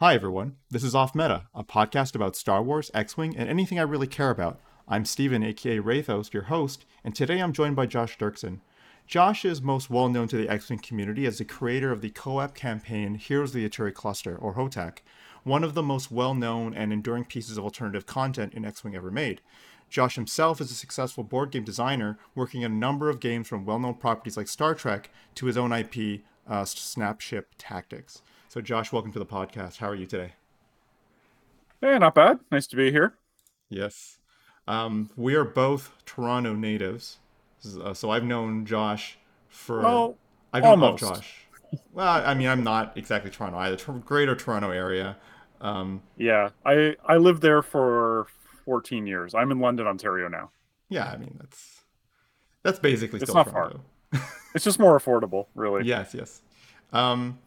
Hi, 0.00 0.14
everyone. 0.14 0.54
This 0.70 0.84
is 0.84 0.94
Off 0.94 1.12
Meta, 1.12 1.48
a 1.52 1.64
podcast 1.64 2.14
about 2.14 2.36
Star 2.36 2.62
Wars, 2.62 2.88
X 2.94 3.16
Wing, 3.16 3.36
and 3.36 3.48
anything 3.48 3.80
I 3.80 3.82
really 3.82 4.06
care 4.06 4.30
about. 4.30 4.60
I'm 4.86 5.04
Steven, 5.04 5.42
aka 5.42 5.80
Wraithos, 5.80 6.32
your 6.32 6.44
host, 6.44 6.86
and 7.02 7.16
today 7.16 7.40
I'm 7.40 7.52
joined 7.52 7.74
by 7.74 7.86
Josh 7.86 8.16
Derksen. 8.16 8.60
Josh 9.08 9.44
is 9.44 9.60
most 9.60 9.90
well 9.90 10.08
known 10.08 10.28
to 10.28 10.36
the 10.36 10.48
X 10.48 10.70
Wing 10.70 10.78
community 10.78 11.26
as 11.26 11.38
the 11.38 11.44
creator 11.44 11.90
of 11.90 12.00
the 12.00 12.10
co 12.10 12.38
op 12.38 12.54
campaign 12.54 13.16
Heroes 13.16 13.50
of 13.50 13.54
the 13.54 13.68
Aturi 13.68 13.92
Cluster, 13.92 14.36
or 14.36 14.54
HOTAC, 14.54 14.98
one 15.42 15.64
of 15.64 15.74
the 15.74 15.82
most 15.82 16.12
well 16.12 16.32
known 16.32 16.74
and 16.74 16.92
enduring 16.92 17.24
pieces 17.24 17.58
of 17.58 17.64
alternative 17.64 18.06
content 18.06 18.54
in 18.54 18.64
X 18.64 18.84
Wing 18.84 18.94
ever 18.94 19.10
made. 19.10 19.40
Josh 19.90 20.14
himself 20.14 20.60
is 20.60 20.70
a 20.70 20.74
successful 20.74 21.24
board 21.24 21.50
game 21.50 21.64
designer, 21.64 22.20
working 22.36 22.64
on 22.64 22.70
a 22.70 22.74
number 22.76 23.10
of 23.10 23.18
games 23.18 23.48
from 23.48 23.64
well 23.64 23.80
known 23.80 23.94
properties 23.94 24.36
like 24.36 24.46
Star 24.46 24.76
Trek 24.76 25.10
to 25.34 25.46
his 25.46 25.58
own 25.58 25.72
IP, 25.72 26.22
uh, 26.46 26.64
Snapship 26.64 27.56
Tactics. 27.58 28.22
So, 28.48 28.60
Josh, 28.60 28.92
welcome 28.92 29.12
to 29.12 29.18
the 29.18 29.26
podcast. 29.26 29.76
How 29.78 29.88
are 29.88 29.94
you 29.94 30.06
today? 30.06 30.32
Hey, 31.80 31.98
not 31.98 32.14
bad. 32.14 32.40
Nice 32.50 32.66
to 32.68 32.76
be 32.76 32.90
here. 32.90 33.14
Yes. 33.68 34.18
Um, 34.66 35.10
we 35.16 35.34
are 35.34 35.44
both 35.44 35.92
Toronto 36.06 36.54
natives. 36.54 37.18
Uh, 37.82 37.92
so 37.94 38.10
I've 38.10 38.24
known 38.24 38.64
Josh 38.64 39.18
for. 39.48 39.80
Well, 39.82 40.16
I've 40.52 40.62
known 40.62 40.82
almost. 40.82 41.00
Josh. 41.02 41.44
Well, 41.92 42.06
I 42.08 42.32
mean, 42.34 42.48
I'm 42.48 42.64
not 42.64 42.96
exactly 42.96 43.30
Toronto 43.30 43.58
either. 43.58 43.76
Tor- 43.76 43.98
Greater 43.98 44.34
Toronto 44.34 44.70
area. 44.70 45.16
Um, 45.60 46.02
Yeah, 46.16 46.50
I 46.64 46.96
I 47.04 47.16
lived 47.18 47.42
there 47.42 47.62
for 47.62 48.26
14 48.64 49.06
years. 49.06 49.34
I'm 49.34 49.50
in 49.50 49.58
London, 49.60 49.86
Ontario 49.86 50.28
now. 50.28 50.50
yeah, 50.88 51.06
I 51.10 51.16
mean 51.18 51.36
that's 51.40 51.82
that's 52.62 52.78
basically 52.78 53.18
It's 53.20 53.30
still 53.30 53.34
not 53.44 53.50
far. 53.50 53.72
It's 54.54 54.64
just 54.64 54.78
more 54.78 54.98
affordable, 54.98 55.46
really. 55.54 55.84
Yes, 55.86 56.14
yes. 56.14 56.40
Um, 56.92 57.38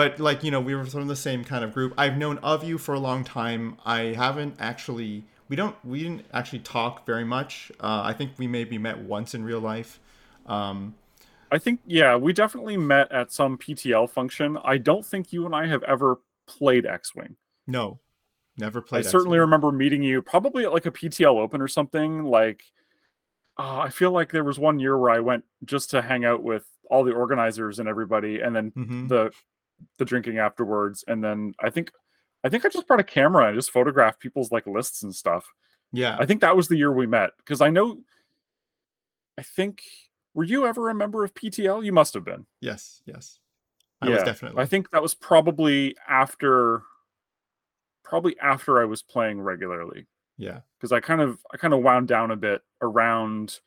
but 0.00 0.18
like 0.20 0.42
you 0.44 0.50
know, 0.50 0.60
we 0.60 0.74
were 0.74 0.84
from 0.86 1.08
the 1.08 1.16
same 1.16 1.44
kind 1.44 1.62
of 1.64 1.74
group. 1.74 1.92
I've 1.98 2.16
known 2.16 2.38
of 2.38 2.64
you 2.64 2.78
for 2.78 2.94
a 2.94 2.98
long 2.98 3.24
time. 3.24 3.76
I 3.84 4.14
haven't 4.24 4.56
actually. 4.58 5.24
We 5.48 5.56
don't. 5.56 5.76
We 5.84 6.02
didn't 6.02 6.24
actually 6.32 6.60
talk 6.60 7.04
very 7.06 7.24
much. 7.24 7.70
Uh, 7.80 8.02
I 8.04 8.12
think 8.12 8.32
we 8.38 8.46
maybe 8.46 8.78
met 8.78 8.98
once 8.98 9.34
in 9.34 9.44
real 9.44 9.60
life. 9.60 9.98
Um, 10.46 10.94
I 11.52 11.58
think 11.58 11.80
yeah, 11.86 12.16
we 12.16 12.32
definitely 12.32 12.76
met 12.76 13.10
at 13.12 13.32
some 13.32 13.58
PTL 13.58 14.08
function. 14.08 14.56
I 14.64 14.78
don't 14.78 15.04
think 15.04 15.32
you 15.32 15.44
and 15.46 15.54
I 15.54 15.66
have 15.66 15.82
ever 15.82 16.20
played 16.46 16.86
X-wing. 16.86 17.36
no, 17.66 17.98
never 18.56 18.80
played. 18.80 19.00
I 19.00 19.02
played. 19.02 19.10
certainly 19.10 19.38
remember 19.38 19.70
meeting 19.72 20.02
you 20.02 20.22
probably 20.22 20.64
at 20.64 20.72
like 20.72 20.86
a 20.86 20.90
PTL 20.92 21.38
Open 21.40 21.60
or 21.60 21.68
something. 21.68 22.24
Like, 22.24 22.62
uh, 23.58 23.78
I 23.80 23.88
feel 23.90 24.12
like 24.12 24.30
there 24.32 24.44
was 24.44 24.58
one 24.58 24.78
year 24.78 24.96
where 24.96 25.10
I 25.10 25.20
went 25.20 25.44
just 25.64 25.90
to 25.90 26.02
hang 26.02 26.24
out 26.24 26.42
with 26.42 26.64
all 26.90 27.04
the 27.04 27.12
organizers 27.12 27.78
and 27.80 27.88
everybody, 27.88 28.40
and 28.40 28.54
then 28.56 28.70
Mhm. 28.72 29.08
the 29.08 29.32
the 29.98 30.04
drinking 30.04 30.38
afterwards. 30.38 31.04
And 31.06 31.22
then 31.22 31.54
I 31.60 31.70
think 31.70 31.90
I 32.44 32.48
think 32.48 32.64
I 32.64 32.68
just 32.68 32.86
brought 32.86 33.00
a 33.00 33.04
camera 33.04 33.46
and 33.46 33.56
just 33.56 33.70
photographed 33.70 34.20
people's 34.20 34.50
like 34.50 34.66
lists 34.66 35.02
and 35.02 35.14
stuff. 35.14 35.44
Yeah. 35.92 36.16
I 36.18 36.26
think 36.26 36.40
that 36.40 36.56
was 36.56 36.68
the 36.68 36.76
year 36.76 36.92
we 36.92 37.06
met 37.06 37.30
because 37.38 37.60
I 37.60 37.70
know. 37.70 37.98
I 39.38 39.42
think 39.42 39.82
were 40.34 40.44
you 40.44 40.66
ever 40.66 40.90
a 40.90 40.94
member 40.94 41.24
of 41.24 41.34
PTL? 41.34 41.84
You 41.84 41.92
must 41.92 42.14
have 42.14 42.24
been. 42.24 42.46
Yes, 42.60 43.02
yes. 43.06 43.38
I 44.02 44.08
was 44.08 44.22
definitely. 44.22 44.62
I 44.62 44.66
think 44.66 44.90
that 44.90 45.02
was 45.02 45.14
probably 45.14 45.94
after, 46.08 46.82
probably 48.02 48.38
after 48.40 48.80
I 48.80 48.86
was 48.86 49.02
playing 49.02 49.40
regularly 49.42 50.06
yeah. 50.38 50.60
because 50.78 50.90
I 50.90 51.00
kind 51.00 51.20
of 51.20 51.38
I 51.52 51.58
kind 51.58 51.74
of 51.74 51.82
wound 51.82 52.08
down 52.08 52.30
a 52.30 52.36
bit 52.36 52.62
around 52.80 53.60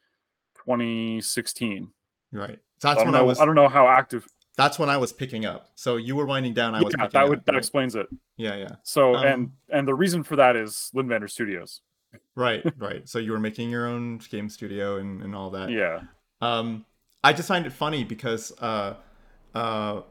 2016. 0.66 1.92
Right. 2.32 2.60
So 2.80 2.88
that's 2.88 2.98
don't 2.98 3.08
when 3.08 3.16
I 3.16 3.20
know. 3.20 3.26
was 3.26 3.40
I 3.40 3.46
don't 3.46 3.56
know 3.56 3.70
how 3.70 3.88
active. 3.88 4.28
That's 4.56 4.78
when 4.78 4.90
I 4.90 4.98
was 4.98 5.12
picking 5.12 5.46
up. 5.46 5.70
So 5.76 5.98
you 5.98 6.16
were 6.16 6.26
winding 6.26 6.54
down, 6.54 6.76
I 6.76 6.82
was 6.84 6.94
yeah, 6.98 7.06
picking 7.06 7.20
that 7.20 7.24
up. 7.24 7.30
would 7.30 7.46
that 7.46 7.54
right? 7.54 7.58
explains 7.58 7.96
it. 7.96 8.08
Yeah, 8.38 8.56
yeah. 8.56 8.76
So 8.84 9.16
Um, 9.16 9.26
and 9.26 9.52
and 9.70 9.88
the 9.88 9.96
reason 9.96 10.24
for 10.24 10.36
that 10.36 10.56
is 10.56 10.92
Lynnvander 10.96 11.30
Studios. 11.30 11.82
Right, 12.36 12.64
right. 12.78 13.08
So 13.10 13.20
you 13.20 13.32
were 13.32 13.40
making 13.40 13.70
your 13.70 13.88
own 13.88 14.20
game 14.30 14.50
studio 14.50 14.98
and, 14.98 15.22
and 15.22 15.36
all 15.36 15.50
that. 15.52 15.70
Yeah. 15.70 16.02
Um 16.42 16.86
I 17.24 17.34
just 17.34 17.48
find 17.48 17.66
it 17.66 17.72
funny 17.74 18.04
because 18.04 18.52
uh 18.62 18.96
uh 19.56 20.02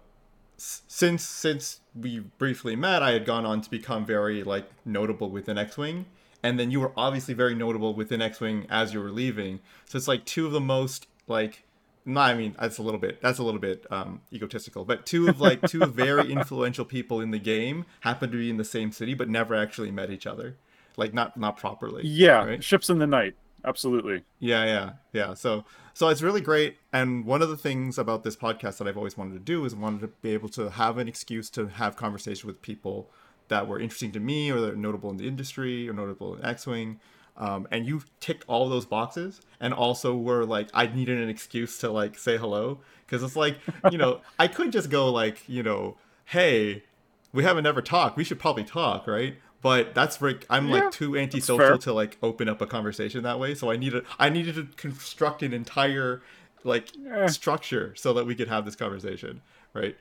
since 0.56 1.24
since 1.24 1.80
we 1.94 2.20
briefly 2.20 2.76
met, 2.76 3.02
I 3.02 3.12
had 3.12 3.24
gone 3.24 3.44
on 3.44 3.60
to 3.60 3.70
become 3.70 4.04
very 4.06 4.42
like 4.44 4.68
notable 4.84 5.28
within 5.30 5.58
X-wing, 5.58 6.06
and 6.42 6.58
then 6.58 6.70
you 6.70 6.80
were 6.80 6.92
obviously 6.96 7.34
very 7.34 7.54
notable 7.54 7.94
within 7.94 8.22
X-wing 8.22 8.66
as 8.70 8.94
you 8.94 9.00
were 9.00 9.10
leaving. 9.10 9.60
So 9.86 9.98
it's 9.98 10.06
like 10.08 10.24
two 10.24 10.46
of 10.46 10.52
the 10.52 10.60
most 10.60 11.06
like 11.26 11.64
no, 12.04 12.20
I 12.20 12.34
mean 12.34 12.56
that's 12.58 12.78
a 12.78 12.82
little 12.82 13.00
bit 13.00 13.20
that's 13.20 13.38
a 13.38 13.42
little 13.42 13.60
bit 13.60 13.86
um, 13.90 14.20
egotistical, 14.32 14.84
but 14.84 15.06
two 15.06 15.28
of 15.28 15.40
like 15.40 15.62
two 15.62 15.84
very 15.86 16.32
influential 16.32 16.84
people 16.84 17.20
in 17.20 17.30
the 17.30 17.38
game 17.38 17.84
happen 18.00 18.30
to 18.30 18.36
be 18.36 18.50
in 18.50 18.56
the 18.56 18.64
same 18.64 18.92
city 18.92 19.14
but 19.14 19.28
never 19.28 19.54
actually 19.54 19.90
met 19.90 20.10
each 20.10 20.26
other, 20.26 20.56
like 20.96 21.14
not 21.14 21.36
not 21.36 21.56
properly. 21.56 22.02
Yeah. 22.06 22.44
right? 22.44 22.64
Ships 22.64 22.90
in 22.90 22.98
the 22.98 23.06
night. 23.06 23.34
Absolutely. 23.64 24.24
Yeah, 24.40 24.64
yeah, 24.64 24.90
yeah. 25.12 25.34
So, 25.34 25.64
so 25.94 26.08
it's 26.08 26.22
really 26.22 26.40
great. 26.40 26.78
And 26.92 27.24
one 27.24 27.42
of 27.42 27.48
the 27.48 27.56
things 27.56 27.96
about 27.98 28.24
this 28.24 28.36
podcast 28.36 28.78
that 28.78 28.88
I've 28.88 28.96
always 28.96 29.16
wanted 29.16 29.34
to 29.34 29.38
do 29.38 29.64
is 29.64 29.74
wanted 29.74 30.00
to 30.00 30.08
be 30.08 30.34
able 30.34 30.48
to 30.50 30.70
have 30.70 30.98
an 30.98 31.06
excuse 31.08 31.48
to 31.50 31.68
have 31.68 31.96
conversation 31.96 32.48
with 32.48 32.60
people 32.60 33.08
that 33.48 33.68
were 33.68 33.78
interesting 33.78 34.12
to 34.12 34.20
me 34.20 34.50
or 34.50 34.60
that 34.60 34.72
are 34.72 34.76
notable 34.76 35.10
in 35.10 35.16
the 35.16 35.28
industry 35.28 35.88
or 35.88 35.92
notable 35.92 36.34
in 36.34 36.44
X-wing. 36.44 36.98
Um, 37.42 37.66
and 37.72 37.86
you 37.86 38.02
ticked 38.20 38.44
all 38.46 38.68
those 38.68 38.86
boxes, 38.86 39.40
and 39.58 39.74
also 39.74 40.14
were 40.16 40.44
like, 40.44 40.68
I 40.72 40.86
needed 40.86 41.18
an 41.18 41.28
excuse 41.28 41.76
to 41.78 41.90
like 41.90 42.16
say 42.16 42.36
hello 42.36 42.78
because 43.04 43.24
it's 43.24 43.34
like, 43.34 43.58
you 43.90 43.98
know, 43.98 44.20
I 44.38 44.46
could 44.46 44.70
just 44.70 44.90
go 44.90 45.10
like, 45.10 45.48
you 45.48 45.64
know, 45.64 45.96
hey, 46.26 46.84
we 47.32 47.42
haven't 47.42 47.66
ever 47.66 47.82
talked. 47.82 48.16
We 48.16 48.22
should 48.22 48.38
probably 48.38 48.62
talk, 48.62 49.08
right? 49.08 49.34
But 49.60 49.92
that's 49.92 50.22
like 50.22 50.46
I'm 50.50 50.68
Yeah, 50.68 50.84
like 50.84 50.92
too 50.92 51.16
antisocial 51.16 51.78
to 51.78 51.92
like 51.92 52.16
open 52.22 52.48
up 52.48 52.60
a 52.60 52.66
conversation 52.66 53.24
that 53.24 53.40
way. 53.40 53.54
So 53.56 53.72
I 53.72 53.76
needed 53.76 54.04
I 54.20 54.28
needed 54.28 54.54
to 54.54 54.68
construct 54.76 55.42
an 55.42 55.52
entire 55.52 56.22
like 56.64 56.90
Eh. 57.12 57.26
structure 57.26 57.92
so 57.96 58.12
that 58.14 58.24
we 58.24 58.36
could 58.36 58.48
have 58.48 58.64
this 58.64 58.76
conversation, 58.76 59.40
right? 59.74 59.96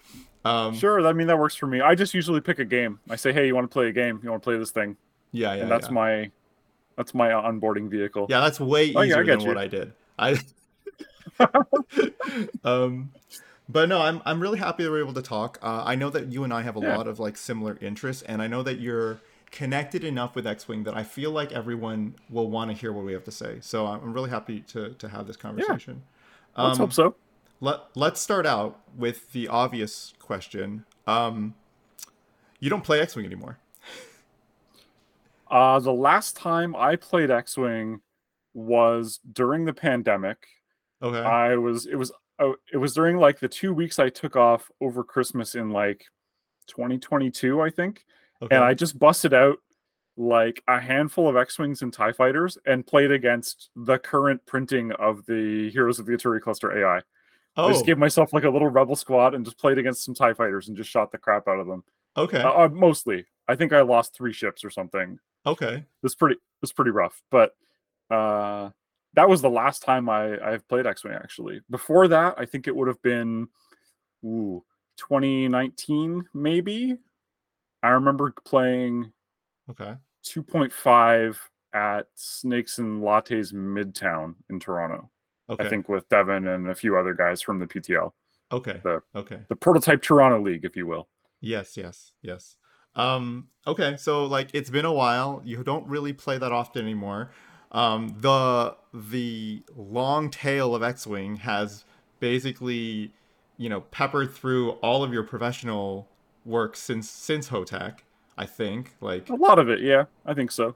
Um, 0.46 0.76
Sure. 0.76 1.06
I 1.08 1.14
mean 1.14 1.28
that 1.28 1.40
works 1.40 1.56
for 1.56 1.66
me. 1.68 1.82
I 1.82 1.96
just 1.96 2.14
usually 2.14 2.42
pick 2.42 2.60
a 2.60 2.66
game. 2.66 3.00
I 3.10 3.16
say, 3.16 3.34
hey, 3.34 3.48
you 3.48 3.56
want 3.56 3.66
to 3.70 3.74
play 3.74 3.88
a 3.88 3.92
game? 3.92 4.20
You 4.24 4.30
want 4.30 4.44
to 4.44 4.46
play 4.46 4.58
this 4.58 4.72
thing? 4.72 4.98
Yeah, 5.32 5.56
yeah, 5.56 5.62
and 5.64 5.72
that's 5.72 5.88
yeah. 5.88 5.94
my 5.94 6.32
that's 7.02 7.14
my 7.14 7.30
onboarding 7.30 7.90
vehicle. 7.90 8.32
Yeah, 8.32 8.40
that's 8.42 8.60
way 8.60 8.86
Oh, 8.96 9.02
easier 9.02 9.04
yeah, 9.04 9.18
I 9.18 9.24
than 9.26 9.40
you. 9.40 9.48
what 9.48 9.58
I 9.58 9.68
did. 9.68 9.94
I 10.20 10.40
um 12.64 13.12
but 13.70 13.90
no, 13.90 14.02
I'm 14.02 14.22
I'm 14.26 14.42
really 14.42 14.60
happy 14.60 14.84
that 14.84 14.92
we're 14.92 15.02
able 15.02 15.14
to 15.14 15.22
talk. 15.22 15.60
Uh, 15.62 15.84
I 15.86 15.96
know 15.96 16.10
that 16.12 16.32
you 16.32 16.44
and 16.44 16.54
I 16.54 16.62
have 16.64 16.76
a 16.76 16.80
Yeah. 16.80 16.90
lot 16.92 17.08
of 17.08 17.20
like 17.20 17.38
similar 17.38 17.78
interests, 17.82 18.24
and 18.24 18.42
I 18.42 18.48
know 18.48 18.64
that 18.64 18.80
you're 18.80 19.22
connected 19.52 20.04
enough 20.04 20.36
with 20.36 20.48
X-wing 20.48 20.84
that 20.86 20.96
I 20.96 21.04
feel 21.04 21.32
like 21.32 21.52
everyone 21.54 22.16
will 22.30 22.50
want 22.50 22.72
to 22.72 22.78
hear 22.78 22.94
what 22.94 23.06
we 23.06 23.14
have 23.14 23.24
to 23.26 23.32
say. 23.32 23.60
So 23.62 23.88
I'm 23.88 24.14
really 24.14 24.30
happy 24.30 24.62
to 24.70 24.92
to 24.94 25.10
have 25.10 25.28
this 25.28 25.38
conversation. 25.38 26.04
Let's 26.62 26.78
Um, 26.78 26.78
hope 26.78 26.94
so. 26.94 27.16
Let 27.62 27.82
Let's 27.96 28.22
start 28.22 28.46
out 28.46 28.82
with 28.98 29.34
the 29.34 29.48
obvious 29.48 30.14
question. 30.20 30.86
Um, 31.08 31.56
you 32.60 32.70
don't 32.70 32.84
play 32.84 33.02
X-wing 33.02 33.26
anymore. 33.26 33.58
Uh, 35.52 35.80
the 35.80 35.94
last 35.94 36.38
time 36.38 36.76
I 36.76 36.96
played 36.96 37.30
X-wing 37.30 38.00
was 38.54 39.20
during 39.34 39.66
the 39.66 39.74
pandemic. 39.74 40.48
Okay. 41.04 41.20
I 41.20 41.58
was 41.58 41.86
it 41.86 41.96
was 41.96 42.12
oh, 42.40 42.56
it 42.72 42.78
was 42.78 42.94
during 42.94 43.18
like 43.18 43.40
the 43.40 43.50
two 43.50 43.74
weeks 43.74 44.00
I 44.00 44.10
took 44.10 44.36
off 44.36 44.72
over 44.80 45.04
Christmas 45.04 45.56
in 45.56 45.72
like 45.72 46.06
2022, 46.68 47.62
I 47.62 47.70
think, 47.70 48.06
okay. 48.42 48.56
and 48.56 48.64
I 48.64 48.74
just 48.74 48.98
busted 48.98 49.34
out 49.34 49.58
like 50.16 50.64
a 50.68 50.80
handful 50.80 51.28
of 51.28 51.36
X-wings 51.36 51.82
and 51.82 51.92
Tie 51.92 52.12
fighters 52.12 52.58
and 52.66 52.86
played 52.86 53.12
against 53.12 53.70
the 53.76 53.98
current 53.98 54.46
printing 54.46 54.92
of 54.94 55.26
the 55.26 55.70
Heroes 55.72 56.00
of 56.00 56.06
the 56.06 56.14
Aturi 56.14 56.42
Cluster 56.42 56.78
AI. 56.78 57.02
Oh. 57.58 57.66
I 57.66 57.68
oh, 57.68 57.72
just 57.72 57.86
gave 57.86 57.98
myself 57.98 58.32
like 58.32 58.44
a 58.44 58.50
little 58.50 58.70
rebel 58.70 58.96
squad 58.96 59.34
and 59.34 59.44
just 59.44 59.58
played 59.58 59.78
against 59.78 60.06
some 60.06 60.14
Tie 60.16 60.34
fighters 60.34 60.68
and 60.68 60.78
just 60.78 60.90
shot 60.90 61.12
the 61.12 61.18
crap 61.18 61.48
out 61.48 61.60
of 61.60 61.68
them. 61.68 61.84
okay. 62.16 62.42
Uh, 62.42 62.66
uh, 62.66 62.70
mostly, 62.70 63.26
I 63.48 63.56
think 63.56 63.74
I 63.74 63.82
lost 63.82 64.16
three 64.16 64.34
ships 64.34 64.64
or 64.64 64.70
something. 64.70 65.20
Okay. 65.46 65.76
It 65.76 65.86
was 66.04 66.16
pretty 66.16 66.36
it 66.36 66.62
was 66.62 66.72
pretty 66.74 66.92
rough 66.92 67.22
but 67.32 67.56
uh 68.10 68.70
that 69.14 69.28
was 69.28 69.42
the 69.42 69.50
last 69.50 69.82
time 69.84 70.10
i 70.10 70.38
i've 70.46 70.68
played 70.68 70.86
x-wing 70.86 71.14
actually 71.14 71.62
before 71.70 72.08
that 72.08 72.36
i 72.38 72.46
think 72.46 72.68
it 72.68 72.76
would 72.76 72.88
have 72.88 73.02
been 73.02 73.48
ooh 74.24 74.64
2019 74.98 76.26
maybe 76.34 76.98
i 77.84 77.90
remember 77.90 78.34
playing 78.46 79.12
Okay. 79.70 79.94
2.5 80.26 81.38
at 81.74 82.08
snakes 82.16 82.78
and 82.80 83.02
lattes 83.02 83.54
midtown 83.54 84.36
in 84.50 84.60
toronto 84.60 85.10
Okay. 85.50 85.66
i 85.66 85.70
think 85.70 85.88
with 85.90 86.08
devin 86.10 86.48
and 86.48 86.70
a 86.70 86.76
few 86.76 86.98
other 86.98 87.14
guys 87.14 87.42
from 87.42 87.60
the 87.60 87.66
ptl 87.68 88.12
Okay. 88.52 88.82
the- 88.84 89.02
Okay. 89.16 89.40
the 89.50 89.56
prototype 89.56 90.02
toronto 90.02 90.42
league 90.42 90.66
if 90.66 90.76
you 90.76 90.86
will 90.86 91.08
Yes, 91.44 91.76
yes, 91.76 92.12
yes. 92.22 92.56
Um, 92.96 93.48
okay, 93.66 93.96
so 93.98 94.26
like 94.26 94.50
it's 94.54 94.70
been 94.70 94.86
a 94.86 94.94
while. 94.94 95.42
You 95.46 95.64
don't 95.64 95.88
really 95.88 96.14
play 96.14 96.38
that 96.38 96.52
often 96.52 96.84
anymore. 96.84 97.32
Um, 97.72 98.16
the 98.20 98.76
the 98.94 99.64
long 99.76 100.30
tail 100.30 100.76
of 100.76 100.84
X-wing 100.84 101.38
has 101.38 101.86
basically, 102.20 103.12
you 103.58 103.70
know, 103.70 103.82
peppered 103.82 104.34
through 104.34 104.72
all 104.72 105.04
of 105.04 105.14
your 105.14 105.24
professional 105.24 106.08
work 106.46 106.76
since 106.76 107.10
since 107.10 107.50
HOTAC. 107.50 108.00
I 108.38 108.46
think 108.46 108.96
like 109.02 109.30
A 109.30 109.36
lot 109.36 109.60
of 109.60 109.70
it, 109.70 109.80
yeah, 109.82 110.06
I 110.26 110.34
think 110.34 110.52
so. 110.52 110.76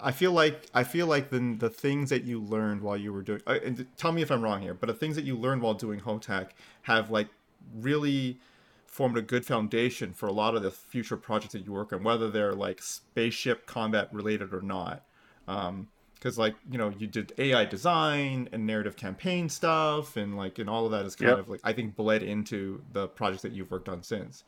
I 0.00 0.12
feel 0.12 0.32
like 0.32 0.66
I 0.74 0.84
feel 0.84 1.06
like 1.06 1.30
the 1.30 1.56
the 1.58 1.70
things 1.70 2.10
that 2.10 2.24
you 2.24 2.40
learned 2.40 2.82
while 2.82 2.96
you 2.96 3.12
were 3.12 3.22
doing 3.22 3.40
uh, 3.46 3.58
and 3.64 3.86
tell 3.96 4.12
me 4.12 4.22
if 4.22 4.30
I'm 4.30 4.42
wrong 4.42 4.62
here, 4.62 4.74
but 4.74 4.86
the 4.86 4.94
things 4.94 5.16
that 5.16 5.24
you 5.24 5.36
learned 5.36 5.62
while 5.62 5.74
doing 5.74 6.00
Hotac 6.00 6.50
have 6.82 7.10
like 7.10 7.28
really 7.74 8.38
formed 8.94 9.18
a 9.18 9.22
good 9.22 9.44
foundation 9.44 10.12
for 10.12 10.28
a 10.28 10.32
lot 10.32 10.54
of 10.54 10.62
the 10.62 10.70
future 10.70 11.16
projects 11.16 11.52
that 11.52 11.66
you 11.66 11.72
work 11.72 11.92
on, 11.92 12.04
whether 12.04 12.30
they're 12.30 12.54
like 12.54 12.80
spaceship 12.80 13.66
combat 13.66 14.08
related 14.12 14.54
or 14.54 14.62
not. 14.62 15.04
Um, 15.48 15.88
because 16.14 16.38
like 16.38 16.54
you 16.70 16.78
know 16.78 16.90
you 16.96 17.08
did 17.08 17.32
AI 17.38 17.64
design 17.64 18.48
and 18.52 18.64
narrative 18.64 18.94
campaign 18.96 19.48
stuff 19.48 20.16
and 20.16 20.36
like 20.36 20.60
and 20.60 20.70
all 20.70 20.86
of 20.86 20.92
that 20.92 21.04
is 21.04 21.16
kind 21.16 21.30
Yep. 21.30 21.38
of 21.40 21.48
like 21.48 21.60
I 21.64 21.72
think 21.72 21.96
bled 21.96 22.22
into 22.22 22.82
the 22.92 23.08
projects 23.08 23.42
that 23.42 23.50
you've 23.50 23.72
worked 23.72 23.88
on 23.88 24.00
since. 24.04 24.44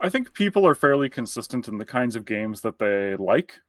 I 0.00 0.08
think 0.08 0.32
people 0.32 0.66
are 0.66 0.74
fairly 0.74 1.10
consistent 1.10 1.68
in 1.68 1.76
the 1.76 1.84
kinds 1.84 2.16
of 2.16 2.24
games 2.24 2.62
that 2.62 2.78
they 2.78 3.16
like, 3.16 3.60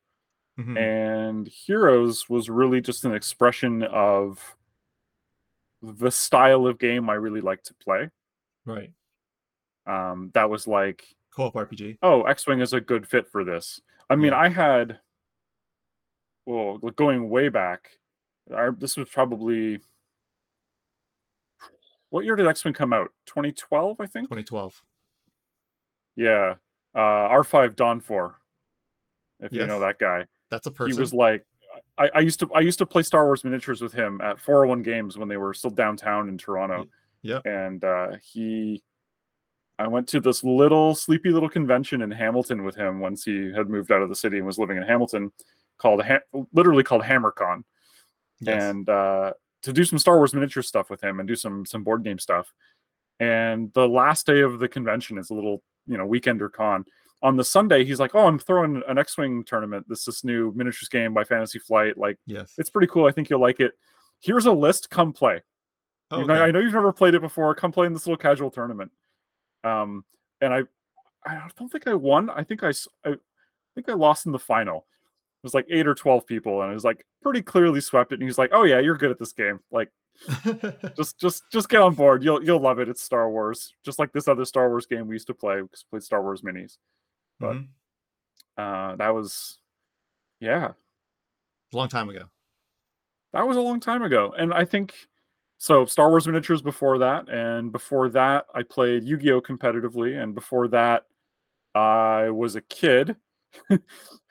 Mhm. 0.57 0.77
and 0.77 1.47
Heroes 1.47 2.29
was 2.29 2.49
really 2.49 2.79
just 2.79 3.03
an 3.03 3.13
expression 3.13 3.83
of 3.83 4.55
the 5.81 6.09
style 6.09 6.65
of 6.65 6.79
game 6.79 7.09
I 7.09 7.15
really 7.15 7.41
like 7.41 7.63
to 7.63 7.73
play. 7.75 8.09
Right. 8.65 8.91
Um, 9.87 10.31
that 10.33 10.49
was 10.49 10.67
like, 10.67 11.03
Co-op 11.33 11.53
RPG. 11.53 11.97
oh, 12.01 12.23
X-wing 12.23 12.61
is 12.61 12.73
a 12.73 12.81
good 12.81 13.07
fit 13.07 13.27
for 13.29 13.43
this. 13.43 13.81
I 14.09 14.15
mean, 14.15 14.31
Yeah. 14.31 14.39
I 14.39 14.49
had, 14.49 14.99
well, 16.45 16.77
going 16.77 17.29
way 17.29 17.49
back, 17.49 17.89
I, 18.55 18.69
this 18.77 18.97
was 18.97 19.09
probably 19.09 19.79
what 22.09 22.23
year 22.23 22.35
did 22.35 22.47
X-wing 22.47 22.73
come 22.73 22.93
out? 22.93 23.11
2012, 23.25 23.99
I 23.99 24.05
think. 24.05 24.25
2012. 24.29 24.81
Yeah, 26.15 26.55
uh, 26.93 26.99
R5 26.99 27.75
Dawn 27.75 27.99
4. 27.99 28.39
If 29.41 29.51
you 29.51 29.67
know 29.67 29.81
that 29.81 29.99
guy. 29.99 30.25
That's 30.49 30.67
a 30.67 30.71
person. 30.71 30.93
he 30.95 30.99
was 30.99 31.13
like 31.13 31.45
I, 31.97 32.09
I 32.15 32.19
used 32.19 32.39
to 32.39 32.49
I 32.53 32.61
used 32.61 32.77
to 32.79 32.85
play 32.85 33.01
Star 33.03 33.25
Wars 33.25 33.43
miniatures 33.43 33.81
with 33.81 33.91
him 33.91 34.21
at 34.21 34.39
401 34.39 34.81
Games 34.83 35.17
when 35.17 35.27
they 35.27 35.35
were 35.37 35.53
still 35.53 35.71
downtown 35.71 36.29
in 36.29 36.37
Toronto. 36.37 36.87
yeah. 37.21 37.39
And 37.43 37.83
uh, 37.83 38.11
he 38.23 38.81
I 39.77 39.87
went 39.87 40.07
to 40.09 40.19
this 40.19 40.43
little 40.43 40.95
sleepy 40.95 41.31
little 41.31 41.49
convention 41.49 42.01
in 42.01 42.11
Hamilton 42.11 42.63
with 42.63 42.75
him 42.75 42.99
once 42.99 43.25
he 43.25 43.51
had 43.53 43.69
moved 43.69 43.91
out 43.91 44.01
of 44.01 44.09
the 44.09 44.15
city 44.15 44.37
and 44.37 44.45
was 44.45 44.57
living 44.57 44.77
in 44.77 44.83
Hamilton 44.83 45.31
called 45.77 46.01
ha- 46.03 46.45
literally 46.53 46.83
called 46.83 47.03
HammerCon 47.03 47.63
Yes. 48.39 48.63
and 48.63 48.89
uh, 48.89 49.33
to 49.63 49.73
do 49.73 49.83
some 49.85 49.99
Star 49.99 50.17
Wars 50.17 50.33
miniature 50.33 50.63
stuff 50.63 50.89
with 50.89 51.03
him 51.03 51.19
and 51.19 51.27
do 51.27 51.35
some 51.35 51.65
some 51.65 51.83
board 51.83 52.03
game 52.03 52.19
stuff. 52.19 52.51
And 53.19 53.71
the 53.73 53.87
last 53.87 54.25
day 54.25 54.41
of 54.41 54.59
the 54.59 54.67
convention 54.67 55.17
is 55.17 55.29
a 55.29 55.33
little 55.33 55.63
you 55.87 55.97
know 55.97 56.07
weekender 56.07 56.51
con. 56.51 56.85
On 57.23 57.37
the 57.37 57.43
Sunday, 57.45 57.83
he's 57.85 57.99
like, 57.99 58.13
"Oh, 58.13 58.27
I'm 58.27 58.37
throwing 58.37 58.83
an 58.87 58.97
X-wing 58.97 59.45
tournament. 59.45 59.85
This 59.87 60.05
this 60.05 60.23
new 60.23 60.51
miniatures 60.55 60.89
game 60.89 61.13
by 61.13 61.23
Fantasy 61.23 61.59
Flight. 61.59 61.97
Like, 61.97 62.17
yes. 62.27 62.53
it's 62.57 62.69
pretty 62.69 62.87
cool. 62.87 63.07
I 63.07 63.11
think 63.11 63.29
you'll 63.29 63.39
like 63.41 63.59
it. 63.61 63.71
Here's 64.19 64.45
a 64.45 64.51
list. 64.51 64.89
Come 64.89 65.13
play. 65.13 65.41
Oh, 66.11 66.21
okay. 66.21 66.33
I 66.33 66.51
know 66.51 66.59
you've 66.59 66.73
never 66.73 66.93
played 66.93 67.15
it 67.15 67.21
before. 67.21 67.55
Come 67.55 67.71
play 67.71 67.87
in 67.87 67.93
this 67.93 68.05
little 68.05 68.17
casual 68.17 68.51
tournament. 68.51 68.91
Um, 69.65 70.05
and 70.41 70.53
I, 70.53 70.61
I 71.25 71.41
don't 71.57 71.69
think 71.69 71.87
I 71.87 71.93
won. 71.95 72.29
I 72.29 72.43
think 72.43 72.63
I, 72.63 72.69
I 73.05 73.15
think 73.73 73.89
I 73.89 73.93
lost 73.93 74.25
in 74.25 74.31
the 74.31 74.39
final. 74.39 74.77
It 74.77 75.43
was 75.45 75.53
like 75.53 75.65
eight 75.69 75.87
or 75.87 75.95
twelve 75.95 76.25
people, 76.25 76.61
and 76.61 76.71
it 76.71 76.73
was 76.73 76.83
like 76.83 77.05
pretty 77.21 77.41
clearly 77.41 77.81
swept 77.81 78.11
it. 78.11 78.19
And 78.19 78.23
he's 78.23 78.37
like, 78.37 78.51
"Oh 78.53 78.63
yeah, 78.63 78.79
you're 78.79 78.97
good 78.97 79.11
at 79.11 79.19
this 79.19 79.33
game. 79.33 79.59
Like, 79.71 79.89
just, 80.97 81.19
just, 81.19 81.43
just 81.51 81.69
get 81.69 81.81
on 81.81 81.93
board. 81.93 82.23
You'll, 82.23 82.43
you'll 82.43 82.59
love 82.61 82.79
it. 82.79 82.89
It's 82.89 83.01
Star 83.03 83.29
Wars, 83.29 83.73
just 83.83 83.99
like 83.99 84.11
this 84.13 84.27
other 84.27 84.45
Star 84.45 84.69
Wars 84.69 84.85
game 84.85 85.07
we 85.07 85.15
used 85.15 85.27
to 85.27 85.33
play. 85.33 85.61
Because 85.61 85.83
we 85.91 85.97
played 85.97 86.03
Star 86.03 86.21
Wars 86.21 86.41
minis. 86.41 86.77
but- 87.39 87.53
Mhm. 87.57 87.67
Uh, 88.57 88.95
that 88.95 89.09
was, 89.13 89.57
yeah, 90.39 90.71
a 91.73 91.75
long 91.77 91.89
time 91.89 92.07
ago. 92.09 92.23
that 93.33 93.45
was 93.45 93.57
a 93.57 93.61
long 93.61 93.81
time 93.81 94.01
ago 94.01 94.33
and 94.37 94.53
i 94.53 94.63
think 94.63 94.93
so 95.65 95.83
star 95.83 96.09
wars 96.09 96.27
miniatures 96.27 96.61
before 96.61 96.99
that 96.99 97.27
and 97.27 97.71
before 97.71 98.07
that 98.07 98.45
i 98.53 98.61
played 98.61 99.03
yu-gi-oh! 99.03 99.41
competitively 99.41 100.21
and 100.21 100.35
before 100.35 100.67
that 100.67 101.05
i 101.73 102.29
was 102.29 102.55
a 102.55 102.61
kid 102.61 103.15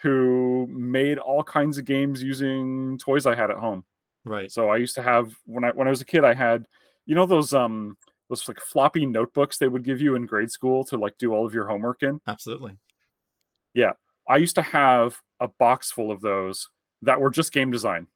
who 0.03 0.69
made 0.71 1.19
all 1.19 1.43
kinds 1.43 1.77
of 1.77 1.85
games 1.85 2.23
using 2.23 2.97
toys 2.99 3.27
i 3.27 3.35
had 3.35 3.51
at 3.51 3.57
home. 3.57 3.85
Right. 4.25 4.51
so 4.51 4.69
i 4.69 4.77
used 4.77 4.95
to 4.95 5.03
have 5.03 5.35
when 5.45 5.65
i 5.65 5.71
when 5.71 5.89
i 5.89 5.91
was 5.91 6.01
a 6.01 6.05
kid 6.05 6.25
i 6.25 6.35
had 6.35 6.67
you 7.05 7.17
know 7.17 7.27
those 7.27 7.53
um 7.53 7.97
those 8.29 8.47
like 8.47 8.61
floppy 8.61 9.05
notebooks 9.05 9.59
they 9.59 9.69
would 9.69 9.85
give 9.85 10.01
you 10.01 10.15
in 10.15 10.27
grade 10.27 10.51
school 10.51 10.85
to 10.85 10.97
like 10.97 11.19
do 11.19 11.35
all 11.35 11.45
of 11.45 11.53
your 11.53 11.67
homework 11.67 12.03
in? 12.03 12.21
Absolutely. 12.27 12.79
Yeah, 13.75 13.93
I 14.29 14.39
used 14.39 14.55
to 14.55 14.63
have 14.63 15.21
a 15.41 15.49
box 15.49 15.91
full 15.91 16.11
of 16.11 16.21
those 16.21 16.69
that 17.03 17.21
were 17.21 17.31
just 17.31 17.53
game 17.53 17.71
design 17.71 18.07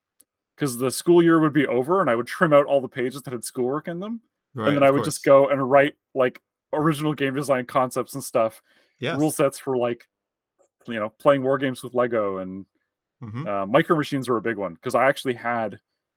because 0.58 0.76
the 0.76 0.90
school 0.90 1.22
year 1.22 1.38
would 1.38 1.52
be 1.52 1.68
over 1.68 2.00
and 2.00 2.10
I 2.10 2.16
would 2.16 2.26
trim 2.26 2.52
out 2.52 2.66
all 2.66 2.80
the 2.80 2.88
pages 2.88 3.22
that 3.22 3.32
had 3.32 3.44
schoolwork 3.44 3.86
in 3.86 4.00
them. 4.00 4.20
Right. 4.54 4.68
and 4.68 4.76
then 4.78 4.82
I 4.82 4.90
would 4.90 5.04
just 5.04 5.22
go 5.22 5.48
and 5.50 5.70
write 5.70 5.94
like 6.16 6.40
original 6.72 7.14
game 7.14 7.34
design 7.34 7.64
concepts 7.66 8.14
and 8.14 8.24
stuff, 8.24 8.60
Yes. 8.98 9.16
rule 9.16 9.30
sets 9.30 9.56
for 9.58 9.76
like, 9.76 10.08
you 10.88 10.94
know, 10.98 11.10
playing 11.10 11.44
war 11.44 11.58
games 11.58 11.84
with 11.84 11.94
Lego 11.94 12.38
and 12.38 12.66
Mhm. 13.22 13.46
uh, 13.46 13.66
micro 13.66 13.94
machines 13.96 14.28
were 14.28 14.38
a 14.38 14.42
big 14.42 14.56
one 14.56 14.74
because 14.74 14.96
I 14.96 15.06
actually 15.06 15.34
had, 15.34 15.74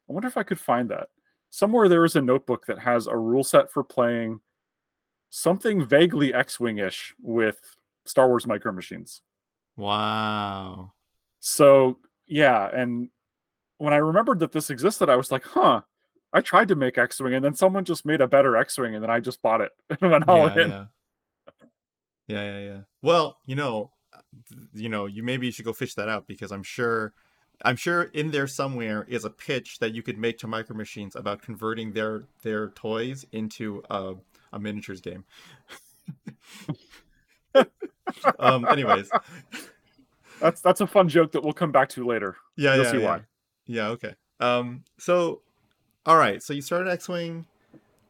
I 0.10 0.14
wonder 0.14 0.28
if 0.28 0.38
I 0.38 0.44
could 0.44 0.60
find 0.60 0.90
that. 0.90 1.10
Somewhere 1.52 1.88
there 1.90 2.06
is 2.06 2.16
a 2.16 2.22
notebook 2.22 2.66
that 2.66 2.80
has 2.80 3.06
a 3.06 3.16
rule 3.18 3.44
set 3.44 3.70
for 3.72 3.84
playing 3.84 4.40
something 5.30 5.86
vaguely 5.86 6.34
X 6.34 6.60
Wing 6.60 6.80
ish 6.80 7.14
with 7.22 7.60
Star 8.06 8.28
Wars 8.28 8.48
micro 8.48 8.72
machines. 8.72 9.22
Wow. 9.76 10.94
So 11.42 12.00
yeah, 12.28 12.70
and 12.74 13.10
when 13.82 13.94
I 13.94 13.98
remembered 13.98 14.38
that 14.40 14.52
this 14.52 14.70
existed, 14.70 15.10
I 15.10 15.16
was 15.16 15.32
like, 15.32 15.44
huh. 15.44 15.82
I 16.34 16.40
tried 16.40 16.68
to 16.68 16.76
make 16.76 17.00
X-wing, 17.00 17.34
and 17.34 17.44
then 17.44 17.56
someone 17.56 17.84
just 17.84 18.06
made 18.06 18.22
a 18.22 18.28
better 18.28 18.56
X-wing, 18.56 18.94
and 18.94 19.04
then 19.04 19.10
I 19.10 19.20
just 19.20 19.42
bought 19.42 19.60
it 19.60 19.72
and 19.90 20.12
went 20.12 20.30
all 20.30 20.48
yeah, 20.50 20.64
in. 20.64 20.70
yeah. 20.70 20.86
Yeah, 22.28 22.44
yeah, 22.44 22.60
yeah. 22.60 22.80
Well, 23.02 23.38
you 23.48 23.56
know, 23.56 23.92
you 24.74 24.88
know, 24.88 25.08
you 25.08 25.24
maybe 25.24 25.48
you 25.48 25.52
should 25.52 25.66
go 25.66 25.74
fish 25.74 25.96
that 25.96 26.08
out 26.08 26.28
because 26.28 26.52
I'm 26.52 26.64
sure 26.64 27.14
I'm 27.66 27.76
sure 27.76 28.04
in 28.04 28.32
there 28.32 28.48
somewhere 28.48 29.06
is 29.10 29.26
a 29.26 29.30
pitch 29.30 29.80
that 29.80 29.94
you 29.94 30.02
could 30.04 30.18
make 30.18 30.38
to 30.38 30.48
Micro 30.48 30.76
Machines 30.78 31.16
about 31.16 31.42
converting 31.42 31.92
their 31.92 32.24
their 32.44 32.70
toys 32.70 33.26
into 33.34 33.84
a, 33.90 34.14
a 34.54 34.60
miniatures 34.60 35.02
game. 35.02 35.26
um 38.40 38.66
anyways. 38.70 39.10
That's 40.40 40.62
that's 40.62 40.82
a 40.82 40.88
fun 40.88 41.08
joke 41.08 41.34
that 41.34 41.44
we'll 41.44 41.54
come 41.54 41.72
back 41.72 41.90
to 41.90 42.06
later. 42.06 42.36
Yeah, 42.58 42.74
You'll 42.76 42.86
yeah, 42.86 42.92
see 42.92 42.98
yeah. 43.02 43.06
why. 43.06 43.22
Yeah, 43.72 43.90
okay. 43.90 44.16
Um 44.40 44.84
so 45.00 45.42
all 46.06 46.18
right, 46.18 46.42
so 46.42 46.54
you 46.54 46.62
started 46.62 46.90
X-Wing 46.90 47.46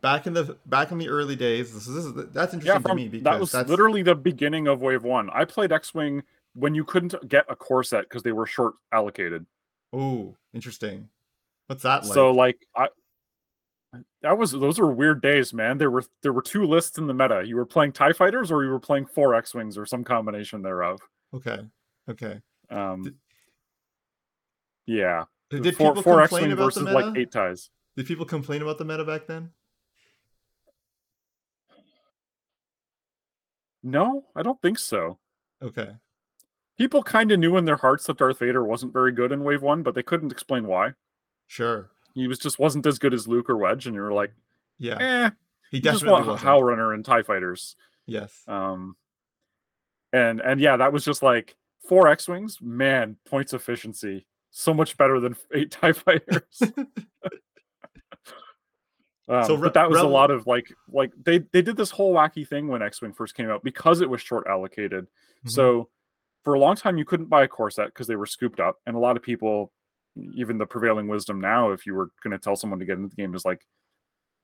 back 0.01 0.27
in 0.27 0.33
the 0.33 0.57
back 0.65 0.91
in 0.91 0.97
the 0.97 1.09
early 1.09 1.35
days. 1.35 1.73
This 1.73 1.87
is, 1.87 1.95
this 1.95 2.05
is 2.05 2.33
that's 2.33 2.53
interesting 2.53 2.81
Yeah, 2.81 2.89
to 2.89 2.95
me 2.95 3.07
because 3.07 3.23
that 3.23 3.39
was 3.39 3.51
that's 3.51 3.69
literally 3.69 4.01
the 4.01 4.15
beginning 4.15 4.67
of 4.67 4.81
Wave 4.81 5.03
One. 5.03 5.29
I 5.33 5.45
played 5.45 5.71
X-wing 5.71 6.23
when 6.53 6.73
you 6.73 6.83
couldn't 6.83 7.15
get 7.27 7.45
a 7.49 7.55
core 7.55 7.83
set 7.83 8.03
because 8.03 8.23
they 8.23 8.31
were 8.31 8.45
short 8.45 8.73
allocated. 8.91 9.45
Oh, 9.93 10.35
interesting. 10.53 11.09
What's 11.67 11.83
that 11.83 12.03
like? 12.03 12.13
So 12.13 12.31
like 12.31 12.65
I. 12.75 12.87
That 14.21 14.37
was 14.37 14.51
those 14.51 14.79
were 14.79 14.91
weird 14.91 15.21
days, 15.21 15.53
man. 15.53 15.77
There 15.77 15.91
were 15.91 16.05
there 16.21 16.31
were 16.31 16.41
two 16.41 16.63
lists 16.63 16.97
in 16.97 17.07
the 17.07 17.13
meta. 17.13 17.43
You 17.45 17.57
were 17.57 17.65
playing 17.65 17.91
Tie 17.91 18.13
Fighters, 18.13 18.49
or 18.49 18.63
you 18.63 18.69
were 18.69 18.79
playing 18.79 19.05
four 19.05 19.35
X 19.35 19.53
Wings, 19.53 19.77
or 19.77 19.85
some 19.85 20.05
combination 20.05 20.61
thereof. 20.61 21.01
okay, 21.33 21.59
okay. 22.09 22.39
Um, 22.69 23.03
Did- 23.03 23.15
yeah, 24.85 25.25
Did 25.59 25.75
four, 25.75 25.89
people 25.93 26.03
four 26.03 26.19
complain 26.21 26.43
X-wing 26.43 26.51
about 26.53 26.63
versus 26.63 26.85
the 26.85 26.91
meta? 26.91 27.07
like 27.07 27.17
eight 27.17 27.31
ties. 27.31 27.69
Did 27.97 28.05
people 28.07 28.25
complain 28.25 28.61
about 28.61 28.77
the 28.77 28.85
meta 28.85 29.03
back 29.03 29.27
then? 29.27 29.51
No, 33.83 34.25
I 34.35 34.43
don't 34.43 34.61
think 34.61 34.77
so. 34.79 35.17
Okay, 35.61 35.89
People 36.77 37.03
kind 37.03 37.31
of 37.31 37.39
knew 37.39 37.57
in 37.57 37.65
their 37.65 37.75
hearts 37.77 38.07
that 38.07 38.17
Darth 38.17 38.39
Vader 38.39 38.63
wasn't 38.63 38.93
very 38.93 39.11
good 39.11 39.31
in 39.31 39.43
Wave 39.43 39.61
One, 39.61 39.83
but 39.83 39.93
they 39.93 40.01
couldn't 40.01 40.31
explain 40.31 40.65
why. 40.65 40.93
sure. 41.47 41.91
He 42.13 42.27
was 42.27 42.39
just 42.39 42.59
wasn't 42.59 42.85
as 42.87 42.99
good 42.99 43.13
as 43.13 43.27
Luke 43.27 43.49
or 43.49 43.55
Wedge, 43.57 43.85
and 43.85 43.95
you 43.95 44.01
were 44.01 44.11
like, 44.11 44.33
Yeah, 44.79 44.97
eh, 44.99 45.29
he 45.69 45.77
you 45.77 45.81
just 45.83 45.99
definitely 45.99 46.11
want 46.11 46.41
wasn't. 46.41 46.93
And 46.93 47.05
Tie 47.05 47.21
Fighters. 47.23 47.75
Yes. 48.05 48.43
Um, 48.47 48.95
and 50.11 50.41
and 50.41 50.59
yeah, 50.59 50.77
that 50.77 50.91
was 50.91 51.05
just 51.05 51.21
like 51.23 51.55
four 51.87 52.07
X 52.07 52.27
Wings. 52.27 52.57
Man, 52.61 53.17
points 53.25 53.53
efficiency 53.53 54.25
so 54.51 54.73
much 54.73 54.95
better 54.97 55.19
than 55.19 55.35
eight 55.53 55.71
Tie 55.71 55.93
Fighters. 55.93 56.61
Um, 59.27 59.45
So 59.45 59.55
re- 59.55 59.61
but 59.67 59.73
that 59.75 59.89
was 59.89 60.01
a 60.01 60.07
lot 60.07 60.29
of 60.31 60.45
like 60.47 60.73
like 60.91 61.11
they 61.23 61.39
they 61.53 61.61
did 61.61 61.77
this 61.77 61.91
whole 61.91 62.13
wacky 62.13 62.45
thing 62.45 62.67
when 62.67 62.81
X 62.81 63.01
Wing 63.01 63.13
first 63.13 63.35
came 63.35 63.49
out 63.49 63.63
because 63.63 64.01
it 64.01 64.09
was 64.09 64.19
short 64.21 64.45
allocated. 64.47 65.07
Mhm. 65.45 65.51
So 65.51 65.89
for 66.43 66.55
a 66.55 66.59
long 66.59 66.75
time 66.75 66.97
you 66.97 67.05
couldn't 67.05 67.27
buy 67.29 67.43
a 67.43 67.47
core 67.47 67.69
set 67.71 67.85
because 67.87 68.07
they 68.07 68.15
were 68.15 68.25
scooped 68.25 68.59
up, 68.59 68.77
and 68.85 68.95
a 68.95 68.99
lot 68.99 69.15
of 69.15 69.23
people, 69.23 69.71
even 70.33 70.57
the 70.57 70.65
prevailing 70.65 71.07
wisdom 71.07 71.39
now, 71.39 71.71
if 71.71 71.85
you 71.85 71.93
were 71.93 72.09
going 72.23 72.31
to 72.31 72.39
tell 72.39 72.55
someone 72.55 72.79
to 72.79 72.85
get 72.85 72.97
into 72.97 73.09
the 73.09 73.15
game, 73.15 73.33
is 73.35 73.45
like, 73.45 73.65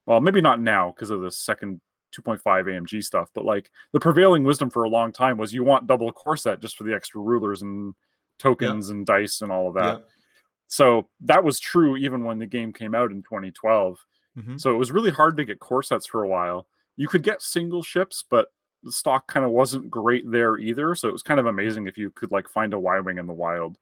well, 0.06 0.22
maybe 0.22 0.40
not 0.42 0.62
now 0.62 0.92
because 0.96 1.10
of 1.10 1.22
the 1.22 1.32
second 1.32 1.82
2.5 2.16 2.40
AMG 2.44 3.04
stuff. 3.04 3.30
But 3.34 3.46
like 3.46 3.70
the 3.94 4.00
prevailing 4.00 4.44
wisdom 4.44 4.70
for 4.70 4.84
a 4.84 4.90
long 4.90 5.12
time 5.12 5.38
was 5.38 5.54
you 5.54 5.64
want 5.64 5.88
double 5.88 6.12
core 6.14 6.38
set 6.38 6.62
just 6.62 6.78
for 6.78 6.84
the 6.86 6.94
extra 6.94 7.20
rulers 7.20 7.62
and 7.64 7.94
tokens 8.40 8.90
and 8.90 9.06
dice 9.06 9.42
and 9.42 9.52
all 9.52 9.68
of 9.68 9.74
that. 9.76 10.00
Yeah. 10.00 10.04
So 10.68 11.08
that 11.22 11.44
was 11.44 11.60
true 11.60 11.96
even 11.98 12.24
when 12.24 12.40
the 12.40 12.46
game 12.46 12.74
came 12.74 12.94
out 12.94 13.12
in 13.12 13.24
2012. 13.24 13.98
Mhm. 14.38 14.60
So 14.60 14.72
it 14.74 14.78
was 14.78 14.92
really 14.92 15.12
hard 15.12 15.38
to 15.38 15.46
get 15.46 15.60
core 15.60 15.84
sets 15.84 16.06
for 16.06 16.24
a 16.24 16.28
while. 16.28 16.68
You 16.96 17.08
could 17.08 17.24
get 17.24 17.42
single 17.42 17.84
ships, 17.84 18.24
but 18.30 18.50
the 18.84 18.92
stock 18.92 19.28
kind 19.28 19.46
of 19.46 19.52
wasn't 19.52 19.90
great 19.90 20.30
there 20.30 20.58
either. 20.58 20.94
So 20.96 21.08
it 21.08 21.14
was 21.14 21.24
kind 21.24 21.40
of 21.40 21.46
amazing 21.46 21.88
if 21.88 21.98
you 21.98 22.12
could 22.12 22.32
like 22.32 22.48
find 22.50 22.74
a 22.74 22.80
Y 22.80 23.00
wing 23.00 23.18
in 23.18 23.28
the 23.28 23.34
wild. 23.34 23.78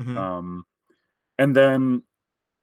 Mhm. 0.00 0.16
Um, 0.16 0.66
and 1.38 1.54
then 1.54 2.02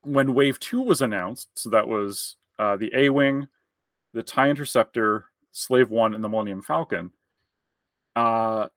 when 0.02 0.34
Wave 0.34 0.60
Two 0.60 0.82
was 0.82 1.02
announced, 1.02 1.50
so 1.56 1.70
that 1.70 1.88
was 1.88 2.38
uh, 2.58 2.78
the 2.78 2.90
A 2.96 3.10
Wing, 3.10 3.48
the 4.14 4.24
Tie 4.24 4.50
Interceptor, 4.50 5.26
Slave 5.52 5.90
One, 5.90 6.14
and 6.16 6.24
the 6.24 6.30
Millennium 6.30 6.62
Falcon. 6.62 7.12
Uh, 8.16 8.70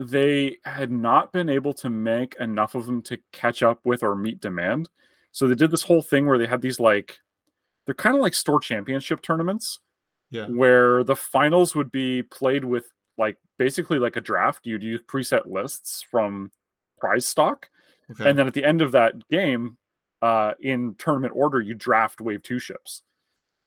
they 0.00 0.58
had 0.64 0.90
not 0.90 1.32
been 1.32 1.48
able 1.48 1.72
to 1.74 1.90
make 1.90 2.34
enough 2.40 2.74
of 2.74 2.86
them 2.86 3.02
to 3.02 3.18
catch 3.32 3.62
up 3.62 3.80
with 3.84 4.02
or 4.02 4.16
meet 4.16 4.40
demand. 4.40 4.88
So 5.32 5.46
they 5.46 5.54
did 5.54 5.70
this 5.70 5.82
whole 5.82 6.02
thing 6.02 6.26
where 6.26 6.38
they 6.38 6.46
had 6.46 6.62
these 6.62 6.80
like, 6.80 7.18
they're 7.86 7.94
kind 7.94 8.16
of 8.16 8.22
like 8.22 8.34
store 8.34 8.60
championship 8.60 9.22
tournaments 9.22 9.80
yeah. 10.30 10.46
where 10.46 11.04
the 11.04 11.16
finals 11.16 11.74
would 11.74 11.92
be 11.92 12.22
played 12.22 12.64
with 12.64 12.86
like 13.18 13.36
basically 13.58 13.98
like 13.98 14.16
a 14.16 14.20
draft. 14.20 14.60
You'd 14.64 14.82
use 14.82 15.00
preset 15.02 15.46
lists 15.46 16.04
from 16.10 16.50
prize 16.98 17.26
stock. 17.26 17.68
Okay. 18.10 18.28
And 18.28 18.38
then 18.38 18.46
at 18.46 18.54
the 18.54 18.64
end 18.64 18.82
of 18.82 18.92
that 18.92 19.28
game, 19.28 19.76
uh, 20.22 20.52
in 20.60 20.94
tournament 20.98 21.34
order, 21.36 21.60
you 21.60 21.74
draft 21.74 22.20
wave 22.20 22.42
two 22.42 22.58
ships. 22.58 23.02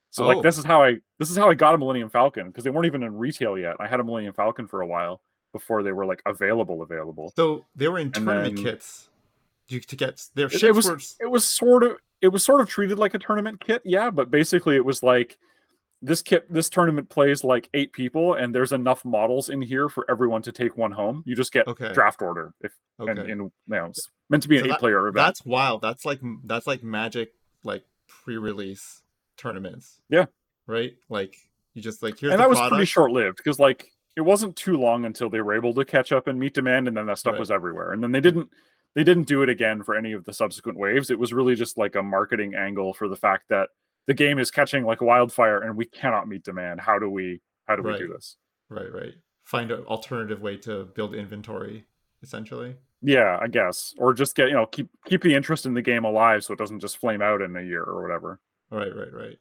So 0.09 0.23
Oh. 0.23 0.27
like 0.27 0.41
this 0.41 0.57
is 0.57 0.65
how 0.65 0.83
I 0.83 0.97
this 1.19 1.29
is 1.29 1.37
how 1.37 1.49
I 1.49 1.53
got 1.53 1.75
a 1.75 1.77
Millennium 1.77 2.09
Falcon 2.09 2.47
because 2.47 2.63
they 2.63 2.69
weren't 2.69 2.87
even 2.87 3.03
in 3.03 3.15
retail 3.15 3.57
yet. 3.57 3.75
I 3.79 3.87
had 3.87 3.99
a 3.99 4.03
Millennium 4.03 4.33
Falcon 4.33 4.67
for 4.67 4.81
a 4.81 4.87
while 4.87 5.21
before 5.53 5.83
they 5.83 5.91
were 5.91 6.05
like 6.05 6.21
available 6.25 6.81
available. 6.81 7.31
so 7.35 7.65
they 7.75 7.87
were 7.87 7.99
in 7.99 8.11
tournament 8.11 8.55
then- 8.57 8.65
kits. 8.65 9.09
You, 9.69 9.81
to 9.81 9.95
get 9.97 10.23
their 10.33 10.45
It- 10.45 10.51
ships 10.53 10.63
it 10.63 10.73
was 10.75 10.87
were 10.87 10.99
it 11.19 11.29
was 11.29 11.45
sort 11.45 11.83
of 11.83 11.97
it 12.21 12.29
was 12.29 12.41
sort 12.43 12.61
of 12.61 12.69
treated 12.69 12.97
like 12.97 13.13
a 13.13 13.19
tournament 13.19 13.59
kit, 13.59 13.81
yeah, 13.83 14.09
but 14.09 14.31
basically 14.31 14.75
it 14.77 14.85
was 14.85 15.03
like 15.03 15.37
this 16.01 16.21
kit 16.21 16.45
this 16.51 16.69
tournament 16.69 17.09
plays 17.09 17.43
like 17.43 17.69
eight 17.73 17.91
people 17.91 18.35
and 18.35 18.55
there's 18.55 18.71
enough 18.71 19.03
models 19.03 19.49
in 19.49 19.61
here 19.61 19.89
for 19.89 20.05
everyone 20.09 20.41
to 20.43 20.51
take 20.53 20.77
one 20.77 20.91
home. 20.93 21.21
You 21.25 21.35
just 21.35 21.51
get 21.51 21.67
Okay. 21.67 21.91
draft 21.91 22.21
order 22.21 22.53
if 22.61 22.71
okay. 22.99 23.09
and, 23.11 23.19
and 23.19 23.29
you 23.29 23.51
know, 23.67 23.85
it's 23.87 24.09
meant 24.29 24.41
to 24.43 24.47
be 24.49 24.55
an 24.57 24.63
So 24.63 24.67
that- 24.69 24.73
eight 24.75 24.79
player 24.79 24.99
event. 25.07 25.15
That's 25.15 25.43
wild. 25.45 25.81
That's 25.81 26.05
like 26.05 26.21
that's 26.45 26.65
like 26.65 26.81
Magic 26.81 27.33
like 27.63 27.83
pre-release 28.07 29.01
tournaments. 29.37 29.99
Yeah. 30.09 30.25
Right. 30.65 30.95
Like 31.09 31.35
you 31.73 31.81
just 31.81 32.01
like 32.03 32.19
here's 32.19 32.31
and 32.31 32.39
that 32.41 32.49
was 32.49 32.59
pretty 32.69 32.85
short 32.85 33.11
lived 33.11 33.37
because 33.37 33.59
like 33.59 33.91
it 34.17 34.21
wasn't 34.21 34.55
too 34.57 34.75
long 34.77 35.05
until 35.05 35.29
they 35.29 35.39
were 35.41 35.53
able 35.53 35.73
to 35.75 35.85
catch 35.85 36.11
up 36.11 36.27
and 36.27 36.37
meet 36.39 36.53
demand 36.53 36.87
and 36.89 36.97
then 36.97 37.05
that 37.05 37.19
stuff 37.19 37.33
Right. 37.33 37.39
was 37.39 37.51
everywhere 37.51 37.93
and 37.93 38.03
then 38.03 38.11
they 38.11 38.19
didn't 38.21 38.49
they 38.95 39.03
didn't 39.03 39.27
do 39.27 39.43
it 39.43 39.49
again 39.49 39.83
for 39.83 39.95
any 39.95 40.11
of 40.11 40.25
the 40.25 40.33
subsequent 40.33 40.77
waves 40.77 41.09
it 41.09 41.19
was 41.19 41.31
really 41.31 41.55
just 41.55 41.77
like 41.77 41.95
a 41.95 42.03
marketing 42.03 42.55
angle 42.55 42.93
for 42.93 43.07
the 43.07 43.15
fact 43.15 43.45
that 43.49 43.69
the 44.07 44.13
game 44.13 44.39
is 44.39 44.49
catching 44.51 44.83
like 44.83 45.01
wildfire 45.01 45.61
and 45.61 45.77
we 45.77 45.85
cannot 45.85 46.27
meet 46.27 46.43
demand 46.43 46.81
how 46.81 46.97
do 46.99 47.09
we 47.09 47.39
how 47.67 47.75
do 47.75 47.83
we 47.83 47.97
do 47.97 48.07
this 48.07 48.35
Right. 48.69 48.91
Right. 48.91 49.13
Find 49.45 49.71
an 49.71 49.83
alternative 49.85 50.41
way 50.41 50.57
to 50.57 50.83
build 50.93 51.15
inventory, 51.15 51.85
essentially. 52.21 52.75
yeah 53.01 53.37
i 53.39 53.47
guess 53.47 53.93
or 53.99 54.13
just 54.13 54.35
get 54.35 54.47
you 54.49 54.55
know 54.55 54.65
keep 54.65 54.89
keep 55.05 55.21
the 55.21 55.35
interest 55.35 55.65
in 55.67 55.73
the 55.75 55.81
game 55.81 56.03
alive 56.05 56.43
so 56.43 56.51
it 56.53 56.57
doesn't 56.59 56.79
just 56.79 56.97
flame 56.97 57.21
out 57.21 57.41
in 57.41 57.55
a 57.55 57.61
year 57.61 57.83
or 57.83 58.01
whatever 58.01 58.39
Right. 58.71 58.93
Right. 58.93 59.13
Right. 59.13 59.37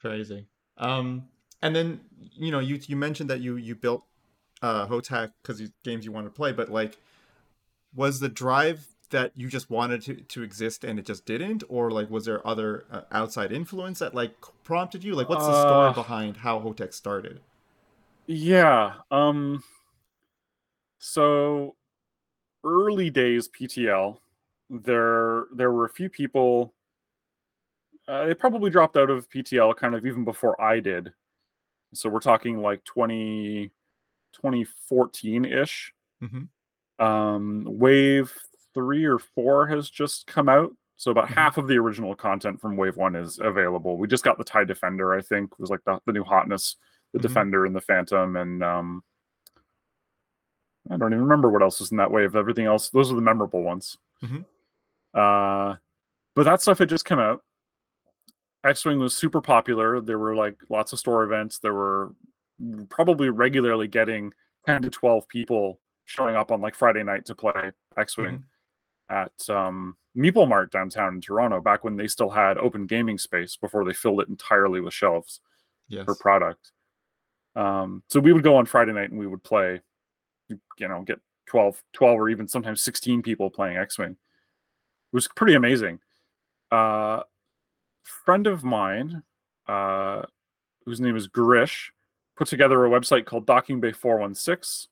Crazy. 0.00 0.46
Um, 0.76 1.24
and 1.62 1.74
then 1.74 2.00
you 2.32 2.50
know 2.50 2.58
you 2.60 2.80
you 2.86 2.96
mentioned 2.96 3.30
that 3.30 3.40
you 3.40 3.56
you 3.56 3.74
built 3.74 4.04
uh 4.62 4.86
HOTAC 4.86 5.32
because 5.42 5.62
games 5.84 6.04
you 6.04 6.12
want 6.12 6.26
to 6.26 6.30
play, 6.30 6.52
but 6.52 6.70
like, 6.70 6.98
was 7.94 8.20
the 8.20 8.28
drive 8.28 8.88
that 9.10 9.32
you 9.36 9.48
just 9.48 9.70
wanted 9.70 10.02
to 10.02 10.14
to 10.16 10.42
exist 10.42 10.84
and 10.84 10.98
it 10.98 11.06
just 11.06 11.24
didn't, 11.26 11.64
or 11.68 11.90
like 11.90 12.10
was 12.10 12.24
there 12.26 12.46
other 12.46 12.84
uh, 12.90 13.02
outside 13.12 13.52
influence 13.52 13.98
that 14.00 14.14
like 14.14 14.34
prompted 14.64 15.04
you? 15.04 15.14
Like, 15.14 15.28
what's 15.28 15.46
the 15.46 15.54
story 15.54 15.90
Uh, 15.90 15.94
behind 15.94 16.38
how 16.38 16.60
HOTAC 16.60 16.94
started? 16.94 17.40
Yeah. 18.26 18.94
Um 19.10 19.62
so 20.98 21.76
early 22.64 23.10
days 23.10 23.48
PTL 23.48 24.20
there 24.70 25.46
there 25.54 25.72
were 25.72 25.84
a 25.86 25.90
few 25.90 26.08
people 26.10 26.74
uh, 28.08 28.26
they 28.26 28.34
probably 28.34 28.70
dropped 28.70 28.96
out 28.96 29.10
of 29.10 29.28
PTL 29.30 29.72
kind 29.74 29.94
of 29.94 30.04
even 30.04 30.24
before 30.24 30.60
I 30.60 30.80
did. 30.80 31.12
So 31.92 32.08
we're 32.08 32.20
talking 32.20 32.58
like 32.62 32.84
20 32.84 33.70
2014-ish. 34.42 35.92
Mhm. 36.22 36.48
Um 36.98 37.64
Wave 37.66 38.32
3 38.74 39.04
or 39.04 39.18
4 39.18 39.66
has 39.66 39.90
just 39.90 40.26
come 40.26 40.48
out. 40.48 40.72
So 40.96 41.10
about 41.10 41.28
Mhm. 41.28 41.34
half 41.34 41.58
of 41.58 41.66
the 41.66 41.78
original 41.78 42.14
content 42.14 42.60
from 42.60 42.76
Wave 42.76 42.96
1 42.96 43.16
is 43.16 43.38
available. 43.40 43.96
We 43.96 44.06
just 44.06 44.22
got 44.24 44.38
the 44.38 44.44
TIE 44.44 44.64
Defender, 44.64 45.14
I 45.14 45.20
think, 45.22 45.58
was 45.58 45.70
like 45.70 45.82
the, 45.84 45.98
the 46.06 46.12
new 46.12 46.24
hotness 46.24 46.76
the 47.12 47.18
Mhm. 47.18 47.22
Defender 47.22 47.66
and 47.66 47.74
the 47.74 47.80
Phantom, 47.80 48.36
and 48.36 48.62
um, 48.62 49.02
I 50.88 50.96
don't 50.96 51.12
even 51.12 51.22
remember 51.24 51.50
what 51.50 51.62
else 51.62 51.80
was 51.80 51.90
in 51.90 51.96
that 51.96 52.10
wave. 52.12 52.36
Everything 52.36 52.66
else, 52.66 52.88
those 52.90 53.10
are 53.10 53.16
the 53.16 53.20
memorable 53.20 53.62
ones. 53.64 53.98
Mhm. 54.22 54.44
Uh, 55.12 55.76
but 56.36 56.44
that 56.44 56.62
stuff 56.62 56.78
had 56.78 56.88
just 56.88 57.04
come 57.04 57.18
out. 57.18 57.42
X 58.64 58.84
Wing 58.84 58.98
was 58.98 59.16
super 59.16 59.40
popular. 59.40 60.00
There 60.00 60.18
were 60.18 60.34
like 60.34 60.56
lots 60.68 60.92
of 60.92 60.98
store 60.98 61.22
events. 61.24 61.58
There 61.58 61.74
were 61.74 62.14
probably 62.88 63.30
regularly 63.30 63.88
getting 63.88 64.32
10 64.66 64.82
to 64.82 64.90
12 64.90 65.26
people 65.28 65.80
showing 66.04 66.36
up 66.36 66.50
on 66.52 66.60
like 66.60 66.74
Friday 66.74 67.02
night 67.02 67.24
to 67.26 67.34
play 67.34 67.70
X 67.96 68.16
Wing 68.18 68.44
at 69.08 69.32
um, 69.48 69.96
Meeple 70.16 70.46
Mart 70.48 70.70
downtown 70.70 71.14
in 71.14 71.20
Toronto 71.20 71.60
back 71.60 71.84
when 71.84 71.96
they 71.96 72.06
still 72.06 72.28
had 72.30 72.58
open 72.58 72.86
gaming 72.86 73.16
space 73.18 73.56
before 73.56 73.84
they 73.84 73.92
filled 73.94 74.20
it 74.20 74.28
entirely 74.28 74.80
with 74.80 74.92
shelves 74.94 75.40
Yes. 75.88 76.04
for 76.04 76.14
product. 76.14 76.70
Um, 77.56 78.04
so 78.08 78.20
we 78.20 78.32
would 78.32 78.44
go 78.44 78.54
on 78.56 78.66
Friday 78.66 78.92
night 78.92 79.10
and 79.10 79.18
we 79.18 79.26
would 79.26 79.42
play, 79.42 79.80
you 80.48 80.60
you 80.78 80.86
know, 80.86 81.02
get 81.02 81.18
12, 81.46 81.82
12 81.94 82.16
or 82.20 82.28
even 82.28 82.46
sometimes 82.46 82.80
16 82.82 83.22
people 83.22 83.50
playing 83.50 83.76
X-Wing. 83.76 84.12
It 84.12 84.16
was 85.12 85.26
pretty 85.26 85.54
amazing. 85.54 85.98
Uh, 86.70 87.22
friend 88.24 88.46
of 88.46 88.64
mine, 88.64 89.22
uh, 89.68 90.22
whose 90.84 91.00
name 91.00 91.16
is 91.16 91.26
Grish, 91.26 91.92
put 92.36 92.48
together 92.48 92.84
a 92.84 92.90
website 92.90 93.26
called 93.26 93.46
Docking 93.46 93.80
Bay 93.80 93.92
416, 93.92 94.88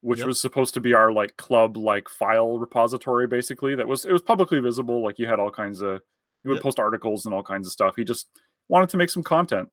which 0.00 0.20
Yep. 0.20 0.28
was 0.28 0.40
supposed 0.40 0.74
to 0.74 0.80
be 0.80 0.94
our 0.94 1.12
like 1.12 1.36
club 1.36 1.76
like 1.76 2.08
file 2.08 2.58
repository 2.58 3.26
basically. 3.26 3.74
That 3.74 3.88
was 3.88 4.04
it 4.04 4.12
was 4.12 4.22
publicly 4.22 4.60
visible. 4.60 5.02
Like 5.02 5.18
you 5.18 5.26
had 5.26 5.40
all 5.40 5.50
kinds 5.50 5.80
of 5.82 6.00
you 6.44 6.50
would 6.50 6.56
Yep. 6.56 6.62
post 6.62 6.78
articles 6.78 7.26
and 7.26 7.34
all 7.34 7.42
kinds 7.42 7.66
of 7.66 7.72
stuff. 7.72 7.96
He 7.96 8.04
just 8.04 8.28
wanted 8.68 8.88
to 8.90 8.96
make 8.96 9.10
some 9.10 9.22
content 9.24 9.68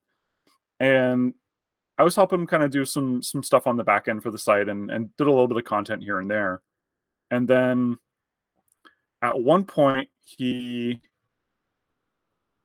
and 0.80 1.32
I 1.98 2.02
was 2.02 2.16
helping 2.16 2.40
him 2.40 2.46
kind 2.46 2.62
of 2.62 2.70
do 2.70 2.84
some 2.84 3.22
some 3.22 3.42
stuff 3.42 3.66
on 3.66 3.76
the 3.76 3.84
back 3.84 4.08
end 4.08 4.22
for 4.22 4.30
the 4.30 4.38
site 4.38 4.68
and 4.68 4.90
and 4.90 5.16
did 5.16 5.26
a 5.26 5.30
little 5.30 5.48
bit 5.48 5.56
of 5.58 5.64
content 5.64 6.02
here 6.02 6.18
and 6.18 6.30
there. 6.30 6.60
And 7.30 7.46
then 7.48 7.98
at 9.22 9.38
one 9.40 9.64
point 9.64 10.08
he 10.22 11.00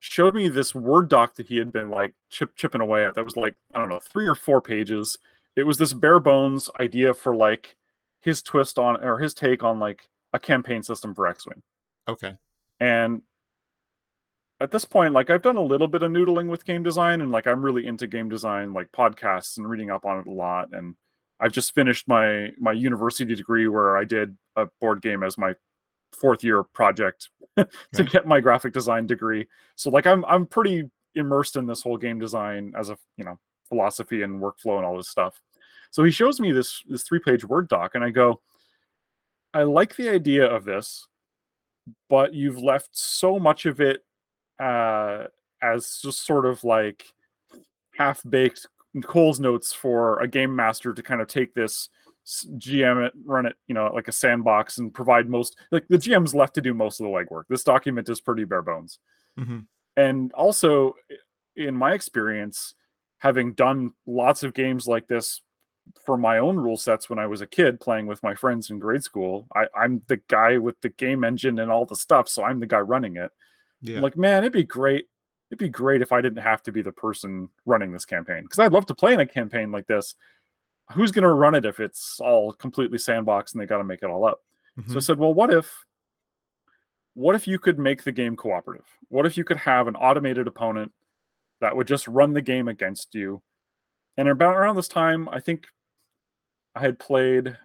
showed 0.01 0.34
me 0.34 0.50
this 0.50 0.74
Word 0.74 1.10
doc 1.10 1.36
that 1.36 1.48
he 1.48 1.58
had 1.58 1.72
been 1.72 1.91
like 1.91 2.13
chip 2.29 2.55
chipping 2.55 2.81
away 2.81 3.05
at 3.05 3.13
that 3.15 3.24
was 3.24 3.38
like, 3.38 3.55
I 3.74 3.79
don't 3.79 3.88
know, 3.88 4.00
three 4.00 4.27
or 4.27 4.36
four 4.36 4.60
pages. 4.60 5.17
It 5.55 5.63
was 5.63 5.77
this 5.77 5.93
bare 5.93 6.20
bones 6.20 6.70
idea 6.79 7.13
for 7.13 7.36
like 7.36 7.77
his 8.22 8.41
twist 8.41 8.79
on 8.79 9.01
or 9.03 9.20
his 9.20 9.36
take 9.36 9.63
on 9.63 9.79
like 9.79 10.10
a 10.34 10.39
campaign 10.39 10.81
system 10.81 11.13
for 11.13 11.27
X-Wing. 11.27 11.62
Okay. 12.08 12.36
And 12.79 13.22
at 14.60 14.72
this 14.72 14.86
point, 14.86 15.13
like 15.13 15.29
I've 15.29 15.43
done 15.43 15.58
a 15.58 15.62
little 15.62 15.88
bit 15.88 16.01
of 16.01 16.12
noodling 16.12 16.48
with 16.48 16.65
game 16.65 16.81
design 16.81 17.22
and 17.22 17.31
like 17.31 17.46
I'm 17.46 17.63
really 17.63 17.86
into 17.86 18.08
game 18.08 18.27
design, 18.27 18.74
like 18.74 18.91
podcasts 18.91 19.58
and 19.58 19.70
reading 19.70 19.91
up 19.91 20.03
on 20.03 20.20
it 20.20 20.27
a 20.27 20.31
lot. 20.31 20.70
And 20.72 20.96
I've 21.39 21.51
just 21.51 21.75
finished 21.75 22.08
my 22.08 22.50
my 22.58 22.72
university 22.72 23.36
degree 23.36 23.67
where 23.67 23.98
I 23.98 24.03
did 24.03 24.36
a 24.55 24.65
board 24.79 25.03
game 25.03 25.22
as 25.22 25.38
my 25.38 25.53
fourth 26.13 26.43
year 26.43 26.63
project 26.63 27.29
to 27.57 27.67
Right. 27.97 28.09
get 28.11 28.27
my 28.27 28.39
graphic 28.39 28.73
design 28.73 29.07
degree. 29.07 29.47
So 29.75 29.89
like 29.89 30.07
I'm 30.07 30.23
I'm 30.25 30.45
pretty 30.45 30.89
immersed 31.15 31.55
in 31.57 31.65
this 31.65 31.81
whole 31.81 31.97
game 31.97 32.19
design 32.19 32.73
as 32.77 32.89
a 32.89 32.97
you 33.17 33.25
know 33.25 33.37
philosophy 33.69 34.21
and 34.23 34.41
workflow 34.41 34.77
and 34.77 34.85
all 34.85 34.97
this 34.97 35.09
stuff. 35.09 35.41
So 35.91 36.03
he 36.03 36.11
shows 36.11 36.39
me 36.39 36.51
this 36.51 36.81
this 36.87 37.03
three 37.03 37.19
page 37.19 37.43
Word 37.45 37.67
doc 37.67 37.95
and 37.95 38.03
I 38.03 38.09
go, 38.09 38.41
I 39.53 39.63
like 39.63 39.95
the 39.95 40.09
idea 40.09 40.45
of 40.45 40.63
this, 40.65 41.07
but 42.09 42.33
you've 42.33 42.59
left 42.59 42.89
so 42.91 43.37
much 43.39 43.65
of 43.65 43.81
it 43.81 44.03
uh, 44.59 45.25
as 45.61 45.99
just 46.01 46.25
sort 46.25 46.45
of 46.45 46.63
like 46.63 47.05
half 47.97 48.21
baked 48.29 48.67
Coles 49.03 49.39
Notes 49.39 49.73
for 49.73 50.19
a 50.19 50.27
game 50.27 50.55
master 50.55 50.93
to 50.93 51.01
kind 51.03 51.21
of 51.21 51.27
take 51.27 51.53
this 51.53 51.89
GM 52.25 53.07
it, 53.07 53.13
run 53.25 53.45
it, 53.45 53.55
you 53.67 53.75
know, 53.75 53.91
like 53.93 54.07
a 54.07 54.11
sandbox 54.13 54.77
and 54.77 54.93
provide 54.93 55.29
most 55.29 55.57
like 55.71 55.87
the 55.87 55.97
GM's 55.97 56.35
left 56.35 56.55
to 56.55 56.61
do 56.61 56.73
most 56.73 56.99
of 56.99 57.05
the 57.05 57.11
legwork. 57.11 57.43
This 57.49 57.63
document 57.63 58.09
is 58.09 58.21
pretty 58.21 58.43
bare 58.43 58.61
bones. 58.61 58.99
hmm 59.37 59.59
And 59.97 60.31
also, 60.33 60.95
in 61.55 61.75
my 61.75 61.93
experience, 61.93 62.75
having 63.17 63.53
done 63.53 63.91
lots 64.05 64.43
of 64.43 64.53
games 64.53 64.87
like 64.87 65.07
this 65.07 65.41
for 66.05 66.17
my 66.17 66.37
own 66.37 66.57
rule 66.57 66.77
sets 66.77 67.09
when 67.09 67.19
I 67.19 67.27
was 67.27 67.41
a 67.41 67.47
kid 67.47 67.79
playing 67.79 68.07
with 68.07 68.21
my 68.23 68.35
friends 68.35 68.69
in 68.69 68.79
grade 68.79 69.03
school. 69.03 69.47
I, 69.55 69.65
I'm 69.75 70.01
the 70.07 70.17
guy 70.27 70.57
with 70.57 70.79
the 70.81 70.89
game 70.89 71.23
engine 71.23 71.59
and 71.59 71.71
all 71.71 71.85
the 71.85 71.95
stuff, 71.95 72.29
so 72.29 72.43
I'm 72.43 72.59
the 72.59 72.67
guy 72.67 72.79
running 72.79 73.17
it. 73.17 73.31
Yeah. 73.81 73.97
I'm 73.97 74.03
like, 74.03 74.17
man, 74.17 74.43
it'd 74.43 74.53
be 74.53 74.63
great. 74.63 75.07
It'd 75.49 75.59
be 75.59 75.69
great 75.69 76.01
if 76.01 76.11
I 76.11 76.21
didn't 76.21 76.43
have 76.43 76.63
to 76.63 76.71
be 76.71 76.81
the 76.81 76.91
person 76.91 77.49
running 77.65 77.91
this 77.91 78.05
campaign 78.05 78.43
because 78.43 78.59
I'd 78.59 78.71
love 78.71 78.85
to 78.87 78.95
play 78.95 79.13
in 79.13 79.19
a 79.19 79.25
campaign 79.25 79.71
like 79.71 79.87
this. 79.87 80.15
Who's 80.93 81.12
going 81.12 81.24
to 81.24 81.33
run 81.33 81.55
it 81.55 81.65
if 81.65 81.79
it's 81.79 82.19
all 82.19 82.53
completely 82.53 82.98
sandbox 82.98 83.53
and 83.53 83.62
they 83.62 83.65
got 83.65 83.77
to 83.79 83.83
make 83.83 84.03
it 84.03 84.10
all 84.10 84.25
up? 84.25 84.39
So 84.88 84.93
I 84.93 84.98
Mhm. 84.98 85.03
said, 85.03 85.17
well, 85.19 85.33
what 85.33 85.53
if 85.53 85.86
what 87.13 87.36
if 87.36 87.45
you 87.48 87.60
could 87.60 87.77
make 87.77 88.03
the 88.03 88.12
game 88.12 88.38
cooperative? 88.38 88.86
What 89.10 89.25
if 89.25 89.38
you 89.38 89.43
could 89.43 89.57
have 89.57 89.88
an 89.88 89.98
automated 89.98 90.48
opponent 90.48 90.93
that 91.60 91.75
would 91.75 91.88
just 91.88 92.07
run 92.07 92.31
the 92.33 92.41
game 92.41 92.67
against 92.69 93.13
you? 93.13 93.41
And 94.17 94.29
about 94.29 94.55
around 94.55 94.77
this 94.77 94.88
time, 94.88 95.27
I 95.29 95.39
think 95.41 95.67
I 96.75 96.79
had 96.79 97.00
played 97.00 97.57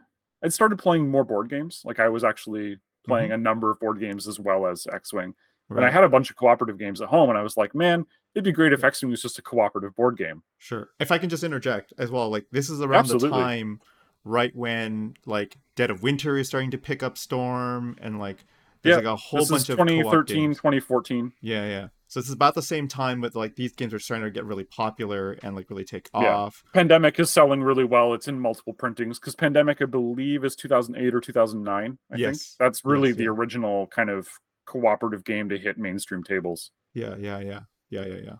I'd 0.42 0.52
started 0.52 0.78
playing 0.78 1.08
more 1.08 1.24
board 1.24 1.48
games. 1.48 1.82
Like 1.84 2.00
I 2.00 2.08
was 2.08 2.24
actually 2.24 2.78
playing 3.06 3.30
a 3.32 3.38
number 3.38 3.70
of 3.70 3.78
board 3.80 4.00
games 4.00 4.26
as 4.28 4.38
well 4.40 4.66
as 4.66 4.86
X-Wing. 4.92 5.34
And 5.70 5.84
I 5.86 5.90
had 5.90 6.04
a 6.04 6.08
bunch 6.08 6.28
of 6.30 6.36
cooperative 6.36 6.76
games 6.78 7.00
at 7.00 7.08
home 7.08 7.28
and 7.30 7.38
I 7.38 7.42
was 7.42 7.56
like, 7.56 7.74
man, 7.74 8.04
it'd 8.36 8.44
be 8.44 8.52
great 8.52 8.72
if 8.72 8.84
X-Wing 8.84 9.10
was 9.10 9.22
just 9.22 9.38
a 9.38 9.42
cooperative 9.42 9.96
board 9.96 10.16
game. 10.16 10.42
Sure. 10.58 10.90
If 11.00 11.10
I 11.10 11.16
can 11.18 11.28
just 11.30 11.42
interject 11.42 11.92
as 11.98 12.10
well, 12.10 12.28
like 12.30 12.46
this 12.52 12.68
is 12.70 12.80
around 12.82 13.00
Absolutely. 13.00 13.30
the 13.30 13.34
time 13.36 13.80
right 14.24 14.54
when 14.54 15.14
like 15.24 15.56
Dead 15.74 15.90
of 15.90 16.02
Winter 16.02 16.36
is 16.36 16.46
starting 16.46 16.70
to 16.72 16.78
pick 16.78 17.02
up 17.02 17.16
Storm 17.16 17.96
and 18.00 18.18
like 18.18 18.44
there's 18.82 18.92
Yeah, 18.92 18.96
like 19.08 19.14
a 19.14 19.16
whole 19.16 19.40
this 19.40 19.48
bunch 19.48 19.62
is 19.62 19.70
of 19.70 19.76
co-op 19.78 19.88
2013, 19.88 20.36
games. 20.36 20.56
2014. 20.58 21.32
Yeah, 21.40 21.66
yeah. 21.66 21.88
So 22.08 22.20
this 22.20 22.28
is 22.28 22.34
about 22.34 22.54
the 22.54 22.62
same 22.62 22.86
time 22.88 23.20
with 23.20 23.34
like 23.34 23.56
these 23.56 23.72
games 23.72 23.92
are 23.94 23.98
starting 23.98 24.24
to 24.26 24.30
get 24.30 24.44
really 24.44 24.64
popular 24.64 25.32
and 25.42 25.56
like 25.56 25.70
really 25.70 25.84
take 25.84 26.08
Yeah. 26.14 26.36
off. 26.36 26.62
Pandemic 26.74 27.18
is 27.18 27.30
selling 27.30 27.62
really 27.62 27.84
well. 27.84 28.12
It's 28.14 28.28
in 28.28 28.38
multiple 28.38 28.74
printings 28.74 29.18
because 29.18 29.34
Pandemic, 29.34 29.80
I 29.82 29.86
believe, 29.86 30.44
is 30.44 30.54
2008 30.54 31.14
or 31.14 31.20
2009. 31.20 31.98
I 32.12 32.16
think 32.16 32.36
that's 32.60 32.84
really 32.84 33.08
Yes, 33.08 33.16
the 33.16 33.24
yeah. 33.24 33.30
original 33.30 33.86
kind 33.88 34.10
of 34.10 34.28
cooperative 34.66 35.24
game 35.24 35.48
to 35.48 35.58
hit 35.58 35.78
mainstream 35.78 36.22
tables. 36.22 36.70
Yeah, 36.94 37.16
yeah, 37.18 37.40
yeah. 37.40 37.60
Yeah, 37.90 38.04
yeah, 38.06 38.20
yeah. 38.24 38.36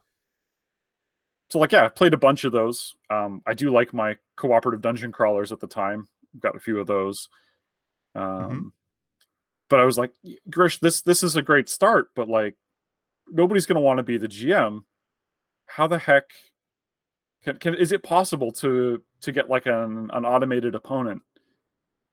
So, 1.51 1.59
like, 1.59 1.73
yeah, 1.73 1.85
I 1.85 1.89
played 1.89 2.15
a 2.15 2.19
bunch 2.19 2.45
of 2.45 2.53
those. 2.53 2.97
Um, 3.09 3.43
I 3.47 3.55
do 3.55 3.71
like 3.71 3.95
my 3.95 4.17
cooperative 4.37 4.83
dungeon 4.83 5.13
crawlers 5.13 5.53
at 5.53 5.61
the 5.61 5.69
time. 5.69 6.09
Got 6.41 6.57
a 6.57 6.61
few 6.61 6.81
of 6.81 6.87
those. 6.87 7.29
Um, 8.15 8.23
Mm-hmm. 8.23 8.69
But 9.69 9.81
I 9.81 9.85
was 9.85 9.99
like, 9.99 10.13
Grish, 10.49 10.79
this 10.79 11.03
this 11.03 11.23
is 11.25 11.35
a 11.37 11.43
great 11.43 11.69
start, 11.69 12.11
but 12.15 12.29
like, 12.29 12.55
nobody's 13.29 13.67
going 13.67 13.77
to 13.77 13.81
want 13.81 13.99
to 13.99 14.05
be 14.05 14.17
the 14.17 14.29
GM. 14.29 14.83
How 15.67 15.89
the 15.89 15.99
heck 15.99 16.25
can, 17.45 17.57
can 17.59 17.75
is 17.75 17.93
it 17.93 18.03
possible 18.03 18.53
to 18.53 19.03
to 19.23 19.33
get 19.33 19.51
like 19.51 19.67
an 19.67 20.11
an 20.13 20.25
automated 20.25 20.77
opponent, 20.77 21.23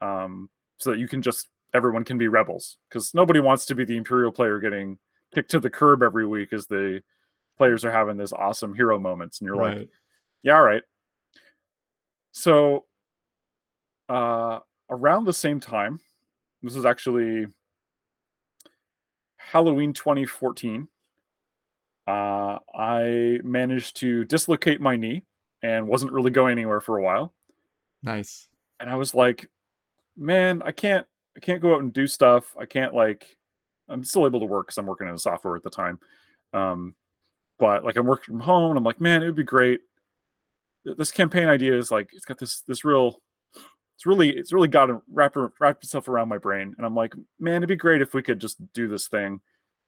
um, 0.02 0.50
so 0.80 0.92
that 0.92 1.00
you 1.00 1.08
can 1.08 1.22
just 1.22 1.48
everyone 1.76 2.04
can 2.04 2.18
be 2.18 2.28
rebels 2.28 2.78
because 2.90 3.14
nobody 3.14 3.40
wants 3.40 3.66
to 3.68 3.76
be 3.76 3.86
the 3.86 3.98
imperial 3.98 4.32
player 4.32 4.60
getting 4.60 4.98
kicked 5.34 5.52
to 5.52 5.60
the 5.60 5.70
curb 5.70 6.02
every 6.04 6.26
week 6.26 6.54
as 6.54 6.66
the 6.68 7.02
players 7.58 7.86
are 7.86 7.92
having 7.92 8.18
this 8.18 8.34
awesome 8.34 8.74
hero 8.74 9.00
moments, 9.00 9.40
and 9.40 9.46
you're 9.48 9.56
like, 9.56 9.90
yeah, 10.44 10.56
all 10.56 10.64
right. 10.64 10.84
So, 12.32 12.86
uh, 14.10 14.60
around 14.90 15.26
the 15.26 15.34
same 15.34 15.60
time, 15.60 16.00
this 16.62 16.76
is 16.76 16.86
actually 16.86 17.48
Halloween 19.38 19.94
2014. 19.94 20.88
Uh, 22.08 22.58
I 22.76 23.40
managed 23.44 23.98
to 23.98 24.26
dislocate 24.26 24.82
my 24.82 24.96
knee 24.96 25.24
and 25.62 25.88
wasn't 25.88 26.12
really 26.12 26.32
going 26.32 26.52
anywhere 26.52 26.82
for 26.82 26.98
a 26.98 27.04
while. 27.04 27.34
Nice. 28.02 28.48
And 28.80 28.90
I 28.90 28.96
was 28.96 29.14
like, 29.14 29.48
man, 30.18 30.62
I 30.64 30.72
can't, 30.72 31.06
I 31.38 31.40
can't 31.40 31.62
go 31.62 31.76
out 31.76 31.82
and 31.82 31.94
do 31.94 32.08
stuff. 32.08 32.56
I 32.60 32.66
can't 32.66 32.94
like, 32.94 33.38
I'm 33.88 34.04
still 34.04 34.26
able 34.26 34.40
to 34.42 34.46
work 34.46 34.68
because 34.68 34.78
I'm 34.78 34.86
working 34.86 35.08
in 35.08 35.18
software 35.18 35.56
at 35.56 35.64
the 35.64 35.70
time. 35.70 36.00
Um, 36.52 36.96
but 37.64 37.86
like 37.86 37.96
I'm 37.96 38.06
working 38.06 38.34
from 38.34 38.42
home 38.42 38.72
and 38.72 38.78
I'm 38.78 38.84
like, 38.84 39.00
man, 39.00 39.24
it 39.24 39.26
would 39.26 39.38
be 39.38 39.44
great. 39.44 39.80
This 40.84 41.14
campaign 41.14 41.48
idea 41.48 41.78
is 41.78 41.92
like, 41.92 42.10
it's 42.12 42.26
got 42.26 42.38
this, 42.38 42.60
this 42.68 42.84
real, 42.84 43.22
it's 43.96 44.06
really, 44.06 44.32
it's 44.32 44.52
really 44.52 44.68
got 44.68 44.88
to 44.88 45.02
wrap, 45.10 45.38
wrap 45.62 45.82
itself 45.82 46.10
around 46.10 46.28
my 46.28 46.38
brain. 46.38 46.76
And 46.76 46.86
I'm 46.86 46.94
like, 46.94 47.14
man, 47.40 47.56
it'd 47.56 47.70
be 47.70 47.78
great 47.78 48.02
if 48.02 48.14
we 48.14 48.22
could 48.22 48.42
just 48.42 48.58
do 48.74 48.90
this 48.90 49.08
thing 49.08 49.40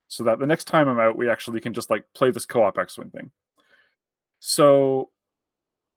so 0.08 0.24
that 0.24 0.40
the 0.40 0.46
next 0.46 0.70
time 0.70 0.88
I'm 0.88 1.02
out, 1.02 1.18
we 1.18 1.30
actually 1.30 1.60
can 1.60 1.74
just 1.74 1.90
like 1.90 2.06
play 2.16 2.32
this 2.32 2.46
co-op 2.46 2.78
X-Wing 2.78 3.10
thing. 3.10 3.30
So 4.40 5.10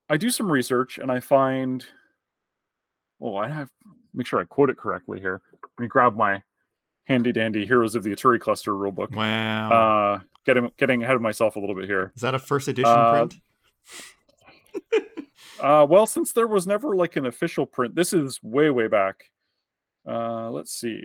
I 0.08 0.16
do 0.16 0.30
some 0.30 0.50
research 0.50 0.98
and 0.98 1.12
I 1.12 1.20
find, 1.20 1.86
oh, 3.20 3.36
I 3.36 3.46
have 3.50 3.70
make 4.12 4.26
sure 4.26 4.40
I 4.40 4.44
quote 4.46 4.70
it 4.70 4.78
correctly 4.78 5.20
here. 5.20 5.42
Let 5.62 5.82
me 5.84 5.86
grab 5.86 6.16
my 6.16 6.42
handy 7.08 7.32
dandy 7.32 7.66
Heroes 7.66 7.94
of 7.94 8.02
the 8.04 8.10
Aturi 8.10 8.38
Cluster 8.38 8.72
rulebook. 8.72 9.14
Wow. 9.16 9.70
Uh, 9.70 10.20
getting 10.46 10.70
getting 10.76 11.02
ahead 11.02 11.16
of 11.16 11.22
myself 11.22 11.56
a 11.56 11.60
little 11.60 11.74
bit 11.74 11.86
here. 11.86 12.12
is 12.14 12.22
that 12.22 12.34
a 12.34 12.38
first 12.38 12.68
edition 12.68 12.90
uh, 12.90 13.12
print? 13.12 13.34
Uh, 15.60 15.84
well, 15.90 16.06
since 16.06 16.30
there 16.30 16.46
was 16.46 16.68
never 16.68 16.94
like 16.94 17.16
an 17.16 17.26
official 17.26 17.66
print, 17.66 17.96
this 17.96 18.12
is 18.12 18.38
way 18.44 18.70
way 18.70 18.86
back. 18.86 19.24
Uh, 20.06 20.48
let's 20.50 20.70
see. 20.70 21.02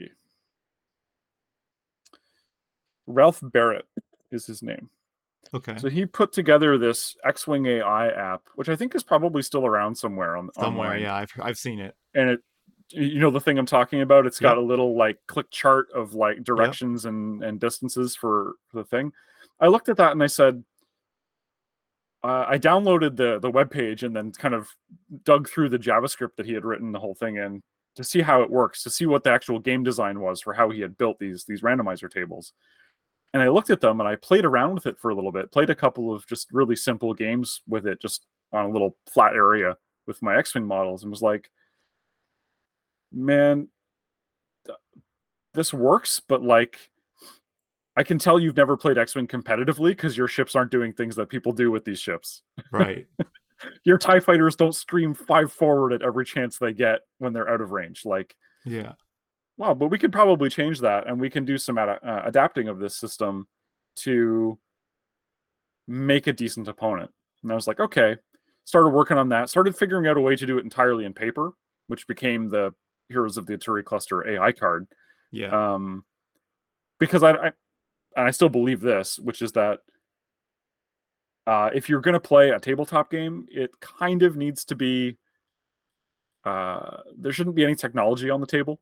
Ralph 3.08 3.40
Barrett 3.42 3.86
is 4.32 4.46
his 4.46 4.62
name. 4.62 4.92
Okay. 5.56 5.76
So 5.78 5.90
he 5.90 6.06
put 6.06 6.32
together 6.34 6.78
this 6.78 7.16
X-Wing 7.24 7.66
AI 7.66 8.10
app, 8.10 8.44
which 8.54 8.70
I 8.70 8.76
think 8.76 8.94
is 8.94 9.02
probably 9.02 9.42
still 9.42 9.66
around 9.66 9.96
somewhere 9.96 10.38
on 10.38 10.50
Somewhere, 10.54 10.90
online. 10.90 11.02
yeah, 11.02 11.16
I've 11.16 11.32
I've 11.42 11.58
seen 11.58 11.80
it. 11.80 11.96
and 12.14 12.30
it 12.30 12.42
you 12.90 13.20
know 13.20 13.32
the 13.32 13.40
thing 13.40 13.58
i'm 13.58 13.66
talking 13.66 14.02
about? 14.02 14.26
It's 14.26 14.40
got 14.40 14.58
Yep. 14.58 14.64
a 14.64 14.68
little 14.68 14.96
like 14.98 15.18
click 15.28 15.50
chart 15.52 15.88
of 15.94 16.14
like 16.14 16.44
directions 16.44 17.06
and 17.06 17.44
and 17.44 17.60
distances 17.60 18.16
for, 18.16 18.54
for 18.70 18.78
the 18.78 18.86
thing. 18.86 19.12
I 19.60 19.68
looked 19.68 19.90
at 19.90 19.98
that 19.98 20.12
and 20.12 20.22
i 20.24 20.28
said 20.28 20.64
uh, 22.24 22.46
i 22.48 22.58
downloaded 22.58 23.16
the 23.18 23.40
the 23.40 23.52
web 23.52 23.70
page 23.70 24.04
and 24.04 24.16
then 24.16 24.32
kind 24.32 24.54
of 24.54 24.68
dug 25.24 25.50
through 25.50 25.70
the 25.70 25.80
javascript 25.80 26.36
that 26.38 26.46
he 26.46 26.54
had 26.54 26.66
written 26.66 26.92
the 26.92 27.00
whole 27.00 27.16
thing 27.16 27.38
in 27.38 27.62
to 27.96 28.04
see 28.04 28.22
how 28.22 28.42
it 28.42 28.50
works 28.50 28.82
to 28.84 28.90
see 28.90 29.06
what 29.06 29.24
the 29.24 29.30
actual 29.32 29.60
game 29.60 29.84
design 29.84 30.20
was 30.20 30.42
for 30.42 30.54
how 30.54 30.70
he 30.70 30.80
had 30.82 30.98
built 30.98 31.20
these 31.20 31.46
these 31.46 31.62
randomizer 31.62 32.10
tables. 32.10 32.54
And 33.34 33.42
i 33.44 33.50
looked 33.50 33.70
at 33.70 33.82
them 33.82 34.00
and 34.00 34.08
i 34.08 34.16
played 34.16 34.46
around 34.46 34.74
with 34.74 34.86
it 34.88 34.98
for 35.00 35.12
a 35.12 35.16
little 35.16 35.32
bit 35.32 35.52
played 35.52 35.70
a 35.70 35.76
couple 35.76 36.14
of 36.14 36.26
just 36.28 36.52
really 36.52 36.76
simple 36.76 37.14
games 37.14 37.62
with 37.68 37.86
it 37.88 38.02
just 38.02 38.26
on 38.52 38.66
a 38.66 38.70
little 38.70 38.96
flat 39.12 39.34
area 39.34 39.76
with 40.08 40.22
my 40.22 40.38
x-wing 40.38 40.66
models 40.66 41.04
and 41.04 41.12
was 41.12 41.22
like 41.22 41.50
man 43.14 43.68
this 45.54 45.72
works 45.74 46.20
but 46.28 46.42
like 46.42 46.90
i 47.96 48.04
can 48.04 48.18
tell 48.18 48.40
you've 48.40 48.58
never 48.58 48.76
played 48.76 48.98
x-wing 48.98 49.28
competitively 49.28 49.90
because 49.92 50.18
your 50.18 50.28
ships 50.28 50.56
aren't 50.56 50.72
doing 50.72 50.92
things 50.94 51.16
that 51.16 51.30
people 51.30 51.52
do 51.52 51.70
with 51.72 51.86
these 51.86 52.00
ships 52.00 52.42
Right. 52.72 53.06
your 53.86 53.98
tie 53.98 54.20
fighters 54.20 54.56
don't 54.56 54.76
scream 54.76 55.14
five 55.14 55.52
forward 55.52 55.94
at 55.94 56.02
every 56.02 56.26
chance 56.26 56.58
they 56.58 56.74
get 56.74 57.02
when 57.20 57.34
they're 57.34 57.50
out 57.50 57.62
of 57.62 57.72
range 57.72 58.04
like 58.04 58.36
yeah. 58.66 58.94
wow 59.58 59.74
but 59.74 59.88
we 59.88 59.98
could 60.00 60.12
probably 60.12 60.50
change 60.50 60.80
that 60.80 61.08
and 61.08 61.20
we 61.20 61.30
can 61.30 61.46
do 61.46 61.58
some 61.58 61.78
ad- 61.78 62.00
uh, 62.04 62.22
adapting 62.26 62.68
of 62.68 62.80
this 62.80 62.96
system 62.98 63.48
to 63.96 64.58
make 65.88 66.28
a 66.28 66.34
decent 66.34 66.68
opponent 66.68 67.12
and 67.44 67.52
i 67.52 67.56
was 67.56 67.68
like 67.68 67.80
okay 67.80 68.16
started 68.66 68.90
working 68.90 69.18
on 69.18 69.30
that 69.30 69.50
started 69.50 69.76
figuring 69.76 70.08
out 70.08 70.18
a 70.18 70.22
way 70.22 70.36
to 70.36 70.46
do 70.46 70.58
it 70.58 70.64
entirely 70.64 71.06
in 71.06 71.14
paper 71.14 71.52
which 71.88 72.08
became 72.08 72.50
the 72.50 72.74
heroes 73.10 73.38
of 73.38 73.46
the 73.46 73.58
aturi 73.58 73.84
cluster 73.84 74.28
ai 74.28 74.52
card 74.52 74.88
Yeah. 75.32 75.74
um 75.76 76.04
because 77.00 77.24
I, 77.24 77.32
I 77.32 77.46
and 78.16 78.28
i 78.28 78.32
still 78.32 78.50
believe 78.50 78.80
this 78.82 79.20
which 79.20 79.42
is 79.42 79.52
that 79.54 79.80
uh 81.48 81.70
if 81.74 81.90
you're 81.90 82.02
going 82.02 82.14
to 82.14 82.20
play 82.20 82.50
a 82.52 82.60
tabletop 82.60 83.12
game 83.12 83.46
it 83.52 83.72
kind 83.82 84.24
of 84.24 84.36
needs 84.38 84.64
to 84.66 84.76
be 84.76 85.18
uh 86.46 86.98
there 87.18 87.32
shouldn't 87.34 87.56
be 87.56 87.64
any 87.64 87.76
technology 87.76 88.30
on 88.30 88.42
the 88.42 88.48
table. 88.48 88.80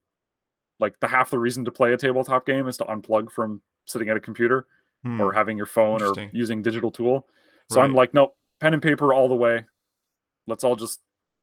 Like 0.80 1.00
the 1.00 1.08
half 1.08 1.30
the 1.30 1.38
reason 1.38 1.64
to 1.66 1.72
play 1.72 1.94
a 1.94 1.98
tabletop 1.98 2.46
game 2.46 2.68
is 2.68 2.78
to 2.78 2.86
unplug 2.86 3.32
from 3.32 3.62
sitting 3.86 4.10
at 4.10 4.18
a 4.18 4.22
computer 4.22 4.66
Hmm, 5.04 5.20
or 5.20 5.34
having 5.34 5.58
your 5.58 5.66
phone 5.66 6.02
or 6.04 6.14
using 6.32 6.62
digital 6.62 6.92
tool. 6.92 7.28
So 7.72 7.82
i'm 7.82 7.94
like 7.96 8.14
nope 8.14 8.36
pen 8.60 8.74
and 8.76 8.84
paper 8.84 9.14
all 9.14 9.28
the 9.28 9.36
way. 9.36 9.66
Let's 10.48 10.64
all 10.64 10.76
just 10.76 11.00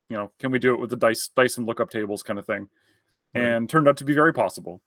you 0.09 0.17
know 0.17 0.31
can 0.39 0.51
we 0.51 0.59
do 0.59 0.75
it 0.75 0.81
with 0.81 0.91
the 0.91 0.97
dice 0.97 1.29
dice 1.37 1.59
and 1.59 1.67
lookup 1.67 1.91
tables 1.91 2.23
kind 2.23 2.39
of 2.39 2.47
thing? 2.47 2.69
Right. 3.35 3.45
and 3.45 3.69
turned 3.69 3.87
out 3.89 3.99
to 3.99 4.05
be 4.05 4.15
very 4.15 4.33
possible. 4.33 4.81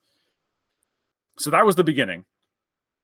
So 1.38 1.52
that 1.52 1.66
was 1.66 1.76
the 1.76 1.84
beginning. 1.84 2.26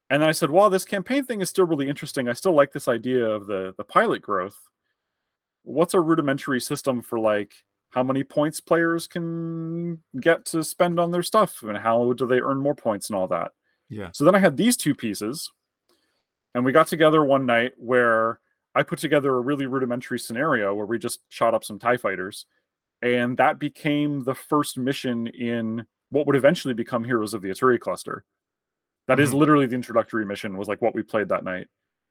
And 0.10 0.22
then 0.22 0.30
i 0.30 0.32
said 0.32 0.50
well 0.50 0.70
this 0.70 0.86
campaign 0.86 1.26
thing 1.26 1.42
is 1.42 1.50
still 1.50 1.66
really 1.66 1.90
interesting. 1.90 2.28
I 2.30 2.34
still 2.34 2.54
like 2.54 2.72
this 2.72 2.88
idea 2.88 3.26
of 3.26 3.48
the 3.48 3.74
the 3.78 3.84
pilot 3.84 4.22
growth. 4.22 4.58
What's 5.64 5.94
a 5.94 6.00
rudimentary 6.00 6.62
system 6.62 7.02
for 7.02 7.20
like 7.20 7.54
how 7.92 8.04
many 8.04 8.24
points 8.24 8.60
players 8.62 9.08
can 9.08 10.00
get 10.20 10.46
to 10.46 10.64
spend 10.64 11.00
on 11.00 11.12
their 11.12 11.24
stuff? 11.24 11.64
And 11.64 11.78
how 11.78 12.14
do 12.14 12.28
they 12.28 12.40
earn 12.40 12.60
more 12.60 12.76
points 12.76 13.10
and 13.10 13.18
all 13.18 13.28
that? 13.28 13.52
Yeah. 13.90 14.10
so 14.12 14.26
then 14.26 14.36
I 14.36 14.40
had 14.40 14.58
these 14.58 14.76
two 14.76 14.94
pieces, 14.94 15.50
and 16.54 16.66
we 16.66 16.74
got 16.74 16.88
together 16.88 17.24
one 17.24 17.46
night 17.46 17.72
where 17.78 18.40
I 18.78 18.84
put 18.84 19.00
together 19.00 19.36
a 19.36 19.42
really 19.42 19.66
rudimentary 19.66 20.20
scenario 20.20 20.74
where 20.76 20.86
we 20.86 21.00
just 21.00 21.22
shot 21.30 21.54
up 21.56 21.64
some 21.64 21.80
TIE 21.80 21.98
fighters. 21.98 22.46
And 23.02 23.36
that 23.38 23.58
became 23.58 24.24
the 24.24 24.36
first 24.36 24.78
mission 24.78 25.28
in 25.28 25.86
what 26.10 26.28
would 26.28 26.36
eventually 26.36 26.74
become 26.76 27.04
Heroes 27.04 27.34
of 27.34 27.42
the 27.42 27.50
Aturi 27.50 27.80
cluster. 27.80 28.24
That 29.08 29.20
is 29.20 29.32
Mhm. 29.32 29.40
literally 29.40 29.66
the 29.66 29.76
introductory 29.76 30.26
mission, 30.26 30.58
was 30.58 30.68
like 30.68 30.82
what 30.82 30.94
we 30.94 31.02
played 31.02 31.30
that 31.30 31.44
night. 31.44 31.68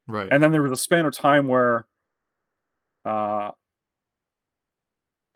Right. 0.08 0.28
And 0.30 0.42
then 0.42 0.50
there 0.50 0.62
was 0.62 0.72
a 0.72 0.76
span 0.76 1.06
of 1.06 1.14
time 1.14 1.46
where 1.48 1.86
uh 3.04 3.52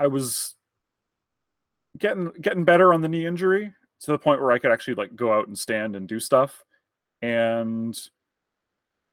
I 0.01 0.07
was 0.09 0.57
getting 1.99 2.31
getting 2.40 2.64
better 2.64 2.93
on 2.93 3.03
the 3.03 3.09
knee 3.09 3.27
injury 3.27 3.73
to 4.01 4.11
the 4.11 4.19
point 4.19 4.40
where 4.40 4.51
I 4.53 4.59
could 4.59 4.73
actually 4.73 4.95
like 4.95 5.14
go 5.14 5.33
out 5.33 5.47
and 5.47 5.59
stand 5.59 5.95
and 5.95 6.09
do 6.09 6.19
stuff. 6.19 6.64
And 7.23 7.97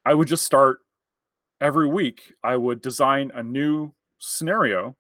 I 0.06 0.14
would 0.14 0.28
just 0.28 0.44
start 0.46 0.80
every 1.62 1.88
week. 1.88 2.34
I 2.44 2.58
would 2.58 2.82
design 2.82 3.32
a 3.34 3.44
new 3.44 3.94
scenario, 4.20 4.96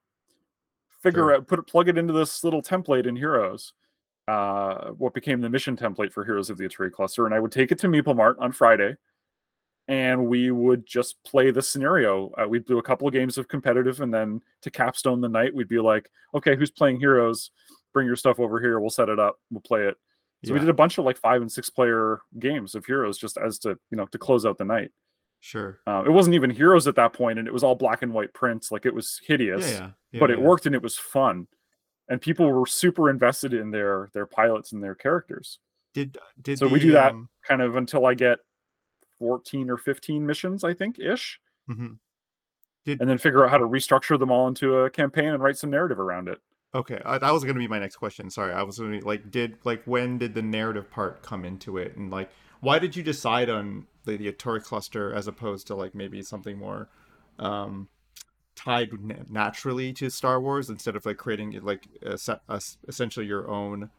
figure 1.01 1.21
Sure. 1.21 1.35
out, 1.35 1.47
put 1.47 1.59
it, 1.59 1.67
plug 1.67 1.89
it 1.89 1.97
into 1.97 2.13
this 2.13 2.43
little 2.43 2.61
template 2.61 3.05
in 3.05 3.15
Heroes, 3.15 3.73
uh, 4.27 4.89
what 4.91 5.13
became 5.13 5.41
the 5.41 5.49
mission 5.49 5.75
template 5.77 6.11
for 6.11 6.23
Heroes 6.25 6.49
of 6.49 6.57
the 6.57 6.65
Aturi 6.67 6.91
cluster, 6.91 7.25
and 7.25 7.33
I 7.33 7.39
would 7.39 7.51
take 7.51 7.71
it 7.71 7.79
to 7.79 7.87
Meeple 7.87 8.15
Mart 8.15 8.37
on 8.39 8.51
Friday, 8.51 8.95
and 9.87 10.27
we 10.27 10.51
would 10.51 10.85
just 10.85 11.23
play 11.23 11.49
the 11.51 11.61
scenario. 11.61 12.31
Uh, 12.37 12.47
we'd 12.47 12.65
do 12.65 12.77
a 12.77 12.83
couple 12.83 13.07
of 13.07 13.13
games 13.13 13.37
of 13.37 13.47
competitive, 13.47 14.01
and 14.01 14.13
then 14.13 14.41
to 14.61 14.69
capstone 14.69 15.21
the 15.21 15.29
night, 15.29 15.53
we'd 15.55 15.69
be 15.69 15.79
like, 15.79 16.09
"Okay, 16.33 16.55
who's 16.55 16.71
playing 16.71 16.99
Heroes? 16.99 17.51
Bring 17.93 18.05
your 18.05 18.17
stuff 18.17 18.39
over 18.39 18.59
here. 18.59 18.79
We'll 18.79 18.89
set 18.89 19.09
it 19.09 19.17
up. 19.19 19.39
We'll 19.49 19.61
play 19.61 19.87
it." 19.87 19.97
So 20.45 20.53
we 20.53 20.59
did 20.59 20.69
a 20.69 20.73
bunch 20.73 20.97
of 20.97 21.03
like 21.05 21.17
five 21.17 21.41
and 21.41 21.51
six 21.51 21.69
player 21.69 22.21
games 22.37 22.75
of 22.75 22.85
Heroes 22.85 23.17
just 23.17 23.37
as 23.37 23.57
to 23.59 23.69
you 23.89 23.97
know 23.97 24.05
to 24.07 24.17
close 24.19 24.45
out 24.45 24.57
the 24.57 24.65
night. 24.65 24.91
Sure. 25.39 25.79
Uh, 25.87 26.03
it 26.05 26.09
wasn't 26.09 26.35
even 26.35 26.49
Heroes 26.49 26.87
at 26.87 26.95
that 26.95 27.13
point, 27.13 27.39
and 27.39 27.47
it 27.47 27.53
was 27.53 27.63
all 27.63 27.75
black 27.75 28.01
and 28.01 28.13
white 28.13 28.33
prints. 28.33 28.71
Like 28.71 28.85
it 28.85 28.93
was 28.93 29.21
hideous, 29.25 29.71
Yeah. 29.71 29.91
yeah 30.11 30.19
but 30.19 30.31
it 30.31 30.41
worked 30.41 30.65
and 30.65 30.75
it 30.75 30.81
was 30.81 30.97
fun, 30.97 31.47
and 32.09 32.21
people 32.21 32.51
were 32.51 32.65
super 32.65 33.09
invested 33.09 33.53
in 33.53 33.71
their 33.71 34.09
their 34.13 34.25
pilots 34.25 34.71
and 34.71 34.83
their 34.83 34.95
characters. 34.95 35.59
Did 35.93 36.17
did 36.41 36.59
So 36.59 36.67
we 36.67 36.79
do 36.79 36.91
that 36.91 37.11
um, 37.11 37.29
kind 37.47 37.61
of 37.61 37.75
until 37.75 38.05
I 38.05 38.13
get 38.13 38.39
fourteen 39.19 39.69
or 39.69 39.77
fifteen 39.77 40.25
missions, 40.25 40.63
I 40.63 40.73
think 40.73 40.99
ish, 40.99 41.39
mhm. 41.69 41.97
and 42.85 43.09
then 43.09 43.17
figure 43.17 43.43
out 43.43 43.51
how 43.51 43.57
to 43.57 43.65
restructure 43.65 44.19
them 44.19 44.31
all 44.31 44.47
into 44.47 44.79
a 44.79 44.89
campaign 44.89 45.29
and 45.29 45.41
write 45.41 45.57
some 45.57 45.69
narrative 45.69 45.99
around 45.99 46.27
it. 46.27 46.39
Okay, 46.75 47.01
uh, 47.05 47.17
that 47.17 47.31
was 47.31 47.43
gonna 47.43 47.59
be 47.59 47.67
my 47.67 47.79
next 47.79 47.95
question. 47.95 48.29
Sorry, 48.29 48.53
I 48.53 48.63
was 48.63 48.77
gonna 48.77 48.91
be 48.91 49.01
like, 49.01 49.31
did 49.31 49.57
like 49.63 49.81
when 49.85 50.17
did 50.17 50.33
the 50.33 50.41
narrative 50.41 50.89
part 50.91 51.21
come 51.21 51.45
into 51.45 51.77
it, 51.77 51.95
and 51.95 52.11
like 52.11 52.29
why 52.59 52.79
did 52.79 52.95
you 52.95 53.03
decide 53.03 53.49
on 53.49 53.87
the, 54.07 54.17
the 54.17 54.31
Aturi 54.31 54.63
cluster 54.63 55.13
as 55.13 55.27
opposed 55.27 55.67
to 55.67 55.75
like 55.75 55.93
maybe 55.93 56.23
something 56.23 56.57
more 56.57 56.89
um, 57.37 57.87
tied 58.55 58.89
na- 58.99 59.15
naturally 59.29 59.93
to 59.93 60.09
Star 60.09 60.41
Wars 60.41 60.69
instead 60.69 60.95
of 60.95 61.05
like 61.05 61.17
creating 61.17 61.59
like 61.61 61.87
a, 62.03 62.17
a 62.49 62.61
essentially 62.87 63.25
your 63.25 63.47
own 63.47 63.89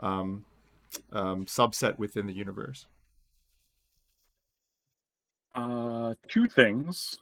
um, 0.00 0.44
um, 1.12 1.46
subset 1.46 1.98
within 1.98 2.26
the 2.26 2.32
universe? 2.32 2.86
Uh, 5.54 6.14
two 6.28 6.46
things. 6.46 7.18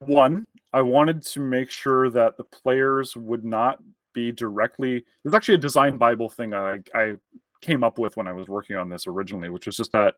One, 0.00 0.46
I 0.72 0.82
wanted 0.82 1.22
to 1.26 1.40
make 1.40 1.70
sure 1.70 2.10
that 2.10 2.36
the 2.36 2.44
players 2.44 3.16
would 3.16 3.44
not 3.44 3.78
be 4.12 4.32
directly. 4.32 5.04
There's 5.22 5.34
actually 5.34 5.54
a 5.54 5.58
design 5.58 5.96
Bible 5.96 6.28
thing 6.28 6.54
I, 6.54 6.78
I 6.94 7.14
came 7.60 7.84
up 7.84 7.98
with 7.98 8.16
when 8.16 8.26
I 8.26 8.32
was 8.32 8.48
working 8.48 8.76
on 8.76 8.88
this 8.88 9.06
originally, 9.06 9.48
which 9.48 9.66
was 9.66 9.76
just 9.76 9.92
that 9.92 10.16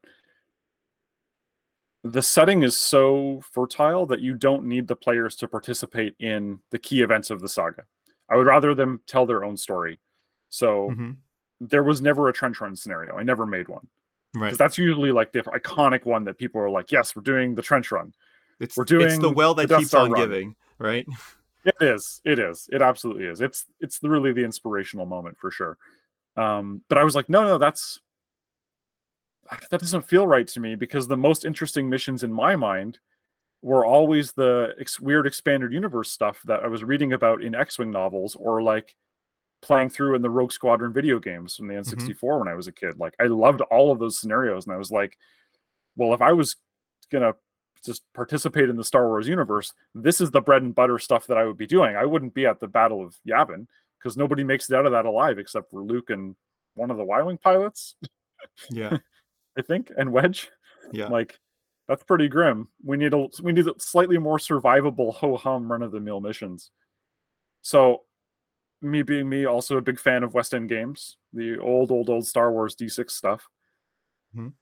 the 2.04 2.22
setting 2.22 2.62
is 2.62 2.76
so 2.76 3.40
fertile 3.50 4.04
that 4.06 4.20
you 4.20 4.34
don't 4.34 4.64
need 4.64 4.86
the 4.86 4.94
players 4.94 5.34
to 5.36 5.48
participate 5.48 6.14
in 6.20 6.58
the 6.70 6.78
key 6.78 7.00
events 7.00 7.30
of 7.30 7.40
the 7.40 7.48
saga. 7.48 7.84
I 8.30 8.36
would 8.36 8.46
rather 8.46 8.74
them 8.74 9.00
tell 9.06 9.24
their 9.26 9.42
own 9.42 9.56
story. 9.56 9.98
So 10.50 10.90
hmm 10.92 11.10
there 11.60 11.84
was 11.84 12.02
never 12.02 12.28
a 12.28 12.32
trench 12.32 12.60
run 12.60 12.76
scenario. 12.76 13.16
I 13.16 13.22
never 13.22 13.46
made 13.46 13.68
one 13.68 13.88
Right. 14.34 14.48
because 14.48 14.58
that's 14.58 14.76
usually 14.76 15.12
like 15.12 15.32
the 15.32 15.42
iconic 15.44 16.04
one 16.04 16.24
that 16.24 16.36
people 16.36 16.60
are 16.60 16.68
like, 16.68 16.92
"Yes, 16.92 17.16
we're 17.16 17.22
doing 17.22 17.54
the 17.54 17.62
trench 17.62 17.90
run." 17.90 18.12
It's 18.60 18.76
we're 18.76 18.82
it's 18.82 19.18
the 19.18 19.30
well 19.30 19.54
that 19.54 19.68
Death 19.68 19.78
keeps 19.80 19.94
on 19.94 20.10
run. 20.10 20.20
giving, 20.20 20.56
right? 20.78 21.06
It 21.64 21.76
is. 21.80 22.20
It 22.24 22.38
is. 22.38 22.68
It 22.70 22.82
absolutely 22.82 23.24
is. 23.24 23.40
It's 23.40 23.64
it's 23.80 24.00
really 24.02 24.32
the 24.32 24.44
inspirational 24.44 25.06
moment 25.06 25.38
for 25.38 25.50
sure. 25.50 25.78
Um, 26.36 26.82
but 26.88 26.98
I 26.98 27.04
was 27.04 27.14
like, 27.14 27.28
no, 27.28 27.44
no, 27.44 27.56
that's 27.56 28.00
that 29.70 29.80
doesn't 29.80 30.08
feel 30.08 30.26
right 30.26 30.46
to 30.48 30.60
me 30.60 30.74
because 30.74 31.06
the 31.06 31.16
most 31.16 31.44
interesting 31.44 31.88
missions 31.88 32.22
in 32.22 32.32
my 32.32 32.56
mind 32.56 32.98
were 33.62 33.86
always 33.86 34.32
the 34.32 34.74
ex- 34.78 35.00
weird 35.00 35.26
expanded 35.26 35.72
universe 35.72 36.10
stuff 36.10 36.40
that 36.44 36.62
I 36.62 36.66
was 36.66 36.84
reading 36.84 37.12
about 37.14 37.42
in 37.42 37.54
X-wing 37.54 37.90
novels 37.90 38.36
or 38.36 38.62
like 38.62 38.94
playing 39.62 39.88
through 39.88 40.14
in 40.14 40.22
the 40.22 40.30
Rogue 40.30 40.52
Squadron 40.52 40.92
video 40.92 41.18
games 41.18 41.56
from 41.56 41.68
the 41.68 41.74
mm-hmm. 41.74 41.98
N64 41.98 42.38
when 42.40 42.48
I 42.48 42.54
was 42.54 42.66
a 42.66 42.72
kid. 42.72 42.98
Like 42.98 43.14
I 43.18 43.24
loved 43.24 43.62
all 43.62 43.90
of 43.90 43.98
those 43.98 44.18
scenarios, 44.18 44.66
and 44.66 44.74
I 44.74 44.78
was 44.78 44.90
like, 44.90 45.16
well, 45.96 46.12
if 46.14 46.20
I 46.20 46.32
was 46.32 46.56
gonna 47.10 47.34
just 47.84 48.02
participate 48.14 48.68
in 48.68 48.76
the 48.76 48.84
Star 48.84 49.08
Wars 49.08 49.28
universe, 49.28 49.72
this 49.94 50.20
is 50.20 50.30
the 50.30 50.40
bread 50.40 50.62
and 50.62 50.74
butter 50.74 50.98
stuff 50.98 51.26
that 51.26 51.38
I 51.38 51.44
would 51.44 51.58
be 51.58 51.66
doing. 51.66 51.96
I 51.96 52.04
wouldn't 52.04 52.34
be 52.34 52.46
at 52.46 52.60
the 52.60 52.68
Battle 52.68 53.04
of 53.04 53.16
Yavin 53.26 53.66
because 53.98 54.16
nobody 54.16 54.44
makes 54.44 54.68
it 54.68 54.76
out 54.76 54.86
of 54.86 54.92
that 54.92 55.06
alive 55.06 55.38
except 55.38 55.70
for 55.70 55.82
Luke 55.82 56.10
and 56.10 56.36
one 56.74 56.90
of 56.90 56.96
the 56.96 57.04
Y-wing 57.04 57.38
pilots, 57.38 57.94
Yeah. 58.70 58.98
I 59.58 59.62
think, 59.62 59.90
and 59.96 60.12
Wedge. 60.12 60.50
Yeah. 60.92 61.06
Like 61.08 61.38
that's 61.88 62.04
pretty 62.04 62.28
grim. 62.28 62.68
We 62.84 62.96
need 62.96 63.14
a 63.14 63.28
we 63.42 63.52
need 63.52 63.66
a 63.68 63.74
slightly 63.78 64.18
more 64.18 64.38
survivable 64.38 65.14
ho 65.14 65.36
hum 65.36 65.70
run 65.70 65.82
of 65.82 65.92
the 65.92 66.00
mill 66.00 66.20
missions. 66.20 66.70
So, 67.62 68.02
me 68.82 69.02
being 69.02 69.28
me, 69.28 69.46
also 69.46 69.76
a 69.78 69.82
big 69.82 69.98
fan 70.00 70.22
of 70.24 70.34
West 70.34 70.54
End 70.54 70.68
games, 70.68 71.16
the 71.32 71.58
old 71.58 71.90
old 71.92 72.10
old 72.10 72.26
Star 72.26 72.52
Wars 72.52 72.74
D6 72.76 73.10
stuff. 73.12 73.48
Mhm. 74.36 74.54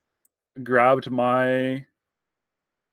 Grabbed 0.63 1.11
my 1.11 1.85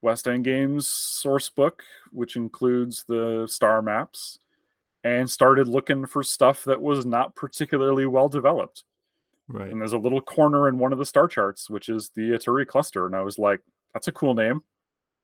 West 0.03 0.27
End 0.27 0.45
Games 0.45 0.89
source 0.89 1.51
book, 1.51 1.85
which 2.11 2.37
includes 2.37 3.05
the 3.07 3.47
star 3.47 3.83
maps, 3.83 4.39
and 5.05 5.31
started 5.31 5.69
looking 5.69 6.07
for 6.07 6.23
stuff 6.23 6.65
that 6.65 6.83
was 6.83 7.07
not 7.07 7.37
particularly 7.37 8.07
well 8.07 8.29
developed. 8.29 8.85
Right. 9.53 9.71
And 9.71 9.81
there's 9.81 9.93
a 9.95 9.99
little 9.99 10.21
corner 10.21 10.69
in 10.69 10.79
one 10.79 10.93
of 10.93 10.99
the 10.99 11.05
star 11.05 11.27
charts, 11.27 11.69
which 11.69 11.89
is 11.89 12.11
the 12.15 12.31
Aturi 12.31 12.67
cluster. 12.67 13.07
And 13.07 13.17
I 13.17 13.23
was 13.23 13.37
like, 13.37 13.61
that's 13.93 14.07
a 14.07 14.13
cool 14.13 14.35
name. 14.35 14.61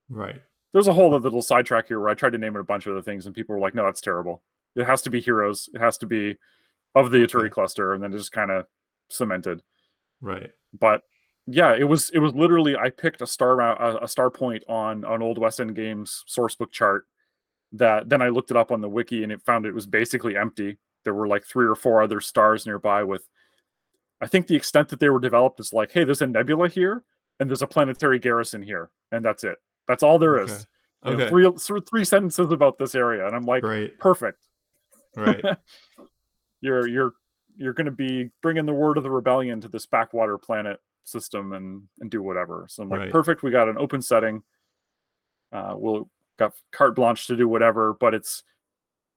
Right. 0.09 0.41
There's 0.73 0.89
a 0.89 0.93
whole 0.93 1.15
other 1.15 1.23
little 1.23 1.43
sidetrack 1.43 1.87
here 1.89 2.01
where 2.01 2.09
I 2.09 2.15
tried 2.15 2.33
to 2.33 2.39
name 2.39 2.57
it 2.57 2.61
a 2.61 2.65
bunch 2.65 2.87
of 2.87 2.93
other 2.93 3.03
things, 3.03 3.27
and 3.27 3.35
people 3.35 3.55
were 3.55 3.61
like, 3.61 3.75
no, 3.75 3.85
that's 3.85 4.01
terrible. 4.01 4.43
It 4.75 4.85
has 4.85 5.01
to 5.03 5.11
be 5.11 5.21
heroes. 5.21 5.69
It 5.75 5.81
has 5.81 5.97
to 5.99 6.07
be 6.07 6.37
of 6.95 7.11
the 7.11 7.19
Aturi 7.19 7.45
Okay. 7.45 7.51
cluster. 7.51 7.95
And 7.95 8.03
then 8.03 8.13
it 8.13 8.19
just 8.19 8.33
kind 8.33 8.51
of 8.51 8.67
cemented. 9.11 9.63
Right. 10.21 10.51
But 10.79 11.03
yeah, 11.47 11.75
it 11.75 11.85
was 11.85 12.11
it 12.11 12.19
was 12.19 12.35
literally 12.35 12.77
I 12.77 12.91
picked 12.91 13.23
a 13.23 13.27
star 13.27 13.61
a, 13.61 14.05
a 14.05 14.09
star 14.09 14.31
point 14.31 14.65
on 14.69 15.05
an 15.05 15.23
old 15.23 15.39
West 15.39 15.61
End 15.61 15.77
Games 15.77 16.25
sourcebook 16.29 16.73
chart 16.73 17.07
that 17.73 18.09
then 18.09 18.21
I 18.21 18.31
looked 18.31 18.51
it 18.51 18.57
up 18.57 18.73
on 18.73 18.81
the 18.81 18.89
wiki 18.89 19.23
and 19.23 19.31
it 19.31 19.43
found 19.43 19.67
it 19.67 19.75
was 19.75 19.87
basically 19.87 20.37
empty. 20.37 20.79
There 21.05 21.15
were 21.15 21.29
like 21.29 21.45
three 21.45 21.67
or 21.67 21.77
four 21.77 22.03
other 22.03 22.21
stars 22.21 22.67
nearby 22.67 23.05
with 23.05 23.23
I 24.21 24.27
think 24.27 24.47
the 24.47 24.57
extent 24.57 24.89
that 24.89 25.01
they 25.01 25.11
were 25.11 25.21
developed 25.21 25.61
is 25.61 25.73
like, 25.73 25.93
hey, 25.93 26.05
there's 26.05 26.23
a 26.23 26.27
nebula 26.27 26.69
here 26.69 27.05
and 27.39 27.51
there's 27.51 27.63
a 27.63 27.67
planetary 27.67 28.19
garrison 28.19 28.63
here, 28.63 28.91
and 29.13 29.25
that's 29.25 29.45
it. 29.45 29.59
That's 29.89 30.03
all 30.03 30.19
there 30.19 30.39
is. 30.39 30.51
Okay. 30.51 30.61
Know, 31.05 31.13
Okay. 31.13 31.29
three 31.29 31.51
three 31.59 31.81
three 31.89 32.05
sentences 32.05 32.51
about 32.51 32.79
this 32.79 32.95
area, 32.95 33.27
and 33.27 33.37
I'm 33.37 33.45
like, 33.45 33.63
Right. 33.63 33.97
perfect. 33.99 34.39
Right. 35.15 35.45
you're 36.61 36.87
you're 36.89 37.13
you're 37.57 37.73
going 37.73 37.87
to 37.87 37.91
be 37.91 38.31
bringing 38.43 38.67
the 38.67 38.73
word 38.73 38.97
of 38.97 39.03
the 39.03 39.11
rebellion 39.11 39.61
to 39.61 39.69
this 39.69 39.87
backwater 39.87 40.37
planet 40.39 40.81
system 41.05 41.53
and 41.53 41.83
and 42.01 42.11
do 42.11 42.23
whatever. 42.23 42.67
So 42.69 42.83
I'm 42.83 42.89
like, 42.89 43.01
Right. 43.01 43.11
perfect. 43.11 43.43
We 43.43 43.51
got 43.51 43.69
an 43.69 43.79
open 43.79 44.03
setting. 44.03 44.43
Uh, 45.53 45.75
we'll 45.77 46.11
got 46.39 46.55
carte 46.73 46.97
blanche 46.97 47.27
to 47.29 47.37
do 47.37 47.49
whatever, 47.49 47.95
but 47.95 48.15
it's 48.15 48.43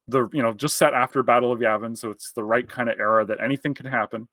the 0.08 0.30
you 0.34 0.44
know 0.44 0.54
just 0.54 0.78
set 0.78 0.94
after 0.94 1.24
Battle 1.24 1.52
of 1.52 1.60
Yavin, 1.60 1.98
so 1.98 2.12
it's 2.12 2.34
the 2.34 2.44
right 2.44 2.68
kind 2.68 2.90
of 2.90 3.00
era 3.00 3.26
that 3.26 3.42
anything 3.42 3.74
can 3.74 3.86
happen. 3.86 4.28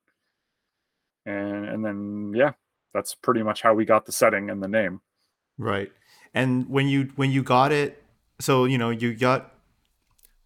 And 1.27 1.65
and 1.65 1.85
then 1.85 2.33
yeah, 2.35 2.53
that's 2.93 3.13
pretty 3.13 3.43
much 3.43 3.61
how 3.61 3.73
we 3.73 3.85
got 3.85 4.05
the 4.05 4.11
setting 4.11 4.49
and 4.49 4.63
the 4.63 4.67
name. 4.67 5.01
Right. 5.57 5.91
And 6.33 6.69
when 6.69 6.87
you 6.87 7.11
when 7.15 7.31
you 7.31 7.43
got 7.43 7.71
it, 7.71 8.01
so 8.39 8.65
you 8.65 8.77
know 8.77 8.89
you 8.89 9.13
got, 9.13 9.53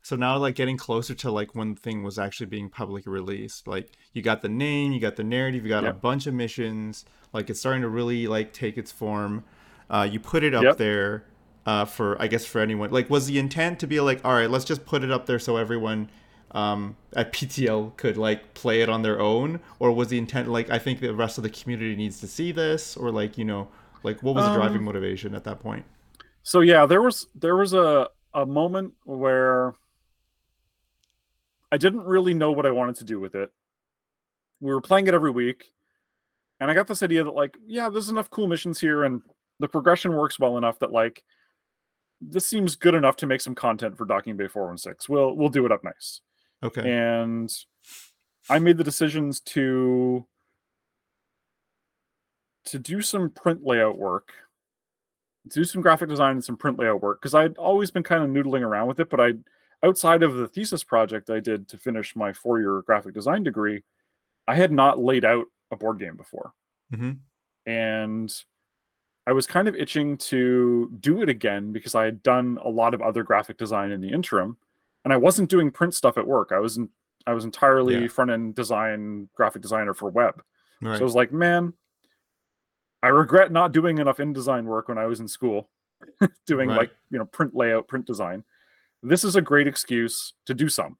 so 0.02 0.16
now 0.16 0.38
like 0.38 0.56
getting 0.56 0.78
closer 0.78 1.14
to 1.16 1.32
like 1.32 1.54
when 1.54 1.76
the 1.76 1.80
thing 1.80 2.04
was 2.04 2.18
actually 2.18 2.48
being 2.48 2.70
publicly 2.70 3.12
released, 3.12 3.68
like 3.68 3.92
you 4.14 4.22
got 4.22 4.42
the 4.42 4.50
name, 4.50 4.92
you 4.92 5.00
got 5.00 5.16
the 5.16 5.24
narrative, 5.24 5.64
you 5.64 5.70
got 5.70 5.86
a 5.86 5.94
bunch 5.94 6.28
of 6.28 6.34
missions, 6.34 7.06
like 7.34 7.50
it's 7.50 7.60
starting 7.60 7.82
to 7.84 7.90
really 7.90 8.28
like 8.28 8.54
take 8.54 8.78
its 8.78 8.92
form. 8.92 9.44
Uh, 9.90 10.08
you 10.10 10.20
put 10.20 10.44
it 10.44 10.54
up 10.56 10.64
Yep. 10.64 10.78
there 10.78 11.26
uh, 11.66 11.86
for 11.86 12.20
I 12.22 12.28
guess 12.28 12.46
for 12.46 12.60
anyone. 12.62 12.90
Like, 12.92 13.10
was 13.10 13.28
the 13.28 13.38
intent 13.38 13.80
to 13.82 13.88
be 13.88 14.00
like, 14.00 14.24
all 14.26 14.34
right, 14.34 14.50
let's 14.50 14.66
just 14.66 14.86
put 14.86 15.04
it 15.04 15.12
up 15.12 15.26
there 15.26 15.38
so 15.40 15.58
everyone 15.58 16.10
um, 16.52 16.98
at 17.16 17.32
PTL 17.34 17.96
could 17.98 18.18
like 18.18 18.54
play 18.54 18.82
it 18.82 18.90
on 18.90 19.02
their 19.02 19.20
own, 19.20 19.60
or 19.80 19.92
was 19.92 20.10
the 20.10 20.18
intent 20.18 20.50
like 20.50 20.70
I 20.70 20.80
think 20.80 21.00
the 21.00 21.14
rest 21.14 21.38
of 21.38 21.44
the 21.44 21.50
community 21.50 21.96
needs 21.96 22.20
to 22.22 22.28
see 22.28 22.52
this, 22.52 22.98
or 22.98 23.12
like 23.12 23.38
you 23.38 23.46
know, 23.46 23.70
like 24.04 24.22
what 24.24 24.36
was 24.36 24.46
the 24.46 24.52
driving 24.52 24.82
Um, 24.82 24.84
motivation 24.84 25.36
at 25.36 25.44
that 25.46 25.60
point? 25.60 25.86
So 26.44 26.62
yeah, 26.62 26.86
there 26.86 27.02
was 27.02 27.28
there 27.36 27.56
was 27.56 27.74
a 27.74 28.10
a 28.34 28.46
moment 28.46 28.94
where 29.04 29.74
I 31.72 31.78
didn't 31.78 32.04
really 32.04 32.34
know 32.34 32.52
what 32.52 32.66
I 32.66 32.72
wanted 32.72 32.96
to 32.98 33.06
do 33.06 33.20
with 33.20 33.36
it. 33.36 33.52
We 34.60 34.74
were 34.74 34.82
playing 34.82 35.08
it 35.08 35.14
every 35.14 35.32
week, 35.32 35.72
and 36.60 36.70
I 36.70 36.74
got 36.74 36.88
this 36.88 37.04
idea 37.04 37.24
that 37.24 37.32
like, 37.34 37.58
yeah, 37.66 37.90
there's 37.90 38.10
enough 38.10 38.30
cool 38.30 38.48
missions 38.48 38.80
here, 38.80 39.04
and 39.04 39.22
the 39.60 39.68
progression 39.68 40.14
works 40.16 40.40
well 40.40 40.58
enough 40.58 40.80
that 40.80 40.92
like 40.92 41.24
this 42.22 42.46
seems 42.46 42.76
good 42.76 42.96
enough 42.96 43.16
to 43.18 43.28
make 43.28 43.42
some 43.42 43.56
content 43.56 43.98
for 43.98 44.06
Docking 44.06 44.38
Bay 44.38 44.48
416. 44.48 45.14
We'll 45.14 45.36
we'll 45.36 45.50
do 45.50 45.66
it 45.66 45.72
up 45.72 45.84
nice. 45.84 46.22
Okay. 46.64 46.90
And 46.90 47.52
I 48.50 48.60
made 48.60 48.78
the 48.78 48.84
decisions 48.84 49.40
to 49.42 50.26
to 52.66 52.80
do 52.80 53.02
some 53.02 53.30
print 53.30 53.66
layout 53.66 53.98
work, 53.98 54.34
do 55.48 55.64
some 55.64 55.82
graphic 55.82 56.10
design 56.10 56.34
and 56.34 56.44
some 56.44 56.58
print 56.58 56.78
layout 56.78 57.02
work 57.02 57.22
because 57.22 57.34
I'd 57.34 57.58
always 57.58 57.92
been 57.92 58.04
kind 58.04 58.24
of 58.24 58.30
noodling 58.30 58.62
around 58.62 58.88
with 58.88 59.00
it, 59.00 59.10
but 59.10 59.20
I 59.20 59.34
outside 59.84 60.22
of 60.22 60.36
the 60.36 60.48
thesis 60.48 60.84
project 60.84 61.30
I 61.32 61.40
did 61.40 61.68
to 61.70 61.78
finish 61.78 62.16
my 62.16 62.32
four-year 62.34 62.84
graphic 62.84 63.14
design 63.16 63.44
degree, 63.44 63.84
I 64.48 64.56
had 64.56 64.72
not 64.72 65.00
laid 65.00 65.26
out 65.26 65.46
a 65.72 65.76
board 65.76 66.00
game 66.00 66.16
before. 66.18 66.54
Mhm. 66.94 67.20
And 67.66 68.32
I 69.28 69.34
was 69.34 69.48
kind 69.48 69.68
of 69.68 69.76
itching 69.76 70.18
to 70.18 70.92
do 71.00 71.22
it 71.22 71.30
again 71.30 71.72
because 71.74 71.96
I 71.96 72.06
had 72.06 72.24
done 72.24 72.60
a 72.64 72.70
lot 72.70 72.94
of 72.94 73.02
other 73.02 73.24
graphic 73.24 73.58
design 73.58 73.92
in 73.92 74.02
the 74.02 74.10
interim, 74.12 74.58
and 75.04 75.14
I 75.14 75.18
wasn't 75.18 75.50
doing 75.50 75.72
print 75.72 75.94
stuff 75.94 76.18
at 76.18 76.26
work. 76.28 76.52
I 76.52 76.60
was 76.60 76.78
in, 76.78 76.90
I 77.28 77.34
was 77.34 77.44
entirely 77.46 78.02
Yeah. 78.02 78.08
front 78.08 78.32
end 78.32 78.56
design 78.56 79.30
graphic 79.36 79.62
designer 79.62 79.94
for 79.94 80.10
web. 80.10 80.42
Right. 80.82 80.98
So 80.98 81.02
I 81.02 81.06
was 81.06 81.16
like, 81.16 81.32
man, 81.32 81.74
I 83.04 83.08
regret 83.08 83.52
not 83.52 83.72
doing 83.72 83.98
enough 83.98 84.18
InDesign 84.18 84.66
work 84.66 84.88
when 84.88 84.98
I 84.98 85.06
was 85.08 85.20
in 85.20 85.28
school, 85.28 85.70
doing 86.46 86.70
Right. 86.70 86.78
like 86.78 86.92
you 87.10 87.18
know 87.20 87.26
print 87.26 87.56
layout, 87.56 87.88
print 87.88 88.06
design. 88.06 88.44
This 89.04 89.24
is 89.24 89.36
a 89.36 89.42
great 89.42 89.68
excuse 89.68 90.34
to 90.46 90.54
do 90.54 90.70
some. 90.70 90.98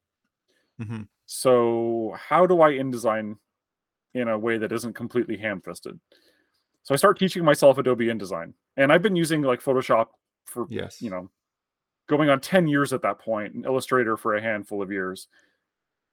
Mhm. 0.80 1.08
So 1.28 2.16
how 2.18 2.46
do 2.48 2.62
I 2.62 2.72
InDesign 2.74 3.38
in 4.14 4.28
a 4.28 4.38
way 4.38 4.58
that 4.58 4.72
isn't 4.72 4.94
completely 4.94 5.38
ham-fisted? 5.38 6.00
So 6.84 6.94
I 6.94 6.98
start 6.98 7.20
teaching 7.20 7.46
myself 7.46 7.78
Adobe 7.78 8.08
InDesign, 8.08 8.54
and 8.78 8.92
I've 8.92 9.04
been 9.04 9.16
using 9.16 9.44
like 9.44 9.62
Photoshop 9.62 10.08
for 10.46 10.66
Yes. 10.70 11.02
you 11.02 11.12
know 11.12 11.30
going 12.12 12.30
on 12.30 12.40
10 12.42 12.68
years 12.68 12.92
at 12.92 13.02
that 13.02 13.18
point 13.20 13.54
an 13.56 13.64
illustrator 13.66 14.18
for 14.18 14.36
a 14.36 14.42
handful 14.42 14.82
of 14.82 14.92
years 14.92 15.28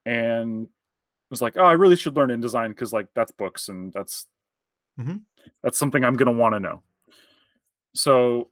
and 0.06 0.68
was 1.28 1.42
like 1.42 1.56
oh 1.56 1.64
i 1.64 1.72
really 1.72 1.96
should 1.96 2.14
learn 2.16 2.30
indesign 2.30 2.68
because 2.68 2.92
like 2.92 3.08
that's 3.14 3.32
books 3.32 3.68
and 3.68 3.92
that's 3.92 4.26
Mhm. 4.98 5.22
that's 5.62 5.76
something 5.76 6.04
i'm 6.04 6.16
going 6.16 6.32
to 6.32 6.40
want 6.40 6.54
to 6.54 6.60
know 6.60 6.82
so 7.94 8.48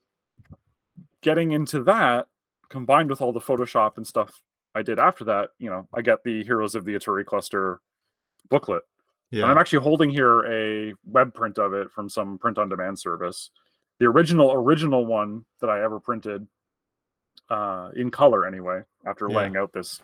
getting 1.22 1.52
into 1.52 1.82
that 1.84 2.26
combined 2.68 3.08
with 3.10 3.20
all 3.22 3.32
the 3.32 3.40
photoshop 3.40 3.96
and 3.96 4.06
stuff 4.06 4.42
i 4.74 4.82
did 4.82 4.98
after 4.98 5.22
that 5.24 5.50
you 5.58 5.70
know 5.70 5.86
i 5.94 6.02
get 6.02 6.22
the 6.24 6.42
heroes 6.42 6.74
of 6.74 6.84
the 6.84 6.94
aturi 6.94 7.24
cluster 7.24 7.80
booklet 8.48 8.82
and 9.42 9.50
I'm 9.52 9.58
actually 9.58 9.82
holding 9.82 10.08
here 10.10 10.44
a 10.46 10.94
web 11.04 11.32
print 11.34 11.58
of 11.58 11.74
it 11.74 11.90
from 11.90 12.08
some 12.08 12.38
print 12.38 12.58
on 12.58 12.68
demand 12.68 12.96
service. 12.96 13.50
The 13.98 14.06
original 14.06 14.52
original 14.52 15.04
one 15.04 15.44
that 15.60 15.68
I 15.68 15.82
ever 15.82 15.98
printed 15.98 16.46
uh, 17.50 17.90
in 17.94 18.10
color 18.10 18.46
anyway, 18.46 18.82
after 19.06 19.28
Yeah. 19.30 19.36
laying 19.36 19.56
out 19.56 19.72
this 19.72 20.00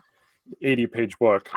80 0.60 0.86
page 0.86 1.18
book. 1.18 1.48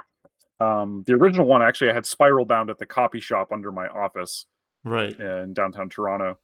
Um, 0.60 1.04
the 1.06 1.14
original 1.14 1.46
one 1.48 1.62
actually 1.62 1.90
I 1.90 1.94
had 1.94 2.06
spiral 2.06 2.46
bound 2.46 2.70
at 2.70 2.78
the 2.78 2.86
copy 2.86 3.20
shop 3.20 3.52
under 3.52 3.72
my 3.72 3.88
office 3.88 4.46
Right. 4.84 5.18
in 5.20 5.54
downtown 5.54 5.90
Toronto. 5.90 6.38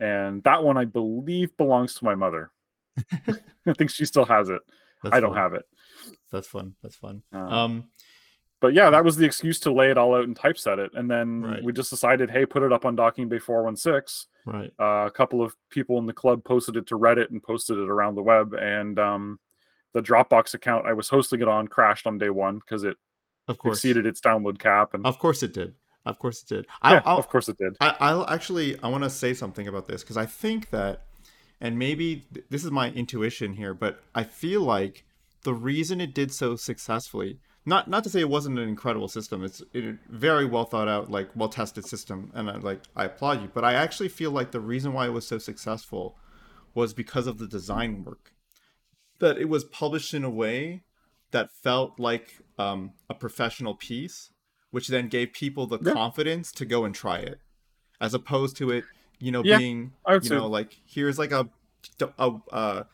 And 0.00 0.42
that 0.44 0.62
one 0.64 0.76
I 0.76 0.84
believe 0.84 1.56
belongs 1.56 1.94
to 1.94 2.04
my 2.04 2.14
mother. 2.14 2.50
I 3.66 3.72
think 3.72 3.90
she 3.90 4.04
still 4.04 4.24
has 4.24 4.48
it. 4.48 4.60
That's 5.02 5.14
I 5.14 5.20
don't 5.20 5.30
fun. 5.34 5.38
have 5.38 5.54
it. 5.54 5.64
That's 6.32 6.48
fun. 6.48 6.74
That's 6.82 6.96
fun. 6.96 7.22
Um, 7.32 7.52
Um. 7.52 7.84
but 8.60 8.74
yeah, 8.74 8.90
that 8.90 9.04
was 9.04 9.16
the 9.16 9.24
excuse 9.26 9.60
to 9.60 9.72
lay 9.72 9.90
it 9.90 9.98
all 9.98 10.14
out 10.14 10.24
and 10.24 10.34
typeset 10.36 10.78
it. 10.78 10.92
And 10.94 11.10
then 11.10 11.42
Right. 11.42 11.62
we 11.62 11.72
just 11.72 11.90
decided, 11.90 12.30
hey, 12.30 12.46
put 12.46 12.62
it 12.62 12.72
up 12.72 12.84
on 12.84 12.96
Docking 12.96 13.28
Bay 13.28 13.38
416. 13.38 14.28
Right. 14.46 14.72
Uh, 14.80 15.04
a 15.06 15.10
couple 15.10 15.42
of 15.42 15.54
people 15.70 15.98
in 15.98 16.06
the 16.06 16.12
club 16.12 16.44
posted 16.44 16.76
it 16.76 16.86
to 16.86 16.98
Reddit 16.98 17.30
and 17.30 17.42
posted 17.42 17.76
it 17.78 17.88
around 17.90 18.14
the 18.14 18.22
web. 18.22 18.54
And 18.54 18.98
um, 18.98 19.38
the 19.92 20.00
Dropbox 20.00 20.54
account 20.54 20.86
I 20.86 20.92
was 20.94 21.08
hosting 21.08 21.42
it 21.42 21.48
on 21.48 21.66
crashed 21.68 22.06
on 22.06 22.16
day 22.16 22.30
one 22.30 22.60
because 22.60 22.84
it 22.84 22.96
Of 23.48 23.58
course. 23.58 23.78
exceeded 23.78 24.06
its 24.06 24.20
download 24.20 24.58
cap. 24.58 24.94
And 24.94 25.04
Of 25.04 25.18
course 25.18 25.42
it 25.42 25.52
did. 25.52 25.74
Of 26.06 26.18
course 26.20 26.42
it 26.42 26.48
did. 26.48 26.66
yeah, 26.84 27.02
I'll, 27.04 27.18
of 27.18 27.28
course 27.28 27.48
it 27.48 27.58
did. 27.58 27.76
I, 27.80 27.96
I'll 27.98 28.30
actually 28.30 28.78
I 28.80 28.88
want 28.88 29.02
to 29.02 29.10
say 29.10 29.34
something 29.34 29.66
about 29.66 29.88
this 29.88 30.02
because 30.04 30.16
I 30.16 30.24
think 30.24 30.70
that, 30.70 31.02
and 31.60 31.76
maybe 31.76 32.24
th- 32.32 32.46
this 32.48 32.64
is 32.64 32.70
my 32.70 32.92
intuition 32.92 33.54
here, 33.54 33.74
but 33.74 34.00
I 34.14 34.22
feel 34.22 34.60
like 34.60 35.04
the 35.42 35.52
reason 35.54 36.00
it 36.00 36.14
did 36.14 36.32
so 36.32 36.54
successfully, 36.54 37.40
not 37.68 37.88
not 37.88 38.04
to 38.04 38.10
say 38.10 38.20
it 38.20 38.28
wasn't 38.28 38.58
an 38.58 38.68
incredible 38.68 39.08
system, 39.08 39.42
it's 39.44 39.60
a 39.74 39.94
very 40.08 40.46
well 40.46 40.64
thought 40.64 40.88
out, 40.88 41.10
like 41.10 41.28
well 41.34 41.48
tested 41.48 41.84
system, 41.84 42.30
and 42.34 42.48
I, 42.48 42.56
like 42.58 42.80
I 42.94 43.04
applaud 43.06 43.42
you, 43.42 43.50
but 43.52 43.64
I 43.64 43.74
actually 43.74 44.08
feel 44.08 44.30
like 44.30 44.52
the 44.52 44.60
reason 44.60 44.92
why 44.92 45.06
it 45.06 45.12
was 45.12 45.26
so 45.26 45.38
successful 45.38 46.16
was 46.74 46.94
because 46.94 47.26
of 47.26 47.38
the 47.38 47.46
design 47.48 48.04
work, 48.04 48.32
that 49.18 49.36
it 49.38 49.48
was 49.48 49.64
published 49.64 50.14
in 50.14 50.24
a 50.24 50.30
way 50.30 50.84
that 51.32 51.50
felt 51.50 51.98
like 51.98 52.38
um, 52.58 52.92
a 53.10 53.14
professional 53.14 53.74
piece, 53.74 54.30
which 54.70 54.88
then 54.88 55.08
gave 55.08 55.32
people 55.32 55.66
the 55.66 55.78
Yeah. 55.82 55.92
confidence 55.92 56.52
to 56.52 56.64
go 56.64 56.84
and 56.84 56.94
try 56.94 57.18
it, 57.18 57.40
as 58.00 58.14
opposed 58.14 58.56
to 58.58 58.70
it, 58.70 58.84
you 59.18 59.32
know, 59.32 59.42
Yeah, 59.44 59.58
being 59.58 59.92
you 60.06 60.20
say- 60.28 60.36
know 60.36 60.46
like 60.46 60.76
here's 60.86 61.18
like 61.18 61.32
a 61.32 61.48
a, 62.18 62.32
a 62.52 62.86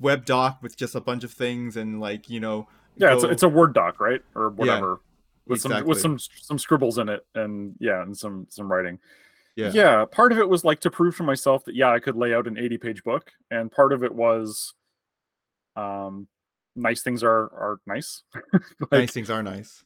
web 0.00 0.24
doc 0.24 0.58
with 0.62 0.76
just 0.76 0.94
a 0.94 1.00
bunch 1.00 1.24
of 1.24 1.32
things 1.32 1.76
and 1.76 2.00
like 2.00 2.28
you 2.30 2.38
know 2.40 2.68
Yeah, 2.96 3.14
it's 3.14 3.24
a, 3.24 3.28
it's 3.28 3.42
a 3.42 3.48
Word 3.48 3.74
doc, 3.74 4.00
right? 4.00 4.22
Or 4.34 4.50
whatever. 4.50 5.00
With 5.46 5.60
some 5.60 5.86
with 5.86 6.00
some 6.00 6.18
some 6.18 6.58
scribbles 6.58 6.98
in 6.98 7.08
it 7.08 7.24
and 7.34 7.74
yeah, 7.78 8.02
and 8.02 8.16
some 8.16 8.46
some 8.50 8.70
writing. 8.70 8.98
yeah. 9.54 9.70
Yeah 9.72 10.04
part 10.04 10.32
of 10.32 10.38
it 10.38 10.48
was 10.48 10.64
like 10.64 10.80
to 10.80 10.90
prove 10.90 11.16
to 11.16 11.22
myself 11.22 11.64
that 11.64 11.74
yeah 11.74 11.90
i 11.90 11.98
could 11.98 12.16
lay 12.16 12.34
out 12.34 12.46
an 12.46 12.58
80 12.58 12.78
page 12.78 13.04
book 13.04 13.30
and 13.50 13.70
part 13.72 13.92
of 13.92 14.04
it 14.04 14.14
was 14.14 14.74
um 15.76 16.26
nice 16.74 17.02
things 17.02 17.22
are 17.22 17.44
are 17.54 17.80
nice. 17.86 18.22
Like, 18.80 18.90
nice 18.92 19.12
things 19.12 19.30
are 19.30 19.42
nice. 19.42 19.84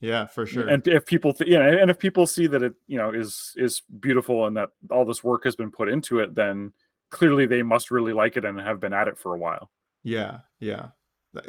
Yeah 0.00 0.26
for 0.26 0.46
sure. 0.46 0.68
And 0.68 0.86
if 0.88 1.04
people 1.04 1.32
th- 1.32 1.50
yeah 1.50 1.60
and 1.66 1.90
if 1.90 1.98
people 1.98 2.26
see 2.26 2.46
that 2.46 2.62
it 2.62 2.74
you 2.86 2.96
know 2.98 3.10
is 3.10 3.52
is 3.56 3.82
beautiful 4.00 4.46
and 4.46 4.56
that 4.56 4.70
all 4.90 5.04
this 5.04 5.22
work 5.24 5.44
has 5.44 5.56
been 5.56 5.70
put 5.70 5.88
into 5.88 6.20
it 6.20 6.34
then 6.34 6.72
clearly 7.10 7.44
they 7.44 7.62
must 7.62 7.90
really 7.90 8.12
like 8.12 8.36
it 8.36 8.44
and 8.44 8.58
have 8.60 8.80
been 8.80 8.92
at 8.92 9.08
it 9.08 9.18
for 9.18 9.34
a 9.34 9.38
while. 9.38 9.70
Yeah 10.04 10.38
yeah 10.60 10.86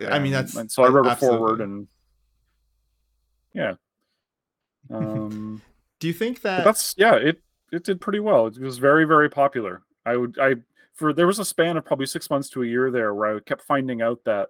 i 0.10 0.20
mean 0.20 0.32
that's 0.32 0.56
and 0.56 0.72
so 0.72 0.84
i 0.84 0.88
wrote 0.88 1.06
a 1.06 1.16
forward 1.16 1.62
and 1.62 1.88
yeah. 3.54 3.74
Um 4.90 5.62
do 6.00 6.08
you 6.08 6.14
think 6.14 6.42
that 6.42 6.64
that's 6.64 6.96
yeah 6.98 7.16
it 7.16 7.42
it 7.72 7.84
did 7.84 8.02
pretty 8.02 8.20
well. 8.20 8.48
It 8.48 8.60
was 8.60 8.78
very 8.78 9.06
very 9.06 9.30
popular. 9.30 9.82
I 10.06 10.18
would 10.18 10.38
i 10.40 10.56
for 10.94 11.14
there 11.14 11.28
was 11.28 11.40
a 11.40 11.46
span 11.46 11.78
of 11.78 11.86
probably 11.86 12.06
six 12.06 12.30
months 12.30 12.50
to 12.50 12.64
a 12.64 12.68
year 12.68 12.92
there 12.92 13.14
where 13.14 13.38
i 13.38 13.40
kept 13.40 13.64
finding 13.64 14.02
out 14.02 14.20
that 14.26 14.50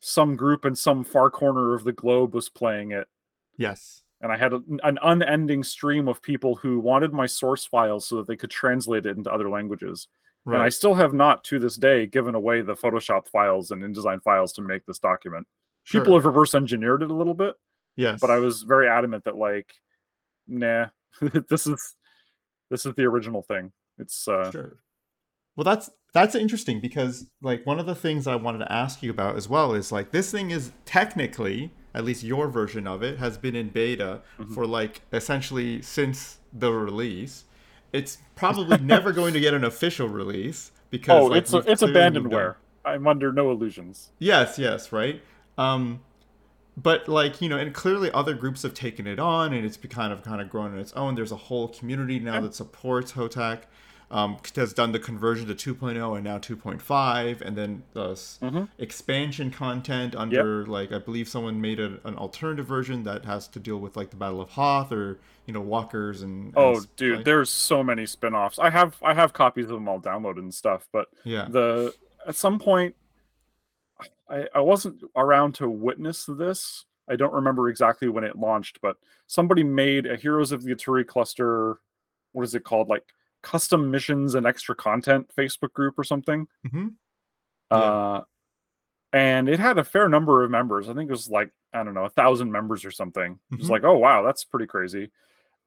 some 0.00 0.36
group 0.36 0.64
in 0.64 0.74
some 0.76 1.02
far 1.02 1.30
corner 1.30 1.74
of 1.74 1.84
the 1.84 1.92
globe 1.92 2.34
was 2.34 2.48
playing 2.48 2.92
it. 2.92 3.08
Yes. 3.56 4.02
And 4.20 4.30
i 4.32 4.36
had 4.36 4.52
a, 4.52 4.62
an 4.82 4.98
unending 5.02 5.64
stream 5.64 6.08
of 6.08 6.22
people 6.22 6.56
who 6.56 6.80
wanted 6.80 7.12
my 7.12 7.26
source 7.26 7.64
files 7.64 8.06
so 8.06 8.16
that 8.16 8.26
they 8.26 8.36
could 8.36 8.50
translate 8.50 9.06
it 9.06 9.16
into 9.16 9.32
other 9.32 9.48
languages 9.48 10.08
and 10.46 10.56
i 10.62 10.68
still 10.68 10.94
have 10.94 11.12
not 11.12 11.42
to 11.44 11.58
this 11.58 11.76
day 11.76 12.06
given 12.06 12.34
away 12.34 12.60
the 12.60 12.74
photoshop 12.74 13.26
files 13.28 13.70
and 13.70 13.82
indesign 13.82 14.22
files 14.22 14.52
to 14.52 14.62
make 14.62 14.84
this 14.86 14.98
document 14.98 15.46
people 15.86 16.14
have 16.14 16.24
reverse 16.24 16.54
engineered 16.54 17.02
it 17.02 17.10
a 17.10 17.14
little 17.14 17.34
bit 17.34 17.54
yes 17.96 18.20
but 18.20 18.30
I 18.30 18.38
was 18.38 18.62
very 18.62 18.88
adamant 18.88 19.24
that 19.24 19.36
like, 19.36 19.72
nah, 20.48 20.86
this 21.48 21.66
is 21.66 21.94
this 22.70 22.84
is 22.86 22.94
the 22.94 23.04
original 23.04 23.42
thing. 23.42 23.70
It's 23.98 24.26
uh 24.26 24.50
Sure. 24.50 24.78
Well, 25.56 25.64
that's 25.64 25.90
that's 26.12 26.34
interesting 26.34 26.80
because 26.80 27.26
like 27.40 27.64
one 27.64 27.78
of 27.78 27.86
the 27.86 27.94
things 27.94 28.26
I 28.26 28.34
wanted 28.36 28.58
to 28.58 28.72
ask 28.72 29.02
you 29.02 29.10
about 29.10 29.36
as 29.36 29.48
well 29.48 29.74
is 29.74 29.92
like 29.92 30.10
this 30.10 30.30
thing 30.32 30.50
is 30.50 30.72
technically, 30.84 31.70
at 31.94 32.04
least 32.04 32.24
your 32.24 32.48
version 32.48 32.86
of 32.88 33.02
it, 33.02 33.18
has 33.18 33.38
been 33.38 33.54
in 33.54 33.68
beta 33.68 34.22
Mm-hmm. 34.38 34.54
for 34.54 34.66
like 34.66 35.02
essentially 35.12 35.80
since 35.82 36.38
the 36.52 36.72
release. 36.72 37.44
It's 37.94 38.18
probably 38.34 38.76
never 38.78 39.12
going 39.12 39.34
to 39.34 39.40
get 39.40 39.54
an 39.54 39.62
official 39.64 40.08
release 40.08 40.72
because 40.90 41.22
oh, 41.22 41.26
like, 41.26 41.42
it's 41.42 41.52
a, 41.52 41.58
it's 41.58 41.80
clearly 41.80 42.10
moved 42.10 42.34
on. 42.34 42.40
abandonware. 42.40 42.54
I'm 42.84 43.06
under 43.06 43.32
no 43.32 43.50
illusions. 43.52 44.10
Yes, 44.18 44.58
yes, 44.58 44.92
right. 44.92 45.22
Um, 45.56 46.00
but 46.76 47.08
like 47.08 47.40
you 47.40 47.48
know, 47.48 47.56
and 47.56 47.72
clearly 47.72 48.10
other 48.10 48.34
groups 48.34 48.62
have 48.62 48.74
taken 48.74 49.06
it 49.06 49.20
on, 49.20 49.52
and 49.52 49.64
it's 49.64 49.76
kind 49.76 50.12
of 50.12 50.22
kind 50.24 50.42
of 50.42 50.50
grown 50.50 50.72
on 50.72 50.78
its 50.78 50.92
own. 50.94 51.14
There's 51.14 51.32
a 51.32 51.36
whole 51.36 51.68
community 51.68 52.18
now 52.18 52.40
that 52.40 52.54
supports 52.54 53.12
HOTAC. 53.12 53.60
Um, 54.10 54.36
has 54.56 54.72
done 54.72 54.92
the 54.92 54.98
conversion 54.98 55.46
to 55.48 55.54
2.0 55.74 56.14
and 56.14 56.24
now 56.24 56.38
2.5, 56.38 57.40
and 57.40 57.56
then 57.56 57.82
the 57.92 58.10
Mhm. 58.10 58.68
expansion 58.78 59.50
content 59.50 60.14
under 60.14 60.66
like 60.66 60.92
I 60.92 60.98
believe 60.98 61.28
someone 61.28 61.60
made 61.60 61.80
a, 61.80 61.98
an 62.04 62.16
alternative 62.16 62.66
version 62.66 63.02
that 63.04 63.24
has 63.24 63.48
to 63.48 63.58
deal 63.58 63.78
with 63.78 63.96
like 63.96 64.10
the 64.10 64.16
Battle 64.16 64.40
of 64.40 64.50
Hoth 64.50 64.92
or 64.92 65.18
you 65.46 65.52
know 65.54 65.60
walkers 65.60 66.22
and, 66.22 66.52
Oh, 66.56 66.80
dude, 66.96 67.16
like- 67.16 67.24
there's 67.24 67.50
so 67.50 67.82
many 67.82 68.06
spin-offs. 68.06 68.58
I 68.58 68.70
have 68.70 68.96
I 69.02 69.14
have 69.14 69.32
copies 69.32 69.64
of 69.66 69.72
them 69.72 69.88
all 69.88 70.00
downloaded 70.00 70.38
and 70.38 70.54
stuff, 70.54 70.86
but 70.92 71.08
yeah 71.24 71.46
the 71.50 71.94
at 72.26 72.34
some 72.36 72.58
point 72.58 72.94
I, 74.28 74.46
I 74.54 74.60
wasn't 74.60 75.02
around 75.16 75.54
to 75.56 75.68
witness 75.68 76.24
this. 76.26 76.86
I 77.08 77.16
don't 77.16 77.34
remember 77.34 77.68
exactly 77.68 78.08
when 78.08 78.24
it 78.24 78.36
launched, 78.36 78.80
but 78.80 78.96
somebody 79.26 79.62
made 79.62 80.06
a 80.06 80.16
Heroes 80.16 80.52
of 80.52 80.62
the 80.62 80.74
Aturi 80.74 81.06
cluster. 81.06 81.78
What 82.32 82.44
is 82.44 82.54
it 82.54 82.64
called? 82.64 82.88
Like 82.88 83.04
custom 83.44 83.90
missions 83.90 84.34
and 84.34 84.46
extra 84.46 84.74
content 84.74 85.30
Facebook 85.38 85.72
group 85.72 85.94
or 85.98 86.04
something. 86.04 86.46
hmm 86.70 86.88
Yeah. 87.70 87.76
Uh, 87.78 88.20
and 89.12 89.48
it 89.48 89.60
had 89.60 89.78
a 89.78 89.84
fair 89.84 90.08
number 90.08 90.42
of 90.42 90.50
members. 90.50 90.88
I 90.88 90.94
think 90.94 91.08
it 91.08 91.12
was 91.12 91.30
like 91.30 91.50
I 91.72 91.82
don't 91.84 91.94
know 91.94 92.04
a 92.04 92.10
thousand 92.10 92.50
members 92.52 92.84
or 92.84 92.90
something. 92.90 93.38
It 93.52 93.58
was 93.58 93.66
Mhm. 93.68 93.70
like, 93.70 93.84
oh 93.84 93.98
wow, 93.98 94.22
that's 94.22 94.44
pretty 94.44 94.66
crazy. 94.66 95.10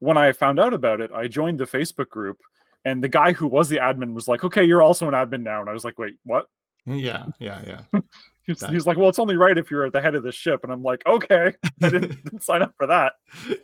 When 0.00 0.16
I 0.16 0.32
found 0.32 0.58
out 0.60 0.74
about 0.74 1.00
it, 1.00 1.10
I 1.12 1.28
joined 1.28 1.58
the 1.60 1.66
Facebook 1.66 2.08
group, 2.08 2.38
and 2.84 3.02
the 3.02 3.08
guy 3.08 3.32
who 3.32 3.46
was 3.46 3.68
the 3.68 3.78
admin 3.78 4.12
was 4.14 4.28
like, 4.28 4.44
"Okay, 4.44 4.64
you're 4.64 4.82
also 4.82 5.08
an 5.08 5.14
admin 5.14 5.42
now." 5.42 5.60
And 5.60 5.68
I 5.70 5.72
was 5.72 5.84
like, 5.84 5.98
"Wait, 5.98 6.14
what?" 6.24 6.46
yeah 6.86 7.26
yeah 7.38 7.60
yeah 7.66 8.00
He's, 8.46 8.60
That- 8.60 8.70
he's 8.70 8.86
like, 8.86 8.96
"Well, 8.96 9.08
it's 9.10 9.18
only 9.18 9.36
right 9.36 9.58
if 9.58 9.70
you're 9.70 9.84
at 9.86 9.92
the 9.92 10.00
head 10.00 10.14
of 10.14 10.22
the 10.22 10.32
ship." 10.32 10.60
And 10.64 10.72
I'm 10.72 10.82
like, 10.82 11.02
"Okay, 11.06 11.54
I 11.82 11.88
didn't, 11.90 12.22
didn't 12.24 12.42
sign 12.50 12.62
up 12.62 12.72
for 12.78 12.86
that." 12.86 13.14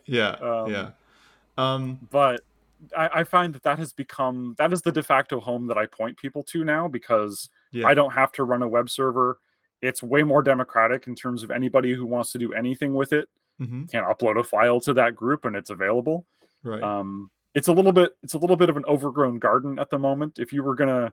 yeah 0.06 0.30
Um, 0.32 0.70
yeah 0.70 0.90
um 1.56 1.98
But 2.10 2.40
I, 2.96 3.20
I 3.20 3.24
find 3.24 3.54
that 3.54 3.62
that 3.62 3.78
has 3.78 3.92
become 3.92 4.54
that 4.58 4.72
is 4.72 4.82
the 4.82 4.92
de 4.92 5.02
facto 5.02 5.40
home 5.40 5.66
that 5.68 5.78
I 5.78 5.86
point 5.86 6.16
people 6.16 6.42
to 6.44 6.64
now 6.64 6.88
because 6.88 7.48
yeah 7.72 7.86
I 7.86 7.94
don't 7.94 8.12
have 8.12 8.32
to 8.32 8.44
run 8.44 8.62
a 8.62 8.68
web 8.68 8.90
server. 8.90 9.38
It's 9.82 10.02
way 10.02 10.22
more 10.22 10.42
democratic 10.42 11.06
in 11.06 11.14
terms 11.14 11.42
of 11.42 11.50
anybody 11.50 11.92
who 11.92 12.06
wants 12.06 12.32
to 12.32 12.38
do 12.38 12.52
anything 12.52 12.94
with 12.94 13.12
it 13.12 13.28
hmm 13.58 13.84
can 13.84 14.02
upload 14.02 14.38
a 14.38 14.42
file 14.42 14.80
to 14.80 14.92
that 14.94 15.14
group 15.14 15.44
and 15.44 15.54
it's 15.54 15.70
available. 15.70 16.26
right 16.62 16.82
Um, 16.82 17.30
it's 17.54 17.68
a 17.68 17.72
little 17.72 17.92
bit 17.92 18.12
it's 18.22 18.34
a 18.34 18.38
little 18.38 18.56
bit 18.56 18.68
of 18.68 18.76
an 18.76 18.84
overgrown 18.86 19.38
garden 19.38 19.78
at 19.78 19.90
the 19.90 19.98
moment. 19.98 20.38
If 20.38 20.52
you 20.52 20.62
were 20.62 20.74
gonna 20.74 21.12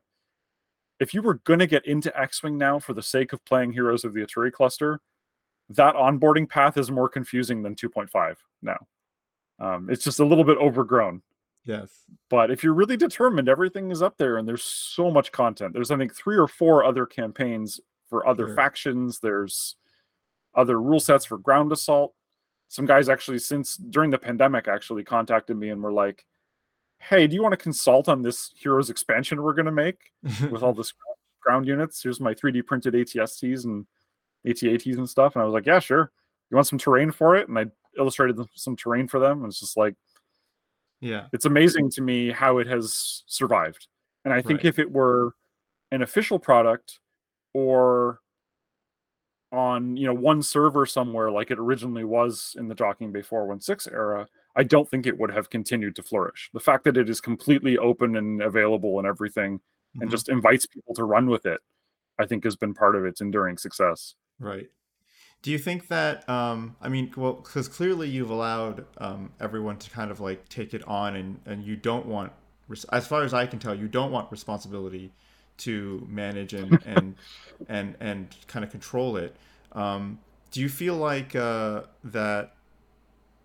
if 1.00 1.14
you 1.14 1.22
were 1.22 1.36
gonna 1.44 1.68
get 1.68 1.86
into 1.86 2.18
X-Wing 2.20 2.58
now 2.58 2.80
for 2.80 2.94
the 2.94 3.02
sake 3.02 3.34
of 3.34 3.44
playing 3.46 3.74
Heroes 3.74 4.04
of 4.04 4.14
the 4.14 4.22
Aturi 4.22 4.52
cluster, 4.52 5.02
that 5.70 5.96
onboarding 5.96 6.50
path 6.50 6.78
is 6.78 6.92
more 6.92 7.10
confusing 7.10 7.62
than 7.64 7.76
2.5 7.76 8.36
now. 8.62 8.78
Um, 9.60 9.90
it's 9.90 10.04
just 10.04 10.20
a 10.20 10.26
little 10.26 10.44
bit 10.44 10.58
overgrown. 10.58 11.22
Yes 11.66 12.04
But 12.30 12.50
if 12.52 12.64
you're 12.64 12.74
really 12.74 12.98
determined, 12.98 13.48
everything 13.50 13.92
is 13.92 14.02
up 14.02 14.18
there 14.18 14.38
and 14.38 14.48
there's 14.48 14.64
so 14.64 15.12
much 15.12 15.32
content. 15.32 15.74
There's 15.74 15.92
I 15.92 15.98
think 15.98 16.16
three 16.16 16.38
or 16.38 16.48
four 16.48 16.84
other 16.84 17.06
campaigns 17.06 17.80
for 18.10 18.26
other 18.28 18.48
Sure. 18.48 18.56
factions. 18.56 19.20
There's 19.20 19.76
other 20.56 20.82
rule 20.82 21.00
sets 21.00 21.26
for 21.26 21.38
ground 21.38 21.72
assault. 21.72 22.14
Some 22.68 22.86
guys 22.86 23.10
actually 23.10 23.40
since 23.40 23.78
during 23.78 24.10
the 24.12 24.18
pandemic 24.18 24.68
actually 24.68 25.04
contacted 25.04 25.56
me 25.58 25.70
and 25.70 25.82
were 25.84 25.94
like, 25.94 26.26
"Hey, 27.00 27.28
do 27.28 27.36
you 27.36 27.42
want 27.44 27.54
to 27.54 27.58
consult 27.58 28.10
on 28.10 28.22
this 28.22 28.52
Heroes 28.56 28.90
expansion 28.90 29.42
we're 29.42 29.54
going 29.54 29.66
to 29.66 29.72
make 29.72 30.12
with 30.52 30.64
all 30.64 30.74
this 30.82 30.94
ground 31.42 31.68
units? 31.68 32.02
Here's 32.04 32.20
my 32.20 32.34
3D 32.34 32.62
printed 32.66 32.94
ATSTs 32.96 33.66
and 33.66 33.86
ATATs 34.46 34.98
and 34.98 35.10
stuff." 35.10 35.36
And 35.36 35.42
I 35.42 35.46
was 35.46 35.54
like, 35.54 35.66
"Yeah, 35.66 35.80
sure. 35.80 36.12
You 36.50 36.56
want 36.56 36.68
some 36.68 36.80
terrain 36.80 37.12
for 37.12 37.36
it?" 37.36 37.48
And 37.50 37.58
I 37.60 37.66
illustrated 37.98 38.40
some 38.56 38.76
terrain 38.76 39.08
for 39.08 39.20
them. 39.20 39.44
And 39.44 39.48
it's 39.52 39.60
just 39.60 39.76
like 39.78 39.96
yeah 41.02 41.28
it's 41.34 41.46
amazing 41.46 41.90
to 41.92 42.02
me 42.02 42.32
how 42.32 42.58
it 42.60 42.68
has 42.68 43.24
survived. 43.28 43.88
And 44.24 44.34
I 44.34 44.42
think 44.42 44.60
Right. 44.60 44.66
if 44.68 44.80
it 44.80 44.92
were 44.92 45.34
an 45.92 46.02
official 46.04 46.40
product 46.40 47.00
or 47.54 48.22
on 49.52 49.98
you 49.98 50.06
know 50.08 50.14
one 50.14 50.42
server 50.42 50.86
somewhere 50.86 51.30
like 51.30 51.52
it 51.52 51.60
originally 51.60 52.06
was 52.06 52.56
in 52.58 52.68
the 52.70 52.76
Docking 52.76 53.12
Bay 53.12 53.22
416 53.22 53.92
era, 53.94 54.28
I 54.56 54.64
don't 54.64 54.90
think 54.90 55.06
it 55.06 55.18
would 55.18 55.32
have 55.32 55.50
continued 55.50 55.96
to 55.98 56.04
flourish. 56.04 56.50
The 56.54 56.60
fact 56.62 56.86
that 56.86 56.96
it 56.98 57.10
is 57.10 57.20
completely 57.20 57.78
open 57.78 58.16
and 58.16 58.42
available 58.42 58.98
and 59.00 59.08
everything 59.08 59.60
and 60.00 60.10
Mhm. 60.10 60.12
just 60.12 60.30
invites 60.30 60.66
people 60.66 60.94
to 60.96 61.04
run 61.04 61.28
with 61.30 61.46
it, 61.46 61.60
I 62.18 62.26
think 62.26 62.44
has 62.46 62.56
been 62.56 62.74
part 62.74 62.96
of 62.96 63.04
its 63.06 63.20
enduring 63.22 63.58
success. 63.58 64.16
Right. 64.40 64.70
Do 65.42 65.50
you 65.50 65.58
think 65.58 65.88
that, 65.88 66.28
um, 66.30 66.76
I 66.82 66.90
mean, 66.90 67.12
well, 67.18 67.34
because 67.34 67.68
clearly 67.68 68.08
you've 68.08 68.30
allowed 68.30 68.86
um, 69.00 69.32
everyone 69.40 69.78
to 69.78 69.90
kind 69.90 70.12
of 70.12 70.20
like 70.20 70.48
take 70.50 70.74
it 70.74 70.88
on, 70.88 71.16
and, 71.16 71.40
and 71.46 71.64
you 71.64 71.76
don't 71.76 72.06
want, 72.06 72.32
as 72.92 73.08
far 73.08 73.24
as 73.24 73.34
I 73.34 73.48
can 73.48 73.58
tell, 73.58 73.74
you 73.74 73.88
don't 73.88 74.12
want 74.12 74.32
responsibility 74.32 75.12
to 75.62 76.06
manage 76.10 76.54
and 76.54 76.80
and 76.86 77.16
and 77.70 77.96
and 78.00 78.36
kind 78.48 78.66
of 78.66 78.72
control 78.72 79.16
it. 79.18 79.36
Um, 79.72 80.20
do 80.52 80.60
you 80.60 80.70
feel 80.70 80.96
like 80.96 81.36
uh, 81.36 81.84
that? 82.04 82.54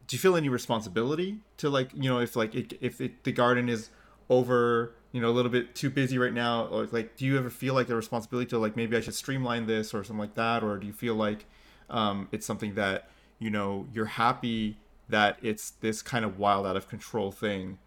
Do 0.07 0.17
you 0.17 0.21
feel 0.21 0.37
any 0.37 0.49
responsibility 0.49 1.39
to 1.59 1.69
like 1.69 1.91
you 1.95 2.11
know 2.11 2.21
if 2.21 2.37
like 2.37 2.55
it, 2.55 2.75
if 2.81 3.01
it, 3.01 3.25
the 3.25 3.33
garden 3.33 3.69
is 3.69 3.91
over 4.29 4.93
you 5.13 5.21
know 5.21 5.31
a 5.31 5.35
little 5.35 5.51
bit 5.51 5.75
too 5.75 5.91
busy 5.91 6.19
right 6.19 6.33
now 6.33 6.67
or 6.67 6.87
like 6.91 7.17
do 7.17 7.25
you 7.25 7.39
ever 7.39 7.51
feel 7.51 7.75
like 7.75 7.87
the 7.87 7.95
responsibility 7.95 8.49
to 8.49 8.59
like 8.59 8.77
maybe 8.77 8.97
I 8.97 9.01
should 9.01 9.15
streamline 9.15 9.67
this 9.67 9.95
or 9.95 10.03
something 10.03 10.19
like 10.19 10.35
that 10.35 10.65
or 10.65 10.79
do 10.79 10.87
you 10.87 10.93
feel 10.93 11.15
like 11.15 11.47
um, 11.91 12.29
it's 12.33 12.47
something 12.47 12.75
that 12.75 13.09
you 13.39 13.51
know 13.51 13.87
you're 13.93 14.05
happy 14.07 14.77
that 15.09 15.39
it's 15.43 15.71
this 15.81 16.03
kind 16.03 16.25
of 16.25 16.39
wild 16.39 16.67
out 16.67 16.77
of 16.77 16.89
control 16.89 17.31
thing 17.31 17.79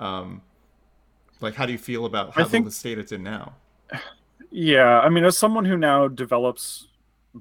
um, 0.00 0.42
like 1.40 1.54
how 1.54 1.64
do 1.66 1.72
you 1.72 1.78
feel 1.78 2.04
about 2.06 2.32
how 2.34 2.44
think- 2.44 2.64
the 2.64 2.70
state 2.70 2.98
it's 2.98 3.12
in 3.12 3.22
now 3.22 3.52
Yeah, 4.50 5.00
I 5.00 5.08
mean, 5.08 5.24
as 5.24 5.36
someone 5.36 5.64
who 5.64 5.76
now 5.76 6.06
develops 6.06 6.86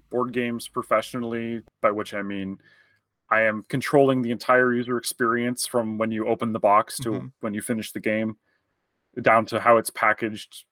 board 0.10 0.32
games 0.34 0.68
professionally, 0.68 1.62
by 1.80 1.92
which 1.92 2.14
I 2.16 2.24
mean 2.24 2.58
I 3.30 3.42
am 3.42 3.64
controlling 3.70 4.22
the 4.24 4.32
entire 4.32 4.74
user 4.74 4.98
experience 4.98 5.68
from 5.68 5.98
when 6.00 6.10
you 6.12 6.28
open 6.28 6.54
the 6.54 6.60
box 6.60 6.98
to 7.00 7.12
Mhm. 7.12 7.32
when 7.42 7.54
you 7.54 7.62
finish 7.62 7.92
the 7.92 8.00
game, 8.00 8.38
down 9.22 9.46
to 9.48 9.60
how 9.60 9.78
it's 9.78 9.90
packaged, 9.92 10.66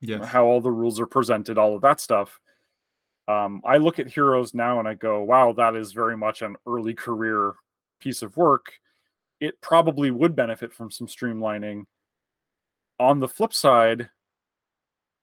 yes 0.00 0.26
how 0.26 0.44
all 0.46 0.60
the 0.62 0.70
rules 0.72 0.98
are 1.00 1.06
presented, 1.06 1.58
all 1.58 1.74
of 1.76 1.82
that 1.82 2.00
stuff. 2.00 2.40
Um, 3.26 3.62
I 3.64 3.78
look 3.78 3.98
at 3.98 4.08
Heroes 4.08 4.52
now 4.54 4.78
and 4.78 4.86
I 4.88 4.94
go, 4.94 5.22
wow, 5.22 5.52
that 5.52 5.74
is 5.76 5.92
very 5.92 6.16
much 6.16 6.42
an 6.42 6.56
early 6.66 6.94
career 6.94 7.54
piece 8.00 8.22
of 8.22 8.36
work. 8.36 8.72
It 9.40 9.60
probably 9.60 10.10
would 10.10 10.36
benefit 10.36 10.72
from 10.72 10.90
some 10.90 11.06
streamlining. 11.06 11.84
On 13.00 13.20
the 13.20 13.28
flip 13.28 13.52
side, 13.54 14.08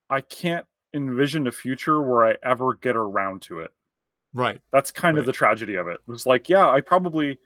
I 0.09 0.21
can't 0.21 0.65
envision 0.93 1.47
a 1.47 1.51
future 1.51 2.01
where 2.01 2.25
I 2.25 2.35
ever 2.43 2.73
get 2.75 2.95
around 2.95 3.43
to 3.43 3.59
it. 3.59 3.71
right 4.33 4.59
That's 4.71 4.91
kind 4.91 5.17
of 5.17 5.25
the 5.25 5.31
tragedy 5.31 5.75
of 5.75 5.87
it. 5.87 5.93
It 5.93 6.07
was 6.07 6.25
like, 6.25 6.49
yeah, 6.49 6.69
I 6.69 6.81
probably, 6.81 7.39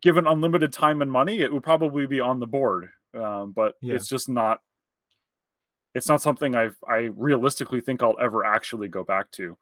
given 0.00 0.26
unlimited 0.26 0.72
time 0.72 1.02
and 1.02 1.12
money, 1.12 1.40
it 1.40 1.52
would 1.52 1.62
probably 1.62 2.06
be 2.06 2.20
on 2.20 2.40
the 2.40 2.46
board. 2.46 2.88
Um, 3.14 3.52
but 3.52 3.76
Yeah. 3.80 3.94
it's 3.94 4.08
just 4.08 4.28
not. 4.28 4.60
It's 5.94 6.08
not 6.08 6.22
something 6.22 6.54
I 6.54 6.70
I 6.88 7.10
realistically 7.16 7.80
think 7.80 8.02
I'll 8.02 8.16
ever 8.20 8.44
actually 8.44 8.88
go 8.88 9.04
back 9.04 9.30
to. 9.32 9.56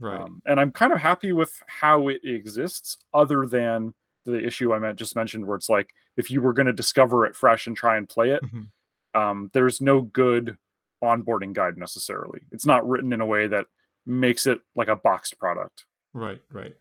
right 0.00 0.20
Um, 0.20 0.42
and 0.46 0.60
I'm 0.60 0.72
kind 0.72 0.92
of 0.92 0.98
happy 1.00 1.32
with 1.32 1.52
how 1.66 2.08
it 2.08 2.20
exists, 2.24 2.98
other 3.14 3.46
than 3.46 3.94
the 4.24 4.44
issue 4.44 4.72
I 4.74 4.78
meant, 4.78 4.98
just 4.98 5.14
mentioned, 5.16 5.46
where 5.46 5.56
it's 5.56 5.68
like 5.68 5.90
if 6.16 6.30
you 6.30 6.40
were 6.40 6.52
going 6.52 6.66
to 6.66 6.72
discover 6.72 7.24
it 7.26 7.36
fresh 7.36 7.66
and 7.66 7.76
try 7.76 7.96
and 7.96 8.08
play 8.08 8.30
it, 8.30 8.42
Mhm. 8.42 8.68
um, 9.14 9.50
there's 9.54 9.80
no 9.80 10.00
good 10.02 10.58
onboarding 11.02 11.52
guide 11.52 11.76
necessarily. 11.78 12.40
It's 12.50 12.66
not 12.66 12.86
written 12.88 13.12
in 13.12 13.20
a 13.20 13.26
way 13.26 13.46
that 13.46 13.66
makes 14.04 14.46
it 14.46 14.60
like 14.74 14.88
a 14.88 14.96
boxed 14.96 15.38
product. 15.38 15.84
Right, 16.12 16.42
right. 16.50 16.74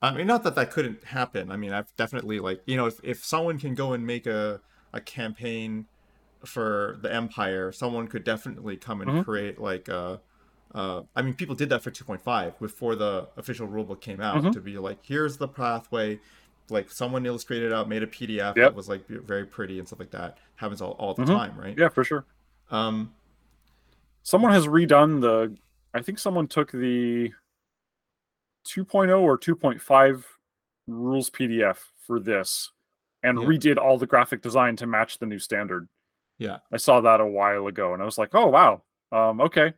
I 0.00 0.12
mean, 0.14 0.26
not 0.26 0.42
that 0.42 0.56
that 0.56 0.70
couldn't 0.72 1.04
happen. 1.04 1.50
I 1.52 1.56
mean, 1.56 1.72
I've 1.72 1.94
definitely 1.96 2.40
like 2.40 2.62
you 2.66 2.76
know, 2.76 2.86
if 2.86 2.98
if 3.04 3.24
someone 3.24 3.58
can 3.58 3.74
go 3.74 3.92
and 3.92 4.04
make 4.06 4.26
a 4.26 4.60
a 4.92 5.00
campaign 5.00 5.86
for 6.44 6.98
the 7.02 7.12
Empire, 7.12 7.72
someone 7.72 8.08
could 8.08 8.24
definitely 8.24 8.76
come 8.76 9.00
and 9.00 9.10
Mhm. 9.10 9.24
create 9.24 9.60
like 9.60 9.88
a. 9.88 10.20
Uh, 10.74 11.02
I 11.14 11.20
mean, 11.22 11.34
people 11.34 11.54
did 11.54 11.68
that 11.68 11.82
for 11.82 11.90
2.5 11.90 12.58
before 12.58 12.94
the 12.96 13.28
official 13.36 13.68
rulebook 13.68 14.00
came 14.00 14.20
out 14.22 14.42
Mhm. 14.42 14.52
to 14.52 14.60
be 14.60 14.78
like, 14.78 14.98
here's 15.04 15.36
the 15.36 15.46
pathway. 15.48 16.18
Like 16.70 16.90
someone 16.90 17.26
illustrated 17.26 17.72
out, 17.72 17.88
made 17.88 18.02
a 18.02 18.06
PDF 18.06 18.56
Yep. 18.56 18.70
that 18.70 18.74
was 18.74 18.88
like 18.88 19.06
very 19.06 19.44
pretty 19.44 19.78
and 19.78 19.86
stuff 19.86 19.98
like 19.98 20.10
that. 20.12 20.38
Happens 20.56 20.80
all, 20.80 20.92
all 20.92 21.12
the 21.12 21.24
Mhm. 21.24 21.26
time, 21.36 21.58
right? 21.58 21.76
Yeah, 21.76 21.88
for 21.88 22.04
sure. 22.04 22.24
Um, 22.70 23.14
Someone 24.22 24.52
has 24.52 24.66
redone 24.66 25.20
the. 25.20 25.54
I 25.94 26.00
think 26.00 26.18
someone 26.18 26.46
took 26.46 26.70
the 26.70 27.32
2.0 28.64 29.20
or 29.20 29.36
2.5 29.36 30.24
rules 30.86 31.28
PDF 31.28 31.92
for 32.06 32.18
this 32.20 32.70
and 33.22 33.38
Yeah. 33.38 33.46
redid 33.46 33.76
all 33.78 33.98
the 33.98 34.06
graphic 34.06 34.40
design 34.40 34.76
to 34.76 34.86
match 34.86 35.18
the 35.18 35.26
new 35.26 35.38
standard. 35.38 35.88
Yeah, 36.42 36.58
I 36.72 36.76
saw 36.78 37.00
that 37.00 37.20
a 37.20 37.26
while 37.26 37.66
ago 37.66 37.92
and 37.94 38.02
I 38.02 38.04
was 38.06 38.18
like, 38.18 38.34
oh 38.34 38.46
wow, 38.48 38.82
um, 39.12 39.40
okay. 39.40 39.74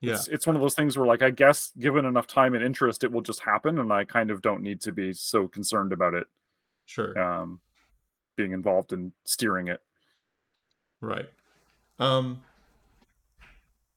yeah, 0.00 0.14
It's 0.14 0.28
it's 0.28 0.46
one 0.46 0.56
of 0.56 0.62
those 0.62 0.74
things 0.74 0.96
where 0.96 1.06
like 1.06 1.22
I 1.22 1.30
guess 1.30 1.72
given 1.78 2.04
enough 2.04 2.26
time 2.26 2.54
and 2.54 2.62
interest, 2.64 3.02
it 3.04 3.12
will 3.12 3.22
just 3.22 3.40
happen, 3.40 3.78
and 3.78 3.92
I 3.92 4.04
kind 4.04 4.30
of 4.30 4.42
don't 4.42 4.62
need 4.62 4.80
to 4.82 4.92
be 4.92 5.12
so 5.12 5.48
concerned 5.48 5.92
about 5.92 6.14
it 6.14 6.26
sure, 6.86 7.18
um, 7.18 7.60
being 8.36 8.52
involved 8.52 8.92
in 8.92 9.12
steering 9.24 9.68
it. 9.68 9.80
Right. 11.00 11.28
Um 11.98 12.42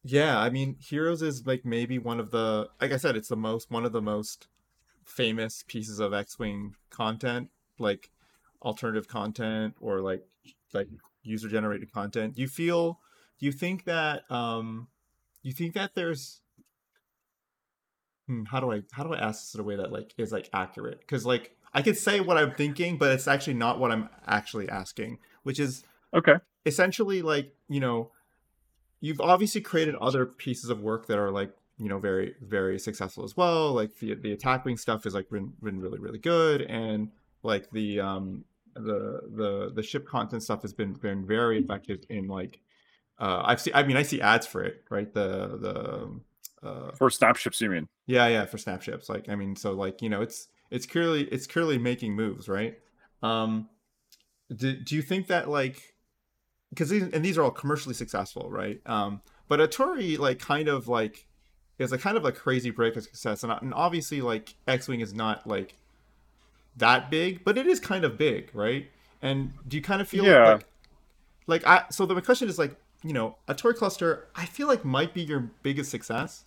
yeah, 0.03 0.39
I 0.39 0.49
mean 0.49 0.77
Heroes 0.79 1.21
is 1.21 1.45
like 1.45 1.65
maybe 1.65 1.99
one 1.99 2.19
of 2.19 2.31
the 2.31 2.69
like 2.81 2.91
I 2.91 2.97
said, 2.97 3.15
it's 3.15 3.27
the 3.29 3.35
most 3.35 3.69
one 3.69 3.85
of 3.85 3.91
the 3.91 4.01
most 4.01 4.47
famous 5.05 5.63
pieces 5.67 5.99
of 5.99 6.13
X-Wing 6.13 6.75
content, 6.89 7.49
like 7.79 8.09
alternative 8.61 9.07
content 9.07 9.75
or 9.81 10.01
like 10.01 10.25
like 10.73 10.87
user 11.23 11.47
generated 11.49 11.91
content. 11.91 12.35
Do 12.35 12.41
you 12.41 12.47
feel 12.47 12.99
do 13.39 13.45
you 13.45 13.51
think 13.51 13.85
that 13.85 14.29
um 14.31 14.87
you 15.41 15.53
think 15.53 15.73
that 15.73 15.95
there's 15.95 16.41
hmm, 18.27 18.43
how 18.45 18.59
do 18.59 18.71
I 18.71 18.83
how 18.91 19.03
do 19.03 19.13
I 19.13 19.19
ask 19.19 19.41
this 19.41 19.55
in 19.55 19.61
a 19.61 19.63
way 19.63 19.75
that 19.75 19.91
like 19.91 20.13
is 20.17 20.31
like 20.31 20.49
accurate? 20.53 20.99
Because 20.99 21.25
like 21.25 21.55
I 21.73 21.81
could 21.81 21.97
say 21.97 22.19
what 22.19 22.37
I'm 22.37 22.51
thinking, 22.51 22.97
but 22.97 23.11
it's 23.11 23.27
actually 23.27 23.53
not 23.55 23.79
what 23.79 23.91
I'm 23.91 24.09
actually 24.27 24.69
asking, 24.69 25.19
which 25.43 25.59
is 25.59 25.83
Okay. 26.13 26.35
essentially 26.65 27.21
like 27.21 27.53
you 27.67 27.79
know 27.79 28.11
you've 28.99 29.21
obviously 29.21 29.61
created 29.61 29.95
other 29.95 30.25
pieces 30.25 30.69
of 30.69 30.81
work 30.81 31.07
that 31.07 31.17
are 31.17 31.31
like 31.31 31.51
you 31.77 31.87
know 31.87 31.99
very 31.99 32.35
very 32.41 32.77
successful 32.77 33.23
as 33.23 33.37
well 33.37 33.71
like 33.71 33.95
the 33.99 34.13
the 34.15 34.33
attack 34.33 34.65
wing 34.65 34.77
stuff 34.77 35.05
is 35.05 35.13
like 35.13 35.29
been, 35.29 35.53
been 35.63 35.79
really 35.79 35.99
really 35.99 36.19
good 36.19 36.61
and 36.63 37.09
like 37.43 37.71
the 37.71 37.99
um 37.99 38.43
the 38.75 39.21
the 39.35 39.71
the 39.75 39.83
ship 39.83 40.07
content 40.07 40.43
stuff 40.43 40.61
has 40.61 40.73
been 40.73 40.93
been 40.93 41.25
very 41.25 41.59
effective 41.59 41.99
in 42.09 42.27
like 42.27 42.59
uh 43.19 43.41
i've 43.45 43.59
seen 43.59 43.73
i 43.75 43.83
mean 43.83 43.97
i 43.97 44.03
see 44.03 44.21
ads 44.21 44.45
for 44.47 44.63
it 44.63 44.83
right? 44.89 45.13
The 45.13 45.57
the 46.61 46.67
uh 46.67 46.91
For 46.95 47.09
snap 47.09 47.35
ships, 47.37 47.61
you 47.61 47.69
mean? 47.69 47.87
yeah 48.07 48.27
yeah 48.27 48.45
for 48.45 48.57
snap 48.57 48.81
ships. 48.81 49.09
Like 49.09 49.29
i 49.29 49.35
mean 49.35 49.55
so 49.55 49.71
like 49.73 50.01
you 50.01 50.09
know 50.09 50.21
it's 50.21 50.47
it's 50.71 50.85
clearly 50.85 51.23
it's 51.25 51.47
clearly 51.47 51.77
making 51.77 52.15
moves 52.15 52.47
right? 52.49 52.77
Um 53.23 53.69
do, 54.55 54.73
do 54.73 54.95
you 54.95 55.01
think 55.01 55.27
that 55.27 55.49
like 55.49 55.95
because 56.69 56.89
these 56.89 57.03
and 57.03 57.23
these 57.23 57.37
are 57.37 57.43
all 57.43 57.51
commercially 57.51 57.95
successful 57.95 58.49
right? 58.51 58.79
Um 58.85 59.21
but 59.47 59.59
Aturi 59.59 60.17
like 60.19 60.39
kind 60.39 60.67
of 60.67 60.87
like 60.87 61.27
is 61.79 61.91
a 61.91 61.97
kind 61.97 62.17
of 62.17 62.25
a 62.25 62.31
crazy 62.31 62.71
break 62.71 62.95
of 62.97 63.03
success 63.03 63.43
and, 63.43 63.51
and 63.53 63.73
obviously 63.73 64.21
like 64.21 64.53
x-wing 64.67 64.99
is 64.99 65.13
not 65.13 65.47
like 65.47 65.75
that 66.77 67.09
big 67.11 67.43
but 67.43 67.57
it 67.57 67.67
is 67.67 67.79
kind 67.79 68.03
of 68.05 68.17
big 68.17 68.49
right? 68.53 68.89
And 69.21 69.51
do 69.67 69.75
you 69.77 69.83
kind 69.83 70.01
of 70.01 70.07
feel 70.07 70.23
Yeah. 70.25 70.53
like 70.53 70.65
like 71.47 71.67
i 71.67 71.83
so 71.89 72.05
the 72.05 72.21
question 72.21 72.47
is 72.47 72.57
like 72.59 72.75
you 73.03 73.11
know 73.13 73.35
Aturi 73.47 73.75
cluster 73.75 74.27
i 74.35 74.45
feel 74.45 74.67
like 74.67 74.85
might 74.85 75.13
be 75.13 75.21
your 75.21 75.49
biggest 75.63 75.89
success 75.91 76.45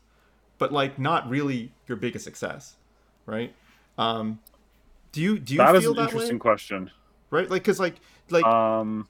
but 0.58 0.72
like 0.72 0.98
not 0.98 1.28
really 1.28 1.72
your 1.86 1.96
biggest 1.96 2.24
success 2.24 2.76
right? 3.26 3.54
Um 3.98 4.38
do 5.12 5.20
you 5.20 5.38
do 5.38 5.52
you 5.54 5.58
That 5.58 5.74
is 5.76 5.84
an 5.86 5.94
that 5.96 6.02
interesting 6.04 6.36
way? 6.36 6.40
question. 6.40 6.90
right? 7.30 7.50
Like 7.50 7.62
because 7.62 7.78
like 7.80 7.96
like 8.30 8.44
Um, 8.44 9.08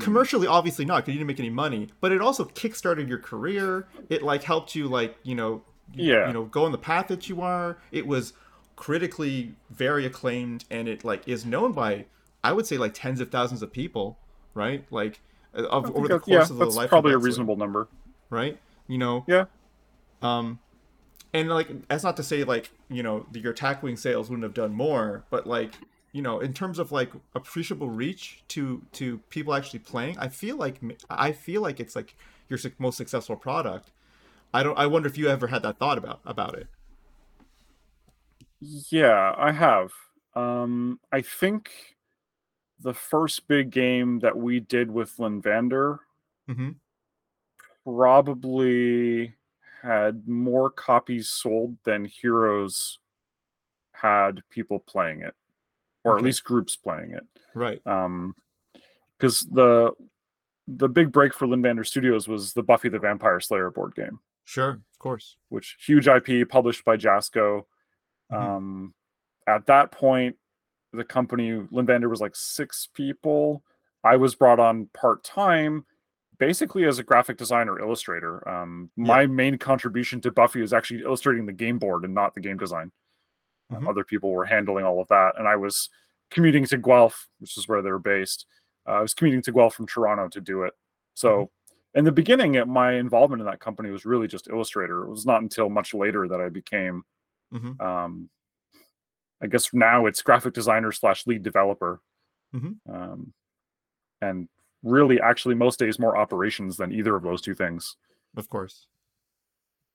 commercially 0.00 0.46
obviously 0.46 0.84
not 0.84 0.96
because 1.04 1.14
you 1.14 1.18
didn't 1.18 1.28
make 1.28 1.38
any 1.38 1.50
money 1.50 1.88
but 2.00 2.10
it 2.12 2.20
also 2.20 2.44
kickstarted 2.46 3.08
your 3.08 3.18
career. 3.18 3.86
It 4.08 4.22
like 4.22 4.42
helped 4.42 4.74
you 4.74 4.88
like 4.88 5.16
you 5.22 5.34
know 5.34 5.62
you- 5.94 6.12
Yeah. 6.14 6.26
you 6.28 6.32
know 6.32 6.44
go 6.46 6.64
on 6.64 6.72
the 6.72 6.78
path 6.78 7.08
that 7.08 7.28
you 7.28 7.42
are. 7.42 7.78
It 7.92 8.06
was 8.06 8.32
critically 8.82 9.54
very 9.70 10.04
acclaimed 10.04 10.64
and 10.68 10.88
it 10.88 11.04
like 11.04 11.22
is 11.28 11.46
known 11.46 11.70
by 11.70 12.04
i 12.42 12.52
would 12.52 12.66
say 12.66 12.76
like 12.76 12.92
tens 12.92 13.20
of 13.20 13.30
thousands 13.30 13.62
of 13.62 13.72
people 13.72 14.18
right? 14.54 14.84
Like 14.90 15.20
uh, 15.56 15.66
of, 15.68 15.94
over 15.96 16.08
the 16.08 16.18
that- 16.18 16.28
yeah, 16.28 16.38
course 16.38 16.50
of 16.50 16.56
the 16.56 16.64
that's 16.64 16.76
life 16.76 16.88
probably 16.90 17.12
a 17.12 17.18
reasonable 17.18 17.56
number. 17.56 17.88
right? 18.28 18.58
You 18.88 18.98
know? 18.98 19.24
Yeah. 19.28 19.44
um 20.20 20.58
and 21.32 21.48
like 21.48 21.68
that's 21.88 22.02
not 22.02 22.16
to 22.16 22.24
say 22.24 22.42
like 22.42 22.70
you 22.90 23.02
know 23.04 23.24
the- 23.30 23.38
your 23.40 23.52
attack 23.52 23.84
wing 23.84 23.96
sales 23.96 24.28
wouldn't 24.28 24.42
have 24.42 24.52
done 24.64 24.72
more 24.74 25.24
but 25.30 25.46
like 25.46 25.72
you 26.10 26.22
know 26.22 26.40
in 26.40 26.52
terms 26.52 26.78
of 26.80 26.90
like 26.90 27.10
appreciable 27.36 27.88
reach 27.88 28.42
to 28.48 28.82
to 28.98 29.18
people 29.30 29.54
actually 29.54 29.78
playing 29.78 30.18
i 30.18 30.28
feel 30.28 30.56
like 30.56 30.80
i 31.08 31.30
feel 31.30 31.62
like 31.62 31.78
it's 31.78 31.94
like 31.94 32.16
your 32.48 32.58
most 32.78 32.96
successful 32.98 33.36
product. 33.36 33.92
I 34.52 34.62
don't 34.64 34.76
i 34.76 34.86
wonder 34.86 35.08
if 35.08 35.16
you 35.16 35.28
ever 35.28 35.46
had 35.46 35.62
that 35.62 35.78
thought 35.78 35.98
about 35.98 36.20
about 36.26 36.54
it 36.58 36.66
Yeah, 38.62 39.34
I 39.36 39.50
have. 39.50 39.90
Um, 40.34 41.00
I 41.10 41.20
think 41.20 41.70
the 42.80 42.94
first 42.94 43.48
big 43.48 43.70
game 43.70 44.20
that 44.20 44.36
we 44.36 44.60
did 44.60 44.90
with 44.90 45.16
Lynnvander 45.16 45.98
mm-hmm. 46.48 46.70
probably 47.84 49.34
had 49.82 50.28
more 50.28 50.70
copies 50.70 51.28
sold 51.28 51.76
than 51.84 52.04
Heroes 52.04 52.98
had 53.92 54.42
people 54.50 54.78
playing 54.78 55.22
it, 55.22 55.34
or 56.04 56.16
at 56.16 56.24
least 56.24 56.44
groups 56.44 56.76
playing 56.76 57.12
it. 57.12 57.26
right 57.54 57.84
Um, 57.86 58.34
because 59.18 59.40
the 59.40 59.92
the 60.68 60.88
big 60.88 61.10
break 61.10 61.34
for 61.34 61.46
Lynnvander 61.46 61.86
Studios 61.86 62.28
was 62.28 62.52
the 62.52 62.62
Buffy 62.62 62.88
the 62.88 62.98
Vampire 62.98 63.40
Slayer 63.40 63.70
board 63.70 63.94
game. 63.96 64.20
sure 64.44 64.70
of 64.70 64.98
course 64.98 65.36
which 65.48 65.76
huge 65.84 66.06
IP 66.06 66.48
published 66.48 66.84
by 66.84 66.96
Jasco. 66.96 67.64
Mhm. 68.32 68.36
Um, 68.38 68.94
at 69.46 69.66
that 69.66 69.92
point, 69.92 70.36
the 70.92 71.04
company 71.04 71.52
Lynnvander 71.52 72.10
was 72.10 72.20
like 72.20 72.36
six 72.36 72.88
people. 72.94 73.64
I 74.04 74.16
was 74.16 74.34
brought 74.34 74.60
on 74.60 74.86
part 74.94 75.24
time, 75.24 75.86
basically 76.38 76.84
as 76.86 76.98
a 76.98 77.04
graphic 77.04 77.38
designer 77.38 77.78
illustrator. 77.80 78.46
Um, 78.48 78.90
my 78.96 79.26
main 79.26 79.58
contribution 79.58 80.20
to 80.22 80.32
Buffy 80.32 80.62
is 80.62 80.72
actually 80.72 81.02
illustrating 81.02 81.46
the 81.46 81.52
game 81.52 81.78
board 81.78 82.04
and 82.04 82.14
not 82.14 82.34
the 82.34 82.40
game 82.40 82.58
design. 82.58 82.92
Mhm. 83.72 83.88
other 83.88 84.04
people 84.04 84.30
were 84.32 84.44
handling 84.44 84.84
all 84.84 85.00
of 85.00 85.08
that, 85.08 85.38
and 85.38 85.48
I 85.48 85.56
was 85.56 85.88
commuting 86.30 86.64
to 86.66 86.76
Guelph, 86.78 87.28
which 87.38 87.56
is 87.56 87.68
where 87.68 87.82
they 87.82 87.90
were 87.90 87.98
based. 87.98 88.46
Uh, 88.86 88.92
I 88.92 89.00
was 89.00 89.14
commuting 89.14 89.42
to 89.42 89.52
Guelph 89.52 89.74
from 89.74 89.86
Toronto 89.86 90.28
to 90.28 90.40
do 90.40 90.62
it. 90.64 90.74
So 91.14 91.50
in 91.94 92.04
the 92.04 92.12
beginning, 92.12 92.54
it- 92.56 92.68
my 92.68 92.92
involvement 92.94 93.40
in 93.40 93.46
that 93.46 93.60
company 93.60 93.90
was 93.90 94.04
really 94.06 94.26
just 94.28 94.48
illustrator. 94.48 95.04
It 95.04 95.10
was 95.10 95.26
not 95.26 95.42
until 95.42 95.70
much 95.70 95.94
later 95.94 96.28
that 96.28 96.40
I 96.40 96.48
became, 96.50 97.04
Mhm. 97.52 97.80
um, 97.80 98.30
I 99.42 99.46
guess 99.48 99.72
now 99.74 100.06
it's 100.06 100.22
graphic 100.22 100.54
designer 100.54 100.92
slash 100.92 101.26
lead 101.26 101.42
developer, 101.42 102.00
Mhm. 102.54 102.76
um, 102.88 103.34
and 104.20 104.48
really, 104.82 105.20
actually, 105.20 105.54
most 105.56 105.78
days 105.78 105.98
more 105.98 106.16
operations 106.16 106.76
than 106.76 106.92
either 106.92 107.16
of 107.16 107.22
those 107.22 107.42
two 107.42 107.54
things. 107.54 107.96
of 108.36 108.48
course 108.48 108.86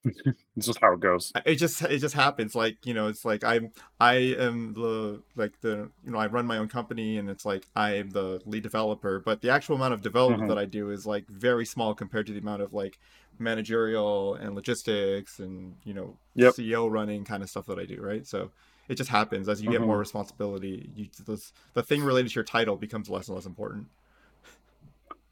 It's 0.56 0.66
just 0.66 0.80
how 0.82 0.94
it 0.94 1.00
goes. 1.00 1.32
it 1.46 1.56
just 1.56 1.82
it 1.84 2.00
just 2.00 2.16
happens 2.16 2.56
like 2.56 2.84
you 2.86 2.94
know 2.94 3.08
it's 3.08 3.24
like 3.24 3.44
i'm 3.44 3.72
i 4.00 4.16
am 4.16 4.74
the 4.74 5.22
like 5.36 5.60
the 5.62 5.90
you 6.04 6.12
know 6.12 6.18
i 6.18 6.26
run 6.28 6.48
my 6.48 6.58
own 6.58 6.68
company 6.68 7.18
and 7.18 7.30
it's 7.30 7.46
like 7.46 7.68
i 7.76 7.92
am 7.96 8.10
the 8.10 8.42
lead 8.46 8.64
developer 8.64 9.20
but 9.20 9.42
the 9.42 9.50
actual 9.52 9.76
amount 9.76 9.94
of 9.94 10.02
development 10.02 10.46
Mhm. 10.46 10.48
that 10.48 10.58
i 10.58 10.66
do 10.66 10.90
is 10.90 11.06
like 11.06 11.28
very 11.30 11.66
small 11.66 11.94
compared 11.94 12.26
to 12.26 12.34
the 12.34 12.40
amount 12.40 12.62
of 12.64 12.74
like 12.74 12.98
managerial 13.38 14.34
and 14.36 14.56
logistics 14.56 15.38
and 15.40 15.76
you 15.84 15.94
know 15.94 16.18
Yep. 16.36 16.54
ceo 16.56 16.90
running 16.90 17.24
kind 17.24 17.44
of 17.44 17.50
stuff 17.50 17.68
that 17.68 17.78
i 17.78 17.86
do 17.86 18.02
right 18.02 18.26
so 18.26 18.50
it 18.90 18.96
just 18.96 19.10
happens 19.12 19.48
as 19.50 19.62
you 19.62 19.70
get 19.70 19.84
more 19.84 19.98
Mhm. 19.98 20.00
responsibility 20.00 20.90
you 20.96 21.08
this, 21.26 21.54
the 21.74 21.84
thing 21.84 22.02
related 22.04 22.30
to 22.30 22.36
your 22.36 22.44
title 22.44 22.76
becomes 22.78 23.10
less 23.10 23.28
and 23.28 23.36
less 23.36 23.46
important 23.46 23.86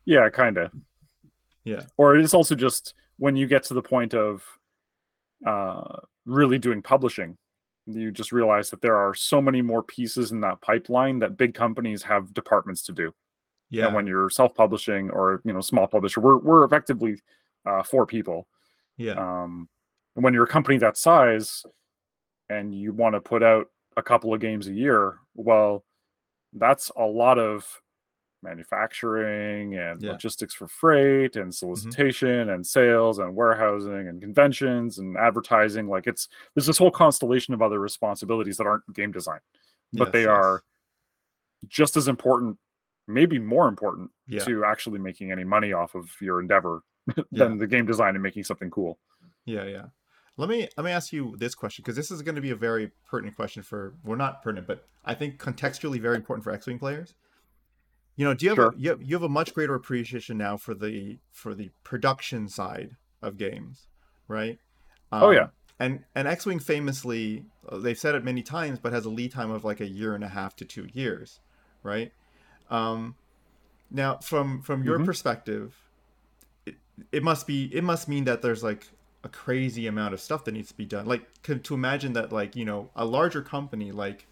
Yeah, 0.05 0.29
kind 0.29 0.57
of. 0.57 0.71
Yeah. 1.63 1.81
Or 1.97 2.15
it 2.15 2.23
is 2.23 2.33
also 2.33 2.53
just 2.55 2.93
when 3.17 3.35
you 3.35 3.47
get 3.47 3.63
to 3.63 3.73
the 3.73 3.81
point 3.81 4.13
of 4.13 4.43
uh, 5.45 5.99
really 6.25 6.57
doing 6.57 6.81
publishing, 6.81 7.37
you 7.85 8.11
just 8.11 8.31
realize 8.31 8.69
that 8.69 8.81
there 8.81 8.95
are 8.95 9.13
so 9.13 9.41
many 9.41 9.61
more 9.61 9.83
pieces 9.83 10.31
in 10.31 10.41
that 10.41 10.59
pipeline 10.61 11.19
that 11.19 11.37
big 11.37 11.53
companies 11.53 12.01
have 12.01 12.33
departments 12.33 12.81
to 12.83 12.91
do. 12.91 13.13
yeah 13.69 13.85
And 13.87 13.95
when 13.95 14.07
you're 14.07 14.29
self-publishing 14.29 15.09
or 15.11 15.41
you 15.45 15.53
know 15.53 15.61
small 15.61 15.87
publisher, 15.87 16.21
we're 16.21 16.37
we're 16.37 16.63
effectively 16.65 17.21
uh, 17.65 17.83
four 17.83 18.05
people. 18.05 18.47
yeah 18.97 19.13
Um, 19.13 19.69
and 20.15 20.23
when 20.23 20.33
you're 20.33 20.45
a 20.45 20.47
company 20.47 20.77
that 20.79 20.97
size 20.97 21.63
and 22.49 22.73
you 22.73 22.93
want 22.93 23.15
to 23.15 23.21
put 23.21 23.43
out 23.43 23.67
a 23.97 24.03
couple 24.03 24.33
of 24.33 24.39
games 24.39 24.67
a 24.67 24.73
year, 24.73 25.19
well, 25.35 25.83
that's 26.53 26.91
a 26.95 27.03
lot 27.03 27.37
of 27.37 27.67
manufacturing 28.45 29.75
and 29.77 30.01
Yeah. 30.01 30.11
logistics 30.13 30.53
for 30.53 30.67
freight 30.67 31.35
and 31.35 31.45
mm-hmm. 31.45 31.51
solicitation 31.51 32.49
and 32.51 32.65
sales 32.65 33.19
and 33.19 33.35
warehousing 33.35 34.07
and 34.07 34.21
conventions 34.21 34.99
and 34.99 35.17
advertising. 35.17 35.87
Like 35.87 36.07
it's 36.07 36.27
there's 36.53 36.65
this 36.67 36.77
whole 36.77 36.91
constellation 36.91 37.53
of 37.53 37.61
other 37.61 37.79
responsibilities 37.79 38.57
that 38.57 38.67
aren't 38.67 38.91
game 38.93 39.11
design, 39.11 39.39
but 39.93 40.07
Yes, 40.07 40.13
they 40.13 40.21
yes. 40.21 40.29
are 40.29 40.63
just 41.67 41.97
as 41.97 42.07
important, 42.07 42.57
maybe 43.07 43.39
more 43.39 43.67
important 43.67 44.11
yeah 44.27 44.43
to 44.43 44.63
actually 44.65 44.99
making 44.99 45.31
any 45.31 45.43
money 45.43 45.73
off 45.73 45.95
of 45.95 46.09
your 46.21 46.39
endeavor 46.39 46.81
Yeah. 47.17 47.23
than 47.31 47.57
the 47.57 47.67
game 47.67 47.85
design 47.85 48.15
and 48.15 48.23
making 48.23 48.43
something 48.43 48.69
cool. 48.71 48.97
Yeah, 49.45 49.65
yeah. 49.65 49.85
Let 50.37 50.49
me 50.49 50.67
let 50.75 50.83
me 50.83 50.91
ask 50.91 51.13
you 51.13 51.35
this 51.37 51.55
question 51.55 51.81
because 51.83 51.95
this 51.95 52.11
is 52.11 52.21
going 52.21 52.35
to 52.35 52.41
be 52.41 52.51
a 52.51 52.55
very 52.55 52.91
pertinent 53.09 53.35
question 53.37 53.63
for 53.63 53.93
well, 54.03 54.17
not 54.17 54.43
pertinent, 54.43 54.67
but 54.67 54.85
I 55.05 55.13
think 55.13 55.39
contextually 55.39 55.99
very 56.01 56.15
important 56.17 56.43
for 56.43 56.51
X-wing 56.51 56.77
players. 56.79 57.13
You 58.15 58.25
know, 58.25 58.33
do 58.33 58.45
you 58.45 58.49
have, 58.51 58.57
Sure. 58.57 58.69
a, 58.73 58.73
you 58.77 58.89
have 58.91 59.01
you 59.03 59.15
have 59.15 59.23
a 59.23 59.29
much 59.29 59.53
greater 59.53 59.75
appreciation 59.75 60.37
now 60.37 60.57
for 60.57 60.73
the 60.73 61.19
for 61.31 61.53
the 61.53 61.71
production 61.83 62.47
side 62.47 62.95
of 63.21 63.37
games, 63.37 63.87
right? 64.27 64.59
Oh, 65.19 65.31
yeah. 65.31 65.47
Um, 65.47 65.51
And 65.79 66.05
and 66.15 66.27
X-wing 66.27 66.59
famously, 66.59 67.45
uh, 67.67 67.77
they've 67.77 67.97
said 67.97 68.15
it 68.15 68.23
many 68.23 68.41
times, 68.43 68.79
but 68.79 68.93
has 68.93 69.05
a 69.05 69.09
lead 69.09 69.31
time 69.31 69.51
of 69.51 69.65
like 69.65 69.81
a 69.81 69.87
year 69.87 70.15
and 70.15 70.23
a 70.23 70.29
half 70.29 70.55
to 70.57 70.65
two 70.65 70.87
years, 70.93 71.39
right? 71.83 72.13
Um, 72.69 73.15
now 73.91 74.17
from 74.17 74.61
from 74.61 74.83
your 74.83 74.99
Mhm. 74.99 75.05
perspective, 75.05 75.75
it, 76.65 76.75
it 77.11 77.23
must 77.23 77.47
be 77.47 77.65
it 77.73 77.83
must 77.83 78.07
mean 78.07 78.23
that 78.25 78.41
there's 78.41 78.63
like 78.63 78.89
a 79.23 79.29
crazy 79.29 79.87
amount 79.87 80.13
of 80.13 80.21
stuff 80.21 80.45
that 80.45 80.53
needs 80.53 80.69
to 80.69 80.77
be 80.77 80.85
done. 80.85 81.05
Like 81.05 81.27
to 81.43 81.73
imagine 81.73 82.13
that 82.13 82.31
like 82.31 82.55
you 82.55 82.65
know 82.65 82.89
a 82.95 83.05
larger 83.05 83.41
company 83.41 83.91
like 83.91 84.27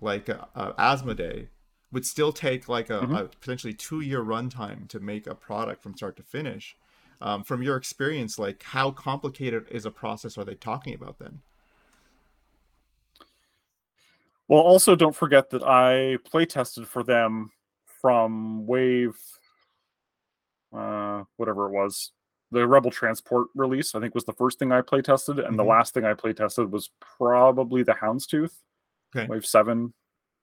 like 0.00 0.28
uh, 0.28 0.46
uh, 0.54 0.72
Asmodee 0.74 1.48
would 1.92 2.06
still 2.06 2.32
take 2.32 2.68
like 2.68 2.90
a, 2.90 3.06
Mhm. 3.06 3.20
a 3.24 3.28
potentially 3.28 3.74
two 3.74 4.00
year 4.00 4.22
runtime 4.22 4.88
to 4.88 5.00
make 5.00 5.26
a 5.26 5.34
product 5.34 5.82
from 5.82 5.96
start 5.96 6.16
to 6.16 6.22
finish. 6.22 6.76
Um, 7.20 7.44
from 7.44 7.62
your 7.62 7.76
experience, 7.76 8.38
like 8.38 8.62
how 8.62 8.90
complicated 8.92 9.66
is 9.70 9.84
a 9.84 9.90
process 9.90 10.38
are 10.38 10.44
they 10.44 10.54
talking 10.54 10.94
about 10.94 11.18
then? 11.18 11.42
Well, 14.48 14.60
also 14.60 14.96
don't 14.96 15.14
forget 15.14 15.50
that 15.50 15.62
I 15.62 16.18
play 16.28 16.44
tested 16.44 16.88
for 16.88 17.02
them 17.04 17.52
from 18.00 18.66
Wave, 18.66 19.16
uh, 20.72 21.24
whatever 21.36 21.66
it 21.66 21.72
was, 21.72 22.12
the 22.50 22.66
Rebel 22.66 22.90
Transport 22.90 23.48
release. 23.54 23.94
I 23.94 24.00
think 24.00 24.14
was 24.14 24.24
the 24.24 24.32
first 24.32 24.58
thing 24.58 24.72
I 24.72 24.80
play 24.80 25.02
tested, 25.02 25.38
and 25.38 25.56
the 25.58 25.62
Mhm. 25.62 25.68
last 25.68 25.94
thing 25.94 26.04
I 26.04 26.14
play 26.14 26.32
tested 26.32 26.72
was 26.72 26.90
probably 27.00 27.82
the 27.84 27.92
Houndstooth, 27.94 28.54
Okay. 29.14 29.26
Wave 29.28 29.46
Seven 29.46 29.94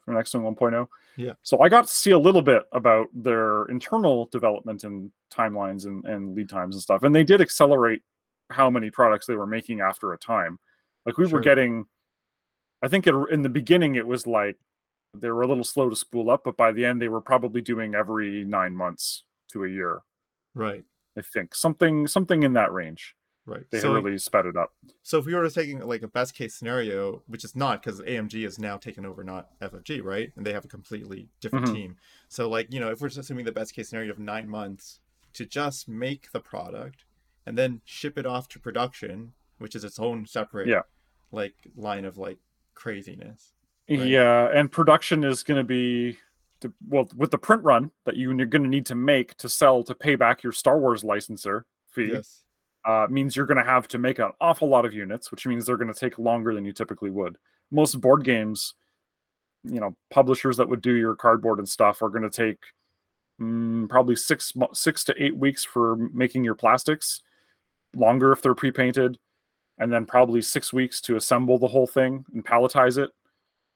from 0.08 0.18
X-Wing 0.18 0.44
1.0. 0.44 0.88
Yeah. 1.18 1.34
So 1.44 1.60
I 1.60 1.68
got 1.68 1.86
to 1.86 1.94
see 1.94 2.12
a 2.12 2.18
little 2.20 2.42
bit 2.42 2.64
about 2.72 3.08
their 3.14 3.66
internal 3.66 4.28
development 4.28 4.86
and 4.86 5.12
timelines 5.34 5.86
and, 5.86 6.06
and 6.06 6.34
lead 6.34 6.48
times 6.48 6.76
and 6.76 6.82
stuff, 6.82 7.04
and 7.04 7.14
they 7.14 7.26
did 7.26 7.42
accelerate 7.42 8.02
how 8.50 8.70
many 8.70 8.90
products 8.90 9.26
they 9.26 9.36
were 9.36 9.46
making 9.46 9.82
after 9.82 10.14
a 10.14 10.18
time. 10.18 10.58
Like 11.06 11.18
we 11.18 11.28
Sure. 11.28 11.40
were 11.40 11.44
getting 11.44 11.86
I 12.82 12.88
think 12.88 13.08
it, 13.08 13.16
in 13.32 13.42
the 13.42 13.50
beginning 13.50 13.96
it 13.96 14.08
was 14.08 14.26
like 14.26 14.56
they 15.14 15.30
were 15.30 15.42
a 15.42 15.48
little 15.48 15.64
slow 15.64 15.90
to 15.90 15.96
spool 15.96 16.30
up, 16.30 16.44
but 16.46 16.56
by 16.56 16.72
the 16.72 16.86
end 16.86 17.02
they 17.02 17.10
were 17.10 17.20
probably 17.22 17.60
doing 17.60 17.96
every 17.96 18.46
nine 18.46 18.74
months 18.74 19.24
to 19.52 19.66
a 19.66 19.68
year. 19.68 20.02
Right, 20.56 20.86
I 21.18 21.22
think 21.22 21.54
something 21.54 22.08
something 22.08 22.44
in 22.44 22.54
that 22.54 22.72
range. 22.72 23.16
Right. 23.48 23.64
They 23.72 23.80
so 23.80 23.94
really 23.94 24.18
sped 24.18 24.46
it 24.46 24.56
up. 24.56 24.74
So 25.04 25.18
if 25.18 25.26
we 25.26 25.34
were 25.34 25.50
taking 25.50 25.80
like 25.80 26.04
a 26.04 26.08
best 26.08 26.36
case 26.36 26.54
scenario, 26.54 27.24
which 27.28 27.44
is 27.44 27.56
not 27.56 27.82
because 27.82 28.02
AMG 28.02 28.46
is 28.46 28.60
now 28.60 28.78
taken 28.78 29.06
over 29.06 29.24
not 29.24 29.50
FFG, 29.62 30.04
right? 30.04 30.32
And 30.36 30.46
they 30.46 30.54
have 30.54 30.66
a 30.66 30.68
completely 30.68 31.30
different 31.42 31.66
Mhm. 31.68 31.74
team. 31.74 31.96
So 32.28 32.50
like, 32.50 32.72
you 32.74 32.80
know, 32.80 32.90
if 32.92 33.02
we're 33.02 33.08
just 33.08 33.20
assuming 33.20 33.46
the 33.46 33.52
best 33.52 33.74
case 33.74 33.90
scenario 33.90 34.12
of 34.12 34.20
nine 34.20 34.48
months 34.48 35.00
to 35.34 35.46
just 35.46 35.88
make 35.88 36.32
the 36.32 36.40
product 36.40 37.06
and 37.46 37.58
then 37.58 37.82
ship 37.86 38.18
it 38.18 38.26
off 38.26 38.48
to 38.50 38.60
production, 38.60 39.34
which 39.58 39.76
is 39.76 39.84
its 39.84 39.98
own 40.00 40.26
separate 40.26 40.68
Yeah. 40.68 40.82
like 41.32 41.56
line 41.76 42.06
of 42.06 42.18
like 42.18 42.38
craziness. 42.74 43.54
Right. 43.90 44.06
Yeah, 44.06 44.50
and 44.54 44.70
production 44.72 45.24
is 45.24 45.44
going 45.44 45.58
to 45.60 45.64
be 45.64 46.18
to, 46.60 46.74
well 46.90 47.08
with 47.16 47.32
the 47.32 47.38
print 47.38 47.64
run 47.64 47.92
that 48.06 48.18
you, 48.18 48.36
you're 48.36 48.46
going 48.48 48.64
to 48.64 48.70
need 48.70 48.86
to 48.88 48.96
make 48.96 49.36
to 49.38 49.48
sell 49.48 49.84
to 49.84 49.94
pay 49.96 50.16
back 50.16 50.44
your 50.44 50.52
Star 50.52 50.78
Wars 50.80 51.04
licensor 51.04 51.66
fee. 51.88 52.10
Yes. 52.14 52.44
Uh, 52.88 53.06
means 53.10 53.36
you're 53.36 53.46
going 53.46 53.58
to 53.58 53.70
have 53.70 53.88
to 53.90 53.98
make 53.98 54.18
an 54.18 54.32
awful 54.40 54.70
lot 54.70 54.86
of 54.86 54.94
units, 54.94 55.30
which 55.30 55.46
means 55.46 55.66
they're 55.66 55.78
going 55.78 55.94
to 55.94 56.00
take 56.00 56.18
longer 56.18 56.56
than 56.56 56.64
you 56.64 56.72
typically 56.72 57.10
would. 57.10 57.36
Most 57.70 58.00
board 58.00 58.24
games, 58.24 58.76
you 59.66 59.82
know, 59.82 59.94
publishers 60.10 60.56
that 60.56 60.70
would 60.70 60.82
do 60.82 60.94
your 60.94 61.14
cardboard 61.14 61.60
and 61.60 61.68
stuff 61.68 62.02
are 62.02 62.10
going 62.10 62.24
to 62.24 62.30
take 62.30 62.60
mm, 63.42 63.90
probably 63.90 64.16
six 64.16 64.54
six 64.72 65.04
to 65.04 65.24
eight 65.24 65.36
weeks 65.36 65.66
for 65.66 65.98
making 66.14 66.46
your 66.46 66.56
plastics, 66.56 67.22
longer 67.94 68.32
if 68.32 68.42
they're 68.42 68.56
pre-painted, 68.56 69.18
and 69.80 69.92
then 69.92 70.06
probably 70.06 70.42
six 70.42 70.72
weeks 70.72 71.02
to 71.02 71.18
assemble 71.18 71.60
the 71.60 71.68
whole 71.68 71.88
thing 71.88 72.24
and 72.34 72.46
palletize 72.46 72.98
it, 72.98 73.10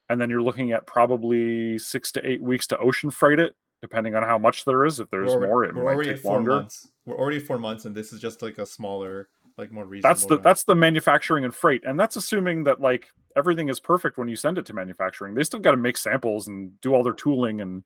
and 0.08 0.22
then 0.22 0.30
you're 0.30 0.42
looking 0.42 0.72
at 0.72 0.88
probably 0.88 1.78
six 1.78 2.14
to 2.14 2.26
eight 2.26 2.42
weeks 2.42 2.66
to 2.68 2.78
ocean 2.78 3.12
freight 3.12 3.40
it, 3.40 3.56
depending 3.82 4.16
on 4.16 4.24
how 4.24 4.38
much 4.38 4.66
there 4.66 4.86
is. 4.86 5.00
If 5.00 5.10
there's 5.10 5.34
We're, 5.34 5.48
more, 5.48 5.64
it 5.64 5.76
we're 5.76 5.84
might 5.84 5.94
already 5.96 6.14
take 6.14 6.22
four 6.22 6.36
longer. 6.36 6.52
months. 6.52 6.88
We're 7.06 7.18
already 7.18 7.40
four 7.40 7.58
months 7.58 7.86
and 7.86 7.96
this 7.96 8.14
is 8.14 8.20
just 8.22 8.42
like 8.42 8.58
a 8.60 8.66
smaller, 8.66 9.30
like 9.58 9.72
more 9.72 9.86
reasonable. 9.86 10.10
that's 10.10 10.26
the 10.26 10.36
run. 10.36 10.44
that's 10.44 10.64
the 10.64 10.76
manufacturing 10.76 11.46
and 11.46 11.54
freight 11.54 11.84
and 11.86 12.00
that's 12.00 12.16
assuming 12.16 12.64
that 12.64 12.80
like 12.80 13.08
everything 13.36 13.70
is 13.70 13.80
perfect 13.80 14.18
when 14.18 14.28
you 14.28 14.36
send 14.36 14.58
it 14.58 14.66
to 14.66 14.74
manufacturing 14.74 15.34
they 15.34 15.44
still 15.44 15.60
got 15.60 15.72
to 15.72 15.78
make 15.78 15.98
samples 15.98 16.48
and 16.48 16.80
do 16.82 16.94
all 16.94 17.04
their 17.04 17.14
tooling 17.14 17.62
and 17.62 17.84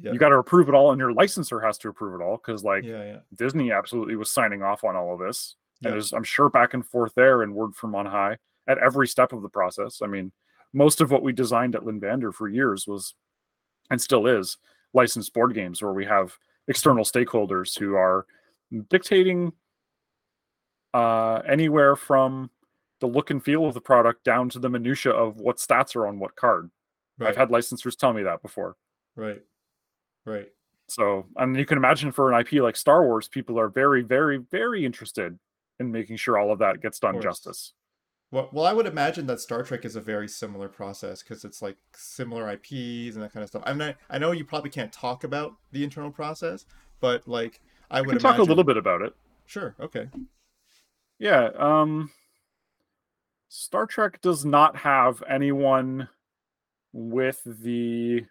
yeah. 0.00 0.12
you 0.12 0.18
got 0.18 0.28
to 0.28 0.36
approve 0.36 0.68
it 0.68 0.74
all 0.74 0.92
and 0.92 1.00
your 1.00 1.12
licensor 1.12 1.60
has 1.60 1.76
to 1.78 1.88
approve 1.88 2.20
it 2.20 2.24
all 2.24 2.36
because 2.36 2.62
like 2.62 2.84
yeah, 2.84 3.04
yeah. 3.04 3.16
disney 3.36 3.72
absolutely 3.72 4.16
was 4.16 4.30
signing 4.30 4.62
off 4.62 4.84
on 4.84 4.96
all 4.96 5.14
of 5.14 5.20
this 5.20 5.56
and 5.82 5.92
there's 5.92 6.12
i'm 6.12 6.24
sure 6.24 6.48
back 6.48 6.74
and 6.74 6.86
forth 6.86 7.12
there 7.16 7.42
and 7.42 7.54
word 7.54 7.74
from 7.74 7.94
on 7.94 8.06
high 8.06 8.36
at 8.68 8.78
every 8.78 9.08
step 9.08 9.32
of 9.32 9.42
the 9.42 9.48
process 9.48 10.00
i 10.02 10.06
mean 10.06 10.30
most 10.72 11.00
of 11.00 11.10
what 11.10 11.22
we 11.22 11.32
designed 11.32 11.74
at 11.74 11.82
Lynnvander 11.82 12.32
for 12.32 12.48
years 12.48 12.86
was 12.86 13.14
and 13.90 14.00
still 14.00 14.26
is 14.26 14.56
licensed 14.94 15.32
board 15.32 15.54
games 15.54 15.82
where 15.82 15.92
we 15.92 16.04
have 16.04 16.36
external 16.68 17.04
stakeholders 17.04 17.78
who 17.78 17.94
are 17.94 18.26
dictating 18.88 19.52
uh, 20.94 21.40
anywhere 21.46 21.96
from 21.96 22.50
the 23.00 23.06
look 23.06 23.30
and 23.30 23.42
feel 23.42 23.66
of 23.66 23.74
the 23.74 23.80
product 23.80 24.24
down 24.24 24.48
to 24.50 24.58
the 24.58 24.68
minutia 24.68 25.12
of 25.12 25.36
what 25.36 25.56
stats 25.56 25.96
are 25.96 26.06
on 26.06 26.18
what 26.18 26.36
card. 26.36 26.70
Right. 27.18 27.30
I've 27.30 27.36
had 27.36 27.48
licensors 27.48 27.96
tell 27.96 28.12
me 28.12 28.22
that 28.22 28.42
before. 28.42 28.76
right. 29.16 29.42
Right. 30.26 30.48
So, 30.88 31.26
and 31.36 31.56
you 31.56 31.64
can 31.64 31.78
imagine 31.78 32.10
for 32.12 32.32
an 32.32 32.40
IP 32.40 32.60
like 32.62 32.76
Star 32.76 33.04
Wars, 33.04 33.28
people 33.28 33.58
are 33.58 33.68
very, 33.68 34.02
very, 34.02 34.38
very 34.38 34.84
interested 34.84 35.38
in 35.78 35.92
making 35.92 36.16
sure 36.16 36.36
all 36.36 36.52
of 36.52 36.58
that 36.58 36.82
gets 36.82 36.98
done 36.98 37.22
justice. 37.22 37.72
Well, 38.32 38.48
well, 38.52 38.64
I 38.64 38.72
would 38.72 38.86
imagine 38.86 39.26
that 39.26 39.40
Star 39.40 39.62
Trek 39.64 39.84
is 39.84 39.96
a 39.96 40.00
very 40.00 40.28
similar 40.28 40.68
process 40.68 41.22
because 41.22 41.44
it's 41.44 41.62
like 41.62 41.76
similar 41.94 42.48
IPs 42.50 43.14
and 43.16 43.22
that 43.22 43.32
kind 43.32 43.42
of 43.42 43.48
stuff. 43.48 43.62
I 43.66 43.72
mean, 43.72 43.88
I, 43.88 44.16
I 44.16 44.18
know 44.18 44.30
you 44.30 44.44
probably 44.44 44.70
can't 44.70 44.92
talk 44.92 45.24
about 45.24 45.54
the 45.72 45.82
internal 45.82 46.12
process, 46.12 46.64
but 47.00 47.26
like 47.26 47.60
I 47.90 47.98
I 47.98 48.00
would 48.02 48.10
can 48.10 48.18
talk 48.18 48.36
imagine... 48.36 48.46
a 48.46 48.48
little 48.48 48.64
bit 48.64 48.76
about 48.76 49.02
it. 49.02 49.14
Sure. 49.46 49.74
Okay. 49.80 50.08
Yeah. 51.18 51.50
Um, 51.58 52.10
Star 53.48 53.84
Trek 53.86 54.20
does 54.20 54.44
not 54.44 54.76
have 54.76 55.24
anyone 55.28 56.08
with 56.92 57.42
the 57.44 58.24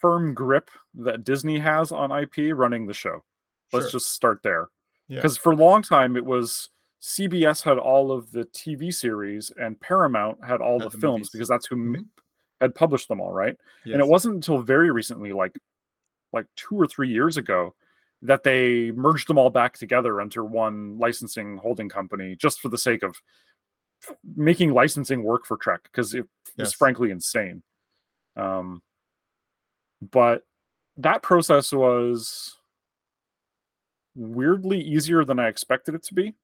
firm 0.00 0.34
grip 0.34 0.70
that 0.94 1.24
Disney 1.24 1.58
has 1.58 1.90
on 1.90 2.10
IP 2.12 2.54
running 2.54 2.86
the 2.86 2.94
show. 2.94 3.24
Let's 3.72 3.86
Sure. 3.86 3.92
just 3.92 4.12
start 4.12 4.40
there. 4.42 4.68
Yeah. 5.08 5.16
Because 5.16 5.38
for 5.38 5.52
a 5.52 5.56
long 5.56 5.82
time 5.82 6.16
it 6.16 6.24
was 6.24 6.68
CBS 7.02 7.62
had 7.62 7.78
all 7.78 8.12
of 8.12 8.30
the 8.30 8.44
TV 8.46 8.92
series 8.92 9.50
and 9.58 9.80
Paramount 9.80 10.38
had 10.44 10.60
all 10.60 10.78
Had 10.78 10.90
the, 10.90 10.96
the 10.96 11.00
films 11.00 11.18
movies. 11.20 11.30
because 11.30 11.48
that's 11.48 11.66
who 11.66 11.76
m- 11.76 11.94
Mhm. 11.96 12.08
had 12.60 12.74
published 12.74 13.08
them 13.08 13.20
all, 13.20 13.32
right? 13.32 13.56
Yes. 13.84 13.94
And 13.94 14.02
it 14.02 14.06
wasn't 14.08 14.34
until 14.34 14.58
very 14.62 14.90
recently, 14.90 15.32
like 15.32 15.58
like 16.32 16.46
two 16.54 16.76
or 16.80 16.86
three 16.86 17.08
years 17.08 17.36
ago, 17.36 17.74
that 18.22 18.44
they 18.44 18.92
merged 18.92 19.26
them 19.28 19.36
all 19.38 19.50
back 19.50 19.76
together 19.76 20.20
under 20.20 20.44
one 20.44 20.96
licensing 20.98 21.56
holding 21.56 21.88
company, 21.88 22.36
just 22.36 22.60
for 22.60 22.68
the 22.68 22.78
sake 22.78 23.02
of 23.02 23.16
making 24.36 24.72
licensing 24.72 25.22
work 25.24 25.44
for 25.44 25.56
Trek, 25.56 25.80
because 25.84 26.14
it 26.14 26.22
was 26.56 26.68
Yes. 26.68 26.72
frankly 26.74 27.10
insane. 27.10 27.62
Um, 28.36 28.80
but 30.02 30.44
that 30.98 31.22
process 31.22 31.72
was 31.72 32.56
weirdly 34.14 34.80
easier 34.80 35.24
than 35.24 35.38
I 35.40 35.48
expected 35.48 35.94
it 35.94 36.02
to 36.04 36.14
be. 36.14 36.34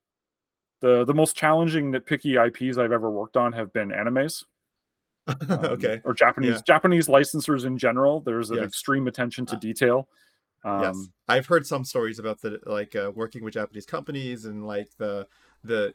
The 0.80 1.04
The 1.04 1.14
most 1.14 1.36
challenging 1.36 1.92
nitpicky 1.92 2.36
IPs 2.46 2.78
I've 2.78 2.92
ever 2.92 3.10
worked 3.10 3.36
on 3.36 3.52
have 3.52 3.72
been 3.72 3.88
animes 3.90 4.44
um, 5.26 5.36
okay. 5.50 6.00
or 6.04 6.14
Japanese 6.14 6.54
Yeah. 6.56 6.60
Japanese 6.66 7.08
licensors 7.08 7.64
in 7.64 7.76
general. 7.78 8.20
There's 8.20 8.50
an 8.50 8.58
Yes. 8.58 8.66
extreme 8.66 9.06
attention 9.08 9.44
to 9.46 9.56
Uh, 9.56 9.58
detail. 9.58 10.08
Um, 10.64 10.82
yes. 10.82 11.08
I've 11.28 11.46
heard 11.46 11.66
some 11.66 11.84
stories 11.84 12.18
about 12.18 12.40
the 12.40 12.60
like 12.66 12.94
uh, 12.96 13.12
working 13.14 13.42
with 13.44 13.54
Japanese 13.54 13.86
companies 13.86 14.44
and 14.46 14.66
like 14.66 14.88
the 14.98 15.26
the 15.64 15.94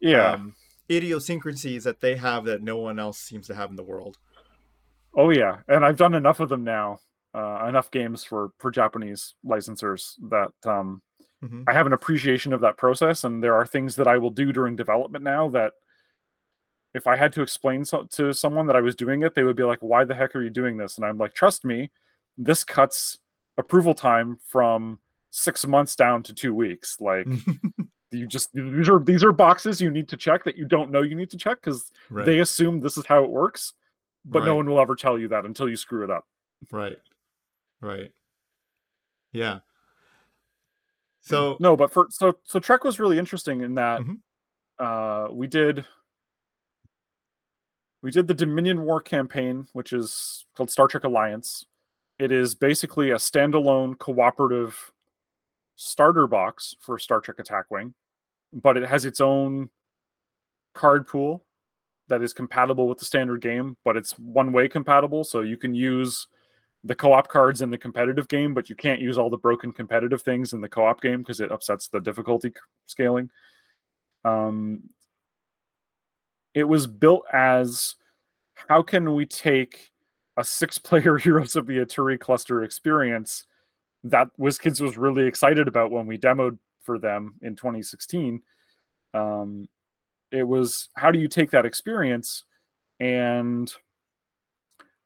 yeah. 0.00 0.32
um, 0.32 0.54
idiosyncrasies 0.90 1.84
that 1.84 2.00
they 2.00 2.16
have 2.16 2.44
that 2.44 2.62
no 2.62 2.76
one 2.78 2.98
else 2.98 3.18
seems 3.18 3.46
to 3.48 3.54
have 3.54 3.70
in 3.70 3.76
the 3.76 3.82
world. 3.82 4.18
oh 5.14 5.30
yeah. 5.30 5.58
And 5.68 5.84
I've 5.84 5.96
done 5.98 6.14
enough 6.14 6.40
of 6.40 6.48
them 6.48 6.64
now. 6.64 6.98
Uh, 7.34 7.64
enough 7.68 7.90
games 7.90 8.22
for 8.24 8.50
for 8.58 8.70
Japanese 8.70 9.34
licensors 9.44 10.14
that 10.30 10.52
um, 10.70 11.00
Mhm. 11.42 11.64
I 11.66 11.72
have 11.72 11.86
an 11.86 11.92
appreciation 11.92 12.52
of 12.52 12.60
that 12.60 12.76
process. 12.76 13.24
And 13.24 13.42
there 13.42 13.54
are 13.54 13.66
things 13.66 13.96
that 13.96 14.06
I 14.06 14.18
will 14.18 14.30
do 14.30 14.52
during 14.52 14.76
development 14.76 15.24
now 15.24 15.48
that 15.50 15.72
if 16.94 17.06
I 17.06 17.16
had 17.16 17.32
to 17.34 17.42
explain 17.42 17.84
so- 17.84 18.04
to 18.12 18.32
someone 18.32 18.66
that 18.66 18.76
I 18.76 18.80
was 18.80 18.94
doing 18.94 19.22
it, 19.22 19.34
they 19.34 19.42
would 19.44 19.56
be 19.56 19.64
like, 19.64 19.80
"Why 19.80 20.04
the 20.04 20.14
heck 20.14 20.36
are 20.36 20.42
you 20.42 20.50
doing 20.50 20.76
this?" 20.76 20.96
And 20.98 21.06
I'm 21.06 21.18
like, 21.18 21.34
"Trust 21.34 21.64
me, 21.64 21.90
this 22.38 22.64
cuts 22.64 23.18
approval 23.58 23.94
time 23.94 24.38
from 24.46 25.00
six 25.30 25.66
months 25.66 25.96
down 25.96 26.22
to 26.24 26.34
two 26.34 26.54
weeks. 26.54 27.00
Like." 27.00 27.26
you 28.14 28.26
just 28.26 28.52
these 28.52 28.90
are 28.90 28.98
these 28.98 29.24
are 29.24 29.32
boxes 29.32 29.80
you 29.80 29.90
need 29.90 30.06
to 30.06 30.18
check 30.18 30.44
that 30.44 30.58
you 30.58 30.66
don't 30.66 30.90
know 30.90 31.00
you 31.00 31.14
need 31.14 31.30
to 31.30 31.38
check 31.38 31.58
because 31.62 31.90
right. 32.10 32.26
they 32.26 32.40
assume 32.40 32.78
this 32.78 32.98
is 32.98 33.06
how 33.06 33.24
it 33.24 33.30
works 33.30 33.72
but 34.26 34.44
no 34.44 34.54
one 34.54 34.68
will 34.68 34.78
ever 34.78 34.94
tell 34.94 35.18
you 35.18 35.28
that 35.28 35.46
until 35.46 35.66
you 35.66 35.76
screw 35.76 36.04
it 36.04 36.10
up 36.10 36.26
Right. 36.70 36.98
Right. 37.80 38.12
Yeah. 39.32 39.60
So 41.22 41.56
no 41.60 41.76
but 41.76 41.92
for 41.92 42.06
so 42.10 42.36
so 42.44 42.58
trek 42.58 42.84
was 42.84 42.98
really 43.00 43.18
interesting 43.18 43.60
in 43.62 43.74
that 43.76 44.00
Mhm. 44.00 44.18
uh 44.78 45.28
we 45.32 45.46
did 45.46 45.84
we 48.02 48.10
did 48.10 48.26
the 48.26 48.34
dominion 48.34 48.82
war 48.82 49.00
campaign 49.00 49.66
which 49.72 49.92
is 49.92 50.46
called 50.56 50.70
star 50.70 50.88
trek 50.88 51.04
alliance 51.04 51.64
It 52.18 52.30
is 52.32 52.54
basically 52.54 53.10
a 53.10 53.16
standalone 53.16 53.98
cooperative 53.98 54.92
starter 55.76 56.26
box 56.26 56.76
for 56.80 56.98
Star 56.98 57.20
Trek 57.20 57.38
Attack 57.40 57.70
Wing, 57.70 57.94
but 58.52 58.76
it 58.76 58.84
has 58.88 59.04
its 59.04 59.20
own 59.20 59.70
card 60.74 61.08
pool 61.08 61.44
that 62.08 62.22
is 62.22 62.32
compatible 62.32 62.86
with 62.86 62.98
the 62.98 63.04
standard 63.06 63.40
game, 63.40 63.76
but 63.84 63.96
it's 63.96 64.12
one 64.18 64.52
way 64.52 64.68
compatible. 64.68 65.24
So 65.24 65.40
you 65.40 65.56
can 65.56 65.74
use 65.74 66.28
the 66.84 66.94
co 66.94 67.12
op 67.12 67.28
cards 67.28 67.62
in 67.62 67.70
the 67.70 67.78
competitive 67.78 68.28
game, 68.28 68.54
but 68.54 68.68
you 68.68 68.74
can't 68.74 69.00
use 69.00 69.18
all 69.18 69.30
the 69.30 69.36
broken 69.36 69.72
competitive 69.72 70.22
things 70.22 70.52
in 70.52 70.60
the 70.60 70.68
co 70.68 70.84
op 70.84 71.00
game 71.00 71.18
because 71.18 71.40
it 71.40 71.52
upsets 71.52 71.88
the 71.88 72.00
difficulty 72.00 72.52
scaling. 72.86 73.30
Um, 74.24 74.82
it 76.54 76.64
was 76.64 76.86
built 76.86 77.24
as 77.32 77.94
how 78.54 78.82
can 78.82 79.14
we 79.14 79.26
take 79.26 79.90
a 80.36 80.44
six 80.44 80.78
player 80.78 81.18
Heroes 81.18 81.56
of 81.56 81.66
the 81.66 81.78
Aturi 81.78 82.18
cluster 82.18 82.64
experience 82.64 83.44
that 84.04 84.28
WizKids 84.38 84.80
was 84.80 84.98
really 84.98 85.26
excited 85.26 85.68
about 85.68 85.92
when 85.92 86.06
we 86.06 86.18
demoed 86.18 86.58
for 86.82 86.98
them 86.98 87.34
in 87.42 87.54
2016. 87.54 88.42
Um, 89.14 89.68
it 90.32 90.42
was 90.42 90.88
how 90.96 91.10
do 91.10 91.18
you 91.18 91.28
take 91.28 91.50
that 91.52 91.66
experience 91.66 92.44
and 92.98 93.72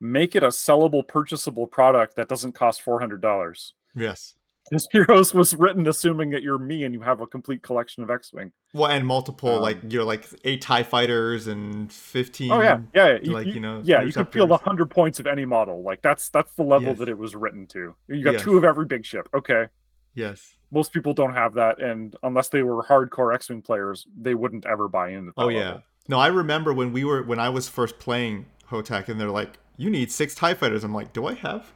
make 0.01 0.37
it 0.37 0.43
a 0.43 0.49
sellable, 0.49 1.07
purchasable 1.07 1.67
product 1.67 2.17
that 2.17 2.29
doesn't 2.29 2.53
cost 2.53 2.85
$400? 2.85 3.73
Yes. 3.95 4.35
This 4.71 4.89
Heroes 4.91 5.33
was 5.33 5.55
written 5.55 5.87
assuming 5.87 6.31
that 6.31 6.43
you're 6.43 6.59
me 6.59 6.83
and 6.83 6.93
you 6.93 7.01
have 7.01 7.21
a 7.21 7.27
complete 7.29 7.63
collection 7.63 8.03
of 8.03 8.11
X-wing. 8.11 8.51
Well, 8.75 8.91
and 8.91 9.07
multiple 9.07 9.55
Um, 9.57 9.63
like 9.63 9.79
you're 9.89 10.03
like 10.03 10.27
eight 10.43 10.61
Tie 10.61 10.83
fighters 10.83 11.47
and 11.47 11.93
fifteen. 11.93 12.51
Oh 12.51 12.61
yeah, 12.61 12.81
yeah. 12.93 13.19
You, 13.23 13.31
like, 13.31 13.47
you- 13.47 13.53
you 13.55 13.61
know, 13.61 13.81
yeah. 13.85 14.03
You 14.03 14.13
could 14.13 14.33
feel 14.33 14.49
the 14.49 14.57
hundred 14.57 14.91
points 14.91 15.21
of 15.21 15.29
any 15.29 15.45
model. 15.45 15.85
Like 15.85 16.03
that's 16.03 16.31
that's 16.31 16.51
the 16.57 16.65
level 16.65 16.89
Yes. 16.89 16.99
that 16.99 17.09
it 17.09 17.17
was 17.17 17.37
written 17.37 17.69
to. 17.69 17.95
You 18.09 18.25
got 18.25 18.33
Yes. 18.35 18.43
two 18.43 18.57
of 18.59 18.65
every 18.65 18.87
big 18.87 19.07
ship. 19.07 19.29
Okay, 19.33 19.67
Yes. 20.15 20.57
most 20.73 20.93
people 20.93 21.15
don't 21.15 21.35
have 21.35 21.55
that, 21.55 21.81
and 21.81 22.17
unless 22.25 22.49
they 22.49 22.65
were 22.65 22.83
hardcore 22.83 23.33
X-wing 23.33 23.63
players, 23.63 24.05
they 24.21 24.35
wouldn't 24.35 24.67
ever 24.67 24.89
buy 24.89 25.11
into. 25.11 25.33
That 25.37 25.43
Oh 25.43 25.49
yeah. 25.49 25.79
No, 26.09 26.19
I 26.19 26.27
remember 26.27 26.73
when 26.73 26.93
we 26.93 27.05
were 27.05 27.23
when 27.23 27.39
I 27.39 27.51
was 27.51 27.69
first 27.69 28.01
playing 28.01 28.47
HOTAC, 28.69 29.09
and 29.09 29.21
they're 29.21 29.31
like, 29.31 29.59
"You 29.77 29.91
need 29.91 30.11
six 30.13 30.35
Tie 30.35 30.55
fighters." 30.55 30.85
I'm 30.85 30.95
like, 30.95 31.13
"Do 31.13 31.27
I 31.27 31.35
have? 31.35 31.73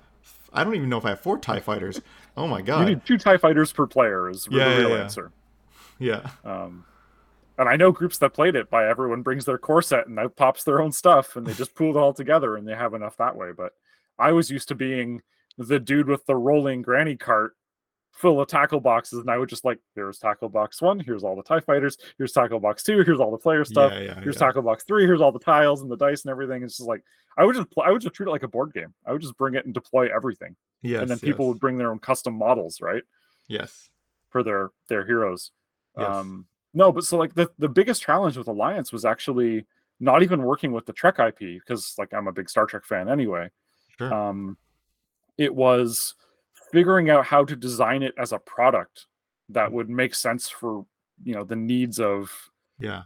I 0.52 0.64
don't 0.64 0.74
even 0.74 0.88
know 0.88 0.98
if 0.98 1.04
I 1.04 1.10
have 1.10 1.20
four 1.20 1.38
Tie 1.38 1.60
fighters." 1.60 2.00
Oh 2.36 2.46
my 2.46 2.62
god. 2.62 2.80
You 2.80 2.94
need 2.94 3.04
two 3.04 3.18
Tie 3.18 3.36
fighters 3.36 3.72
per 3.72 3.86
player 3.86 4.28
is 4.30 4.48
Yeah, 4.50 4.64
the 4.64 4.70
yeah, 4.70 4.78
real 4.78 4.90
yeah. 4.90 5.02
answer. 5.02 5.32
Yeah. 5.98 6.30
Um, 6.44 6.84
and 7.58 7.68
I 7.68 7.76
know 7.76 7.92
groups 7.92 8.16
that 8.18 8.32
played 8.32 8.56
it 8.56 8.70
by 8.70 8.88
everyone 8.88 9.22
brings 9.22 9.44
their 9.44 9.58
core 9.58 9.82
set 9.82 10.06
and 10.06 10.18
out 10.18 10.34
pops 10.36 10.64
their 10.64 10.80
own 10.80 10.92
stuff, 10.92 11.36
and 11.36 11.46
they 11.46 11.52
just 11.52 11.74
pool 11.74 11.94
it 11.96 12.00
all 12.00 12.14
together, 12.14 12.56
and 12.56 12.66
they 12.66 12.74
have 12.74 12.94
enough 12.94 13.16
that 13.18 13.36
way. 13.36 13.50
But 13.54 13.72
I 14.18 14.32
was 14.32 14.50
used 14.50 14.68
to 14.68 14.74
being 14.74 15.22
the 15.58 15.78
dude 15.78 16.08
with 16.08 16.24
the 16.26 16.36
rolling 16.36 16.80
granny 16.80 17.16
cart 17.16 17.54
full 18.20 18.40
of 18.40 18.48
tackle 18.48 18.80
boxes, 18.80 19.20
and 19.20 19.30
I 19.30 19.38
would 19.38 19.48
just 19.48 19.64
like, 19.64 19.78
here's 19.94 20.18
tackle 20.18 20.48
box 20.48 20.80
one, 20.82 21.00
here's 21.00 21.24
all 21.24 21.34
the 21.36 21.42
Tie 21.42 21.60
fighters, 21.60 21.96
here's 22.18 22.32
tackle 22.32 22.60
box 22.60 22.82
two, 22.82 23.02
here's 23.02 23.20
all 23.20 23.30
the 23.30 23.38
player 23.38 23.64
stuff, 23.64 23.92
Yeah, 23.92 24.00
yeah, 24.00 24.20
here's 24.20 24.36
yeah. 24.36 24.46
tackle 24.46 24.62
box 24.62 24.84
three, 24.84 25.04
here's 25.04 25.20
all 25.20 25.32
the 25.32 25.38
tiles 25.38 25.82
and 25.82 25.90
the 25.90 25.96
dice 25.96 26.22
and 26.24 26.30
everything. 26.30 26.62
It's 26.62 26.76
just 26.76 26.88
like 26.88 27.02
I 27.38 27.44
would 27.44 27.56
just 27.56 27.70
pl- 27.70 27.84
I 27.84 27.90
would 27.90 28.02
just 28.02 28.14
treat 28.14 28.26
it 28.28 28.30
like 28.30 28.42
a 28.42 28.48
board 28.48 28.72
game. 28.74 28.92
I 29.06 29.12
would 29.12 29.22
just 29.22 29.36
bring 29.36 29.54
it 29.54 29.64
and 29.64 29.72
deploy 29.72 30.08
everything, 30.14 30.54
Yes. 30.82 31.00
and 31.02 31.10
then 31.10 31.18
people 31.18 31.46
yes. 31.46 31.54
would 31.54 31.60
bring 31.60 31.78
their 31.78 31.90
own 31.90 31.98
custom 31.98 32.34
models, 32.34 32.80
right? 32.80 33.02
Yes. 33.48 33.88
for 34.28 34.42
their 34.42 34.70
their 34.88 35.04
heroes. 35.06 35.50
Yes. 35.98 36.06
Um, 36.08 36.46
no, 36.74 36.92
but 36.92 37.04
so 37.04 37.16
like 37.18 37.34
the 37.34 37.50
the 37.58 37.68
biggest 37.68 38.02
challenge 38.02 38.36
with 38.36 38.46
Alliance 38.48 38.92
was 38.92 39.04
actually 39.04 39.66
not 39.98 40.22
even 40.22 40.42
working 40.42 40.72
with 40.72 40.86
the 40.86 40.92
Trek 40.92 41.18
IP 41.18 41.38
because 41.38 41.94
like 41.98 42.12
I'm 42.14 42.28
a 42.28 42.32
big 42.32 42.48
Star 42.48 42.66
Trek 42.66 42.84
fan 42.84 43.08
anyway. 43.08 43.50
Sure. 43.98 44.12
Um, 44.14 44.56
it 45.36 45.54
was 45.54 46.14
figuring 46.70 47.10
out 47.10 47.24
how 47.26 47.44
to 47.44 47.56
design 47.56 48.02
it 48.02 48.14
as 48.18 48.32
a 48.32 48.38
product 48.38 49.06
that 49.48 49.70
would 49.70 49.90
make 49.90 50.14
sense 50.14 50.48
for 50.48 50.84
you 51.22 51.34
know 51.34 51.44
the 51.44 51.56
needs 51.56 52.00
of 52.00 52.32
yeah. 52.78 53.02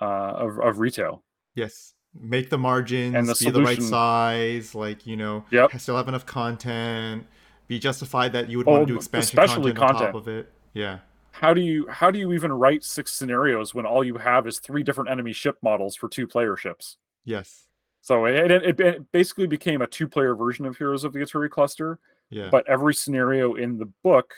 uh 0.00 0.04
of, 0.04 0.58
of 0.60 0.78
retail. 0.78 1.22
Yes. 1.54 1.94
Make 2.18 2.50
the 2.50 2.58
margins 2.58 3.14
And 3.14 3.28
the 3.28 3.36
be 3.38 3.50
the 3.50 3.62
right 3.62 3.82
size, 3.82 4.74
like, 4.74 5.06
you 5.06 5.16
know, 5.16 5.44
Yep. 5.50 5.78
still 5.78 5.96
have 5.96 6.08
enough 6.08 6.24
content, 6.24 7.26
be 7.66 7.78
justified 7.78 8.32
that 8.32 8.48
you 8.48 8.58
would 8.58 8.66
Oh, 8.66 8.72
want 8.72 8.86
to 8.88 8.92
do 8.94 8.96
expansion 8.96 9.38
especially 9.38 9.72
content, 9.72 10.00
on 10.00 10.06
top 10.06 10.14
of 10.14 10.28
it. 10.28 10.50
Yeah. 10.72 11.00
How 11.32 11.52
do 11.52 11.60
you 11.60 11.86
how 11.88 12.10
do 12.10 12.18
you 12.18 12.32
even 12.32 12.52
write 12.52 12.82
six 12.82 13.12
scenarios 13.12 13.74
when 13.74 13.84
all 13.86 14.02
you 14.02 14.16
have 14.16 14.46
is 14.46 14.58
three 14.58 14.82
different 14.82 15.10
enemy 15.10 15.32
ship 15.32 15.58
models 15.62 15.94
for 15.94 16.08
two 16.08 16.26
player 16.26 16.56
ships? 16.56 16.96
Yes. 17.24 17.66
So 18.00 18.24
it, 18.24 18.50
it, 18.50 18.80
it 18.80 19.12
basically 19.12 19.46
became 19.46 19.82
a 19.82 19.86
two-player 19.86 20.34
version 20.34 20.64
of 20.64 20.78
Heroes 20.78 21.04
of 21.04 21.12
the 21.12 21.18
Aturi 21.18 21.50
cluster, 21.50 21.98
Yeah. 22.30 22.48
but 22.50 22.68
every 22.68 22.94
scenario 22.94 23.54
in 23.54 23.78
the 23.78 23.90
book 24.04 24.34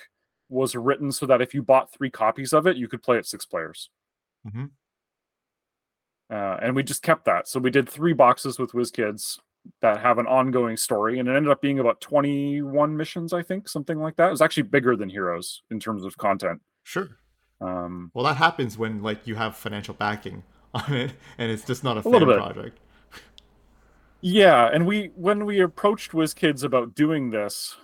was 0.49 0.75
written 0.77 1.11
so 1.13 1.27
that 1.27 1.41
if 1.41 1.55
you 1.55 1.63
bought 1.63 1.93
three 1.93 2.11
copies 2.11 2.53
of 2.53 2.67
it, 2.67 2.77
you 2.77 2.89
could 2.89 3.03
play 3.03 3.19
it 3.19 3.27
six 3.27 3.45
players. 3.45 3.91
Mhm. 4.47 4.71
Uh, 6.33 6.57
and 6.63 6.77
we 6.77 6.83
just 6.83 7.03
kept 7.03 7.25
that. 7.25 7.49
So 7.49 7.59
we 7.59 7.71
did 7.71 7.89
three 7.89 8.13
boxes 8.13 8.59
with 8.59 8.73
WizKids 8.73 9.39
that 9.83 10.01
have 10.01 10.19
an 10.19 10.27
ongoing 10.27 10.77
story, 10.77 11.19
and 11.19 11.29
it 11.29 11.35
ended 11.35 11.51
up 11.51 11.61
being 11.61 11.81
about 11.81 12.01
21 12.01 12.97
missions, 12.97 13.33
I 13.33 13.43
think, 13.43 13.69
something 13.69 13.99
like 13.99 14.17
that. 14.17 14.29
It 14.29 14.31
was 14.31 14.41
actually 14.41 14.63
bigger 14.65 14.97
than 14.97 15.09
Heroes 15.09 15.63
in 15.71 15.81
terms 15.81 16.05
of 16.05 16.17
content. 16.17 16.61
sure. 16.85 17.09
Um, 17.61 18.11
Well, 18.15 18.25
that 18.25 18.37
happens 18.39 18.79
when 18.79 19.03
like 19.03 19.27
you 19.27 19.35
have 19.35 19.55
financial 19.57 19.93
backing 19.93 20.45
on 20.75 20.95
it, 20.95 21.13
and 21.37 21.51
it's 21.51 21.65
just 21.65 21.85
not 21.85 21.97
a, 21.99 22.09
A 22.09 22.27
bit. 22.27 22.37
project. 22.39 22.79
Yeah, 24.23 24.69
and 24.73 24.87
we 24.87 25.11
when 25.15 25.47
we 25.47 25.61
approached 25.61 26.13
WizKids 26.13 26.63
about 26.63 26.95
doing 26.95 27.31
this, 27.31 27.77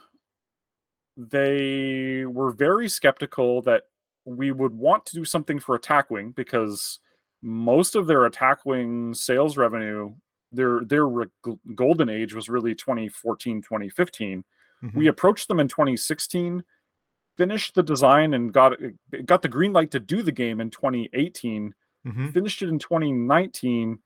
they 1.17 2.25
were 2.27 2.51
very 2.53 2.89
skeptical 2.89 3.63
that 3.63 3.85
we 4.25 4.53
would 4.53 4.75
want 4.75 5.07
to 5.07 5.15
do 5.15 5.25
something 5.25 5.59
for 5.59 5.75
Attack 5.75 6.11
Wing 6.11 6.33
because 6.33 6.99
most 7.43 7.95
of 7.95 8.07
their 8.07 8.27
Attack 8.27 8.67
Wing 8.67 9.15
sales 9.15 9.57
revenue, 9.57 10.15
their 10.53 10.81
their 10.85 11.07
re- 11.09 11.27
golden 11.75 12.09
age 12.11 12.35
was 12.35 12.49
really 12.49 12.75
2014, 12.75 13.63
2015. 13.63 14.45
Mhm. 14.83 14.95
We 14.95 15.07
approached 15.07 15.49
them 15.49 15.61
in 15.61 15.69
2016, 15.69 16.63
finished 17.39 17.75
the 17.75 17.83
design 17.83 18.35
and 18.35 18.53
got 18.53 18.75
got 19.25 19.41
the 19.41 19.49
green 19.49 19.73
light 19.73 19.91
to 19.93 20.01
do 20.01 20.23
the 20.23 20.33
game 20.33 20.61
in 20.61 20.71
2018 20.71 21.75
Mhm. 22.07 22.33
finished 22.33 22.63
it 22.63 22.69
in 22.69 22.79
2019 22.79 23.99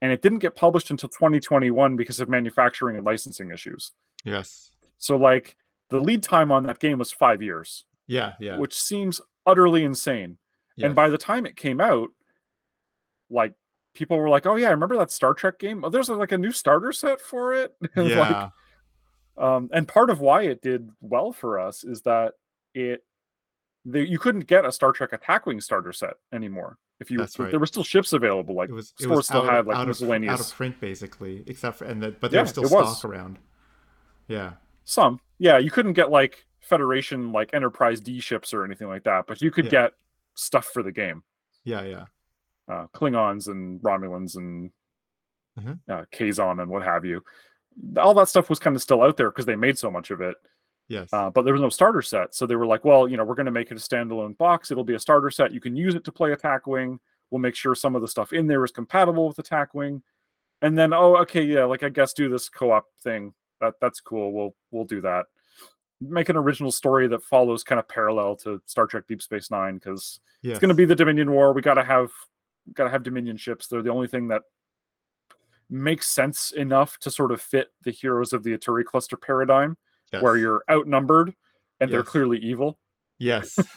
and 0.00 0.12
it 0.12 0.22
didn't 0.22 0.38
get 0.38 0.54
published 0.54 0.90
until 0.90 1.08
2021 1.08 1.96
because 1.96 2.20
of 2.20 2.28
manufacturing 2.28 2.96
and 2.96 3.04
licensing 3.04 3.50
issues 3.50 3.92
Yes. 4.24 4.70
so 4.98 5.16
like 5.16 5.56
the 5.90 6.00
lead 6.00 6.22
time 6.22 6.52
on 6.52 6.64
that 6.64 6.78
game 6.78 6.98
was 6.98 7.12
five 7.12 7.42
years 7.42 7.84
Yeah. 8.06 8.32
Yeah. 8.40 8.58
which 8.58 8.74
seems 8.80 9.20
utterly 9.46 9.84
insane 9.84 10.38
yes. 10.76 10.86
and 10.86 10.94
by 10.94 11.08
the 11.08 11.18
time 11.18 11.46
it 11.46 11.56
came 11.56 11.80
out 11.80 12.08
like 13.30 13.54
people 13.94 14.16
were 14.18 14.28
like 14.28 14.46
oh 14.46 14.56
yeah 14.56 14.68
i 14.68 14.72
remember 14.72 14.96
that 14.96 15.10
star 15.10 15.34
trek 15.34 15.58
game 15.58 15.84
oh 15.84 15.88
there's 15.88 16.08
like 16.08 16.32
a 16.32 16.38
new 16.38 16.52
starter 16.52 16.92
set 16.92 17.20
for 17.20 17.54
it 17.54 17.74
And, 17.96 18.10
like, 18.10 18.30
yeah. 18.30 18.48
um, 19.36 19.70
and 19.72 19.88
part 19.88 20.10
of 20.10 20.20
why 20.20 20.42
it 20.42 20.62
did 20.62 20.88
well 21.00 21.32
for 21.32 21.58
us 21.58 21.84
is 21.84 22.02
that 22.02 22.34
it 22.74 23.02
the, 23.84 24.06
you 24.06 24.18
couldn't 24.18 24.46
get 24.46 24.66
a 24.66 24.72
Star 24.72 24.92
Trek 24.92 25.14
Attack 25.14 25.46
Wing 25.46 25.60
starter 25.62 25.94
set 25.94 26.14
anymore. 26.32 26.76
If 27.00 27.10
you 27.12 27.18
That's 27.18 27.38
right. 27.38 27.50
there 27.50 27.60
were 27.60 27.66
still 27.66 27.84
ships 27.84 28.12
available, 28.12 28.54
like 28.56 28.70
it 28.70 28.72
was 28.72 28.92
it 29.00 29.06
was 29.08 29.26
still 29.26 29.42
out, 29.42 29.50
had 29.50 29.58
of, 29.60 29.66
like 29.68 29.76
out, 29.76 29.82
of, 29.82 29.88
miscellaneous 29.88 30.32
out 30.32 30.40
of 30.40 30.52
print 30.54 30.80
basically, 30.80 31.44
except 31.46 31.78
for 31.78 31.84
and 31.84 32.02
the, 32.02 32.10
but 32.10 32.30
there 32.32 32.38
Yeah, 32.38 32.42
was 32.42 32.50
still 32.50 32.64
it 32.64 32.70
was. 32.72 32.98
stock 32.98 33.10
around. 33.10 33.38
Yeah. 34.26 34.54
some. 34.84 35.20
Yeah, 35.38 35.58
you 35.58 35.70
couldn't 35.70 35.92
get 35.92 36.10
like 36.10 36.44
Federation 36.60 37.30
like 37.32 37.54
Enterprise 37.54 38.00
D 38.00 38.18
ships 38.20 38.52
or 38.52 38.64
anything 38.64 38.88
like 38.88 39.04
that, 39.04 39.26
but 39.28 39.40
you 39.40 39.50
could 39.50 39.66
Yeah. 39.66 39.70
get 39.70 39.92
stuff 40.34 40.66
for 40.66 40.82
the 40.82 40.92
game. 40.92 41.22
Yeah. 41.64 41.82
Yeah. 41.84 42.04
Uh, 42.66 42.86
Klingons 42.94 43.46
and 43.48 43.80
Romulans 43.80 44.36
and 44.36 44.70
Mhm. 45.58 45.78
uh, 45.88 46.04
Kazon 46.12 46.60
and 46.60 46.70
what 46.70 46.82
have 46.82 47.04
you. 47.04 47.22
All 47.96 48.12
that 48.14 48.28
stuff 48.28 48.50
was 48.50 48.58
kind 48.58 48.74
of 48.76 48.82
still 48.82 49.02
out 49.02 49.16
there 49.16 49.30
because 49.30 49.46
they 49.46 49.56
made 49.56 49.78
so 49.78 49.90
much 49.90 50.10
of 50.10 50.20
it. 50.20 50.36
Yes. 50.88 51.10
Uh, 51.12 51.30
but 51.30 51.42
there 51.42 51.52
was 51.52 51.62
no 51.62 51.68
starter 51.68 52.02
set. 52.02 52.34
So 52.34 52.46
they 52.46 52.56
were 52.56 52.66
like, 52.66 52.84
well, 52.84 53.06
you 53.06 53.16
know, 53.16 53.24
we're 53.24 53.34
going 53.34 53.46
to 53.46 53.52
make 53.52 53.70
it 53.70 53.76
a 53.76 53.80
standalone 53.80 54.36
box. 54.38 54.70
It'll 54.70 54.84
be 54.84 54.94
a 54.94 55.00
starter 55.00 55.30
set. 55.30 55.52
You 55.52 55.60
can 55.60 55.76
use 55.76 55.94
it 55.94 56.04
to 56.04 56.12
play 56.12 56.32
Attack 56.32 56.66
Wing. 56.66 56.98
We'll 57.30 57.40
make 57.40 57.54
sure 57.54 57.74
some 57.74 57.94
of 57.94 58.00
the 58.00 58.08
stuff 58.08 58.32
in 58.32 58.46
there 58.46 58.64
is 58.64 58.70
compatible 58.70 59.28
with 59.28 59.38
Attack 59.38 59.74
Wing. 59.74 60.02
And 60.62 60.76
then, 60.76 60.92
oh, 60.94 61.16
okay, 61.18 61.42
yeah, 61.42 61.64
like 61.64 61.82
I 61.82 61.90
guess 61.90 62.14
do 62.14 62.28
this 62.28 62.48
co-op 62.48 62.86
thing. 63.02 63.34
That 63.60 63.74
that's 63.80 64.00
cool. 64.00 64.32
We'll 64.32 64.54
we'll 64.70 64.84
do 64.84 65.00
that. 65.02 65.26
Make 66.00 66.28
an 66.28 66.36
original 66.36 66.72
story 66.72 67.06
that 67.08 67.22
follows 67.22 67.64
kind 67.64 67.78
of 67.78 67.88
parallel 67.88 68.36
to 68.36 68.62
Star 68.66 68.86
Trek 68.86 69.04
Deep 69.08 69.20
Space 69.20 69.50
Nine 69.50 69.74
because 69.74 70.20
yes. 70.42 70.52
it's 70.52 70.60
going 70.60 70.68
to 70.68 70.74
be 70.74 70.84
the 70.84 70.94
Dominion 70.94 71.30
War. 71.30 71.52
We 71.52 71.60
got 71.60 71.74
to 71.74 71.84
have 71.84 72.10
got 72.72 72.84
to 72.84 72.90
have 72.90 73.02
Dominion 73.02 73.36
ships. 73.36 73.66
They're 73.66 73.82
the 73.82 73.90
only 73.90 74.08
thing 74.08 74.28
that 74.28 74.42
makes 75.68 76.08
sense 76.08 76.52
enough 76.52 76.98
to 77.00 77.10
sort 77.10 77.30
of 77.30 77.42
fit 77.42 77.68
the 77.82 77.90
heroes 77.90 78.32
of 78.32 78.42
the 78.42 78.56
Aturi 78.56 78.84
cluster 78.84 79.16
paradigm 79.16 79.76
yes. 80.12 80.22
where 80.22 80.36
you're 80.36 80.62
outnumbered 80.70 81.34
and 81.80 81.92
they're 81.92 82.02
clearly 82.02 82.38
evil. 82.38 82.78
Yes. 83.18 83.58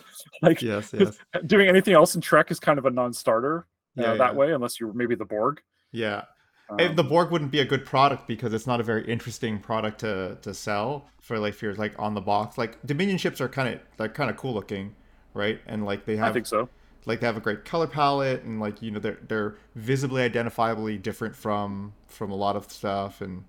Like 0.43 0.61
yes. 0.61 0.93
Yes. 0.93 1.17
doing 1.45 1.67
anything 1.67 1.93
else 1.93 2.15
in 2.15 2.21
Trek 2.21 2.51
is 2.51 2.59
kind 2.59 2.77
of 2.79 2.85
a 2.85 2.91
non-starter 2.91 3.65
uh, 3.97 4.01
Yeah. 4.01 4.13
that 4.15 4.33
yeah. 4.33 4.37
way, 4.37 4.53
unless 4.53 4.79
you're 4.79 4.93
maybe 4.93 5.15
the 5.15 5.25
Borg. 5.25 5.61
Yeah. 5.91 6.23
Um, 6.69 6.95
the 6.95 7.03
Borg 7.03 7.31
wouldn't 7.31 7.51
be 7.51 7.59
a 7.59 7.65
good 7.65 7.85
product 7.85 8.27
because 8.27 8.53
it's 8.53 8.65
not 8.65 8.79
a 8.79 8.83
very 8.83 9.05
interesting 9.05 9.59
product 9.59 9.99
to 10.01 10.37
to 10.41 10.53
sell 10.53 11.07
for 11.19 11.37
like 11.37 11.53
if 11.53 11.61
you're 11.61 11.75
like 11.75 11.93
on 11.99 12.13
the 12.13 12.21
box. 12.21 12.57
Like 12.57 12.81
Dominion 12.85 13.17
ships 13.17 13.41
are 13.41 13.49
kind 13.49 13.73
of 13.73 13.81
they're 13.97 14.09
kind 14.09 14.29
of 14.29 14.37
cool 14.37 14.53
looking, 14.53 14.95
right? 15.33 15.59
And 15.67 15.85
like 15.85 16.05
they 16.05 16.17
have 16.17 16.29
I 16.29 16.33
think 16.33 16.47
so. 16.47 16.69
Like 17.05 17.19
they 17.19 17.25
have 17.25 17.37
a 17.37 17.41
great 17.41 17.65
color 17.65 17.87
palette 17.87 18.43
and 18.43 18.59
like 18.59 18.81
you 18.81 18.91
know 18.91 18.99
they're 18.99 19.19
they're 19.27 19.55
visibly 19.75 20.27
identifiably 20.27 21.01
different 21.01 21.35
from 21.35 21.93
from 22.07 22.31
a 22.31 22.35
lot 22.35 22.55
of 22.55 22.71
stuff 22.71 23.21
and 23.21 23.43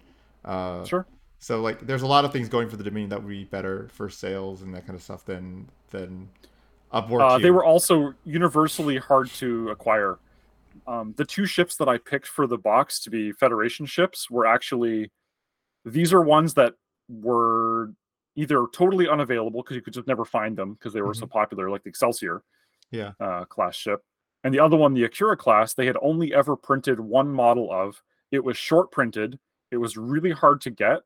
uh 0.45 0.85
sure. 0.85 1.07
So 1.43 1.61
like 1.61 1.84
there's 1.84 2.03
a 2.03 2.07
lot 2.07 2.24
of 2.24 2.32
things 2.32 2.49
going 2.49 2.70
for 2.70 2.76
the 2.76 2.84
Dominion 2.84 3.11
that 3.11 3.20
would 3.20 3.28
be 3.28 3.43
better 3.43 3.88
for 3.93 4.09
sales 4.09 4.62
and 4.62 4.72
that 4.76 4.86
kind 4.86 4.95
of 4.95 5.03
stuff 5.03 5.24
than 5.24 5.68
than 5.90 6.28
Borg. 6.93 7.20
Uh, 7.20 7.38
they 7.38 7.51
were 7.51 7.64
also 7.64 8.14
universally 8.24 8.97
hard 8.97 9.28
to 9.30 9.70
acquire 9.70 10.20
um, 10.86 11.14
the 11.16 11.24
two 11.24 11.45
ships 11.45 11.74
that 11.78 11.88
I 11.88 11.99
picked 11.99 12.28
for 12.28 12.47
the 12.47 12.57
box 12.57 13.01
to 13.01 13.11
be 13.11 13.32
Federation 13.32 13.86
ships 13.86 14.30
were 14.30 14.47
actually 14.47 15.11
these 15.84 16.12
are 16.12 16.22
ones 16.22 16.55
that 16.55 16.74
were 17.09 17.93
either 18.36 18.66
totally 18.72 19.09
unavailable 19.09 19.64
because 19.64 19.74
you 19.74 19.82
could 19.82 19.95
just 19.95 20.07
never 20.07 20.24
find 20.24 20.57
them 20.57 20.74
because 20.74 20.93
they 20.93 21.03
were 21.03 21.09
mm-hmm. 21.09 21.22
so 21.22 21.26
popular, 21.26 21.70
like 21.70 21.82
the 21.82 21.88
Excelsior, 21.88 22.45
yeah, 22.93 23.14
uh, 23.18 23.47
class 23.47 23.74
ship, 23.74 24.01
and 24.45 24.55
the 24.55 24.61
other 24.61 24.76
one, 24.76 24.95
the 24.95 25.03
Akira 25.03 25.36
class, 25.36 25.74
they 25.74 25.86
had 25.86 25.97
only 26.01 26.32
ever 26.32 26.55
printed 26.55 27.01
one 27.01 27.28
model 27.28 27.68
of. 27.72 28.01
It 28.30 28.45
was 28.45 28.57
short 28.57 28.93
printed. 28.93 29.40
It 29.72 29.76
was 29.78 29.97
really 29.97 30.30
hard 30.30 30.61
to 30.62 30.70
get, 30.70 31.01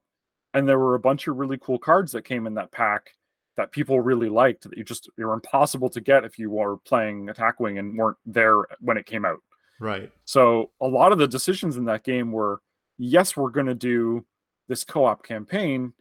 and 0.57 0.66
there 0.66 0.78
were 0.78 0.94
a 0.94 1.00
bunch 1.00 1.28
of 1.28 1.36
really 1.36 1.59
cool 1.59 1.78
cards 1.78 2.12
that 2.12 2.24
came 2.24 2.46
in 2.46 2.54
that 2.54 2.72
pack 2.72 3.11
that 3.59 3.72
people 3.72 4.00
really 4.00 4.30
liked. 4.30 4.62
That 4.62 4.78
you 4.78 4.84
just 4.84 5.11
they 5.18 5.24
were 5.24 5.34
impossible 5.34 5.90
to 5.90 6.00
get 6.00 6.24
if 6.24 6.38
you 6.38 6.50
were 6.50 6.78
playing 6.78 7.28
Attack 7.28 7.61
Wing 7.61 7.78
and 7.78 7.96
weren't 7.96 8.16
there 8.24 8.62
when 8.80 8.96
it 8.96 9.04
came 9.04 9.26
out. 9.26 9.40
Right. 9.78 10.11
So 10.24 10.70
a 10.80 10.86
lot 10.86 11.12
of 11.12 11.18
the 11.18 11.28
decisions 11.28 11.76
in 11.76 11.84
that 11.84 12.04
game 12.04 12.32
were 12.32 12.62
yes, 12.96 13.36
we're 13.36 13.50
going 13.50 13.66
to 13.66 13.74
do 13.74 14.24
this 14.68 14.82
co 14.82 15.04
op 15.04 15.22
campaign, 15.22 15.92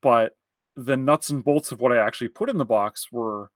but 0.00 0.36
the 0.76 0.96
nuts 0.96 1.30
and 1.30 1.44
bolts 1.44 1.72
of 1.72 1.80
what 1.80 1.90
I 1.90 1.98
actually 1.98 2.28
put 2.28 2.48
in 2.48 2.58
the 2.58 2.64
box 2.64 3.10
were 3.10 3.50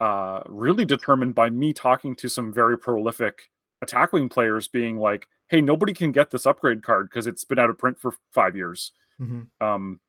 uh, 0.00 0.40
really 0.46 0.86
determined 0.86 1.34
by 1.34 1.50
me 1.50 1.74
talking 1.74 2.16
to 2.16 2.30
some 2.30 2.50
very 2.50 2.78
prolific 2.78 3.50
attack 3.82 4.14
wing 4.14 4.30
players 4.30 4.68
being 4.68 4.96
like, 4.96 5.28
hey, 5.48 5.60
nobody 5.60 5.92
can 5.92 6.12
get 6.12 6.30
this 6.30 6.46
upgrade 6.46 6.82
card 6.82 7.10
because 7.10 7.26
it's 7.26 7.44
been 7.44 7.58
out 7.58 7.68
of 7.68 7.76
print 7.76 7.98
for 8.00 8.14
five 8.32 8.56
years. 8.56 8.92
Mm-hmm. 9.20 9.66
Um, 9.66 10.00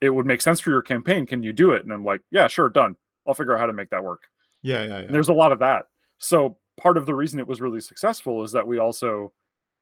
it 0.00 0.10
would 0.10 0.26
make 0.26 0.42
sense 0.42 0.60
for 0.60 0.70
your 0.70 0.82
campaign. 0.82 1.26
Can 1.26 1.42
you 1.42 1.52
do 1.52 1.72
it? 1.72 1.82
And 1.82 1.92
I'm 1.92 2.04
like, 2.04 2.20
yeah, 2.30 2.46
sure, 2.46 2.68
done. 2.68 2.96
I'll 3.26 3.34
figure 3.34 3.54
out 3.54 3.60
how 3.60 3.66
to 3.66 3.72
make 3.72 3.90
that 3.90 4.04
work. 4.04 4.22
Yeah, 4.62 4.84
yeah, 4.84 5.00
yeah. 5.00 5.06
there's 5.10 5.28
a 5.28 5.34
lot 5.34 5.52
of 5.52 5.58
that. 5.60 5.86
So 6.18 6.58
part 6.80 6.96
of 6.96 7.06
the 7.06 7.14
reason 7.14 7.38
it 7.38 7.46
was 7.46 7.60
really 7.60 7.80
successful 7.80 8.42
is 8.42 8.52
that 8.52 8.66
we 8.66 8.78
also 8.78 9.32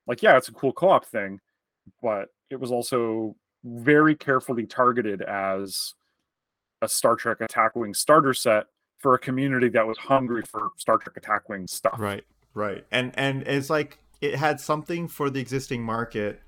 like 0.06 0.22
yeah 0.22 0.36
it's 0.36 0.48
a 0.48 0.52
cool 0.52 0.72
co-op 0.72 1.06
thing 1.06 1.40
but 2.02 2.28
it 2.50 2.60
was 2.60 2.70
also 2.70 3.34
very 3.64 4.14
carefully 4.14 4.66
targeted 4.66 5.22
as 5.22 5.94
a 6.82 6.88
Star 6.88 7.16
Trek 7.16 7.40
Attack 7.40 7.76
Wing 7.76 7.94
starter 7.94 8.34
set 8.34 8.66
for 8.98 9.14
a 9.14 9.18
community 9.18 9.68
that 9.68 9.86
was 9.86 9.96
hungry 9.98 10.42
for 10.42 10.70
Star 10.76 10.98
Trek 10.98 11.16
Attack 11.16 11.48
Wing 11.48 11.66
stuff. 11.66 11.98
Right, 11.98 12.24
right, 12.54 12.84
and 12.90 13.12
and 13.16 13.42
it's 13.42 13.70
like 13.70 13.98
it 14.20 14.34
had 14.34 14.60
something 14.60 15.06
for 15.06 15.30
the 15.30 15.40
existing 15.40 15.82
market, 15.82 16.40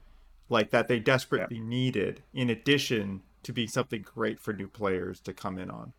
like 0.48 0.70
that 0.70 0.88
they 0.88 0.98
desperately 0.98 1.56
yeah. 1.56 1.64
needed, 1.64 2.22
in 2.34 2.50
addition 2.50 3.22
to 3.42 3.52
being 3.52 3.68
something 3.68 4.02
great 4.02 4.40
for 4.40 4.52
new 4.52 4.68
players 4.68 5.20
to 5.20 5.32
come 5.32 5.58
in 5.58 5.70
on. 5.70 5.92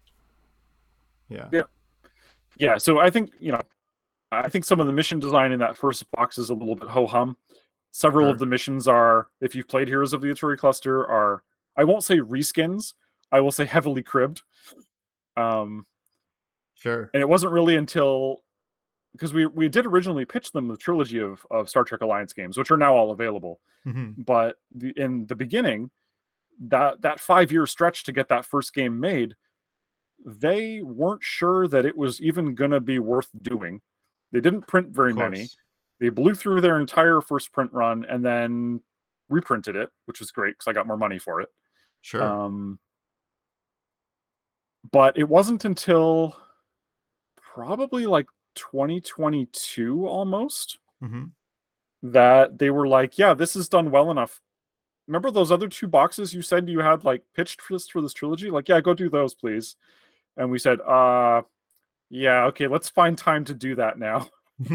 Yeah. 1.29 1.47
Yeah. 1.51 1.63
Yeah. 2.57 2.77
So 2.77 2.99
I 2.99 3.09
think 3.09 3.31
you 3.39 3.51
know 3.51 3.61
I 4.31 4.49
think 4.49 4.65
some 4.65 4.79
of 4.79 4.87
the 4.87 4.93
mission 4.93 5.19
design 5.19 5.51
in 5.51 5.59
that 5.59 5.77
first 5.77 6.09
box 6.11 6.37
is 6.37 6.49
a 6.49 6.53
little 6.53 6.75
bit 6.75 6.89
ho 6.89 7.07
hum. 7.07 7.37
Several 7.91 8.25
sure. 8.25 8.31
of 8.31 8.39
the 8.39 8.45
missions 8.45 8.89
are, 8.89 9.27
if 9.39 9.55
you've 9.55 9.69
played 9.69 9.87
Heroes 9.87 10.11
of 10.11 10.19
the 10.19 10.27
Aturi 10.27 10.57
Cluster, 10.57 11.07
are 11.07 11.43
I 11.77 11.85
won't 11.85 12.03
say 12.03 12.17
reskins, 12.17 12.93
I 13.31 13.39
will 13.39 13.53
say 13.53 13.63
heavily 13.63 14.03
cribbed. 14.03 14.41
Um, 15.37 15.85
sure. 16.75 17.09
And 17.13 17.21
it 17.21 17.29
wasn't 17.29 17.53
really 17.53 17.77
until 17.77 18.41
because 19.15 19.33
we 19.33 19.45
we 19.45 19.69
did 19.69 19.85
originally 19.85 20.25
pitch 20.25 20.51
them 20.51 20.67
the 20.67 20.77
trilogy 20.77 21.19
of 21.19 21.45
of 21.51 21.69
Star 21.69 21.83
Trek 21.83 22.01
Alliance 22.01 22.33
games, 22.33 22.57
which 22.57 22.71
are 22.71 22.77
now 22.77 22.95
all 22.95 23.11
available. 23.11 23.59
Mm-hmm. 23.85 24.21
But 24.21 24.57
the, 24.73 24.93
in 24.97 25.25
the 25.27 25.35
beginning, 25.35 25.89
that 26.67 27.01
that 27.01 27.19
five 27.19 27.51
year 27.51 27.65
stretch 27.65 28.03
to 28.05 28.11
get 28.11 28.29
that 28.29 28.45
first 28.45 28.73
game 28.73 28.99
made, 28.99 29.35
they 30.25 30.81
weren't 30.81 31.23
sure 31.23 31.67
that 31.67 31.85
it 31.85 31.97
was 31.97 32.21
even 32.21 32.55
going 32.55 32.71
to 32.71 32.81
be 32.81 32.99
worth 32.99 33.29
doing 33.41 33.81
they 34.35 34.41
didn't 34.41 34.67
print 34.67 34.89
very 34.89 35.13
many. 35.13 35.47
They 36.01 36.09
blew 36.09 36.35
through 36.35 36.59
their 36.59 36.77
entire 36.77 37.21
first 37.21 37.53
print 37.53 37.71
run 37.71 38.05
and 38.09 38.23
then 38.23 38.81
reprinted 39.29 39.77
it, 39.77 39.89
which 40.07 40.19
was 40.19 40.29
great 40.31 40.55
because 40.57 40.67
I 40.67 40.73
got 40.73 40.87
more 40.87 40.97
money 40.97 41.19
for 41.19 41.39
it. 41.39 41.47
Sure. 42.01 42.21
Um, 42.21 42.77
but 44.91 45.17
it 45.17 45.29
wasn't 45.29 45.63
until 45.63 46.35
probably 47.41 48.05
like 48.05 48.25
2022 48.55 50.07
almost 50.07 50.77
mm-hmm. 51.03 51.25
that 52.03 52.57
they 52.57 52.69
were 52.69 52.87
like, 52.87 53.17
yeah, 53.17 53.33
this 53.33 53.55
is 53.55 53.69
done 53.69 53.91
well 53.91 54.11
enough. 54.11 54.41
Remember 55.07 55.29
those 55.29 55.51
other 55.51 55.67
two 55.67 55.87
boxes 55.87 56.33
you 56.33 56.41
said 56.41 56.67
you 56.67 56.79
had 56.79 57.03
like 57.03 57.23
pitched 57.35 57.61
for 57.61 57.73
this 57.73 57.87
for 57.87 58.01
this 58.01 58.13
trilogy? 58.13 58.49
Like, 58.49 58.67
yeah, 58.67 58.81
go 58.81 58.93
do 58.93 59.09
those, 59.09 59.35
please. 59.35 59.75
And 60.37 60.49
we 60.49 60.59
said, 60.59 60.81
uh, 60.81 61.43
yeah, 62.09 62.45
okay, 62.45 62.67
let's 62.67 62.89
find 62.89 63.17
time 63.17 63.45
to 63.45 63.53
do 63.53 63.75
that 63.75 63.99
now. 63.99 64.29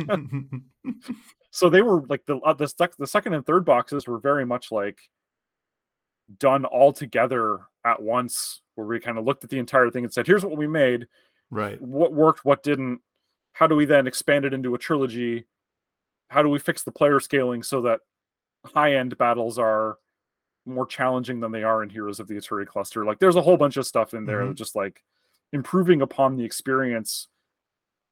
so 1.50 1.68
they 1.68 1.82
were 1.82 2.02
like 2.02 2.24
the 2.26 2.36
uh, 2.38 2.52
the, 2.52 2.68
sec- 2.68 2.96
the 2.96 3.06
second 3.06 3.34
and 3.34 3.44
third 3.44 3.64
boxes 3.64 4.06
were 4.06 4.18
very 4.18 4.46
much 4.46 4.70
like 4.70 5.00
done 6.38 6.64
all 6.64 6.92
together 6.92 7.60
at 7.84 8.00
once 8.00 8.62
where 8.74 8.86
we 8.86 9.00
kind 9.00 9.18
of 9.18 9.24
looked 9.24 9.42
at 9.42 9.50
the 9.50 9.58
entire 9.58 9.90
thing 9.90 10.04
and 10.04 10.12
said 10.12 10.26
here's 10.26 10.44
what 10.44 10.56
we 10.56 10.66
made 10.66 11.06
right 11.50 11.80
what 11.80 12.12
worked 12.12 12.44
what 12.44 12.62
didn't 12.62 13.00
how 13.52 13.66
do 13.66 13.74
we 13.74 13.84
then 13.84 14.06
expand 14.06 14.44
it 14.44 14.54
into 14.54 14.74
a 14.74 14.78
trilogy 14.78 15.46
how 16.28 16.42
do 16.42 16.48
we 16.48 16.58
fix 16.58 16.82
the 16.82 16.92
player 16.92 17.20
scaling 17.20 17.62
so 17.62 17.82
that 17.82 18.00
high 18.74 18.94
end 18.94 19.16
battles 19.18 19.58
are 19.58 19.98
more 20.66 20.86
challenging 20.86 21.40
than 21.40 21.50
they 21.50 21.62
are 21.62 21.82
in 21.82 21.88
heroes 21.88 22.20
of 22.20 22.28
the 22.28 22.34
Aturi 22.34 22.66
cluster 22.66 23.04
like 23.04 23.18
there's 23.18 23.36
a 23.36 23.42
whole 23.42 23.56
bunch 23.56 23.76
of 23.76 23.86
stuff 23.86 24.14
in 24.14 24.24
there 24.24 24.42
mm-hmm. 24.42 24.54
just 24.54 24.76
like 24.76 25.02
improving 25.52 26.02
upon 26.02 26.36
the 26.36 26.44
experience 26.44 27.28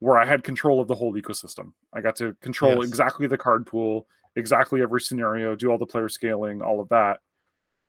where 0.00 0.18
I 0.18 0.24
had 0.24 0.44
control 0.44 0.80
of 0.80 0.88
the 0.88 0.94
whole 0.94 1.14
ecosystem. 1.14 1.72
I 1.92 2.00
got 2.00 2.16
to 2.16 2.34
control 2.40 2.76
yes. 2.76 2.88
exactly 2.88 3.26
the 3.26 3.38
card 3.38 3.66
pool, 3.66 4.06
exactly 4.36 4.80
every 4.80 5.00
scenario, 5.00 5.56
do 5.56 5.70
all 5.70 5.78
the 5.78 5.86
player 5.86 6.08
scaling, 6.08 6.62
all 6.62 6.80
of 6.80 6.88
that. 6.90 7.18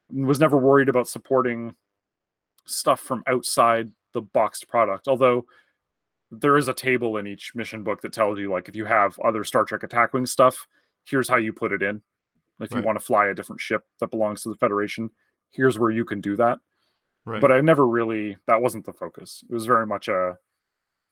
And 0.09 0.25
was 0.25 0.39
never 0.39 0.57
worried 0.57 0.89
about 0.89 1.07
supporting 1.07 1.75
stuff 2.65 2.99
from 2.99 3.23
outside 3.27 3.91
the 4.13 4.21
boxed 4.21 4.67
product. 4.67 5.07
Although 5.07 5.45
there 6.31 6.57
is 6.57 6.67
a 6.67 6.73
table 6.73 7.17
in 7.17 7.27
each 7.27 7.53
mission 7.55 7.83
book 7.83 8.01
that 8.01 8.13
tells 8.13 8.39
you, 8.39 8.51
like, 8.51 8.69
if 8.69 8.75
you 8.75 8.85
have 8.85 9.17
other 9.19 9.43
Star 9.43 9.65
Trek 9.65 9.83
Attack 9.83 10.13
Wing 10.13 10.25
stuff, 10.25 10.67
here's 11.05 11.27
how 11.27 11.37
you 11.37 11.53
put 11.53 11.71
it 11.71 11.81
in. 11.81 12.01
If 12.59 12.71
right. 12.71 12.79
you 12.79 12.85
want 12.85 12.99
to 12.99 13.05
fly 13.05 13.27
a 13.27 13.33
different 13.33 13.61
ship 13.61 13.85
that 13.99 14.11
belongs 14.11 14.43
to 14.43 14.49
the 14.49 14.55
Federation, 14.55 15.09
here's 15.51 15.79
where 15.79 15.91
you 15.91 16.05
can 16.05 16.21
do 16.21 16.35
that. 16.35 16.59
Right. 17.25 17.41
But 17.41 17.51
I 17.51 17.61
never 17.61 17.87
really 17.87 18.37
that 18.47 18.61
wasn't 18.61 18.85
the 18.85 18.93
focus. 18.93 19.43
It 19.49 19.53
was 19.53 19.65
very 19.65 19.85
much 19.85 20.07
a 20.07 20.37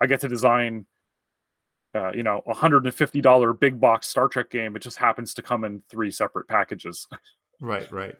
I 0.01 0.07
get 0.07 0.21
to 0.21 0.27
design 0.27 0.85
uh, 1.95 2.11
you 2.13 2.23
know, 2.23 2.41
a 2.47 2.53
hundred 2.53 2.85
and 2.85 2.93
fifty 2.93 3.21
dollar 3.21 3.53
big 3.53 3.79
box 3.79 4.07
Star 4.07 4.27
Trek 4.27 4.49
game. 4.49 4.75
It 4.75 4.81
just 4.81 4.97
happens 4.97 5.33
to 5.35 5.41
come 5.41 5.63
in 5.63 5.81
three 5.89 6.11
separate 6.11 6.47
packages. 6.47 7.07
right, 7.61 7.91
right. 7.91 8.15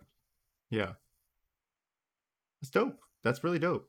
Yeah. 0.69 0.93
That's 2.61 2.71
dope. 2.71 2.97
That's 3.23 3.43
really 3.43 3.59
dope. 3.59 3.87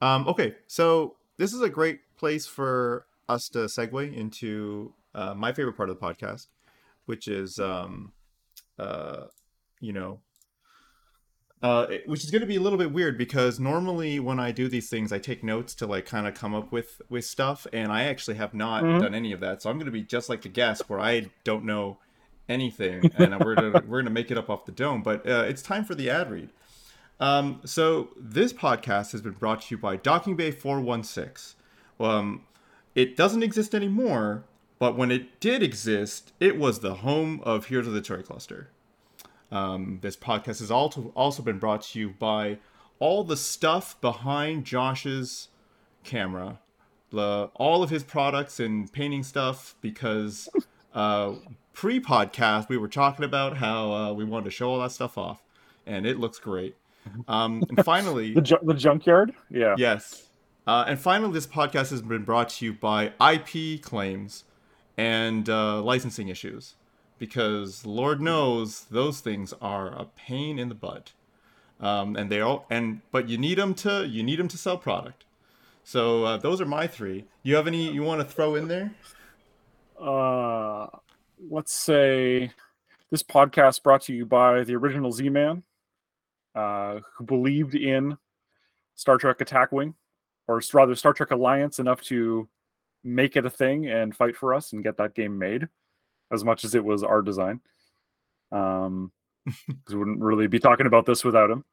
Um, 0.00 0.26
okay, 0.26 0.56
so 0.66 1.16
this 1.36 1.52
is 1.52 1.60
a 1.60 1.68
great 1.68 2.00
place 2.16 2.46
for 2.46 3.06
us 3.28 3.48
to 3.50 3.60
segue 3.60 4.14
into 4.14 4.92
uh, 5.14 5.34
my 5.34 5.52
favorite 5.52 5.76
part 5.76 5.90
of 5.90 5.98
the 5.98 6.06
podcast, 6.06 6.46
which 7.06 7.28
is 7.28 7.58
um, 7.58 8.12
uh, 8.78 9.24
you 9.80 9.92
know, 9.92 10.20
uh, 11.62 11.86
which 12.06 12.24
is 12.24 12.30
going 12.30 12.42
to 12.42 12.46
be 12.46 12.56
a 12.56 12.60
little 12.60 12.78
bit 12.78 12.92
weird 12.92 13.16
because 13.16 13.58
normally 13.58 14.20
when 14.20 14.38
I 14.38 14.52
do 14.52 14.68
these 14.68 14.90
things, 14.90 15.12
I 15.12 15.18
take 15.18 15.42
notes 15.42 15.74
to 15.76 15.86
like 15.86 16.04
kind 16.06 16.26
of 16.26 16.34
come 16.34 16.54
up 16.54 16.72
with 16.72 17.00
with 17.08 17.24
stuff, 17.24 17.66
and 17.72 17.90
I 17.90 18.04
actually 18.04 18.36
have 18.36 18.54
not 18.54 18.82
mm-hmm. 18.82 19.00
done 19.00 19.14
any 19.14 19.32
of 19.32 19.40
that. 19.40 19.62
So 19.62 19.70
I'm 19.70 19.76
going 19.76 19.86
to 19.86 19.92
be 19.92 20.02
just 20.02 20.28
like 20.28 20.42
the 20.42 20.48
guest, 20.48 20.88
where 20.88 21.00
I 21.00 21.30
don't 21.42 21.64
know 21.64 21.98
anything, 22.48 23.10
and 23.16 23.38
we're 23.40 23.54
gonna, 23.54 23.70
we're 23.86 24.02
going 24.02 24.04
to 24.04 24.10
make 24.10 24.30
it 24.30 24.38
up 24.38 24.50
off 24.50 24.66
the 24.66 24.72
dome. 24.72 25.02
But 25.02 25.26
uh, 25.28 25.44
it's 25.48 25.62
time 25.62 25.84
for 25.84 25.94
the 25.94 26.10
ad 26.10 26.30
read. 26.30 26.50
Um, 27.24 27.62
so 27.64 28.10
this 28.18 28.52
podcast 28.52 29.12
has 29.12 29.22
been 29.22 29.32
brought 29.32 29.62
to 29.62 29.74
you 29.74 29.78
by 29.78 29.96
Docking 29.96 30.36
Bay 30.36 30.50
416. 30.50 31.58
Um, 31.98 32.42
it 32.94 33.16
doesn't 33.16 33.42
exist 33.42 33.74
anymore, 33.74 34.44
but 34.78 34.94
when 34.98 35.10
it 35.10 35.40
did 35.40 35.62
exist, 35.62 36.34
it 36.38 36.58
was 36.58 36.80
the 36.80 36.96
home 36.96 37.40
of 37.42 37.68
Heroes 37.68 37.86
of 37.86 37.94
the 37.94 38.02
Aturi 38.02 38.26
Cluster. 38.26 38.68
Um, 39.50 40.00
this 40.02 40.18
podcast 40.18 40.58
has 40.58 40.70
also 40.70 41.42
been 41.42 41.58
brought 41.58 41.80
to 41.84 41.98
you 41.98 42.10
by 42.10 42.58
all 42.98 43.24
the 43.24 43.38
stuff 43.38 43.98
behind 44.02 44.66
Josh's 44.66 45.48
camera, 46.02 46.58
the, 47.08 47.48
all 47.54 47.82
of 47.82 47.88
his 47.88 48.02
products 48.02 48.60
and 48.60 48.92
painting 48.92 49.22
stuff, 49.22 49.76
because 49.80 50.50
uh, 50.94 51.36
pre-podcast, 51.72 52.68
we 52.68 52.76
were 52.76 52.86
talking 52.86 53.24
about 53.24 53.56
how 53.56 53.92
uh, 53.94 54.12
we 54.12 54.24
wanted 54.24 54.44
to 54.44 54.50
show 54.50 54.68
all 54.68 54.80
that 54.80 54.92
stuff 54.92 55.16
off, 55.16 55.42
and 55.86 56.04
it 56.04 56.20
looks 56.20 56.38
great. 56.38 56.76
Um, 57.28 57.62
and 57.68 57.84
finally, 57.84 58.34
the, 58.34 58.40
ju- 58.40 58.58
the 58.62 58.74
junkyard. 58.74 59.32
Yeah. 59.50 59.74
Yes. 59.78 60.28
Uh, 60.66 60.84
and 60.88 60.98
finally, 60.98 61.32
this 61.32 61.46
podcast 61.46 61.90
has 61.90 62.00
been 62.02 62.24
brought 62.24 62.48
to 62.50 62.64
you 62.64 62.72
by 62.72 63.12
IP 63.20 63.82
claims 63.82 64.44
and 64.96 65.48
uh, 65.48 65.82
licensing 65.82 66.28
issues, 66.28 66.74
because 67.18 67.84
Lord 67.84 68.20
knows 68.20 68.84
those 68.84 69.20
things 69.20 69.52
are 69.60 69.88
a 69.88 70.06
pain 70.16 70.58
in 70.58 70.68
the 70.68 70.74
butt. 70.74 71.12
Um, 71.80 72.16
and 72.16 72.30
they 72.30 72.40
all 72.40 72.66
and 72.70 73.00
but 73.10 73.28
you 73.28 73.36
need 73.36 73.58
them 73.58 73.74
to 73.74 74.06
you 74.06 74.22
need 74.22 74.38
them 74.38 74.48
to 74.48 74.56
sell 74.56 74.78
product. 74.78 75.24
So 75.82 76.24
uh, 76.24 76.36
those 76.38 76.60
are 76.60 76.66
my 76.66 76.86
three. 76.86 77.24
You 77.42 77.56
have 77.56 77.66
any 77.66 77.92
you 77.92 78.02
want 78.02 78.20
to 78.20 78.26
throw 78.26 78.54
in 78.54 78.68
there? 78.68 78.94
Uh, 80.00 80.86
let's 81.50 81.74
say 81.74 82.52
this 83.10 83.22
podcast 83.22 83.82
brought 83.82 84.02
to 84.02 84.14
you 84.14 84.24
by 84.24 84.64
the 84.64 84.74
original 84.74 85.12
Z-Man, 85.12 85.62
uh, 86.54 87.00
who 87.16 87.24
believed 87.24 87.74
in 87.74 88.16
Star 88.94 89.18
Trek 89.18 89.40
Attack 89.40 89.72
Wing, 89.72 89.94
or 90.48 90.60
rather 90.72 90.94
Star 90.94 91.12
Trek 91.12 91.30
Alliance 91.30 91.78
enough 91.78 92.02
to 92.02 92.48
make 93.02 93.36
it 93.36 93.46
a 93.46 93.50
thing 93.50 93.86
and 93.86 94.16
fight 94.16 94.36
for 94.36 94.54
us 94.54 94.72
and 94.72 94.84
get 94.84 94.96
that 94.98 95.14
game 95.14 95.38
made, 95.38 95.68
as 96.32 96.44
much 96.44 96.64
as 96.64 96.74
it 96.74 96.84
was 96.84 97.02
our 97.02 97.22
design. 97.22 97.60
Um, 98.52 99.12
because 99.46 99.94
we 99.94 99.96
wouldn't 99.96 100.20
really 100.20 100.46
be 100.46 100.58
talking 100.58 100.86
about 100.86 101.06
this 101.06 101.24
without 101.24 101.50
him. 101.50 101.64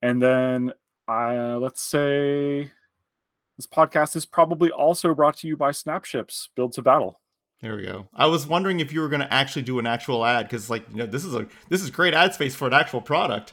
And 0.00 0.20
then, 0.20 0.72
uh, 1.06 1.58
let's 1.58 1.82
say 1.82 2.70
this 3.56 3.66
podcast 3.66 4.16
is 4.16 4.26
probably 4.26 4.70
also 4.70 5.14
brought 5.14 5.36
to 5.38 5.46
you 5.46 5.56
by 5.56 5.70
Snapships 5.70 6.48
Build 6.56 6.72
to 6.74 6.82
Battle. 6.82 7.20
There 7.62 7.76
we 7.76 7.84
go. 7.84 8.08
I 8.12 8.26
was 8.26 8.44
wondering 8.44 8.80
if 8.80 8.92
you 8.92 9.00
were 9.00 9.08
going 9.08 9.20
to 9.20 9.32
actually 9.32 9.62
do 9.62 9.78
an 9.78 9.86
actual 9.86 10.26
ad 10.26 10.46
because, 10.46 10.68
like, 10.68 10.84
you 10.90 10.96
know, 10.96 11.06
this 11.06 11.24
is 11.24 11.32
a 11.32 11.46
this 11.68 11.80
is 11.80 11.90
great 11.90 12.12
ad 12.12 12.34
space 12.34 12.56
for 12.56 12.66
an 12.66 12.74
actual 12.74 13.00
product. 13.00 13.52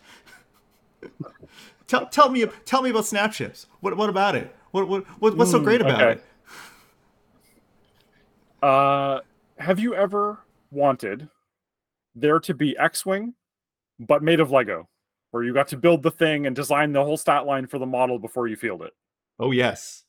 tell 1.87 2.07
tell 2.07 2.29
me 2.29 2.47
tell 2.65 2.81
me 2.81 2.89
about 2.89 3.05
Snapships. 3.05 3.67
What 3.81 3.95
what 3.95 4.09
about 4.09 4.35
it? 4.35 4.53
What 4.71 4.87
what, 4.87 5.05
what 5.21 5.37
what's 5.37 5.51
so 5.51 5.59
great 5.59 5.81
about 5.81 6.01
okay. 6.01 6.21
it? 8.61 8.63
Uh, 8.63 9.19
have 9.59 9.79
you 9.79 9.93
ever 9.93 10.39
wanted 10.71 11.29
there 12.15 12.39
to 12.39 12.53
be 12.55 12.75
X-wing, 12.77 13.35
but 13.99 14.23
made 14.23 14.39
of 14.39 14.49
Lego, 14.49 14.89
where 15.29 15.43
you 15.43 15.53
got 15.53 15.67
to 15.69 15.77
build 15.77 16.01
the 16.01 16.11
thing 16.11 16.47
and 16.47 16.55
design 16.55 16.91
the 16.93 17.03
whole 17.03 17.15
stat 17.15 17.45
line 17.45 17.67
for 17.67 17.77
the 17.77 17.85
model 17.85 18.17
before 18.17 18.47
you 18.47 18.55
field 18.55 18.81
it? 18.81 18.93
Oh 19.39 19.51
yes, 19.51 20.03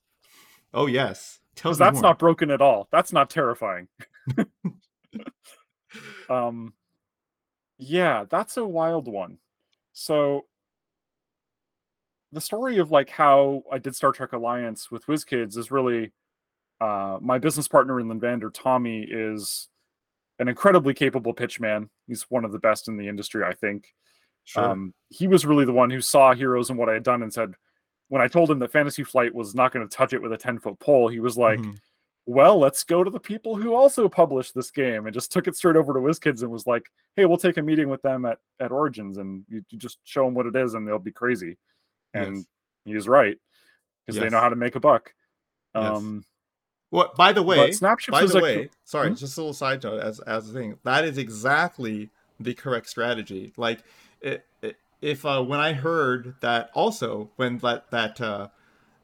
oh 0.72 0.86
yes. 0.86 1.39
Tell 1.56 1.70
Because 1.70 1.78
that's 1.78 1.94
more. 1.94 2.02
not 2.02 2.18
broken 2.18 2.50
at 2.50 2.60
all. 2.60 2.88
That's 2.90 3.12
not 3.12 3.30
terrifying. 3.30 3.88
um, 6.30 6.74
yeah, 7.78 8.24
that's 8.28 8.56
a 8.56 8.64
wild 8.64 9.08
one. 9.08 9.38
So 9.92 10.46
the 12.32 12.40
story 12.40 12.78
of 12.78 12.90
like 12.90 13.10
how 13.10 13.64
I 13.70 13.78
did 13.78 13.96
Star 13.96 14.12
Trek 14.12 14.32
Alliance 14.32 14.90
with 14.90 15.06
WizKids 15.06 15.56
is 15.56 15.70
really 15.70 16.12
uh, 16.80 17.18
my 17.20 17.38
business 17.38 17.68
partner 17.68 18.00
in 18.00 18.06
Lynnvander, 18.08 18.50
Tommy, 18.52 19.02
is 19.02 19.68
an 20.38 20.48
incredibly 20.48 20.94
capable 20.94 21.34
pitchman. 21.34 21.88
He's 22.06 22.22
one 22.30 22.44
of 22.44 22.52
the 22.52 22.58
best 22.58 22.88
in 22.88 22.96
the 22.96 23.08
industry, 23.08 23.44
I 23.44 23.52
think. 23.54 23.88
Sure. 24.44 24.64
Um, 24.64 24.94
he 25.08 25.28
was 25.28 25.44
really 25.44 25.66
the 25.66 25.72
one 25.72 25.90
who 25.90 26.00
saw 26.00 26.32
Heroes 26.32 26.70
and 26.70 26.78
what 26.78 26.88
I 26.88 26.94
had 26.94 27.02
done 27.02 27.22
and 27.22 27.32
said, 27.32 27.54
when 28.10 28.20
I 28.20 28.28
told 28.28 28.50
him 28.50 28.58
that 28.58 28.70
Fantasy 28.72 29.02
Flight 29.04 29.34
was 29.34 29.54
not 29.54 29.72
going 29.72 29.88
to 29.88 29.96
touch 29.96 30.12
it 30.12 30.20
with 30.20 30.32
a 30.32 30.36
10 30.36 30.58
foot 30.58 30.78
pole, 30.78 31.08
he 31.08 31.18
was 31.20 31.38
like, 31.38 31.58
Mhm. 31.60 31.78
well, 32.26 32.58
let's 32.58 32.84
go 32.84 33.02
to 33.02 33.10
the 33.10 33.18
people 33.20 33.56
who 33.56 33.72
also 33.74 34.08
published 34.08 34.54
this 34.54 34.70
game 34.70 35.06
and 35.06 35.14
just 35.14 35.32
took 35.32 35.46
it 35.48 35.56
straight 35.56 35.76
over 35.76 35.92
to 35.94 36.00
WizKids 36.00 36.42
and 36.42 36.50
was 36.50 36.66
like, 36.66 36.84
hey, 37.16 37.24
we'll 37.24 37.38
take 37.38 37.56
a 37.56 37.62
meeting 37.62 37.88
with 37.88 38.02
them 38.02 38.24
at, 38.26 38.38
at 38.60 38.72
Origins 38.72 39.16
and 39.18 39.44
you, 39.48 39.64
you 39.70 39.78
just 39.78 39.98
show 40.04 40.24
them 40.24 40.34
what 40.34 40.46
it 40.46 40.54
is 40.56 40.74
and 40.74 40.86
they'll 40.86 40.98
be 40.98 41.12
crazy. 41.12 41.56
And 42.12 42.36
Yes. 42.36 42.44
he 42.84 42.94
was 42.94 43.08
right 43.08 43.38
because 44.06 44.20
they 44.20 44.28
know 44.28 44.40
how 44.40 44.48
to 44.48 44.56
make 44.56 44.74
a 44.74 44.80
buck. 44.80 45.14
Yes. 45.74 45.84
Um, 45.96 46.24
What? 46.90 47.14
By 47.14 47.32
the 47.32 47.42
way, 47.44 47.70
but 47.80 48.00
by 48.10 48.26
the 48.26 48.40
way, 48.42 48.70
sorry, 48.84 49.08
Hmm? 49.10 49.14
just 49.14 49.38
a 49.38 49.40
little 49.40 49.54
side 49.54 49.84
note 49.84 50.00
as 50.00 50.18
as 50.20 50.50
a 50.50 50.52
thing. 50.52 50.76
That 50.82 51.04
is 51.04 51.16
exactly 51.18 52.10
the 52.40 52.54
correct 52.54 52.88
strategy. 52.88 53.52
Like, 53.56 53.84
it, 54.20 54.44
it, 54.62 54.76
if 55.00 55.24
uh, 55.24 55.42
when 55.42 55.60
I 55.60 55.72
heard 55.72 56.34
that 56.40 56.70
also 56.74 57.30
when 57.36 57.58
that 57.58 57.90
that 57.90 58.20
uh, 58.20 58.48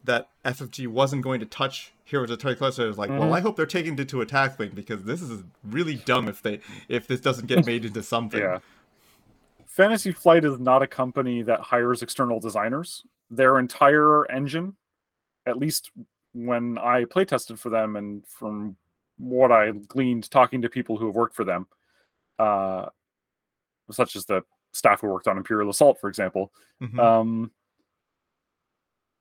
that 0.04 0.28
FFG 0.44 0.86
wasn't 0.88 1.22
going 1.22 1.40
to 1.40 1.46
touch 1.46 1.92
Heroes 2.04 2.30
of 2.30 2.38
Aturi 2.38 2.56
Cluster, 2.56 2.84
I 2.84 2.86
was 2.86 2.98
like, 2.98 3.10
well, 3.10 3.22
Mhm. 3.22 3.36
I 3.36 3.40
hope 3.40 3.56
they're 3.56 3.66
taking 3.66 3.98
it 3.98 4.08
to 4.10 4.20
attack 4.20 4.58
wing 4.58 4.70
because 4.74 5.02
this 5.04 5.20
is 5.20 5.42
really 5.64 5.96
dumb 5.96 6.28
if 6.28 6.42
they 6.42 6.60
if 6.88 7.06
this 7.06 7.20
doesn't 7.20 7.46
get 7.46 7.66
made 7.66 7.84
into 7.84 8.02
something. 8.02 8.40
Yeah. 8.40 8.58
Fantasy 9.66 10.12
Flight 10.12 10.44
is 10.44 10.58
not 10.58 10.82
a 10.82 10.86
company 10.86 11.42
that 11.42 11.60
hires 11.60 12.02
external 12.02 12.40
designers. 12.40 13.04
Their 13.30 13.58
entire 13.58 14.30
engine, 14.30 14.76
at 15.44 15.58
least 15.58 15.90
when 16.32 16.78
I 16.78 17.04
play 17.04 17.24
tested 17.24 17.58
for 17.58 17.68
them 17.70 17.96
and 17.96 18.26
from 18.26 18.76
what 19.18 19.50
I 19.50 19.72
gleaned 19.72 20.30
talking 20.30 20.62
to 20.62 20.68
people 20.68 20.96
who 20.96 21.06
have 21.06 21.14
worked 21.14 21.34
for 21.34 21.44
them, 21.44 21.66
uh, 22.38 22.86
such 23.90 24.14
as 24.16 24.26
the 24.26 24.42
staff 24.76 25.00
who 25.00 25.08
worked 25.08 25.28
on 25.28 25.36
Imperial 25.36 25.70
Assault, 25.70 25.98
for 26.00 26.08
example, 26.08 26.52
Mhm. 26.82 26.98
um, 26.98 27.50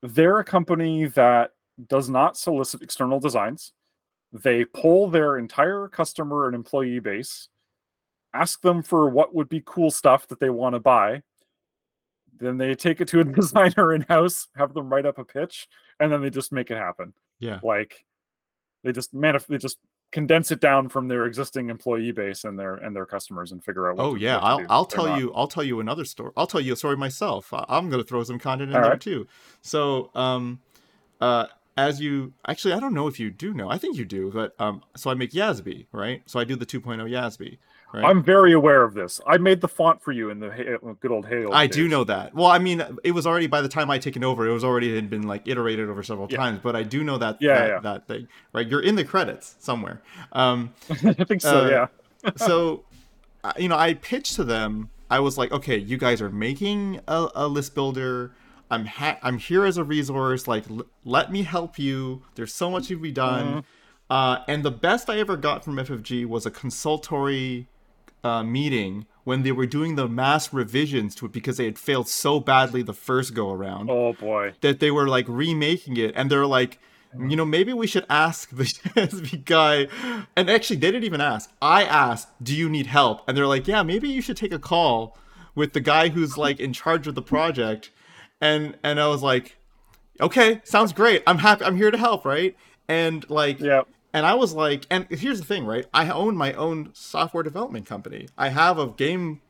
they're 0.02 0.40
a 0.40 0.44
company 0.44 1.06
that 1.08 1.52
does 1.88 2.10
not 2.10 2.38
solicit 2.38 2.82
external 2.82 3.20
designs. 3.20 3.74
They 4.32 4.66
pull 4.66 5.10
their 5.10 5.38
entire 5.38 5.88
customer 5.88 6.46
and 6.46 6.56
employee 6.56 7.00
base, 7.00 7.50
ask 8.34 8.62
them 8.62 8.84
for 8.84 9.10
what 9.10 9.34
would 9.34 9.50
be 9.50 9.64
cool 9.66 9.90
stuff 9.92 10.28
that 10.28 10.40
they 10.40 10.50
want 10.50 10.74
to 10.76 10.80
buy. 10.80 11.24
Then 12.38 12.58
they 12.58 12.76
take 12.76 13.00
it 13.02 13.08
to 13.10 13.22
a 13.22 13.24
designer 13.24 13.94
in 13.94 14.02
house, 14.02 14.48
have 14.56 14.74
them 14.74 14.90
write 14.92 15.06
up 15.06 15.18
a 15.18 15.24
pitch, 15.26 15.68
and 16.00 16.12
then 16.12 16.22
they 16.22 16.30
just 16.30 16.52
make 16.52 16.70
it 16.72 16.78
happen. 16.78 17.14
yeah. 17.40 17.60
Like 17.64 18.06
they 18.84 18.92
just 18.92 19.14
manif- 19.16 19.48
they 19.48 19.58
just 19.58 19.80
condense 20.16 20.50
it 20.50 20.62
down 20.62 20.88
from 20.88 21.10
their 21.10 21.26
existing 21.26 21.70
employee 21.70 22.14
base 22.14 22.46
and 22.46 22.58
their 22.58 22.76
and 22.76 22.96
their 22.96 23.06
customers 23.06 23.52
and 23.52 23.62
figure 23.62 23.90
out. 23.90 23.98
What 23.98 24.04
Oh 24.06 24.14
to- 24.16 24.22
yeah, 24.22 24.38
I'll. 24.38 24.66
I'll 24.70 24.86
tell 24.86 25.08
not- 25.08 25.20
you 25.20 25.34
I'll 25.36 25.48
tell 25.50 25.64
you 25.64 25.82
another 25.82 26.06
story. 26.06 26.32
I'll 26.38 26.48
tell 26.48 26.62
you 26.62 26.72
a 26.74 26.76
story 26.78 26.96
myself. 26.96 27.54
I- 27.54 27.66
I'm 27.68 27.90
gonna 27.90 28.04
throw 28.04 28.24
some 28.24 28.40
content 28.40 28.70
in 28.72 28.76
All 28.78 28.82
there 28.84 28.92
right. 28.92 29.02
too. 29.02 29.28
So 29.62 30.12
um, 30.16 30.62
uh, 31.20 31.48
as 31.78 32.00
you 32.00 32.32
actually 32.48 32.74
I 32.74 32.80
don't 32.80 32.94
know 32.94 33.08
if 33.08 33.20
you 33.20 33.30
do 33.30 33.54
know. 33.54 33.70
I 33.70 33.78
think 33.78 33.98
you 33.98 34.06
do, 34.06 34.32
but 34.34 34.56
um, 34.60 34.82
so 34.96 35.12
I 35.12 35.16
make 35.16 35.32
Yasby, 35.32 35.88
right? 35.92 36.24
So 36.26 36.40
I 36.40 36.46
do 36.46 36.56
the 36.56 36.66
2.0 36.66 37.10
Yasby, 37.10 37.58
right? 37.96 38.06
I'm 38.06 38.24
very 38.24 38.54
aware 38.54 38.84
of 38.84 38.94
this. 38.94 39.20
I 39.26 39.38
made 39.38 39.62
the 39.62 39.68
font 39.68 40.02
for 40.02 40.12
you 40.12 40.30
in 40.30 40.40
the 40.40 40.98
good 41.00 41.12
old 41.12 41.26
Halo. 41.28 41.52
I 41.54 41.68
do 41.68 41.88
know 41.88 42.04
that. 42.04 42.34
Well, 42.36 42.48
I 42.48 42.60
mean, 42.60 42.84
it 43.04 43.12
was 43.12 43.26
already 43.26 43.48
by 43.48 43.62
the 43.62 43.70
time 43.70 43.90
I 43.90 43.98
taken 43.98 44.24
over, 44.24 44.48
it 44.48 44.54
was 44.54 44.64
already 44.64 44.94
had 44.96 45.10
been 45.10 45.24
like 45.24 45.48
iterated 45.48 45.90
over 45.90 46.04
several 46.04 46.28
Yeah. 46.30 46.38
times. 46.38 46.60
But 46.62 46.76
I 46.76 46.84
do 46.84 47.04
know 47.04 47.18
that 47.18 47.38
Yeah, 47.42 47.56
that, 47.60 47.68
yeah. 47.70 47.80
that 47.80 48.08
thing, 48.08 48.28
right? 48.54 48.68
You're 48.68 48.82
in 48.82 48.96
the 48.96 49.04
credits 49.04 49.56
somewhere. 49.60 50.02
Um, 50.34 50.74
I 50.90 51.14
think 51.24 51.42
so. 51.42 51.66
Uh, 51.66 51.70
yeah. 52.26 52.32
so 52.38 52.84
uh, 53.44 53.54
you 53.60 53.70
know 53.70 53.78
i 53.78 53.94
pitched 53.94 54.34
to 54.36 54.44
them 54.44 54.90
i 55.12 55.20
was 55.20 55.38
like 55.38 55.52
okay 55.52 55.78
you 55.78 55.96
guys 55.96 56.20
are 56.24 56.32
making 56.32 57.00
a, 57.08 57.28
a 57.36 57.48
list 57.48 57.76
builder 57.76 58.32
i'm 58.72 58.86
ha- 58.88 59.20
i'm 59.22 59.38
here 59.38 59.64
as 59.64 59.78
a 59.78 59.84
resource 59.84 60.48
like 60.48 60.68
l- 60.72 60.88
let 61.04 61.32
me 61.32 61.44
help 61.44 61.78
you 61.78 62.24
there's 62.34 62.52
so 62.52 62.72
much 62.72 62.88
to 62.88 62.98
be 62.98 63.12
done 63.12 63.64
uh, 64.10 64.40
and 64.48 64.66
the 64.66 64.72
best 64.72 65.08
i 65.08 65.20
ever 65.20 65.38
got 65.38 65.64
from 65.64 65.76
ffg 65.76 66.26
was 66.26 66.48
a 66.48 66.50
consultory 66.52 67.68
uh, 68.26 68.44
meeting 68.44 69.06
when 69.24 69.44
they 69.44 69.52
were 69.52 69.66
doing 69.78 69.96
the 69.96 70.08
mass 70.08 70.54
revisions 70.54 71.16
to 71.16 71.26
it 71.28 71.32
because 71.32 71.58
they 71.58 71.66
had 71.66 71.80
failed 71.80 72.08
so 72.08 72.40
badly 72.40 72.82
the 72.84 72.94
first 73.10 73.34
go 73.34 73.52
around 73.52 73.90
Oh 73.90 74.14
boy. 74.14 74.54
that 74.62 74.80
they 74.80 74.92
were 74.92 75.08
like 75.08 75.26
remaking 75.28 75.96
it. 75.98 76.12
And 76.18 76.30
they're 76.32 76.46
like 76.60 76.80
you 77.30 77.36
know 77.38 77.46
maybe 77.46 77.72
we 77.72 77.88
should 77.88 78.06
ask 78.10 78.50
the 78.50 78.64
SB 79.10 79.46
guy. 79.46 79.88
And 80.36 80.50
actually 80.50 80.80
they 80.82 80.92
didn't 80.92 81.06
even 81.12 81.22
ask. 81.22 81.50
I 81.62 81.84
asked 81.86 82.28
do 82.44 82.54
you 82.62 82.68
need 82.70 82.88
help? 82.88 83.18
And 83.28 83.38
they're 83.38 83.48
like 83.56 83.68
yeah 83.68 83.84
maybe 83.84 84.10
you 84.10 84.22
should 84.22 84.38
take 84.38 84.54
a 84.54 84.60
call 84.60 85.18
with 85.56 85.72
the 85.74 85.80
guy 85.94 86.10
who's 86.10 86.38
like 86.38 86.60
in 86.60 86.74
charge 86.74 87.08
of 87.08 87.16
the 87.16 87.22
project. 87.36 87.92
And 88.42 88.78
and 88.84 89.00
i 89.00 89.08
was 89.08 89.24
like 89.24 89.58
okay 90.20 90.62
sounds 90.64 90.92
great. 90.94 91.24
I'm 91.28 91.38
happy 91.40 91.64
i'm 91.66 91.78
here 91.78 91.92
to 91.92 91.98
help 91.98 92.26
right? 92.26 92.56
And 92.88 93.28
like 93.30 93.60
Yeah. 93.60 93.84
And 94.16 94.26
I 94.26 94.34
was 94.34 94.54
like, 94.54 94.86
and 94.90 95.06
here's 95.10 95.40
the 95.40 95.46
thing, 95.46 95.66
right? 95.66 95.86
I 95.94 96.10
own 96.10 96.38
my 96.38 96.54
own 96.54 96.92
software 96.94 97.44
development 97.44 97.86
company. 97.86 98.30
I 98.38 98.48
have 98.48 98.80
a 98.80 98.88
game, 98.88 99.42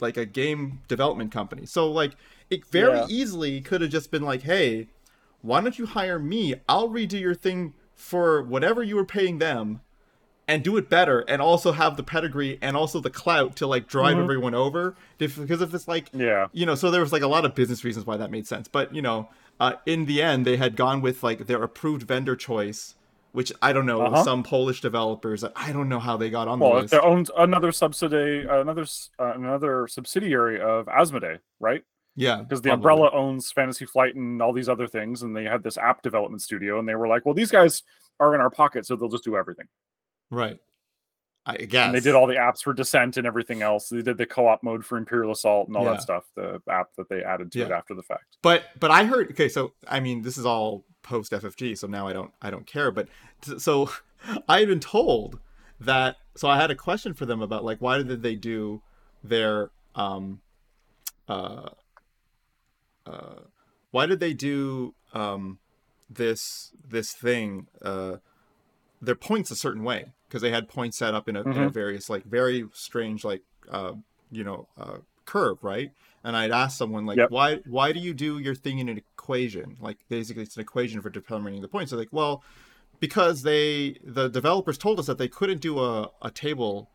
like 0.00 0.16
a 0.16 0.24
game 0.24 0.80
development 0.88 1.30
company. 1.30 1.66
So 1.66 1.90
like, 1.90 2.12
it 2.48 2.64
very 2.66 2.96
Yeah. 3.00 3.06
easily 3.10 3.60
could 3.60 3.82
have 3.82 3.90
just 3.90 4.10
been 4.10 4.22
like, 4.22 4.42
hey, 4.42 4.88
why 5.42 5.60
don't 5.60 5.78
you 5.78 5.84
hire 5.84 6.18
me? 6.18 6.54
I'll 6.68 6.88
redo 6.88 7.20
your 7.20 7.34
thing 7.34 7.74
for 7.94 8.42
whatever 8.42 8.82
you 8.82 8.96
were 8.96 9.04
paying 9.04 9.38
them, 9.38 9.82
and 10.48 10.64
do 10.64 10.76
it 10.78 10.88
better, 10.88 11.20
and 11.28 11.40
also 11.42 11.72
have 11.72 11.96
the 11.98 12.02
pedigree 12.02 12.58
and 12.62 12.76
also 12.76 12.98
the 12.98 13.10
clout 13.10 13.54
to 13.56 13.66
like 13.66 13.86
drive 13.86 14.16
Mhm. 14.16 14.22
everyone 14.22 14.54
over. 14.54 14.96
If, 15.18 15.36
because 15.38 15.60
if 15.60 15.72
it's 15.74 15.86
like, 15.86 16.08
Yeah. 16.14 16.48
you 16.52 16.64
know, 16.64 16.74
so 16.74 16.90
there 16.90 17.02
was 17.02 17.12
like 17.12 17.22
a 17.22 17.28
lot 17.28 17.44
of 17.44 17.54
business 17.54 17.84
reasons 17.84 18.06
why 18.06 18.16
that 18.16 18.30
made 18.30 18.46
sense. 18.46 18.68
But 18.68 18.94
you 18.94 19.02
know, 19.02 19.28
uh, 19.60 19.74
in 19.84 20.06
the 20.06 20.22
end, 20.22 20.46
they 20.46 20.56
had 20.56 20.76
gone 20.76 21.00
with 21.02 21.22
like 21.22 21.46
their 21.46 21.62
approved 21.62 22.02
vendor 22.04 22.34
choice 22.34 22.94
which 23.32 23.52
I 23.60 23.72
don't 23.72 23.86
know, 23.86 24.02
Uh-huh. 24.02 24.22
some 24.24 24.42
Polish 24.42 24.80
developers. 24.80 25.44
I 25.56 25.72
don't 25.72 25.88
know 25.88 25.98
how 26.00 26.16
they 26.16 26.30
got 26.30 26.48
on 26.48 26.58
the 26.58 26.64
Well, 26.66 26.80
list. 26.82 26.90
they 26.92 26.98
owned 26.98 27.30
another 27.36 27.72
subsidiary, 27.72 28.46
another 28.48 28.84
uh, 29.18 29.32
another 29.34 29.86
subsidiary 29.88 30.60
of 30.60 30.86
Asmodee, 30.86 31.38
right? 31.60 31.82
Yeah, 32.14 32.42
Because 32.42 32.60
the 32.60 32.68
probably. 32.68 32.92
Umbrella 32.92 33.10
owns 33.14 33.50
Fantasy 33.52 33.86
Flight 33.86 34.14
and 34.16 34.42
all 34.42 34.52
these 34.52 34.68
other 34.68 34.86
things, 34.86 35.22
and 35.22 35.34
they 35.34 35.44
had 35.44 35.62
this 35.62 35.78
app 35.78 36.02
development 36.02 36.42
studio, 36.42 36.78
and 36.78 36.86
they 36.86 36.94
were 36.94 37.08
like, 37.08 37.24
"Well, 37.24 37.34
these 37.34 37.50
guys 37.50 37.82
are 38.20 38.34
in 38.34 38.40
our 38.42 38.50
pocket, 38.50 38.84
so 38.86 38.96
they'll 38.96 39.08
just 39.08 39.24
do 39.24 39.36
everything." 39.36 39.66
right? 40.30 40.58
I 41.44 41.56
guess 41.56 41.86
And 41.86 41.94
they 41.94 42.00
did 42.00 42.14
all 42.14 42.26
the 42.28 42.36
apps 42.36 42.62
for 42.62 42.72
Descent 42.72 43.16
and 43.16 43.26
everything 43.26 43.62
else. 43.62 43.88
They 43.88 44.00
did 44.02 44.16
the 44.16 44.26
co-op 44.26 44.62
mode 44.62 44.84
for 44.84 44.96
Imperial 44.96 45.32
Assault 45.32 45.66
and 45.66 45.76
all 45.76 45.84
Yeah. 45.84 45.92
that 45.92 46.02
stuff. 46.02 46.24
The 46.36 46.62
app 46.70 46.94
that 46.96 47.08
they 47.08 47.22
added 47.24 47.50
to 47.52 47.62
it 47.62 47.70
after 47.72 47.94
the 47.94 48.02
fact. 48.02 48.36
But 48.42 48.64
but 48.78 48.90
I 48.92 49.04
heard 49.04 49.30
okay, 49.32 49.48
so 49.48 49.72
I 49.88 49.98
mean 50.00 50.22
this 50.22 50.38
is 50.38 50.46
all 50.46 50.84
post 51.02 51.32
FFG, 51.32 51.76
so 51.76 51.88
now 51.88 52.06
I 52.06 52.12
don't 52.12 52.32
I 52.40 52.50
don't 52.50 52.66
care. 52.66 52.90
But 52.92 53.08
so 53.58 53.90
I 54.48 54.60
had 54.60 54.68
been 54.68 54.78
told 54.80 55.40
that 55.80 56.16
so 56.36 56.48
I 56.48 56.56
had 56.60 56.70
a 56.70 56.76
question 56.76 57.12
for 57.12 57.26
them 57.26 57.42
about 57.42 57.64
like 57.64 57.78
why 57.80 58.00
did 58.02 58.22
they 58.22 58.36
do 58.36 58.82
their 59.24 59.70
um 59.96 60.40
uh 61.28 61.70
uh 63.06 63.40
why 63.90 64.06
did 64.06 64.20
they 64.20 64.32
do 64.32 64.94
um 65.12 65.58
this 66.08 66.72
this 66.88 67.12
thing 67.12 67.66
uh 67.82 68.16
their 69.02 69.14
points 69.16 69.50
a 69.50 69.56
certain 69.56 69.82
way 69.84 70.12
because 70.28 70.40
they 70.40 70.50
had 70.50 70.68
points 70.68 70.96
set 70.96 71.12
up 71.12 71.28
in 71.28 71.36
a, 71.36 71.40
in 71.42 71.48
a 71.48 71.52
Mhm. 71.68 71.72
various 71.72 72.08
like 72.08 72.24
very 72.24 72.64
strange 72.72 73.24
like 73.24 73.42
uh 73.70 73.92
you 74.30 74.44
know 74.44 74.68
uh 74.78 74.98
curve 75.24 75.62
right 75.62 75.90
and 76.24 76.36
i'd 76.36 76.50
ask 76.52 76.78
someone 76.78 77.04
like 77.04 77.16
Yep. 77.18 77.30
why 77.30 77.56
why 77.66 77.92
do 77.92 78.00
you 78.00 78.14
do 78.14 78.38
your 78.38 78.54
thing 78.54 78.78
in 78.78 78.88
an 78.88 78.96
equation 78.98 79.76
like 79.80 79.98
basically 80.08 80.42
it's 80.44 80.56
an 80.56 80.62
equation 80.62 81.00
for 81.00 81.10
determining 81.10 81.60
the 81.62 81.68
points 81.68 81.90
they're 81.90 81.98
like 81.98 82.12
well 82.12 82.42
because 83.00 83.42
they 83.42 83.98
the 84.04 84.28
developers 84.28 84.78
told 84.78 84.98
us 85.00 85.06
that 85.06 85.18
they 85.18 85.28
couldn't 85.28 85.60
do 85.60 85.80
a, 85.80 86.10
a 86.22 86.30
table 86.30 86.88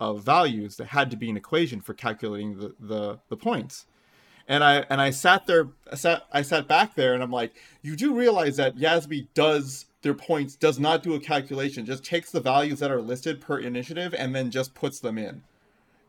of 0.00 0.22
values 0.24 0.76
that 0.76 0.86
had 0.86 1.10
to 1.10 1.16
be 1.16 1.30
an 1.30 1.36
equation 1.36 1.80
for 1.80 1.94
calculating 1.94 2.58
the, 2.58 2.74
the 2.80 3.18
the 3.28 3.36
points 3.36 3.86
and 4.48 4.62
I 4.62 4.84
and 4.90 5.00
I 5.00 5.10
sat 5.10 5.46
there, 5.46 5.68
I 5.90 5.96
sat 5.96 6.26
I 6.32 6.42
sat 6.42 6.68
back 6.68 6.94
there, 6.94 7.14
and 7.14 7.22
I'm 7.22 7.30
like, 7.30 7.54
you 7.82 7.96
do 7.96 8.14
realize 8.14 8.56
that 8.56 8.76
Yasby 8.76 9.28
does 9.34 9.86
their 10.02 10.14
points, 10.14 10.54
does 10.54 10.78
not 10.78 11.02
do 11.02 11.14
a 11.14 11.20
calculation, 11.20 11.86
just 11.86 12.04
takes 12.04 12.30
the 12.30 12.40
values 12.40 12.78
that 12.80 12.90
are 12.90 13.00
listed 13.00 13.40
per 13.40 13.58
initiative 13.58 14.14
and 14.16 14.34
then 14.34 14.50
just 14.50 14.74
puts 14.74 15.00
them 15.00 15.18
in. 15.18 15.42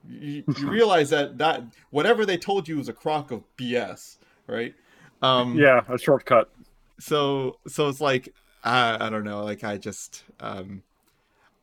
You, 0.07 0.43
you 0.57 0.69
realize 0.69 1.09
that 1.11 1.37
that 1.39 1.63
whatever 1.89 2.25
they 2.25 2.37
told 2.37 2.67
you 2.67 2.77
was 2.77 2.89
a 2.89 2.93
crock 2.93 3.31
of 3.31 3.43
BS, 3.57 4.17
right? 4.47 4.75
Um, 5.21 5.57
Yeah, 5.57 5.81
a 5.89 5.97
shortcut. 5.97 6.51
So 6.99 7.57
so 7.67 7.87
it's 7.87 8.01
like 8.01 8.33
I 8.63 9.07
I 9.07 9.09
don't 9.09 9.23
know, 9.23 9.43
like 9.43 9.63
I 9.63 9.77
just 9.77 10.23
um. 10.39 10.83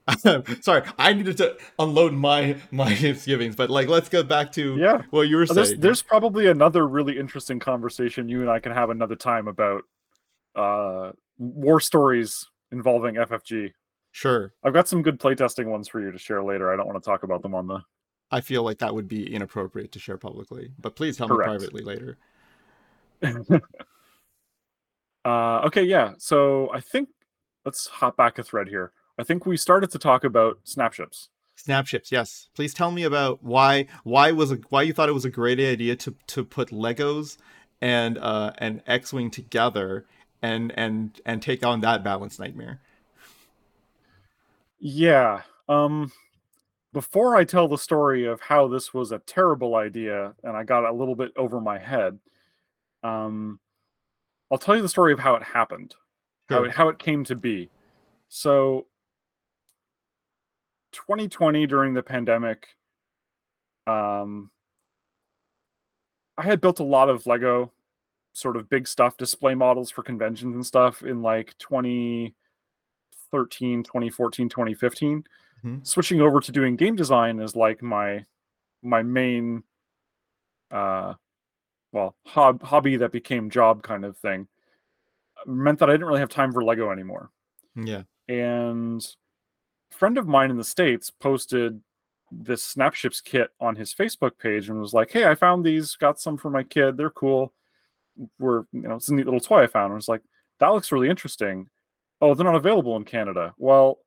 Sorry, 0.61 0.83
I 0.99 1.13
needed 1.13 1.37
to 1.39 1.57
unload 1.79 2.13
my 2.13 2.57
my 2.71 2.89
misgivings, 3.03 3.57
but 3.57 3.71
like 3.71 3.89
let's 3.89 4.09
go 4.09 4.23
back 4.23 4.53
to 4.53 4.77
Yeah. 4.77 5.03
what 5.11 5.29
you 5.29 5.37
were 5.37 5.47
There's, 5.47 5.69
saying. 5.71 5.81
there's 5.81 6.03
probably 6.03 6.49
another 6.49 6.87
really 6.87 7.19
interesting 7.19 7.59
conversation 7.59 8.29
you 8.29 8.41
and 8.41 8.51
I 8.51 8.59
can 8.59 8.73
have 8.73 8.91
another 8.91 9.15
time 9.17 9.47
about 9.49 9.83
uh, 10.57 11.13
war 11.39 11.81
stories 11.81 12.47
involving 12.73 13.15
FFG. 13.15 13.73
Sure. 14.11 14.53
I've 14.63 14.75
got 14.75 14.89
some 14.89 15.03
good 15.03 15.19
playtesting 15.19 15.67
ones 15.67 15.89
for 15.89 16.01
you 16.01 16.11
to 16.13 16.19
share 16.19 16.43
later. 16.43 16.73
I 16.73 16.77
don't 16.77 16.87
want 16.87 17.03
to 17.03 17.09
talk 17.09 17.23
about 17.23 17.43
them 17.43 17.55
on 17.55 17.67
the. 17.67 17.81
I 18.31 18.41
feel 18.41 18.63
like 18.63 18.79
that 18.79 18.95
would 18.95 19.09
be 19.09 19.33
inappropriate 19.33 19.93
to 19.93 19.99
share 19.99 20.17
publicly, 20.19 20.73
but 20.79 20.97
please 20.97 21.17
tell 21.17 21.29
Correct. 21.29 21.51
me 21.51 21.57
privately 21.59 21.83
later. 21.83 22.19
Uh, 25.25 25.61
okay, 25.67 25.85
yeah. 25.85 26.15
So 26.19 26.69
I 26.73 26.81
think 26.81 27.09
let's 27.65 27.87
hop 27.87 28.17
back 28.17 28.39
a 28.39 28.43
thread 28.43 28.69
here. 28.69 28.91
I 29.19 29.25
think 29.25 29.47
we 29.47 29.57
started 29.57 29.91
to 29.91 29.99
talk 29.99 30.25
about 30.25 30.59
snapships. 30.65 31.29
Snapships, 31.57 32.11
yes. 32.11 32.49
Please 32.55 32.73
tell 32.73 32.91
me 32.91 33.05
about 33.05 33.43
why 33.43 33.87
why 34.05 34.33
was 34.33 34.53
a, 34.53 34.57
why 34.71 34.83
you 34.83 34.93
thought 34.93 35.09
it 35.09 35.13
was 35.13 35.25
a 35.25 35.31
great 35.31 35.61
idea 35.61 35.95
to 35.97 36.15
to 36.29 36.45
put 36.45 36.71
Legos 36.71 37.37
and 37.81 38.19
uh 38.19 38.53
and 38.59 38.83
X-wing 38.87 39.31
together 39.31 40.07
and 40.41 40.73
and 40.77 41.21
and 41.27 41.43
take 41.43 41.65
on 41.65 41.81
that 41.81 42.03
balance 42.03 42.39
nightmare. 42.39 42.81
Yeah. 44.79 45.43
Um 45.69 46.11
before 46.93 47.37
I 47.37 47.45
tell 47.45 47.69
the 47.69 47.79
story 47.79 48.27
of 48.27 48.41
how 48.41 48.67
this 48.69 48.93
was 48.93 49.13
a 49.13 49.19
terrible 49.19 49.77
idea 49.77 50.35
and 50.43 50.57
I 50.57 50.65
got 50.65 50.85
a 50.85 50.93
little 50.93 51.15
bit 51.15 51.33
over 51.37 51.61
my 51.61 51.79
head, 51.79 52.19
um 53.03 53.61
I'll 54.51 54.59
tell 54.59 54.77
you 54.77 54.83
the 54.83 54.89
story 54.89 55.13
of 55.13 55.19
how 55.19 55.35
it 55.35 55.43
happened. 55.43 55.95
How 56.49 56.65
it, 56.65 56.73
how 56.73 56.89
it 56.89 56.99
came 56.99 57.25
to 57.25 57.35
be. 57.35 57.71
So 58.29 58.87
2020 60.93 61.67
during 61.67 61.95
the 61.95 62.03
pandemic 62.03 62.69
um 63.87 64.51
I 66.39 66.43
had 66.43 66.61
built 66.61 66.81
a 66.81 66.85
lot 66.85 67.09
of 67.09 67.27
Lego 67.27 67.73
sort 68.33 68.57
of 68.57 68.69
big 68.71 68.89
stuff 68.89 69.17
display 69.17 69.55
models 69.55 69.91
for 69.91 70.03
conventions 70.03 70.55
and 70.55 70.65
stuff 70.65 71.03
in 71.03 71.21
like 71.23 71.55
2013, 71.59 72.35
2014, 73.83 74.49
2015. 74.49 75.25
Mhm. 75.65 75.87
Switching 75.87 76.21
over 76.21 76.41
to 76.41 76.53
doing 76.53 76.77
game 76.77 76.97
design 76.97 77.39
is 77.41 77.55
like 77.55 77.83
my 77.83 78.25
my 78.83 79.03
main 79.03 79.63
uh 80.71 81.15
well, 81.93 82.17
hob- 82.27 82.63
hobby 82.63 82.97
that 82.97 83.13
became 83.13 83.51
job 83.51 83.83
kind 83.83 84.05
of 84.07 84.17
thing. 84.17 84.49
Meant 85.47 85.79
that 85.81 85.91
I 85.91 85.93
didn't 85.93 86.07
really 86.07 86.21
have 86.21 86.31
time 86.31 86.53
for 86.53 86.65
Lego 86.65 86.91
anymore 86.91 87.31
Yeah. 87.77 88.05
and 88.29 89.05
friend 89.93 90.19
of 90.19 90.27
mine 90.27 90.51
in 90.51 90.57
the 90.57 90.65
states 90.65 91.11
posted 91.11 91.81
this 92.31 92.63
snapships 92.63 93.21
kit 93.21 93.51
on 93.61 93.77
his 93.77 93.93
facebook 93.93 94.39
page 94.39 94.69
and 94.69 94.81
was 94.81 94.95
like 94.95 95.11
hey 95.11 95.27
i 95.27 95.35
found 95.35 95.65
these 95.65 95.97
got 95.97 96.19
some 96.19 96.37
for 96.37 96.51
my 96.51 96.63
kid 96.63 96.97
they're 96.97 97.11
cool. 97.11 97.53
We're 98.39 98.65
you 98.73 98.83
know 98.83 98.97
it's 98.97 99.09
a 99.09 99.15
neat 99.15 99.25
little 99.25 99.41
toy 99.41 99.63
i 99.63 99.67
found. 99.67 99.87
And 99.87 99.95
I 99.95 99.97
was 99.97 100.09
like 100.09 100.23
that 100.61 100.69
looks 100.69 100.93
really 100.93 101.09
interesting. 101.09 101.69
Oh 102.21 102.35
they're 102.35 102.45
not 102.45 102.55
available 102.55 102.97
in 102.97 103.05
canada. 103.05 103.55
Well 103.59 103.99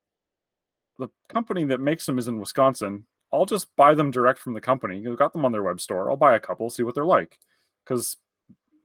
the 0.98 1.10
company 1.30 1.66
that 1.66 1.80
makes 1.80 2.06
them 2.06 2.18
is 2.18 2.28
in 2.28 2.40
wisconsin. 2.40 3.06
I'll 3.34 3.46
just 3.46 3.76
buy 3.76 3.94
them 3.96 4.12
direct 4.12 4.40
from 4.40 4.54
the 4.54 4.62
company. 4.62 5.00
You 5.00 5.16
got 5.16 5.34
them 5.34 5.44
on 5.44 5.52
their 5.52 5.64
web 5.64 5.82
store. 5.82 6.10
I'll 6.10 6.18
buy 6.18 6.36
a 6.36 6.40
couple 6.40 6.70
see 6.70 6.84
what 6.84 6.96
they're 6.96 7.06
like. 7.06 7.38
Because 7.84 8.18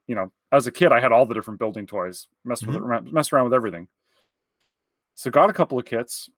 you 0.07 0.15
know 0.15 0.33
as 0.53 0.67
a 0.67 0.73
kid 0.73 0.91
i 0.91 1.01
had 1.01 1.13
all 1.13 1.25
the 1.25 1.35
different 1.35 1.61
building 1.61 1.87
toys 1.87 2.27
messed 2.45 2.67
with 2.67 2.77
mm-hmm. 2.77 3.07
it, 3.07 3.13
messed 3.13 3.33
around 3.33 3.45
with 3.45 3.55
everything. 3.55 3.89
So 5.15 5.31
got 5.31 5.51
a 5.51 5.55
couple 5.55 5.79
of 5.79 5.85
kits. 5.85 6.31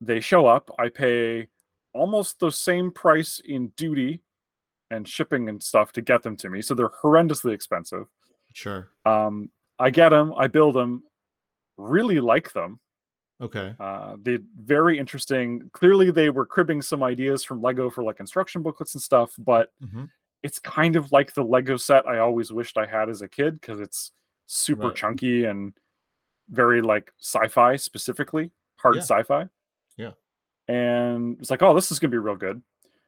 They 0.00 0.20
show 0.20 0.46
up. 0.46 0.70
I 0.78 0.88
pay 0.88 1.48
almost 1.94 2.38
the 2.40 2.50
same 2.50 2.90
price 2.90 3.40
in 3.44 3.68
duty 3.76 4.20
and 4.90 5.08
shipping 5.08 5.48
and 5.48 5.62
stuff 5.62 5.92
to 5.92 6.02
get 6.02 6.22
them 6.22 6.36
to 6.36 6.50
me. 6.50 6.62
So 6.62 6.74
they're 6.74 6.90
horrendously 6.90 7.52
expensive. 7.52 8.06
Sure. 8.52 8.90
Um, 9.04 9.50
I 9.78 9.90
get 9.90 10.10
them. 10.10 10.32
I 10.36 10.46
build 10.46 10.74
them. 10.76 11.02
Really 11.76 12.20
like 12.20 12.52
them. 12.52 12.80
Okay. 13.40 13.74
Uh, 13.78 14.16
they 14.22 14.38
very 14.58 14.98
interesting. 14.98 15.68
Clearly, 15.72 16.10
they 16.10 16.30
were 16.30 16.46
cribbing 16.46 16.80
some 16.80 17.02
ideas 17.02 17.44
from 17.44 17.60
Lego 17.60 17.90
for 17.90 18.02
like 18.02 18.20
instruction 18.20 18.62
booklets 18.62 18.94
and 18.94 19.02
stuff. 19.02 19.32
But 19.38 19.72
hmm 19.80 20.04
it's 20.42 20.58
kind 20.60 20.94
of 20.96 21.10
like 21.10 21.34
the 21.34 21.42
Lego 21.42 21.76
set 21.76 22.06
I 22.06 22.18
always 22.18 22.52
wished 22.52 22.78
I 22.78 22.86
had 22.86 23.08
as 23.08 23.20
a 23.22 23.26
kid 23.28 23.60
because 23.60 23.80
it's 23.80 24.12
super 24.46 24.88
Right. 24.88 24.94
chunky 24.96 25.44
and 25.46 25.72
very 26.50 26.82
like 26.82 27.10
sci-fi 27.18 27.74
specifically, 27.76 28.52
hard 28.76 28.96
Yeah. 28.96 29.00
sci-fi. 29.02 29.48
Yeah. 30.68 30.74
And 30.74 31.38
it's 31.40 31.50
like, 31.50 31.62
oh, 31.62 31.74
this 31.74 31.90
is 31.92 31.98
gonna 31.98 32.10
be 32.10 32.18
real 32.18 32.36
good. 32.36 32.62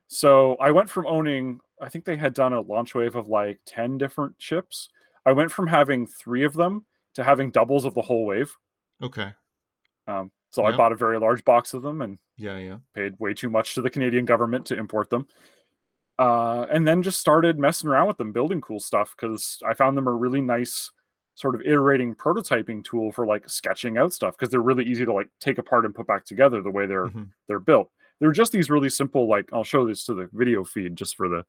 So 0.08 0.56
I 0.56 0.70
went 0.70 0.88
from 0.88 1.06
owning, 1.06 1.60
I 1.80 1.88
think 1.88 2.04
they 2.04 2.16
had 2.16 2.34
done 2.34 2.52
a 2.52 2.60
launch 2.60 2.94
wave 2.94 3.14
of 3.14 3.28
like 3.28 3.60
10 3.66 3.98
different 3.98 4.38
chips. 4.38 4.88
I 5.26 5.32
went 5.32 5.52
from 5.52 5.66
having 5.66 6.06
three 6.06 6.44
of 6.44 6.54
them 6.54 6.86
to 7.14 7.22
having 7.24 7.50
doubles 7.50 7.84
of 7.84 7.94
the 7.94 8.00
whole 8.02 8.24
wave. 8.24 8.50
Okay. 9.02 9.32
Um, 10.06 10.30
so 10.50 10.64
I 10.64 10.74
bought 10.76 10.92
a 10.92 10.96
very 10.96 11.18
large 11.18 11.44
box 11.44 11.74
of 11.74 11.82
them 11.82 12.00
and 12.00 12.18
Yeah, 12.38 12.56
yeah. 12.56 12.78
paid 12.94 13.14
way 13.18 13.34
too 13.34 13.50
much 13.50 13.74
to 13.74 13.82
the 13.82 13.90
Canadian 13.90 14.24
government 14.24 14.64
to 14.66 14.78
import 14.78 15.10
them. 15.10 15.26
Uh, 16.18 16.66
and 16.70 16.88
then 16.88 17.02
just 17.02 17.20
started 17.20 17.58
messing 17.58 17.90
around 17.90 18.08
with 18.08 18.16
them, 18.16 18.32
building 18.32 18.60
cool 18.62 18.80
stuff 18.80 19.14
because 19.14 19.58
I 19.66 19.74
found 19.74 19.96
them 19.96 20.08
a 20.08 20.12
really 20.12 20.40
nice 20.40 20.90
sort 21.38 21.54
of 21.54 21.60
iterating 21.60 22.16
prototyping 22.16 22.82
tool 22.82 23.12
for 23.12 23.24
like 23.24 23.48
sketching 23.48 23.96
out 23.96 24.12
stuff 24.12 24.34
because 24.36 24.50
they're 24.50 24.60
really 24.60 24.84
easy 24.84 25.04
to 25.04 25.12
like 25.12 25.28
take 25.40 25.58
apart 25.58 25.84
and 25.84 25.94
put 25.94 26.04
back 26.04 26.24
together 26.24 26.60
the 26.62 26.70
way 26.70 26.84
they're 26.84 27.06
Mhm. 27.06 27.28
they're 27.46 27.60
built. 27.60 27.92
They're 28.18 28.32
just 28.32 28.50
these 28.50 28.68
really 28.70 28.90
simple 28.90 29.28
like 29.28 29.48
I'll 29.52 29.62
show 29.62 29.86
this 29.86 30.04
to 30.06 30.14
the 30.14 30.28
video 30.32 30.64
feed 30.64 30.96
just 30.96 31.14
for 31.16 31.28
the 31.28 31.46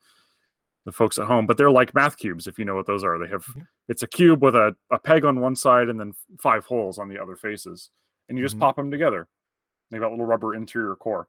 the 0.86 0.92
folks 0.92 1.18
at 1.18 1.26
home, 1.26 1.48
but 1.48 1.58
they're 1.58 1.72
like 1.72 1.96
math 1.96 2.18
cubes 2.18 2.46
if 2.48 2.60
you 2.60 2.66
know 2.66 2.76
what 2.76 2.86
those 2.86 3.04
are. 3.04 3.18
They 3.18 3.28
have 3.30 3.44
Mhm. 3.48 3.68
it's 3.88 4.04
a 4.04 4.08
cube 4.08 4.44
with 4.44 4.56
a, 4.56 4.76
a 4.92 5.00
peg 5.00 5.26
on 5.26 5.40
one 5.40 5.56
side 5.56 5.90
and 5.90 6.00
then 6.00 6.14
five 6.40 6.66
holes 6.66 7.00
on 7.00 7.10
the 7.10 7.18
other 7.20 7.36
faces, 7.36 7.90
and 8.30 8.38
you 8.38 8.44
just 8.46 8.58
Mhm. 8.58 8.60
pop 8.62 8.76
them 8.76 8.92
together. 8.92 9.28
They've 9.90 10.00
got 10.00 10.12
little 10.12 10.26
rubber 10.28 10.54
interior 10.54 10.96
core. 10.96 11.28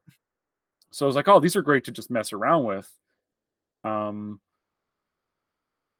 So 0.91 1.05
I 1.05 1.07
was 1.07 1.15
like, 1.15 1.27
oh, 1.27 1.39
these 1.39 1.55
are 1.55 1.63
great 1.63 1.83
to 1.85 1.91
just 1.91 2.11
mess 2.11 2.31
around 2.31 2.65
with. 2.65 2.95
Um, 3.83 4.39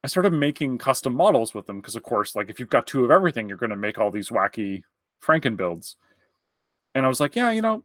I 0.04 0.08
started 0.08 0.32
making 0.32 0.78
custom 0.78 1.14
models 1.14 1.54
with 1.54 1.66
them 1.66 1.80
because, 1.80 1.96
of 1.96 2.02
course, 2.02 2.34
like 2.34 2.50
if 2.50 2.58
you've 2.58 2.68
got 2.68 2.86
two 2.86 3.04
of 3.04 3.10
everything, 3.10 3.48
you're 3.48 3.58
going 3.58 3.70
to 3.70 3.76
make 3.76 3.98
all 3.98 4.10
these 4.10 4.30
wacky 4.30 4.82
Franken 5.24 5.56
builds. 5.56 5.96
And 6.94 7.06
I 7.06 7.08
was 7.08 7.20
like, 7.20 7.36
yeah, 7.36 7.50
you 7.52 7.62
know, 7.62 7.84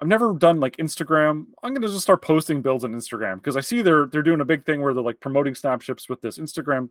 I've 0.00 0.08
never 0.08 0.32
done 0.32 0.60
like 0.60 0.76
Instagram. 0.78 1.46
I'm 1.62 1.74
gonna 1.74 1.86
just 1.88 2.00
start 2.00 2.22
posting 2.22 2.62
builds 2.62 2.84
on 2.84 2.92
Instagram 2.92 3.36
because 3.36 3.56
I 3.56 3.60
see 3.60 3.82
they're 3.82 4.06
they're 4.06 4.22
doing 4.22 4.40
a 4.40 4.46
big 4.46 4.64
thing 4.64 4.80
where 4.80 4.94
they're 4.94 5.02
like 5.02 5.20
promoting 5.20 5.54
snapships 5.54 6.08
with 6.08 6.20
this 6.22 6.38
Instagram 6.38 6.88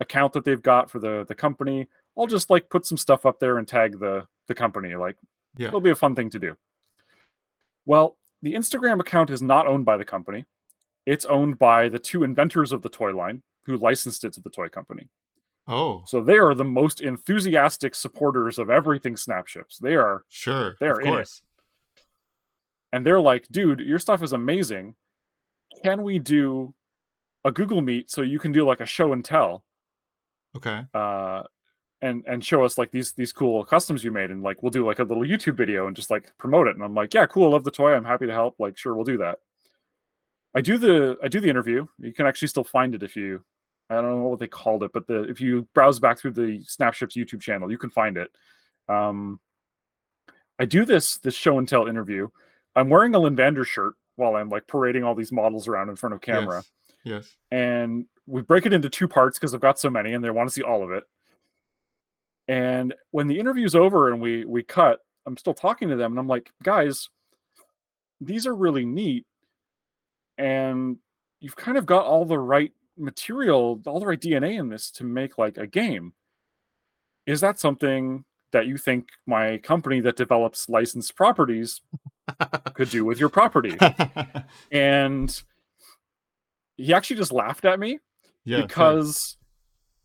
account 0.00 0.32
that 0.32 0.44
they've 0.44 0.62
got 0.62 0.90
for 0.90 0.98
the 0.98 1.24
the 1.28 1.34
company. 1.36 1.86
I'll 2.18 2.26
just 2.26 2.50
like 2.50 2.68
put 2.68 2.84
some 2.84 2.98
stuff 2.98 3.26
up 3.26 3.38
there 3.38 3.58
and 3.58 3.66
tag 3.68 4.00
the 4.00 4.26
the 4.48 4.54
company. 4.56 4.96
Like 4.96 5.16
Yeah. 5.56 5.68
it'll 5.68 5.80
be 5.80 5.90
a 5.90 5.96
fun 5.96 6.16
thing 6.16 6.30
to 6.30 6.38
do. 6.40 6.56
Well, 7.84 8.16
the 8.42 8.54
Instagram 8.54 8.98
account 9.00 9.30
is 9.30 9.40
not 9.40 9.68
owned 9.68 9.84
by 9.84 9.96
the 9.96 10.04
company. 10.04 10.46
It's 11.06 11.24
owned 11.24 11.58
by 11.58 11.88
the 11.88 11.98
two 11.98 12.24
inventors 12.24 12.72
of 12.72 12.82
the 12.82 12.88
toy 12.88 13.14
line 13.14 13.42
who 13.64 13.76
licensed 13.76 14.24
it 14.24 14.32
to 14.34 14.40
the 14.40 14.50
toy 14.50 14.68
company. 14.68 15.08
Oh, 15.68 16.02
So 16.06 16.20
they 16.20 16.38
are 16.38 16.54
the 16.54 16.64
most 16.64 17.00
enthusiastic 17.00 17.94
supporters 17.94 18.58
of 18.58 18.70
everything 18.70 19.16
Snapships. 19.16 19.78
They 19.78 19.96
are 19.96 20.24
sure. 20.28 20.76
They're 20.78 20.92
of 20.92 21.00
in 21.00 21.06
it. 21.06 21.10
course. 21.10 21.42
and 22.92 23.04
they're 23.04 23.20
like, 23.20 23.48
dude, 23.50 23.80
your 23.80 23.98
stuff 23.98 24.22
is 24.22 24.32
amazing. 24.32 24.94
Can 25.82 26.02
we 26.02 26.18
do 26.20 26.72
a 27.44 27.50
Google 27.50 27.82
Meet 27.82 28.10
so 28.10 28.22
you 28.22 28.38
can 28.38 28.52
do 28.52 28.64
like 28.64 28.80
a 28.80 28.86
show 28.86 29.12
and 29.12 29.24
tell? 29.24 29.64
Okay. 30.56 30.84
Uh 30.94 31.42
and 32.02 32.22
and 32.26 32.44
show 32.44 32.62
us 32.64 32.78
like 32.78 32.90
these 32.92 33.12
these 33.12 33.32
cool 33.32 33.64
customs 33.64 34.04
you 34.04 34.12
made 34.12 34.30
and 34.30 34.42
like 34.42 34.62
we'll 34.62 34.70
do 34.70 34.86
like 34.86 34.98
a 35.00 35.04
little 35.04 35.24
YouTube 35.24 35.56
video 35.56 35.86
and 35.86 35.96
just 35.96 36.10
like 36.10 36.30
promote 36.38 36.68
it. 36.68 36.76
And 36.76 36.84
I'm 36.84 36.94
like, 36.94 37.12
yeah, 37.14 37.26
cool, 37.26 37.48
I 37.48 37.50
love 37.52 37.64
the 37.64 37.70
toy. 37.70 37.92
I'm 37.94 38.04
happy 38.04 38.26
to 38.26 38.32
help. 38.32 38.54
Like, 38.58 38.76
sure, 38.78 38.94
we'll 38.94 39.04
do 39.04 39.18
that. 39.18 39.38
I 40.56 40.62
do 40.62 40.78
the 40.78 41.18
I 41.22 41.28
do 41.28 41.38
the 41.38 41.50
interview. 41.50 41.86
You 41.98 42.12
can 42.14 42.26
actually 42.26 42.48
still 42.48 42.64
find 42.64 42.94
it 42.94 43.02
if 43.02 43.14
you 43.14 43.44
I 43.90 43.96
don't 43.96 44.22
know 44.22 44.28
what 44.28 44.40
they 44.40 44.48
called 44.48 44.82
it, 44.82 44.90
but 44.92 45.06
the 45.06 45.24
if 45.24 45.40
you 45.40 45.68
browse 45.74 46.00
back 46.00 46.18
through 46.18 46.32
the 46.32 46.62
Snapships 46.66 47.14
YouTube 47.14 47.42
channel, 47.42 47.70
you 47.70 47.78
can 47.78 47.90
find 47.90 48.16
it. 48.16 48.30
Um 48.88 49.38
I 50.58 50.64
do 50.64 50.86
this 50.86 51.18
this 51.18 51.34
show 51.34 51.58
and 51.58 51.68
tell 51.68 51.86
interview. 51.86 52.28
I'm 52.74 52.88
wearing 52.88 53.14
a 53.14 53.18
Lynnvander 53.20 53.66
shirt 53.66 53.94
while 54.16 54.34
I'm 54.34 54.48
like 54.48 54.66
parading 54.66 55.04
all 55.04 55.14
these 55.14 55.30
models 55.30 55.68
around 55.68 55.90
in 55.90 55.96
front 55.96 56.14
of 56.14 56.22
camera 56.22 56.62
Yes. 57.04 57.24
yes. 57.26 57.36
and 57.50 58.06
we 58.26 58.40
break 58.40 58.64
it 58.64 58.72
into 58.72 58.88
two 58.88 59.06
parts 59.06 59.38
because 59.38 59.54
I've 59.54 59.60
got 59.60 59.78
so 59.78 59.90
many 59.90 60.14
and 60.14 60.24
they 60.24 60.30
want 60.30 60.48
to 60.48 60.54
see 60.54 60.62
all 60.62 60.82
of 60.82 60.90
it. 60.90 61.04
And 62.48 62.94
when 63.10 63.26
the 63.28 63.38
interview's 63.38 63.74
over 63.74 64.10
and 64.10 64.22
we 64.22 64.44
we 64.46 64.62
cut, 64.62 65.00
I'm 65.26 65.36
still 65.36 65.54
talking 65.54 65.90
to 65.90 65.96
them 65.96 66.12
and 66.12 66.18
I'm 66.18 66.28
like, 66.28 66.50
guys, 66.62 67.10
these 68.22 68.46
are 68.46 68.54
really 68.54 68.86
neat. 68.86 69.26
And 70.38 70.98
you've 71.40 71.56
kind 71.56 71.78
of 71.78 71.86
got 71.86 72.04
all 72.04 72.24
the 72.24 72.38
right 72.38 72.72
material, 72.98 73.80
all 73.86 74.00
the 74.00 74.06
right 74.06 74.20
DNA 74.20 74.58
in 74.58 74.68
this 74.68 74.90
to 74.92 75.04
make 75.04 75.38
like 75.38 75.58
a 75.58 75.66
game. 75.66 76.12
Is 77.26 77.40
that 77.40 77.58
something 77.58 78.24
that 78.52 78.66
you 78.66 78.78
think 78.78 79.08
my 79.26 79.58
company 79.58 80.00
that 80.00 80.16
develops 80.16 80.68
licensed 80.68 81.16
properties 81.16 81.80
could 82.74 82.90
do 82.90 83.04
with 83.04 83.18
your 83.18 83.28
property? 83.28 83.76
And 84.70 85.42
he 86.76 86.92
actually 86.92 87.16
just 87.16 87.32
laughed 87.32 87.64
at 87.64 87.80
me 87.80 87.98
yeah. 88.44 88.62
because 88.62 89.36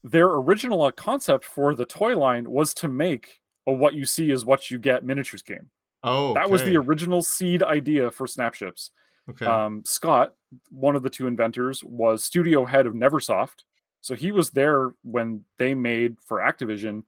their 0.04 0.28
original 0.28 0.82
uh, 0.84 0.92
concept 0.92 1.46
for 1.46 1.76
the 1.76 1.86
toy 1.86 2.18
line 2.18 2.50
was 2.50 2.74
to 2.76 2.88
make 2.88 3.40
a 3.68 3.72
what 3.72 3.94
you 3.94 4.06
see 4.06 4.32
is 4.32 4.46
what 4.46 4.72
you 4.72 4.80
get 4.80 5.04
miniatures 5.04 5.44
game. 5.44 5.70
Oh, 6.04 6.34
That 6.34 6.50
was 6.50 6.64
the 6.64 6.78
original 6.78 7.22
seed 7.22 7.62
idea 7.62 8.10
for 8.10 8.26
Snapships. 8.26 8.90
Okay. 9.30 9.46
Um, 9.46 9.84
Scott, 9.86 10.34
one 10.70 10.96
of 10.96 11.04
the 11.04 11.10
two 11.10 11.28
inventors, 11.28 11.84
was 11.84 12.24
studio 12.24 12.66
head 12.66 12.86
of 12.88 12.94
Neversoft. 12.94 13.64
So 14.02 14.16
he 14.16 14.32
was 14.32 14.50
there 14.50 14.94
when 15.04 15.46
they 15.60 15.74
made 15.76 16.18
for 16.26 16.40
Activision 16.40 17.04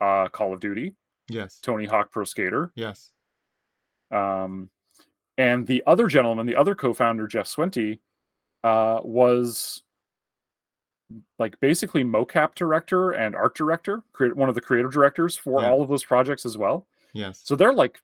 uh, 0.00 0.28
Call 0.28 0.54
of 0.54 0.60
Duty, 0.60 0.94
yes. 1.28 1.58
Tony 1.60 1.84
Hawk 1.84 2.10
Pro 2.10 2.24
Skater. 2.24 2.72
Yes. 2.74 3.10
Um, 4.10 4.70
and 5.36 5.66
the 5.66 5.82
other 5.86 6.06
gentleman, 6.08 6.46
the 6.46 6.56
other 6.56 6.74
co-founder, 6.74 7.26
Jeff 7.28 7.46
Swinty, 7.46 7.98
uh, 8.64 9.00
was 9.02 9.82
like 11.38 11.58
basically 11.60 12.02
mocap 12.04 12.54
director 12.54 13.12
and 13.12 13.36
art 13.36 13.54
director, 13.54 14.02
create 14.12 14.34
one 14.34 14.48
of 14.48 14.54
the 14.54 14.60
creative 14.60 14.92
directors 14.92 15.36
for 15.36 15.62
Yeah. 15.62 15.70
all 15.70 15.82
of 15.82 15.88
those 15.88 16.04
projects 16.04 16.44
as 16.44 16.56
well. 16.58 16.86
Yes. 17.12 17.40
So 17.44 17.56
they're 17.56 17.72
like 17.72 18.00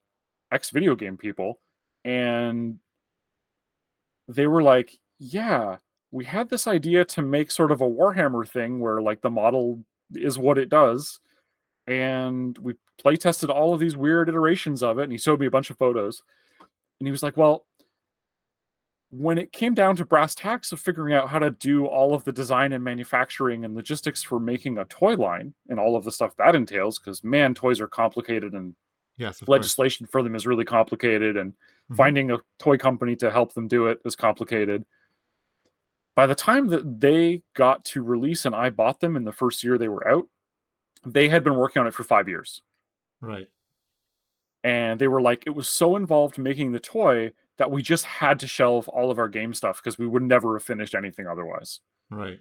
ex 0.53 0.71
video 0.71 0.95
game 0.95 1.17
people. 1.17 1.61
And 2.05 2.79
they 4.29 4.47
were 4.47 4.63
like, 4.63 4.97
yeah, 5.19 5.77
we 6.11 6.25
had 6.25 6.49
this 6.49 6.67
idea 6.67 7.05
to 7.05 7.23
make 7.23 7.51
sort 7.51 7.73
of 7.73 7.81
a 7.81 7.89
Warhammer 7.89 8.49
thing 8.49 8.81
where 8.81 9.03
like 9.03 9.21
the 9.21 9.31
model 9.31 9.85
is 10.15 10.39
what 10.39 10.59
it 10.59 10.69
does. 10.69 11.21
And 11.87 12.57
we 12.59 12.75
play 12.99 13.17
tested 13.17 13.51
all 13.51 13.75
of 13.75 13.81
these 13.81 13.97
weird 13.97 14.29
iterations 14.29 14.83
of 14.83 14.99
it. 14.99 15.05
And 15.05 15.13
he 15.13 15.19
showed 15.19 15.41
me 15.41 15.47
a 15.47 15.51
bunch 15.51 15.71
of 15.71 15.79
photos. 15.79 16.23
And 17.01 17.07
he 17.07 17.11
was 17.13 17.23
like, 17.23 17.37
well, 17.37 17.67
when 19.11 19.39
it 19.39 19.53
came 19.53 19.75
down 19.75 19.95
to 19.97 20.05
brass 20.05 20.35
tacks 20.35 20.73
of 20.73 20.81
figuring 20.81 21.15
out 21.15 21.29
how 21.29 21.39
to 21.39 21.51
do 21.51 21.87
all 21.87 22.15
of 22.15 22.25
the 22.25 22.33
design 22.33 22.73
and 22.73 22.83
manufacturing 22.83 23.65
and 23.65 23.75
logistics 23.75 24.23
for 24.23 24.41
making 24.41 24.79
a 24.79 24.85
toy 24.87 25.15
line 25.15 25.55
and 25.69 25.79
all 25.79 25.95
of 25.95 26.05
the 26.05 26.11
stuff 26.11 26.35
that 26.37 26.57
entails, 26.57 26.99
because 26.99 27.23
man, 27.23 27.55
toys 27.55 27.81
are 27.81 27.87
complicated 27.87 28.55
and 28.55 28.75
Yes. 29.17 29.41
Of 29.41 29.47
course. 29.47 29.59
legislation 29.59 30.07
for 30.07 30.23
them 30.23 30.35
is 30.35 30.47
really 30.47 30.65
complicated 30.65 31.37
and 31.37 31.53
Mhm. 31.91 31.97
finding 31.97 32.31
a 32.31 32.39
toy 32.59 32.77
company 32.79 33.15
to 33.17 33.31
help 33.31 33.53
them 33.55 33.69
do 33.69 33.87
it 33.89 34.01
is 34.05 34.17
complicated 34.17 34.85
by 36.15 36.27
the 36.27 36.35
time 36.35 36.69
that 36.69 37.01
they 37.01 37.43
got 37.55 37.85
to 37.85 38.03
release 38.03 38.45
and 38.47 38.55
i 38.55 38.71
bought 38.71 39.01
them 39.01 39.17
in 39.17 39.25
the 39.25 39.33
first 39.33 39.63
year 39.63 39.77
they 39.79 39.89
were 39.89 40.07
out 40.09 40.27
they 41.05 41.29
had 41.29 41.45
been 41.45 41.57
working 41.57 41.81
on 41.81 41.87
it 41.87 41.93
for 41.95 42.03
five 42.05 42.29
years 42.29 42.63
Right. 43.21 43.49
and 44.63 44.99
they 45.01 45.09
were 45.09 45.21
like 45.21 45.45
it 45.47 45.51
was 45.51 45.69
so 45.69 45.97
involved 45.97 46.39
making 46.39 46.73
the 46.73 46.81
toy 46.81 47.33
that 47.59 47.71
we 47.71 47.83
just 47.83 48.05
had 48.07 48.41
to 48.41 48.47
shelve 48.49 48.89
all 48.89 49.11
of 49.11 49.19
our 49.19 49.29
game 49.29 49.53
stuff 49.55 49.83
because 49.83 49.99
we 49.99 50.07
would 50.07 50.23
never 50.23 50.55
have 50.57 50.65
finished 50.65 50.95
anything 50.95 51.27
otherwise 51.27 51.81
Right. 52.11 52.41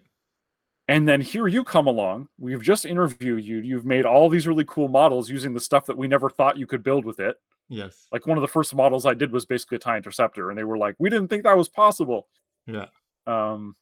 And 0.87 1.07
then 1.07 1.21
here 1.21 1.47
you 1.47 1.63
come 1.63 1.87
along 1.87 2.27
we've 2.37 2.61
just 2.61 2.85
interviewed 2.85 3.43
you 3.43 3.57
you've 3.59 3.85
made 3.85 4.05
all 4.05 4.29
these 4.29 4.47
really 4.47 4.65
cool 4.67 4.87
models 4.89 5.29
using 5.29 5.53
the 5.53 5.59
stuff 5.59 5.85
that 5.85 5.97
we 5.97 6.07
never 6.07 6.29
thought 6.29 6.57
you 6.57 6.67
could 6.67 6.83
build 6.83 7.05
with 7.05 7.19
it 7.19 7.37
Yes. 7.69 8.09
like 8.11 8.27
one 8.27 8.37
of 8.37 8.41
the 8.41 8.47
first 8.47 8.75
models 8.75 9.05
I 9.05 9.13
did 9.15 9.31
was 9.31 9.45
basically 9.45 9.77
a 9.77 9.79
tie 9.79 9.97
interceptor, 9.97 10.49
and 10.49 10.57
they 10.57 10.63
were 10.63 10.77
like, 10.77 10.95
"We 10.99 11.09
didn't 11.09 11.29
think 11.29 11.43
that 11.43 11.57
was 11.57 11.69
possible." 11.69 12.27
Yeah. 12.67 12.87
Um, 13.27 13.75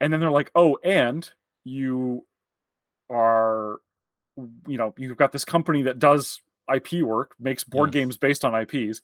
and 0.00 0.12
then 0.12 0.20
they're 0.20 0.30
like, 0.30 0.50
"Oh, 0.54 0.78
and 0.84 1.28
you 1.64 2.26
are, 3.10 3.80
you 4.66 4.78
know, 4.78 4.94
you've 4.98 5.16
got 5.18 5.32
this 5.32 5.44
company 5.44 5.82
that 5.82 5.98
does 5.98 6.42
IP 6.74 7.02
work, 7.02 7.34
makes 7.38 7.64
board 7.64 7.90
Yes. 7.90 7.92
games 7.92 8.16
based 8.18 8.44
on 8.44 8.54
IPs. 8.54 9.02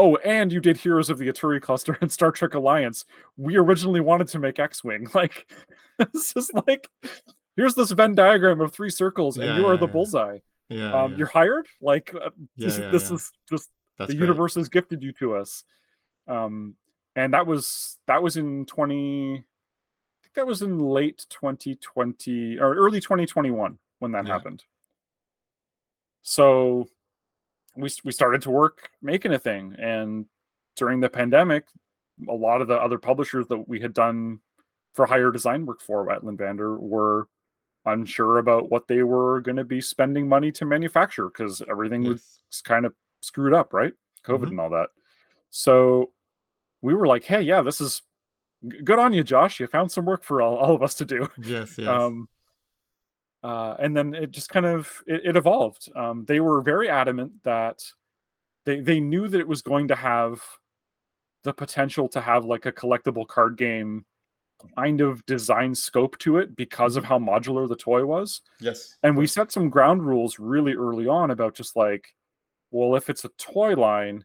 Oh, 0.00 0.16
and 0.16 0.50
you 0.50 0.60
did 0.60 0.78
Heroes 0.78 1.10
of 1.10 1.18
the 1.18 1.28
Aturi 1.28 1.60
Cluster 1.60 1.98
and 2.00 2.10
Star 2.10 2.32
Trek 2.32 2.54
Alliance. 2.54 3.04
We 3.36 3.56
originally 3.56 4.00
wanted 4.00 4.28
to 4.28 4.38
make 4.38 4.58
X-wing. 4.58 5.08
Like, 5.14 5.52
this 5.98 6.32
is 6.34 6.50
like, 6.66 6.88
here's 7.56 7.74
this 7.74 7.90
Venn 7.90 8.14
diagram 8.14 8.62
of 8.62 8.72
three 8.72 8.88
circles, 8.88 9.36
and 9.36 9.46
Yeah, 9.46 9.58
you 9.58 9.66
are 9.66 9.74
yeah, 9.74 9.80
the 9.80 9.86
bullseye. 9.86 10.38
Yeah. 10.70 11.02
Um. 11.02 11.16
You're 11.16 11.26
hired. 11.26 11.66
Like, 11.82 12.14
uh, 12.14 12.30
this, 12.56 12.76
this 12.78 13.10
is 13.10 13.30
just 13.50 13.68
That's 13.98 14.08
the 14.08 14.16
great. 14.16 14.26
universe 14.26 14.54
has 14.54 14.70
gifted 14.70 15.02
you 15.02 15.12
to 15.14 15.34
us 15.36 15.64
um 16.28 16.74
and 17.16 17.34
that 17.34 17.46
was 17.46 17.98
that 18.06 18.22
was 18.22 18.36
in 18.36 18.64
20 18.66 19.34
i 19.34 19.42
think 20.22 20.34
that 20.34 20.46
was 20.46 20.62
in 20.62 20.78
late 20.78 21.26
2020 21.28 22.58
or 22.58 22.74
early 22.74 23.00
2021 23.00 23.78
when 23.98 24.12
that 24.12 24.26
happened 24.26 24.62
so 26.22 26.86
we 27.76 27.88
we 28.04 28.12
started 28.12 28.42
to 28.42 28.50
work 28.50 28.90
making 29.02 29.32
a 29.32 29.38
thing 29.38 29.74
and 29.78 30.26
during 30.76 31.00
the 31.00 31.08
pandemic 31.08 31.64
a 32.28 32.34
lot 32.34 32.60
of 32.60 32.68
the 32.68 32.74
other 32.76 32.98
publishers 32.98 33.46
that 33.48 33.68
we 33.68 33.80
had 33.80 33.94
done 33.94 34.40
for 34.94 35.06
higher 35.06 35.30
design 35.30 35.64
work 35.66 35.80
for 35.80 36.06
Lynnvander 36.06 36.78
were 36.78 37.28
unsure 37.86 38.38
about 38.38 38.70
what 38.70 38.86
they 38.88 39.02
were 39.02 39.40
going 39.40 39.56
to 39.56 39.64
be 39.64 39.80
spending 39.80 40.28
money 40.28 40.52
to 40.52 40.64
manufacture 40.66 41.28
because 41.28 41.62
everything 41.70 42.02
was 42.04 42.22
kind 42.64 42.84
of 42.84 42.92
screwed 43.20 43.54
up, 43.54 43.72
right? 43.72 43.94
COVID 44.26 44.40
Mhm. 44.46 44.48
and 44.48 44.60
all 44.60 44.70
that. 44.70 44.90
So 45.50 46.12
we 46.82 46.92
were 46.94 47.06
like, 47.06 47.24
hey, 47.24 47.40
yeah, 47.40 47.62
this 47.62 47.80
is 47.80 48.02
good 48.84 48.98
on 48.98 49.14
you, 49.14 49.24
Josh. 49.24 49.60
You 49.60 49.66
found 49.66 49.90
some 49.90 50.04
work 50.04 50.24
for 50.24 50.42
all, 50.42 50.56
all 50.56 50.74
of 50.74 50.82
us 50.82 50.94
to 50.96 51.04
do. 51.06 51.28
Yes. 51.38 51.74
Yes. 51.78 51.88
Um, 51.88 52.28
uh, 53.42 53.74
and 53.78 53.96
then 53.96 54.14
it 54.14 54.30
just 54.30 54.50
kind 54.50 54.66
of 54.66 55.02
it, 55.06 55.22
it 55.24 55.36
evolved. 55.36 55.88
Um, 55.96 56.24
they 56.26 56.40
were 56.40 56.60
very 56.62 56.88
adamant 56.88 57.32
that 57.44 57.82
they 58.66 58.80
they 58.80 59.00
knew 59.00 59.28
that 59.28 59.40
it 59.40 59.48
was 59.48 59.62
going 59.62 59.88
to 59.88 59.96
have 59.96 60.42
the 61.44 61.52
potential 61.54 62.08
to 62.08 62.20
have 62.20 62.44
like 62.44 62.66
a 62.66 62.72
collectible 62.72 63.26
card 63.26 63.56
game 63.56 64.04
kind 64.76 65.00
of 65.00 65.24
design 65.24 65.74
scope 65.74 66.18
to 66.18 66.36
it 66.36 66.54
because 66.54 66.96
of 66.96 67.02
how 67.04 67.18
modular 67.18 67.66
the 67.66 67.74
toy 67.74 68.04
was 68.04 68.42
yes. 68.60 68.94
and 69.02 69.16
we 69.16 69.26
set 69.26 69.50
some 69.50 69.70
ground 69.70 70.04
rules 70.06 70.38
really 70.38 70.74
early 70.74 71.06
on 71.06 71.30
about 71.30 71.54
just 71.54 71.76
like 71.76 72.04
well 72.70 72.94
if 72.94 73.08
it's 73.08 73.24
a 73.24 73.30
toy 73.38 73.72
line 73.72 74.22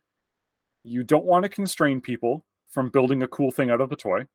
you 0.83 1.05
don't 1.05 1.23
want 1.23 1.43
to 1.43 1.47
constrain 1.47 2.01
people 2.01 2.43
from 2.69 2.89
building 2.89 3.23
a 3.23 3.27
cool 3.29 3.49
thing 3.49 3.69
out 3.69 3.79
of 3.79 3.89
the 3.89 3.95
toy 3.95 4.25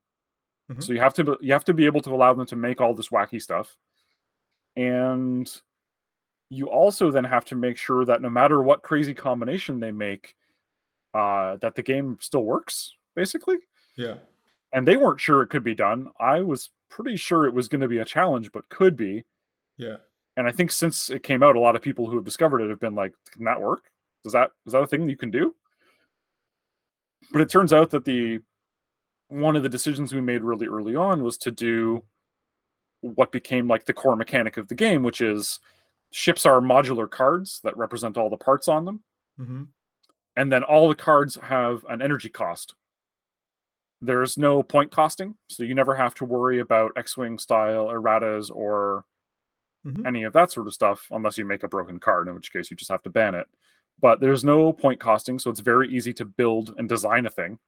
Mhm. 0.73 0.83
so 0.83 0.95
you 0.95 1.01
have 1.01 1.13
to 1.15 1.37
you 1.43 1.53
have 1.53 1.65
to 1.67 1.75
be 1.75 1.85
able 1.85 2.01
to 2.01 2.15
allow 2.15 2.33
them 2.33 2.47
to 2.47 2.57
make 2.57 2.81
all 2.81 2.95
this 2.95 3.11
wacky 3.11 3.43
stuff 3.43 3.77
and 4.77 5.51
you 6.51 6.67
also 6.69 7.11
then 7.11 7.25
have 7.25 7.45
to 7.47 7.55
make 7.55 7.77
sure 7.77 8.05
that 8.05 8.23
no 8.23 8.29
matter 8.29 8.63
what 8.63 8.83
crazy 8.83 9.15
combination 9.15 9.79
they 9.79 9.93
make, 9.93 10.35
uh, 11.15 11.57
that 11.57 11.75
the 11.75 11.83
game 11.83 12.19
still 12.21 12.45
works, 12.45 12.95
basically. 13.15 13.57
Yeah. 13.97 14.15
And 14.73 14.87
they 14.87 14.97
weren't 14.97 15.21
sure 15.21 15.43
it 15.43 15.49
could 15.49 15.65
be 15.65 15.75
done. 15.75 16.09
I 16.19 16.41
was 16.41 16.71
pretty 16.89 17.17
sure 17.17 17.47
it 17.47 17.55
was 17.55 17.69
going 17.69 17.81
to 17.81 17.89
be 17.89 17.99
a 17.99 18.05
challenge, 18.05 18.51
but 18.53 18.69
could 18.69 18.97
be. 18.97 19.25
Yeah. 19.77 19.97
And 20.37 20.47
I 20.47 20.53
think 20.53 20.71
since 20.71 21.11
it 21.11 21.23
came 21.23 21.43
out, 21.43 21.57
a 21.57 21.61
lot 21.61 21.77
of 21.77 21.83
people 21.83 22.09
who 22.09 22.17
have 22.17 22.25
discovered 22.25 22.61
it 22.61 22.71
have 22.71 22.81
been 22.81 22.95
like, 22.95 23.13
"Can 23.33 23.45
that 23.45 23.61
work? 23.61 23.91
Does 24.25 24.33
that 24.33 24.51
is 24.67 24.73
that 24.73 24.83
a 24.83 24.87
thing 24.87 25.09
you 25.09 25.17
can 25.17 25.31
do?" 25.31 25.55
But 27.33 27.43
it 27.43 27.51
turns 27.51 27.73
out 27.73 27.91
that 27.91 28.05
the 28.05 28.41
one 29.29 29.57
of 29.57 29.63
the 29.63 29.69
decisions 29.69 30.13
we 30.13 30.21
made 30.21 30.43
really 30.43 30.67
early 30.67 30.97
on 30.97 31.23
was 31.23 31.37
to 31.39 31.51
do 31.51 32.03
what 33.01 33.33
became 33.33 33.67
like 33.69 33.85
the 33.87 33.93
core 33.93 34.17
mechanic 34.17 34.57
of 34.57 34.69
the 34.69 34.75
game, 34.75 35.03
which 35.03 35.21
is 35.21 35.59
ships 36.11 36.45
are 36.45 36.61
modular 36.61 37.09
cards 37.09 37.61
that 37.65 37.77
represent 37.77 38.17
all 38.19 38.29
the 38.31 38.37
parts 38.37 38.69
on 38.69 38.85
them. 38.85 39.03
Mm-hmm. 39.39 39.63
And 40.37 40.53
then 40.53 40.63
all 40.65 40.89
the 40.89 40.95
cards 40.95 41.37
have 41.43 41.85
an 41.89 42.03
energy 42.03 42.29
cost. 42.29 42.75
There's 44.03 44.39
no 44.39 44.63
point 44.63 44.91
costing, 44.91 45.35
so 45.49 45.63
you 45.63 45.75
never 45.75 45.95
have 45.95 46.15
to 46.17 46.25
worry 46.25 46.61
about 46.61 46.93
X-Wing 46.97 47.39
style 47.39 47.87
erratas 47.89 48.51
or 48.51 49.05
Mhm. 49.87 50.07
any 50.07 50.25
of 50.25 50.33
that 50.35 50.51
sort 50.51 50.67
of 50.67 50.75
stuff 50.75 51.07
unless 51.11 51.39
you 51.39 51.45
make 51.45 51.63
a 51.63 51.69
broken 51.69 51.99
card, 51.99 52.29
in 52.29 52.35
which 52.35 52.53
case 52.53 52.71
you 52.71 52.77
just 52.77 52.91
have 52.91 53.03
to 53.03 53.11
ban 53.11 53.35
it. 53.35 53.47
But 53.99 54.21
there's 54.21 54.45
no 54.45 54.73
point 54.73 55.01
costing, 55.01 55.39
so 55.39 55.51
it's 55.51 55.61
very 55.61 55.89
easy 55.89 56.13
to 56.15 56.25
build 56.25 56.75
and 56.79 56.89
design 56.89 57.27
a 57.27 57.31
thing 57.31 57.59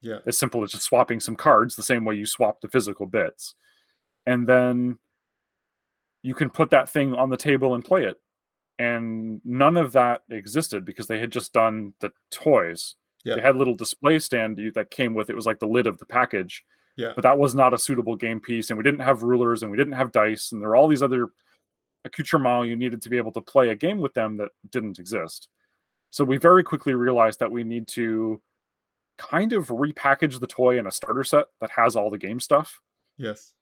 Yeah. 0.00 0.18
as 0.26 0.36
simple 0.38 0.62
as 0.64 0.72
just 0.72 0.84
swapping 0.84 1.20
some 1.20 1.36
cards 1.36 1.74
the 1.76 1.82
same 1.82 2.04
way 2.04 2.16
you 2.16 2.26
swap 2.26 2.60
the 2.60 2.68
physical 2.68 3.06
bits. 3.06 3.54
And 4.28 4.46
then 4.46 4.98
you 6.22 6.34
can 6.34 6.50
put 6.50 6.70
that 6.70 6.90
thing 6.90 7.14
on 7.14 7.30
the 7.30 7.36
table 7.38 7.74
and 7.74 7.82
play 7.82 8.04
it. 8.04 8.16
And 8.78 9.40
none 9.42 9.78
of 9.78 9.92
that 9.92 10.22
existed 10.30 10.84
because 10.84 11.06
they 11.06 11.18
had 11.18 11.32
just 11.32 11.54
done 11.54 11.94
the 12.00 12.12
toys. 12.30 12.94
Yeah. 13.24 13.36
They 13.36 13.40
had 13.40 13.54
a 13.54 13.58
little 13.58 13.74
display 13.74 14.18
stand 14.18 14.60
that 14.74 14.90
came 14.90 15.14
with 15.14 15.30
it 15.30 15.36
was 15.36 15.46
like 15.46 15.60
the 15.60 15.66
lid 15.66 15.86
of 15.86 15.98
the 15.98 16.04
package. 16.04 16.62
Yeah. 16.96 17.12
But 17.14 17.22
that 17.22 17.38
was 17.38 17.54
not 17.54 17.72
a 17.72 17.78
suitable 17.78 18.16
game 18.16 18.38
piece. 18.38 18.68
And 18.68 18.76
we 18.76 18.84
didn't 18.84 19.00
have 19.00 19.22
rulers 19.22 19.62
and 19.62 19.70
we 19.70 19.78
didn't 19.78 19.94
have 19.94 20.12
dice. 20.12 20.52
And 20.52 20.60
there 20.60 20.68
were 20.68 20.76
all 20.76 20.88
these 20.88 21.02
other 21.02 21.28
accoutrements 22.04 22.68
you 22.68 22.76
needed 22.76 23.00
to 23.02 23.08
be 23.08 23.16
able 23.16 23.32
to 23.32 23.40
play 23.40 23.70
a 23.70 23.74
game 23.74 23.98
with 23.98 24.12
them 24.12 24.36
that 24.36 24.50
didn't 24.70 24.98
exist. 24.98 25.48
So 26.10 26.22
we 26.22 26.36
very 26.36 26.62
quickly 26.62 26.92
realized 26.92 27.40
that 27.40 27.50
we 27.50 27.64
need 27.64 27.88
to 27.88 28.42
kind 29.16 29.54
of 29.54 29.68
repackage 29.68 30.38
the 30.38 30.46
toy 30.46 30.78
in 30.78 30.86
a 30.86 30.92
starter 30.92 31.24
set 31.24 31.46
that 31.60 31.70
has 31.70 31.96
all 31.96 32.10
the 32.10 32.18
game 32.18 32.40
stuff. 32.40 32.78
Yes. 33.16 33.52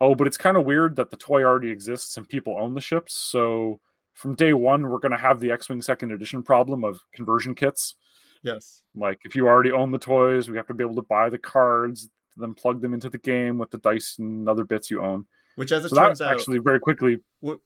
Oh, 0.00 0.14
but 0.14 0.26
it's 0.26 0.36
kind 0.36 0.56
of 0.56 0.64
weird 0.64 0.96
that 0.96 1.10
the 1.10 1.16
toy 1.16 1.42
already 1.44 1.70
exists 1.70 2.16
and 2.16 2.28
people 2.28 2.56
own 2.58 2.74
the 2.74 2.80
ships. 2.80 3.14
So 3.14 3.80
from 4.12 4.34
day 4.34 4.52
one, 4.52 4.82
we're 4.88 4.98
going 4.98 5.12
to 5.12 5.18
have 5.18 5.40
the 5.40 5.50
X 5.50 5.68
Wing 5.68 5.82
second 5.82 6.12
edition 6.12 6.42
problem 6.42 6.84
of 6.84 7.00
conversion 7.14 7.54
kits. 7.54 7.94
Yes. 8.42 8.82
Like 8.94 9.20
if 9.24 9.34
you 9.34 9.46
already 9.48 9.72
own 9.72 9.90
the 9.92 9.98
toys, 9.98 10.48
we 10.50 10.56
have 10.56 10.66
to 10.66 10.74
be 10.74 10.84
able 10.84 10.96
to 10.96 11.02
buy 11.02 11.30
the 11.30 11.38
cards, 11.38 12.08
then 12.36 12.54
plug 12.54 12.80
them 12.82 12.92
into 12.92 13.08
the 13.08 13.18
game 13.18 13.56
with 13.58 13.70
the 13.70 13.78
dice 13.78 14.16
and 14.18 14.48
other 14.48 14.64
bits 14.64 14.90
you 14.90 15.02
own. 15.02 15.26
Which, 15.56 15.70
as 15.72 15.84
it 15.84 15.90
So 15.90 15.96
turns 15.96 16.20
out, 16.20 16.32
actually 16.32 16.58
very 16.58 16.80
quickly 16.80 17.20
What- 17.40 17.60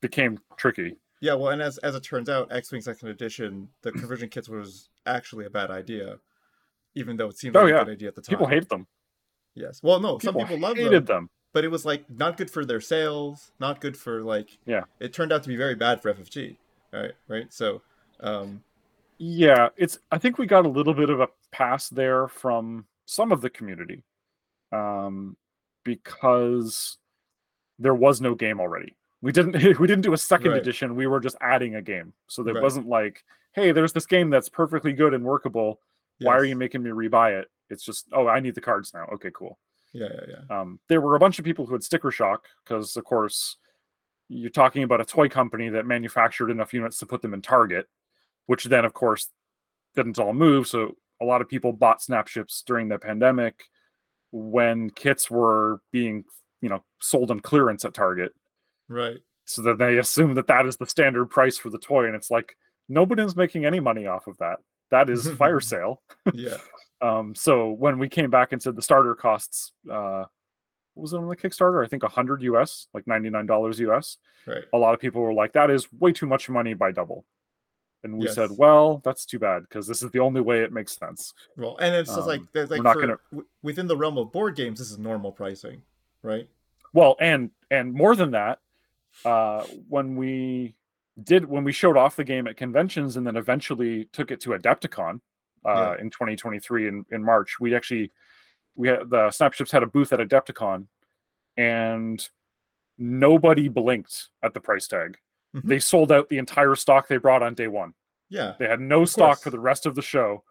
became 0.00 0.38
tricky. 0.56 0.96
yeah. 1.20 1.34
Well, 1.34 1.48
and 1.50 1.60
as 1.60 1.78
as 1.78 1.94
it 1.96 2.02
turns 2.04 2.28
out, 2.28 2.52
X-wing 2.52 2.80
Second 2.82 3.08
Edition, 3.08 3.68
the 3.82 3.90
conversion 3.90 4.28
kits 4.28 4.48
was 4.48 4.88
actually 5.06 5.44
a 5.46 5.50
bad 5.50 5.70
idea, 5.70 6.18
even 6.94 7.16
though 7.16 7.28
it 7.28 7.36
seemed 7.38 7.56
Oh, 7.56 7.64
like 7.64 7.70
yeah. 7.74 7.80
a 7.82 7.84
good 7.84 7.92
idea 7.94 8.08
at 8.08 8.14
the 8.14 8.22
time. 8.22 8.34
People 8.38 8.46
hate 8.46 8.68
them. 8.68 8.86
Yes. 9.54 9.80
Well, 9.82 9.98
no, 10.00 10.16
People 10.18 10.40
some 10.40 10.48
people 10.48 10.60
love 10.60 10.76
them, 10.76 11.04
them. 11.04 11.30
But 11.54 11.64
it 11.64 11.68
was 11.68 11.86
like 11.86 12.04
not 12.10 12.36
good 12.36 12.50
for 12.50 12.66
their 12.66 12.80
sales, 12.82 13.52
not 13.60 13.80
good 13.80 13.96
for 13.96 14.20
like. 14.22 14.58
Yeah. 14.66 14.82
It 15.00 15.14
turned 15.14 15.32
out 15.32 15.42
to 15.44 15.48
be 15.48 15.56
very 15.56 15.74
bad 15.76 16.02
for 16.02 16.12
FFG. 16.12 16.56
Right. 16.92 17.12
Right. 17.28 17.50
So, 17.52 17.80
um, 18.20 18.62
Yeah, 19.18 19.68
it's. 19.78 19.98
I 20.12 20.18
think 20.18 20.36
we 20.36 20.44
got 20.46 20.66
a 20.66 20.68
little 20.68 20.92
bit 20.94 21.08
of 21.08 21.20
a 21.20 21.28
pass 21.52 21.88
there 21.88 22.28
from 22.28 22.84
some 23.06 23.32
of 23.32 23.40
the 23.40 23.48
community, 23.50 24.02
um, 24.72 25.36
because 25.84 26.98
there 27.78 27.94
was 27.94 28.20
no 28.20 28.34
game 28.34 28.60
already. 28.60 28.94
We 29.22 29.32
didn't. 29.32 29.54
We 29.80 29.86
didn't 29.86 30.02
do 30.02 30.12
a 30.12 30.18
second 30.18 30.50
Right. 30.52 30.60
edition. 30.60 30.96
We 30.96 31.06
were 31.06 31.20
just 31.20 31.36
adding 31.40 31.76
a 31.76 31.82
game, 31.82 32.12
so 32.26 32.42
there 32.42 32.54
Right. 32.54 32.62
wasn't 32.62 32.88
like, 32.88 33.24
hey, 33.52 33.72
there's 33.72 33.92
this 33.92 34.06
game 34.06 34.28
that's 34.28 34.48
perfectly 34.48 34.92
good 34.92 35.14
and 35.14 35.24
workable. 35.24 35.80
Why 36.20 36.36
are 36.36 36.44
you 36.44 36.56
making 36.56 36.82
me 36.82 36.90
rebuy 36.90 37.40
it? 37.40 37.48
It's 37.70 37.84
just, 37.84 38.06
oh, 38.12 38.28
I 38.28 38.38
need 38.40 38.54
the 38.54 38.60
cards 38.60 38.94
now. 38.94 39.06
Okay, 39.14 39.30
cool. 39.34 39.58
Yeah. 39.94 40.08
Yeah. 40.12 40.36
Yeah. 40.50 40.60
Um, 40.60 40.80
there 40.88 41.00
were 41.00 41.16
a 41.16 41.20
bunch 41.20 41.38
of 41.38 41.44
people 41.44 41.64
who 41.64 41.72
had 41.72 41.82
sticker 41.82 42.10
shock 42.10 42.46
because, 42.62 42.96
of 42.96 43.04
course, 43.04 43.56
you're 44.28 44.50
talking 44.50 44.82
about 44.82 45.00
a 45.00 45.04
toy 45.04 45.28
company 45.28 45.70
that 45.70 45.86
manufactured 45.86 46.50
enough 46.50 46.74
units 46.74 46.98
to 46.98 47.06
put 47.06 47.22
them 47.22 47.32
in 47.32 47.40
Target, 47.40 47.86
which 48.46 48.64
then, 48.64 48.84
of 48.84 48.92
course, 48.92 49.30
didn't 49.94 50.18
all 50.18 50.34
move. 50.34 50.66
So 50.66 50.96
a 51.22 51.24
lot 51.24 51.40
of 51.40 51.48
people 51.48 51.72
bought 51.72 52.02
snap 52.02 52.28
ships 52.28 52.62
during 52.66 52.88
the 52.88 52.98
pandemic 52.98 53.64
when 54.32 54.90
kits 54.90 55.30
were 55.30 55.80
being, 55.92 56.24
you 56.60 56.68
know, 56.68 56.82
sold 57.00 57.30
on 57.30 57.40
clearance 57.40 57.84
at 57.84 57.94
Target. 57.94 58.32
Right. 58.88 59.18
So 59.44 59.62
then 59.62 59.76
they 59.78 59.98
assume 59.98 60.34
that 60.34 60.48
that 60.48 60.66
is 60.66 60.76
the 60.76 60.86
standard 60.86 61.26
price 61.26 61.56
for 61.58 61.70
the 61.70 61.78
toy, 61.78 62.06
and 62.06 62.16
it's 62.16 62.30
like 62.30 62.56
nobody's 62.88 63.36
making 63.36 63.64
any 63.64 63.78
money 63.78 64.06
off 64.06 64.26
of 64.26 64.36
that. 64.38 64.58
That 64.90 65.08
is 65.10 65.28
fire 65.38 65.60
sale. 65.60 66.02
Yeah. 66.32 66.56
Um, 67.00 67.34
so 67.34 67.70
when 67.72 67.98
we 67.98 68.08
came 68.08 68.30
back 68.30 68.52
and 68.52 68.62
said 68.62 68.76
the 68.76 68.80
starter 68.80 69.14
costs, 69.14 69.72
uh, 69.90 70.24
what 70.94 71.02
was 71.02 71.12
it 71.12 71.18
on 71.18 71.28
the 71.28 71.36
Kickstarter? 71.36 71.84
I 71.84 71.88
think 71.88 72.02
100 72.02 72.40
US, 72.44 72.86
like 72.94 73.04
$99 73.04 73.78
US. 73.90 74.16
Right. 74.46 74.62
A 74.72 74.78
lot 74.78 74.94
of 74.94 75.00
people 75.00 75.20
were 75.20 75.34
like, 75.34 75.52
that 75.52 75.68
is 75.68 75.86
way 75.92 76.12
too 76.12 76.24
much 76.24 76.48
money 76.48 76.72
by 76.72 76.92
double. 76.92 77.26
And 78.04 78.16
we 78.16 78.26
said, 78.28 78.50
well, 78.56 79.02
that's 79.04 79.26
too 79.26 79.38
bad 79.38 79.64
because 79.68 79.86
this 79.86 80.02
is 80.02 80.12
the 80.12 80.20
only 80.20 80.40
way 80.40 80.62
it 80.62 80.72
makes 80.72 80.96
sense. 80.96 81.34
Well, 81.58 81.76
and 81.78 81.94
it's 81.94 82.14
just 82.14 82.26
like 82.26 82.40
Um, 82.40 82.48
like 82.70 82.82
not 82.82 82.94
for, 82.94 83.00
gonna- 83.02 83.18
w- 83.32 83.48
within 83.62 83.86
the 83.86 83.96
realm 83.98 84.16
of 84.16 84.32
board 84.32 84.56
games, 84.56 84.78
this 84.78 84.90
is 84.90 84.98
normal 84.98 85.30
pricing, 85.32 85.82
right? 86.22 86.48
Well, 86.94 87.16
and 87.20 87.50
and 87.70 87.92
more 87.92 88.16
than 88.16 88.30
that, 88.30 88.60
uh, 89.26 89.64
when 89.90 90.16
we 90.16 90.74
did 91.22 91.44
when 91.44 91.62
we 91.64 91.72
showed 91.72 91.96
off 91.96 92.16
the 92.16 92.24
game 92.24 92.46
at 92.48 92.56
conventions 92.56 93.16
and 93.16 93.26
then 93.26 93.36
eventually 93.36 94.06
took 94.12 94.30
it 94.30 94.40
to 94.40 94.50
Adepticon 94.50 95.20
uh, 95.66 95.94
Yeah. 95.96 96.00
in 96.02 96.10
2023 96.10 96.88
in, 96.88 97.04
in 97.12 97.22
March, 97.24 97.58
we 97.60 97.74
actually 97.74 98.10
we 98.76 98.88
had 98.88 99.08
the 99.08 99.30
Snapships 99.30 99.70
had 99.70 99.82
a 99.84 99.86
booth 99.86 100.12
at 100.12 100.18
Adepticon, 100.18 100.86
and 101.56 102.28
nobody 102.98 103.68
blinked 103.68 104.28
at 104.42 104.52
the 104.54 104.60
price 104.60 104.88
tag. 104.88 105.16
Mhm. 105.54 105.62
They 105.62 105.78
sold 105.78 106.10
out 106.10 106.28
the 106.28 106.38
entire 106.38 106.74
stock 106.74 107.06
they 107.06 107.16
brought 107.18 107.42
on 107.42 107.54
day 107.54 107.68
one. 107.68 107.94
Yeah. 108.28 108.54
They 108.58 108.66
had 108.66 108.80
no 108.80 109.04
stock 109.04 109.36
course. 109.36 109.42
for 109.44 109.50
the 109.50 109.60
rest 109.60 109.86
of 109.86 109.94
the 109.94 110.02
show, 110.02 110.42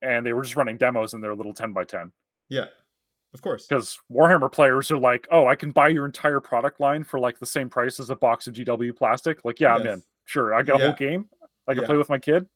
and 0.00 0.24
they 0.24 0.32
were 0.32 0.42
just 0.42 0.56
running 0.56 0.78
demos 0.78 1.12
in 1.12 1.20
their 1.20 1.34
little 1.34 1.52
10 1.52 1.72
by 1.74 1.84
10 1.84 2.12
Yeah. 2.48 2.66
Of 3.34 3.40
course. 3.40 3.66
because 3.66 3.98
Warhammer 4.10 4.52
players 4.52 4.90
are 4.90 4.98
like, 4.98 5.26
oh, 5.30 5.46
I 5.46 5.54
can 5.54 5.70
buy 5.70 5.88
your 5.88 6.04
entire 6.04 6.38
product 6.40 6.80
line 6.80 7.02
for 7.02 7.18
like 7.18 7.38
the 7.38 7.46
same 7.46 7.70
price 7.70 7.98
as 7.98 8.10
a 8.10 8.16
box 8.16 8.46
of 8.46 8.54
GW 8.54 8.94
plastic. 8.94 9.42
Like, 9.44 9.58
yeah, 9.58 9.74
I'm 9.74 9.86
in. 9.86 10.02
Sure, 10.26 10.54
I 10.54 10.62
got 10.62 10.80
a 10.80 10.84
whole 10.84 10.92
game. 10.94 11.28
I 11.66 11.72
can 11.74 11.82
Yeah. 11.82 11.86
play 11.86 11.96
with 11.96 12.08
my 12.10 12.18
kid. 12.18 12.46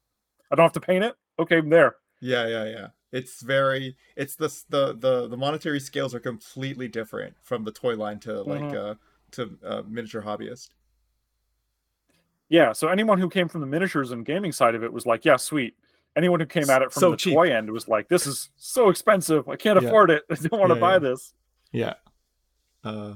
I 0.50 0.54
don't 0.54 0.64
have 0.64 0.72
to 0.72 0.80
paint 0.80 1.02
it. 1.04 1.14
Okay, 1.38 1.58
I'm 1.58 1.70
there. 1.70 1.96
Yeah, 2.20 2.46
yeah, 2.46 2.64
yeah. 2.64 2.86
It's 3.12 3.40
very 3.40 3.96
it's 4.16 4.34
the 4.36 4.48
the 4.68 4.92
the 4.98 5.28
the 5.28 5.36
monetary 5.36 5.80
scales 5.80 6.14
are 6.14 6.20
completely 6.20 6.88
different 6.88 7.34
from 7.42 7.64
the 7.64 7.72
toy 7.72 7.94
line 7.96 8.18
to 8.20 8.42
like 8.42 8.60
Mhm. 8.60 8.74
uh 8.74 8.94
to 9.32 9.58
uh, 9.64 9.82
miniature 9.88 10.22
hobbyist. 10.22 10.70
Yeah. 12.48 12.72
So 12.72 12.88
anyone 12.88 13.18
who 13.18 13.28
came 13.28 13.48
from 13.48 13.60
the 13.60 13.66
miniatures 13.66 14.12
and 14.12 14.24
gaming 14.24 14.52
side 14.52 14.74
of 14.74 14.84
it 14.84 14.92
was 14.92 15.06
like, 15.06 15.24
yeah, 15.24 15.36
sweet. 15.36 15.74
Anyone 16.16 16.40
who 16.40 16.46
came 16.46 16.68
at 16.70 16.80
it 16.82 16.92
from 16.92 17.00
So 17.00 17.10
the 17.10 17.16
cheap. 17.18 17.34
toy 17.34 17.52
end 17.52 17.70
was 17.70 17.86
like, 17.88 18.08
this 18.08 18.26
is 18.26 18.48
so 18.56 18.88
expensive. 18.88 19.48
I 19.48 19.56
can't 19.56 19.80
Yeah. 19.80 19.88
afford 19.88 20.10
it. 20.10 20.24
I 20.30 20.34
don't 20.34 20.52
want 20.58 20.70
to 20.70 20.76
Yeah, 20.76 20.80
buy 20.80 20.92
yeah. 20.94 20.98
this. 20.98 21.34
Yeah. 21.72 21.94
Uh 22.82 23.14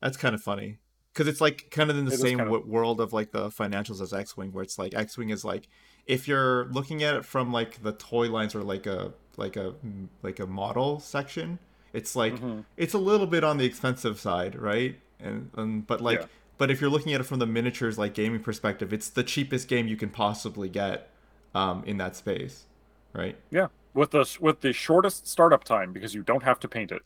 that's 0.00 0.16
kind 0.16 0.34
of 0.34 0.42
funny 0.42 0.78
cuz 1.14 1.26
it's 1.26 1.40
like 1.40 1.70
kind 1.70 1.90
of 1.90 1.96
in 1.98 2.04
the 2.04 2.12
It 2.12 2.18
same 2.20 2.40
of- 2.40 2.66
world 2.66 3.00
of 3.00 3.12
like 3.12 3.32
the 3.32 3.48
financials 3.48 4.00
as 4.00 4.12
X-Wing 4.12 4.52
where 4.52 4.62
it's 4.62 4.78
like 4.78 4.94
X-Wing 4.94 5.30
is 5.30 5.44
like 5.44 5.68
if 6.06 6.26
you're 6.28 6.66
looking 6.66 7.02
at 7.02 7.14
it 7.14 7.24
from 7.24 7.52
like 7.52 7.82
the 7.82 7.92
toy 7.92 8.28
lines 8.30 8.54
or 8.54 8.62
like 8.62 8.86
a 8.86 9.12
like 9.36 9.56
a 9.56 9.74
like 10.22 10.38
a 10.40 10.46
model 10.46 11.00
section, 11.00 11.58
it's 11.92 12.14
like 12.16 12.34
Mhm. 12.38 12.64
it's 12.76 12.94
a 12.94 12.98
little 12.98 13.26
bit 13.26 13.44
on 13.44 13.56
the 13.58 13.64
expensive 13.64 14.18
side, 14.20 14.54
right? 14.56 15.00
And, 15.20 15.50
and 15.56 15.86
but 15.86 16.00
like 16.00 16.26
but 16.58 16.70
if 16.70 16.80
you're 16.80 16.90
looking 16.90 17.14
at 17.14 17.20
it 17.20 17.24
from 17.24 17.38
the 17.38 17.46
miniatures 17.46 17.96
like 17.98 18.12
gaming 18.14 18.40
perspective, 18.42 18.92
it's 18.92 19.08
the 19.08 19.22
cheapest 19.22 19.68
game 19.68 19.86
you 19.88 19.96
can 19.96 20.10
possibly 20.10 20.68
get 20.68 21.10
um, 21.54 21.82
in 21.84 21.96
that 21.98 22.16
space, 22.16 22.66
right? 23.12 23.36
Yeah. 23.50 23.68
With 23.94 24.10
the 24.12 24.36
with 24.40 24.60
the 24.60 24.72
shortest 24.72 25.26
startup 25.26 25.64
time 25.64 25.92
because 25.92 26.14
you 26.14 26.22
don't 26.22 26.42
have 26.44 26.60
to 26.60 26.68
paint 26.68 26.92
it 26.92 27.02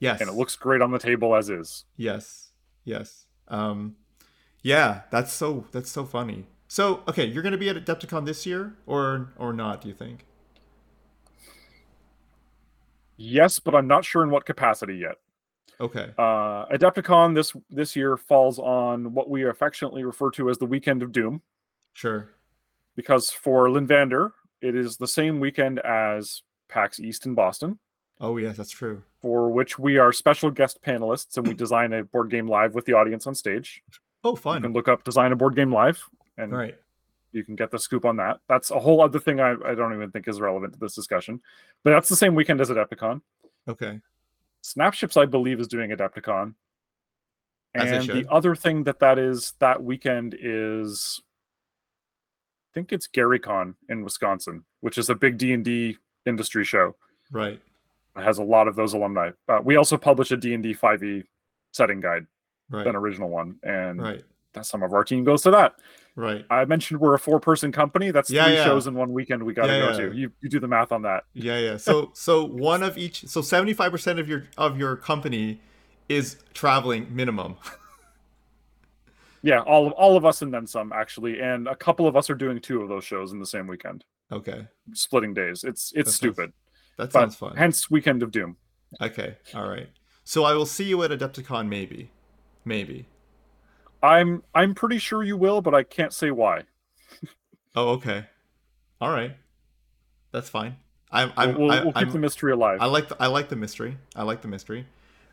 Yes. 0.00 0.20
and 0.20 0.28
it 0.28 0.34
looks 0.34 0.54
great 0.56 0.82
on 0.82 0.90
the 0.90 0.98
table 0.98 1.34
as 1.34 1.48
is. 1.48 1.84
Yes. 1.96 2.50
Yes. 2.84 3.26
Um, 3.48 3.96
yeah, 4.62 5.02
that's 5.10 5.32
so 5.32 5.64
that's 5.72 5.90
so 5.90 6.04
funny. 6.04 6.46
So 6.68 7.02
okay, 7.08 7.24
you're 7.24 7.42
gonna 7.42 7.56
be 7.56 7.68
at 7.70 7.76
Adepticon 7.76 8.26
this 8.26 8.44
year 8.44 8.74
or 8.86 9.32
or 9.38 9.52
not? 9.52 9.80
Do 9.80 9.88
you 9.88 9.94
think? 9.94 10.26
Yes, 13.16 13.58
but 13.58 13.74
I'm 13.74 13.86
not 13.86 14.04
sure 14.04 14.22
in 14.22 14.30
what 14.30 14.44
capacity 14.44 14.96
yet. 14.96 15.16
Okay. 15.80 16.10
Uh, 16.18 16.66
Adepticon 16.66 17.34
this 17.34 17.54
this 17.70 17.96
year 17.96 18.16
falls 18.16 18.58
on 18.58 19.14
what 19.14 19.30
we 19.30 19.46
affectionately 19.46 20.04
refer 20.04 20.30
to 20.32 20.50
as 20.50 20.58
the 20.58 20.66
Weekend 20.66 21.02
of 21.02 21.12
Doom, 21.12 21.42
Sure. 21.94 22.30
Because 22.96 23.30
for 23.30 23.68
Lynnvander, 23.68 24.32
it 24.62 24.74
is 24.74 24.96
the 24.96 25.06
same 25.06 25.38
weekend 25.38 25.78
as 25.80 26.42
PAX 26.68 26.98
East 26.98 27.26
in 27.26 27.34
Boston, 27.34 27.78
Oh 28.20 28.38
yes, 28.38 28.56
that's 28.56 28.70
true. 28.70 29.02
for 29.20 29.50
which 29.50 29.78
we 29.78 29.98
are 29.98 30.12
special 30.12 30.50
guest 30.50 30.80
panelists 30.82 31.36
and 31.36 31.46
we 31.46 31.54
design 31.64 31.92
a 31.92 32.02
board 32.04 32.30
game 32.30 32.48
live 32.48 32.74
with 32.74 32.86
the 32.86 32.94
audience 32.94 33.26
on 33.26 33.34
stage. 33.34 33.82
Oh, 34.24 34.34
fine. 34.34 34.34
You 34.34 34.40
fun. 34.54 34.62
can 34.62 34.72
look 34.72 34.88
up 34.88 35.04
Design 35.04 35.30
a 35.32 35.36
Board 35.36 35.54
Game 35.54 35.70
Live 35.72 36.02
and 36.38 36.50
Right. 36.50 36.76
you 37.32 37.44
can 37.44 37.54
get 37.54 37.70
the 37.70 37.78
scoop 37.78 38.04
on 38.04 38.16
that. 38.16 38.38
That's 38.48 38.70
a 38.72 38.78
whole 38.80 39.00
other 39.02 39.20
thing 39.20 39.38
I, 39.40 39.52
I 39.64 39.74
don't 39.74 39.92
even 39.94 40.10
think 40.10 40.26
is 40.26 40.40
relevant 40.40 40.72
to 40.72 40.78
this 40.80 40.94
discussion. 40.94 41.40
But 41.84 41.90
that's 41.90 42.08
the 42.08 42.16
same 42.16 42.34
weekend 42.34 42.60
as 42.60 42.70
Adepticon. 42.70 43.20
Okay. 43.68 44.00
Snapships, 44.62 45.16
I 45.16 45.26
believe, 45.26 45.60
is 45.60 45.68
doing 45.68 45.90
Adepticon. 45.90 46.54
And 47.74 48.08
the 48.08 48.26
other 48.30 48.56
thing 48.56 48.84
that 48.84 48.98
that 49.00 49.18
is 49.18 49.52
that 49.58 49.82
weekend 49.84 50.34
is, 50.40 51.20
think 52.76 52.92
it's 52.92 53.08
GaryCon 53.08 53.74
in 53.88 54.04
Wisconsin, 54.04 54.62
which 54.82 54.98
is 54.98 55.08
a 55.08 55.14
big 55.14 55.38
D 55.38 55.54
and 55.54 55.64
D 55.64 55.96
industry 56.26 56.62
show. 56.62 56.94
Right. 57.32 57.58
It 58.16 58.22
has 58.22 58.36
a 58.36 58.42
lot 58.44 58.68
of 58.68 58.76
those 58.76 58.92
alumni. 58.92 59.30
Uh, 59.48 59.60
we 59.64 59.76
also 59.76 59.96
publish 59.96 60.30
a 60.30 60.36
D 60.36 60.52
and 60.52 60.62
D 60.62 60.74
five 60.74 61.02
E 61.02 61.24
setting 61.72 62.00
guide, 62.00 62.26
Right. 62.70 62.86
an 62.86 62.94
original 62.94 63.30
one, 63.30 63.56
and 63.62 64.02
Right. 64.02 64.22
that 64.52 64.66
some 64.66 64.82
of 64.82 64.92
our 64.92 65.04
team 65.04 65.24
goes 65.24 65.40
to 65.44 65.50
that. 65.52 65.76
Right. 66.16 66.44
I 66.50 66.66
mentioned 66.66 67.00
we're 67.00 67.14
a 67.14 67.18
four 67.18 67.40
person 67.40 67.72
company. 67.72 68.10
That's 68.10 68.30
Yeah, 68.30 68.44
three 68.44 68.54
yeah. 68.56 68.64
shows 68.64 68.86
in 68.86 68.94
one 68.94 69.12
weekend 69.14 69.42
we 69.42 69.54
got 69.54 69.68
to 69.68 69.72
Yeah, 69.72 69.92
go 69.92 70.10
to. 70.10 70.14
You, 70.16 70.32
you 70.42 70.50
do 70.50 70.60
the 70.60 70.68
math 70.68 70.92
on 70.92 71.00
that. 71.02 71.24
Yeah, 71.32 71.58
yeah. 71.58 71.76
So 71.78 72.10
so 72.14 72.44
one 72.44 72.82
of 72.82 72.98
each 72.98 73.26
so 73.26 73.40
75% 73.40 74.18
of 74.20 74.28
your 74.28 74.44
of 74.58 74.78
your 74.78 74.96
company 74.96 75.60
is 76.10 76.36
traveling 76.52 77.06
minimum. 77.16 77.56
Yeah, 79.46 79.60
all 79.60 79.86
of 79.86 79.92
all 79.92 80.16
of 80.16 80.24
us 80.24 80.42
and 80.42 80.52
then 80.52 80.66
some 80.66 80.92
actually, 80.92 81.40
and 81.40 81.68
a 81.68 81.76
couple 81.76 82.08
of 82.08 82.16
us 82.16 82.28
are 82.30 82.34
doing 82.34 82.60
two 82.60 82.82
of 82.82 82.88
those 82.88 83.04
shows 83.04 83.30
in 83.30 83.38
the 83.38 83.46
same 83.46 83.68
weekend, 83.68 84.04
Okay. 84.32 84.66
splitting 84.92 85.34
days. 85.34 85.62
It's 85.62 85.92
it's 85.94 85.94
That 85.94 86.04
sounds 86.06 86.16
stupid. 86.16 86.52
That 86.98 87.12
But 87.12 87.12
sounds 87.12 87.36
fun. 87.36 87.56
hence 87.56 87.88
Weekend 87.88 88.24
of 88.24 88.32
Doom. 88.32 88.56
Okay. 89.00 89.36
All 89.54 89.68
right. 89.68 89.88
So 90.24 90.42
I 90.42 90.52
will 90.54 90.66
see 90.66 90.82
you 90.82 91.00
at 91.04 91.12
Adepticon 91.12 91.68
maybe. 91.68 92.10
Maybe. 92.64 93.06
I'm 94.02 94.42
I'm 94.52 94.74
pretty 94.74 94.98
sure 94.98 95.22
you 95.22 95.36
will, 95.36 95.60
but 95.62 95.74
I 95.76 95.84
can't 95.84 96.12
say 96.12 96.32
why. 96.32 96.64
Oh, 97.76 97.90
okay. 97.90 98.24
All 99.00 99.10
right. 99.12 99.36
That's 100.32 100.48
fine. 100.48 100.74
I'm 101.12 101.30
I'm 101.36 101.50
we'll 101.50 101.60
we'll, 101.68 101.70
I, 101.70 101.82
we'll 101.84 101.92
keep 101.92 102.02
I'm- 102.02 102.12
the 102.12 102.18
mystery 102.18 102.50
alive. 102.50 102.78
I 102.80 102.86
like 102.86 103.08
the, 103.10 103.16
I 103.22 103.28
like 103.28 103.48
the 103.48 103.54
mystery. 103.56 103.96
I 104.16 104.24
like 104.24 104.42
the 104.42 104.48
mystery. 104.48 104.86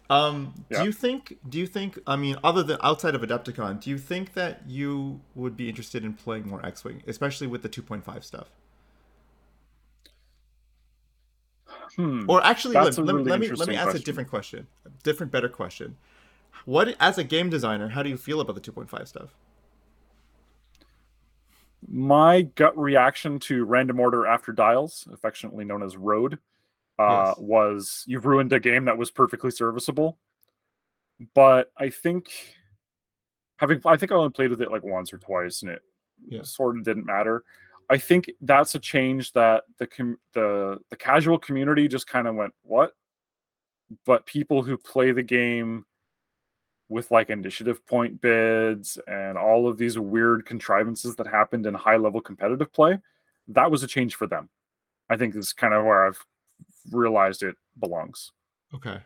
Um, 0.09 0.53
Yeah. 0.69 0.79
do 0.79 0.85
you 0.85 0.91
think? 0.91 1.37
Do 1.47 1.57
you 1.57 1.67
think? 1.67 1.97
I 2.05 2.15
mean, 2.15 2.37
other 2.43 2.63
than 2.63 2.77
outside 2.83 3.15
of 3.15 3.21
Adepticon, 3.21 3.79
do 3.81 3.89
you 3.89 3.97
think 3.97 4.33
that 4.33 4.61
you 4.67 5.21
would 5.35 5.55
be 5.55 5.69
interested 5.69 6.03
in 6.03 6.13
playing 6.13 6.47
more 6.47 6.63
X-wing, 6.65 7.03
especially 7.07 7.47
with 7.47 7.61
the 7.61 7.69
2.5 7.69 8.23
stuff? 8.23 8.49
Hmm. 11.95 12.25
Or 12.27 12.43
actually, 12.43 12.75
let, 12.75 12.97
a 12.97 13.01
let, 13.01 13.15
let 13.25 13.39
me 13.39 13.49
let 13.49 13.67
me 13.67 13.75
ask 13.75 13.95
a 13.95 13.99
different 13.99 14.29
question, 14.29 14.67
a 14.85 14.89
different, 15.03 15.31
better 15.31 15.49
question. 15.49 15.97
What, 16.65 16.95
as 16.99 17.17
a 17.17 17.23
game 17.23 17.49
designer, 17.49 17.89
how 17.89 18.03
do 18.03 18.09
you 18.09 18.17
feel 18.17 18.39
about 18.41 18.55
the 18.55 18.61
2.5 18.61 19.07
stuff? 19.07 19.35
My 21.87 22.43
gut 22.43 22.77
reaction 22.77 23.39
to 23.39 23.65
Random 23.65 23.99
Order 23.99 24.25
After 24.25 24.53
Dials, 24.53 25.07
affectionately 25.11 25.65
known 25.65 25.83
as 25.83 25.97
Road, 25.97 26.39
uh, 26.99 27.33
Yes. 27.35 27.37
was 27.39 28.03
you've 28.07 28.25
ruined 28.25 28.53
a 28.53 28.59
game 28.59 28.85
that 28.85 28.97
was 28.97 29.11
perfectly 29.11 29.51
serviceable. 29.51 30.19
But 31.33 31.71
I 31.77 31.89
think 31.89 32.29
having 33.57 33.81
I 33.85 33.97
think 33.97 34.11
I 34.11 34.15
only 34.15 34.31
played 34.31 34.49
with 34.49 34.61
it 34.61 34.71
like 34.71 34.83
once 34.83 35.13
or 35.13 35.17
twice, 35.17 35.61
and 35.61 35.71
it 35.71 35.81
Yeah. 36.27 36.43
sort 36.43 36.77
of 36.77 36.83
didn't 36.83 37.05
matter. 37.05 37.43
I 37.89 37.97
think 37.97 38.31
that's 38.41 38.75
a 38.75 38.79
change 38.79 39.31
that 39.33 39.63
the 39.77 39.87
com- 39.87 40.19
the 40.33 40.79
the 40.89 40.95
casual 40.95 41.37
community 41.39 41.87
just 41.87 42.07
kind 42.07 42.27
of 42.27 42.35
went 42.35 42.53
what, 42.63 42.93
but 44.05 44.25
people 44.25 44.63
who 44.63 44.77
play 44.77 45.11
the 45.11 45.23
game 45.23 45.85
with 46.89 47.09
like 47.11 47.29
initiative 47.29 47.85
point 47.87 48.21
bids 48.21 48.97
and 49.07 49.37
all 49.37 49.67
of 49.67 49.77
these 49.77 49.97
weird 49.97 50.45
contrivances 50.45 51.15
that 51.15 51.25
happened 51.27 51.65
in 51.65 51.73
high 51.73 51.95
level 51.97 52.21
competitive 52.21 52.71
play, 52.71 52.99
that 53.47 53.69
was 53.71 53.83
a 53.83 53.87
change 53.87 54.15
for 54.15 54.27
them. 54.27 54.49
I 55.09 55.17
think 55.17 55.35
is 55.35 55.53
kind 55.53 55.73
of 55.73 55.85
where 55.85 56.05
I've 56.05 56.23
realized 56.91 57.43
it 57.43 57.55
belongs. 57.79 58.31
Okay. 58.73 58.97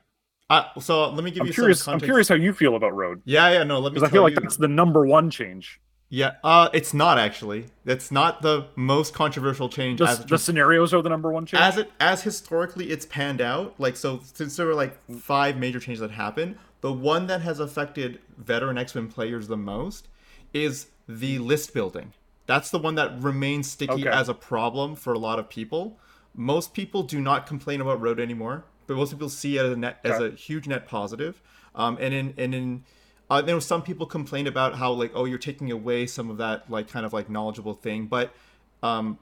Uh, 0.49 0.63
so 0.79 1.09
let 1.09 1.23
me 1.23 1.31
give 1.31 1.41
I'm 1.41 1.47
you 1.47 1.53
curious. 1.53 1.83
some 1.83 1.95
I'm 1.95 1.99
curious 1.99 2.29
how 2.29 2.35
you 2.35 2.53
feel 2.53 2.75
about 2.75 2.95
Road 2.95 3.21
Yeah, 3.25 3.51
yeah, 3.51 3.63
no. 3.63 3.79
Let 3.79 3.91
me. 3.91 3.95
because 3.99 4.09
I 4.09 4.11
feel 4.11 4.23
like 4.23 4.35
you- 4.35 4.39
that's 4.41 4.55
the 4.57 4.67
number 4.67 5.05
one 5.05 5.29
change. 5.29 5.81
Yeah, 6.09 6.35
uh, 6.41 6.69
it's 6.71 6.93
not 6.93 7.17
actually. 7.19 7.65
It's 7.85 8.11
not 8.13 8.41
the 8.41 8.67
most 8.77 9.13
controversial 9.13 9.67
change. 9.67 9.99
It 9.99 10.27
the 10.29 10.37
scenarios 10.37 10.93
are 10.93 11.01
the 11.01 11.09
number 11.09 11.33
one 11.33 11.45
change. 11.45 11.61
as 11.61 11.77
it 11.77 11.91
as 11.99 12.23
historically 12.23 12.91
it's 12.91 13.05
panned 13.05 13.41
out 13.41 13.75
like 13.77 13.97
so 13.97 14.21
since 14.23 14.55
there 14.55 14.65
were 14.67 14.73
like 14.73 14.97
five 15.19 15.57
major 15.57 15.81
changes 15.81 15.99
that 15.99 16.11
happened 16.11 16.57
the 16.79 16.93
one 16.93 17.27
that 17.27 17.41
has 17.41 17.59
affected 17.59 18.19
veteran 18.37 18.77
X-Wing 18.77 19.09
players 19.09 19.49
the 19.49 19.57
most 19.57 20.07
is 20.53 20.87
the 21.09 21.39
list 21.39 21.73
building 21.73 22.13
that's 22.45 22.69
the 22.71 22.79
one 22.79 22.95
that 22.95 23.21
remains 23.21 23.69
sticky 23.69 24.07
Okay. 24.07 24.09
as 24.09 24.29
a 24.29 24.33
problem 24.33 24.95
for 24.95 25.11
a 25.11 25.19
lot 25.19 25.39
of 25.39 25.49
people 25.49 25.99
most 26.37 26.73
people 26.73 27.03
do 27.03 27.19
not 27.19 27.45
complain 27.45 27.81
about 27.81 27.99
road 27.99 28.19
anymore 28.19 28.63
but 28.87 28.95
most 28.95 29.11
people 29.11 29.29
see 29.29 29.57
it 29.57 29.65
as 29.65 29.73
a 29.73 29.75
net 29.75 29.99
as 30.03 30.19
a 30.19 30.31
huge 30.31 30.67
net 30.67 30.87
positive. 30.87 31.41
Um, 31.75 31.97
and 32.01 32.13
in 32.13 32.33
and 32.37 32.55
in 32.55 32.83
uh, 33.29 33.41
there 33.41 33.53
were 33.53 33.61
some 33.61 33.83
people 33.83 34.05
complained 34.05 34.47
about 34.47 34.75
how 34.75 34.91
like 34.93 35.11
oh 35.13 35.25
you're 35.25 35.37
taking 35.37 35.71
away 35.71 36.07
some 36.07 36.29
of 36.31 36.37
that 36.37 36.71
like 36.71 36.87
kind 36.87 37.05
of 37.05 37.13
like 37.13 37.29
knowledgeable 37.29 37.73
thing 37.73 38.07
but 38.07 38.33
um, 38.81 39.19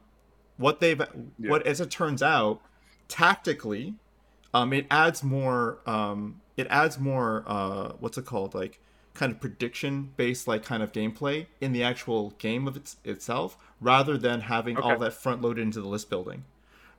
what 0.57 0.79
they've 0.79 1.01
what 1.37 1.65
as 1.65 1.81
it 1.81 1.89
turns 1.89 2.21
out 2.23 2.61
tactically 3.07 3.95
um 4.53 4.71
it 4.71 4.85
adds 4.89 5.23
more 5.23 5.79
um 5.85 6.41
it 6.55 6.65
adds 6.69 6.97
more 6.97 7.43
uh 7.45 7.91
what's 7.99 8.17
it 8.17 8.25
called 8.25 8.55
like 8.55 8.79
kind 9.13 9.31
of 9.31 9.39
prediction 9.39 10.11
based 10.17 10.47
like 10.47 10.63
kind 10.63 10.81
of 10.81 10.91
gameplay 10.91 11.45
in 11.61 11.71
the 11.71 11.83
actual 11.83 12.31
game 12.37 12.67
of 12.67 12.75
its, 12.75 12.97
itself 13.03 13.57
rather 13.79 14.17
than 14.17 14.41
having 14.41 14.77
all 14.77 14.97
that 14.97 15.13
front 15.13 15.41
loaded 15.41 15.61
into 15.61 15.81
the 15.81 15.87
list 15.87 16.09
building 16.09 16.43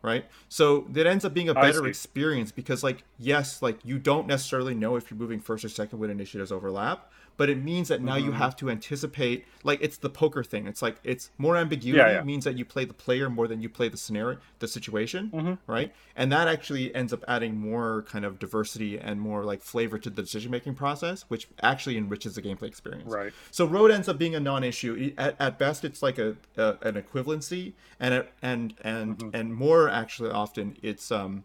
right? 0.02 0.24
So 0.48 0.86
that 0.90 1.06
ends 1.06 1.24
up 1.24 1.34
being 1.34 1.48
a 1.48 1.54
better 1.54 1.86
experience 1.86 2.52
because 2.52 2.82
like 2.82 3.04
yes 3.18 3.62
like 3.62 3.78
you 3.84 3.98
don't 3.98 4.26
necessarily 4.26 4.74
know 4.74 4.96
if 4.96 5.10
you're 5.10 5.18
moving 5.18 5.40
first 5.40 5.64
or 5.64 5.68
second 5.68 5.98
when 5.98 6.10
initiatives 6.10 6.52
overlap 6.52 7.10
but 7.38 7.50
it 7.50 7.62
means 7.62 7.88
that 7.88 8.00
now 8.02 8.16
you 8.16 8.30
Mm-hmm. 8.30 8.38
have 8.38 8.56
to 8.56 8.70
anticipate 8.70 9.44
like 9.62 9.78
it's 9.82 9.98
the 9.98 10.08
poker 10.10 10.42
thing 10.44 10.66
it's 10.66 10.80
like 10.82 10.96
it's 11.04 11.30
more 11.38 11.56
ambiguity 11.56 11.98
Yeah, 11.98 12.18
yeah. 12.18 12.22
means 12.22 12.44
that 12.44 12.56
you 12.58 12.64
play 12.64 12.84
the 12.84 12.94
player 12.94 13.28
more 13.28 13.46
than 13.48 13.60
you 13.60 13.68
play 13.68 13.88
the 13.88 13.96
scenario 13.96 14.38
the 14.58 14.68
situation 14.68 15.30
Mm-hmm. 15.34 15.54
right 15.70 15.92
and 16.16 16.32
that 16.32 16.48
actually 16.48 16.94
ends 16.94 17.12
up 17.12 17.22
adding 17.28 17.58
more 17.58 18.02
kind 18.08 18.24
of 18.24 18.38
diversity 18.38 18.98
and 18.98 19.20
more 19.20 19.44
like 19.44 19.60
flavor 19.62 19.98
to 19.98 20.08
the 20.10 20.22
decision 20.22 20.50
making 20.50 20.74
process 20.74 21.24
which 21.28 21.48
actually 21.62 21.96
enriches 21.96 22.34
the 22.36 22.42
gameplay 22.42 22.68
experience 22.68 23.10
Right. 23.12 23.32
so 23.50 23.66
road 23.66 23.90
ends 23.90 24.08
up 24.08 24.18
being 24.18 24.34
a 24.34 24.40
non-issue 24.40 25.12
at, 25.18 25.36
at 25.40 25.58
best 25.58 25.84
it's 25.84 26.02
like 26.02 26.18
a, 26.18 26.36
a 26.56 26.76
an 26.82 26.94
equivalency 26.94 27.72
and 28.00 28.14
a, 28.14 28.26
and 28.42 28.74
and 28.82 29.18
Mm-hmm. 29.18 29.36
and 29.36 29.54
more 29.54 29.88
actually 29.88 30.30
often 30.30 30.76
it's 30.82 31.10
um 31.12 31.44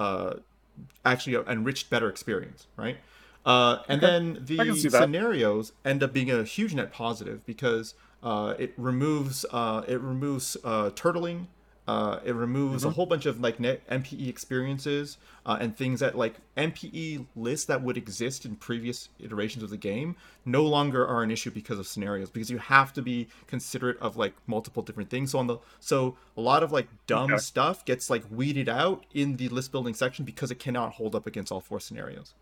uh 0.00 0.34
actually 1.04 1.36
an 1.36 1.44
enriched 1.48 1.88
better 1.90 2.08
experience 2.08 2.66
right 2.76 2.96
uh, 3.44 3.78
and 3.88 4.00
then 4.00 4.38
the 4.46 4.58
I 4.58 4.64
can 4.64 4.76
see 4.76 4.88
that. 4.88 5.10
scenarios 5.12 5.72
end 5.84 6.02
up 6.02 6.12
being 6.12 6.30
a 6.30 6.44
huge 6.44 6.74
net 6.74 6.92
positive 6.92 7.44
because 7.46 7.94
uh, 8.22 8.54
it 8.58 8.72
removes 8.76 9.44
uh, 9.50 9.82
it 9.86 10.00
removes 10.00 10.56
uh, 10.64 10.90
turtling 10.90 11.46
uh, 11.86 12.20
it 12.24 12.34
removes 12.34 12.82
Mm-hmm. 12.82 12.86
a 12.86 12.90
whole 12.90 13.04
bunch 13.04 13.26
of 13.26 13.40
like 13.40 13.60
net 13.60 13.82
NPE 13.90 14.28
experiences 14.28 15.18
uh, 15.44 15.58
and 15.60 15.76
things 15.76 16.00
that 16.00 16.16
like 16.16 16.36
NPE 16.56 17.26
lists 17.36 17.66
that 17.66 17.82
would 17.82 17.98
exist 17.98 18.46
in 18.46 18.56
previous 18.56 19.10
iterations 19.20 19.62
of 19.62 19.68
the 19.68 19.76
game 19.76 20.16
no 20.46 20.62
longer 20.64 21.06
are 21.06 21.22
an 21.22 21.30
issue 21.30 21.50
because 21.50 21.78
of 21.78 21.86
scenarios 21.86 22.30
because 22.30 22.50
you 22.50 22.56
have 22.56 22.94
to 22.94 23.02
be 23.02 23.28
considerate 23.46 23.98
of 24.00 24.16
like 24.16 24.32
multiple 24.46 24.82
different 24.82 25.10
things. 25.10 25.32
So 25.32 25.38
on 25.38 25.46
the 25.46 25.58
so 25.78 26.16
a 26.38 26.40
lot 26.40 26.62
of 26.62 26.72
like 26.72 26.88
dumb 27.06 27.36
Okay. 27.36 27.38
stuff 27.38 27.84
gets 27.84 28.08
like 28.08 28.24
weeded 28.30 28.70
out 28.70 29.04
in 29.12 29.36
the 29.36 29.50
list 29.50 29.70
building 29.70 29.92
section 29.92 30.24
because 30.24 30.50
it 30.50 30.58
cannot 30.58 30.94
hold 30.94 31.14
up 31.14 31.26
against 31.26 31.52
all 31.52 31.60
four 31.60 31.80
scenarios, 31.80 32.32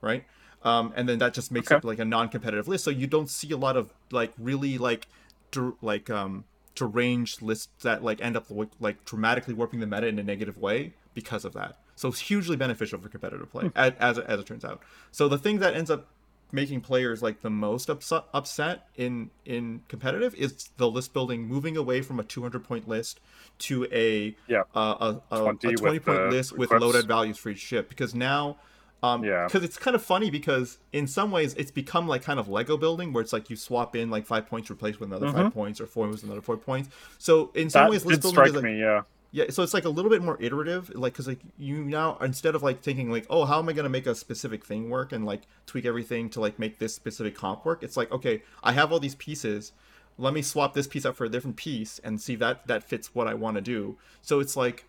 right? 0.00 0.24
Um, 0.64 0.92
and 0.96 1.08
then 1.08 1.18
that 1.18 1.34
just 1.34 1.50
makes 1.50 1.68
Okay. 1.70 1.78
it 1.78 1.84
like 1.84 1.98
a 1.98 2.04
non-competitive 2.04 2.68
list. 2.68 2.84
So 2.84 2.90
you 2.90 3.06
don't 3.06 3.28
see 3.28 3.50
a 3.50 3.56
lot 3.56 3.76
of 3.76 3.92
like 4.10 4.32
really 4.38 4.78
like 4.78 5.08
der- 5.50 5.74
like 5.82 6.08
um 6.10 6.44
deranged 6.74 7.42
lists 7.42 7.68
that 7.82 8.02
like 8.02 8.20
end 8.22 8.36
up 8.36 8.46
like, 8.50 8.68
like 8.80 9.04
dramatically 9.04 9.54
warping 9.54 9.80
the 9.80 9.86
meta 9.86 10.06
in 10.06 10.18
a 10.18 10.22
negative 10.22 10.56
way 10.58 10.92
because 11.14 11.44
of 11.44 11.52
that. 11.52 11.78
So 11.96 12.08
it's 12.08 12.20
hugely 12.20 12.56
beneficial 12.56 12.98
for 12.98 13.08
competitive 13.08 13.50
play, 13.50 13.70
as, 13.76 13.92
as 14.00 14.18
as 14.18 14.40
it 14.40 14.46
turns 14.46 14.64
out. 14.64 14.80
So 15.10 15.28
the 15.28 15.38
thing 15.38 15.58
that 15.58 15.74
ends 15.74 15.90
up 15.90 16.08
making 16.54 16.80
players 16.82 17.22
like 17.22 17.40
the 17.40 17.50
most 17.50 17.88
upset 17.88 18.24
upset 18.34 18.86
in 18.96 19.30
in 19.44 19.82
competitive 19.88 20.34
is 20.34 20.70
the 20.76 20.88
list 20.90 21.12
building 21.12 21.46
moving 21.46 21.76
away 21.76 22.02
from 22.02 22.20
a 22.20 22.22
200 22.24 22.62
point 22.64 22.86
list 22.86 23.20
to 23.58 23.86
a 23.92 24.34
Yeah. 24.48 24.62
uh, 24.74 25.18
a, 25.30 25.34
a, 25.34 25.38
20 25.58 25.68
a 25.68 25.76
20 25.76 25.98
point 26.00 26.30
list 26.30 26.52
with 26.52 26.68
equips. 26.68 26.82
loaded 26.82 27.06
values 27.08 27.38
for 27.38 27.50
each 27.50 27.58
ship 27.58 27.88
because 27.88 28.14
now 28.14 28.56
Um, 29.02 29.24
Yeah. 29.24 29.46
Because 29.46 29.64
it's 29.64 29.76
kind 29.76 29.94
of 29.96 30.02
funny 30.02 30.30
because 30.30 30.78
in 30.92 31.06
some 31.06 31.30
ways 31.30 31.54
it's 31.54 31.70
become 31.72 32.06
like 32.06 32.22
kind 32.22 32.38
of 32.38 32.48
Lego 32.48 32.76
building 32.76 33.12
where 33.12 33.20
it's 33.22 33.32
like 33.32 33.50
you 33.50 33.56
swap 33.56 33.96
in 33.96 34.10
like 34.10 34.26
five 34.26 34.46
points, 34.46 34.70
replace 34.70 35.00
with 35.00 35.08
another 35.10 35.30
five 35.32 35.52
points, 35.52 35.80
or 35.80 35.86
four 35.86 36.06
with 36.08 36.22
another 36.22 36.40
four 36.40 36.56
points. 36.56 36.88
So 37.18 37.50
in 37.54 37.68
some 37.68 37.82
Mm-hmm. 37.82 37.86
That 37.86 37.90
ways, 37.90 38.04
list 38.06 38.22
building 38.22 38.34
strike 38.34 38.48
is 38.50 38.54
like, 38.54 38.64
me. 38.64 38.78
Yeah. 38.80 39.02
yeah, 39.32 39.44
so 39.50 39.62
it's 39.64 39.74
like 39.74 39.84
a 39.86 39.88
little 39.88 40.10
bit 40.10 40.22
more 40.22 40.36
iterative, 40.40 40.90
like 40.94 41.14
because 41.14 41.26
like 41.26 41.40
you 41.58 41.82
now 41.84 42.16
instead 42.20 42.54
of 42.54 42.62
like 42.62 42.80
thinking 42.82 43.10
like, 43.10 43.26
oh, 43.28 43.44
how 43.44 43.58
am 43.58 43.68
I 43.68 43.72
gonna 43.72 43.88
make 43.88 44.06
a 44.06 44.14
specific 44.14 44.64
thing 44.64 44.88
work 44.88 45.10
and 45.10 45.24
like 45.26 45.42
tweak 45.66 45.84
everything 45.84 46.30
to 46.30 46.40
like 46.40 46.58
make 46.60 46.78
this 46.78 46.94
specific 46.94 47.34
comp 47.34 47.64
work? 47.64 47.82
It's 47.82 47.96
like 47.96 48.12
okay, 48.12 48.42
I 48.62 48.72
have 48.72 48.92
all 48.92 49.00
these 49.00 49.16
pieces. 49.16 49.72
Let 50.18 50.32
me 50.34 50.42
swap 50.42 50.74
this 50.74 50.86
piece 50.86 51.04
out 51.06 51.16
for 51.16 51.24
a 51.24 51.28
different 51.28 51.56
piece 51.56 51.98
and 52.04 52.20
see 52.20 52.36
that 52.36 52.66
that 52.68 52.84
fits 52.84 53.14
what 53.14 53.26
I 53.26 53.34
want 53.34 53.56
to 53.56 53.62
do. 53.62 53.96
So 54.20 54.38
it's 54.38 54.54
like 54.54 54.84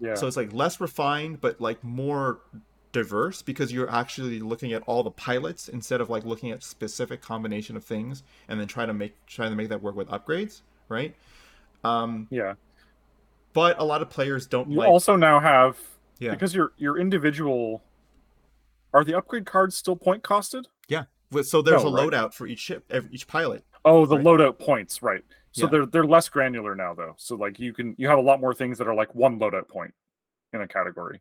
Yeah. 0.00 0.16
so 0.16 0.26
it's 0.26 0.36
like 0.36 0.52
less 0.52 0.80
refined, 0.80 1.40
but 1.40 1.60
like 1.60 1.82
more 1.82 2.40
diverse 2.94 3.42
because 3.42 3.72
you're 3.72 3.90
actually 3.90 4.38
looking 4.40 4.72
at 4.72 4.82
all 4.86 5.02
the 5.02 5.10
pilots 5.10 5.68
instead 5.68 6.00
of 6.00 6.08
like 6.08 6.24
looking 6.24 6.50
at 6.52 6.62
specific 6.62 7.20
combination 7.20 7.76
of 7.76 7.84
things 7.84 8.22
and 8.48 8.58
then 8.58 8.66
try 8.66 8.86
to 8.86 8.94
make 8.94 9.14
trying 9.26 9.50
to 9.50 9.56
make 9.56 9.68
that 9.68 9.82
work 9.82 9.96
with 9.96 10.08
upgrades, 10.08 10.62
right? 10.88 11.14
Um, 11.82 12.26
yeah. 12.30 12.54
but 13.52 13.78
a 13.78 13.84
lot 13.84 14.00
of 14.00 14.08
players 14.08 14.46
don't 14.46 14.70
You 14.70 14.78
like. 14.78 14.88
also 14.88 15.16
now 15.16 15.38
have 15.40 15.76
Yeah. 16.18 16.30
because 16.30 16.54
your 16.54 16.72
your 16.78 16.96
individual 16.96 17.82
are 18.94 19.04
the 19.04 19.14
upgrade 19.18 19.44
cards 19.44 19.76
still 19.76 19.96
point 19.96 20.22
costed? 20.22 20.64
Yeah. 20.88 21.04
So 21.42 21.60
there's 21.60 21.82
No, 21.82 21.90
a 21.90 21.92
right? 21.92 22.08
loadout 22.08 22.32
for 22.32 22.46
each 22.46 22.60
ship, 22.60 22.84
every, 22.90 23.10
each 23.12 23.26
pilot. 23.26 23.64
Oh, 23.84 24.06
the 24.06 24.16
Right. 24.16 24.24
loadout 24.24 24.58
points, 24.60 25.02
right? 25.02 25.24
So 25.50 25.66
Yeah. 25.66 25.70
they're 25.70 25.86
they're 25.86 26.06
less 26.06 26.28
granular 26.28 26.74
now 26.76 26.94
though. 26.94 27.14
So 27.18 27.34
like 27.34 27.58
you 27.58 27.72
can 27.74 27.94
you 27.98 28.08
have 28.08 28.18
a 28.18 28.22
lot 28.22 28.40
more 28.40 28.54
things 28.54 28.78
that 28.78 28.86
are 28.86 28.94
like 28.94 29.14
one 29.14 29.38
loadout 29.40 29.68
point 29.68 29.92
in 30.52 30.60
a 30.60 30.68
category. 30.68 31.20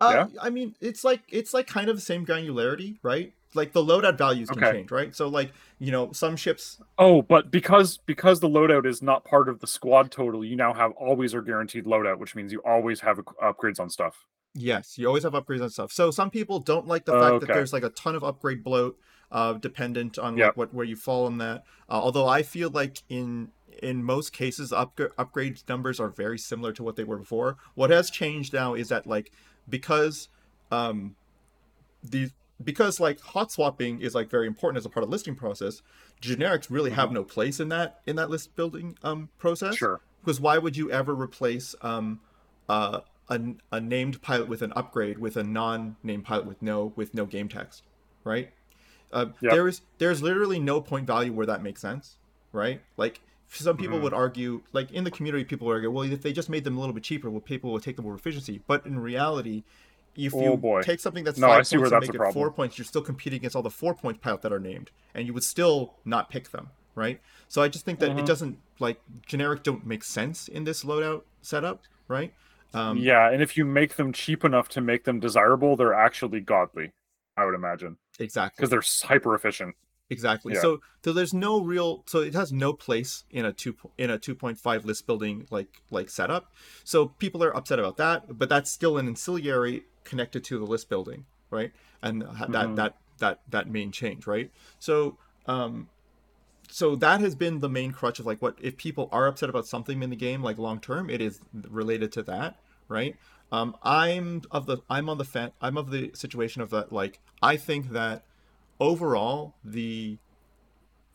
Uh, 0.00 0.28
I 0.40 0.50
mean, 0.50 0.74
it's 0.80 1.02
like 1.04 1.22
it's 1.28 1.52
like 1.52 1.66
kind 1.66 1.88
of 1.88 1.96
the 1.96 2.02
same 2.02 2.24
granularity, 2.24 2.98
right? 3.02 3.32
Like 3.54 3.72
the 3.72 3.82
loadout 3.82 4.18
values 4.18 4.50
can 4.50 4.62
Okay. 4.62 4.70
change, 4.70 4.90
right? 4.90 5.14
So 5.14 5.28
like 5.28 5.52
you 5.78 5.90
know 5.90 6.12
some 6.12 6.36
ships. 6.36 6.80
Oh, 6.96 7.22
but 7.22 7.50
because 7.50 7.98
because 7.98 8.40
the 8.40 8.48
loadout 8.48 8.86
is 8.86 9.02
not 9.02 9.24
part 9.24 9.48
of 9.48 9.60
the 9.60 9.66
squad 9.66 10.10
total, 10.10 10.44
you 10.44 10.56
now 10.56 10.74
have 10.74 10.92
always 10.92 11.34
or 11.34 11.42
guaranteed 11.42 11.84
loadout, 11.84 12.18
which 12.18 12.34
means 12.34 12.52
you 12.52 12.60
always 12.64 13.00
have 13.00 13.18
upgrades 13.42 13.80
on 13.80 13.88
stuff. 13.90 14.26
Yes, 14.54 14.98
you 14.98 15.06
always 15.06 15.22
have 15.22 15.34
upgrades 15.34 15.62
on 15.62 15.70
stuff. 15.70 15.92
So 15.92 16.10
some 16.10 16.30
people 16.30 16.58
don't 16.58 16.86
like 16.86 17.04
the 17.04 17.12
fact 17.12 17.40
that 17.40 17.46
Okay. 17.46 17.52
there's 17.52 17.72
like 17.72 17.84
a 17.84 17.90
ton 17.90 18.16
of 18.16 18.24
upgrade 18.24 18.64
bloat, 18.64 18.98
uh, 19.30 19.52
dependent 19.54 20.18
on 20.18 20.38
like 20.38 20.40
Yep. 20.40 20.56
what 20.56 20.74
where 20.74 20.86
you 20.86 20.96
fall 20.96 21.26
in 21.28 21.38
that. 21.38 21.62
Uh, 21.88 21.92
although 21.92 22.26
I 22.26 22.42
feel 22.42 22.70
like 22.70 23.02
in 23.08 23.52
in 23.82 24.02
most 24.02 24.32
cases, 24.32 24.72
upgrade 24.72 25.10
upgrade 25.16 25.62
numbers 25.68 26.00
are 26.00 26.08
very 26.08 26.38
similar 26.38 26.72
to 26.72 26.82
what 26.82 26.96
they 26.96 27.04
were 27.04 27.18
before. 27.18 27.58
What 27.74 27.90
has 27.90 28.10
changed 28.10 28.52
now 28.52 28.74
is 28.74 28.88
that 28.88 29.06
like 29.06 29.30
because 29.68 30.28
um 30.70 31.14
the 32.02 32.30
because 32.62 32.98
like 33.00 33.20
hot 33.20 33.52
swapping 33.52 34.00
is 34.00 34.14
like 34.14 34.28
very 34.30 34.46
important 34.46 34.78
as 34.78 34.86
a 34.86 34.88
part 34.88 35.02
of 35.04 35.08
the 35.10 35.12
listing 35.12 35.34
process 35.34 35.82
generics 36.20 36.66
really 36.70 36.90
have 36.90 37.12
no 37.12 37.22
place 37.24 37.60
in 37.60 37.68
that 37.68 38.00
in 38.06 38.16
that 38.16 38.30
list 38.30 38.54
building 38.56 38.96
um 39.02 39.28
process 39.38 39.76
Sure. 39.76 40.00
because 40.20 40.40
why 40.40 40.58
would 40.58 40.76
you 40.76 40.90
ever 40.90 41.14
replace 41.14 41.74
um 41.82 42.20
uh 42.68 43.00
a, 43.30 43.40
a 43.72 43.80
named 43.80 44.22
pilot 44.22 44.48
with 44.48 44.62
an 44.62 44.72
upgrade 44.74 45.18
with 45.18 45.36
a 45.36 45.44
non-named 45.44 46.24
pilot 46.24 46.46
with 46.46 46.60
no 46.62 46.92
with 46.96 47.12
no 47.14 47.26
game 47.26 47.48
text 47.48 47.82
right 48.24 48.50
uh, 49.12 49.26
Yep. 49.40 49.52
there's 49.52 49.82
there's 49.98 50.22
literally 50.22 50.58
no 50.58 50.80
point 50.80 51.06
value 51.06 51.32
where 51.32 51.46
that 51.46 51.62
makes 51.62 51.80
sense 51.80 52.16
right 52.52 52.80
like 52.96 53.20
some 53.50 53.76
people 53.76 53.98
Mhm. 53.98 54.02
would 54.02 54.12
argue 54.14 54.62
like 54.72 54.90
in 54.90 55.04
the 55.04 55.10
community 55.10 55.44
people 55.44 55.66
would 55.66 55.74
argue 55.74 55.90
well 55.90 56.04
if 56.10 56.22
they 56.22 56.32
just 56.32 56.48
made 56.50 56.64
them 56.64 56.76
a 56.76 56.80
little 56.80 56.94
bit 56.94 57.02
cheaper 57.02 57.30
well 57.30 57.40
people 57.40 57.72
would 57.72 57.82
take 57.82 57.96
the 57.96 58.02
more 58.02 58.14
efficiency 58.14 58.60
but 58.66 58.84
in 58.86 58.98
reality 58.98 59.64
if 60.16 60.34
Oh, 60.34 60.42
you 60.42 60.56
boy. 60.56 60.82
take 60.82 61.00
something 61.00 61.24
that's 61.24 61.38
No, 61.38 61.46
five 61.46 61.60
I 61.60 61.62
see 61.62 61.76
points 61.76 61.90
where 61.90 61.98
and 61.98 62.06
make 62.06 62.14
it 62.14 62.32
four 62.32 62.50
points 62.50 62.76
you're 62.78 62.84
still 62.84 63.02
competing 63.02 63.38
against 63.38 63.54
all 63.56 63.62
the 63.62 63.70
four 63.70 63.94
point 63.94 64.20
pilot 64.20 64.42
that 64.42 64.52
are 64.52 64.58
named 64.60 64.90
and 65.14 65.26
you 65.26 65.32
would 65.32 65.44
still 65.44 65.94
not 66.04 66.28
pick 66.30 66.50
them 66.50 66.68
right 66.94 67.20
so 67.48 67.62
i 67.62 67.68
just 67.68 67.84
think 67.84 68.00
that 68.00 68.10
it 68.10 68.16
Mhm. 68.16 68.26
doesn't 68.26 68.58
like 68.80 69.00
generic 69.26 69.62
don't 69.62 69.86
make 69.86 70.04
sense 70.04 70.48
in 70.48 70.64
this 70.64 70.84
loadout 70.84 71.22
setup 71.40 71.82
right 72.08 72.34
um 72.74 72.98
yeah, 72.98 73.30
and 73.30 73.40
if 73.40 73.56
you 73.56 73.64
make 73.64 73.96
them 73.96 74.12
cheap 74.12 74.44
enough 74.44 74.68
to 74.68 74.82
make 74.82 75.04
them 75.04 75.20
desirable, 75.20 75.74
they're 75.74 75.94
actually 75.94 76.40
godly. 76.40 76.92
I 77.34 77.46
would 77.46 77.54
imagine 77.54 77.96
exactly 78.20 78.56
because 78.60 78.68
they're 78.68 79.08
hyper 79.08 79.34
efficient. 79.34 79.74
Exactly. 80.10 80.54
Yeah. 80.54 80.60
So 80.60 80.80
so 81.04 81.12
there's 81.12 81.34
no 81.34 81.60
real 81.60 82.02
so 82.06 82.20
it 82.20 82.34
has 82.34 82.52
no 82.52 82.72
place 82.72 83.24
in 83.30 83.44
a 83.44 83.52
two 83.52 83.76
in 83.98 84.10
a 84.10 84.18
2.5 84.18 84.84
list 84.84 85.06
building 85.06 85.46
like 85.50 85.82
like 85.90 86.08
setup. 86.10 86.52
So 86.84 87.08
people 87.08 87.44
are 87.44 87.54
upset 87.54 87.78
about 87.78 87.96
that, 87.98 88.38
but 88.38 88.48
that's 88.48 88.70
still 88.70 88.96
an 88.98 89.06
ancillary 89.06 89.84
connected 90.04 90.44
to 90.44 90.58
the 90.58 90.64
list 90.64 90.88
building, 90.88 91.26
right? 91.50 91.72
And 92.02 92.22
ha- 92.22 92.46
that 92.46 92.68
Mhm. 92.68 92.76
that 92.76 92.96
that 93.18 93.40
that 93.50 93.68
main 93.68 93.92
change, 93.92 94.26
right? 94.26 94.50
So 94.78 95.18
um 95.46 95.88
so 96.70 96.94
that 96.96 97.20
has 97.20 97.34
been 97.34 97.60
the 97.60 97.68
main 97.68 97.92
crutch 97.92 98.18
of 98.18 98.26
like 98.26 98.40
what 98.42 98.56
if 98.60 98.76
people 98.76 99.08
are 99.12 99.26
upset 99.26 99.48
about 99.48 99.66
something 99.66 100.02
in 100.02 100.10
the 100.10 100.16
game 100.16 100.42
like 100.42 100.58
long 100.58 100.80
term 100.80 101.08
it 101.08 101.20
is 101.20 101.40
related 101.68 102.12
to 102.12 102.22
that 102.22 102.56
right 102.88 103.16
um 103.52 103.74
i'm 103.82 104.42
of 104.50 104.66
the 104.66 104.76
i'm 104.90 105.08
on 105.08 105.16
the 105.16 105.24
fan 105.24 105.50
i'm 105.62 105.78
of 105.78 105.90
the 105.90 106.10
situation 106.14 106.60
of 106.60 106.68
that 106.68 106.92
like 106.92 107.20
i 107.42 107.56
think 107.56 107.90
that 107.90 108.22
overall 108.80 109.54
the 109.64 110.18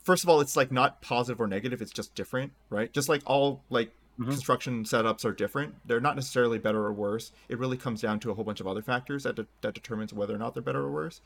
first 0.02 0.22
of 0.22 0.28
all 0.28 0.40
it's 0.40 0.56
like 0.56 0.70
not 0.70 1.00
positive 1.00 1.40
or 1.40 1.46
negative 1.46 1.80
it's 1.80 1.92
just 1.92 2.14
different 2.14 2.52
right? 2.70 2.92
Just 2.92 3.08
like 3.08 3.22
all 3.26 3.62
like 3.70 3.90
Mhm. 4.18 4.28
construction 4.28 4.84
setups 4.84 5.24
are 5.24 5.32
different 5.32 5.74
they're 5.86 6.00
not 6.00 6.14
necessarily 6.14 6.58
better 6.58 6.84
or 6.84 6.92
worse. 6.92 7.32
It 7.48 7.58
really 7.58 7.76
comes 7.76 8.00
down 8.00 8.20
to 8.20 8.30
a 8.30 8.34
whole 8.34 8.44
bunch 8.44 8.60
of 8.60 8.66
other 8.68 8.80
factors 8.82 9.24
that, 9.24 9.34
de- 9.34 9.46
that 9.62 9.74
determines 9.74 10.12
whether 10.12 10.32
or 10.34 10.38
not 10.38 10.54
they're 10.54 10.62
better 10.62 10.82
or 10.82 10.90
worse. 10.92 11.20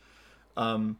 Um 0.56 0.96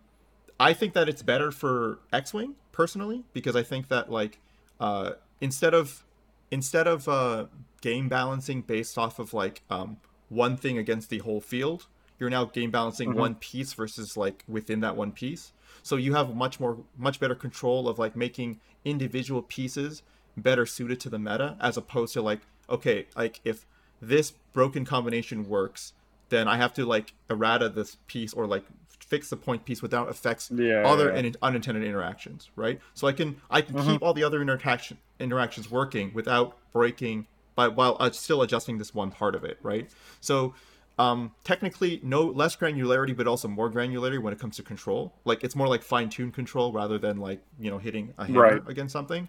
i 0.61 0.73
think 0.73 0.93
that 0.95 1.09
it's 1.09 1.23
better 1.23 1.51
for 1.53 2.01
x-wing 2.13 2.57
personally 2.73 3.23
because 3.33 3.55
i 3.55 3.63
think 3.63 3.87
that 3.89 4.11
like 4.11 4.41
uh 4.81 5.13
instead 5.41 5.73
of 5.73 6.05
instead 6.51 6.87
of 6.89 7.09
uh 7.09 7.47
game 7.81 8.09
balancing 8.09 8.61
based 8.63 8.99
off 8.99 9.19
of 9.21 9.33
like 9.33 9.63
um 9.71 9.99
one 10.29 10.57
thing 10.57 10.77
against 10.77 11.11
the 11.11 11.19
whole 11.19 11.41
field 11.41 11.87
you're 12.19 12.31
now 12.31 12.45
game 12.45 12.71
balancing 12.71 13.13
Mhm. 13.13 13.17
one 13.17 13.35
piece 13.37 13.73
versus 13.73 14.17
like 14.17 14.45
within 14.49 14.81
that 14.81 14.97
one 14.97 15.13
piece 15.13 15.53
so 15.83 15.97
you 15.97 16.15
have 16.15 16.35
much 16.35 16.59
more 16.61 16.79
much 16.97 17.21
better 17.21 17.35
control 17.35 17.89
of 17.89 17.99
like 17.99 18.17
making 18.17 18.61
individual 18.85 19.43
pieces 19.43 20.03
better 20.37 20.67
suited 20.67 21.01
to 21.01 21.09
the 21.09 21.19
meta 21.19 21.57
as 21.61 21.77
opposed 21.77 22.13
to 22.15 22.23
like 22.23 22.41
okay 22.69 23.07
like 23.17 23.41
if 23.45 23.67
this 24.01 24.33
broken 24.53 24.85
combination 24.85 25.49
works 25.49 25.93
then 26.29 26.47
i 26.49 26.57
have 26.57 26.73
to 26.73 26.85
like 26.85 27.13
errata 27.31 27.69
this 27.69 27.97
piece 28.07 28.33
or 28.33 28.47
like 28.47 28.65
fix 29.01 29.31
the 29.31 29.37
point 29.37 29.65
piece 29.65 29.81
without 29.81 30.09
effects 30.09 30.51
Yeah. 30.55 30.83
other 30.85 31.13
yeah, 31.15 31.31
unintended 31.43 31.83
interactions 31.83 32.51
right 32.57 32.79
so 32.95 33.07
i 33.07 33.13
can 33.13 33.41
i 33.51 33.61
can 33.63 33.75
Mhm. 33.77 33.85
keep 33.87 34.03
all 34.03 34.13
the 34.15 34.23
other 34.25 34.41
interaction 34.43 34.99
interactions 35.19 35.71
working 35.71 36.13
without 36.15 36.57
breaking 36.73 37.27
but 37.57 37.75
while 37.75 37.97
uh, 37.99 38.11
still 38.11 38.43
adjusting 38.43 38.79
this 38.79 38.95
one 38.95 39.11
part 39.11 39.35
of 39.35 39.45
it 39.45 39.59
right 39.63 39.89
so 40.21 40.55
um 40.99 41.33
technically 41.45 42.01
no 42.03 42.23
less 42.25 42.57
granularity 42.57 43.17
but 43.17 43.27
also 43.27 43.47
more 43.49 43.71
granularity 43.71 44.21
when 44.21 44.33
it 44.33 44.39
comes 44.39 44.57
to 44.57 44.63
control 44.63 45.13
like 45.25 45.45
it's 45.45 45.55
more 45.55 45.69
like 45.69 45.83
fine-tuned 45.83 46.35
control 46.35 46.73
rather 46.73 46.99
than 46.99 47.17
like 47.19 47.41
you 47.59 47.71
know 47.71 47.79
hitting 47.79 48.13
a 48.19 48.25
hammer 48.27 48.41
Right. 48.41 48.63
against 48.69 48.93
something 48.93 49.29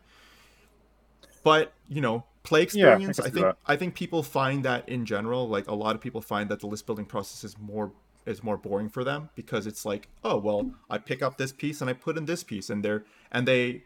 but 1.44 1.74
you 1.88 2.02
know 2.02 2.24
play 2.44 2.60
Yeah, 2.74 2.90
I 2.91 2.94
experience 2.94 3.18
can 3.18 3.26
I 3.26 3.30
think 3.30 3.46
that. 3.46 3.58
i 3.68 3.76
think 3.76 3.96
people 3.96 4.24
find 4.24 4.64
that 4.66 4.88
in 4.90 5.06
general 5.06 5.48
like 5.48 5.68
a 5.68 5.76
lot 5.76 5.96
of 5.96 6.02
people 6.02 6.22
find 6.22 6.50
that 6.50 6.60
the 6.60 6.68
list 6.68 6.86
building 6.86 7.06
process 7.06 7.44
is 7.44 7.58
more 7.58 7.91
is 8.26 8.44
more 8.44 8.58
boring 8.58 8.90
for 8.90 9.04
them 9.04 9.30
because 9.36 9.66
it's 9.68 9.86
like 9.86 10.08
oh 10.24 10.38
well 10.38 10.72
i 10.90 10.98
pick 10.98 11.22
up 11.22 11.38
this 11.38 11.52
piece 11.52 11.82
and 11.82 11.90
i 11.90 11.94
put 11.94 12.18
in 12.18 12.26
this 12.26 12.44
piece 12.44 12.70
and 12.70 12.84
they're 12.84 13.04
and 13.32 13.48
they 13.48 13.84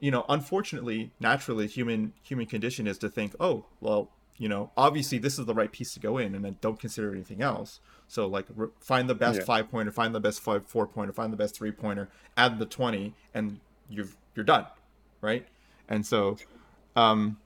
you 0.00 0.10
know 0.10 0.24
unfortunately 0.28 1.10
naturally 1.20 1.66
human 1.66 2.12
human 2.22 2.46
condition 2.46 2.86
is 2.86 2.98
to 2.98 3.08
think 3.08 3.34
oh 3.40 3.64
well 3.80 4.10
you 4.38 4.48
know 4.48 4.70
obviously 4.76 5.18
this 5.18 5.38
is 5.38 5.46
the 5.46 5.54
right 5.54 5.72
piece 5.72 5.92
to 5.94 6.00
go 6.00 6.16
in 6.18 6.34
and 6.34 6.44
then 6.44 6.56
don't 6.60 6.78
consider 6.78 7.12
anything 7.12 7.42
else 7.42 7.80
so 8.06 8.26
like 8.26 8.46
re- 8.54 8.68
find 8.80 9.08
the 9.08 9.14
best 9.14 9.40
Yeah. 9.40 9.44
five 9.44 9.70
pointer 9.70 9.90
find 9.90 10.14
the 10.14 10.20
best 10.20 10.40
five 10.40 10.64
four 10.66 10.86
pointer 10.86 11.12
find 11.12 11.32
the 11.32 11.36
best 11.36 11.56
three 11.56 11.72
pointer 11.72 12.08
add 12.36 12.58
the 12.58 12.66
20 12.66 13.14
and 13.34 13.58
you've 13.90 14.16
you're 14.34 14.44
done 14.44 14.66
right 15.20 15.46
and 15.88 16.06
so 16.06 16.36
um 16.96 17.36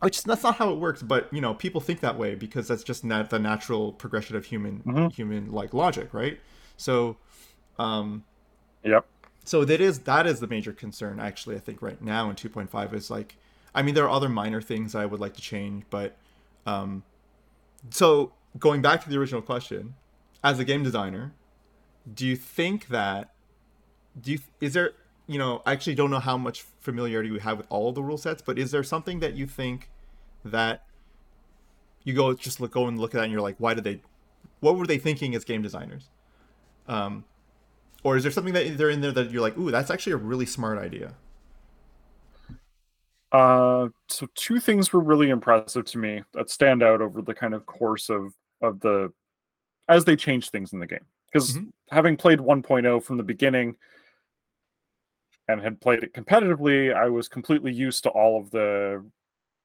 which 0.00 0.22
that's 0.24 0.42
not 0.42 0.56
how 0.56 0.70
it 0.70 0.78
works 0.78 1.02
but 1.02 1.32
you 1.32 1.40
know 1.40 1.54
people 1.54 1.80
think 1.80 2.00
that 2.00 2.18
way 2.18 2.34
because 2.34 2.68
that's 2.68 2.82
just 2.84 3.04
not 3.04 3.30
the 3.30 3.38
natural 3.38 3.92
progression 3.92 4.36
of 4.36 4.44
human 4.46 4.82
Mhm. 4.86 5.12
human 5.12 5.50
like 5.52 5.72
logic 5.74 6.12
right 6.12 6.38
so 6.76 7.16
um 7.78 8.24
Yep. 8.84 9.06
so 9.44 9.64
that 9.64 9.80
is 9.80 10.00
that 10.00 10.26
is 10.26 10.40
the 10.40 10.46
major 10.46 10.72
concern 10.72 11.18
actually 11.20 11.56
i 11.56 11.58
think 11.58 11.80
right 11.82 12.00
now 12.02 12.28
in 12.30 12.36
2.5 12.36 12.92
is 12.94 13.10
like 13.10 13.36
i 13.74 13.82
mean 13.82 13.94
there 13.94 14.04
are 14.04 14.10
other 14.10 14.28
minor 14.28 14.60
things 14.60 14.94
i 14.94 15.04
would 15.06 15.20
like 15.20 15.34
to 15.34 15.40
change 15.40 15.84
but 15.90 16.16
um 16.66 17.02
so 17.90 18.32
going 18.58 18.82
back 18.82 19.02
to 19.02 19.08
the 19.08 19.16
original 19.16 19.42
question 19.42 19.94
as 20.42 20.58
a 20.58 20.64
game 20.64 20.82
designer 20.82 21.32
do 22.12 22.26
you 22.26 22.36
think 22.36 22.88
that 22.88 23.32
do 24.20 24.32
you 24.32 24.38
is 24.60 24.74
there 24.74 24.92
you 25.26 25.38
know 25.38 25.62
i 25.66 25.72
actually 25.72 25.94
don't 25.94 26.10
know 26.10 26.18
how 26.18 26.36
much 26.36 26.62
familiarity 26.80 27.30
we 27.30 27.38
have 27.40 27.58
with 27.58 27.66
all 27.68 27.92
the 27.92 28.02
rule 28.02 28.18
sets 28.18 28.42
but 28.42 28.58
is 28.58 28.70
there 28.70 28.82
something 28.82 29.20
that 29.20 29.34
you 29.34 29.46
think 29.46 29.90
that 30.44 30.84
you 32.04 32.14
go 32.14 32.34
just 32.34 32.60
look 32.60 32.72
go 32.72 32.86
and 32.86 32.98
look 32.98 33.14
at 33.14 33.18
that 33.18 33.24
and 33.24 33.32
you're 33.32 33.42
like 33.42 33.56
why 33.58 33.74
did 33.74 33.84
they 33.84 34.00
what 34.60 34.76
were 34.76 34.86
they 34.86 34.98
thinking 34.98 35.34
as 35.34 35.44
game 35.44 35.62
designers 35.62 36.08
Um, 36.88 37.24
or 38.02 38.16
is 38.16 38.22
there 38.24 38.32
something 38.32 38.54
that 38.54 38.78
they're 38.78 38.90
in 38.90 39.00
there 39.00 39.12
that 39.12 39.30
you're 39.30 39.42
like, 39.42 39.56
ooh, 39.58 39.70
that's 39.70 39.90
actually 39.90 40.14
a 40.14 40.16
really 40.16 40.46
smart 40.46 40.78
idea? 40.78 41.14
Uh, 43.32 43.88
so 44.08 44.26
two 44.34 44.58
things 44.58 44.92
were 44.92 45.00
really 45.00 45.30
impressive 45.30 45.84
to 45.86 45.98
me 45.98 46.22
that 46.34 46.50
stand 46.50 46.82
out 46.82 47.00
over 47.00 47.22
the 47.22 47.34
kind 47.34 47.54
of 47.54 47.64
course 47.66 48.08
of 48.10 48.34
of 48.60 48.80
the 48.80 49.12
as 49.88 50.04
they 50.04 50.16
change 50.16 50.50
things 50.50 50.72
in 50.72 50.80
the 50.80 50.86
game. 50.86 51.04
Because 51.32 51.56
Mhm. 51.56 51.72
having 51.90 52.16
played 52.16 52.40
1.0 52.40 53.00
from 53.00 53.16
the 53.16 53.22
beginning 53.22 53.76
and 55.48 55.60
had 55.60 55.80
played 55.80 56.02
it 56.02 56.12
competitively, 56.12 56.92
I 56.94 57.08
was 57.08 57.28
completely 57.28 57.72
used 57.72 58.02
to 58.04 58.10
all 58.10 58.40
of 58.40 58.50
the 58.50 59.04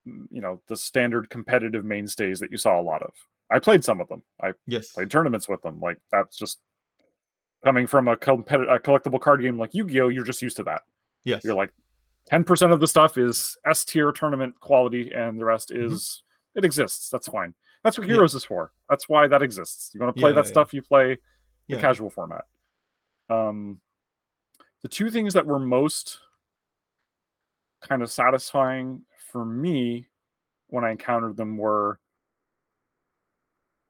you 0.05 0.41
know 0.41 0.61
the 0.67 0.77
standard 0.77 1.29
competitive 1.31 1.83
mainstays 1.83 2.39
that 2.39 2.51
you 2.51 2.57
saw 2.57 2.79
a 2.79 2.83
lot 2.83 3.01
of. 3.01 3.13
I 3.49 3.57
played 3.59 3.83
some 3.83 3.99
of 3.99 4.07
them. 4.07 4.21
I 4.41 4.53
Yes. 4.67 4.91
played 4.91 5.09
tournaments 5.09 5.47
with 5.49 5.61
them. 5.63 5.79
Like 5.79 5.97
that's 6.11 6.37
just 6.37 6.59
coming 7.63 7.87
from 7.87 8.07
a, 8.07 8.15
competi- 8.15 8.71
a 8.71 8.79
collectible 8.79 9.19
card 9.19 9.41
game 9.41 9.57
like 9.57 9.73
Yu-Gi-Oh. 9.73 10.09
You're 10.09 10.23
just 10.23 10.43
used 10.43 10.57
to 10.57 10.63
that. 10.65 10.83
Yes. 11.23 11.43
You're 11.43 11.55
like, 11.55 11.71
ten 12.27 12.43
percent 12.43 12.71
of 12.71 12.79
the 12.79 12.87
stuff 12.87 13.17
is 13.17 13.57
S 13.65 13.85
tier 13.85 14.11
tournament 14.11 14.59
quality, 14.59 15.11
and 15.13 15.39
the 15.39 15.45
rest 15.45 15.69
Mhm. 15.69 15.91
is 15.91 16.23
it 16.55 16.63
exists. 16.65 17.09
That's 17.09 17.27
fine. 17.27 17.53
That's 17.83 17.97
what 17.97 18.07
Yeah. 18.07 18.13
Heroes 18.15 18.33
is 18.33 18.45
for. 18.45 18.71
That's 18.89 19.07
why 19.09 19.27
that 19.27 19.41
exists. 19.41 19.91
You 19.93 19.99
want 20.01 20.15
to 20.15 20.19
play 20.19 20.31
Yeah, 20.31 20.35
that 20.35 20.45
yeah. 20.45 20.51
stuff, 20.51 20.73
you 20.73 20.81
play 20.81 21.15
the 21.67 21.75
Yeah. 21.75 21.81
casual 21.81 22.09
format. 22.09 22.45
Um, 23.29 23.81
the 24.81 24.87
two 24.87 25.09
things 25.11 25.33
that 25.33 25.45
were 25.45 25.59
most 25.59 26.19
kind 27.81 28.01
of 28.01 28.09
satisfying 28.11 29.05
for 29.31 29.45
me 29.45 30.07
when 30.67 30.83
I 30.83 30.91
encountered 30.91 31.35
them 31.37 31.57
were 31.57 31.99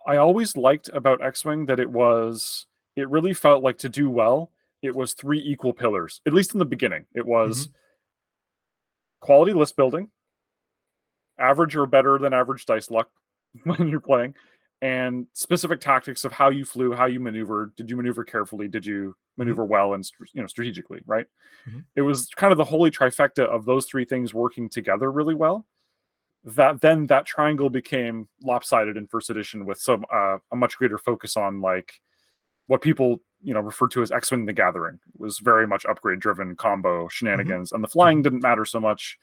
I 0.08 0.18
always 0.18 0.56
liked 0.56 0.90
about 0.90 1.22
X-Wing 1.24 1.66
that 1.68 1.80
it 1.80 1.90
was 1.90 2.68
it 2.96 3.10
really 3.10 3.34
felt 3.34 3.64
like 3.64 3.78
to 3.80 3.90
do 3.90 4.10
well, 4.10 4.52
it 4.82 4.96
was 4.96 5.14
three 5.14 5.40
equal 5.40 5.74
pillars. 5.74 6.22
At 6.26 6.34
least 6.34 6.54
in 6.54 6.60
the 6.60 6.66
beginning. 6.66 7.06
It 7.14 7.26
was 7.26 7.70
quality 9.26 9.54
list 9.54 9.76
building, 9.76 10.08
average 11.40 11.76
or 11.76 11.88
better 11.88 12.20
than 12.20 12.32
average 12.32 12.68
dice 12.68 12.92
luck 12.92 13.10
when 13.64 13.88
you're 13.88 14.00
playing, 14.00 14.36
and 14.84 15.26
specific 15.34 15.80
tactics 15.82 16.26
of 16.26 16.32
how 16.32 16.50
you 16.50 16.64
flew, 16.64 16.94
how 16.94 17.08
you 17.08 17.20
maneuvered. 17.20 17.76
Did 17.76 17.90
you 17.90 17.98
maneuver 17.98 18.24
carefully? 18.24 18.68
Did 18.68 18.86
you 18.86 19.16
maneuver 19.36 19.66
well 19.66 19.96
and 19.96 20.08
you 20.34 20.42
know 20.42 20.48
strategically? 20.48 21.02
Right. 21.08 21.26
Mhm. 21.68 21.86
It 21.96 22.04
was 22.04 22.30
kind 22.36 22.52
of 22.52 22.58
the 22.58 22.64
holy 22.66 22.92
trifecta 22.92 23.46
of 23.46 23.66
those 23.66 23.88
three 23.88 24.06
things 24.06 24.32
working 24.32 24.70
together 24.70 25.12
really 25.12 25.34
well. 25.34 25.66
That 26.44 26.82
then 26.82 27.08
that 27.08 27.26
triangle 27.26 27.72
became 27.72 28.28
lopsided 28.44 28.96
in 28.96 29.08
first 29.08 29.32
edition 29.32 29.66
with 29.66 29.80
some 29.80 30.06
uh, 30.14 30.38
a 30.52 30.56
much 30.56 30.78
greater 30.78 31.00
focus 31.00 31.36
on 31.36 31.62
like 31.62 31.94
what 32.68 32.82
people 32.82 33.22
you 33.46 33.54
know 33.54 33.60
referred 33.62 33.92
to 33.92 34.02
as 34.02 34.12
X-Wing 34.12 34.46
the 34.46 34.54
Gathering 34.54 35.00
It 35.14 35.22
was 35.22 35.40
very 35.40 35.68
much 35.68 35.86
upgrade 35.86 36.20
driven 36.20 36.56
combo 36.56 37.08
shenanigans, 37.08 37.72
and 37.72 37.84
the 37.84 37.88
flying 37.88 38.22
didn't 38.22 38.42
matter 38.42 38.66
so 38.66 38.80
much, 38.80 39.18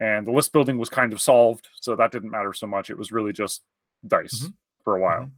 and 0.00 0.26
the 0.26 0.32
list 0.32 0.52
building 0.52 0.78
was 0.78 0.88
kind 0.88 1.12
of 1.12 1.20
solved, 1.20 1.68
so 1.80 1.94
that 1.94 2.10
didn't 2.12 2.30
matter 2.30 2.52
so 2.52 2.66
much. 2.66 2.90
It 2.90 2.96
was 2.98 3.12
really 3.12 3.32
just 3.32 3.62
dice 4.06 4.46
Mhm. 4.46 4.54
for 4.84 4.96
a 4.96 5.00
while. 5.00 5.24
Mhm. 5.26 5.30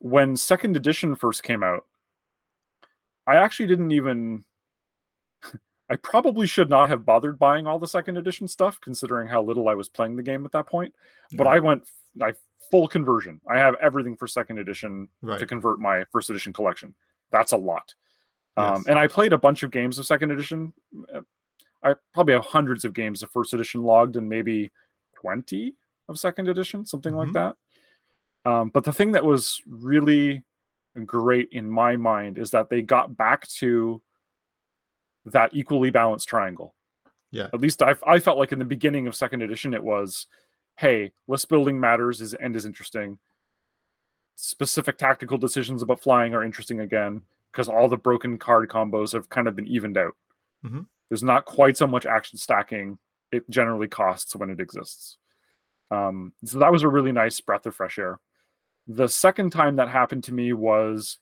When 0.00 0.36
second 0.36 0.76
edition 0.76 1.14
first 1.14 1.42
came 1.44 1.62
out, 1.62 1.86
I 3.26 3.36
actually 3.36 3.68
didn't 3.68 3.92
even. 3.92 4.44
I 5.88 5.96
probably 5.96 6.46
should 6.46 6.68
not 6.68 6.88
have 6.90 7.04
bothered 7.06 7.38
buying 7.38 7.66
all 7.66 7.78
the 7.78 7.86
second 7.88 8.16
edition 8.16 8.48
stuff, 8.48 8.80
considering 8.80 9.28
how 9.28 9.42
little 9.42 9.68
I 9.68 9.74
was 9.74 9.88
playing 9.88 10.16
the 10.16 10.22
game 10.22 10.44
at 10.44 10.52
that 10.52 10.66
point. 10.66 10.94
But 11.32 11.46
I 11.46 11.58
went 11.60 11.84
I 12.20 12.34
full 12.70 12.86
conversion. 12.88 13.40
I 13.48 13.58
have 13.58 13.74
everything 13.80 14.16
for 14.16 14.26
second 14.26 14.58
edition 14.58 15.08
Right. 15.22 15.38
to 15.38 15.46
convert 15.46 15.78
my 15.80 16.04
first 16.12 16.28
edition 16.30 16.52
collection. 16.52 16.94
That's 17.34 17.50
a 17.52 17.56
lot. 17.56 17.92
Um, 18.56 18.74
Yes. 18.76 18.84
and 18.86 18.98
I 18.98 19.08
played 19.08 19.32
a 19.32 19.38
bunch 19.38 19.64
of 19.64 19.72
games 19.72 19.98
of 19.98 20.06
second 20.06 20.30
edition. 20.30 20.72
Uh, 21.12 21.22
I 21.82 21.94
probably 22.14 22.34
have 22.34 22.44
hundreds 22.44 22.84
of 22.84 22.94
games 22.94 23.22
of 23.24 23.30
first 23.32 23.52
edition 23.52 23.82
logged 23.82 24.14
and 24.16 24.28
maybe 24.28 24.70
20 25.20 25.74
of 26.08 26.16
second 26.18 26.48
edition, 26.48 26.86
something 26.86 27.12
like 27.14 27.30
Mhm. 27.30 27.32
that. 27.32 27.56
Um, 28.50 28.68
but 28.70 28.84
the 28.84 28.92
thing 28.92 29.10
that 29.12 29.24
was 29.24 29.60
really 29.66 30.44
great 31.04 31.48
in 31.50 31.68
my 31.68 31.96
mind 31.96 32.38
is 32.38 32.52
that 32.52 32.68
they 32.68 32.80
got 32.82 33.16
back 33.16 33.48
to 33.58 34.00
that 35.26 35.50
equally 35.52 35.90
balanced 35.90 36.28
triangle. 36.28 36.74
Yeah. 37.32 37.48
At 37.52 37.60
least 37.60 37.82
I, 37.82 37.96
I 38.06 38.20
felt 38.20 38.38
like 38.38 38.52
in 38.52 38.60
the 38.60 38.64
beginning 38.64 39.08
of 39.08 39.16
second 39.16 39.42
edition, 39.42 39.74
it 39.74 39.82
was, 39.82 40.28
hey, 40.76 41.12
list 41.26 41.48
building 41.48 41.80
matters 41.80 42.20
is 42.20 42.34
and 42.34 42.54
is 42.54 42.64
interesting. 42.66 43.18
Specific 44.36 44.98
tactical 44.98 45.38
decisions 45.38 45.82
about 45.82 46.00
flying 46.00 46.34
are 46.34 46.42
interesting 46.44 46.80
again 46.80 47.22
because 47.52 47.68
all 47.68 47.88
the 47.88 47.96
broken 47.96 48.36
card 48.38 48.68
combos 48.68 49.12
have 49.12 49.28
kind 49.28 49.46
of 49.46 49.54
been 49.54 49.66
evened 49.66 49.96
out. 49.96 50.16
Mhm. 50.64 50.86
There's 51.08 51.22
not 51.22 51.44
quite 51.44 51.76
so 51.76 51.86
much 51.86 52.04
action 52.06 52.38
stacking 52.38 52.98
it 53.30 53.48
generally 53.50 53.88
costs 53.88 54.34
when 54.36 54.50
it 54.50 54.60
exists. 54.60 55.18
Um, 55.90 56.32
so 56.44 56.58
that 56.58 56.72
was 56.72 56.82
a 56.82 56.88
really 56.88 57.12
nice 57.12 57.40
breath 57.40 57.66
of 57.66 57.74
fresh 57.76 57.98
air. 57.98 58.18
The 58.86 59.08
second 59.08 59.50
time 59.50 59.76
that 59.76 59.88
happened 59.88 60.24
to 60.24 60.34
me 60.34 60.52
was 60.52 61.18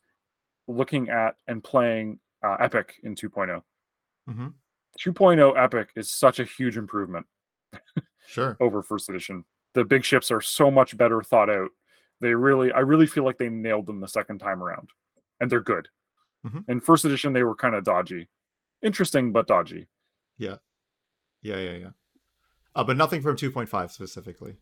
looking 0.69 1.09
at 1.11 1.37
and 1.47 1.63
playing 1.63 2.21
uh, 2.43 2.57
Epic 2.61 2.95
in 3.03 3.15
2.0. 3.15 3.63
Mhm. 4.29 4.55
2.0 4.99 5.55
Epic 5.57 5.91
is 5.97 6.11
such 6.11 6.39
a 6.41 6.45
huge 6.45 6.77
improvement 6.77 7.27
Sure. 8.27 8.57
over 8.61 8.83
first 8.83 9.09
edition. 9.09 9.45
The 9.75 9.85
big 9.85 10.05
ships 10.05 10.31
are 10.31 10.41
so 10.41 10.71
much 10.71 10.97
better 10.97 11.23
thought 11.23 11.49
out. 11.51 11.71
They 12.23 12.35
really, 12.35 12.73
I 12.73 12.79
really 12.79 13.07
feel 13.07 13.25
like 13.25 13.37
they 13.37 13.51
nailed 13.51 13.85
them 13.87 14.01
the 14.01 14.09
second 14.09 14.39
time 14.39 14.63
around, 14.63 14.89
and 15.41 15.51
they're 15.51 15.61
good. 15.61 15.89
Mhm. 16.47 16.65
In 16.69 16.81
first 16.81 17.05
edition, 17.05 17.33
they 17.35 17.43
were 17.43 17.55
kind 17.55 17.75
of 17.75 17.85
dodgy, 17.85 18.29
interesting 18.81 19.33
but 19.33 19.47
dodgy. 19.47 19.89
Yeah, 20.39 20.57
yeah, 21.43 21.57
yeah. 21.59 21.91
Uh, 22.75 22.85
but 22.85 22.97
nothing 22.97 23.21
from 23.21 23.37
2.5 23.37 23.91
specifically. 23.91 24.57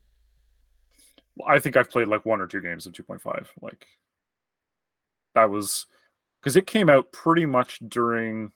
I 1.47 1.59
think 1.59 1.77
I've 1.77 1.91
played 1.91 2.09
like 2.09 2.27
one 2.27 2.41
or 2.41 2.47
two 2.47 2.61
games 2.61 2.87
of 2.87 2.93
2.5. 2.93 3.49
Like 3.63 3.87
that 5.35 5.49
was 5.49 5.87
because 6.41 6.57
it 6.57 6.67
came 6.67 6.91
out 6.91 7.13
pretty 7.13 7.47
much 7.47 7.79
during 7.87 8.53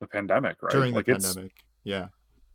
the 0.00 0.06
pandemic, 0.06 0.62
right? 0.62 0.72
During 0.72 0.92
the 0.92 0.98
like 0.98 1.08
it's 1.08 1.26
pandemic. 1.26 1.52
Yeah. 1.84 2.08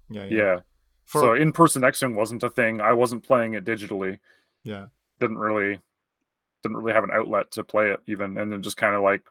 Yeah. 0.09 0.25
Yeah. 0.25 0.37
yeah. 0.37 0.59
For, 1.05 1.21
so 1.21 1.33
in 1.33 1.51
person 1.53 1.83
X-Wing 1.83 2.15
wasn't 2.15 2.43
a 2.43 2.49
thing. 2.49 2.81
I 2.81 2.93
wasn't 2.93 3.23
playing 3.23 3.53
it 3.53 3.65
digitally. 3.65 4.19
yeah. 4.63 4.87
Didn't 5.21 5.37
really 5.37 5.79
didn't 6.63 6.77
really 6.77 6.93
have 6.93 7.05
an 7.05 7.11
outlet 7.13 7.51
to 7.51 7.63
play 7.63 7.91
it 7.91 8.01
even, 8.07 8.37
and 8.37 8.51
then 8.51 8.61
just 8.61 8.75
kind 8.75 8.95
of 8.95 9.01
like 9.01 9.21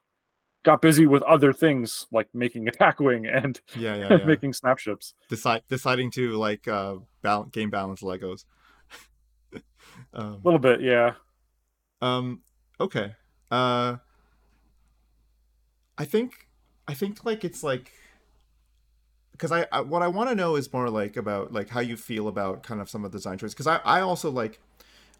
got 0.62 0.82
busy 0.82 1.06
with 1.06 1.22
other 1.22 1.52
things 1.52 2.06
like 2.12 2.28
making 2.34 2.68
attack 2.72 3.00
wing 3.00 3.26
and 3.26 3.60
Yeah. 3.76 3.96
Yeah. 3.96 4.08
yeah. 4.18 4.24
making 4.24 4.52
snapships. 4.52 5.14
Decide, 5.28 5.62
deciding 5.68 6.10
to 6.12 6.32
like 6.36 6.66
uh, 6.68 6.96
bal- 7.22 7.44
game 7.44 7.70
balance 7.70 8.02
Legos. 8.02 8.44
um, 10.14 10.34
A 10.34 10.40
little 10.44 10.58
bit, 10.58 10.80
yeah. 10.80 11.12
Um. 12.00 12.40
Okay. 12.80 13.14
Uh. 13.50 13.96
I 15.98 16.04
think. 16.04 16.48
I 16.88 16.94
think 16.94 17.24
like 17.24 17.44
it's 17.44 17.62
like. 17.62 17.92
Because 19.32 19.52
I, 19.52 19.66
I 19.72 19.80
what 19.80 20.02
I 20.02 20.08
want 20.08 20.28
to 20.28 20.34
know 20.34 20.56
is 20.56 20.70
more 20.72 20.90
like 20.90 21.16
about 21.16 21.52
like 21.52 21.70
how 21.70 21.80
you 21.80 21.96
feel 21.96 22.28
about 22.28 22.62
kind 22.62 22.80
of 22.80 22.90
some 22.90 23.04
of 23.04 23.12
the 23.12 23.18
design 23.18 23.38
choices. 23.38 23.54
Because 23.54 23.66
I 23.66 23.76
I 23.84 24.00
also 24.00 24.30
like. 24.30 24.60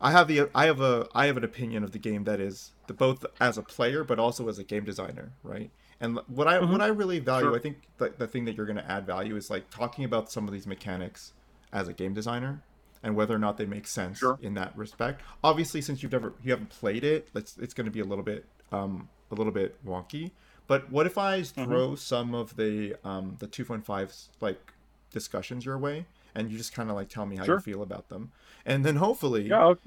I 0.01 0.10
have 0.12 0.28
the 0.28 0.48
I 0.55 0.66
have 0.66 0.81
a 0.81 1.09
I 1.14 1.27
have 1.27 1.36
an 1.36 1.44
opinion 1.44 1.85
of 1.85 1.93
the 1.93 1.98
game 1.98 2.24
that 2.24 2.40
is 2.40 2.72
the 2.86 2.94
both 2.94 3.24
as 3.40 3.59
a 3.59 3.62
player 3.62 4.02
but 4.05 4.18
also 4.18 4.48
as 4.48 4.59
a 4.59 4.64
game 4.64 4.85
designer, 4.85 5.32
right? 5.43 5.70
And 6.01 6.18
what 6.28 6.48
I 6.48 6.59
what 6.60 6.81
I 6.81 6.86
really 6.86 7.18
value, 7.18 7.48
Sure. 7.48 7.56
I 7.56 7.60
think 7.60 7.78
the, 7.98 8.12
the 8.16 8.27
thing 8.27 8.47
that 8.47 8.56
you're 8.56 8.66
going 8.66 8.78
to 8.78 8.90
add 8.90 9.05
value 9.06 9.36
is 9.36 9.51
like 9.51 9.68
talking 9.70 10.05
about 10.05 10.32
some 10.32 10.47
of 10.48 10.52
these 10.55 10.66
mechanics 10.66 11.35
as 11.72 11.86
a 11.89 11.93
game 11.93 12.14
designer 12.14 12.62
and 13.02 13.14
whether 13.14 13.35
or 13.35 13.39
not 13.39 13.59
they 13.59 13.66
make 13.66 13.86
sense 13.86 14.18
Sure. 14.18 14.39
in 14.40 14.55
that 14.55 14.77
respect. 14.77 15.20
Obviously, 15.44 15.81
since 15.82 16.02
you've 16.02 16.12
never 16.12 16.32
you 16.43 16.51
haven't 16.52 16.70
played 16.70 17.05
it, 17.05 17.28
it's 17.35 17.59
it's 17.59 17.74
going 17.74 17.85
to 17.85 17.90
be 17.90 18.01
a 18.01 18.05
little 18.05 18.24
bit 18.24 18.47
um 18.72 19.09
a 19.31 19.35
little 19.35 19.52
bit 19.52 19.85
wonky. 19.85 20.31
But 20.66 20.90
what 20.90 21.05
if 21.05 21.18
I 21.18 21.43
throw 21.43 21.94
some 21.94 22.35
of 22.35 22.56
the 22.56 22.94
um 23.05 23.36
the 23.39 23.47
2.5 23.47 24.28
like 24.40 24.72
discussions 25.10 25.64
your 25.66 25.77
way 25.77 26.06
and 26.35 26.51
you 26.51 26.59
just 26.59 26.73
kind 26.74 26.90
of 26.90 26.97
like 26.97 27.09
tell 27.09 27.27
me 27.27 27.36
how 27.36 27.44
Sure. 27.44 27.57
you 27.57 27.61
feel 27.61 27.82
about 27.82 28.09
them. 28.09 28.32
And 28.66 28.85
then 28.85 28.97
hopefully 28.97 29.48
Yeah, 29.48 29.61
I'll- 29.61 29.78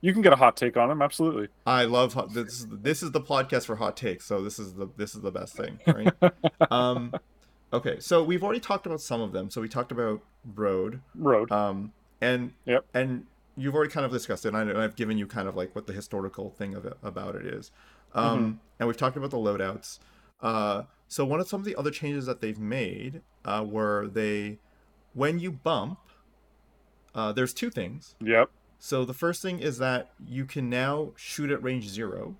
you 0.00 0.12
can 0.12 0.22
get 0.22 0.32
a 0.32 0.36
hot 0.36 0.56
take 0.56 0.76
on 0.76 0.88
them, 0.88 1.02
absolutely. 1.02 1.48
I 1.66 1.84
love 1.84 2.14
hot, 2.14 2.32
this. 2.32 2.60
Is, 2.60 2.66
this 2.70 3.02
is 3.02 3.10
the 3.10 3.20
podcast 3.20 3.66
for 3.66 3.76
hot 3.76 3.96
takes, 3.96 4.24
so 4.24 4.40
this 4.42 4.58
is 4.58 4.74
the 4.74 4.86
this 4.96 5.14
is 5.16 5.20
the 5.22 5.32
best 5.32 5.56
thing, 5.56 5.80
right? 5.86 6.12
um, 6.70 7.12
okay, 7.72 7.98
so 7.98 8.22
we've 8.22 8.44
already 8.44 8.60
talked 8.60 8.86
about 8.86 9.00
some 9.00 9.20
of 9.20 9.32
them. 9.32 9.50
So 9.50 9.60
we 9.60 9.68
talked 9.68 9.90
about 9.92 10.20
road, 10.54 11.00
Road. 11.16 11.50
um, 11.50 11.92
and 12.20 12.52
Yep. 12.66 12.84
and 12.94 13.26
you've 13.56 13.74
already 13.74 13.90
kind 13.90 14.06
of 14.06 14.12
discussed 14.12 14.44
it. 14.46 14.54
And 14.54 14.56
I 14.78 14.84
I've 14.84 14.94
given 14.96 15.18
you 15.18 15.26
kind 15.26 15.48
of 15.48 15.56
like 15.56 15.74
what 15.74 15.86
the 15.88 15.92
historical 15.92 16.50
thing 16.50 16.74
of 16.74 16.84
it 16.84 16.96
about 17.02 17.34
it 17.34 17.44
is, 17.46 17.72
um, 18.14 18.38
Mm-hmm. 18.38 18.52
and 18.78 18.86
we've 18.88 18.96
talked 18.96 19.16
about 19.16 19.30
the 19.30 19.38
loadouts. 19.38 19.98
Uh, 20.40 20.82
so 21.08 21.24
one 21.24 21.40
of 21.40 21.48
some 21.48 21.60
of 21.60 21.64
the 21.66 21.74
other 21.76 21.90
changes 21.90 22.26
that 22.26 22.40
they've 22.40 22.58
made 22.58 23.22
uh, 23.44 23.64
were 23.66 24.06
they, 24.08 24.58
when 25.14 25.38
you 25.38 25.50
bump, 25.52 25.98
uh, 27.14 27.32
there's 27.32 27.54
two 27.54 27.70
things. 27.70 28.14
Yep. 28.20 28.50
So 28.78 29.04
the 29.04 29.14
first 29.14 29.40
thing 29.40 29.60
is 29.60 29.78
that 29.78 30.10
you 30.26 30.44
can 30.44 30.68
now 30.68 31.12
shoot 31.16 31.50
at 31.50 31.62
range 31.62 31.88
zero. 31.88 32.36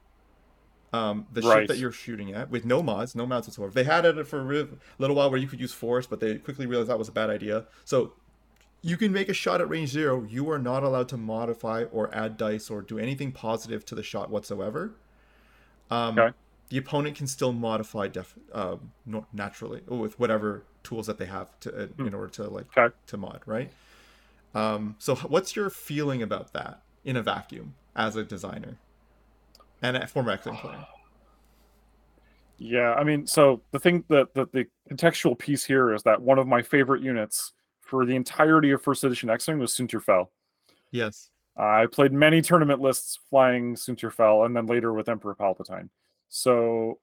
um, 0.93 1.27
the 1.33 1.41
Right. 1.43 1.63
ship 1.63 1.69
that 1.69 1.79
you're 1.79 1.91
shooting 1.91 2.33
at 2.33 2.51
with 2.51 2.65
no 2.65 2.81
mods, 2.81 3.17
no 3.17 3.27
mods 3.27 3.49
whatsoever. 3.49 3.73
They 3.73 3.83
had 3.83 4.05
it 4.05 4.25
for 4.29 4.39
a 4.53 4.69
little 5.01 5.17
while 5.17 5.29
where 5.29 5.41
you 5.41 5.49
could 5.49 5.59
use 5.59 5.73
force, 5.73 6.07
but 6.07 6.21
they 6.21 6.39
quickly 6.39 6.67
realized 6.67 6.89
that 6.89 7.01
was 7.01 7.09
a 7.09 7.13
bad 7.13 7.31
idea. 7.31 7.67
So 7.85 8.13
you 8.81 8.97
can 8.97 9.11
make 9.13 9.29
a 9.29 9.35
shot 9.35 9.61
at 9.61 9.69
range 9.69 9.89
zero. 9.89 10.23
You 10.23 10.49
are 10.51 10.59
not 10.61 10.85
allowed 10.85 11.09
to 11.09 11.17
modify 11.17 11.83
or 11.91 12.15
add 12.15 12.37
dice 12.37 12.71
or 12.71 12.81
do 12.81 12.97
anything 12.97 13.33
positive 13.33 13.85
to 13.87 13.97
the 13.97 14.05
shot 14.05 14.31
whatsoever. 14.31 14.93
Um, 15.91 16.17
Okay. 16.17 16.37
The 16.75 16.81
opponent 16.81 17.15
can 17.17 17.29
still 17.29 17.53
modify 17.53 18.09
def- 18.09 18.35
um, 18.53 18.91
no- 19.07 19.29
naturally 19.33 19.83
with 19.87 20.19
whatever 20.19 20.65
tools 20.83 21.07
that 21.07 21.19
they 21.19 21.27
have 21.27 21.49
to 21.61 21.85
uh, 21.85 21.87
in 21.99 22.13
order 22.13 22.27
to 22.31 22.49
like 22.51 22.67
Okay. 22.77 22.93
to 23.07 23.17
mod, 23.17 23.43
right? 23.47 23.71
Um, 24.57 24.97
so, 24.99 25.15
what's 25.15 25.55
your 25.55 25.71
feeling 25.71 26.21
about 26.21 26.53
that 26.55 26.83
in 27.05 27.17
a 27.17 27.23
vacuum 27.23 27.77
as 27.95 28.17
a 28.17 28.25
designer 28.25 28.77
and 29.83 29.97
a 29.97 30.05
former 30.09 30.33
X-Wing 30.33 30.57
player? 30.57 30.85
Yeah, 32.59 32.95
I 32.95 33.05
mean, 33.05 33.27
so 33.27 33.63
the 33.71 33.79
thing 33.79 34.03
that, 34.09 34.35
that 34.35 34.53
the 34.53 34.67
contextual 34.91 35.39
piece 35.39 35.65
here 35.65 35.93
is 35.95 36.03
that 36.05 36.21
one 36.21 36.39
of 36.41 36.47
my 36.49 36.63
favorite 36.63 37.03
units 37.03 37.53
for 37.83 38.05
the 38.05 38.17
entirety 38.17 38.71
of 38.73 38.83
first 38.83 39.05
edition 39.05 39.31
X-Wing 39.31 39.59
was 39.61 39.73
Soontir 39.73 40.03
Fel. 40.03 40.31
Yes. 40.91 41.31
I 41.57 41.87
played 41.87 42.13
many 42.13 42.43
tournament 42.43 42.81
lists 42.81 43.19
flying 43.31 43.75
Soontir 43.77 44.13
Fel 44.13 44.45
and 44.45 44.57
then 44.57 44.67
later 44.67 44.93
with 44.93 45.09
Emperor 45.09 45.35
Palpatine. 45.37 45.89
So 46.37 46.99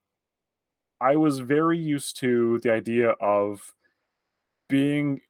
I 1.00 1.16
was 1.16 1.40
very 1.40 1.78
used 1.78 2.18
to 2.20 2.60
the 2.64 2.74
idea 2.74 3.12
of 3.22 3.62
being 4.68 5.22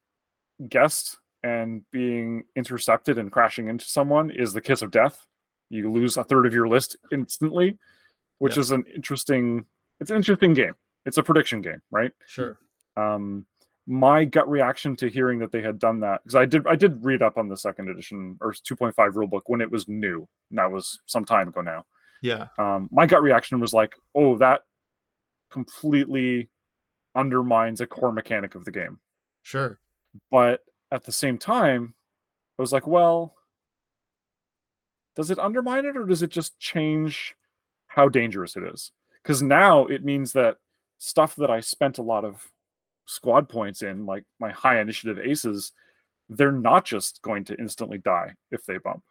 guessed 0.67 1.17
and 1.43 1.83
being 1.91 2.45
intercepted 2.55 3.19
and 3.19 3.31
crashing 3.31 3.67
into 3.67 3.85
someone 3.85 4.31
is 4.31 4.53
the 4.53 4.61
kiss 4.61 4.81
of 4.81 4.89
death. 4.89 5.23
You 5.69 5.91
lose 5.91 6.17
a 6.17 6.23
third 6.23 6.47
of 6.47 6.53
your 6.53 6.67
list 6.67 6.97
instantly, 7.11 7.77
which 8.39 8.55
Yeah. 8.57 8.61
is 8.61 8.71
an 8.71 8.85
interesting 8.95 9.65
it's 9.99 10.09
an 10.09 10.17
interesting 10.17 10.55
game. 10.55 10.73
It's 11.05 11.19
a 11.19 11.23
prediction 11.23 11.61
game, 11.61 11.81
right? 11.91 12.11
Sure. 12.25 12.57
um 12.97 13.45
my 13.85 14.25
gut 14.25 14.49
reaction 14.49 14.95
to 14.95 15.09
hearing 15.09 15.37
that 15.39 15.51
they 15.51 15.61
had 15.61 15.77
done 15.79 15.99
that 16.01 16.21
because 16.23 16.35
i 16.35 16.45
did 16.45 16.65
i 16.67 16.75
did 16.75 17.03
read 17.05 17.21
up 17.21 17.37
on 17.37 17.47
the 17.47 17.55
second 17.57 17.87
edition 17.89 18.37
or 18.41 18.51
2.5 18.51 18.93
rulebook 19.13 19.41
when 19.47 19.61
it 19.61 19.71
was 19.71 19.87
new 19.87 20.27
and 20.49 20.59
that 20.59 20.69
was 20.71 20.99
some 21.07 21.23
time 21.25 21.47
ago 21.47 21.61
now 21.61 21.83
Yeah. 22.21 22.47
um 22.57 22.87
my 22.91 23.05
gut 23.05 23.21
reaction 23.23 23.59
was 23.59 23.73
like 23.73 23.93
oh 24.15 24.37
that 24.37 24.61
completely 25.51 26.49
undermines 27.15 27.81
a 27.81 27.87
core 27.87 28.11
mechanic 28.11 28.55
of 28.55 28.63
the 28.65 28.71
game 28.71 28.99
Sure. 29.43 29.79
but 30.29 30.61
at 30.91 31.03
the 31.03 31.11
same 31.11 31.37
time 31.37 31.93
i 32.57 32.61
was 32.61 32.71
like 32.71 32.87
well 32.87 33.35
does 35.15 35.29
it 35.31 35.39
undermine 35.39 35.85
it 35.85 35.97
or 35.97 36.05
does 36.05 36.21
it 36.21 36.29
just 36.29 36.57
change 36.59 37.35
how 37.87 38.07
dangerous 38.07 38.55
it 38.55 38.63
is 38.63 38.91
because 39.21 39.41
now 39.41 39.85
it 39.87 40.05
means 40.05 40.31
that 40.33 40.57
stuff 40.99 41.35
that 41.35 41.49
i 41.51 41.59
spent 41.59 41.97
a 41.97 42.01
lot 42.03 42.23
of 42.23 42.47
squad 43.07 43.49
points 43.49 43.81
in 43.81 44.05
like 44.05 44.23
my 44.39 44.51
high 44.51 44.79
initiative 44.79 45.19
aces 45.19 45.73
they're 46.29 46.51
not 46.53 46.85
just 46.85 47.21
going 47.23 47.43
to 47.43 47.57
instantly 47.59 47.97
die 47.97 48.33
if 48.51 48.63
they 48.65 48.77
bump 48.77 49.03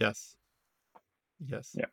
Yes. 0.00 0.34
Yes. 1.46 1.72
Yeah. 1.78 1.84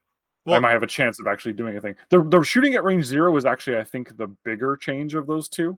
I 0.56 0.60
might 0.60 0.72
have 0.72 0.84
a 0.84 0.88
chance 0.88 1.19
of 1.19 1.28
actually 1.28 1.53
doing 1.53 1.76
a 1.78 1.82
thing 1.82 1.95
the, 2.10 2.22
the 2.24 2.41
shooting 2.44 2.74
at 2.76 2.84
range 2.84 3.06
zero 3.06 3.36
is 3.38 3.45
actually 3.45 3.78
i 3.78 3.84
think 3.84 4.15
the 4.18 4.28
bigger 4.44 4.76
change 4.78 5.14
of 5.15 5.28
those 5.28 5.48
two 5.49 5.78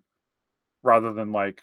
rather 0.84 1.12
than 1.14 1.32
like 1.32 1.62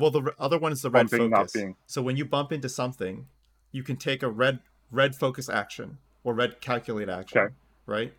well, 0.00 0.12
the 0.12 0.32
other 0.38 0.58
one 0.58 0.70
is 0.70 0.82
the 0.82 0.90
red 0.90 1.10
bumping, 1.10 1.30
focus. 1.32 1.52
being- 1.54 1.74
So 1.86 2.00
when 2.02 2.16
you 2.16 2.24
bump 2.24 2.52
into 2.52 2.68
something, 2.68 3.26
you 3.72 3.82
can 3.82 3.96
take 3.96 4.22
a 4.22 4.28
red 4.28 4.60
red 4.92 5.16
focus 5.16 5.48
action 5.48 5.98
or 6.22 6.34
red 6.34 6.60
calculate 6.60 7.08
action, 7.08 7.38
Okay. 7.40 7.54
right? 7.86 8.12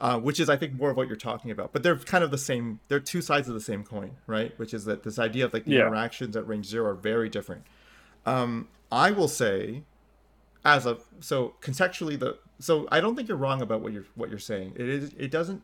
Uh, 0.00 0.18
which 0.18 0.40
is, 0.40 0.48
I 0.48 0.56
think, 0.56 0.72
more 0.72 0.88
of 0.88 0.96
what 0.96 1.08
you're 1.08 1.16
talking 1.18 1.50
about. 1.50 1.74
But 1.74 1.82
they're 1.82 1.96
kind 1.98 2.24
of 2.24 2.30
the 2.30 2.38
same. 2.38 2.80
They're 2.88 3.00
two 3.00 3.20
sides 3.20 3.48
of 3.48 3.54
the 3.54 3.60
same 3.60 3.84
coin, 3.84 4.12
right? 4.26 4.58
Which 4.58 4.72
is 4.72 4.86
that 4.86 5.02
this 5.02 5.18
idea 5.18 5.44
of 5.44 5.52
like 5.52 5.66
the 5.66 5.72
Yeah. 5.72 5.80
interactions 5.88 6.36
at 6.36 6.48
range 6.48 6.64
zero 6.64 6.92
are 6.92 6.94
very 6.94 7.28
different. 7.28 7.64
Um, 8.24 8.68
I 8.90 9.10
will 9.10 9.28
say, 9.28 9.82
as 10.64 10.86
a 10.86 10.98
so 11.20 11.54
contextually 11.60 12.18
the 12.18 12.38
so 12.58 12.86
I 12.90 13.00
don't 13.00 13.16
think 13.16 13.28
you're 13.28 13.36
wrong 13.36 13.62
about 13.62 13.80
what 13.80 13.92
you're 13.92 14.06
what 14.14 14.28
you're 14.30 14.38
saying. 14.38 14.74
It 14.76 14.88
is 14.88 15.14
it 15.18 15.30
doesn't 15.30 15.62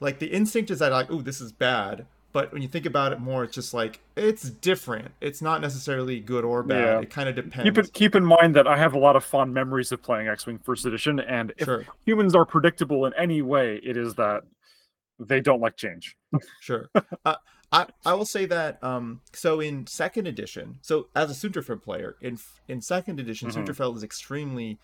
like 0.00 0.18
the 0.18 0.26
instinct 0.26 0.70
is 0.70 0.78
that 0.78 0.92
like 0.92 1.10
oh 1.10 1.20
this 1.20 1.40
is 1.40 1.50
bad, 1.52 2.06
but 2.32 2.52
when 2.52 2.62
you 2.62 2.68
think 2.68 2.86
about 2.86 3.12
it 3.12 3.18
more, 3.18 3.42
it's 3.44 3.54
just 3.54 3.74
like 3.74 4.00
it's 4.16 4.48
different. 4.48 5.10
It's 5.20 5.42
not 5.42 5.60
necessarily 5.60 6.20
good 6.20 6.44
or 6.44 6.62
bad. 6.62 6.84
Yeah. 6.84 7.00
It 7.00 7.10
kind 7.10 7.28
of 7.28 7.34
depends. 7.34 7.64
keep 7.64 7.78
it 7.78 7.92
keep 7.92 8.14
in 8.14 8.24
mind 8.24 8.54
that 8.54 8.66
i 8.68 8.76
have 8.76 8.94
a 8.94 8.98
lot 8.98 9.16
of 9.16 9.24
fond 9.24 9.52
memories 9.52 9.90
of 9.90 10.02
playing 10.02 10.28
x-wing 10.28 10.58
first 10.58 10.86
edition 10.86 11.18
and 11.20 11.52
if 11.58 11.64
Sure, 11.64 11.84
humans 12.04 12.34
are 12.34 12.44
predictable 12.44 13.06
in 13.06 13.12
any 13.14 13.42
way 13.42 13.80
it 13.82 13.96
is 13.96 14.14
that 14.14 14.42
they 15.18 15.40
don't 15.40 15.60
like 15.60 15.76
change 15.76 16.16
sure. 16.60 16.88
uh, 17.24 17.34
I 17.72 17.86
I 18.04 18.14
will 18.14 18.24
say 18.24 18.46
that 18.46 18.82
um 18.82 19.20
so 19.32 19.60
in 19.60 19.86
second 19.86 20.26
edition, 20.26 20.78
so 20.82 21.08
as 21.14 21.30
a 21.30 21.34
Soontir 21.34 21.64
Fel 21.64 21.76
player 21.76 22.16
in 22.20 22.38
in 22.66 22.80
second 22.80 23.20
edition, 23.20 23.48
Mhm. 23.48 23.54
Soontir 23.66 23.76
Fel 23.76 23.96
is 23.96 24.02
extremely 24.02 24.78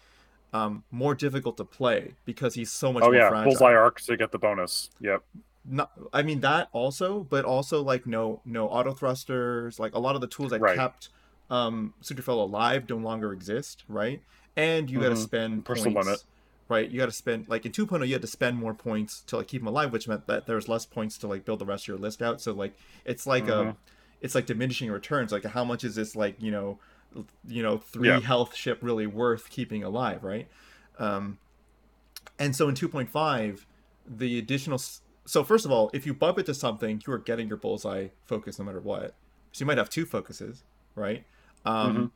um 0.52 0.84
more 0.90 1.14
difficult 1.14 1.56
to 1.56 1.64
play 1.64 2.14
because 2.24 2.54
he's 2.54 2.70
so 2.70 2.92
much 2.92 3.02
oh 3.02 3.06
more 3.06 3.14
yeah 3.16 3.28
fragile. 3.28 3.50
bullseye 3.52 3.74
arc 3.74 4.00
to 4.02 4.16
get 4.16 4.30
the 4.32 4.38
bonus 4.38 4.90
yep 5.00 5.22
not 5.64 5.90
I 6.12 6.22
mean 6.22 6.40
that 6.40 6.68
also, 6.72 7.24
but 7.24 7.44
also 7.46 7.82
like 7.82 8.06
no 8.06 8.42
no 8.44 8.68
auto 8.68 8.92
thrusters, 8.92 9.78
like 9.80 9.94
a 9.94 9.98
lot 9.98 10.14
of 10.14 10.20
the 10.20 10.26
tools 10.28 10.50
that 10.50 10.60
Right. 10.60 10.76
kept 10.76 11.08
um 11.48 11.94
Soontir 12.02 12.22
Fel 12.22 12.40
alive 12.42 12.88
no 12.88 12.96
longer 12.96 13.32
exist, 13.32 13.84
right? 13.88 14.22
And 14.56 14.88
you 14.90 15.00
got 15.00 15.08
to 15.08 15.16
spend 15.16 15.64
Personal 15.64 15.94
points, 15.94 16.06
limit. 16.06 16.24
Right? 16.68 16.90
You 16.90 16.98
got 16.98 17.06
to 17.06 17.12
spend 17.12 17.48
like 17.48 17.66
in 17.66 17.72
2.0 17.72 18.06
you 18.06 18.12
had 18.14 18.22
to 18.22 18.28
spend 18.28 18.56
more 18.58 18.74
points 18.74 19.20
to 19.22 19.36
like 19.38 19.48
keep 19.48 19.60
them 19.60 19.68
alive, 19.68 19.92
which 19.92 20.08
meant 20.08 20.26
that 20.26 20.46
there 20.46 20.56
was 20.56 20.68
less 20.68 20.86
points 20.86 21.18
to 21.18 21.26
like 21.26 21.44
build 21.44 21.58
the 21.58 21.66
rest 21.66 21.84
of 21.84 21.88
your 21.88 21.98
list 21.98 22.22
out. 22.22 22.40
So 22.40 22.52
like 22.52 22.74
it's 23.04 23.26
like 23.26 23.48
a 23.48 23.50
Mhm. 23.50 23.76
it's 24.20 24.34
like 24.34 24.46
diminishing 24.46 24.90
returns. 24.90 25.32
Like 25.32 25.44
how 25.44 25.64
much 25.64 25.84
is 25.84 25.94
this 25.94 26.16
like 26.16 26.40
you 26.40 26.50
know 26.50 26.78
you 27.46 27.62
know 27.62 27.78
three 27.78 28.08
Yeah. 28.08 28.20
health 28.20 28.54
ship 28.56 28.78
really 28.82 29.06
worth 29.06 29.50
keeping 29.50 29.84
alive, 29.84 30.24
right? 30.24 30.48
Um, 30.98 31.38
and 32.38 32.54
so 32.56 32.68
in 32.68 32.74
2.5, 32.74 33.66
the 34.06 34.38
additional. 34.38 34.80
So 35.26 35.44
first 35.44 35.64
of 35.64 35.70
all, 35.70 35.90
if 35.94 36.06
you 36.06 36.12
bump 36.14 36.38
it 36.38 36.46
to 36.46 36.54
something, 36.54 37.02
you 37.06 37.12
are 37.12 37.18
getting 37.18 37.48
your 37.48 37.56
bullseye 37.56 38.08
focus 38.24 38.58
no 38.58 38.64
matter 38.64 38.80
what. 38.80 39.14
So 39.52 39.62
you 39.62 39.66
might 39.66 39.78
have 39.78 39.88
two 39.88 40.04
focuses, 40.04 40.64
right? 40.94 41.24
Um, 41.64 41.94
Mhm. 41.96 42.10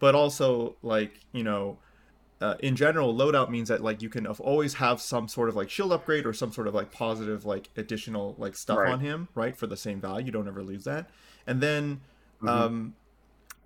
But 0.00 0.14
also, 0.14 0.76
like 0.82 1.20
you 1.32 1.42
know, 1.42 1.78
uh, 2.40 2.54
in 2.60 2.76
general, 2.76 3.12
loadout 3.14 3.50
means 3.50 3.68
that 3.68 3.82
like 3.82 4.00
you 4.02 4.08
can 4.08 4.26
always 4.26 4.74
have 4.74 5.00
some 5.00 5.26
sort 5.28 5.48
of 5.48 5.56
like 5.56 5.68
shield 5.70 5.92
upgrade 5.92 6.24
or 6.26 6.32
some 6.32 6.52
sort 6.52 6.68
of 6.68 6.74
like 6.74 6.92
positive 6.92 7.44
like 7.44 7.68
additional 7.76 8.34
like 8.38 8.54
stuff 8.56 8.78
Right. 8.78 8.92
on 8.92 9.00
him, 9.00 9.28
right? 9.34 9.56
For 9.56 9.66
the 9.66 9.76
same 9.76 10.00
value, 10.00 10.26
you 10.26 10.32
don't 10.32 10.46
ever 10.48 10.62
lose 10.62 10.84
that. 10.84 11.10
And 11.46 11.60
then 11.60 12.00
Mhm. 12.42 12.48
um, 12.48 12.94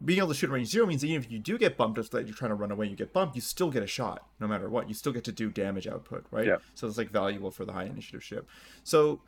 being 0.04 0.18
able 0.18 0.28
to 0.28 0.34
shoot 0.34 0.48
range 0.50 0.68
zero 0.68 0.86
means 0.86 1.02
that 1.02 1.06
even 1.08 1.22
if 1.22 1.30
you 1.30 1.38
do 1.38 1.58
get 1.58 1.76
bumped, 1.76 1.98
if 1.98 2.10
that 2.10 2.26
you're 2.26 2.34
trying 2.34 2.48
to 2.48 2.54
run 2.54 2.70
away, 2.72 2.86
and 2.86 2.90
you 2.90 2.96
get 2.96 3.12
bumped, 3.12 3.36
you 3.36 3.40
still 3.42 3.70
get 3.70 3.82
a 3.82 3.86
shot 3.86 4.26
no 4.40 4.48
matter 4.48 4.68
what. 4.68 4.88
You 4.88 4.94
still 4.94 5.12
get 5.12 5.22
to 5.24 5.32
do 5.32 5.50
damage 5.50 5.86
output, 5.86 6.24
right? 6.30 6.46
Yeah. 6.46 6.56
So 6.74 6.86
it's 6.88 6.96
like 6.98 7.10
valuable 7.10 7.50
for 7.50 7.64
the 7.64 7.72
high 7.72 7.84
initiative 7.84 8.24
ship. 8.24 8.48
So 8.82 9.20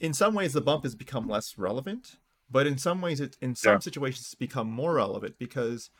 in 0.00 0.14
some 0.14 0.34
ways, 0.34 0.52
the 0.52 0.60
bump 0.60 0.84
has 0.84 0.94
become 0.94 1.28
less 1.28 1.58
relevant, 1.58 2.16
but 2.50 2.66
in 2.66 2.78
some 2.78 3.00
ways, 3.02 3.20
it 3.20 3.36
in 3.42 3.54
some 3.56 3.72
Yeah. 3.74 3.78
situations 3.80 4.26
it's 4.26 4.34
become 4.34 4.70
more 4.70 4.94
relevant 4.94 5.36
because 5.38 5.90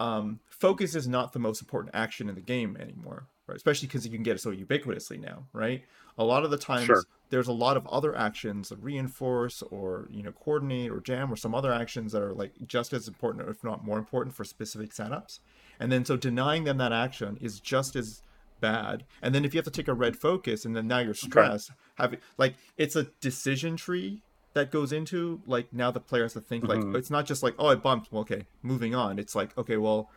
um, 0.00 0.40
focus 0.48 0.94
is 0.94 1.06
not 1.06 1.32
the 1.32 1.38
most 1.38 1.60
important 1.62 1.94
action 1.94 2.28
in 2.28 2.34
the 2.34 2.40
game 2.40 2.76
anymore, 2.80 3.26
right? 3.46 3.56
Especially 3.56 3.86
because 3.88 4.04
you 4.04 4.12
can 4.12 4.22
get 4.22 4.36
it 4.36 4.40
so 4.40 4.50
ubiquitously 4.50 5.20
now, 5.20 5.44
right? 5.52 5.82
A 6.18 6.24
lot 6.24 6.44
of 6.44 6.50
the 6.50 6.58
times, 6.58 6.86
Sure. 6.86 7.02
there's 7.30 7.48
a 7.48 7.52
lot 7.52 7.76
of 7.76 7.86
other 7.88 8.16
actions, 8.16 8.70
like 8.70 8.80
reinforce 8.82 9.62
or 9.62 10.08
you 10.10 10.22
know 10.22 10.32
coordinate 10.32 10.90
or 10.90 11.00
jam 11.00 11.32
or 11.32 11.36
some 11.36 11.54
other 11.54 11.72
actions 11.72 12.12
that 12.12 12.22
are 12.22 12.32
like 12.34 12.52
just 12.66 12.92
as 12.92 13.08
important, 13.08 13.48
if 13.48 13.62
not 13.64 13.84
more 13.84 13.98
important, 13.98 14.34
for 14.34 14.44
specific 14.44 14.90
setups. 14.90 15.40
And 15.80 15.90
then 15.90 16.04
so 16.04 16.16
denying 16.16 16.64
them 16.64 16.78
that 16.78 16.92
action 16.92 17.36
is 17.40 17.58
just 17.60 17.96
as 17.96 18.22
bad. 18.60 19.04
And 19.22 19.34
then 19.34 19.44
if 19.44 19.52
you 19.54 19.58
have 19.58 19.64
to 19.64 19.70
take 19.70 19.88
a 19.88 19.94
red 19.94 20.16
focus, 20.16 20.64
and 20.64 20.74
then 20.76 20.86
now 20.86 21.00
you're 21.00 21.14
stressed, 21.14 21.72
having 21.96 22.20
like 22.38 22.54
it's 22.76 22.96
a 22.96 23.04
decision 23.20 23.76
tree 23.76 24.22
that 24.54 24.70
goes 24.70 24.92
into 24.92 25.40
like 25.46 25.72
now 25.72 25.90
the 25.90 26.00
player 26.00 26.22
has 26.22 26.32
to 26.32 26.40
think 26.40 26.64
like 26.66 26.78
Mhm. 26.80 26.96
it's 26.96 27.10
not 27.10 27.26
just 27.26 27.42
like 27.42 27.54
oh 27.58 27.66
I 27.68 27.74
bumped. 27.74 28.10
Well 28.12 28.22
okay 28.22 28.46
moving 28.62 28.94
on. 28.94 29.18
It's 29.18 29.34
like 29.34 29.56
okay 29.58 29.76
well 29.76 30.10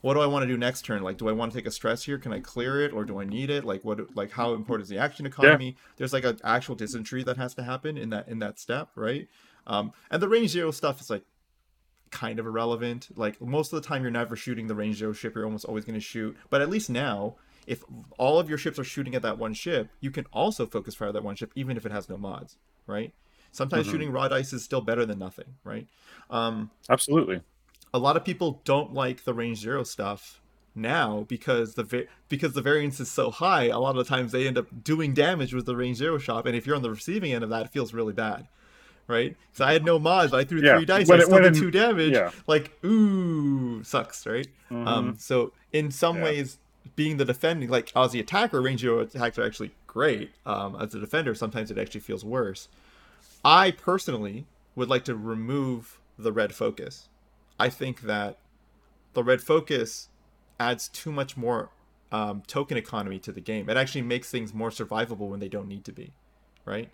what 0.00 0.14
do 0.14 0.20
I 0.20 0.26
want 0.26 0.44
to 0.44 0.46
do 0.46 0.56
next 0.56 0.82
turn? 0.86 1.02
Like 1.02 1.18
do 1.18 1.28
I 1.28 1.32
want 1.32 1.52
to 1.52 1.58
take 1.58 1.66
a 1.66 1.70
stress 1.70 2.04
here? 2.04 2.16
Can 2.16 2.32
I 2.32 2.40
clear 2.40 2.80
it 2.82 2.92
or 2.92 3.04
do 3.04 3.20
I 3.20 3.24
need 3.24 3.50
it? 3.50 3.64
Like 3.64 3.84
what 3.84 4.16
like 4.16 4.30
how 4.32 4.54
important 4.54 4.84
is 4.84 4.88
the 4.88 4.98
action 4.98 5.26
economy? 5.26 5.76
There's 5.96 6.12
like 6.12 6.24
an 6.24 6.38
actual 6.42 6.76
tree 6.76 7.22
that 7.24 7.36
has 7.36 7.52
to 7.54 7.62
happen 7.62 7.98
in 7.98 8.10
that 8.10 8.26
in 8.28 8.38
that 8.38 8.58
step 8.58 8.90
right? 8.94 9.28
Um 9.66 9.92
and 10.10 10.22
the 10.22 10.28
range 10.28 10.50
zero 10.50 10.70
stuff 10.70 11.00
is 11.00 11.10
like 11.10 11.24
kind 12.10 12.38
of 12.38 12.46
irrelevant. 12.46 13.08
Like 13.16 13.40
most 13.40 13.72
of 13.72 13.82
the 13.82 13.86
time 13.86 14.02
you're 14.02 14.10
never 14.10 14.36
shooting 14.36 14.66
the 14.68 14.74
range 14.74 14.96
zero 14.96 15.12
ship. 15.12 15.34
You're 15.34 15.44
almost 15.44 15.64
always 15.64 15.84
going 15.84 15.94
to 15.94 16.00
shoot. 16.00 16.36
But 16.48 16.60
at 16.60 16.70
least 16.70 16.90
now 16.90 17.36
if 17.66 17.84
all 18.18 18.38
of 18.40 18.48
your 18.48 18.58
ships 18.58 18.78
are 18.78 18.84
shooting 18.84 19.14
at 19.14 19.22
that 19.22 19.36
one 19.38 19.52
ship 19.52 19.90
you 20.00 20.10
can 20.10 20.24
also 20.32 20.64
focus 20.66 20.94
fire 20.94 21.12
that 21.12 21.22
one 21.22 21.36
ship 21.36 21.52
even 21.54 21.76
if 21.76 21.84
it 21.84 21.92
has 21.92 22.08
no 22.08 22.16
mods 22.16 22.56
right 22.86 23.12
sometimes 23.52 23.86
Mhm. 23.86 23.90
shooting 23.90 24.12
raw 24.12 24.28
dice 24.28 24.52
is 24.52 24.62
still 24.64 24.80
better 24.80 25.04
than 25.06 25.18
nothing 25.18 25.46
right 25.64 25.86
um 26.30 26.70
absolutely 26.88 27.40
a 27.92 27.98
lot 27.98 28.16
of 28.16 28.24
people 28.24 28.60
don't 28.64 28.94
like 28.94 29.24
the 29.24 29.34
range 29.34 29.58
zero 29.58 29.82
stuff 29.82 30.40
now 30.76 31.24
because 31.28 31.74
the 31.74 31.82
va- 31.82 32.04
because 32.28 32.52
the 32.52 32.62
variance 32.62 33.00
is 33.00 33.10
so 33.10 33.32
high. 33.32 33.64
A 33.64 33.78
lot 33.80 33.90
of 33.90 33.96
the 33.96 34.04
times 34.08 34.30
they 34.30 34.46
end 34.46 34.56
up 34.56 34.66
doing 34.84 35.12
damage 35.12 35.52
with 35.52 35.66
the 35.66 35.74
range 35.74 35.96
zero 35.96 36.16
shop, 36.16 36.46
and 36.46 36.54
if 36.54 36.64
you're 36.64 36.76
on 36.76 36.82
the 36.82 36.90
receiving 36.90 37.32
end 37.32 37.42
of 37.42 37.50
that, 37.50 37.66
it 37.66 37.72
feels 37.72 37.92
really 37.92 38.12
bad, 38.12 38.46
right? 39.08 39.36
So 39.52 39.64
I 39.64 39.72
had 39.72 39.84
no 39.84 39.98
mods, 39.98 40.30
but 40.30 40.38
I 40.38 40.44
threw 40.44 40.60
Yeah, 40.62 40.76
three 40.76 40.84
dice. 40.84 41.08
when 41.08 41.20
I 41.20 41.24
still 41.24 41.40
did 41.42 41.54
two 41.54 41.72
damage. 41.72 42.12
yeah. 42.12 42.30
Like 42.46 42.72
ooh, 42.84 43.82
sucks, 43.82 44.24
right? 44.24 44.46
Um, 44.70 45.16
so 45.18 45.52
in 45.72 45.90
some 45.90 46.18
Yeah. 46.18 46.24
ways, 46.24 46.58
being 46.94 47.16
the 47.16 47.24
defending, 47.24 47.68
like 47.68 47.90
as 47.96 48.12
the 48.12 48.20
attacker, 48.20 48.62
range 48.62 48.80
zero 48.82 49.00
attacks 49.00 49.36
are 49.36 49.44
actually 49.44 49.72
great. 49.88 50.30
Um, 50.46 50.76
as 50.80 50.94
a 50.94 51.00
defender, 51.00 51.34
sometimes 51.34 51.72
it 51.72 51.78
actually 51.78 52.00
feels 52.02 52.24
worse. 52.24 52.68
I 53.44 53.70
personally 53.70 54.46
would 54.74 54.88
like 54.88 55.04
to 55.04 55.16
remove 55.16 56.00
the 56.18 56.32
red 56.32 56.54
focus. 56.54 57.08
I 57.58 57.68
think 57.68 58.02
that 58.02 58.38
the 59.14 59.24
red 59.24 59.40
focus 59.42 60.08
adds 60.58 60.88
too 60.88 61.12
much 61.12 61.36
more 61.36 61.70
um, 62.12 62.42
token 62.46 62.76
economy 62.76 63.18
to 63.20 63.32
the 63.32 63.40
game. 63.40 63.68
It 63.68 63.76
actually 63.76 64.02
makes 64.02 64.30
things 64.30 64.54
more 64.54 64.70
survivable 64.70 65.28
when 65.28 65.40
they 65.40 65.48
don't 65.48 65.68
need 65.68 65.84
to 65.86 65.92
be, 65.92 66.12
right? 66.64 66.90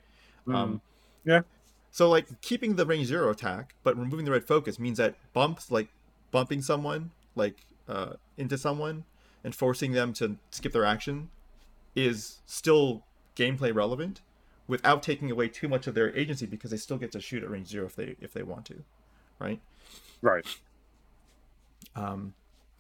Um, 0.53 0.81
Yeah. 1.25 1.43
so 1.91 2.09
like 2.09 2.41
keeping 2.43 2.77
the 2.77 2.87
range 2.87 3.07
zero 3.07 3.31
attack, 3.31 3.75
but 3.83 3.97
removing 3.97 4.25
the 4.25 4.31
red 4.31 4.45
focus 4.47 4.79
means 4.79 4.99
that 4.99 5.17
bumps 5.33 5.71
like 5.71 5.89
bumping 6.31 6.63
someone 6.63 7.11
like 7.35 7.67
uh, 7.89 8.15
into 8.37 8.59
someone 8.59 9.05
and 9.45 9.55
forcing 9.55 9.93
them 9.93 10.13
to 10.15 10.39
skip 10.51 10.73
their 10.73 10.85
action 10.85 11.31
is 11.97 12.43
still 12.47 13.05
gameplay 13.37 13.75
relevant 13.75 14.23
without 14.69 15.03
taking 15.03 15.31
away 15.31 15.49
too 15.49 15.69
much 15.69 15.87
of 15.87 15.95
their 15.95 16.15
agency 16.17 16.47
because 16.47 16.71
they 16.71 16.77
still 16.77 16.99
get 16.99 17.13
to 17.13 17.21
shoot 17.21 17.43
at 17.43 17.51
range 17.51 17.69
zero 17.69 17.87
if 17.87 17.97
they 17.97 18.17
if 18.21 18.33
they 18.33 18.43
want 18.43 18.67
to, 18.67 18.85
right? 19.39 19.61
Right. 20.23 20.47
Um, 21.95 22.35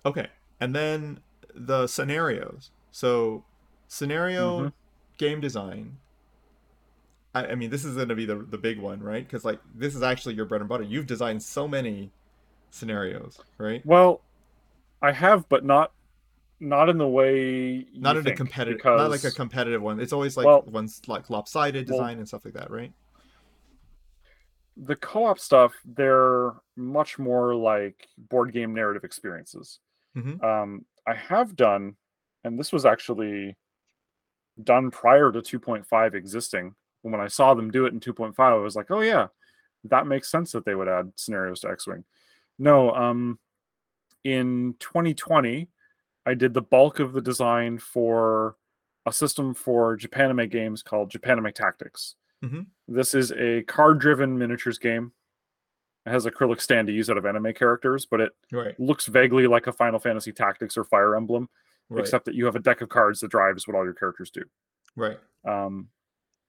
okay, 0.05 0.29
and 0.61 0.75
then 0.75 1.21
the 1.55 1.87
scenarios. 1.87 2.71
So 2.91 3.45
scenario 3.89 4.67
Mhm. 4.67 4.73
game 5.19 5.41
design. 5.41 5.99
I, 7.35 7.49
I 7.49 7.55
mean, 7.55 7.71
this 7.71 7.85
is 7.85 7.97
going 7.97 8.09
to 8.09 8.15
be 8.15 8.27
the 8.27 8.37
the 8.37 8.59
big 8.59 8.79
one, 8.81 9.03
right? 9.03 9.25
Because 9.27 9.45
like 9.45 9.61
this 9.75 9.95
is 9.95 10.03
actually 10.03 10.35
your 10.35 10.47
bread 10.47 10.61
and 10.61 10.69
butter. 10.69 10.85
You've 10.85 11.07
designed 11.07 11.43
so 11.43 11.69
many 11.69 12.11
scenarios, 12.71 13.39
right? 13.59 13.85
Well, 13.85 14.21
I 15.01 15.13
have, 15.13 15.49
but 15.49 15.65
not 15.65 15.93
not 16.61 16.89
in 16.89 16.99
the 16.99 17.07
way 17.09 17.87
Not 17.95 18.16
in 18.16 18.27
a 18.27 18.35
competitive, 18.35 18.78
because, 18.78 18.99
not 19.01 19.11
like 19.11 19.24
a 19.24 19.31
competitive 19.31 19.83
one. 19.83 20.01
It's 20.01 20.12
always 20.12 20.37
like 20.37 20.47
Well- 20.47 20.62
one's 20.62 21.01
like 21.07 21.28
lopsided 21.31 21.89
Well- 21.89 21.99
design 21.99 22.19
and 22.19 22.27
stuff 22.27 22.45
like 22.45 22.55
that, 22.55 22.70
right? 22.70 22.93
the 24.78 24.97
co-op 24.97 25.39
stuff. 25.39 25.73
They're 25.87 26.53
much 26.77 27.19
more 27.19 27.55
like 27.55 28.07
board 28.19 28.53
game 28.53 28.74
narrative 28.74 29.05
experiences. 29.05 29.81
Mhm. 30.15 30.43
Um, 30.45 30.85
I 31.07 31.15
have 31.15 31.57
done, 31.57 31.97
and 32.45 32.59
this 32.59 32.73
was 32.74 32.85
actually 32.85 33.57
done 34.62 34.91
prior 34.91 35.33
to 35.33 35.41
2.5 35.41 36.15
existing. 36.15 36.74
And 37.05 37.12
When 37.12 37.23
I 37.23 37.28
saw 37.28 37.55
them 37.55 37.70
do 37.70 37.87
it 37.87 37.95
in 37.95 38.01
2.5, 38.01 38.39
I 38.53 38.62
was 38.62 38.77
like, 38.77 38.91
oh 38.91 39.01
yeah, 39.01 39.28
that 39.85 40.07
makes 40.07 40.31
sense 40.31 40.53
that 40.53 40.66
they 40.66 40.74
would 40.74 40.89
add 40.89 41.11
scenarios 41.16 41.61
to 41.61 41.70
X-wing. 41.70 42.05
No, 42.59 42.93
um, 42.95 43.39
in 44.24 44.74
2020, 44.78 45.69
I 46.27 46.35
did 46.35 46.53
the 46.55 46.62
bulk 46.62 46.98
of 46.98 47.12
the 47.12 47.20
design 47.23 47.78
for 47.78 48.57
a 49.07 49.12
system 49.12 49.55
for 49.55 49.97
Japanime 49.97 50.51
games 50.51 50.82
called 50.82 51.11
Japanime 51.11 51.55
Tactics. 51.55 52.16
Mhm. 52.43 52.66
This 52.89 53.15
is 53.15 53.32
a 53.32 53.62
card-driven 53.62 54.36
miniatures 54.36 54.78
game. 54.78 55.12
It 56.05 56.11
has 56.11 56.27
acrylic 56.27 56.61
stand 56.61 56.89
to 56.89 56.93
use 56.93 57.09
out 57.09 57.16
of 57.16 57.24
anime 57.27 57.53
characters, 57.55 58.05
but 58.07 58.20
it 58.20 58.32
Right. 58.53 58.78
looks 58.78 59.07
vaguely 59.07 59.47
like 59.47 59.66
a 59.69 59.73
Final 59.73 59.98
Fantasy 60.01 60.32
Tactics 60.32 60.77
or 60.77 60.85
Fire 60.85 61.15
Emblem, 61.16 61.48
Right. 61.89 62.01
except 62.01 62.24
that 62.27 62.35
you 62.35 62.44
have 62.47 62.57
a 62.57 62.61
deck 62.61 62.81
of 62.81 62.89
cards 62.89 63.20
that 63.20 63.31
drives 63.31 63.66
what 63.66 63.77
all 63.77 63.85
your 63.85 63.94
characters 63.94 64.31
do. 64.31 64.44
right. 64.97 65.20
Um, 65.44 65.90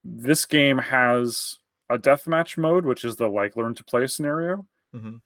this 0.04 0.46
game 0.46 0.78
has 0.78 1.60
a 1.90 1.98
deathmatch 2.00 2.58
mode, 2.58 2.86
which 2.86 3.04
is 3.04 3.18
the 3.18 3.28
like 3.28 3.56
learn 3.58 3.74
to 3.76 3.84
play 3.84 4.08
scenario, 4.08 4.66
Mhm. 4.96 5.22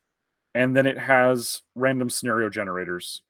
and 0.55 0.75
then 0.75 0.85
it 0.87 0.97
has 0.97 1.61
random 1.75 2.09
scenario 2.09 2.49
generators 2.49 3.21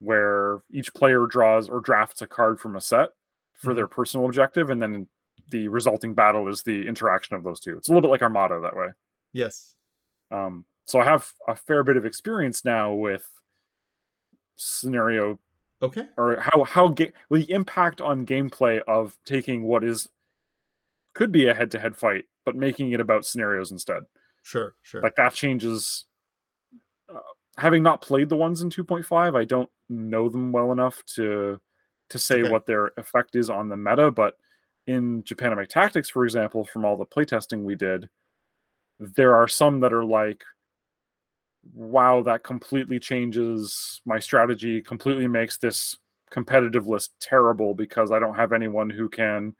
where 0.00 0.60
each 0.70 0.92
player 0.94 1.26
draws 1.26 1.68
or 1.68 1.80
drafts 1.80 2.20
a 2.22 2.26
card 2.26 2.58
from 2.60 2.76
a 2.76 2.80
set 2.80 3.10
for 3.54 3.72
Mhm. 3.72 3.76
their 3.76 3.86
personal 3.86 4.26
objective, 4.26 4.70
and 4.70 4.82
then 4.82 5.08
the 5.50 5.68
resulting 5.68 6.14
battle 6.14 6.48
is 6.48 6.62
the 6.62 6.86
interaction 6.86 7.36
of 7.36 7.42
those 7.44 7.60
two. 7.60 7.76
It's 7.76 7.88
a 7.88 7.92
little 7.92 8.02
bit 8.02 8.10
like 8.10 8.22
Armada 8.22 8.60
that 8.60 8.76
way. 8.76 8.88
Yes. 9.32 9.74
Um, 10.30 10.64
so 10.86 11.00
I 11.00 11.04
have 11.04 11.32
a 11.48 11.54
fair 11.56 11.82
bit 11.84 11.96
of 11.96 12.04
experience 12.06 12.64
now 12.64 12.92
with 12.94 13.28
scenario 14.56 15.38
Okay. 15.82 16.08
or 16.16 16.36
how 16.40 16.64
how 16.64 16.88
ga- 16.88 17.12
the 17.30 17.50
impact 17.50 18.00
on 18.00 18.26
gameplay 18.26 18.80
of 18.86 19.16
taking 19.24 19.62
what 19.62 19.82
is 19.82 20.08
could 21.14 21.32
be 21.32 21.48
a 21.48 21.54
head-to-head 21.54 21.96
fight 21.96 22.26
but 22.44 22.54
making 22.54 22.92
it 22.92 23.00
about 23.00 23.24
scenarios 23.24 23.72
instead 23.72 24.04
Sure. 24.42 24.74
Sure. 24.82 25.00
like 25.02 25.16
that 25.16 25.32
changes 25.34 26.04
uh, 27.08 27.18
having 27.58 27.82
not 27.82 28.00
played 28.02 28.28
the 28.28 28.36
ones 28.36 28.62
in 28.62 28.70
2.5 28.70 29.36
i 29.36 29.44
don't 29.44 29.68
know 29.88 30.28
them 30.28 30.52
well 30.52 30.72
enough 30.72 31.02
to 31.06 31.60
to 32.08 32.18
say 32.18 32.42
Okay. 32.42 32.50
what 32.50 32.66
their 32.66 32.92
effect 32.96 33.36
is 33.36 33.50
on 33.50 33.68
the 33.68 33.76
meta 33.76 34.10
but 34.10 34.34
in 34.86 35.22
japanime 35.24 35.68
tactics 35.68 36.08
for 36.10 36.24
example 36.24 36.64
from 36.64 36.84
all 36.84 36.96
the 36.96 37.06
playtesting 37.06 37.62
we 37.64 37.74
did 37.74 38.08
there 38.98 39.34
are 39.34 39.48
some 39.48 39.80
that 39.80 39.92
are 39.92 40.04
like 40.04 40.42
wow 41.74 42.22
that 42.22 42.42
completely 42.42 42.98
changes 42.98 44.00
my 44.06 44.18
strategy 44.18 44.80
completely 44.80 45.28
makes 45.28 45.58
this 45.58 45.96
competitive 46.30 46.86
list 46.86 47.12
terrible 47.20 47.74
because 47.74 48.10
i 48.10 48.18
don't 48.18 48.36
have 48.36 48.52
anyone 48.52 48.88
who 48.88 49.08
can 49.08 49.54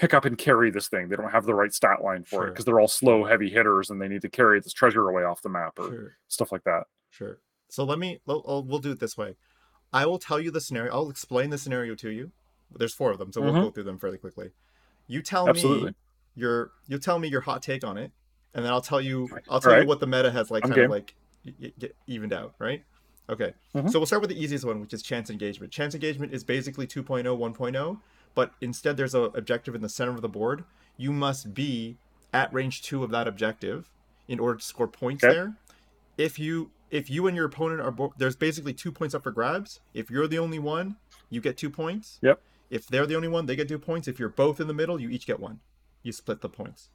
pick 0.00 0.14
up 0.14 0.24
and 0.24 0.38
carry 0.38 0.70
this 0.70 0.88
thing 0.88 1.08
they 1.08 1.16
don't 1.16 1.30
have 1.30 1.44
the 1.44 1.54
right 1.54 1.74
stat 1.74 2.02
line 2.02 2.24
for 2.24 2.46
it 2.46 2.50
because 2.50 2.64
they're 2.64 2.80
all 2.80 2.88
slow 2.88 3.24
heavy 3.24 3.50
hitters 3.50 3.90
and 3.90 4.00
they 4.00 4.08
need 4.08 4.22
to 4.22 4.28
carry 4.30 4.58
this 4.60 4.72
treasure 4.72 5.08
away 5.08 5.22
off 5.24 5.42
the 5.42 5.48
map 5.48 5.78
or 5.78 5.88
Sure. 5.88 6.16
stuff 6.28 6.52
like 6.52 6.64
that 6.64 6.84
Sure. 7.10 7.38
So 7.68 7.84
let 7.84 7.98
me. 7.98 8.20
I'll, 8.28 8.42
I'll- 8.48 8.62
we'll 8.64 8.78
do 8.78 8.92
it 8.92 9.00
this 9.00 9.16
way. 9.18 9.34
I 9.92 10.06
will 10.06 10.18
tell 10.18 10.40
you 10.40 10.50
the 10.52 10.60
scenario. 10.60 10.92
I'll 10.92 11.10
explain 11.10 11.50
the 11.50 11.58
scenario 11.58 11.94
to 11.96 12.08
you. 12.10 12.30
There's 12.76 12.94
four 12.94 13.10
of 13.10 13.18
them, 13.18 13.32
so 13.32 13.40
we'll 13.40 13.52
Mhm. 13.52 13.62
go 13.64 13.70
through 13.70 13.82
them 13.84 13.98
fairly 13.98 14.16
quickly. 14.18 14.50
You 15.08 15.20
tell 15.22 15.48
Absolutely. 15.48 15.88
me 15.90 15.94
your. 16.36 16.70
You 16.86 16.98
tell 16.98 17.18
me 17.18 17.26
your 17.28 17.40
hot 17.40 17.62
take 17.62 17.82
on 17.84 17.98
it, 17.98 18.12
and 18.54 18.64
then 18.64 18.72
I'll 18.72 18.80
tell 18.80 19.00
you. 19.00 19.28
I'll 19.48 19.60
tell 19.60 19.70
Alright. 19.72 19.82
you 19.84 19.88
what 19.88 19.98
the 20.00 20.06
meta 20.06 20.30
has 20.30 20.50
like 20.52 20.62
kind 20.62 20.76
of 20.78 20.90
like 20.90 21.14
y- 21.44 21.52
y- 21.60 21.72
get 21.78 21.96
evened 22.06 22.32
out, 22.32 22.54
right? 22.60 22.84
Okay. 23.28 23.54
Mhm. 23.74 23.90
So 23.90 23.98
we'll 23.98 24.06
start 24.06 24.22
with 24.22 24.30
the 24.30 24.40
easiest 24.40 24.64
one, 24.64 24.80
which 24.80 24.92
is 24.94 25.02
chance 25.02 25.30
engagement. 25.30 25.72
Chance 25.72 25.94
engagement 25.94 26.32
is 26.32 26.42
basically 26.44 26.86
2.0, 26.86 27.36
1.0, 27.36 28.00
but 28.34 28.52
instead 28.60 28.96
there's 28.96 29.14
an 29.14 29.30
objective 29.34 29.74
in 29.74 29.82
the 29.82 29.88
center 29.88 30.12
of 30.12 30.22
the 30.22 30.28
board. 30.28 30.64
You 30.96 31.12
must 31.12 31.54
be 31.54 31.96
at 32.32 32.52
range 32.52 32.82
two 32.82 33.02
of 33.02 33.10
that 33.10 33.26
objective 33.26 33.88
in 34.28 34.38
order 34.38 34.58
to 34.58 34.64
score 34.64 34.86
points 34.86 35.24
Okay. 35.24 35.34
there. 35.34 35.56
If 36.16 36.38
you 36.38 36.70
if 36.90 37.08
you 37.08 37.26
and 37.28 37.36
your 37.36 37.46
opponent 37.46 37.80
are 37.80 37.90
bo- 37.92 38.12
there's 38.18 38.34
basically 38.36 38.72
two 38.74 38.90
points 38.92 39.14
up 39.14 39.22
for 39.22 39.30
grabs. 39.30 39.80
If 39.94 40.10
you're 40.10 40.26
the 40.26 40.38
only 40.38 40.58
one, 40.58 40.96
you 41.30 41.40
get 41.40 41.56
two 41.56 41.70
points. 41.70 42.18
Yep. 42.22 42.40
If 42.68 42.86
they're 42.88 43.06
the 43.06 43.14
only 43.16 43.28
one, 43.28 43.46
they 43.46 43.56
get 43.56 43.68
two 43.68 43.78
points. 43.78 44.08
If 44.08 44.18
you're 44.18 44.28
both 44.28 44.60
in 44.60 44.66
the 44.66 44.74
middle, 44.74 45.00
you 45.00 45.08
each 45.08 45.26
get 45.26 45.38
one. 45.40 45.60
You 46.02 46.12
split 46.12 46.40
the 46.40 46.48
points, 46.48 46.88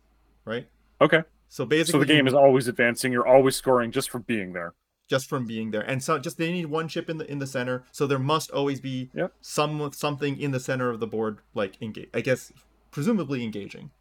right? 0.46 0.68
okay 1.02 1.24
So 1.50 1.66
basically, 1.66 1.92
so 1.92 2.00
the 2.00 2.06
game 2.14 2.26
is 2.28 2.34
always 2.34 2.68
advancing 2.70 3.12
you're 3.12 3.28
always 3.28 3.56
scoring 3.58 3.92
just 3.92 4.10
for 4.10 4.20
being 4.20 4.54
there 4.54 4.74
just 5.08 5.28
from 5.30 5.46
being 5.46 5.70
there. 5.72 5.82
And 5.82 6.02
so 6.04 6.18
just 6.18 6.38
they 6.38 6.52
need 6.52 6.66
one 6.66 6.88
chip 6.88 7.10
in 7.10 7.18
the 7.18 7.30
in 7.32 7.40
the 7.40 7.48
center. 7.48 7.84
So 7.92 8.08
there 8.08 8.20
must 8.20 8.50
always 8.52 8.80
be 8.80 9.10
Yep. 9.14 9.34
some 9.42 9.92
something 9.94 10.40
in 10.40 10.52
the 10.52 10.60
center 10.60 10.90
of 10.90 11.00
the 11.00 11.08
board 11.08 11.40
like 11.54 11.80
engage 11.82 12.10
i 12.14 12.22
guess 12.22 12.52
presumably 12.92 13.44
engaging. 13.44 13.92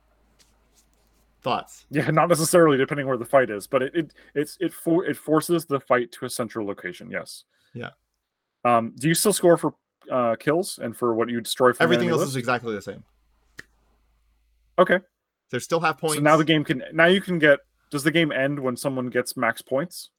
Thoughts? 1.43 1.85
Yeah 1.90 2.10
not 2.10 2.28
necessarily 2.31 2.78
depending 2.78 3.06
where 3.06 3.18
the 3.18 3.24
fight 3.26 3.51
is 3.51 3.66
but 3.66 3.82
it, 3.82 3.94
it 3.94 4.14
it's 4.35 4.56
it 4.60 4.72
for 4.72 5.05
it 5.05 5.16
forces 5.16 5.66
the 5.66 5.78
fight 5.78 6.10
to 6.12 6.24
a 6.24 6.31
central 6.31 6.66
location 6.66 7.10
yes. 7.10 7.44
Yeah. 7.74 7.90
um 8.64 8.94
do 8.98 9.09
you 9.09 9.14
still 9.14 9.32
score 9.35 9.59
for 9.59 9.74
uh 10.10 10.36
kills 10.36 10.78
and 10.82 10.97
for 10.97 11.14
what 11.14 11.28
you 11.28 11.40
destroy 11.43 11.72
from 11.74 11.85
everything 11.85 12.09
else 12.09 12.22
is 12.22 12.36
exactly 12.36 12.74
the 12.74 12.81
same. 12.82 13.05
Okay. 14.78 14.98
They 15.51 15.59
still 15.59 15.81
have 15.81 15.98
points. 15.98 16.16
so 16.16 16.22
now 16.22 16.36
the 16.36 16.44
game 16.44 16.64
can 16.64 16.82
now 16.93 17.06
you 17.06 17.20
can 17.20 17.39
get 17.39 17.60
does 17.90 18.02
the 18.05 18.10
game 18.10 18.32
end 18.32 18.59
when 18.59 18.76
someone 18.76 19.09
gets 19.09 19.36
max 19.36 19.60
points 19.62 20.10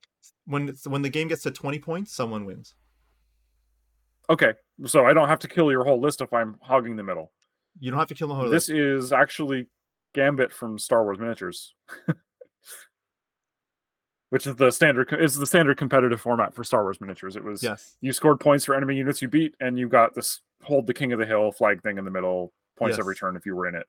when 0.46 0.70
it's, 0.70 0.88
when 0.88 1.02
the 1.02 1.10
game 1.10 1.28
gets 1.28 1.44
to 1.44 1.52
20 1.52 1.80
points 1.80 2.14
someone 2.14 2.46
wins. 2.46 2.74
Okay 4.30 4.54
so 4.86 5.06
i 5.06 5.14
don't 5.14 5.30
have 5.30 5.40
to 5.40 5.48
kill 5.48 5.72
your 5.72 5.86
whole 5.86 6.00
list 6.00 6.20
if 6.22 6.34
i'm 6.34 6.58
hogging 6.62 6.96
the 6.96 7.04
middle. 7.04 7.32
You 7.80 7.92
don't 7.92 8.00
have 8.00 8.08
to 8.10 8.16
kill 8.16 8.28
the 8.30 8.36
whole 8.36 8.50
this 8.50 8.70
list. 8.70 8.78
is 8.78 9.12
actually 9.14 9.68
gambit 10.14 10.54
from 10.54 10.80
star 10.80 11.04
wars 11.04 11.20
miniatures. 11.20 11.74
Which 14.30 14.48
is 14.48 14.56
the 14.56 14.72
standard 14.72 15.14
is 15.20 15.36
the 15.36 15.46
standard 15.46 15.78
competitive 15.78 16.20
format 16.20 16.54
for 16.54 16.64
star 16.64 16.84
wars 16.84 17.00
miniatures. 17.00 17.36
It 17.36 17.44
was 17.44 17.62
yes. 17.64 17.96
you 18.02 18.12
scored 18.12 18.40
points 18.40 18.66
for 18.66 18.76
enemy 18.76 18.96
units 18.96 19.22
you 19.22 19.28
beat 19.28 19.54
and 19.60 19.78
you 19.78 19.88
got 19.88 20.16
this 20.16 20.42
hold 20.62 20.88
the 20.88 20.94
king 20.94 21.14
of 21.14 21.20
the 21.20 21.26
hill 21.26 21.52
flag 21.52 21.82
thing 21.84 21.98
in 21.98 22.06
the 22.06 22.12
middle 22.12 22.52
points 22.78 22.98
every 23.00 23.14
Yes. 23.14 23.20
turn 23.20 23.36
if 23.38 23.46
you 23.46 23.56
were 23.56 23.68
in 23.68 23.76
it. 23.76 23.86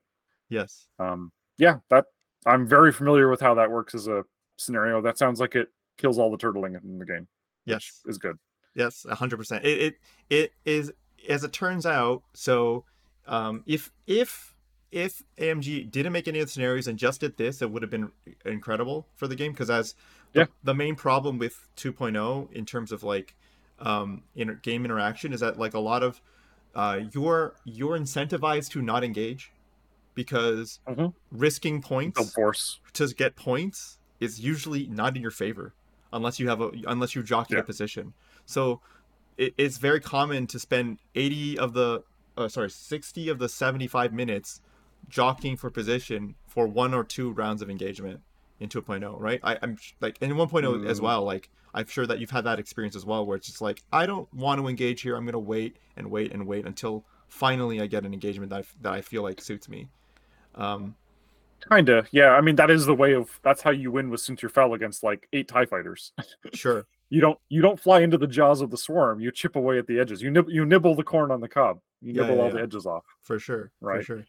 Yes. 0.49 0.87
Um 0.99 1.31
yeah 1.57 1.77
that 1.89 2.05
i'm 2.45 2.67
very 2.67 2.93
familiar 2.93 3.29
with 3.29 3.41
how 3.41 3.55
that 3.55 3.71
works 3.71 3.95
as 3.95 4.07
a 4.07 4.23
scenario. 4.57 5.01
That 5.01 5.17
sounds 5.17 5.39
like 5.39 5.55
it 5.55 5.69
kills 5.97 6.17
all 6.17 6.29
the 6.31 6.37
turtling 6.37 6.81
in 6.83 6.99
the 6.99 7.05
game 7.05 7.27
yes 7.65 8.01
is 8.05 8.17
good 8.17 8.37
Yes, 8.75 9.07
hundred 9.09 9.37
percent. 9.37 9.65
It 9.65 9.79
it 9.81 9.95
it 10.29 10.53
is 10.63 10.91
as 11.27 11.43
it 11.43 11.51
turns 11.51 11.83
out. 11.83 12.21
So, 12.35 12.85
um, 13.25 13.63
if 13.65 13.91
if 14.05 14.53
if 14.91 15.23
AMG 15.39 15.89
didn't 15.89 16.13
make 16.13 16.27
any 16.27 16.39
of 16.41 16.45
the 16.45 16.51
scenarios 16.51 16.87
and 16.87 16.99
just 16.99 17.21
did 17.21 17.37
this, 17.37 17.63
it 17.63 17.71
would 17.71 17.81
have 17.81 17.89
been 17.89 18.11
incredible 18.45 19.07
for 19.15 19.27
the 19.27 19.35
game. 19.35 19.51
Because 19.51 19.71
as 19.71 19.95
the, 20.33 20.41
Yeah. 20.41 20.45
the 20.63 20.75
main 20.75 20.95
problem 20.95 21.39
with 21.39 21.67
2.0 21.75 22.51
in 22.53 22.67
terms 22.67 22.91
of 22.91 23.01
like 23.01 23.33
um, 23.79 24.21
inter- 24.35 24.53
game 24.61 24.85
interaction 24.85 25.33
is 25.33 25.39
that 25.39 25.57
like 25.57 25.73
a 25.73 25.79
lot 25.79 26.03
of 26.03 26.21
uh, 26.75 26.99
you're 27.11 27.55
you're 27.65 27.97
incentivized 27.97 28.69
to 28.73 28.81
not 28.83 29.03
engage 29.03 29.51
because 30.13 30.79
Mhm. 30.87 31.15
risking 31.31 31.81
points 31.81 32.31
force. 32.35 32.79
to 32.93 33.07
get 33.07 33.35
points 33.35 33.97
is 34.19 34.39
usually 34.39 34.85
not 34.85 35.15
in 35.15 35.21
your 35.23 35.31
favor 35.31 35.73
unless 36.13 36.39
you 36.39 36.47
have 36.49 36.61
a 36.61 36.71
unless 36.87 37.15
you 37.15 37.23
jockey 37.23 37.53
Yeah. 37.55 37.61
a 37.61 37.63
position. 37.63 38.13
So 38.45 38.81
it, 39.37 39.53
it's 39.57 39.77
very 39.77 39.99
common 39.99 40.47
to 40.47 40.59
spend 40.59 40.99
80 41.15 41.59
of 41.59 41.73
the 41.73 42.03
uh, 42.37 42.47
sorry 42.47 42.69
60 42.69 43.29
of 43.29 43.39
the 43.39 43.49
75 43.49 44.13
minutes 44.13 44.61
jockeying 45.09 45.57
for 45.57 45.69
position 45.69 46.35
for 46.47 46.67
one 46.67 46.93
or 46.93 47.03
two 47.03 47.31
rounds 47.31 47.61
of 47.61 47.69
engagement 47.69 48.21
in 48.59 48.67
2.0 48.69 49.19
right 49.19 49.39
I, 49.43 49.57
i'm 49.61 49.77
like 50.01 50.17
in 50.21 50.31
1.0 50.31 50.85
as 50.87 50.99
Mm. 50.99 51.03
well 51.03 51.23
like 51.23 51.49
i'm 51.73 51.85
sure 51.87 52.05
that 52.07 52.19
you've 52.19 52.31
had 52.31 52.43
that 52.43 52.59
experience 52.59 52.95
as 52.95 53.05
well 53.05 53.25
where 53.25 53.37
it's 53.37 53.45
just 53.47 53.61
like 53.61 53.83
i 53.93 54.05
don't 54.05 54.31
want 54.33 54.59
to 54.59 54.67
engage 54.67 55.01
here 55.01 55.15
i'm 55.15 55.23
going 55.25 55.33
to 55.33 55.39
wait 55.39 55.77
and 55.95 56.09
wait 56.11 56.31
and 56.33 56.45
wait 56.45 56.65
until 56.65 57.05
finally 57.29 57.79
i 57.81 57.85
get 57.87 58.05
an 58.05 58.13
engagement 58.13 58.49
that 58.49 58.59
I, 58.59 58.63
that 58.81 58.93
I 58.93 59.01
feel 59.01 59.21
like 59.23 59.39
suits 59.41 59.69
me 59.69 59.87
um 60.55 60.95
Kinda, 61.69 62.05
yeah. 62.11 62.29
I 62.31 62.41
mean, 62.41 62.55
that 62.57 62.69
is 62.69 62.85
the 62.85 62.93
way 62.95 63.13
of. 63.13 63.39
That's 63.43 63.61
how 63.61 63.71
you 63.71 63.91
win 63.91 64.09
with 64.09 64.21
Soontir 64.21 64.49
Fel 64.51 64.73
against 64.73 65.03
like 65.03 65.27
eight 65.33 65.47
Tie 65.47 65.65
fighters. 65.65 66.13
sure 66.53 66.85
You 67.09 67.19
don't 67.21 67.39
you 67.49 67.61
don't 67.61 67.79
fly 67.79 68.01
into 68.01 68.17
the 68.17 68.27
jaws 68.27 68.61
of 68.61 68.69
the 68.71 68.77
swarm. 68.77 69.19
You 69.19 69.31
chip 69.31 69.55
away 69.55 69.77
at 69.79 69.87
the 69.87 69.99
edges. 69.99 70.21
You 70.21 70.29
nib- 70.31 70.49
you 70.49 70.65
nibble 70.65 70.95
the 70.95 71.03
corn 71.03 71.31
on 71.31 71.41
the 71.41 71.47
cob. 71.49 71.79
You 72.01 72.13
Yeah, 72.13 72.21
nibble 72.21 72.35
yeah, 72.35 72.41
all 72.41 72.47
yeah. 72.49 72.53
the 72.55 72.61
edges 72.61 72.85
off. 72.85 73.03
for 73.23 73.39
sure 73.39 73.71
for 73.79 73.87
Right. 73.87 74.05
sure 74.05 74.23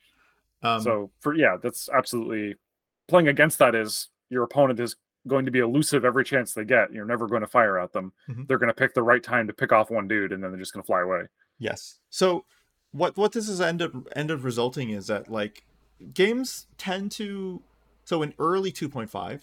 um 0.62 0.80
so 0.80 1.10
for 1.20 1.34
yeah, 1.34 1.56
that's 1.62 1.88
absolutely 1.88 2.56
playing 3.06 3.28
against 3.28 3.58
that 3.60 3.74
is 3.76 4.08
your 4.30 4.42
opponent 4.42 4.80
is 4.80 4.96
going 5.26 5.44
to 5.44 5.50
be 5.50 5.58
elusive 5.60 6.04
every 6.04 6.24
chance 6.24 6.52
they 6.54 6.64
get. 6.64 6.92
You're 6.92 7.04
never 7.04 7.26
going 7.28 7.42
to 7.42 7.46
fire 7.46 7.78
at 7.78 7.92
them. 7.92 8.12
Mhm. 8.28 8.48
They're 8.48 8.58
going 8.58 8.68
to 8.70 8.74
pick 8.74 8.94
the 8.94 9.02
right 9.02 9.22
time 9.22 9.46
to 9.46 9.52
pick 9.52 9.72
off 9.72 9.90
one 9.90 10.08
dude, 10.08 10.32
and 10.32 10.42
then 10.42 10.50
they're 10.50 10.58
just 10.60 10.72
going 10.72 10.82
to 10.82 10.86
fly 10.86 11.02
away. 11.02 11.22
Yes. 11.58 11.98
So 12.10 12.44
what 12.92 13.16
what 13.16 13.32
this 13.32 13.48
is 13.48 13.60
end 13.60 13.82
up 13.82 13.92
end 14.16 14.30
up 14.30 14.42
resulting 14.42 14.90
is 14.90 15.06
that 15.08 15.30
like 15.30 15.64
games 16.14 16.66
tend 16.76 17.10
to 17.12 17.62
so 18.04 18.22
in 18.22 18.32
early 18.38 18.70
2.5 18.72 19.40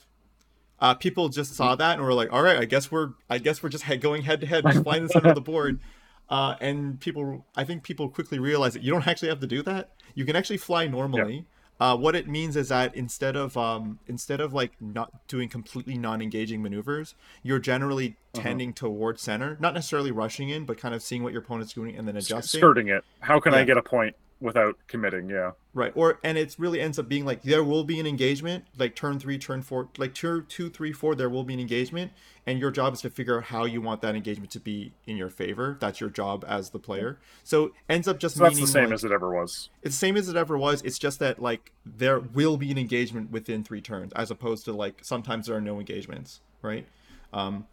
uh, 0.80 0.94
people 0.94 1.30
just 1.30 1.54
saw 1.56 1.76
that 1.76 1.98
and 1.98 2.02
were 2.06 2.14
like 2.14 2.32
all 2.34 2.42
right 2.42 2.58
i 2.58 2.66
guess 2.66 2.92
we're 2.92 3.12
i 3.30 3.38
guess 3.38 3.62
we're 3.64 3.70
just 3.70 3.84
head, 3.86 4.02
going 4.02 4.24
head 4.24 4.42
to 4.42 4.48
head 4.48 4.64
just 4.66 4.84
flying 4.84 5.08
center 5.08 5.30
of 5.30 5.36
the 5.36 5.42
board. 5.54 5.80
Uh, 6.28 6.56
and 6.60 7.00
people 7.00 7.46
i 7.56 7.64
think 7.64 7.84
people 7.84 8.10
quickly 8.10 8.40
realize 8.40 8.74
that 8.74 8.82
you 8.84 8.92
don't 8.92 9.08
actually 9.08 9.30
have 9.30 9.40
to 9.40 9.48
do 9.48 9.62
that. 9.62 9.92
You 10.16 10.26
can 10.26 10.36
actually 10.36 10.58
fly 10.58 10.88
normally. 10.88 11.46
Uh, 11.78 11.96
what 11.96 12.16
it 12.16 12.26
means 12.28 12.56
is 12.56 12.70
that 12.70 12.96
instead 12.96 13.36
of 13.36 13.58
um, 13.58 14.00
instead 14.08 14.40
of 14.40 14.54
like 14.54 14.72
not 14.82 15.28
doing 15.28 15.50
completely 15.50 15.98
non-engaging 15.98 16.62
maneuvers 16.62 17.16
you're 17.44 17.60
generally 17.60 18.16
Uh-huh. 18.34 18.42
tending 18.44 18.74
towards 18.74 19.22
center 19.22 19.56
not 19.60 19.74
necessarily 19.74 20.12
rushing 20.12 20.50
in 20.50 20.66
but 20.66 20.78
kind 20.78 20.96
of 20.96 21.02
seeing 21.04 21.22
what 21.22 21.32
your 21.34 21.42
opponent's 21.42 21.74
doing 21.74 21.96
and 21.98 22.08
then 22.08 22.16
adjusting. 22.18 22.60
Skirting 22.60 22.88
it. 22.88 23.04
How 23.20 23.40
can 23.40 23.54
Yeah. 23.54 23.60
I 23.60 23.64
get 23.66 23.78
a 23.78 23.82
point 23.84 24.16
without 24.40 24.78
committing? 24.88 25.30
Yeah. 25.30 25.52
Right. 25.74 25.92
Or 25.96 26.20
and 26.24 26.38
it 26.38 26.56
really 26.58 26.80
ends 26.82 26.98
up 27.00 27.08
being 27.10 27.26
like 27.26 27.42
there 27.44 27.64
will 27.64 27.84
be 27.84 28.00
an 28.00 28.08
engagement, 28.08 28.66
like 28.78 28.96
turn 28.96 29.20
three, 29.20 29.38
turn 29.38 29.62
four, 29.62 29.90
like 29.98 30.14
turn 30.14 30.46
two, 30.48 30.70
three, 30.70 30.92
four, 30.94 31.16
there 31.16 31.30
will 31.30 31.44
be 31.44 31.54
an 31.54 31.60
engagement, 31.60 32.12
and 32.46 32.60
your 32.60 32.72
job 32.72 32.94
is 32.94 33.02
to 33.02 33.10
figure 33.10 33.38
out 33.38 33.46
how 33.46 33.66
you 33.66 33.82
want 33.82 34.02
that 34.02 34.16
engagement 34.16 34.52
to 34.52 34.60
be 34.60 34.94
in 35.06 35.18
your 35.18 35.30
favor. 35.30 35.78
That's 35.80 36.00
your 36.00 36.10
job 36.10 36.46
as 36.48 36.70
the 36.70 36.80
player. 36.80 37.18
So 37.44 37.72
ends 37.90 38.08
up 38.08 38.20
just 38.20 38.38
So 38.38 38.44
that's 38.44 38.60
the 38.60 38.68
same 38.68 38.86
like- 38.86 38.94
as 38.94 39.04
it 39.04 39.12
ever 39.12 39.34
was. 39.34 39.70
it's 39.84 39.96
the 39.96 40.00
same 40.00 40.16
as 40.18 40.30
it 40.30 40.36
ever 40.36 40.58
was. 40.58 40.82
It's 40.84 41.00
just 41.00 41.20
that 41.20 41.42
like 41.42 41.72
there 41.86 42.20
will 42.20 42.58
be 42.58 42.72
an 42.72 42.78
engagement 42.78 43.32
within 43.32 43.64
three 43.64 43.82
turns, 43.82 44.14
as 44.14 44.32
opposed 44.32 44.66
to 44.66 44.74
like 44.74 45.00
sometimes 45.04 45.48
there 45.48 45.56
are 45.58 45.62
no 45.62 45.80
engagements, 45.80 46.40
right? 46.62 46.88
Um, 47.34 47.68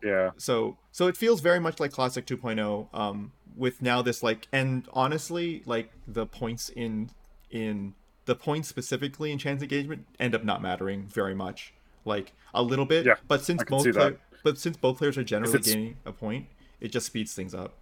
Yeah. 0.00 0.30
so 0.36 0.76
so 0.92 1.08
it 1.08 1.16
feels 1.16 1.40
very 1.40 1.58
much 1.58 1.80
like 1.80 1.90
classic 1.90 2.24
2.0 2.24 2.88
um 2.94 3.32
with 3.58 3.82
now 3.82 4.00
this 4.00 4.22
like 4.22 4.48
and 4.52 4.86
honestly 4.92 5.62
like 5.66 5.92
the 6.06 6.26
points 6.26 6.68
in 6.70 7.10
in 7.50 7.94
the 8.24 8.34
points 8.34 8.68
specifically 8.68 9.32
in 9.32 9.38
chance 9.38 9.62
engagement 9.62 10.06
end 10.20 10.34
up 10.34 10.44
not 10.44 10.62
mattering 10.62 11.02
very 11.06 11.34
much 11.34 11.74
like 12.04 12.32
a 12.54 12.62
little 12.62 12.86
bit 12.86 13.04
Yeah, 13.04 13.16
but 13.26 13.42
since 13.42 13.62
both 13.64 13.84
that. 13.84 14.18
but 14.44 14.58
since 14.58 14.76
both 14.76 14.98
players 14.98 15.18
are 15.18 15.24
generally 15.24 15.58
gaining 15.58 15.96
a 16.06 16.12
point 16.12 16.46
it 16.80 16.92
just 16.92 17.06
speeds 17.06 17.34
things 17.34 17.54
up 17.54 17.74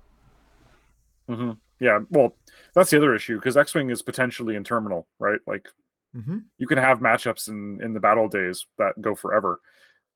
hmm 1.28 1.53
Yeah. 1.81 2.01
Well, 2.11 2.35
that's 2.74 2.90
the 2.90 2.97
other 2.97 3.15
issue 3.15 3.36
because 3.36 3.57
X 3.57 3.74
Wing 3.74 3.90
is 3.90 4.03
potentially 4.03 4.57
interminable, 4.57 5.07
right? 5.19 5.40
Like 5.47 5.69
mm-hmm. 6.16 6.39
you 6.59 6.66
can 6.66 6.78
have 6.78 7.01
matchups 7.01 7.48
in 7.48 7.81
in 7.82 7.93
the 7.93 8.01
battle 8.01 8.28
days 8.28 8.66
that 8.78 9.01
go 9.01 9.15
forever. 9.15 9.61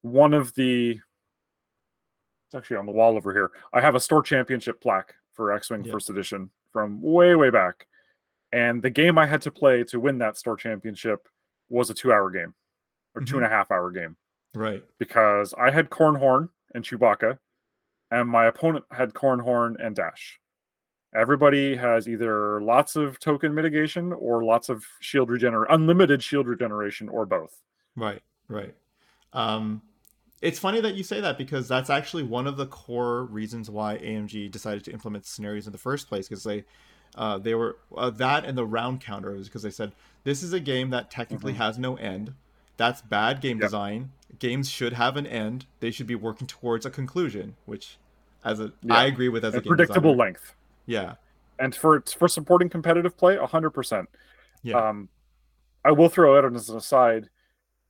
One 0.02 0.34
of 0.34 0.54
the 0.54 1.00
it's 2.46 2.54
actually 2.54 2.78
on 2.78 2.86
the 2.86 2.92
wall 2.92 3.16
over 3.16 3.32
here. 3.32 3.50
I 3.72 3.80
have 3.80 3.94
a 3.94 4.00
store 4.00 4.22
championship 4.22 4.80
plaque 4.80 5.14
for 5.34 5.52
X 5.52 5.70
Wing 5.70 5.84
Yeah. 5.84 5.92
First 5.92 6.10
Edition 6.10 6.50
from 6.72 7.00
way 7.02 7.34
way 7.34 7.50
back, 7.50 7.86
and 8.52 8.82
the 8.82 8.90
game 8.90 9.18
I 9.18 9.26
had 9.26 9.42
to 9.42 9.50
play 9.50 9.84
to 9.84 10.00
win 10.00 10.18
that 10.18 10.36
store 10.36 10.56
championship 10.56 11.28
was 11.68 11.90
a 11.90 11.94
two 11.94 12.12
hour 12.12 12.30
game 12.30 12.54
or 13.14 13.22
two 13.22 13.34
Mhm. 13.34 13.38
and 13.38 13.46
a 13.46 13.48
half 13.48 13.70
hour 13.70 13.90
game 13.90 14.16
right 14.54 14.84
because 14.98 15.54
I 15.54 15.70
had 15.70 15.90
Corran 15.90 16.18
Horn 16.18 16.48
and 16.74 16.84
Chewbacca, 16.84 17.38
and 18.10 18.28
my 18.28 18.46
opponent 18.46 18.84
had 18.90 19.12
Corran 19.14 19.40
Horn 19.40 19.76
and 19.80 19.94
Dash. 19.96 20.40
Everybody 21.14 21.74
has 21.74 22.08
either 22.08 22.60
lots 22.62 22.94
of 22.94 23.18
token 23.18 23.52
mitigation 23.52 24.12
or 24.12 24.44
lots 24.44 24.68
of 24.68 24.84
shield 25.00 25.28
regener, 25.28 25.66
unlimited 25.68 26.22
shield 26.22 26.46
regeneration, 26.46 27.08
or 27.08 27.26
both. 27.26 27.60
Right, 27.96 28.22
right. 28.48 28.72
Um, 29.32 29.82
it's 30.40 30.58
funny 30.58 30.80
that 30.80 30.94
you 30.94 31.02
say 31.02 31.20
that 31.20 31.36
because 31.36 31.68
that's 31.68 31.90
actually 31.90 32.22
one 32.22 32.46
of 32.46 32.56
the 32.56 32.66
core 32.66 33.24
reasons 33.24 33.68
why 33.70 33.98
AMG 33.98 34.50
decided 34.50 34.84
to 34.84 34.92
implement 34.92 35.26
scenarios 35.26 35.66
in 35.66 35.72
the 35.72 35.78
first 35.78 36.08
place 36.08 36.28
because 36.28 36.44
they, 36.44 36.64
uh, 37.14 37.38
they 37.38 37.54
were 37.54 37.76
uh, 37.96 38.10
that 38.10 38.44
and 38.44 38.56
the 38.56 38.64
round 38.64 39.00
counter 39.00 39.32
was 39.32 39.48
because 39.48 39.62
they 39.62 39.70
said 39.70 39.92
this 40.24 40.42
is 40.42 40.52
a 40.52 40.60
game 40.60 40.90
that 40.90 41.10
technically 41.10 41.54
has 41.54 41.78
no 41.78 41.96
end. 41.96 42.32
That's 42.76 43.02
bad 43.02 43.40
game 43.42 43.58
Yep. 43.58 43.66
design. 43.66 44.12
Games 44.38 44.70
should 44.70 44.94
have 44.94 45.16
an 45.18 45.26
end. 45.26 45.66
They 45.80 45.90
should 45.90 46.06
be 46.06 46.14
working 46.14 46.46
towards 46.46 46.86
a 46.86 46.90
conclusion, 46.90 47.56
which, 47.66 47.98
as 48.44 48.60
a, 48.60 48.72
Yeah. 48.82 48.94
I 48.96 49.04
agree 49.06 49.28
with 49.28 49.44
as 49.44 49.56
a 49.56 49.56
And 49.58 49.64
game 49.64 49.70
predictable 49.72 50.12
designer. 50.12 50.24
length. 50.24 50.54
Yeah, 50.86 51.14
And 51.58 51.74
for 51.74 52.00
for 52.16 52.26
supporting 52.28 52.70
competitive 52.70 53.16
play, 53.18 53.36
hundred 53.36 53.70
percent. 53.70 54.08
yeah, 54.62 54.88
Um, 54.88 55.08
I 55.84 55.92
will 55.92 56.08
throw 56.08 56.38
out 56.38 56.44
as 56.54 56.68
an 56.70 56.76
aside, 56.78 57.28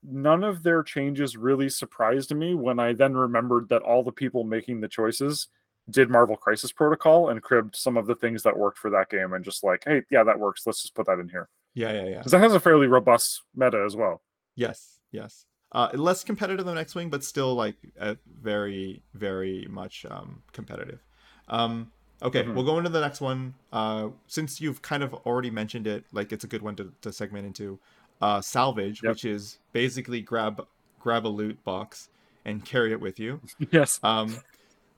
none 0.02 0.44
of 0.44 0.62
their 0.62 0.82
changes 0.82 1.36
really 1.36 1.68
surprised 1.68 2.34
me 2.34 2.54
when 2.54 2.78
I 2.78 2.92
then 2.92 3.14
remembered 3.14 3.68
that 3.68 3.82
all 3.82 4.02
the 4.02 4.12
people 4.12 4.44
making 4.44 4.80
the 4.80 4.88
choices 4.88 5.48
did 5.88 6.08
Marvel 6.08 6.36
Crisis 6.36 6.72
Protocol 6.72 7.30
and 7.30 7.42
cribbed 7.42 7.74
some 7.74 7.96
of 7.96 8.06
the 8.06 8.14
things 8.14 8.42
that 8.44 8.56
worked 8.56 8.78
for 8.78 8.90
that 8.90 9.10
game 9.10 9.32
and 9.32 9.44
just 9.44 9.64
like, 9.64 9.82
hey, 9.84 10.02
yeah, 10.10 10.22
that 10.22 10.38
works. 10.38 10.66
Let's 10.66 10.82
just 10.82 10.94
put 10.94 11.06
that 11.06 11.18
in 11.18 11.28
here 11.28 11.48
yeah, 11.74 11.92
yeah, 11.92 12.04
yeah. 12.04 12.18
because 12.18 12.32
that 12.32 12.40
has 12.40 12.54
a 12.54 12.60
fairly 12.60 12.86
robust 12.86 13.42
meta 13.54 13.82
as 13.84 13.96
well. 13.96 14.22
Yes, 14.54 15.00
yes. 15.10 15.46
Uh, 15.72 15.88
less 15.94 16.24
competitive 16.24 16.66
than 16.66 16.78
X 16.78 16.94
Wing, 16.94 17.10
but 17.10 17.22
still 17.24 17.54
like 17.54 17.76
uh, 17.98 18.14
very, 18.40 19.02
very 19.14 19.66
much 19.70 20.04
um, 20.10 20.42
competitive. 20.52 21.00
Um, 21.48 21.90
okay, 22.22 22.42
Mhm. 22.44 22.54
we'll 22.54 22.64
go 22.64 22.78
into 22.78 22.90
the 22.90 23.00
next 23.00 23.20
one. 23.20 23.54
Uh, 23.72 24.08
since 24.26 24.60
you've 24.60 24.82
kind 24.82 25.02
of 25.02 25.14
already 25.26 25.50
mentioned 25.50 25.86
it, 25.86 26.04
like 26.12 26.32
it's 26.32 26.44
a 26.44 26.48
good 26.48 26.62
one 26.62 26.76
to, 26.76 26.92
to 27.02 27.12
segment 27.12 27.46
into. 27.46 27.78
Uh, 28.20 28.40
salvage, 28.40 29.02
Yep. 29.02 29.10
which 29.12 29.24
is 29.24 29.58
basically 29.72 30.20
grab 30.20 30.66
grab 30.98 31.26
a 31.26 31.28
loot 31.28 31.62
box 31.64 32.10
and 32.44 32.64
carry 32.64 32.92
it 32.92 33.00
with 33.00 33.18
you. 33.18 33.40
Yes. 33.70 33.98
Um, 34.02 34.36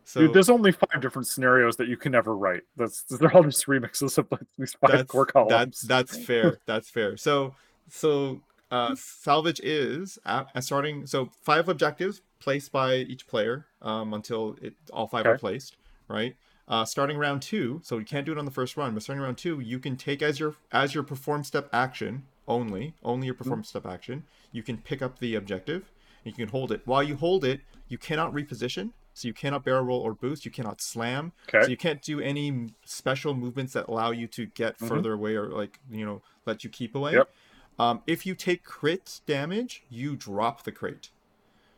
so 0.05 0.21
Dude, 0.23 0.35
there's 0.35 0.51
only 0.51 0.73
five 0.73 1.01
different 1.01 1.29
scenarios 1.29 1.77
that 1.77 1.87
you 1.87 1.97
can 1.97 2.15
ever 2.15 2.37
write. 2.37 2.63
That's 2.77 3.03
they're 3.05 3.33
all 3.33 3.45
just 3.45 3.67
remixes 3.67 4.19
of 4.19 4.27
like 4.33 4.41
these 4.59 4.75
five 4.75 4.91
that's 4.91 5.11
core 5.11 5.27
columns. 5.27 5.51
that's 5.51 5.83
that's 5.83 6.17
fair. 6.25 6.59
That's 6.67 6.91
fair. 6.91 7.17
So 7.17 7.55
so 7.89 8.41
uh, 8.73 8.97
salvage 8.97 9.61
is 9.63 10.19
at, 10.27 10.49
at 10.57 10.65
starting. 10.65 11.07
So 11.07 11.31
five 11.43 11.69
objectives 11.69 12.23
placed 12.41 12.73
by 12.73 12.97
each 12.97 13.29
player 13.29 13.67
um, 13.81 14.13
until 14.15 14.57
it 14.61 14.75
all 14.93 15.07
five 15.07 15.25
are 15.27 15.39
placed. 15.39 15.77
Right. 16.09 16.35
Uh, 16.67 16.85
starting 16.85 17.17
round 17.19 17.43
two, 17.43 17.81
so 17.85 17.99
you 17.99 18.05
can't 18.05 18.25
do 18.27 18.33
it 18.33 18.39
on 18.39 18.45
the 18.45 18.51
first 18.51 18.77
run, 18.77 18.95
but 18.95 19.03
starting 19.03 19.23
round 19.23 19.39
two, 19.39 19.61
you 19.61 19.79
can 19.79 19.97
take 19.97 20.23
as 20.23 20.41
your 20.41 20.57
as 20.73 20.95
your 20.95 21.05
perform 21.05 21.45
step 21.45 21.69
action 21.73 22.25
only, 22.49 22.95
only 23.03 23.27
your 23.27 23.35
perform 23.35 23.65
step 23.65 23.87
action. 23.87 24.25
You 24.53 24.63
can 24.63 24.79
pick 24.79 25.03
up 25.03 25.19
the 25.19 25.35
objective, 25.35 25.91
and 26.25 26.33
you 26.37 26.45
can 26.45 26.49
hold 26.49 26.73
it. 26.73 26.83
While 26.85 27.03
you 27.03 27.17
hold 27.17 27.45
it, 27.45 27.61
you 27.89 27.99
cannot 27.99 28.33
reposition, 28.33 28.91
so 29.15 29.29
you 29.29 29.35
cannot 29.35 29.65
barrel 29.65 29.85
roll 29.85 30.01
or 30.01 30.15
boost. 30.15 30.45
You 30.45 30.51
cannot 30.51 30.81
slam, 30.81 31.33
okay. 31.49 31.65
so 31.65 31.69
you 31.71 31.77
can't 31.77 32.03
do 32.03 32.21
any 32.21 32.71
special 32.85 33.35
movements 33.35 33.73
that 33.75 33.87
allow 33.89 34.11
you 34.11 34.27
to 34.29 34.47
get 34.47 34.79
Mhm. 34.79 34.89
further 34.89 35.13
away 35.13 35.37
or 35.37 35.49
like 35.49 35.79
you 35.91 36.05
know 36.05 36.23
let 36.47 36.65
you 36.65 36.71
keep 36.71 36.95
away. 36.95 37.13
Yep. 37.13 37.31
Um, 37.79 38.03
if 38.07 38.27
you 38.27 38.35
take 38.35 38.65
crit 38.65 39.21
damage, 39.27 39.83
you 39.89 40.17
drop 40.17 40.65
the 40.65 40.73
crate. 40.73 41.11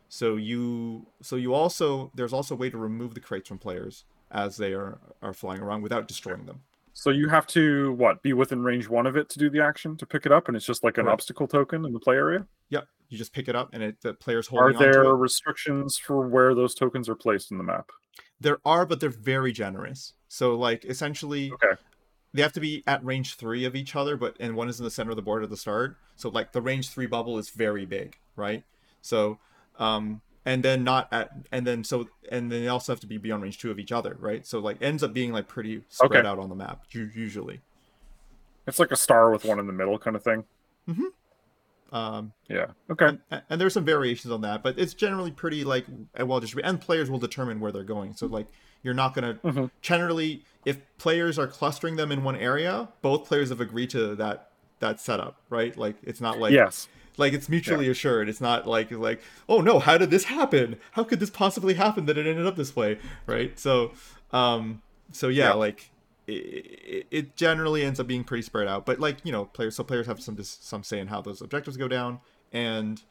So 0.09 0.35
you 0.35 1.07
so 1.21 1.35
you 1.35 1.53
also 1.53 2.11
there's 2.15 2.33
also 2.33 2.55
a 2.55 2.57
way 2.57 2.69
to 2.69 2.77
remove 2.77 3.13
the 3.15 3.19
crates 3.19 3.49
from 3.49 3.57
players 3.57 4.05
as 4.31 4.57
they 4.57 4.73
are 4.73 4.99
are 5.21 5.33
flying 5.33 5.61
around 5.61 5.81
without 5.81 6.07
destroying 6.07 6.45
them. 6.45 6.61
So 6.97 7.09
you 7.09 7.27
have 7.27 7.45
to 7.47 7.91
what 7.93 8.23
be 8.23 8.31
within 8.31 8.63
range 8.63 8.87
one 8.87 9.05
of 9.05 9.17
it 9.17 9.27
to 9.29 9.37
do 9.37 9.49
the 9.49 9.61
action 9.61 9.97
to 9.97 10.05
pick 10.05 10.25
it 10.25 10.31
up, 10.31 10.47
and 10.47 10.55
it's 10.55 10.65
just 10.65 10.81
like 10.83 10.97
an 10.97 11.05
Right. 11.05 11.13
obstacle 11.13 11.45
token 11.45 11.85
in 11.85 11.91
the 11.91 11.99
play 11.99 12.15
area. 12.15 12.47
Yep, 12.69 12.87
you 13.09 13.17
just 13.17 13.33
pick 13.33 13.49
it 13.49 13.55
up 13.55 13.69
and 13.73 13.83
it 13.83 14.01
the 14.01 14.13
player's 14.13 14.47
Are 14.47 14.71
holding. 14.71 14.77
onto 14.77 14.93
there 14.93 15.15
restrictions 15.15 15.97
for 15.97 16.27
where 16.27 16.55
those 16.55 16.73
tokens 16.73 17.09
are 17.09 17.15
placed 17.15 17.51
in 17.51 17.57
the 17.57 17.65
map? 17.65 17.91
There 18.39 18.59
are, 18.65 18.85
but 18.85 19.01
they're 19.01 19.09
very 19.09 19.51
generous. 19.51 20.13
So 20.29 20.55
like 20.55 20.85
essentially, 20.85 21.51
Okay. 21.51 21.79
they 22.33 22.41
have 22.41 22.53
to 22.53 22.61
be 22.61 22.81
at 22.87 23.03
range 23.03 23.35
three 23.35 23.65
of 23.65 23.75
each 23.75 23.93
other, 23.95 24.15
but 24.15 24.37
and 24.39 24.55
one 24.55 24.69
is 24.69 24.79
in 24.79 24.85
the 24.85 24.91
center 24.91 25.09
of 25.11 25.17
the 25.17 25.21
board 25.21 25.43
at 25.43 25.49
the 25.49 25.57
start. 25.57 25.97
So 26.15 26.29
like 26.29 26.53
the 26.53 26.61
range 26.61 26.89
three 26.89 27.07
bubble 27.07 27.37
is 27.37 27.49
very 27.49 27.85
big, 27.85 28.17
right? 28.37 28.63
So 29.01 29.37
um 29.77 30.21
and 30.45 30.63
then 30.63 30.83
not 30.83 31.07
at 31.11 31.31
and 31.51 31.65
then 31.65 31.83
so 31.83 32.07
and 32.31 32.51
then 32.51 32.61
they 32.61 32.67
also 32.67 32.91
have 32.91 32.99
to 33.01 33.07
be 33.07 33.17
beyond 33.17 33.41
range 33.43 33.57
two 33.57 33.71
of 33.71 33.79
each 33.79 33.91
other, 33.91 34.15
right? 34.19 34.45
So 34.45 34.59
like 34.59 34.77
ends 34.81 35.03
up 35.03 35.13
being 35.13 35.31
like 35.33 35.47
pretty 35.47 35.81
spread 35.89 36.11
Okay. 36.19 36.27
out 36.27 36.39
on 36.39 36.49
the 36.49 36.55
map 36.55 36.83
usually. 36.91 37.61
It's 38.67 38.79
like 38.79 38.91
a 38.91 38.95
star 38.95 39.31
with 39.31 39.45
one 39.45 39.59
in 39.59 39.67
the 39.67 39.73
middle 39.73 39.97
kind 39.99 40.15
of 40.15 40.23
thing. 40.23 40.43
Um 41.91 42.33
Yeah. 42.49 42.67
Okay. 42.89 43.17
and, 43.31 43.41
and 43.49 43.61
there's 43.61 43.73
some 43.73 43.85
variations 43.85 44.31
on 44.31 44.41
that, 44.41 44.63
but 44.63 44.77
it's 44.79 44.93
generally 44.93 45.31
pretty 45.31 45.63
like 45.63 45.85
well 46.19 46.39
distributed. 46.39 46.69
And 46.69 46.81
players 46.81 47.09
will 47.09 47.19
determine 47.19 47.59
where 47.59 47.71
they're 47.71 47.83
going. 47.83 48.13
So 48.15 48.25
like 48.27 48.47
you're 48.83 48.93
not 48.93 49.13
gonna 49.13 49.35
Mhm. 49.43 49.69
generally 49.81 50.43
if 50.65 50.79
players 50.97 51.37
are 51.37 51.47
clustering 51.47 51.95
them 51.95 52.11
in 52.11 52.23
one 52.23 52.35
area, 52.35 52.89
both 53.01 53.27
players 53.27 53.49
have 53.49 53.61
agreed 53.61 53.89
to 53.91 54.15
that 54.15 54.49
that 54.79 54.99
setup, 54.99 55.37
right? 55.49 55.77
Like 55.77 55.95
it's 56.03 56.19
not 56.21 56.39
like 56.39 56.51
yes. 56.53 56.87
Like 57.17 57.33
it's 57.33 57.49
mutually 57.49 57.89
assured. 57.89 58.29
It's 58.29 58.41
not 58.41 58.67
like 58.67 58.91
like 58.91 59.21
oh 59.47 59.61
no, 59.61 59.79
how 59.79 59.97
did 59.97 60.09
this 60.11 60.25
happen? 60.25 60.77
How 60.91 61.03
could 61.03 61.19
this 61.19 61.29
possibly 61.29 61.73
happen 61.75 62.05
that 62.07 62.17
it 62.17 62.25
ended 62.27 62.45
up 62.45 62.55
this 62.55 62.75
way, 62.75 62.97
right? 63.25 63.57
So 63.59 63.93
um 64.31 64.81
so 65.11 65.27
yeah, 65.27 65.49
Yeah. 65.49 65.53
like 65.53 65.91
it, 66.27 67.05
it 67.11 67.35
generally 67.35 67.83
ends 67.83 67.99
up 67.99 68.07
being 68.07 68.23
pretty 68.23 68.41
spread 68.41 68.67
out, 68.67 68.85
but 68.85 68.99
like 68.99 69.17
you 69.23 69.31
know, 69.31 69.45
players 69.45 69.75
so 69.75 69.83
players 69.83 70.07
have 70.07 70.21
some 70.21 70.37
some 70.43 70.83
say 70.83 70.99
in 70.99 71.07
how 71.07 71.21
those 71.21 71.41
objectives 71.41 71.77
go 71.77 71.87
down, 71.87 72.19
and 72.51 73.01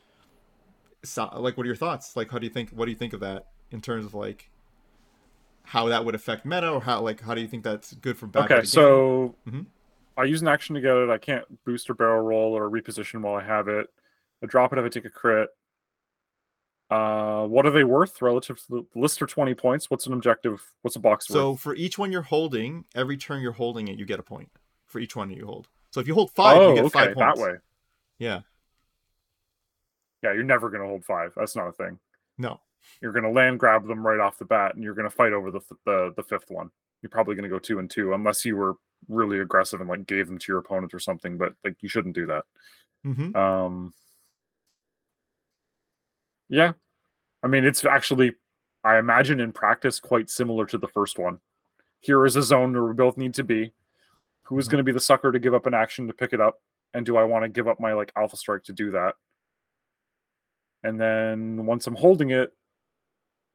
so, 1.04 1.28
like, 1.36 1.56
what 1.56 1.64
are 1.64 1.66
your 1.66 1.76
thoughts? 1.76 2.16
Like, 2.16 2.30
how 2.30 2.38
do 2.38 2.46
you 2.46 2.52
think? 2.52 2.70
What 2.70 2.86
do 2.86 2.90
you 2.90 2.96
think 2.96 3.12
of 3.12 3.20
that 3.20 3.48
in 3.70 3.80
terms 3.82 4.06
of 4.06 4.14
like 4.14 4.48
how 5.64 5.86
that 5.88 6.04
would 6.04 6.14
affect 6.14 6.44
meta, 6.44 6.70
or 6.70 6.80
how 6.80 7.00
like 7.00 7.20
how 7.20 7.34
do 7.34 7.40
you 7.40 7.46
think 7.48 7.62
that's 7.62 7.94
good 7.94 8.16
for 8.16 8.26
back 8.26 8.50
Okay. 8.50 8.64
So 8.64 9.36
Mhm. 9.48 9.66
I 10.16 10.24
use 10.24 10.42
an 10.42 10.48
action 10.48 10.74
to 10.74 10.80
get 10.80 10.96
it. 10.96 11.10
I 11.10 11.18
can't 11.18 11.44
boost 11.64 11.90
or 11.90 11.94
barrel 11.94 12.20
roll 12.20 12.56
or 12.56 12.70
reposition 12.70 13.22
while 13.22 13.34
I 13.34 13.42
have 13.42 13.68
it. 13.68 13.88
I 14.42 14.46
drop 14.46 14.72
it 14.72 14.78
if 14.78 14.84
I 14.84 14.88
take 14.88 15.04
a 15.04 15.10
crit. 15.10 15.48
Uh, 16.90 17.46
what 17.46 17.66
are 17.66 17.70
they 17.70 17.82
worth 17.82 18.22
relative 18.22 18.58
to 18.58 18.64
the 18.68 18.86
list? 19.00 19.20
Are 19.22 19.26
twenty 19.26 19.54
points? 19.54 19.90
What's 19.90 20.06
an 20.06 20.12
objective? 20.12 20.62
What's 20.82 20.96
a 20.96 21.00
box 21.00 21.26
So 21.26 21.52
worth? 21.52 21.60
for 21.60 21.74
each 21.74 21.98
one 21.98 22.12
you're 22.12 22.22
holding, 22.22 22.84
every 22.94 23.16
turn 23.16 23.42
you're 23.42 23.52
holding 23.52 23.88
it, 23.88 23.98
you 23.98 24.04
get 24.04 24.20
a 24.20 24.22
point 24.22 24.50
for 24.86 25.00
each 25.00 25.16
one 25.16 25.30
you 25.30 25.46
hold. 25.46 25.68
So 25.90 26.00
if 26.00 26.06
you 26.06 26.14
hold 26.14 26.30
five, 26.32 26.58
oh, 26.58 26.68
you 26.70 26.74
get 26.76 26.84
okay, 26.84 27.06
five 27.06 27.16
that 27.16 27.36
way. 27.38 27.54
Yeah. 28.18 28.40
Yeah, 30.22 30.32
you're 30.34 30.44
never 30.44 30.70
gonna 30.70 30.86
hold 30.86 31.04
five. 31.04 31.32
That's 31.36 31.56
not 31.56 31.68
a 31.68 31.72
thing. 31.72 31.98
No. 32.38 32.60
You're 33.00 33.12
gonna 33.12 33.30
land 33.30 33.58
grab 33.58 33.86
them 33.86 34.06
right 34.06 34.20
off 34.20 34.38
the 34.38 34.44
bat, 34.44 34.74
and 34.74 34.84
you're 34.84 34.94
gonna 34.94 35.10
fight 35.10 35.32
over 35.32 35.50
the 35.50 35.60
the 35.84 36.12
the 36.16 36.22
fifth 36.22 36.50
one. 36.50 36.70
You're 37.02 37.10
probably 37.10 37.34
gonna 37.34 37.48
go 37.48 37.58
two 37.58 37.78
and 37.78 37.90
two, 37.90 38.12
unless 38.12 38.44
you 38.44 38.56
were 38.56 38.74
really 39.08 39.40
aggressive 39.40 39.80
and 39.80 39.88
like 39.88 40.06
gave 40.06 40.26
them 40.26 40.38
to 40.38 40.52
your 40.52 40.58
opponent 40.58 40.94
or 40.94 40.98
something. 41.00 41.36
But 41.36 41.54
like 41.64 41.76
you 41.80 41.88
shouldn't 41.88 42.14
do 42.14 42.26
that. 42.26 42.44
Mm-hmm. 43.04 43.36
Um, 43.36 43.92
yeah, 46.48 46.72
I 47.42 47.48
mean 47.48 47.64
it's 47.64 47.84
actually, 47.84 48.32
I 48.82 48.98
imagine 48.98 49.40
in 49.40 49.52
practice 49.52 50.00
quite 50.00 50.30
similar 50.30 50.66
to 50.66 50.78
the 50.78 50.88
first 50.88 51.18
one. 51.18 51.38
Here 52.00 52.24
is 52.26 52.36
a 52.36 52.42
zone 52.42 52.72
where 52.72 52.84
we 52.84 52.94
both 52.94 53.16
need 53.16 53.34
to 53.34 53.44
be. 53.44 53.72
Who 54.44 54.58
is 54.58 54.66
Mhm. 54.68 54.72
going 54.72 54.78
to 54.78 54.84
be 54.84 54.92
the 54.92 55.00
sucker 55.00 55.32
to 55.32 55.38
give 55.38 55.54
up 55.54 55.64
an 55.66 55.72
action 55.74 56.06
to 56.06 56.12
pick 56.12 56.34
it 56.34 56.40
up, 56.40 56.60
and 56.92 57.06
do 57.06 57.16
I 57.16 57.24
want 57.24 57.44
to 57.44 57.48
give 57.48 57.66
up 57.66 57.80
my 57.80 57.94
like 57.94 58.12
alpha 58.14 58.36
strike 58.36 58.62
to 58.64 58.72
do 58.74 58.90
that? 58.90 59.14
And 60.82 61.00
then 61.00 61.64
once 61.64 61.86
I'm 61.86 61.94
holding 61.96 62.30
it, 62.30 62.52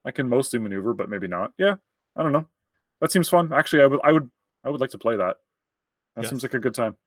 I 0.04 0.10
can 0.10 0.28
mostly 0.28 0.58
maneuver, 0.58 0.96
but 0.96 1.10
maybe 1.10 1.28
not. 1.28 1.54
Yeah, 1.60 1.76
I 2.16 2.24
don't 2.24 2.32
know. 2.32 2.48
That 3.02 3.12
seems 3.12 3.30
fun. 3.30 3.54
Actually, 3.54 3.84
I 3.84 3.86
would, 3.86 4.00
I 4.04 4.12
would, 4.12 4.32
I 4.64 4.70
would 4.70 4.82
like 4.82 4.92
to 4.92 4.98
play 4.98 5.16
that. 5.18 5.38
That 6.16 6.24
Yes. 6.24 6.30
seems 6.30 6.44
like 6.44 6.54
a 6.54 6.60
good 6.60 6.76
time. 6.76 6.98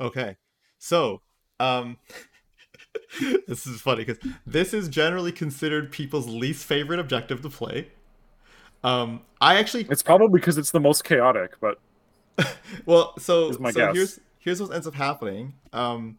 Okay. 0.00 0.36
So, 0.78 1.22
um 1.60 1.98
this 3.46 3.66
is 3.66 3.80
funny 3.80 4.04
because 4.04 4.18
this 4.46 4.72
is 4.74 4.88
generally 4.88 5.32
considered 5.32 5.90
people's 5.92 6.28
least 6.28 6.64
favorite 6.64 6.98
objective 7.00 7.42
to 7.42 7.50
play. 7.50 7.88
Um 8.84 9.22
I 9.40 9.56
actually 9.58 9.88
It's 9.88 10.02
probably 10.02 10.38
because 10.40 10.58
it's 10.58 10.70
the 10.70 10.80
most 10.80 11.04
chaotic, 11.04 11.54
but 11.60 11.78
well, 12.86 13.18
so 13.18 13.52
so 13.64 13.72
guess. 13.72 13.88
here's 13.88 14.20
here's 14.38 14.60
what 14.60 14.72
ends 14.74 14.86
up 14.86 14.94
happening. 14.94 15.54
Um 15.72 16.18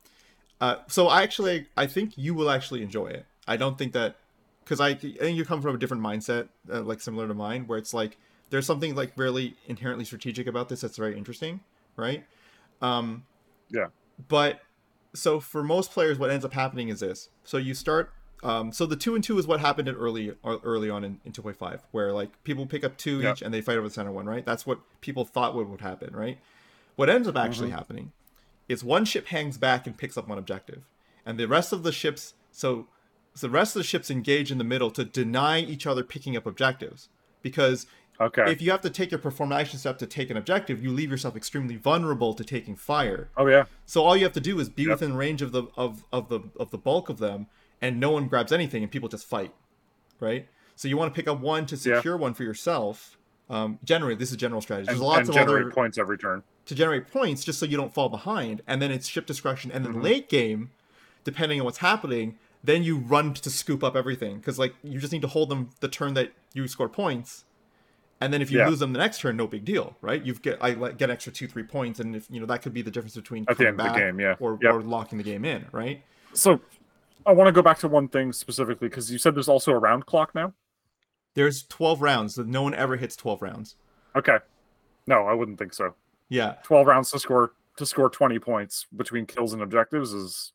uh 0.62 0.78
so 0.88 1.08
I 1.08 1.24
actually 1.24 1.68
I 1.78 1.88
think 1.88 2.18
you 2.18 2.34
will 2.34 2.50
actually 2.50 2.82
enjoy 2.84 3.08
it. 3.08 3.26
I 3.48 3.58
don't 3.58 3.78
think 3.78 3.94
that 3.94 4.18
cuz 4.66 4.80
I, 4.80 4.90
I 4.90 4.96
think 4.96 5.38
you 5.38 5.46
come 5.46 5.62
from 5.62 5.76
a 5.76 5.80
different 5.80 6.04
mindset 6.04 6.50
uh, 6.72 6.82
like 6.82 7.02
similar 7.02 7.28
to 7.28 7.34
mine 7.34 7.68
where 7.68 7.78
it's 7.78 7.94
like 7.94 8.18
there's 8.50 8.66
something 8.66 8.96
like 8.96 9.14
really 9.16 9.56
inherently 9.68 10.06
strategic 10.06 10.48
about 10.48 10.70
this 10.70 10.82
that's 10.82 10.98
very 10.98 11.18
interesting, 11.18 11.62
right? 11.96 12.26
Um 12.82 13.26
Yeah. 13.70 13.88
But 14.28 14.62
so 15.14 15.40
for 15.40 15.64
most 15.64 15.92
players 15.92 16.20
what 16.20 16.30
ends 16.30 16.46
up 16.46 16.54
happening 16.54 16.90
is 16.90 17.00
this. 17.00 17.30
So 17.44 17.58
you 17.58 17.74
start 17.74 18.14
um, 18.42 18.72
so 18.72 18.86
the 18.86 18.96
two 18.96 19.16
and 19.16 19.24
two 19.24 19.38
is 19.38 19.48
what 19.48 19.60
happened 19.60 19.90
at 19.90 19.96
early 19.96 20.34
or 20.44 20.62
early 20.64 20.90
on 20.90 21.04
in, 21.04 21.20
in 21.26 21.34
2.5, 21.34 21.82
where 21.92 22.14
like 22.14 22.42
people 22.46 22.66
pick 22.66 22.86
up 22.86 22.96
two 22.98 23.20
Yeah. 23.20 23.34
each 23.34 23.42
and 23.42 23.54
they 23.54 23.60
fight 23.60 23.78
over 23.78 23.88
the 23.90 23.94
center 23.94 24.14
one, 24.14 24.28
right? 24.28 24.46
That's 24.46 24.66
what 24.66 24.80
people 25.02 25.26
thought 25.26 25.54
would, 25.56 25.68
would 25.68 25.82
happen, 25.82 26.16
right? 26.16 26.40
What 26.96 27.10
ends 27.10 27.28
up 27.28 27.36
actually 27.36 27.68
Mhm. 27.70 27.74
happening 27.74 28.12
is 28.70 28.82
one 28.82 29.04
ship 29.04 29.28
hangs 29.28 29.58
back 29.58 29.86
and 29.86 29.98
picks 29.98 30.18
up 30.18 30.28
one 30.30 30.38
objective, 30.38 30.84
and 31.26 31.38
the 31.38 31.48
rest 31.50 31.74
of 31.74 31.84
the 31.84 31.92
ships 31.92 32.34
so 32.52 32.88
so 33.34 33.48
the 33.48 33.52
rest 33.52 33.76
of 33.76 33.82
the 33.82 33.84
ships 33.86 34.10
engage 34.10 34.52
in 34.52 34.58
the 34.58 34.64
middle 34.64 34.90
to 34.92 35.04
deny 35.04 35.60
each 35.60 35.86
other 35.86 36.04
picking 36.04 36.36
up 36.38 36.46
objectives 36.46 37.10
because 37.42 37.88
okay. 38.20 38.52
if 38.52 38.62
you 38.62 38.72
have 38.72 38.82
to 38.82 38.90
take 38.90 39.12
your 39.12 39.20
perform 39.20 39.52
an 39.52 39.60
action 39.60 39.80
step 39.80 39.98
to 40.00 40.06
take 40.08 40.30
an 40.30 40.38
objective, 40.38 40.84
you 40.84 40.92
leave 40.92 41.10
yourself 41.12 41.36
extremely 41.36 41.76
vulnerable 41.76 42.34
to 42.34 42.44
taking 42.44 42.76
fire. 42.76 43.30
oh 43.38 43.48
yeah. 43.48 43.66
So 43.86 44.04
all 44.04 44.16
you 44.16 44.24
have 44.24 44.34
to 44.34 44.40
do 44.42 44.60
is 44.60 44.70
be 44.70 44.84
Yep. 44.84 44.92
within 44.92 45.16
range 45.16 45.42
of 45.42 45.52
the 45.52 45.64
of, 45.78 46.04
of 46.12 46.30
the 46.30 46.42
of 46.60 46.72
the 46.72 46.78
bulk 46.78 47.10
of 47.10 47.18
them, 47.20 47.48
and 47.82 48.00
no 48.00 48.12
one 48.12 48.28
grabs 48.28 48.52
anything, 48.52 48.84
and 48.84 48.92
people 48.92 49.10
just 49.10 49.26
fight, 49.26 49.54
right? 50.20 50.48
So 50.76 50.88
you 50.88 50.96
want 50.98 51.14
to 51.14 51.16
pick 51.20 51.28
up 51.28 51.40
one 51.40 51.66
to 51.68 51.76
Yeah. 51.76 51.98
secure 51.98 52.18
one 52.18 52.34
for 52.34 52.44
yourself. 52.44 53.18
Um, 53.50 53.80
generally, 53.84 54.14
this 54.16 54.30
is 54.32 54.38
general 54.38 54.62
strategy. 54.62 54.90
And, 54.90 54.98
There's 55.00 55.02
lots 55.02 55.20
and 55.22 55.30
of 55.30 55.36
generate 55.36 55.64
other 55.66 55.72
points 55.72 55.98
every 55.98 56.18
turn. 56.20 56.44
to 56.68 56.76
generate 56.76 57.08
points 57.12 57.44
just 57.44 57.58
so 57.60 57.66
you 57.66 57.78
don't 57.78 57.94
fall 57.94 58.10
behind, 58.10 58.62
and 58.68 58.80
then 58.82 58.92
it's 58.92 59.08
ship 59.08 59.26
discretion, 59.26 59.72
and 59.72 59.84
then 59.84 59.94
Mhm. 59.96 60.04
late 60.04 60.30
game, 60.30 60.70
depending 61.24 61.60
on 61.60 61.66
what's 61.66 61.80
happening, 61.80 62.38
then 62.64 62.84
you 62.84 62.98
run 62.98 63.34
to 63.34 63.50
scoop 63.50 63.84
up 63.84 63.96
everything 63.96 64.38
because 64.38 64.60
like 64.60 64.76
you 64.84 65.00
just 65.00 65.12
need 65.12 65.22
to 65.24 65.28
hold 65.28 65.50
them 65.50 65.72
the 65.80 65.88
turn 65.88 66.14
that 66.14 66.32
you 66.54 66.68
score 66.68 66.90
points. 66.90 67.46
And 68.22 68.34
then 68.34 68.42
if 68.42 68.52
you 68.52 68.60
Yeah. 68.60 68.68
lose 68.68 68.80
them 68.80 68.92
the 68.92 69.00
next 69.00 69.22
turn, 69.22 69.38
no 69.38 69.48
big 69.48 69.64
deal, 69.64 69.96
right? 70.02 70.22
You've 70.24 70.42
get 70.42 70.58
I 70.62 70.72
like, 70.72 70.98
get 70.98 71.10
extra 71.10 71.32
two 71.32 71.48
three 71.48 71.64
points, 71.64 72.00
and 72.00 72.16
if 72.16 72.28
you 72.30 72.40
know 72.40 72.46
that 72.48 72.62
could 72.62 72.74
be 72.74 72.82
the 72.82 72.92
difference 72.92 73.16
between 73.16 73.44
At 73.48 73.58
the 73.58 73.66
coming 73.66 73.68
end 73.68 73.80
of 73.80 73.86
the 73.86 73.90
back 73.92 73.98
game, 73.98 74.20
yeah. 74.20 74.36
or, 74.40 74.58
Yep. 74.62 74.74
or 74.74 74.82
locking 74.82 75.18
the 75.18 75.24
game 75.24 75.46
in, 75.46 75.66
right? 75.72 76.04
So 76.34 76.60
I 77.26 77.32
want 77.32 77.48
to 77.48 77.52
go 77.52 77.62
back 77.62 77.80
to 77.80 77.88
one 77.88 78.08
thing 78.10 78.34
specifically 78.34 78.90
because 78.90 79.12
you 79.12 79.18
said 79.18 79.36
there's 79.36 79.48
also 79.48 79.72
a 79.72 79.78
round 79.80 80.06
clock 80.06 80.36
now. 80.36 80.54
There's 81.36 81.64
12 81.64 82.02
rounds, 82.02 82.38
no 82.38 82.62
one 82.64 82.74
ever 82.74 82.98
hits 82.98 83.16
12 83.16 83.42
rounds. 83.42 83.76
Okay. 84.16 84.40
No, 85.08 85.26
I 85.28 85.34
wouldn't 85.34 85.58
think 85.60 85.74
so. 85.74 85.96
Yeah, 86.28 86.56
12 86.64 86.88
rounds 86.88 87.12
to 87.12 87.20
score 87.20 87.54
to 87.78 87.86
score 87.86 88.10
20 88.10 88.38
points 88.40 88.86
between 88.96 89.26
kills 89.26 89.54
and 89.54 89.62
objectives 89.62 90.12
is 90.14 90.52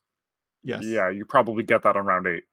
yes, 0.63 0.83
yeah, 0.85 1.09
you 1.09 1.25
probably 1.25 1.63
get 1.63 1.81
that 1.83 1.97
on 1.97 2.05
round 2.05 2.27
8. 2.27 2.43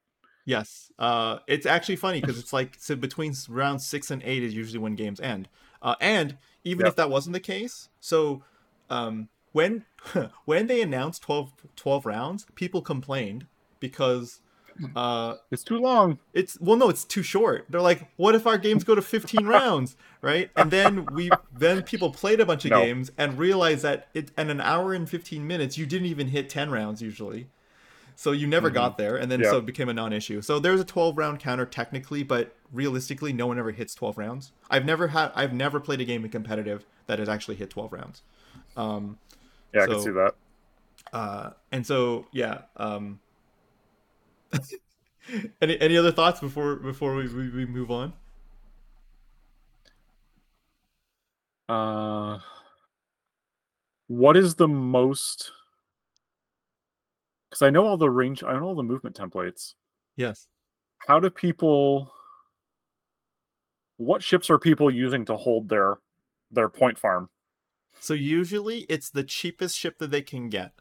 Yes. 0.44 0.90
Uh, 0.98 1.38
it's 1.46 1.66
actually 1.66 1.96
funny 1.96 2.20
because 2.20 2.38
it's 2.38 2.52
like 2.52 2.76
so 2.78 2.96
between 2.96 3.34
round 3.48 3.80
six 3.82 4.10
and 4.10 4.22
eight 4.24 4.42
is 4.42 4.54
usually 4.54 4.78
when 4.78 4.94
games 4.94 5.20
end. 5.20 5.48
Uh, 5.80 5.94
and 6.00 6.36
even 6.64 6.86
Yep. 6.86 6.88
if 6.90 6.96
that 6.96 7.10
wasn't 7.10 7.32
the 7.32 7.40
case, 7.40 7.88
so 8.00 8.44
um, 8.90 9.28
when 9.52 9.84
when 10.44 10.66
they 10.66 10.80
announced 10.82 11.22
12, 11.22 11.52
12 11.76 12.06
rounds, 12.06 12.46
people 12.54 12.82
complained 12.82 13.46
because 13.80 14.40
uh, 14.96 15.34
It's 15.50 15.62
too 15.64 15.78
long. 15.78 16.18
it's 16.32 16.58
well 16.60 16.76
no 16.76 16.88
it's 16.88 17.04
too 17.04 17.22
short 17.22 17.66
they're 17.68 17.80
like 17.82 18.08
what 18.16 18.34
if 18.34 18.46
our 18.46 18.56
games 18.56 18.84
go 18.84 18.94
to 18.94 19.02
15 19.02 19.46
rounds 19.46 19.96
right 20.22 20.50
and 20.56 20.70
then 20.70 21.06
we 21.14 21.30
then 21.54 21.82
people 21.82 22.10
played 22.10 22.40
a 22.40 22.46
bunch 22.46 22.64
of 22.64 22.70
No. 22.70 22.80
games 22.82 23.12
and 23.18 23.38
realized 23.38 23.82
that 23.82 24.08
it 24.14 24.30
in 24.38 24.48
an 24.48 24.60
hour 24.62 24.94
and 24.94 25.08
15 25.10 25.46
minutes 25.46 25.76
you 25.76 25.84
didn't 25.84 26.06
even 26.06 26.28
hit 26.28 26.48
10 26.48 26.70
rounds 26.70 27.02
usually 27.02 27.48
so 28.22 28.30
you 28.30 28.46
never 28.46 28.70
got 28.70 28.96
there 28.98 29.16
and 29.16 29.30
then 29.32 29.40
Mm-hmm. 29.40 29.50
So 29.50 29.58
it 29.58 29.66
became 29.66 29.88
a 29.88 29.92
non-issue 29.94 30.42
so 30.42 30.58
there's 30.60 30.80
a 30.80 30.84
12 30.84 31.18
round 31.18 31.40
counter 31.40 31.66
technically 31.66 32.22
but 32.22 32.54
realistically 32.72 33.32
no 33.32 33.46
one 33.48 33.58
ever 33.58 33.72
hits 33.72 33.94
12 33.94 34.16
rounds 34.16 34.52
i've 34.70 34.84
never 34.84 35.08
had 35.08 35.32
i've 35.34 35.52
never 35.52 35.80
played 35.80 36.00
a 36.00 36.04
game 36.04 36.24
in 36.24 36.30
competitive 36.30 36.84
that 37.06 37.18
has 37.18 37.28
actually 37.28 37.56
hit 37.56 37.70
12 37.70 37.92
rounds 37.92 38.22
um 38.76 39.18
Yeah, 39.74 39.82
I 39.82 39.86
can 39.88 40.00
see 40.00 40.10
that. 40.10 40.34
uh 41.12 41.50
and 41.72 41.84
so 41.86 42.26
yeah 42.32 42.62
um 42.76 43.18
any 45.60 45.80
any 45.80 45.96
other 45.96 46.12
thoughts 46.12 46.40
before 46.40 46.76
before 46.76 47.14
we, 47.16 47.26
we, 47.26 47.48
we 47.48 47.66
move 47.66 47.90
on 47.90 48.12
Uh, 51.68 52.38
what 54.08 54.36
is 54.36 54.56
the 54.56 54.68
most? 54.68 55.52
Because 57.52 57.60
I 57.60 57.68
know 57.68 57.86
all 57.86 57.98
the 57.98 58.08
range, 58.08 58.42
I 58.42 58.54
know 58.54 58.64
all 58.64 58.74
the 58.74 58.82
movement 58.82 59.14
templates. 59.14 59.74
Yes. 60.16 60.46
How 61.06 61.20
do 61.20 61.28
people? 61.28 62.10
What 63.98 64.22
ships 64.22 64.48
are 64.48 64.58
people 64.58 64.90
using 64.90 65.26
to 65.26 65.36
hold 65.36 65.68
their 65.68 65.98
their 66.50 66.70
point 66.70 66.98
farm? 66.98 67.28
So 68.00 68.14
usually 68.14 68.86
it's 68.88 69.10
the 69.10 69.22
cheapest 69.22 69.76
ship 69.76 69.98
that 69.98 70.10
they 70.10 70.22
can 70.22 70.48
get. 70.48 70.72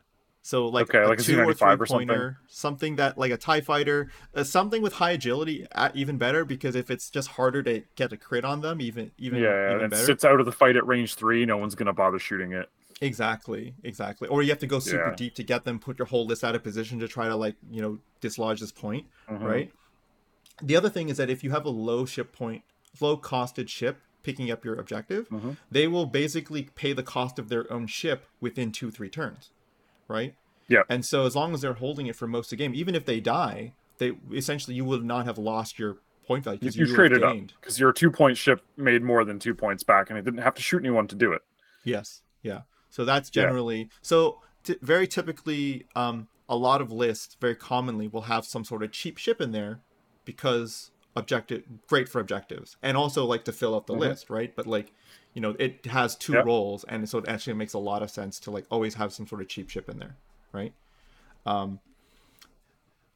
So 0.41 0.65
like 0.69 0.88
Okay, 0.88 1.03
a 1.03 1.10
like 1.10 1.19
a 1.19 1.23
two 1.23 1.41
or 1.41 1.53
three 1.53 1.73
or 1.73 1.85
something. 1.85 2.07
pointer, 2.07 2.38
something 2.48 2.95
that 2.95 3.18
like 3.18 3.31
a 3.34 3.38
Tie 3.38 3.60
Fighter, 3.60 4.10
uh, 4.34 4.45
something 4.45 4.81
with 4.81 4.93
high 4.93 5.11
agility, 5.11 5.68
uh, 5.73 5.89
even 5.93 6.18
better 6.18 6.45
because 6.45 6.73
if 6.73 6.89
it's 6.89 7.10
just 7.10 7.27
harder 7.31 7.61
to 7.64 7.84
get 7.95 8.14
a 8.14 8.18
crit 8.18 8.45
on 8.45 8.61
them, 8.61 8.80
even 8.80 9.11
even 9.18 9.43
yeah, 9.43 9.73
even 9.73 9.88
it 9.88 9.89
better. 9.91 10.06
sits 10.06 10.23
out 10.23 10.39
of 10.39 10.45
the 10.45 10.53
fight 10.53 10.77
at 10.77 10.88
range 10.88 11.15
three. 11.15 11.45
No 11.45 11.57
one's 11.57 11.76
gonna 11.76 11.91
bother 11.91 12.18
shooting 12.18 12.53
it. 12.53 12.69
Exactly, 13.01 13.73
exactly. 13.83 14.27
Or 14.27 14.43
you 14.43 14.49
have 14.49 14.59
to 14.59 14.67
go 14.67 14.79
super 14.79 15.09
Yeah. 15.09 15.15
deep 15.15 15.33
to 15.35 15.43
get 15.43 15.65
them, 15.65 15.79
put 15.79 15.97
your 15.97 16.05
whole 16.05 16.25
list 16.25 16.43
out 16.43 16.55
of 16.55 16.63
position 16.63 16.99
to 16.99 17.07
try 17.07 17.27
to 17.27 17.35
like 17.35 17.55
you 17.69 17.81
know 17.81 17.99
dislodge 18.21 18.59
this 18.59 18.71
point, 18.71 19.07
Mhm. 19.29 19.41
right? 19.41 19.71
The 20.61 20.75
other 20.75 20.89
thing 20.89 21.09
is 21.09 21.17
that 21.17 21.29
if 21.29 21.43
you 21.43 21.49
have 21.49 21.65
a 21.65 21.69
low 21.69 22.05
ship 22.05 22.31
point, 22.31 22.63
low 22.99 23.17
costed 23.17 23.67
ship 23.69 23.97
picking 24.21 24.51
up 24.51 24.63
your 24.63 24.75
objective, 24.75 25.27
Mhm. 25.29 25.57
they 25.71 25.87
will 25.87 26.05
basically 26.05 26.63
pay 26.75 26.93
the 26.93 27.01
cost 27.01 27.39
of 27.39 27.49
their 27.49 27.71
own 27.73 27.87
ship 27.87 28.27
within 28.39 28.71
two 28.71 28.91
three 28.91 29.09
turns, 29.09 29.49
right? 30.07 30.35
Yeah. 30.67 30.83
And 30.87 31.03
so 31.03 31.25
as 31.25 31.35
long 31.35 31.55
as 31.55 31.61
they're 31.61 31.73
holding 31.73 32.05
it 32.05 32.15
for 32.15 32.27
most 32.27 32.47
of 32.47 32.49
the 32.51 32.63
game, 32.63 32.75
even 32.75 32.93
if 32.93 33.05
they 33.05 33.19
die, 33.19 33.73
they 33.97 34.11
essentially 34.31 34.75
you 34.75 34.85
would 34.85 35.03
not 35.03 35.25
have 35.25 35.39
lost 35.39 35.79
your 35.79 35.97
point 36.27 36.43
value 36.43 36.59
because 36.59 36.77
you 36.77 36.85
you, 36.85 36.91
would 36.91 36.95
traded 36.95 37.23
up 37.23 37.35
because 37.59 37.79
your 37.79 37.91
two 37.91 38.11
point 38.11 38.37
ship 38.37 38.61
made 38.77 39.01
more 39.01 39.25
than 39.25 39.39
two 39.39 39.55
points 39.55 39.83
back, 39.83 40.11
and 40.11 40.19
it 40.19 40.23
didn't 40.23 40.41
have 40.41 40.53
to 40.53 40.61
shoot 40.61 40.79
anyone 40.79 41.07
to 41.07 41.15
do 41.15 41.33
it. 41.33 41.41
Yes. 41.83 42.21
Yeah. 42.43 42.61
So 42.91 43.03
that's 43.05 43.30
Yeah. 43.31 43.43
generally 43.43 43.89
so 44.03 44.41
t- 44.63 44.76
very 44.81 45.07
typically 45.07 45.88
um 45.95 46.27
a 46.47 46.55
lot 46.55 46.81
of 46.81 46.91
lists 46.91 47.35
very 47.41 47.55
commonly 47.55 48.07
will 48.07 48.23
have 48.23 48.45
some 48.45 48.63
sort 48.63 48.84
of 48.84 48.91
cheap 48.91 49.18
ship 49.18 49.41
in 49.41 49.51
there 49.51 49.80
because 50.26 50.91
objective 51.15 51.63
great 51.88 52.07
for 52.07 52.19
objectives 52.22 52.77
and 52.84 52.95
also 52.95 53.26
like 53.26 53.43
to 53.45 53.51
fill 53.51 53.76
out 53.76 53.88
the 53.88 53.93
Mhm. 53.93 53.99
list, 53.99 54.30
right? 54.30 54.55
But 54.55 54.68
like 54.68 54.93
you 55.34 55.41
know, 55.41 55.55
it 55.59 55.85
has 55.85 56.15
two 56.15 56.34
Yep. 56.34 56.45
roles 56.45 56.84
and 56.84 57.07
so 57.09 57.18
it 57.18 57.27
actually 57.27 57.53
makes 57.53 57.73
a 57.73 57.80
lot 57.80 58.03
of 58.03 58.11
sense 58.11 58.39
to 58.41 58.51
like 58.51 58.65
always 58.69 58.95
have 58.95 59.13
some 59.13 59.26
sort 59.26 59.41
of 59.41 59.47
cheap 59.47 59.69
ship 59.69 59.89
in 59.89 59.97
there, 59.97 60.18
right? 60.53 60.73
Um 61.45 61.80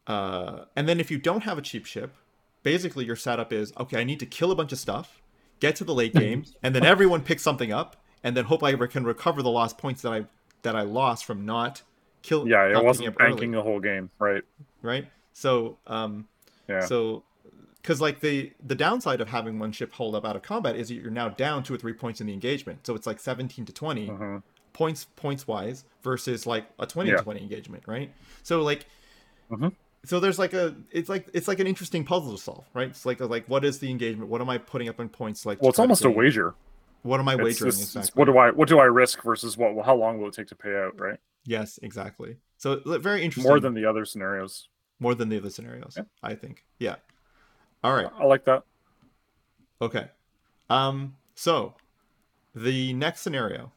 uh 0.07 0.65
and 0.75 0.87
then 0.87 0.99
if 0.99 1.09
you 1.11 1.17
don't 1.17 1.43
have 1.43 1.57
a 1.57 1.61
cheap 1.61 1.85
ship, 1.85 2.15
basically 2.63 3.05
your 3.05 3.15
setup 3.15 3.51
is 3.51 3.73
okay, 3.79 3.99
I 3.99 4.03
need 4.03 4.19
to 4.19 4.25
kill 4.25 4.51
a 4.51 4.55
bunch 4.55 4.71
of 4.71 4.79
stuff, 4.79 5.21
get 5.59 5.75
to 5.77 5.83
the 5.83 5.93
late 5.93 6.13
game, 6.23 6.45
and 6.63 6.73
then 6.75 6.85
everyone 6.85 7.21
picks 7.21 7.43
something 7.43 7.71
up, 7.71 7.97
and 8.25 8.35
then 8.35 8.43
hope 8.45 8.63
I 8.63 8.71
ever 8.73 8.87
can 8.87 9.05
recover 9.05 9.41
the 9.41 9.49
lost 9.51 9.77
points 9.77 10.01
that 10.01 10.11
I 10.11 10.25
that 10.63 10.75
I 10.75 10.81
lost 10.81 11.23
from 11.25 11.45
not 11.45 11.83
kill. 12.23 12.47
Yeah, 12.47 12.65
it 12.65 12.83
wasn't 12.83 13.15
early, 13.19 13.29
banking 13.31 13.51
the 13.51 13.61
whole 13.61 13.79
game, 13.79 14.09
right? 14.19 14.43
right? 14.81 15.05
So 15.33 15.77
um, 15.87 16.27
Yeah. 16.67 16.81
so 16.85 17.23
because 17.81 18.01
like 18.01 18.19
the 18.21 18.51
the 18.65 18.73
downside 18.73 19.21
of 19.21 19.29
having 19.29 19.59
one 19.59 19.71
ship 19.71 19.93
hold 19.93 20.15
up 20.15 20.25
out 20.25 20.35
of 20.35 20.41
combat 20.41 20.75
is 20.75 20.87
that 20.87 20.95
you're 20.95 21.11
now 21.11 21.29
down 21.29 21.61
two 21.63 21.75
or 21.75 21.77
three 21.77 21.93
points 21.93 22.19
in 22.19 22.25
the 22.27 22.33
engagement. 22.33 22.85
So 22.85 22.95
it's 22.95 23.05
like 23.05 23.19
17 23.19 23.63
to 23.65 23.71
20 23.71 24.09
Mhm. 24.09 24.43
points 24.73 25.05
points 25.15 25.47
wise 25.47 25.85
versus 26.01 26.47
like 26.47 26.65
a 26.79 26.87
20 26.87 27.11
Yeah. 27.11 27.17
to 27.17 27.23
20 27.23 27.41
engagement, 27.41 27.83
right? 27.85 28.11
So 28.41 28.63
like 28.63 28.87
Mhm. 29.51 29.73
so 30.03 30.19
there's 30.19 30.39
like 30.39 30.53
a 30.53 30.75
it's 30.89 31.09
like 31.09 31.27
it's 31.33 31.47
like 31.47 31.59
an 31.59 31.67
interesting 31.67 32.03
puzzle 32.05 32.31
to 32.35 32.41
solve, 32.41 32.65
right? 32.73 32.87
It's 32.89 33.05
like 33.05 33.19
like 33.19 33.45
what 33.47 33.63
is 33.63 33.77
the 33.77 33.91
engagement? 33.91 34.31
What 34.31 34.41
am 34.41 34.49
I 34.49 34.57
putting 34.57 34.89
up 34.89 34.99
in 34.99 35.09
points 35.09 35.45
like 35.45 35.61
Well, 35.61 35.69
it's 35.69 35.77
almost 35.79 36.03
a 36.05 36.09
wager. 36.09 36.55
What 37.05 37.19
am 37.19 37.27
I 37.29 37.33
It's, 37.33 37.43
wagering 37.43 37.67
it's- 37.69 37.95
exactly? 37.95 38.19
what 38.19 38.25
do 38.25 38.37
I 38.39 38.49
what 38.51 38.67
do 38.67 38.79
I 38.79 38.85
risk 38.85 39.21
versus 39.21 39.55
what? 39.57 39.85
How 39.85 39.95
long 39.95 40.19
will 40.19 40.29
it 40.29 40.33
take 40.33 40.47
to 40.47 40.55
pay 40.55 40.75
out? 40.75 40.99
Right. 40.99 41.19
Yes, 41.45 41.77
exactly. 41.83 42.37
So 42.57 42.81
very 42.99 43.21
interesting. 43.23 43.47
More 43.49 43.59
than 43.59 43.75
the 43.75 43.85
other 43.85 44.05
scenarios. 44.05 44.69
more 44.99 45.13
than 45.13 45.29
the 45.29 45.37
other 45.37 45.49
scenarios, 45.51 45.93
Yeah. 45.97 46.03
I 46.23 46.33
think. 46.35 46.63
Yeah. 46.79 46.95
All 47.83 47.93
right. 47.93 48.07
I 48.17 48.23
like 48.25 48.45
that. 48.45 48.63
Okay. 49.81 50.07
Um. 50.69 51.15
So, 51.35 51.75
the 52.55 52.93
next 52.93 53.21
scenario. 53.21 53.71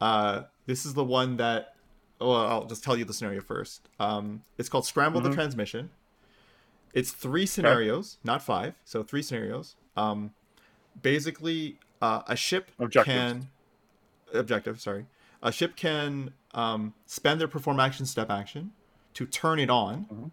Uh, 0.00 0.42
this 0.66 0.84
is 0.84 0.92
the 0.94 1.04
one 1.04 1.36
that. 1.38 1.76
Well, 2.20 2.34
I'll 2.34 2.66
just 2.66 2.82
tell 2.84 2.96
you 2.96 3.04
the 3.06 3.14
scenario 3.14 3.40
first. 3.40 3.88
Um, 4.00 4.42
it's 4.58 4.68
called 4.68 4.84
Scramble 4.86 5.20
the 5.22 5.30
Mhm. 5.30 5.34
Transmission. 5.34 5.90
It's 6.92 7.12
three 7.12 7.46
scenarios, 7.46 8.18
not 8.24 8.42
five. 8.42 8.74
So 8.84 9.02
three 9.02 9.22
scenarios. 9.22 9.76
Um, 9.96 10.32
basically, 11.00 11.78
uh, 12.06 12.22
a 12.28 12.36
ship 12.36 12.70
Objectives. 12.78 13.04
can 13.32 13.48
objective. 14.34 14.80
Sorry, 14.80 15.06
a 15.42 15.50
ship 15.52 15.76
can 15.76 16.32
um, 16.54 16.94
spend 17.06 17.40
their 17.40 17.48
perform 17.48 17.78
action 17.80 18.06
step 18.06 18.30
action 18.30 18.72
to 19.14 19.26
turn 19.26 19.58
it 19.58 19.70
on, 19.70 20.04
Mhm. 20.06 20.30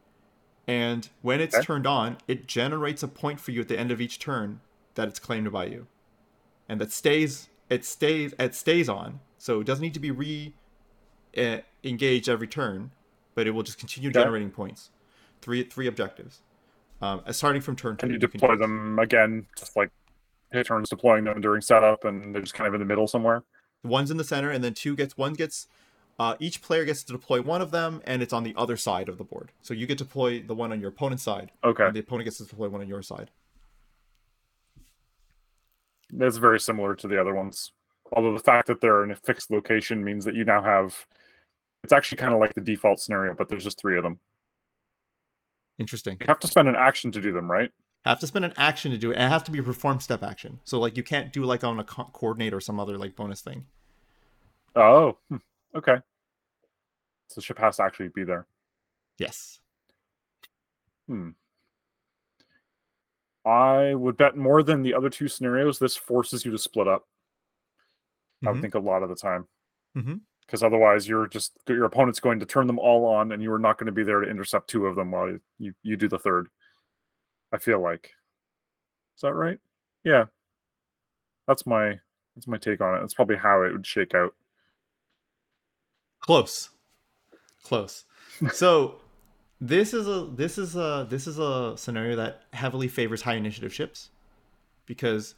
and 0.67 1.09
when 1.21 1.39
it's 1.41 1.55
Okay. 1.55 1.65
turned 1.65 1.87
on, 1.87 2.17
it 2.27 2.47
generates 2.47 3.01
a 3.03 3.07
point 3.07 3.39
for 3.39 3.51
you 3.51 3.61
at 3.61 3.67
the 3.67 3.77
end 3.79 3.91
of 3.91 3.99
each 4.01 4.19
turn 4.19 4.59
that 4.95 5.07
it's 5.07 5.19
claimed 5.19 5.51
by 5.51 5.65
you, 5.65 5.87
and 6.69 6.79
that 6.81 6.91
stays. 6.91 7.49
It 7.69 7.85
stays. 7.85 8.33
It 8.39 8.53
stays 8.55 8.87
on, 8.89 9.19
so 9.37 9.59
it 9.61 9.65
doesn't 9.65 9.81
need 9.83 9.93
to 9.95 9.99
be 9.99 10.11
re 10.11 10.53
uh, 11.35 11.57
engaged 11.83 12.29
every 12.29 12.47
turn, 12.47 12.91
but 13.35 13.47
it 13.47 13.51
will 13.51 13.63
just 13.63 13.79
continue 13.79 14.09
Okay. 14.09 14.19
generating 14.19 14.51
points. 14.51 14.91
Three 15.41 15.63
three 15.63 15.87
objectives, 15.87 16.41
um, 17.01 17.21
uh, 17.25 17.31
starting 17.31 17.61
from 17.61 17.75
turn 17.75 17.95
two. 17.97 18.05
Can 18.07 18.13
you 18.13 18.19
can 18.19 18.29
deploy 18.39 18.53
do- 18.55 18.59
them 18.59 18.99
again? 18.99 19.47
Just 19.57 19.75
like 19.75 19.89
hit 20.53 20.67
turns 20.67 20.89
deploying 20.89 21.25
them 21.25 21.41
during 21.41 21.61
setup, 21.61 22.05
and 22.05 22.33
they're 22.33 22.41
just 22.41 22.53
kind 22.53 22.67
of 22.67 22.73
in 22.73 22.79
the 22.79 22.85
middle 22.85 23.07
somewhere. 23.07 23.43
One's 23.83 24.11
in 24.11 24.17
the 24.17 24.23
center, 24.23 24.49
and 24.51 24.63
then 24.63 24.73
two 24.73 24.95
gets 24.95 25.17
one 25.17 25.33
gets. 25.33 25.67
Uh, 26.19 26.35
each 26.39 26.61
player 26.61 26.85
gets 26.85 27.03
to 27.03 27.11
deploy 27.11 27.41
one 27.41 27.61
of 27.61 27.71
them, 27.71 28.01
and 28.05 28.21
it's 28.21 28.33
on 28.33 28.43
the 28.43 28.53
other 28.55 28.77
side 28.77 29.09
of 29.09 29.17
the 29.17 29.23
board. 29.23 29.51
So 29.63 29.73
you 29.73 29.87
get 29.87 29.97
to 29.97 30.03
deploy 30.03 30.41
the 30.43 30.53
one 30.53 30.71
on 30.71 30.79
your 30.79 30.89
opponent's 30.89 31.23
side, 31.23 31.51
Okay, 31.63 31.85
and 31.85 31.95
the 31.95 31.99
opponent 32.01 32.25
gets 32.25 32.37
to 32.37 32.45
deploy 32.45 32.69
one 32.69 32.81
on 32.81 32.87
your 32.87 33.01
side. 33.01 33.31
that's 36.15 36.37
very 36.37 36.59
similar 36.59 36.93
to 36.95 37.07
the 37.07 37.19
other 37.19 37.33
ones. 37.33 37.71
Although 38.11 38.33
the 38.33 38.43
fact 38.43 38.67
that 38.67 38.79
they're 38.79 39.03
in 39.03 39.09
a 39.09 39.15
fixed 39.15 39.49
location 39.49 40.03
means 40.03 40.23
that 40.25 40.35
you 40.35 40.45
now 40.45 40.61
have. 40.61 41.07
It's 41.83 41.91
actually 41.91 42.19
kind 42.19 42.33
of 42.33 42.39
like 42.39 42.53
the 42.53 42.61
default 42.61 42.99
scenario, 42.99 43.33
but 43.33 43.49
there's 43.49 43.63
just 43.63 43.81
three 43.81 43.97
of 43.97 44.03
them. 44.03 44.19
Interesting. 45.79 46.17
You 46.21 46.27
have 46.27 46.39
to 46.39 46.47
spend 46.47 46.69
an 46.69 46.75
action 46.75 47.11
to 47.11 47.19
do 47.19 47.33
them, 47.33 47.49
right? 47.51 47.71
Have 48.05 48.19
to 48.19 48.27
spend 48.27 48.43
an 48.43 48.53
action 48.57 48.91
to 48.91 48.97
do 48.97 49.11
it, 49.11 49.15
and 49.15 49.23
it 49.23 49.29
has 49.29 49.43
to 49.43 49.51
be 49.51 49.59
a 49.59 49.63
perform 49.63 49.99
step 50.01 50.23
action. 50.23 50.59
So 50.65 50.79
like 50.79 50.97
you 50.97 51.03
can't 51.03 51.31
do 51.31 51.45
like 51.45 51.63
on 51.63 51.79
a 51.79 51.83
co- 51.85 52.09
coordinate 52.11 52.53
or 52.53 52.59
some 52.59 52.79
other 52.79 52.97
like 52.97 53.15
bonus 53.15 53.41
thing. 53.41 53.65
Oh, 54.75 55.17
hmm, 55.29 55.37
okay. 55.75 55.97
So 57.29 57.39
ship 57.39 57.57
has 57.59 57.77
to 57.77 57.83
actually 57.83 58.09
be 58.09 58.23
there. 58.23 58.45
Yes. 59.17 59.59
Hmm. 61.07 61.29
I 63.45 63.93
would 63.93 64.17
bet 64.17 64.37
more 64.37 64.63
than 64.63 64.83
the 64.83 64.93
other 64.93 65.09
two 65.09 65.27
scenarios. 65.27 65.79
This 65.79 65.95
forces 65.95 66.45
you 66.45 66.51
to 66.51 66.57
split 66.57 66.87
up. 66.87 67.07
I 68.45 68.49
would 68.49 68.57
Mhm. 68.57 68.61
think 68.61 68.75
a 68.75 68.79
lot 68.79 69.03
of 69.03 69.09
the 69.09 69.15
time. 69.15 69.47
Because 70.45 70.63
otherwise, 70.63 71.07
you're 71.07 71.27
just 71.27 71.57
your 71.67 71.85
opponent's 71.85 72.19
going 72.19 72.39
to 72.39 72.45
turn 72.45 72.67
them 72.67 72.79
all 72.79 73.05
on, 73.05 73.31
and 73.31 73.41
you 73.41 73.51
are 73.53 73.59
not 73.59 73.77
going 73.77 73.85
to 73.85 73.91
be 73.93 74.03
there 74.03 74.19
to 74.19 74.29
intercept 74.29 74.69
two 74.69 74.87
of 74.87 74.95
them 74.95 75.11
while 75.11 75.29
you 75.29 75.41
you, 75.57 75.73
you 75.83 75.95
do 75.95 76.09
the 76.09 76.19
third. 76.19 76.49
I 77.53 77.57
feel 77.59 77.79
like. 77.79 78.11
Is 79.15 79.21
that 79.21 79.33
right? 79.33 79.59
Yeah. 80.03 80.25
That's 81.47 81.65
my 81.65 81.99
that's 82.35 82.47
my 82.47 82.57
take 82.57 82.81
on 82.81 82.95
it. 82.95 82.99
That's 83.01 83.13
probably 83.13 83.35
how 83.37 83.61
it 83.61 83.71
would 83.71 83.85
shake 83.85 84.15
out. 84.15 84.33
Close. 86.19 86.69
Close. 87.63 88.05
so 88.53 88.95
this 89.61 89.93
is 89.93 90.07
a 90.07 90.29
this 90.33 90.57
is 90.57 90.75
a 90.75 91.05
this 91.09 91.27
is 91.27 91.37
a 91.39 91.77
scenario 91.77 92.15
that 92.15 92.41
heavily 92.53 92.87
favors 92.87 93.21
high 93.21 93.35
initiative 93.35 93.73
ships 93.73 94.09
because 94.85 95.35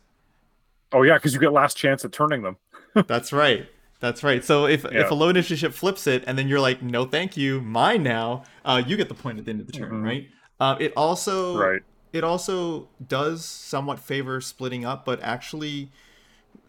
Oh 0.93 1.01
yeah, 1.03 1.15
because 1.15 1.33
you 1.33 1.39
get 1.39 1.51
last 1.51 1.75
chance 1.75 2.05
at 2.05 2.11
turning 2.13 2.41
them. 2.41 2.57
That's 3.07 3.33
right. 3.33 3.67
That's 3.99 4.23
right. 4.23 4.43
So 4.43 4.67
if 4.67 4.85
if 4.85 5.11
a 5.11 5.13
low 5.13 5.29
initiative 5.29 5.57
ship 5.59 5.73
flips 5.73 6.07
it 6.07 6.23
and 6.27 6.37
then 6.37 6.47
you're 6.47 6.59
like, 6.59 6.81
no, 6.81 7.05
thank 7.05 7.35
you, 7.35 7.59
mine 7.61 8.03
now, 8.03 8.43
uh, 8.63 8.81
you 8.85 8.95
get 8.95 9.09
the 9.09 9.15
point 9.15 9.39
at 9.39 9.45
the 9.45 9.51
end 9.51 9.61
of 9.61 9.67
the 9.67 9.73
turn, 9.73 9.91
Mhm. 9.91 10.03
right? 10.03 10.29
Uh, 10.59 10.77
it 10.79 10.93
also 10.95 11.57
Right. 11.57 11.81
It 12.15 12.23
also 12.23 12.87
does 13.05 13.43
somewhat 13.43 13.99
favor 13.99 14.39
splitting 14.39 14.85
up, 14.85 15.03
but 15.03 15.21
actually, 15.21 15.91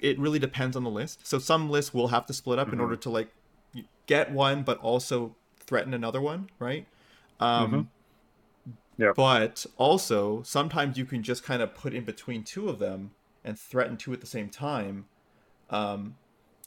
it 0.01 0.18
really 0.18 0.40
depends 0.40 0.77
on 0.77 0.82
the 0.82 0.90
list. 0.90 1.24
So 1.24 1.39
some 1.39 1.70
lists 1.70 1.94
will 1.94 2.09
have 2.09 2.27
to 2.27 2.32
split 2.32 2.59
up 2.59 2.73
in 2.73 2.78
Mhm. 2.78 2.82
order 2.82 2.97
to 2.97 3.10
like 3.10 3.32
get 4.06 4.32
one, 4.32 4.64
but 4.64 4.78
also 4.78 5.36
threaten 5.60 5.94
another 5.94 6.20
one, 6.20 6.51
right? 6.59 6.86
Um, 7.39 7.73
Mhm. 7.73 7.86
Yep. 8.98 9.14
But 9.14 9.66
also, 9.77 10.43
sometimes 10.43 10.97
you 10.98 11.05
can 11.05 11.23
just 11.23 11.44
kind 11.44 11.62
of 11.62 11.74
put 11.74 11.93
in 11.94 12.05
between 12.05 12.43
two 12.43 12.68
of 12.68 12.78
them 12.78 13.12
and 13.44 13.59
threaten 13.59 13.97
two 13.97 14.12
at 14.12 14.20
the 14.20 14.27
same 14.27 14.48
time, 14.48 15.06
um, 15.70 16.16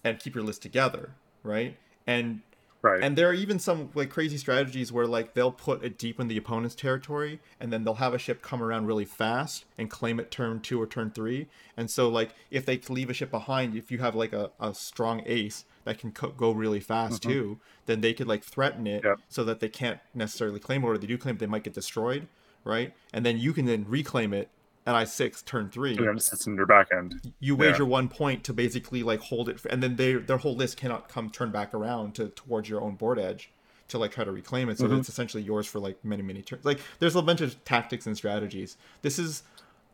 and 0.03 0.19
keep 0.19 0.35
your 0.35 0.43
list 0.43 0.61
together, 0.61 1.15
right? 1.43 1.75
And 2.07 2.41
Right. 2.81 3.03
And 3.03 3.17
there 3.17 3.29
are 3.29 3.33
even 3.33 3.59
some 3.59 3.89
like 3.93 4.09
crazy 4.09 4.37
strategies 4.37 4.91
where 4.91 5.05
like 5.05 5.33
they'll 5.33 5.51
put 5.51 5.83
it 5.83 5.97
deep 5.97 6.19
in 6.19 6.29
the 6.29 6.37
opponent's 6.37 6.75
territory 6.75 7.41
and 7.59 7.73
then 7.73 7.83
they'll 7.83 7.95
have 7.95 8.13
a 8.13 8.17
ship 8.17 8.41
come 8.41 8.63
around 8.63 8.85
really 8.85 9.03
fast 9.03 9.65
and 9.77 9.89
claim 9.89 10.17
it 10.19 10.31
turn 10.31 10.61
two 10.61 10.81
or 10.81 10.87
turn 10.87 11.11
three. 11.11 11.47
And 11.75 11.91
so 11.91 12.07
like 12.07 12.29
if 12.51 12.65
they 12.65 12.77
leave 12.87 13.09
a 13.09 13.13
ship 13.13 13.31
behind, 13.31 13.75
if 13.75 13.91
you 13.91 13.97
have 13.97 14.15
like 14.15 14.31
a, 14.31 14.51
a 14.61 14.73
strong 14.73 15.21
ace 15.25 15.65
that 15.83 15.97
can 15.97 16.11
co- 16.13 16.29
go 16.29 16.51
really 16.51 16.79
fast 16.79 17.21
Mhm. 17.23 17.29
too, 17.29 17.59
then 17.85 17.99
they 17.99 18.13
could 18.13 18.27
like 18.27 18.43
threaten 18.45 18.87
it 18.87 19.03
Yep. 19.03 19.19
so 19.27 19.43
that 19.43 19.59
they 19.59 19.69
can't 19.69 19.99
necessarily 20.13 20.59
claim 20.59 20.83
it 20.83 20.87
or 20.87 20.97
they 20.97 21.07
do 21.07 21.17
claim 21.17 21.35
it, 21.35 21.39
they 21.39 21.47
might 21.47 21.63
get 21.63 21.73
destroyed, 21.73 22.27
right? 22.63 22.93
And 23.11 23.25
then 23.25 23.37
you 23.37 23.51
can 23.51 23.65
then 23.65 23.85
reclaim 23.89 24.33
it 24.33 24.49
at 24.87 24.95
I 24.95 25.03
six 25.03 25.41
turn 25.41 25.69
three 25.69 25.95
and 25.95 26.07
then 26.07 26.17
it 26.17 26.21
sits 26.23 26.47
in 26.47 26.55
your 26.55 26.65
back 26.65 26.89
end. 26.91 27.33
you 27.39 27.53
Yeah. 27.55 27.59
wager 27.71 27.85
one 27.85 28.07
point 28.09 28.43
to 28.45 28.53
basically 28.53 29.03
like 29.03 29.19
hold 29.21 29.49
it, 29.49 29.63
and 29.69 29.83
then 29.83 29.95
they 29.97 30.13
their 30.13 30.37
whole 30.37 30.55
list 30.55 30.77
cannot 30.77 31.09
come 31.09 31.29
turn 31.29 31.51
back 31.51 31.73
around 31.73 32.15
to 32.15 32.29
towards 32.29 32.69
your 32.69 32.81
own 32.81 32.95
board 32.95 33.19
edge 33.19 33.51
to 33.89 33.97
like 33.97 34.11
try 34.11 34.23
to 34.23 34.31
reclaim 34.31 34.69
it. 34.69 34.77
So 34.77 34.87
Mhm. 34.87 34.99
it's 34.99 35.09
essentially 35.09 35.43
yours 35.43 35.65
for 35.67 35.79
like 35.79 36.03
many 36.03 36.21
many 36.23 36.41
turns. 36.41 36.63
Like 36.65 36.79
there's 36.99 37.15
a 37.15 37.21
bunch 37.21 37.41
of 37.41 37.63
tactics 37.65 38.05
and 38.07 38.15
strategies. 38.17 38.77
This 39.01 39.19
is. 39.19 39.43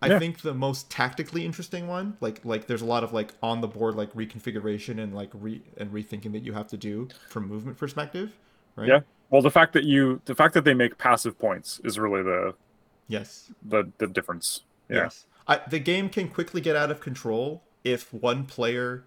I 0.01 0.09
Yeah. 0.09 0.19
think 0.19 0.41
the 0.41 0.53
most 0.53 0.91
tactically 0.91 1.45
interesting 1.45 1.87
one, 1.87 2.17
like 2.19 2.43
like 2.43 2.67
there's 2.67 2.81
a 2.81 2.85
lot 2.85 3.03
of 3.03 3.13
like 3.13 3.33
on 3.41 3.61
the 3.61 3.67
board 3.67 3.95
like 3.95 4.13
reconfiguration 4.13 5.01
and 5.01 5.15
like 5.15 5.31
re 5.33 5.61
and 5.77 5.91
rethinking 5.91 6.33
that 6.33 6.43
you 6.43 6.51
have 6.53 6.67
to 6.67 6.77
do 6.77 7.07
from 7.29 7.47
movement 7.47 7.77
perspective, 7.77 8.33
right? 8.75 8.89
Yeah. 8.89 8.99
Well, 9.29 9.41
the 9.41 9.49
fact 9.49 9.71
that 9.73 9.85
you, 9.85 10.21
the 10.25 10.35
fact 10.35 10.53
that 10.53 10.65
they 10.65 10.73
make 10.75 10.97
passive 10.99 11.39
points 11.39 11.79
is 11.83 11.97
really 11.97 12.21
the 12.21 12.53
Yes. 13.07 13.51
the 13.63 13.91
the 13.97 14.07
difference. 14.07 14.63
Yeah. 14.89 14.95
Yes. 15.03 15.25
I, 15.47 15.61
the 15.69 15.79
game 15.79 16.09
can 16.09 16.27
quickly 16.29 16.61
get 16.61 16.75
out 16.75 16.89
of 16.91 16.99
control 17.01 17.61
if 17.83 18.11
one 18.13 18.45
player 18.45 19.03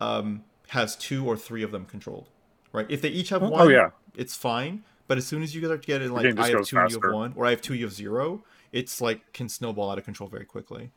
um, 0.00 0.44
has 0.68 0.96
two 0.96 1.26
or 1.26 1.36
three 1.36 1.62
of 1.62 1.70
them 1.72 1.86
controlled. 1.86 2.28
Right? 2.72 2.86
If 2.90 3.00
they 3.00 3.08
each 3.08 3.30
have 3.30 3.42
Oh, 3.42 3.48
one, 3.48 3.70
yeah. 3.70 3.90
it's 4.14 4.36
fine. 4.36 4.84
But 5.06 5.16
as 5.16 5.26
soon 5.26 5.42
as 5.42 5.54
you 5.54 5.64
start 5.64 5.80
to 5.82 5.86
get 5.86 6.02
in, 6.02 6.12
like 6.12 6.26
I 6.38 6.48
have 6.50 6.66
two, 6.66 6.76
you 6.76 6.82
have 6.82 7.12
one, 7.14 7.32
or 7.34 7.46
I 7.46 7.50
have 7.50 7.62
two, 7.62 7.72
you 7.74 7.86
have 7.86 7.94
zero, 7.94 8.44
it's 8.72 9.00
like 9.00 9.32
can 9.32 9.48
snowball 9.48 9.90
out 9.90 9.96
of 9.96 10.04
control 10.04 10.28
very 10.28 10.44
quickly. 10.44 10.90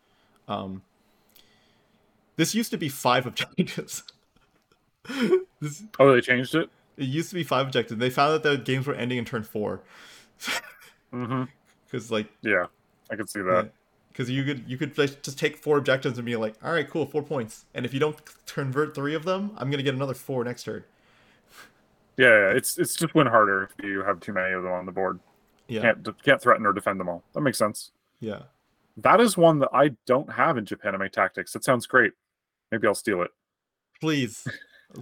Um, 0.50 0.82
this 2.36 2.54
used 2.54 2.72
to 2.72 2.78
be 2.78 2.90
five 2.90 3.26
objectives. 3.26 4.04
this, 5.62 5.84
Oh, 5.98 6.14
they 6.14 6.20
changed 6.20 6.56
it. 6.56 6.70
it 6.98 7.06
used 7.06 7.30
to 7.30 7.36
be 7.36 7.44
five 7.44 7.68
objectives. 7.68 8.00
They 8.00 8.10
found 8.10 8.34
that 8.34 8.44
the 8.44 8.58
games 8.58 8.86
were 8.86 8.94
ending 8.96 9.18
in 9.18 9.24
turn 9.26 9.44
four 9.44 9.80
Mm-hmm. 11.14 11.44
because 11.86 12.12
like 12.12 12.28
Yeah, 12.42 12.66
I 13.10 13.16
could 13.16 13.30
see 13.30 13.42
that. 13.42 13.72
Because 14.12 14.30
you 14.30 14.44
could 14.44 14.64
you 14.68 14.78
could 14.78 14.94
just 14.96 15.38
take 15.40 15.58
four 15.58 15.78
objectives 15.78 16.18
and 16.18 16.26
be 16.26 16.36
like, 16.36 16.56
all 16.64 16.72
right, 16.74 16.90
cool, 16.90 17.06
four 17.06 17.24
points. 17.24 17.66
And 17.74 17.86
if 17.86 17.94
you 17.94 18.00
don't 18.00 18.18
convert 18.46 18.94
three 18.96 19.16
of 19.16 19.24
them, 19.26 19.52
I'm 19.58 19.70
gonna 19.72 19.84
get 19.84 19.96
another 19.96 20.14
four 20.14 20.44
next 20.44 20.64
turn. 20.64 20.84
Yeah, 22.18 22.28
yeah, 22.28 22.50
it's 22.52 22.78
it's 22.78 22.96
just 22.96 23.16
win 23.16 23.28
harder 23.28 23.64
if 23.64 23.86
you 23.86 24.04
have 24.04 24.20
too 24.20 24.34
many 24.34 24.54
of 24.54 24.64
them 24.64 24.72
on 24.72 24.86
the 24.86 24.92
board. 24.92 25.20
Yeah, 25.68 25.82
Can't 25.82 26.24
can't 26.24 26.42
threaten 26.42 26.66
or 26.66 26.74
defend 26.74 27.00
them 27.00 27.10
all. 27.10 27.24
That 27.34 27.42
makes 27.42 27.58
sense. 27.58 27.92
yeah. 28.20 28.44
That 28.98 29.22
is 29.22 29.38
one 29.38 29.60
that 29.60 29.70
I 29.74 29.92
don't 30.06 30.34
have 30.34 30.58
in 30.58 30.66
Japanime 30.66 31.10
Tactics. 31.10 31.54
That 31.54 31.64
sounds 31.64 31.88
great. 31.88 32.12
Maybe 32.72 32.86
I'll 32.88 32.94
steal 32.94 33.22
it. 33.22 33.32
Please, 34.02 34.46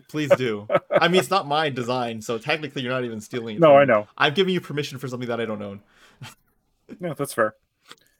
please 0.08 0.30
do. 0.38 0.68
I 0.92 1.08
mean, 1.08 1.20
it's 1.20 1.32
not 1.32 1.48
my 1.48 1.72
design, 1.72 2.22
so 2.22 2.38
technically 2.38 2.84
you're 2.84 2.92
not 2.92 3.04
even 3.04 3.20
stealing 3.20 3.56
it. 3.56 3.60
No, 3.60 3.76
I 3.76 3.86
know. 3.86 4.08
I'm 4.16 4.36
giving 4.36 4.54
you 4.54 4.62
permission 4.62 5.00
for 5.00 5.08
something 5.08 5.28
that 5.28 5.42
I 5.42 5.46
don't 5.46 5.62
own. 5.62 5.82
No, 7.00 7.14
that's 7.14 7.34
fair. 7.34 7.56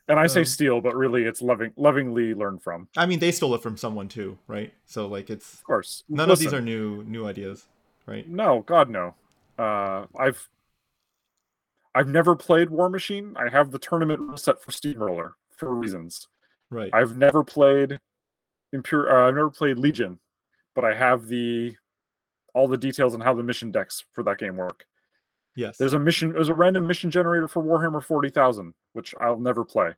And 0.10 0.20
I 0.20 0.28
say 0.28 0.42
Um, 0.42 0.46
steal, 0.46 0.82
but 0.82 0.96
really 0.96 1.24
it's 1.24 1.42
loving 1.42 1.72
lovingly 1.78 2.34
learn 2.34 2.58
from. 2.60 2.88
I 2.98 3.06
mean, 3.06 3.20
they 3.20 3.32
stole 3.32 3.54
it 3.56 3.62
from 3.62 3.78
someone 3.78 4.08
too, 4.08 4.38
right? 4.48 4.74
So 4.86 5.08
like, 5.08 5.30
it's 5.30 5.54
Of 5.54 5.64
course. 5.64 6.04
none 6.10 6.30
of 6.32 6.40
these 6.40 6.54
are 6.54 6.62
new 6.62 7.04
new 7.04 7.26
ideas, 7.28 7.68
right? 8.08 8.28
No, 8.28 8.62
God 8.66 8.90
no. 8.90 9.14
Uh, 9.58 10.08
I've 10.18 10.50
I've 11.94 12.08
never 12.08 12.36
played 12.36 12.70
Warmachine. 12.70 13.36
I 13.38 13.50
have 13.50 13.72
the 13.72 13.80
tournament 13.80 14.40
set 14.40 14.62
for 14.62 14.72
Steamroller 14.72 15.36
for 15.56 15.74
reasons. 15.74 16.28
Right. 16.72 16.90
I've 16.94 17.18
never 17.18 17.44
played 17.44 18.00
Impure. 18.74 19.10
Uh, 19.12 19.28
I've 19.28 19.36
never 19.36 19.50
played 19.50 19.78
Legion, 19.78 20.20
but 20.76 20.86
I 20.86 20.94
have 20.96 21.28
the 21.28 21.76
all 22.56 22.68
the 22.68 22.78
details 22.78 23.14
on 23.14 23.22
how 23.22 23.34
the 23.36 23.44
mission 23.44 23.72
decks 23.72 24.06
for 24.14 24.24
that 24.24 24.40
game 24.40 24.58
work. 24.58 24.86
Yes. 25.56 25.78
There's 25.78 25.94
a 25.94 26.00
mission. 26.00 26.34
There's 26.34 26.50
a 26.50 26.54
random 26.54 26.88
mission 26.88 27.12
generator 27.12 27.48
for 27.48 27.64
Warhammer 27.64 28.04
Forty 28.04 28.30
Thousand, 28.30 28.74
which 28.94 29.14
I'll 29.20 29.40
never 29.40 29.66
play, 29.66 29.92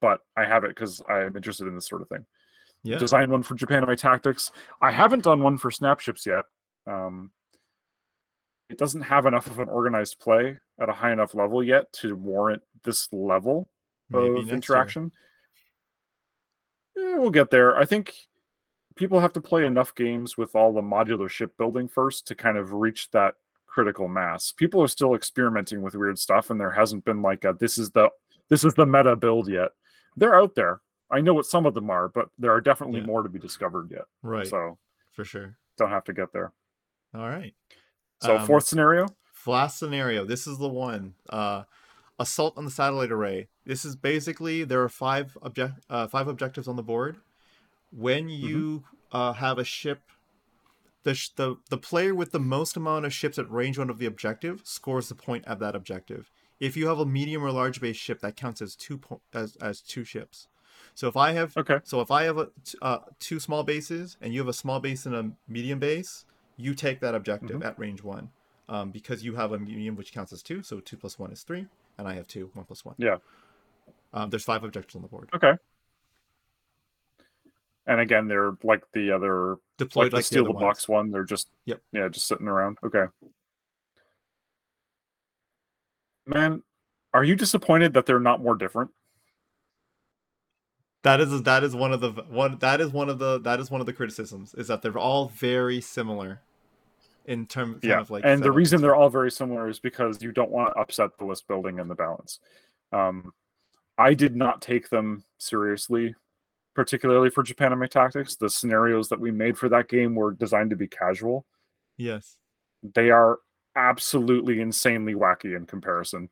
but 0.00 0.20
I 0.36 0.44
have 0.44 0.64
it 0.64 0.68
because 0.68 1.02
I'm 1.08 1.36
interested 1.36 1.66
in 1.66 1.74
this 1.74 1.88
sort 1.88 2.02
of 2.02 2.08
thing. 2.08 2.26
yeah. 2.82 2.98
Designed 2.98 3.32
one 3.32 3.42
for 3.42 3.54
Japanime 3.54 3.98
Tactics. 3.98 4.52
I 4.80 4.90
haven't 4.90 5.24
done 5.24 5.42
one 5.42 5.58
for 5.58 5.70
Snapships 5.70 6.26
yet. 6.26 6.44
Um, 6.86 7.30
it 8.68 8.78
doesn't 8.78 9.02
have 9.02 9.26
enough 9.26 9.46
of 9.46 9.58
an 9.58 9.68
organized 9.68 10.18
play 10.18 10.58
at 10.80 10.88
a 10.88 10.92
high 10.92 11.12
enough 11.12 11.34
level 11.34 11.62
yet 11.62 11.92
to 11.94 12.16
warrant 12.16 12.62
this 12.84 13.08
level 13.12 13.68
Maybe 14.10 14.40
of 14.40 14.52
interaction. 14.52 15.12
Yeah, 16.96 17.18
we'll 17.18 17.30
get 17.30 17.50
there. 17.50 17.76
I 17.76 17.84
think 17.84 18.14
people 18.96 19.20
have 19.20 19.32
to 19.34 19.40
play 19.40 19.66
enough 19.66 19.94
games 19.94 20.36
with 20.36 20.56
all 20.56 20.72
the 20.72 20.80
modular 20.80 21.28
ship 21.28 21.56
building 21.58 21.86
first 21.86 22.26
to 22.28 22.34
kind 22.34 22.56
of 22.56 22.72
reach 22.72 23.10
that 23.12 23.34
critical 23.76 24.08
mass. 24.08 24.52
People 24.52 24.82
are 24.82 24.88
still 24.88 25.14
experimenting 25.14 25.82
with 25.82 25.94
weird 25.94 26.18
stuff, 26.18 26.48
and 26.48 26.58
there 26.58 26.70
hasn't 26.70 27.04
been 27.04 27.20
like 27.20 27.44
a 27.44 27.54
this 27.60 27.76
is 27.76 27.90
the 27.90 28.08
this 28.48 28.64
is 28.64 28.72
the 28.72 28.86
meta 28.86 29.14
build 29.14 29.48
yet. 29.48 29.68
They're 30.16 30.34
out 30.34 30.54
there. 30.54 30.80
I 31.10 31.20
know 31.20 31.34
what 31.34 31.44
some 31.44 31.66
of 31.66 31.74
them 31.74 31.90
are, 31.90 32.08
but 32.08 32.30
there 32.38 32.52
are 32.52 32.60
definitely 32.62 33.00
Yeah. 33.00 33.06
more 33.06 33.22
to 33.22 33.28
be 33.28 33.38
discovered 33.38 33.90
yet. 33.90 34.06
Right. 34.22 34.46
So 34.46 34.78
For 35.12 35.24
sure. 35.24 35.58
don't 35.76 35.90
have 35.90 36.04
to 36.04 36.14
get 36.14 36.32
there. 36.32 36.52
All 37.14 37.28
right. 37.28 37.54
So 38.22 38.38
Um, 38.38 38.46
fourth 38.46 38.64
scenario. 38.64 39.06
Last 39.46 39.78
scenario. 39.78 40.24
This 40.24 40.46
is 40.46 40.56
the 40.58 40.68
one. 40.68 41.14
Uh, 41.28 41.64
assault 42.18 42.56
on 42.56 42.64
the 42.64 42.70
satellite 42.70 43.12
array. 43.12 43.48
This 43.66 43.84
is 43.84 43.94
basically 43.94 44.64
there 44.64 44.82
are 44.82 44.88
five 44.88 45.36
object 45.42 45.74
uh, 45.90 46.06
five 46.08 46.28
objectives 46.28 46.66
on 46.66 46.76
the 46.76 46.82
board. 46.82 47.18
When 47.92 48.28
you 48.30 48.84
uh, 49.12 49.34
have 49.34 49.58
a 49.58 49.64
ship, 49.64 50.00
the, 51.06 51.14
sh- 51.14 51.30
the 51.36 51.56
the 51.70 51.78
player 51.78 52.14
with 52.14 52.32
the 52.32 52.40
most 52.40 52.76
amount 52.76 53.06
of 53.06 53.12
ships 53.12 53.38
at 53.38 53.50
range 53.50 53.78
one 53.78 53.90
of 53.90 53.98
the 53.98 54.06
objective 54.06 54.60
scores 54.64 55.08
the 55.08 55.14
point 55.14 55.44
of 55.46 55.58
that 55.60 55.74
objective. 55.76 56.30
If 56.58 56.76
you 56.76 56.88
have 56.88 56.98
a 56.98 57.06
medium 57.06 57.44
or 57.44 57.50
large 57.50 57.80
base 57.80 57.96
ship, 57.96 58.20
that 58.20 58.34
counts 58.36 58.60
as 58.60 58.74
two 58.74 58.98
po- 58.98 59.20
as 59.32 59.56
as 59.56 59.80
two 59.80 60.04
ships. 60.04 60.48
So 60.94 61.06
if 61.08 61.16
I 61.16 61.32
have 61.32 61.56
Okay. 61.56 61.78
so 61.84 62.00
if 62.00 62.10
I 62.10 62.24
have 62.24 62.38
a, 62.38 62.46
t- 62.64 62.78
uh, 62.82 62.98
two 63.20 63.38
small 63.40 63.62
bases 63.62 64.16
and 64.20 64.32
you 64.32 64.40
have 64.40 64.48
a 64.48 64.52
small 64.64 64.80
base 64.80 65.06
and 65.06 65.14
a 65.14 65.30
medium 65.48 65.78
base, 65.78 66.24
you 66.56 66.74
take 66.74 67.00
that 67.00 67.14
objective 67.14 67.62
at 67.62 67.78
range 67.78 68.02
one, 68.02 68.30
um, 68.68 68.90
because 68.90 69.22
you 69.22 69.34
have 69.36 69.52
a 69.52 69.58
medium 69.58 69.94
which 69.96 70.12
counts 70.12 70.32
as 70.32 70.42
two. 70.42 70.62
So 70.62 70.80
two 70.80 70.96
plus 70.96 71.18
one 71.18 71.30
is 71.32 71.42
three, 71.42 71.66
and 71.98 72.08
I 72.08 72.14
have 72.14 72.26
two. 72.26 72.50
One 72.54 72.64
plus 72.66 72.84
one. 72.84 72.94
Yeah. 72.98 73.18
Um, 74.14 74.30
there's 74.30 74.44
five 74.44 74.64
objectives 74.64 74.96
on 74.96 75.02
the 75.02 75.08
board. 75.08 75.28
Okay. 75.34 75.52
And 77.86 78.00
again, 78.00 78.26
they're 78.26 78.56
like 78.62 78.82
the 78.92 79.12
other 79.12 79.56
Deployed 79.78 80.06
like 80.06 80.10
the 80.10 80.16
like 80.16 80.24
steal 80.24 80.44
the, 80.44 80.52
the 80.52 80.58
box 80.58 80.88
one. 80.88 81.10
They're 81.10 81.24
just 81.24 81.48
Yep. 81.66 81.80
yeah, 81.92 82.08
just 82.08 82.26
sitting 82.26 82.48
around. 82.48 82.78
Okay. 82.84 83.04
Man, 86.26 86.62
are 87.14 87.24
you 87.24 87.36
disappointed 87.36 87.94
that 87.94 88.06
they're 88.06 88.18
not 88.18 88.42
more 88.42 88.56
different? 88.56 88.90
That 91.04 91.20
is 91.20 91.42
that 91.42 91.62
is 91.62 91.76
one 91.76 91.92
of 91.92 92.00
the 92.00 92.10
one 92.28 92.58
that 92.58 92.80
is 92.80 92.90
one 92.90 93.08
of 93.08 93.20
the 93.20 93.38
that 93.40 93.60
is 93.60 93.70
one 93.70 93.80
of 93.80 93.86
the 93.86 93.92
criticisms 93.92 94.54
is 94.54 94.66
that 94.66 94.82
they're 94.82 94.98
all 94.98 95.28
very 95.28 95.80
similar 95.80 96.40
in 97.26 97.46
terms 97.46 97.78
yeah. 97.84 98.00
of 98.00 98.10
like 98.10 98.24
and 98.24 98.42
the 98.42 98.50
reason 98.50 98.80
they're 98.80 98.96
all 98.96 99.08
very 99.08 99.30
similar 99.30 99.68
is 99.68 99.78
because 99.78 100.20
you 100.20 100.32
don't 100.32 100.50
want 100.50 100.74
to 100.74 100.80
upset 100.80 101.10
the 101.18 101.24
list 101.24 101.46
building 101.46 101.78
and 101.78 101.88
the 101.88 101.94
balance. 101.94 102.40
Um, 102.92 103.32
I 103.98 104.14
did 104.14 104.34
not 104.34 104.60
take 104.60 104.88
them 104.90 105.24
seriously, 105.38 106.14
particularly 106.76 107.30
for 107.30 107.42
Japanime 107.42 107.88
Tactics. 107.90 108.36
The 108.36 108.48
scenarios 108.50 109.08
that 109.08 109.18
we 109.18 109.32
made 109.32 109.58
for 109.58 109.68
that 109.70 109.88
game 109.88 110.14
were 110.14 110.32
designed 110.32 110.70
to 110.70 110.76
be 110.76 110.86
casual. 110.86 111.44
yes 111.96 112.36
They 112.94 113.10
are 113.10 113.38
absolutely 113.74 114.60
insanely 114.60 115.14
wacky 115.14 115.56
in 115.56 115.66
comparison. 115.66 116.28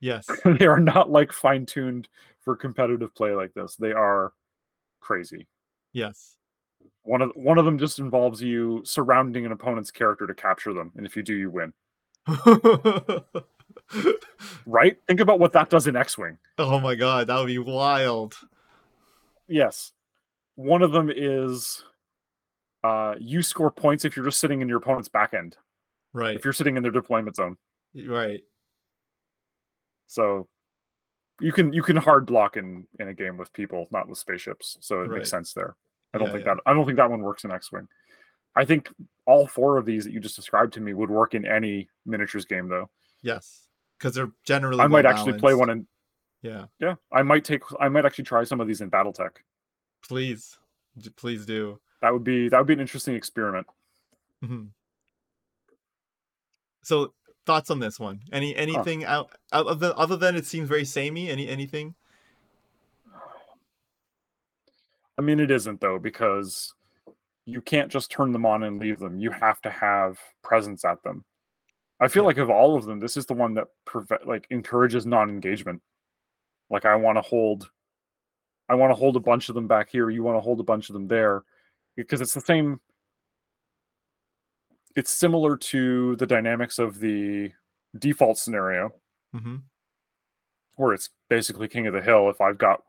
yes 0.00 0.26
they 0.58 0.66
are 0.66 0.80
not 0.80 1.10
like 1.10 1.32
fine 1.32 1.64
tuned 1.66 2.08
for 2.40 2.56
competitive 2.56 3.14
play 3.14 3.32
like 3.34 3.52
this. 3.54 3.76
They 3.76 3.92
are 3.92 4.32
crazy. 5.00 5.46
yes 5.92 6.36
One 7.02 7.22
of 7.22 7.30
one 7.34 7.58
of 7.58 7.64
them 7.64 7.78
just 7.78 7.98
involves 7.98 8.42
you 8.42 8.82
surrounding 8.84 9.46
an 9.46 9.52
opponent's 9.52 9.90
character 9.92 10.26
to 10.26 10.34
capture 10.34 10.72
them, 10.72 10.90
and 10.96 11.06
if 11.06 11.16
you 11.16 11.22
do, 11.22 11.34
you 11.34 11.50
win. 11.50 11.72
Right? 14.66 14.96
Think 15.06 15.20
about 15.20 15.38
what 15.38 15.52
that 15.52 15.70
does 15.70 15.86
in 15.86 15.94
X-wing. 15.96 16.38
oh 16.58 16.80
my 16.80 16.94
god 16.96 17.28
that 17.28 17.38
would 17.38 17.46
be 17.46 17.58
wild 17.58 18.34
Yes, 19.48 19.92
one 20.56 20.82
of 20.82 20.92
them 20.92 21.10
is 21.14 21.84
uh, 22.84 23.14
you 23.18 23.42
score 23.42 23.70
points 23.70 24.04
if 24.04 24.16
you're 24.16 24.24
just 24.24 24.40
sitting 24.40 24.60
in 24.60 24.68
your 24.68 24.78
opponent's 24.78 25.08
back 25.08 25.34
end. 25.34 25.56
right 26.12 26.36
If 26.36 26.44
you're 26.44 26.52
sitting 26.52 26.76
in 26.76 26.82
their 26.82 26.92
deployment 26.92 27.36
zone, 27.36 27.56
right 28.06 28.40
so 30.08 30.48
you 31.40 31.52
can 31.52 31.72
you 31.72 31.82
can 31.82 31.96
hard 31.96 32.26
block 32.26 32.56
in 32.56 32.86
in 33.00 33.08
a 33.08 33.14
game 33.14 33.36
with 33.36 33.52
people, 33.52 33.86
not 33.90 34.08
with 34.08 34.18
spaceships. 34.18 34.78
So 34.80 35.02
it 35.02 35.08
Right. 35.08 35.18
makes 35.18 35.30
sense 35.30 35.52
there. 35.52 35.76
I 36.14 36.18
don't 36.18 36.28
Yeah, 36.28 36.32
think 36.34 36.46
yeah. 36.46 36.54
that 36.54 36.62
I 36.66 36.72
don't 36.72 36.86
think 36.86 36.96
that 36.96 37.10
one 37.10 37.20
works 37.20 37.44
in 37.44 37.50
X-wing. 37.50 37.88
I 38.54 38.64
think 38.64 38.88
all 39.26 39.46
four 39.46 39.76
of 39.76 39.84
these 39.84 40.04
that 40.04 40.12
you 40.12 40.20
just 40.20 40.36
described 40.36 40.72
to 40.74 40.80
me 40.80 40.94
would 40.94 41.10
work 41.10 41.34
in 41.34 41.44
any 41.44 41.88
miniatures 42.06 42.46
game, 42.46 42.68
though. 42.68 42.88
Yes, 43.22 43.66
because 43.98 44.14
they're 44.14 44.30
generally. 44.44 44.80
I 44.80 44.86
might 44.86 45.04
actually 45.04 45.38
play 45.38 45.52
one 45.54 45.68
in. 45.68 45.86
Yeah, 46.46 46.66
Yeah, 46.78 46.94
I 47.12 47.22
might 47.22 47.44
take. 47.44 47.62
I 47.80 47.88
might 47.88 48.04
actually 48.06 48.24
try 48.24 48.44
some 48.44 48.60
of 48.60 48.68
these 48.68 48.80
in 48.80 48.90
BattleTech. 48.90 49.30
please, 50.06 50.58
please 51.16 51.44
do. 51.44 51.80
That 52.02 52.12
would 52.12 52.22
be 52.24 52.48
that 52.48 52.58
would 52.58 52.66
be 52.68 52.74
an 52.74 52.80
interesting 52.80 53.14
experiment. 53.16 53.66
Mhm. 54.44 54.68
So 56.82 57.12
thoughts 57.46 57.70
on 57.70 57.80
this 57.80 57.98
one? 57.98 58.20
Any 58.32 58.54
anything 58.54 59.04
out, 59.04 59.30
out 59.52 59.66
of 59.66 59.80
the 59.80 59.96
other 59.96 60.16
than 60.16 60.36
it 60.36 60.46
seems 60.46 60.68
very 60.68 60.84
samey? 60.84 61.28
Any 61.30 61.48
anything? 61.48 61.94
I 65.18 65.22
mean, 65.22 65.40
it 65.40 65.50
isn't 65.50 65.80
though 65.80 65.98
because 65.98 66.74
you 67.46 67.60
can't 67.60 67.90
just 67.90 68.10
turn 68.10 68.32
them 68.32 68.44
on 68.46 68.62
and 68.62 68.78
leave 68.78 68.98
them. 68.98 69.18
You 69.18 69.30
have 69.30 69.60
to 69.62 69.70
have 69.70 70.18
presence 70.42 70.84
at 70.84 71.02
them. 71.02 71.24
I 71.98 72.08
feel 72.08 72.22
Yeah. 72.22 72.26
like 72.28 72.38
of 72.38 72.50
all 72.50 72.76
of 72.76 72.84
them, 72.84 73.00
this 73.00 73.16
is 73.16 73.26
the 73.26 73.34
one 73.34 73.54
that 73.54 73.68
prevent 73.84 74.26
like 74.26 74.46
encourages 74.50 75.06
non-engagement. 75.06 75.82
Like 76.70 76.84
I 76.84 76.96
want 76.96 77.16
to 77.16 77.22
hold, 77.22 77.70
I 78.68 78.74
want 78.74 78.90
to 78.90 78.94
hold 78.94 79.16
a 79.16 79.20
bunch 79.20 79.48
of 79.48 79.54
them 79.54 79.66
back 79.68 79.88
here. 79.90 80.10
You 80.10 80.22
want 80.22 80.36
to 80.36 80.40
hold 80.40 80.58
a 80.60 80.64
bunch 80.64 80.88
of 80.88 80.94
them 80.94 81.06
there, 81.08 81.42
because 81.96 82.20
it's 82.20 82.34
the 82.34 82.40
same. 82.40 82.80
It's 84.96 85.12
similar 85.12 85.56
to 85.58 86.16
the 86.16 86.26
dynamics 86.26 86.78
of 86.78 86.98
the 86.98 87.52
default 87.98 88.38
scenario 88.38 88.92
Mm-hmm. 89.34 89.56
where 90.76 90.94
it's 90.94 91.10
basically 91.28 91.68
king 91.68 91.86
of 91.86 91.92
the 91.92 92.00
hill. 92.00 92.30
If 92.30 92.40
I've 92.40 92.56
got, 92.56 92.82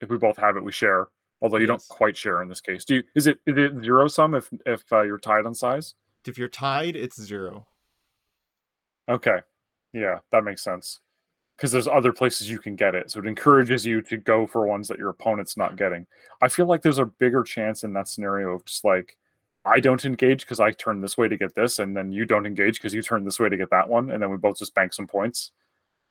if 0.00 0.08
we 0.10 0.16
both 0.18 0.36
have 0.36 0.56
it, 0.56 0.62
we 0.62 0.70
share. 0.70 1.08
Although 1.40 1.56
you 1.56 1.66
Yes. 1.66 1.86
don't 1.86 1.88
quite 1.88 2.16
share 2.16 2.40
in 2.42 2.48
this 2.48 2.60
case. 2.60 2.84
Do 2.84 2.96
you? 2.96 3.02
Is 3.16 3.26
it 3.26 3.38
is 3.46 3.56
it 3.56 3.82
zero 3.82 4.06
sum 4.08 4.34
if 4.34 4.48
if 4.66 4.84
uh, 4.92 5.02
you're 5.02 5.18
tied 5.18 5.46
on 5.46 5.54
size? 5.54 5.94
If 6.26 6.38
you're 6.38 6.48
tied, 6.48 6.94
it's 6.96 7.20
zero. 7.20 7.66
Okay, 9.08 9.38
yeah, 9.92 10.18
that 10.30 10.44
makes 10.44 10.62
sense. 10.62 11.00
Because 11.58 11.72
there's 11.72 11.88
other 11.88 12.12
places 12.12 12.48
you 12.48 12.60
can 12.60 12.76
get 12.76 12.94
it, 12.94 13.10
so 13.10 13.18
it 13.18 13.26
encourages 13.26 13.84
you 13.84 14.00
to 14.02 14.16
go 14.16 14.46
for 14.46 14.64
ones 14.64 14.86
that 14.86 14.98
your 14.98 15.08
opponent's 15.08 15.56
not 15.56 15.74
getting. 15.74 16.06
I 16.40 16.48
feel 16.48 16.66
like 16.66 16.82
there's 16.82 17.00
a 17.00 17.04
bigger 17.04 17.42
chance 17.42 17.82
in 17.82 17.92
that 17.94 18.06
scenario 18.06 18.52
of 18.52 18.64
just 18.64 18.84
like 18.84 19.16
I 19.64 19.80
don't 19.80 20.04
engage 20.04 20.42
because 20.42 20.60
I 20.60 20.70
turn 20.70 21.00
this 21.00 21.18
way 21.18 21.26
to 21.28 21.36
get 21.36 21.54
this, 21.56 21.80
and 21.80 21.96
then 21.96 22.12
you 22.12 22.24
don't 22.24 22.46
engage 22.46 22.78
because 22.78 22.94
you 22.94 23.02
turn 23.02 23.24
this 23.24 23.40
way 23.40 23.48
to 23.48 23.56
get 23.56 23.70
that 23.70 23.88
one, 23.88 24.10
and 24.12 24.22
then 24.22 24.30
we 24.30 24.36
both 24.36 24.58
just 24.58 24.74
bank 24.74 24.92
some 24.94 25.08
points, 25.08 25.50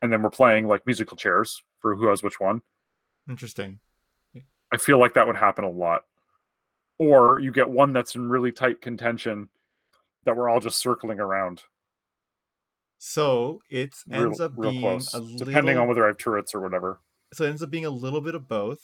and 0.01 0.11
then 0.11 0.21
we're 0.21 0.29
playing 0.29 0.67
like 0.67 0.85
musical 0.85 1.15
chairs 1.15 1.63
for 1.79 1.95
who 1.95 2.07
has 2.07 2.21
which 2.21 2.39
one. 2.39 2.61
Interesting. 3.29 3.79
I 4.71 4.77
feel 4.77 4.99
like 4.99 5.13
that 5.13 5.25
would 5.27 5.37
happen 5.37 5.63
a 5.63 5.69
lot. 5.69 6.03
Or 6.99 7.39
you 7.39 7.51
get 7.51 7.69
one 7.69 7.93
that's 7.93 8.15
in 8.15 8.27
really 8.27 8.51
tight 8.51 8.81
contention 8.81 9.49
that 10.25 10.35
we're 10.35 10.49
all 10.49 10.59
just 10.59 10.79
circling 10.79 11.19
around, 11.19 11.61
So 12.97 13.61
it 13.69 13.93
real, 14.07 14.23
ends 14.23 14.39
up 14.39 14.53
real 14.55 14.71
being 14.71 14.81
close, 14.81 15.13
a 15.13 15.21
depending 15.37 15.77
on 15.77 15.87
whether 15.87 16.03
I 16.03 16.07
have 16.07 16.17
turrets 16.17 16.55
or 16.55 16.61
whatever. 16.61 16.99
so 17.33 17.43
it 17.45 17.49
ends 17.49 17.61
up 17.61 17.69
being 17.69 17.85
a 17.85 17.89
little 17.89 18.21
bit 18.21 18.35
of 18.35 18.47
both. 18.47 18.79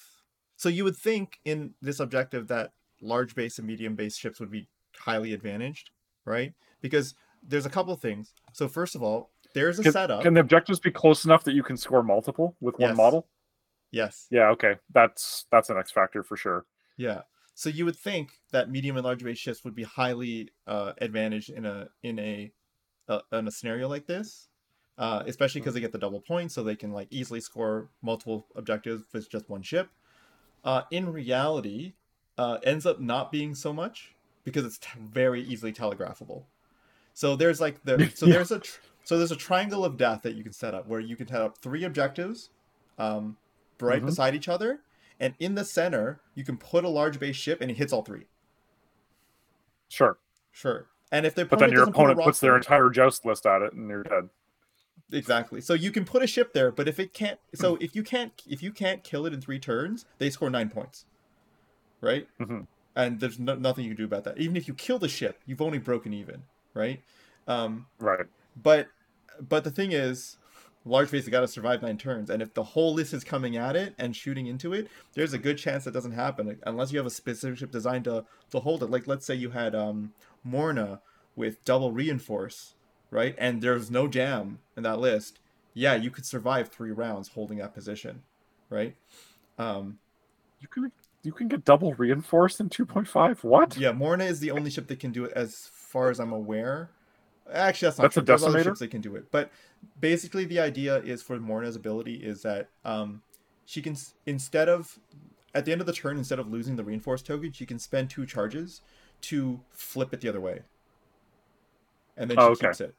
So 0.56 0.69
you 0.69 0.84
would 0.84 0.95
think 0.95 1.40
in 1.45 1.73
this 1.81 1.99
objective 1.99 2.48
that 2.49 2.73
large 3.02 3.35
base 3.35 3.57
and 3.57 3.68
medium 3.68 3.95
base 3.95 4.15
ships 4.15 4.40
would 4.40 4.52
be 4.52 4.68
highly 4.98 5.34
advantaged, 5.34 5.90
right? 6.26 6.53
Because 6.81 7.15
there's 7.41 7.65
a 7.65 7.69
couple 7.69 7.95
things. 7.95 8.34
So 8.53 8.68
first 8.68 8.95
of 8.95 9.02
all, 9.03 9.31
there's 9.53 9.80
a 9.80 9.84
Can, 9.84 9.91
setup. 9.91 10.22
can 10.23 10.34
the 10.34 10.40
objectives 10.41 10.80
be 10.80 10.91
close 10.91 11.26
enough 11.26 11.44
that 11.44 11.53
you 11.53 11.64
can 11.64 11.76
score 11.77 12.03
multiple 12.03 12.56
with 12.61 12.77
one 12.80 12.90
Yes. 12.91 12.98
model? 12.98 13.27
Yes. 13.91 14.27
Yeah, 14.31 14.49
okay, 14.49 14.76
that's 14.91 15.45
that's 15.52 15.69
an 15.69 15.77
X 15.77 15.91
factor 15.91 16.23
for 16.23 16.35
sure. 16.38 16.65
Yeah. 16.98 17.22
So 17.56 17.69
you 17.69 17.85
would 17.85 17.95
think 17.95 18.31
that 18.52 18.69
medium 18.72 18.95
and 18.98 19.06
large 19.06 19.23
base 19.23 19.38
ships 19.38 19.64
would 19.64 19.76
be 19.76 19.84
highly 19.84 20.49
uh, 20.65 20.94
advantaged 20.99 21.49
in 21.52 21.65
a 21.65 21.90
in 22.02 22.18
a 22.19 22.52
uh, 23.10 23.20
in 23.32 23.48
a 23.48 23.52
scenario 23.52 23.88
like 23.88 24.06
this, 24.08 24.48
uh, 24.98 25.24
especially 25.26 25.62
because 25.62 25.74
they 25.74 25.80
get 25.80 25.92
the 25.92 25.98
double 25.98 26.22
points, 26.22 26.54
so 26.54 26.64
they 26.64 26.76
can 26.76 26.92
like 26.92 27.08
easily 27.12 27.40
score 27.42 27.90
multiple 28.02 28.48
objectives 28.56 29.04
with 29.14 29.30
just 29.30 29.50
one 29.50 29.62
ship. 29.62 29.90
Uh, 30.64 30.84
in 30.92 31.12
reality, 31.12 31.94
uh, 32.38 32.58
ends 32.64 32.86
up 32.86 33.00
not 33.00 33.32
being 33.32 33.54
so 33.56 33.74
much 33.74 34.16
because 34.44 34.66
it's 34.66 34.78
t- 34.78 34.88
very 35.00 35.42
easily 35.42 35.74
telegraphable. 35.74 36.46
So 37.14 37.36
there's 37.36 37.60
like 37.62 37.84
the 37.84 38.12
so 38.16 38.26
Yeah. 38.26 38.34
there's 38.36 38.52
a 38.52 38.60
tr- 38.60 38.80
so 39.04 39.18
there's 39.18 39.32
a 39.32 39.36
triangle 39.36 39.84
of 39.84 39.98
death 39.98 40.22
that 40.22 40.36
you 40.36 40.44
can 40.44 40.54
set 40.54 40.74
up 40.74 40.88
where 40.88 41.00
you 41.02 41.16
can 41.18 41.28
set 41.28 41.42
up 41.42 41.58
three 41.58 41.84
objectives, 41.84 42.50
um, 42.98 43.38
right 43.82 44.02
Mhm. 44.02 44.06
beside 44.06 44.34
each 44.36 44.48
other, 44.48 44.80
and 45.20 45.34
in 45.40 45.56
the 45.56 45.66
center 45.66 46.22
you 46.36 46.44
can 46.46 46.58
put 46.58 46.86
a 46.86 46.90
large 46.90 47.20
base 47.20 47.36
ship 47.36 47.60
and 47.60 47.70
it 47.70 47.76
hits 47.78 47.92
all 47.92 48.02
three. 48.04 48.28
Sure, 49.90 50.18
Sure. 50.52 50.88
And 51.14 51.27
if 51.27 51.35
the 51.35 51.45
but 51.45 51.60
then 51.60 51.72
your 51.72 51.81
doesn't 51.81 51.94
put 51.94 52.02
opponent 52.02 52.19
puts 52.22 52.40
their 52.40 52.56
entire 52.56 52.90
joust 52.90 53.23
list 53.23 53.45
at 53.45 53.61
it, 53.61 53.73
and 53.73 53.88
you're 53.88 54.03
dead. 54.03 54.30
exactly. 55.11 55.61
So 55.61 55.76
you 55.76 55.91
can 55.91 56.06
put 56.06 56.23
a 56.23 56.27
ship 56.27 56.53
there, 56.53 56.72
but 56.72 56.88
if 56.88 56.99
it 56.99 57.14
can't, 57.14 57.40
so 57.53 57.76
if 57.80 57.95
you 57.95 58.02
can't, 58.02 58.34
if 58.49 58.64
you 58.64 58.72
can't 58.72 59.03
kill 59.03 59.27
it 59.27 59.34
in 59.34 59.40
three 59.40 59.60
turns, 59.60 60.06
they 60.18 60.31
score 60.31 60.49
nine 60.49 60.69
points, 60.69 61.06
right? 62.02 62.27
Mhm. 62.41 62.65
And 62.95 63.19
there's 63.19 63.40
no, 63.40 63.56
nothing 63.56 63.85
you 63.85 63.91
can 63.91 63.98
do 63.98 64.06
about 64.06 64.23
that. 64.23 64.40
Even 64.40 64.57
if 64.57 64.68
you 64.68 64.73
kill 64.73 64.98
the 64.99 65.07
ship, 65.07 65.40
you've 65.45 65.61
only 65.61 65.77
broken 65.77 66.14
even, 66.14 66.44
right? 66.73 66.99
Um, 67.48 67.85
Right. 67.99 68.26
but 68.61 68.88
but 69.40 69.64
the 69.64 69.72
thing 69.72 69.91
is, 69.91 70.38
large 70.85 71.11
base 71.11 71.23
has 71.26 71.30
got 71.30 71.41
to 71.41 71.48
survive 71.48 71.81
nine 71.81 71.98
turns, 71.98 72.30
and 72.30 72.41
if 72.41 72.53
the 72.53 72.64
whole 72.64 72.94
list 72.94 73.14
is 73.14 73.23
coming 73.23 73.56
at 73.56 73.76
it 73.76 73.94
and 73.98 74.15
shooting 74.15 74.48
into 74.48 74.73
it, 74.73 74.88
there's 75.14 75.34
a 75.34 75.38
good 75.38 75.57
chance 75.57 75.84
that 75.85 75.91
doesn't 75.94 76.11
happen 76.11 76.60
unless 76.65 76.91
you 76.91 76.98
have 76.98 77.06
a 77.06 77.11
specific 77.11 77.57
ship 77.60 77.72
designed 77.72 78.06
to 78.06 78.26
to 78.52 78.60
hold 78.60 78.84
it. 78.84 78.90
Like 78.90 79.07
let's 79.07 79.26
say 79.26 79.35
you 79.35 79.52
had 79.52 79.76
um 79.76 80.14
Morna 80.44 81.02
with 81.36 81.64
double 81.65 81.91
reinforce, 81.91 82.76
right? 83.10 83.36
And 83.38 83.61
there's 83.61 83.90
no 83.90 84.07
jam 84.07 84.60
in 84.78 84.84
that 84.84 84.99
list. 84.99 85.40
Yeah, 85.74 85.95
you 85.95 86.11
could 86.11 86.26
survive 86.26 86.70
three 86.70 86.91
rounds 86.91 87.30
holding 87.30 87.57
that 87.57 87.74
position, 87.74 88.24
right? 88.70 88.95
Um, 89.57 89.99
You 90.61 90.68
can 90.68 90.91
you 91.24 91.32
can 91.32 91.48
get 91.48 91.64
double 91.64 91.94
reinforced 91.94 92.60
in 92.60 92.70
2.5. 92.70 93.44
What? 93.44 93.78
yeah, 93.78 93.94
Morna 93.94 94.26
is 94.26 94.41
the 94.41 94.52
only 94.52 94.70
ship 94.70 94.88
that 94.88 94.99
can 94.99 95.11
do 95.11 95.24
it 95.24 95.32
as 95.36 95.70
far 95.72 96.10
as 96.10 96.20
I'm 96.20 96.34
aware. 96.34 96.90
Actually, 97.52 97.88
that's 97.88 97.98
not 97.98 98.03
That's 98.03 98.18
a 98.18 98.20
true. 98.22 98.26
There's 98.26 98.44
other 98.44 98.64
ships 98.64 98.80
that 98.80 98.91
can 98.91 99.02
do 99.02 99.15
it. 99.15 99.32
But 99.32 99.52
basically, 99.99 100.45
the 100.45 100.60
idea 100.60 100.98
is 100.98 101.22
for 101.22 101.40
Morna's 101.40 101.76
ability 101.76 102.15
is 102.15 102.41
that 102.41 102.70
um, 102.84 103.22
she 103.65 103.82
can 103.82 103.95
instead 104.26 104.70
of 104.70 104.99
at 105.56 105.65
the 105.65 105.72
end 105.72 105.82
of 105.82 105.88
the 105.88 105.94
turn, 105.94 106.18
instead 106.18 106.40
of 106.40 106.52
losing 106.52 106.76
the 106.76 106.84
reinforced 106.84 107.26
token, 107.26 107.52
she 107.52 107.65
can 107.65 107.80
spend 107.80 108.10
two 108.10 108.26
charges 108.26 108.82
to 109.24 109.60
flip 109.72 110.14
it 110.14 110.22
the 110.22 110.30
other 110.30 110.41
way, 110.41 110.62
and 112.18 112.30
then 112.30 112.38
oh, 112.40 112.41
she 112.41 112.48
Oh, 112.48 112.52
okay. 112.52 112.68
keeps 112.68 112.82
it. 112.82 112.95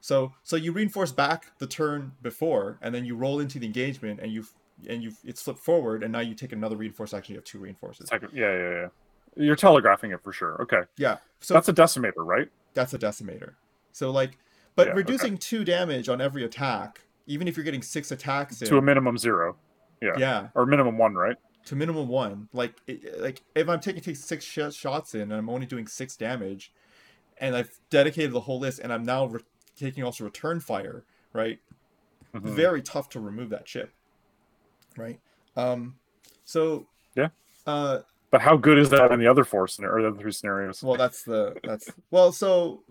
So 0.00 0.32
so 0.42 0.56
you 0.56 0.72
reinforce 0.72 1.12
back 1.12 1.56
the 1.58 1.66
turn 1.66 2.12
before, 2.22 2.78
and 2.82 2.94
then 2.94 3.04
you 3.04 3.14
roll 3.14 3.40
into 3.40 3.58
the 3.58 3.66
engagement, 3.66 4.20
and 4.20 4.32
you've 4.32 4.52
and 4.88 5.02
you've 5.02 5.18
it's 5.24 5.42
flipped 5.42 5.60
forward, 5.60 6.02
and 6.02 6.12
now 6.12 6.20
you 6.20 6.34
take 6.34 6.52
another 6.52 6.76
reinforce 6.76 7.14
action. 7.14 7.34
You 7.34 7.38
have 7.38 7.44
two 7.44 7.58
reinforces. 7.58 8.08
Second, 8.08 8.30
yeah, 8.32 8.52
yeah, 8.56 8.70
yeah. 8.70 8.88
You're 9.44 9.56
telegraphing 9.56 10.10
it 10.10 10.22
for 10.22 10.32
sure. 10.32 10.60
Okay, 10.62 10.82
Yeah. 10.96 11.18
So 11.40 11.54
that's 11.54 11.68
a 11.68 11.72
decimator, 11.72 12.12
right? 12.18 12.48
that's 12.74 12.92
a 12.94 12.98
decimator. 12.98 13.54
So 13.92 14.10
like, 14.10 14.38
but 14.76 14.86
Yeah, 14.88 14.92
okay. 14.92 14.96
reducing 14.98 15.38
two 15.38 15.64
damage 15.64 16.08
on 16.08 16.20
every 16.20 16.44
attack, 16.44 17.00
even 17.26 17.46
if 17.48 17.56
you're 17.56 17.64
getting 17.64 17.82
six 17.82 18.10
attacks 18.10 18.60
in, 18.60 18.68
To 18.68 18.76
a 18.78 18.82
minimum 18.82 19.16
zero. 19.18 19.56
Yeah. 20.02 20.12
yeah, 20.18 20.48
Or 20.54 20.66
minimum 20.66 20.98
one, 20.98 21.14
right? 21.14 21.36
To 21.66 21.76
minimum 21.76 22.08
one. 22.08 22.48
Like, 22.52 22.74
it, 22.86 23.20
like 23.20 23.42
if 23.54 23.68
I'm 23.68 23.80
taking 23.80 24.02
take 24.02 24.16
six 24.16 24.44
sh- 24.44 24.74
shots 24.74 25.14
in 25.14 25.22
and 25.22 25.34
I'm 25.34 25.48
only 25.48 25.66
doing 25.66 25.86
six 25.86 26.16
damage, 26.16 26.72
and 27.38 27.56
I've 27.56 27.78
dedicated 27.90 28.32
the 28.32 28.40
whole 28.40 28.58
list, 28.58 28.80
and 28.80 28.92
I'm 28.92 29.04
now 29.04 29.26
re- 29.26 29.40
taking 29.76 30.04
also 30.04 30.24
return 30.24 30.60
fire, 30.60 31.04
right? 31.32 31.58
Mhm. 32.34 32.42
Very 32.42 32.82
tough 32.82 33.08
to 33.10 33.20
remove 33.20 33.50
that 33.50 33.66
chip, 33.66 33.92
right? 34.96 35.20
Um, 35.56 35.96
so 36.44 36.86
Yeah. 37.14 37.28
uh, 37.66 38.00
But 38.30 38.40
how 38.42 38.56
good 38.56 38.78
is 38.78 38.90
that 38.90 39.12
in 39.12 39.20
the 39.20 39.26
other 39.26 39.44
four 39.44 39.68
scenarios, 39.68 39.98
or 39.98 40.02
the 40.02 40.08
other 40.08 40.20
three 40.22 40.32
scenarios? 40.32 40.82
Well, 40.82 40.96
that's 40.96 41.22
the 41.22 41.56
that's 41.64 41.90
well. 42.10 42.32
So 42.32 42.82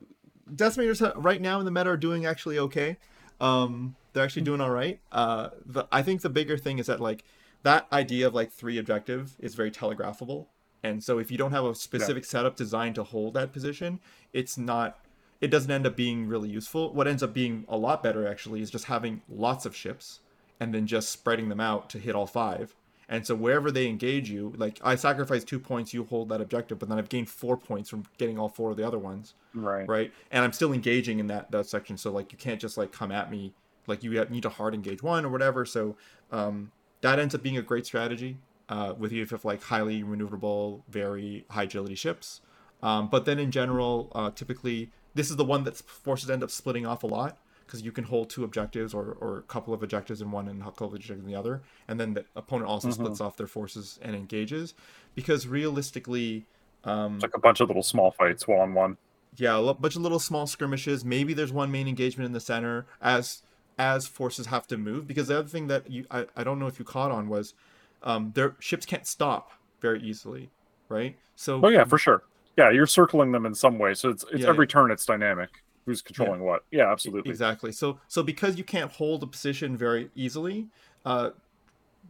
decimators 0.54 1.12
right 1.16 1.42
now 1.42 1.60
in 1.60 1.66
the 1.66 1.72
meta 1.72 1.90
are 1.90 1.98
doing 1.98 2.26
actually 2.26 2.60
okay. 2.60 2.98
Um, 3.40 3.96
they're 4.14 4.24
actually 4.24 4.44
doing 4.44 4.62
all 4.62 4.70
right. 4.70 5.00
Uh, 5.12 5.50
the, 5.66 5.88
I 5.92 6.04
think 6.04 6.22
the 6.22 6.30
bigger 6.30 6.58
thing 6.58 6.78
is 6.78 6.86
that 6.88 7.00
like 7.00 7.24
that 7.64 7.88
idea 7.92 8.28
of 8.28 8.34
like 8.34 8.52
three 8.52 8.78
objective 8.78 9.36
is 9.40 9.56
very 9.56 9.72
telegraphable, 9.72 10.48
and 10.84 11.04
so 11.04 11.20
if 11.20 11.30
you 11.32 11.38
don't 11.38 11.52
have 11.52 11.66
a 11.66 11.76
specific 11.76 12.26
setup 12.26 12.56
designed 12.56 12.96
to 12.96 13.04
hold 13.04 13.34
that 13.36 13.54
position, 13.54 14.00
it's 14.34 14.58
not. 14.58 14.98
It 15.40 15.50
doesn't 15.50 15.72
end 15.72 15.88
up 15.88 15.96
being 15.96 16.28
really 16.28 16.50
useful. 16.50 16.94
What 16.94 17.08
ends 17.08 17.24
up 17.24 17.34
being 17.34 17.66
a 17.68 17.76
lot 17.76 18.04
better 18.04 18.28
actually 18.28 18.62
is 18.62 18.70
just 18.70 18.86
having 18.86 19.22
lots 19.28 19.66
of 19.66 19.76
ships 19.76 20.20
and 20.60 20.72
then 20.72 20.86
just 20.86 21.10
spreading 21.10 21.50
them 21.50 21.60
out 21.60 21.90
to 21.90 21.98
hit 21.98 22.14
all 22.14 22.28
five. 22.28 22.76
And 23.10 23.26
so 23.26 23.34
wherever 23.34 23.72
they 23.72 23.88
engage 23.88 24.30
you, 24.30 24.54
like 24.56 24.80
I 24.84 24.94
sacrifice 24.96 25.44
two 25.44 25.60
points, 25.60 25.96
you 25.96 26.04
hold 26.04 26.30
that 26.30 26.42
objective, 26.42 26.78
but 26.78 26.90
then 26.90 27.00
I've 27.00 27.10
gained 27.10 27.28
four 27.28 27.58
points 27.58 27.90
from 27.90 28.06
getting 28.20 28.38
all 28.38 28.50
four 28.50 28.70
of 28.70 28.78
the 28.78 28.86
other 28.86 29.00
ones, 29.00 29.34
Right. 29.56 29.88
right? 29.90 30.14
And 30.30 30.44
I'm 30.46 30.54
still 30.54 30.72
engaging 30.74 31.18
in 31.20 31.26
that 31.28 31.50
that 31.52 31.66
section. 31.66 31.98
So 31.98 32.12
like 32.12 32.32
you 32.32 32.38
can't 32.38 32.62
just 32.62 32.78
like 32.78 32.92
come 32.92 33.12
at 33.12 33.32
me 33.32 33.54
like 33.88 34.04
you 34.04 34.12
need 34.30 34.44
to 34.44 34.50
hard 34.50 34.76
engage 34.76 35.02
one 35.02 35.26
or 35.26 35.30
whatever. 35.30 35.66
So 35.66 35.98
um, 36.32 36.72
that 37.02 37.20
ends 37.20 37.36
up 37.36 37.42
being 37.44 37.58
a 37.58 37.62
great 37.62 37.86
strategy 37.86 38.38
uh, 38.70 38.94
with 38.98 39.12
you 39.12 39.22
if 39.24 39.32
you 39.32 39.36
have 39.38 39.46
like 39.46 39.62
highly 39.64 40.04
maneuverable, 40.04 40.82
very 40.90 41.46
high 41.50 41.64
agility 41.64 41.96
ships. 41.96 42.42
Um, 42.84 43.10
but 43.10 43.26
then 43.26 43.38
in 43.40 43.52
general, 43.52 44.12
uh, 44.16 44.32
typically 44.32 44.92
this 45.14 45.30
is 45.30 45.36
the 45.36 45.44
one 45.46 45.64
that 45.66 45.76
forces 45.78 46.30
end 46.30 46.42
up 46.44 46.50
splitting 46.52 46.86
off 46.86 47.04
a 47.04 47.08
lot 47.08 47.38
because 47.66 47.82
you 47.84 47.92
can 47.92 48.04
hold 48.06 48.30
two 48.30 48.44
objectives 48.44 48.94
or, 48.94 49.18
or 49.22 49.38
a 49.40 49.42
couple 49.44 49.74
of 49.74 49.82
objectives 49.84 50.22
in 50.22 50.30
one 50.32 50.48
and 50.48 50.62
a 50.62 50.66
couple 50.66 50.88
of 50.88 50.94
objectives 50.94 51.22
in 51.22 51.28
the 51.28 51.36
other, 51.38 51.62
and 51.88 52.00
then 52.00 52.14
the 52.14 52.26
opponent 52.36 52.70
also 52.70 52.90
Mm-hmm. 52.90 53.02
splits 53.04 53.22
off 53.22 53.38
their 53.38 53.48
forces 53.48 53.98
and 54.02 54.14
engages. 54.16 54.74
Because 55.16 55.48
realistically, 55.48 56.46
um, 56.84 57.16
It's 57.16 57.24
like 57.24 57.36
a 57.36 57.40
bunch 57.40 57.60
of 57.62 57.68
little 57.70 57.84
small 57.84 58.12
fights, 58.12 58.48
one 58.48 58.60
on 58.60 58.74
one. 58.74 58.98
yeah, 59.38 59.58
a 59.58 59.74
bunch 59.74 59.96
of 59.96 60.02
little 60.02 60.20
small 60.20 60.48
skirmishes. 60.48 61.06
Maybe 61.06 61.34
there's 61.34 61.54
one 61.54 61.72
main 61.72 61.88
engagement 61.88 62.26
in 62.26 62.34
the 62.34 62.40
center 62.42 62.86
as 63.02 63.42
as 63.82 64.06
forces 64.06 64.46
have 64.46 64.68
to 64.68 64.78
move. 64.78 65.08
Because 65.08 65.28
the 65.28 65.40
other 65.40 65.48
thing 65.48 65.68
that 65.68 65.90
you 65.90 66.06
I, 66.12 66.28
I 66.36 66.44
don't 66.44 66.60
know 66.60 66.68
if 66.68 66.78
you 66.78 66.86
caught 66.86 67.12
on 67.12 67.28
was 67.28 67.56
um, 68.04 68.32
their 68.36 68.56
ships 68.60 68.86
can't 68.86 69.08
stop 69.08 69.52
very 69.82 70.02
easily, 70.02 70.50
right? 70.88 71.18
So 71.36 71.64
Oh 71.64 71.70
yeah, 71.70 71.84
for 71.84 71.98
sure. 71.98 72.24
Yeah, 72.58 72.70
you're 72.70 72.86
circling 72.86 73.32
them 73.32 73.46
in 73.46 73.56
some 73.56 73.80
way, 73.80 73.96
so 73.96 74.10
it's 74.10 74.24
it's 74.32 74.44
Yeah, 74.44 74.50
every 74.50 74.68
turn 74.68 74.92
it's 74.92 75.06
dynamic. 75.06 75.50
Who's 75.88 76.04
controlling 76.04 76.44
what? 76.44 76.64
Yeah, 76.72 76.92
absolutely. 76.92 77.32
Exactly. 77.32 77.72
So 77.72 78.00
so 78.08 78.22
because 78.22 78.56
you 78.56 78.64
can't 78.64 78.92
hold 78.92 79.24
a 79.24 79.28
position 79.28 79.76
very 79.76 80.12
easily, 80.16 80.68
uh, 81.04 81.32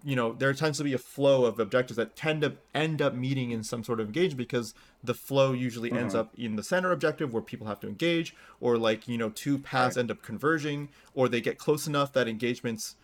you 0.03 0.15
know 0.15 0.33
there 0.33 0.53
tends 0.53 0.77
to 0.79 0.83
be 0.83 0.93
a 0.93 0.97
flow 0.97 1.45
of 1.45 1.59
objectives 1.59 1.97
that 1.97 2.15
tend 2.15 2.41
to 2.41 2.53
end 2.73 3.01
up 3.01 3.13
meeting 3.13 3.51
in 3.51 3.63
some 3.63 3.83
sort 3.83 3.99
of 3.99 4.07
engagement 4.07 4.37
because 4.37 4.73
the 5.03 5.13
flow 5.13 5.51
usually 5.51 5.91
ends 5.91 6.13
Mhm. 6.13 6.19
up 6.19 6.33
in 6.37 6.55
the 6.55 6.63
center 6.63 6.91
objective 6.91 7.33
where 7.33 7.41
people 7.41 7.67
have 7.67 7.79
to 7.81 7.87
engage, 7.87 8.35
or 8.59 8.77
like 8.77 9.07
you 9.07 9.17
know 9.17 9.29
two 9.29 9.57
paths 9.59 9.97
end 9.97 10.09
up 10.11 10.21
converging, 10.21 10.89
or 11.13 11.27
they 11.29 11.41
get 11.41 11.57
close 11.57 11.87
enough 11.87 12.13
that 12.13 12.27
engagements 12.27 12.95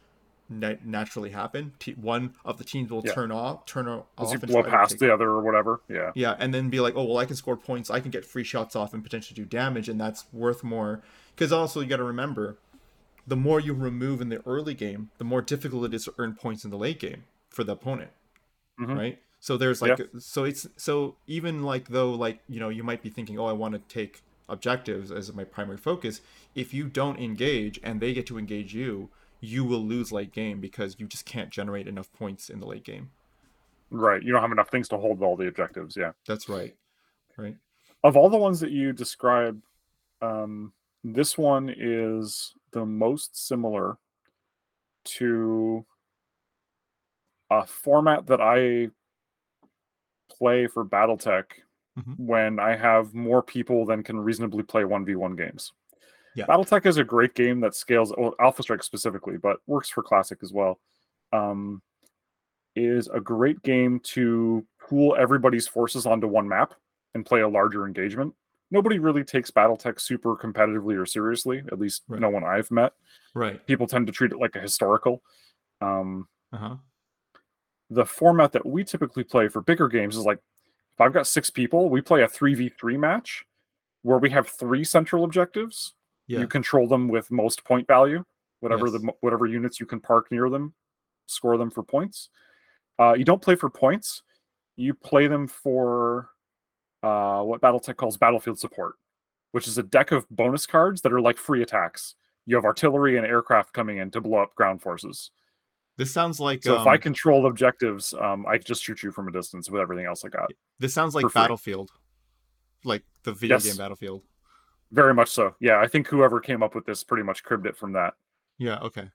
na- 0.50 0.76
naturally 0.84 1.32
happen. 1.32 1.74
T- 1.78 1.92
one 1.94 2.34
of 2.46 2.58
the 2.58 2.64
teams 2.64 2.90
will 2.90 3.04
Yeah. 3.06 3.14
turn 3.14 3.32
off, 3.32 3.66
turn 3.66 3.88
off, 3.88 4.06
you 4.32 4.40
blow 4.40 4.64
past 4.64 4.98
the 4.98 5.14
other 5.14 5.28
or 5.30 5.42
whatever. 5.42 5.82
Yeah. 5.90 6.12
yeah, 6.16 6.36
and 6.40 6.54
then 6.54 6.70
be 6.70 6.80
like, 6.80 6.96
oh 6.96 7.04
well, 7.04 7.18
I 7.18 7.26
can 7.26 7.36
score 7.36 7.58
points, 7.58 7.90
I 7.92 8.00
can 8.00 8.12
get 8.12 8.24
free 8.26 8.46
shots 8.46 8.76
off 8.76 8.94
and 8.94 9.04
potentially 9.04 9.36
do 9.36 9.44
damage, 9.46 9.90
and 9.90 10.00
that's 10.00 10.26
worth 10.32 10.64
more. 10.64 11.02
Because 11.36 11.52
also 11.52 11.82
you 11.82 11.88
got 11.88 11.98
to 11.98 12.04
remember, 12.04 12.58
the 13.28 13.36
more 13.36 13.60
you 13.60 13.74
remove 13.74 14.22
in 14.22 14.30
the 14.30 14.42
early 14.48 14.74
game, 14.74 15.12
the 15.18 15.24
more 15.26 15.42
difficult 15.42 15.86
it 15.86 15.94
is 15.94 16.06
to 16.06 16.14
earn 16.18 16.34
points 16.34 16.64
in 16.64 16.72
the 16.72 16.78
late 16.78 17.00
game 17.00 17.26
for 17.50 17.64
the 17.64 17.74
opponent, 17.74 18.12
Mhm. 18.80 18.98
right? 18.98 19.20
So 19.40 19.58
there's 19.58 19.82
like, 19.82 20.00
so 20.20 20.46
it's 20.46 20.66
so 20.78 21.16
even 21.28 21.64
like 21.64 21.90
though 21.90 22.12
like 22.12 22.40
you 22.48 22.60
know 22.60 22.70
you 22.70 22.84
might 22.84 23.04
be 23.04 23.10
thinking, 23.10 23.38
oh, 23.38 23.46
I 23.46 23.52
want 23.54 23.74
to 23.74 23.80
take 23.94 24.22
objectives 24.50 25.12
as 25.12 25.32
my 25.34 25.44
primary 25.44 25.78
focus. 25.78 26.22
If 26.56 26.74
you 26.74 26.88
don't 26.88 27.20
engage 27.20 27.80
and 27.84 28.00
they 28.00 28.14
get 28.14 28.26
to 28.28 28.38
engage 28.40 28.74
you, 28.74 29.10
you 29.42 29.64
will 29.66 29.86
lose 29.86 30.12
late 30.12 30.32
game 30.32 30.60
because 30.62 30.96
you 30.98 31.06
just 31.06 31.26
can't 31.26 31.50
generate 31.50 31.88
enough 31.88 32.12
points 32.14 32.50
in 32.50 32.60
the 32.60 32.66
late 32.66 32.84
game. 32.86 33.12
Right. 33.92 34.24
You 34.24 34.32
don't 34.34 34.42
have 34.42 34.52
enough 34.52 34.70
things 34.70 34.88
to 34.90 34.98
hold 34.98 35.22
all 35.22 35.36
the 35.36 35.48
objectives. 35.48 35.96
Yeah. 35.96 36.14
That's 36.26 36.50
right, 36.50 36.76
right. 37.38 37.58
Of 38.04 38.16
all 38.18 38.30
the 38.30 38.38
ones 38.38 38.60
that 38.62 38.72
you 38.72 38.94
described, 38.94 39.64
um, 40.22 40.74
this 41.04 41.38
one 41.38 41.74
is 41.76 42.54
the 42.72 42.86
most 42.86 43.48
similar 43.48 43.98
to 45.06 45.86
a 47.50 47.66
format 47.66 48.28
that 48.28 48.42
I 48.42 48.90
play 50.30 50.68
for 50.68 50.86
BattleTech 50.86 51.46
Mhm. 51.98 52.20
when 52.20 52.60
I 52.60 52.76
have 52.76 53.14
more 53.14 53.42
people 53.42 53.86
than 53.86 54.04
can 54.04 54.20
reasonably 54.20 54.64
play 54.64 54.84
1v1 54.84 55.36
games. 55.36 55.74
Yeah. 56.36 56.46
BattleTech 56.46 56.86
is 56.86 56.98
a 56.98 57.04
great 57.04 57.34
game 57.34 57.62
that 57.62 57.74
scales, 57.74 58.14
well, 58.18 58.36
Alpha 58.40 58.62
Strike 58.62 58.84
specifically, 58.84 59.38
but 59.38 59.60
works 59.66 59.90
for 59.90 60.04
Classic 60.04 60.38
as 60.44 60.54
well. 60.54 60.80
Um, 61.32 61.82
is 62.76 63.08
a 63.08 63.20
great 63.20 63.62
game 63.64 64.00
to 64.02 64.64
pool 64.80 65.16
everybody's 65.18 65.68
forces 65.68 66.06
onto 66.06 66.28
one 66.28 66.48
map 66.48 66.76
and 67.16 67.26
play 67.26 67.42
a 67.42 67.48
larger 67.48 67.88
engagement. 67.88 68.36
Nobody 68.70 69.00
really 69.00 69.24
takes 69.24 69.50
BattleTech 69.52 70.00
super 70.00 70.36
competitively 70.36 71.00
or 71.02 71.06
seriously, 71.06 71.60
at 71.72 71.80
least 71.80 72.04
Right. 72.08 72.20
no 72.20 72.30
one 72.30 72.44
I've 72.44 72.70
met. 72.72 72.94
Right. 73.34 73.66
People 73.66 73.88
tend 73.88 74.08
to 74.08 74.14
treat 74.14 74.32
it 74.32 74.40
like 74.40 74.56
a 74.56 74.60
historical. 74.60 75.22
Um, 75.82 76.28
Uh 76.52 76.58
huh. 76.58 76.76
the 77.90 78.06
format 78.06 78.52
that 78.52 78.66
we 78.66 78.84
typically 78.84 79.24
play 79.24 79.48
for 79.48 79.62
bigger 79.62 79.88
games 79.88 80.18
is 80.18 80.26
like 80.26 80.40
if 80.96 81.02
I've 81.02 81.14
got 81.14 81.28
six 81.28 81.50
people, 81.50 81.90
we 81.90 82.02
play 82.02 82.24
a 82.24 82.28
3v3 82.28 82.98
match 83.00 83.46
where 84.02 84.18
we 84.18 84.30
have 84.32 84.48
three 84.50 84.84
central 84.84 85.24
objectives. 85.24 85.94
Yeah. 86.28 86.40
You 86.40 86.48
control 86.48 86.88
them 86.88 87.08
with 87.08 87.32
most 87.32 87.64
point 87.64 87.88
value, 87.88 88.26
whatever 88.60 88.88
Yes. 88.88 89.02
the 89.02 89.14
whatever 89.22 89.46
units 89.46 89.80
you 89.80 89.86
can 89.86 90.02
park 90.02 90.30
near 90.32 90.50
them, 90.50 90.74
score 91.28 91.58
them 91.58 91.70
for 91.70 91.84
points. 91.84 92.30
Uh, 93.00 93.14
you 93.14 93.24
don't 93.24 93.42
play 93.42 93.56
for 93.56 93.70
points. 93.70 94.24
You 94.76 94.94
play 94.94 95.28
them 95.28 95.48
for 95.48 96.30
uh, 97.04 97.42
what 97.42 97.62
BattleTech 97.62 97.96
calls 97.96 98.18
battlefield 98.18 98.60
support, 98.60 98.96
which 99.52 99.68
is 99.68 99.78
a 99.78 99.84
deck 99.84 100.12
of 100.12 100.28
bonus 100.30 100.66
cards 100.66 101.02
that 101.02 101.14
are 101.14 101.22
like 101.22 101.38
free 101.38 101.62
attacks. 101.62 102.16
You 102.46 102.56
have 102.56 102.66
artillery 102.66 103.18
and 103.18 103.26
aircraft 103.26 103.74
coming 103.74 103.98
in 103.98 104.10
to 104.12 104.22
blow 104.22 104.40
up 104.40 104.56
ground 104.56 104.82
forces. 104.82 105.32
This 105.98 106.14
sounds 106.14 106.40
like 106.40 106.64
So 106.64 106.80
if 106.80 106.88
I 106.88 106.94
um, 106.96 107.02
control 107.02 107.48
objectives, 107.48 108.14
um, 108.14 108.46
I 108.46 108.58
just 108.60 108.84
shoot 108.84 109.02
you 109.02 109.12
from 109.12 109.28
a 109.28 109.32
distance 109.32 109.70
with 109.70 109.82
everything 109.82 110.06
else 110.06 110.24
I 110.24 110.30
got. 110.30 110.52
This 110.80 110.94
sounds 110.94 111.16
like. 111.16 111.26
Battlefield, 111.34 111.92
like 112.84 113.04
the 113.24 113.34
video 113.34 113.56
Yes. 113.56 113.66
game 113.66 113.78
Battlefield. 113.78 114.24
Very 114.92 115.14
much 115.14 115.30
so. 115.30 115.56
Yeah, 115.60 115.80
I 115.80 115.88
think 115.88 116.08
whoever 116.08 116.40
came 116.40 116.64
up 116.64 116.76
with 116.76 116.86
this 116.86 117.04
pretty 117.04 117.24
much 117.24 117.44
cribbed 117.44 117.66
it 117.66 117.76
from 117.76 117.94
that. 117.94 118.14
Yeah. 118.58 118.80
Okay. 118.80 119.10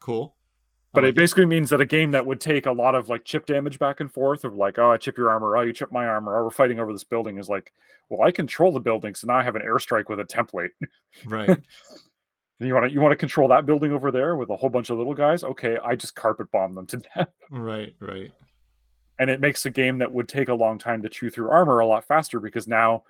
Cool. 0.00 0.36
But 0.94 1.04
it 1.04 1.14
basically 1.14 1.44
means 1.46 1.70
that 1.70 1.80
a 1.80 1.86
game 1.86 2.10
that 2.12 2.24
would 2.26 2.40
take 2.40 2.66
a 2.66 2.72
lot 2.72 2.94
of 2.94 3.08
like 3.08 3.24
chip 3.24 3.44
damage 3.46 3.78
back 3.78 4.00
and 4.00 4.10
forth 4.12 4.44
of 4.44 4.54
like, 4.54 4.78
oh, 4.78 4.90
I 4.90 4.96
chip 4.96 5.18
your 5.18 5.30
armor, 5.30 5.56
oh, 5.56 5.60
you 5.60 5.72
chip 5.72 5.92
my 5.92 6.06
armor, 6.06 6.38
oh, 6.38 6.44
we're 6.44 6.50
fighting 6.50 6.80
over 6.80 6.92
this 6.92 7.04
building 7.04 7.38
is 7.38 7.48
like, 7.48 7.72
well, 8.08 8.26
I 8.26 8.30
control 8.30 8.72
the 8.72 8.80
building, 8.80 9.14
so 9.14 9.26
now 9.26 9.36
I 9.36 9.42
have 9.42 9.54
an 9.54 9.62
airstrike 9.62 10.08
with 10.08 10.18
a 10.20 10.24
template. 10.24 10.70
right. 11.26 11.48
And 12.60 12.66
you 12.66 12.74
want 12.74 12.86
to 12.88 12.92
you 12.92 13.00
want 13.00 13.12
to 13.12 13.16
control 13.16 13.46
that 13.50 13.66
building 13.66 13.92
over 13.92 14.10
there 14.10 14.34
with 14.34 14.50
a 14.50 14.56
whole 14.56 14.68
bunch 14.68 14.90
of 14.90 14.98
little 14.98 15.14
guys? 15.14 15.44
Okay, 15.44 15.78
I 15.84 15.94
just 15.94 16.16
carpet 16.16 16.50
bomb 16.50 16.74
them 16.74 16.86
to 16.88 16.96
death. 17.16 17.28
right. 17.52 17.94
Right. 18.00 18.32
and 19.20 19.30
it 19.30 19.40
makes 19.40 19.64
a 19.66 19.70
game 19.70 19.98
that 19.98 20.10
would 20.12 20.26
take 20.28 20.48
a 20.48 20.54
long 20.54 20.76
time 20.76 21.00
to 21.02 21.08
chew 21.08 21.30
through 21.30 21.50
armor 21.50 21.78
a 21.78 21.86
lot 21.86 22.04
faster 22.04 22.40
because 22.40 22.66
now 22.66 23.04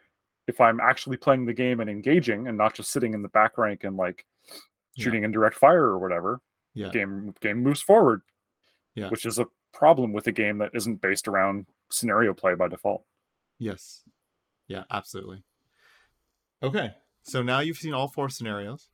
if 0.49 0.61
i'm 0.61 0.81
actually 0.81 1.17
playing 1.17 1.47
the 1.47 1.53
game 1.55 1.81
and 1.81 1.89
engaging 1.89 2.47
and 2.49 2.59
not 2.59 2.75
just 2.75 2.91
sitting 2.93 3.15
in 3.15 3.23
the 3.23 3.29
back 3.31 3.57
rank 3.57 3.85
and 3.85 3.97
like 3.97 4.27
Yeah. 4.97 5.05
shooting 5.05 5.25
in 5.25 5.31
direct 5.33 5.57
fire 5.57 5.85
or 5.85 5.99
whatever 5.99 6.41
Yeah. 6.79 6.91
game 6.91 7.35
game 7.41 7.59
moves 7.63 7.81
forward 7.83 8.23
Yeah. 8.95 9.09
which 9.11 9.25
is 9.27 9.39
a 9.39 9.47
problem 9.73 10.13
with 10.13 10.27
a 10.27 10.33
game 10.33 10.59
that 10.59 10.71
isn't 10.75 11.01
based 11.01 11.27
around 11.29 11.67
scenario 11.91 12.33
play 12.35 12.55
by 12.55 12.69
default 12.69 13.05
Yes. 13.59 14.05
Yeah. 14.69 14.85
Absolutely. 14.91 15.43
Okay. 16.63 16.95
So 17.23 17.43
now 17.43 17.61
you've 17.61 17.77
seen 17.79 17.95
all 17.95 18.09
four 18.09 18.29
scenarios. 18.29 18.89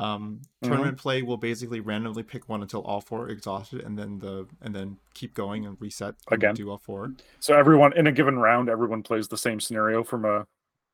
Um, 0.00 0.42
Mhm. 0.62 0.68
tournament 0.68 0.98
play 0.98 1.22
will 1.22 1.36
basically 1.36 1.80
randomly 1.80 2.22
pick 2.22 2.48
one 2.48 2.62
until 2.62 2.82
all 2.82 3.00
four 3.00 3.24
are 3.24 3.28
exhausted, 3.30 3.80
and 3.80 3.98
then 3.98 4.20
the 4.20 4.46
and 4.60 4.72
then 4.74 4.98
keep 5.14 5.34
going 5.34 5.66
and 5.66 5.76
reset 5.80 6.14
and 6.30 6.34
Again. 6.38 6.54
Do 6.54 6.70
all 6.70 6.78
four 6.78 7.14
so 7.40 7.58
everyone 7.58 7.92
in 7.96 8.06
a 8.06 8.12
given 8.12 8.38
round 8.38 8.68
everyone 8.68 9.02
plays 9.02 9.26
the 9.26 9.36
same 9.36 9.58
scenario 9.58 10.04
from 10.04 10.24
a 10.24 10.46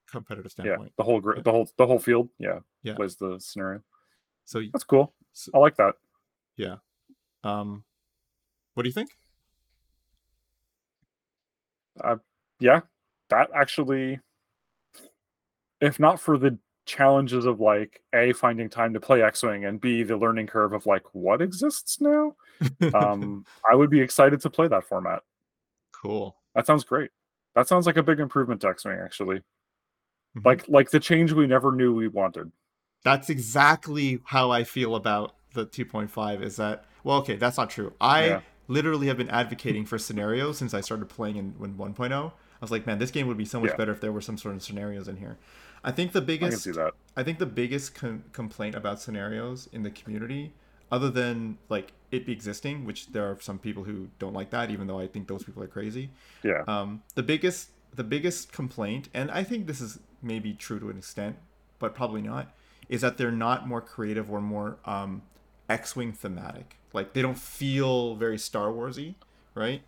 competitive 0.07 0.53
standpoint. 0.53 0.89
yeah 0.89 0.95
the 0.97 1.03
whole 1.03 1.21
gr- 1.21 1.41
the 1.41 1.51
whole 1.51 1.69
the 1.77 1.87
whole 1.87 1.99
field 1.99 2.31
yeah 2.39 2.61
Yeah. 2.83 2.95
plays 2.95 3.17
the 3.17 3.39
scenario 3.41 3.83
So, 4.47 4.61
that's 4.73 4.85
cool 4.85 5.13
so 5.33 5.51
i 5.55 5.59
like 5.59 5.77
that 5.77 5.97
um, 7.43 7.85
what 8.75 8.83
do 8.83 8.89
you 8.89 8.93
think? 8.93 9.11
yeah, 12.61 12.81
that 13.31 13.51
actually, 13.55 14.21
if 15.81 15.99
not 15.99 16.21
for 16.21 16.39
the 16.39 16.59
challenges 16.87 17.47
of 17.47 17.61
like 17.61 18.03
A, 18.15 18.33
finding 18.33 18.69
time 18.69 18.95
to 18.95 19.01
play 19.01 19.23
X 19.23 19.43
Wing, 19.43 19.65
and 19.65 19.81
B, 19.81 20.03
the 20.03 20.17
learning 20.17 20.47
curve 20.47 20.73
of 20.73 20.87
like 20.87 21.03
what 21.13 21.43
exists 21.43 22.01
now, 22.01 22.35
um, 22.95 23.45
I 23.71 23.75
would 23.75 23.91
be 23.91 24.01
excited 24.01 24.41
to 24.43 24.51
play 24.51 24.69
that 24.69 24.85
format. 24.85 25.23
cool. 25.93 26.37
That 26.55 26.67
sounds 26.67 26.85
great. 26.85 27.11
That 27.55 27.69
sounds 27.69 27.87
like 27.87 27.97
a 27.97 28.03
big 28.03 28.21
improvement 28.21 28.61
to 28.63 28.69
X 28.69 28.85
Wing, 28.85 28.99
actually. 29.03 29.43
Mhm. 30.37 30.45
Like 30.45 30.69
like 30.69 30.91
the 30.91 31.01
change 31.01 31.33
we 31.33 31.47
never 31.47 31.73
knew 31.73 31.95
we 31.95 32.09
wanted. 32.09 32.51
That's 33.03 33.29
exactly 33.31 34.21
how 34.25 34.51
I 34.51 34.65
feel 34.65 34.97
about 34.97 35.35
the 35.55 35.65
2.5 35.67 36.43
is 36.43 36.57
that 36.57 36.85
well 37.03 37.19
okay 37.19 37.37
that's 37.37 37.57
not 37.57 37.71
true 37.71 37.93
I 38.01 38.27
Yeah. 38.27 38.41
literally 38.69 39.07
have 39.07 39.17
been 39.17 39.31
advocating 39.31 39.87
for 39.87 39.99
scenarios 39.99 40.59
since 40.59 40.75
I 40.75 40.81
started 40.81 41.09
playing 41.09 41.37
in, 41.37 41.55
in 41.63 41.75
1.0 41.77 42.13
I 42.13 42.33
was 42.61 42.71
like 42.71 42.87
man 42.87 42.99
this 42.99 43.11
game 43.11 43.27
would 43.29 43.39
be 43.39 43.45
so 43.45 43.61
much 43.61 43.71
Yeah. 43.71 43.77
better 43.77 43.93
if 43.93 44.01
there 44.01 44.13
were 44.13 44.21
some 44.21 44.37
sort 44.37 44.55
of 44.55 44.63
scenarios 44.63 45.09
in 45.09 45.17
here 45.17 45.39
I 45.83 45.91
think 45.93 46.13
the 46.13 46.19
I 46.19 46.21
can 46.21 46.27
biggest 46.27 46.63
see 46.65 46.71
that. 46.73 46.93
I 47.17 47.23
think 47.23 47.39
the 47.39 47.47
biggest 47.47 47.95
com- 47.95 48.25
complaint 48.33 48.75
about 48.75 49.01
scenarios 49.01 49.69
in 49.73 49.83
the 49.83 49.91
community 49.91 50.53
other 50.93 51.11
than 51.11 51.59
like 51.69 51.93
it 52.11 52.27
be 52.27 52.33
existing 52.33 52.85
which 52.85 53.09
there 53.13 53.25
are 53.31 53.39
some 53.41 53.59
people 53.59 53.85
who 53.85 54.09
don't 54.19 54.35
like 54.35 54.51
that 54.51 54.71
even 54.71 54.87
though 54.87 54.99
I 55.01 55.07
think 55.07 55.29
those 55.29 55.45
people 55.45 55.63
are 55.63 55.67
crazy 55.69 56.11
Yeah. 56.43 56.63
um, 56.69 57.03
the 57.15 57.23
biggest 57.23 57.71
the 57.95 58.03
biggest 58.03 58.51
complaint, 58.53 59.09
and 59.15 59.31
I 59.31 59.45
think 59.45 59.69
this 59.69 59.81
is 59.81 60.01
maybe 60.21 60.53
true 60.53 60.81
to 60.81 60.91
an 60.91 60.99
extent, 60.99 61.37
but 61.79 61.95
probably 61.95 62.23
not, 62.23 62.53
is 62.89 63.03
that 63.03 63.19
they're 63.19 63.31
not 63.31 63.69
more 63.69 63.81
creative 63.81 64.33
or 64.33 64.41
more 64.41 64.79
um, 64.85 65.23
X-wing 65.69 66.13
thematic. 66.13 66.77
Like 66.93 67.13
they 67.13 67.23
don't 67.23 67.39
feel 67.39 68.15
very 68.17 68.39
Star 68.39 68.69
Warsy, 68.69 69.15
right? 69.55 69.83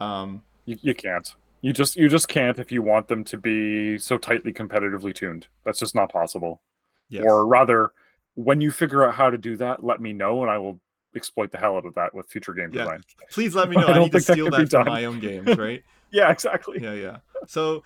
Um, 0.00 0.42
You, 0.66 0.76
you 0.82 0.94
can't. 0.94 1.34
You 1.62 1.72
just 1.72 1.96
you 1.96 2.08
just 2.08 2.28
can't 2.28 2.58
if 2.58 2.70
you 2.70 2.82
want 2.82 3.08
them 3.08 3.24
to 3.24 3.38
be 3.38 3.96
so 3.98 4.18
tightly 4.18 4.52
competitively 4.52 5.14
tuned. 5.14 5.46
That's 5.64 5.78
just 5.78 5.94
not 5.94 6.12
possible. 6.12 6.60
Yes. 7.08 7.24
Or 7.26 7.46
rather, 7.46 7.92
when 8.34 8.60
you 8.60 8.70
figure 8.70 9.04
out 9.06 9.14
how 9.14 9.30
to 9.30 9.38
do 9.38 9.56
that, 9.56 9.82
let 9.82 10.00
me 10.00 10.12
know 10.12 10.42
and 10.42 10.50
I 10.50 10.58
will 10.58 10.78
exploit 11.16 11.52
the 11.52 11.58
hell 11.58 11.76
out 11.76 11.86
of 11.86 11.94
that 11.94 12.14
with 12.14 12.26
future 12.28 12.52
game 12.52 12.70
Yeah. 12.72 12.82
design. 12.84 13.04
Please 13.30 13.54
let 13.54 13.68
me 13.70 13.76
know. 13.80 13.86
I, 13.86 13.92
don't 13.94 14.02
need 14.04 14.12
to 14.12 14.20
think 14.20 14.50
that 14.50 14.56
that 14.58 14.70
done. 14.70 14.86
my 14.86 15.04
own 15.06 15.20
games, 15.20 15.56
right? 15.58 15.82
Yeah, 16.10 16.30
exactly. 16.30 16.80
yeah, 16.82 16.92
yeah. 16.92 17.16
So, 17.46 17.82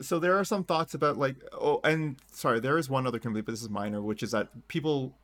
so 0.00 0.18
there 0.18 0.38
are 0.38 0.44
some 0.44 0.64
thoughts 0.64 0.94
about 0.94 1.16
like, 1.16 1.36
oh, 1.52 1.80
and 1.84 2.16
sorry, 2.32 2.60
there 2.60 2.76
is 2.76 2.90
one 2.90 3.06
other 3.06 3.18
complaint, 3.18 3.46
but 3.46 3.52
this 3.52 3.62
is 3.62 3.70
minor, 3.70 4.02
which 4.02 4.22
is 4.22 4.32
that 4.32 4.48
people 4.68 5.14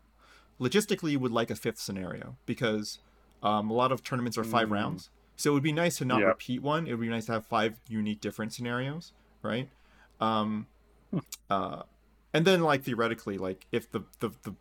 logistically 0.60 1.12
you 1.12 1.20
would 1.20 1.32
like 1.32 1.50
a 1.50 1.54
fifth 1.56 1.78
scenario 1.78 2.36
because 2.46 2.98
um, 3.42 3.70
a 3.70 3.72
lot 3.74 3.92
of 3.92 4.02
tournaments 4.02 4.36
are 4.36 4.44
five 4.44 4.68
Mm. 4.68 4.72
rounds. 4.72 5.10
So 5.36 5.50
it 5.50 5.54
would 5.54 5.62
be 5.62 5.72
nice 5.72 5.98
to 5.98 6.04
not 6.04 6.20
Yeah. 6.20 6.26
repeat 6.28 6.62
one. 6.62 6.86
It 6.88 6.92
would 6.92 7.00
be 7.00 7.08
nice 7.08 7.26
to 7.26 7.32
have 7.32 7.46
five 7.46 7.80
unique 7.88 8.20
different 8.20 8.52
scenarios, 8.52 9.12
right? 9.42 9.68
Um, 10.20 10.66
uh, 11.48 11.82
and 12.34 12.44
then 12.44 12.62
like 12.62 12.82
theoretically, 12.82 13.38
like 13.38 13.66
if 13.70 13.90
the 13.90 14.00
the, 14.18 14.30
the 14.42 14.54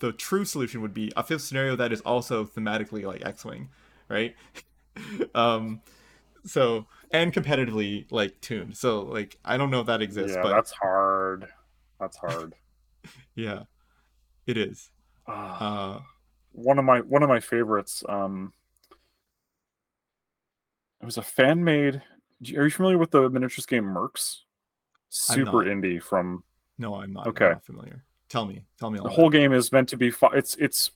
the 0.00 0.12
true 0.12 0.44
solution 0.44 0.82
would 0.82 0.92
be 0.92 1.12
a 1.16 1.22
fifth 1.22 1.42
scenario 1.42 1.76
that 1.76 1.92
is 1.92 2.00
also 2.02 2.44
thematically 2.44 3.04
like 3.04 3.24
X-wing, 3.24 3.70
right? 4.08 4.34
um, 5.34 5.80
so 6.44 6.86
and 7.12 7.32
competitively 7.32 8.06
like 8.10 8.40
tuned. 8.40 8.76
So 8.76 9.02
like 9.02 9.38
I 9.44 9.56
don't 9.56 9.70
know 9.70 9.80
if 9.80 9.86
that 9.86 10.02
exists, 10.02 10.36
yeah, 10.36 10.42
but 10.42 10.50
that's 10.50 10.72
hard. 10.72 11.46
That's 12.00 12.16
hard. 12.16 12.54
yeah, 13.36 13.62
it 14.46 14.56
is. 14.56 14.90
Ah. 15.28 15.96
Uh, 15.96 16.00
one 16.52 16.78
of 16.78 16.84
my 16.84 17.00
one 17.00 17.22
of 17.22 17.28
my 17.28 17.40
favorites. 17.40 18.02
Um, 18.08 18.52
it 21.00 21.04
was 21.04 21.18
a 21.18 21.22
fan 21.22 21.62
made. 21.62 21.96
Are 22.56 22.64
you 22.64 22.70
familiar 22.70 22.98
with 22.98 23.10
the 23.10 23.28
miniatures 23.30 23.66
game 23.66 23.84
Mercs? 23.84 24.38
Super 25.08 25.64
indie 25.64 26.02
from 26.02 26.42
no, 26.78 26.94
I'm 26.96 27.12
not, 27.12 27.26
I'm 27.26 27.30
Okay. 27.30 27.48
not 27.50 27.64
familiar. 27.64 28.04
Tell 28.28 28.44
me, 28.44 28.64
tell 28.78 28.90
me 28.90 28.98
the 29.02 29.08
whole 29.08 29.28
it. 29.28 29.32
game 29.32 29.52
is 29.52 29.70
meant 29.72 29.88
to 29.90 29.96
be. 29.96 30.10
Fi- 30.10 30.34
it's 30.34 30.54
it's 30.56 30.90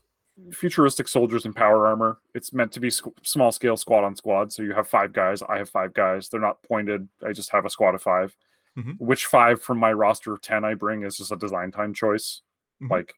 futuristic 0.52 1.06
soldiers 1.06 1.44
in 1.44 1.52
power 1.52 1.86
armor. 1.86 2.18
It's 2.34 2.52
meant 2.52 2.72
to 2.72 2.80
be 2.80 2.88
squ- 2.88 3.12
small 3.22 3.52
scale 3.52 3.76
squad 3.76 4.04
on 4.04 4.16
squad. 4.16 4.52
So 4.52 4.62
you 4.62 4.72
have 4.74 4.88
five 4.88 5.12
guys. 5.12 5.42
I 5.42 5.58
have 5.58 5.68
five 5.70 5.92
guys. 5.94 6.28
They're 6.28 6.40
not 6.40 6.62
pointed. 6.62 7.08
I 7.26 7.32
just 7.32 7.50
have 7.52 7.64
a 7.66 7.70
squad 7.70 7.94
of 7.94 8.02
5 8.02 8.34
Mhm. 8.78 8.98
Which 9.00 9.26
five 9.26 9.60
from 9.62 9.78
my 9.78 9.92
roster 9.92 10.32
of 10.32 10.40
ten 10.40 10.64
I 10.64 10.74
bring 10.74 11.02
is 11.02 11.16
just 11.16 11.32
a 11.32 11.36
design 11.36 11.72
time 11.72 11.92
choice. 11.92 12.42
Mhm. 12.82 12.90
Like 12.90 13.14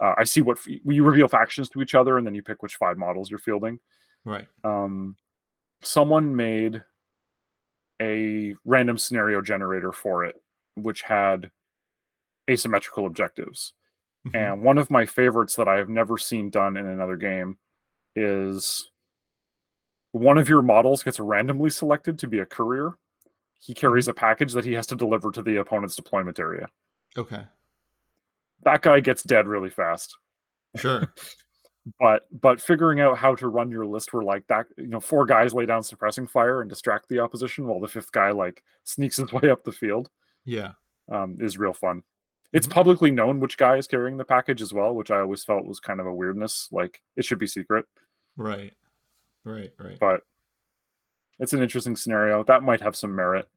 uh, 0.00 0.14
I 0.18 0.24
see 0.24 0.40
what 0.40 0.58
you 0.66 1.04
reveal 1.04 1.28
factions 1.28 1.68
to 1.70 1.82
each 1.82 1.94
other, 1.94 2.18
and 2.18 2.26
then 2.26 2.34
you 2.34 2.42
pick 2.42 2.62
which 2.62 2.76
five 2.76 2.96
models 2.98 3.30
you're 3.30 3.38
fielding. 3.38 3.78
Right. 4.24 4.46
um, 4.64 5.16
someone 5.82 6.36
made 6.36 6.82
a 8.02 8.54
random 8.64 8.98
scenario 8.98 9.40
generator 9.40 9.92
for 9.92 10.24
it, 10.24 10.36
which 10.76 11.02
had 11.02 11.50
asymmetrical 12.50 13.06
objectives. 13.06 13.72
Mhm. 14.26 14.34
And 14.34 14.62
one 14.62 14.76
of 14.76 14.90
my 14.90 15.06
favorites 15.06 15.56
that 15.56 15.68
I 15.68 15.76
have 15.76 15.88
never 15.88 16.18
seen 16.18 16.50
done 16.50 16.76
in 16.76 16.86
another 16.86 17.16
game 17.16 17.58
is 18.14 18.90
one 20.12 20.36
of 20.38 20.48
your 20.48 20.60
models 20.62 21.02
gets 21.02 21.20
randomly 21.20 21.70
selected 21.70 22.18
to 22.18 22.26
be 22.26 22.40
a 22.40 22.46
courier. 22.46 22.92
He 23.60 23.72
carries 23.74 24.08
a 24.08 24.14
package 24.14 24.52
that 24.52 24.64
he 24.64 24.72
has 24.72 24.86
to 24.88 24.96
deliver 24.96 25.30
to 25.30 25.42
the 25.42 25.56
opponent's 25.56 25.96
deployment 25.96 26.38
area. 26.38 26.68
Okay. 27.16 27.44
That 28.64 28.82
guy 28.82 29.00
gets 29.00 29.22
dead 29.22 29.46
really 29.46 29.70
fast. 29.70 30.16
Sure. 30.76 31.12
but 31.98 32.26
but 32.30 32.60
figuring 32.60 33.00
out 33.00 33.16
how 33.16 33.34
to 33.34 33.48
run 33.48 33.70
your 33.70 33.86
list 33.86 34.12
where 34.12 34.22
like 34.22 34.46
that 34.48 34.66
you 34.76 34.86
know 34.86 35.00
four 35.00 35.24
guys 35.24 35.54
lay 35.54 35.64
down 35.64 35.82
suppressing 35.82 36.26
fire 36.26 36.60
and 36.60 36.68
distract 36.68 37.08
the 37.08 37.18
opposition 37.18 37.66
while 37.66 37.80
the 37.80 37.88
fifth 37.88 38.12
guy 38.12 38.30
like 38.30 38.62
sneaks 38.84 39.16
his 39.16 39.32
way 39.32 39.48
up 39.48 39.64
the 39.64 39.72
field 39.72 40.10
yeah. 40.44 40.72
um, 41.10 41.38
is 41.40 41.56
real 41.56 41.72
fun 41.72 42.02
it's 42.52 42.66
Mhm. 42.66 42.72
publicly 42.72 43.10
known 43.10 43.40
which 43.40 43.56
guy 43.56 43.76
is 43.76 43.86
carrying 43.86 44.18
the 44.18 44.24
package 44.26 44.60
as 44.60 44.74
well 44.74 44.94
which 44.94 45.10
i 45.10 45.20
always 45.20 45.42
felt 45.42 45.64
was 45.64 45.80
kind 45.80 46.00
of 46.00 46.06
a 46.06 46.12
weirdness 46.14 46.68
like 46.70 47.00
it 47.16 47.24
should 47.24 47.38
be 47.38 47.46
secret 47.46 47.86
Right. 48.36 48.74
Right. 49.44 49.72
Right. 49.78 49.98
but 49.98 50.20
it's 51.38 51.54
an 51.54 51.62
interesting 51.62 51.96
scenario 51.96 52.44
that 52.44 52.62
might 52.62 52.82
have 52.82 52.94
some 52.94 53.16
merit 53.16 53.48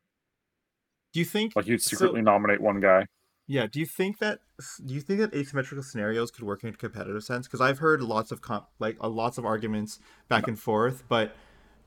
Do 1.11 1.19
you 1.19 1.25
think 1.25 1.57
like 1.57 1.67
you'd 1.67 1.81
So- 1.83 1.97
secretly 1.97 2.21
nominate 2.21 2.61
one 2.61 2.79
guy 2.79 3.05
Yeah, 3.47 3.67
do 3.67 3.79
you 3.79 3.85
think 3.85 4.19
that 4.19 4.39
do 4.85 4.93
you 4.93 5.01
think 5.01 5.19
that 5.19 5.33
asymmetrical 5.33 5.83
scenarios 5.83 6.31
could 6.31 6.43
work 6.43 6.63
in 6.63 6.69
a 6.69 6.73
competitive 6.73 7.23
sense? 7.23 7.45
Because 7.45 7.59
I've 7.59 7.79
heard 7.79 8.01
lots 8.01 8.31
of 8.31 8.41
com- 8.41 8.65
like 8.79 8.97
uh, 9.01 9.09
lots 9.09 9.37
of 9.37 9.45
arguments 9.45 9.99
back 10.29 10.47
and 10.47 10.57
forth, 10.57 11.03
but 11.09 11.35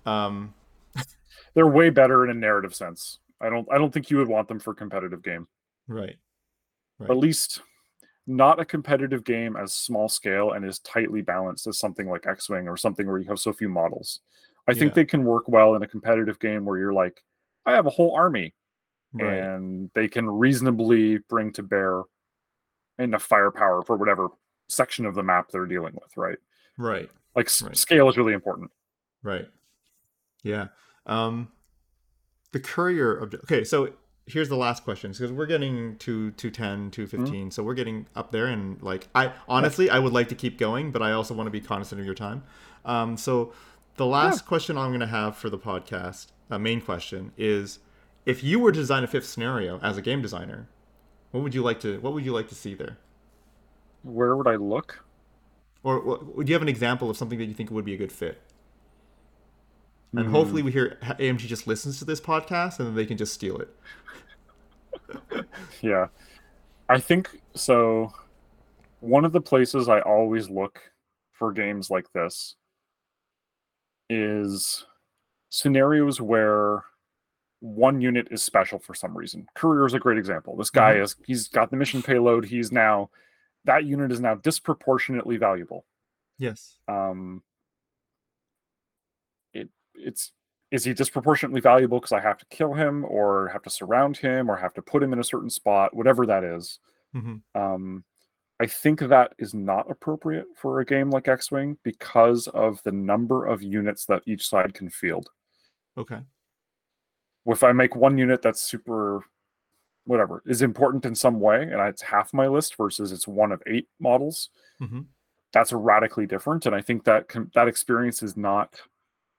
um, 0.04 0.52
they're 1.54 1.66
way 1.66 1.88
better 1.88 2.24
in 2.24 2.30
a 2.30 2.38
narrative 2.38 2.74
sense. 2.74 3.18
I 3.40 3.50
don't 3.50 3.66
i 3.70 3.76
don't 3.76 3.92
think 3.92 4.10
you 4.10 4.16
would 4.18 4.28
want 4.28 4.48
them 4.48 4.58
for 4.58 4.72
a 4.72 4.74
competitive 4.74 5.22
game. 5.22 5.46
Right, 5.88 6.16
right, 6.98 7.10
at 7.10 7.16
least 7.16 7.62
not 8.26 8.60
a 8.60 8.64
competitive 8.64 9.24
game 9.24 9.56
as 9.56 9.72
small 9.72 10.08
scale 10.08 10.52
and 10.52 10.64
as 10.64 10.80
tightly 10.80 11.22
balanced 11.22 11.66
as 11.66 11.78
something 11.78 12.08
like 12.08 12.26
X-Wing 12.26 12.68
or 12.68 12.76
something 12.76 13.06
where 13.06 13.18
you 13.18 13.28
have 13.28 13.38
so 13.38 13.52
few 13.52 13.68
models. 13.68 14.20
I 14.68 14.74
think 14.74 14.94
they 14.94 15.04
can 15.04 15.24
work 15.24 15.46
well 15.46 15.76
in 15.76 15.84
a 15.84 15.86
competitive 15.86 16.40
game 16.40 16.64
where 16.64 16.76
you're 16.76 16.92
like, 16.92 17.22
I 17.66 17.72
have 17.72 17.86
a 17.86 17.90
whole 17.90 18.16
army 18.16 18.52
right, 19.24 19.38
and 19.38 19.90
they 19.94 20.08
can 20.08 20.28
reasonably 20.28 21.18
bring 21.28 21.52
to 21.52 21.62
bear 21.62 22.02
enough 22.98 23.22
firepower 23.22 23.82
for 23.82 23.96
whatever 23.96 24.28
section 24.68 25.06
of 25.06 25.14
the 25.14 25.22
map 25.22 25.50
they're 25.50 25.66
dealing 25.66 25.94
with, 25.94 26.16
right? 26.16 26.38
right, 26.78 27.10
Like 27.34 27.50
Right. 27.62 27.76
scale 27.76 28.08
is 28.08 28.16
really 28.16 28.32
important. 28.32 28.70
right. 29.22 29.48
Yeah. 30.42 30.68
Um, 31.06 31.48
the 32.52 32.60
courier 32.60 33.20
object. 33.20 33.44
Okay, 33.44 33.64
so 33.64 33.92
here's 34.26 34.48
the 34.48 34.56
last 34.56 34.82
question 34.84 35.12
because 35.12 35.30
we're 35.30 35.46
getting 35.46 35.96
to 35.98 36.32
210 36.32 36.90
215 36.90 37.50
so 37.50 37.62
we're 37.62 37.74
getting 37.74 38.06
up 38.16 38.32
there 38.32 38.46
and 38.46 38.82
like 38.82 39.06
i 39.14 39.32
honestly 39.48 39.88
i 39.88 40.00
would 40.00 40.12
like 40.12 40.28
to 40.28 40.34
keep 40.34 40.58
going 40.58 40.90
but 40.90 41.00
i 41.00 41.12
also 41.12 41.32
want 41.32 41.46
to 41.46 41.50
be 41.50 41.60
cognizant 41.60 42.00
of 42.00 42.04
your 42.04 42.14
time 42.14 42.42
um, 42.84 43.16
so 43.16 43.52
the 43.96 44.06
last 44.06 44.44
question 44.44 44.76
i'm 44.76 44.90
going 44.90 44.98
to 45.00 45.06
have 45.06 45.36
for 45.36 45.48
the 45.48 45.58
podcast 45.58 46.26
uh, 46.50 46.58
main 46.58 46.80
question 46.80 47.30
is 47.38 47.78
if 48.26 48.42
you 48.44 48.58
were 48.58 48.72
to 48.72 48.78
design 48.78 49.04
a 49.04 49.06
fifth 49.06 49.26
scenario 49.26 49.78
as 49.80 49.96
a 49.96 50.02
game 50.02 50.20
designer 50.20 50.66
what 51.30 51.42
would 51.42 51.54
you 51.54 51.62
like 51.62 51.80
to 51.80 51.98
what 52.00 52.12
would 52.12 52.24
you 52.24 52.32
like 52.32 52.48
to 52.48 52.54
see 52.54 52.74
there 52.74 52.98
Where 54.02 54.36
would 54.36 54.46
I 54.48 54.56
look? 54.56 55.02
or, 55.82 56.00
would 56.00 56.48
you 56.48 56.54
have 56.54 56.62
an 56.62 56.68
example 56.68 57.08
of 57.08 57.16
something 57.16 57.38
that 57.38 57.44
you 57.44 57.54
think 57.54 57.70
would 57.70 57.84
be 57.84 57.94
a 57.94 57.96
good 57.96 58.12
fit 58.12 58.40
and 60.12 60.26
Hmm. 60.26 60.32
hopefully 60.32 60.62
we 60.62 60.72
hear 60.72 60.98
amg 61.02 61.38
just 61.38 61.66
listens 61.66 61.98
to 61.98 62.04
this 62.04 62.20
podcast 62.20 62.78
and 62.78 62.88
then 62.88 62.94
they 62.94 63.06
can 63.06 63.16
just 63.16 63.32
steal 63.34 63.58
it 63.58 63.68
Yeah. 65.82 66.06
I 66.88 66.98
think 67.00 67.40
so. 67.54 68.12
One 69.00 69.24
of 69.24 69.32
the 69.32 69.40
places 69.40 69.88
I 69.88 70.00
always 70.00 70.48
look 70.50 70.80
for 71.32 71.52
games 71.52 71.90
like 71.90 72.06
this 72.12 72.56
is 74.08 74.84
scenarios 75.50 76.20
where 76.20 76.84
one 77.74 78.00
unit 78.00 78.28
is 78.30 78.42
special 78.42 78.78
for 78.78 78.94
some 78.94 79.16
reason. 79.16 79.46
Courier 79.54 79.86
is 79.86 79.94
a 79.94 79.98
great 79.98 80.18
example. 80.18 80.56
This 80.56 80.70
guy 80.70 80.94
Mhm. 80.94 81.02
is 81.02 81.16
he's 81.26 81.48
got 81.48 81.70
the 81.70 81.76
mission 81.76 82.02
payload. 82.02 82.44
He's 82.44 82.70
now 82.72 83.10
that 83.64 83.84
unit 83.84 84.12
is 84.12 84.20
now 84.20 84.34
disproportionately 84.36 85.36
valuable. 85.36 85.84
yes 86.38 86.78
Um 86.86 87.42
it 89.52 89.68
it's 89.94 90.32
is 90.70 90.84
he 90.84 90.92
disproportionately 90.94 91.60
valuable 91.60 91.98
because 92.00 92.12
I 92.12 92.20
have 92.20 92.38
to 92.38 92.46
kill 92.46 92.74
him 92.74 93.04
or 93.04 93.48
have 93.48 93.62
to 93.62 93.70
surround 93.70 94.16
him 94.16 94.50
or 94.50 94.56
have 94.56 94.74
to 94.74 94.82
put 94.82 95.02
him 95.02 95.12
in 95.12 95.20
a 95.20 95.24
certain 95.24 95.48
spot, 95.50 95.94
whatever 95.94 96.26
that 96.26 96.42
is. 96.44 96.80
hmm 97.12 97.36
Um, 97.54 98.04
I 98.58 98.66
think 98.66 99.00
that 99.00 99.32
is 99.38 99.54
not 99.54 99.90
appropriate 99.90 100.46
for 100.56 100.80
a 100.80 100.84
game 100.84 101.10
like 101.10 101.28
X 101.28 101.50
Wing 101.52 101.78
because 101.84 102.48
of 102.48 102.82
the 102.82 102.90
number 102.92 103.46
of 103.46 103.62
units 103.62 104.06
that 104.06 104.22
each 104.26 104.48
side 104.48 104.74
can 104.74 104.90
field. 104.90 105.28
okay 105.96 106.20
If 107.46 107.62
I 107.64 107.72
make 107.72 107.94
one 107.96 108.18
unit 108.18 108.42
that's 108.42 108.62
super, 108.62 109.22
whatever, 110.04 110.42
is 110.46 110.62
important 110.62 111.04
in 111.06 111.14
some 111.14 111.40
way, 111.40 111.62
and 111.62 111.80
it's 111.80 112.02
half 112.02 112.32
my 112.34 112.46
list 112.48 112.76
versus 112.76 113.12
it's 113.12 113.26
one 113.28 113.52
of 113.52 113.62
eight 113.66 113.88
models, 114.00 114.50
hmm 114.78 115.02
that's 115.52 115.72
radically 115.72 116.26
different. 116.26 116.66
And 116.66 116.74
I 116.74 116.82
think 116.82 117.04
that 117.04 117.28
com- 117.28 117.50
that 117.54 117.66
experience 117.66 118.22
is 118.22 118.36
not 118.36 118.78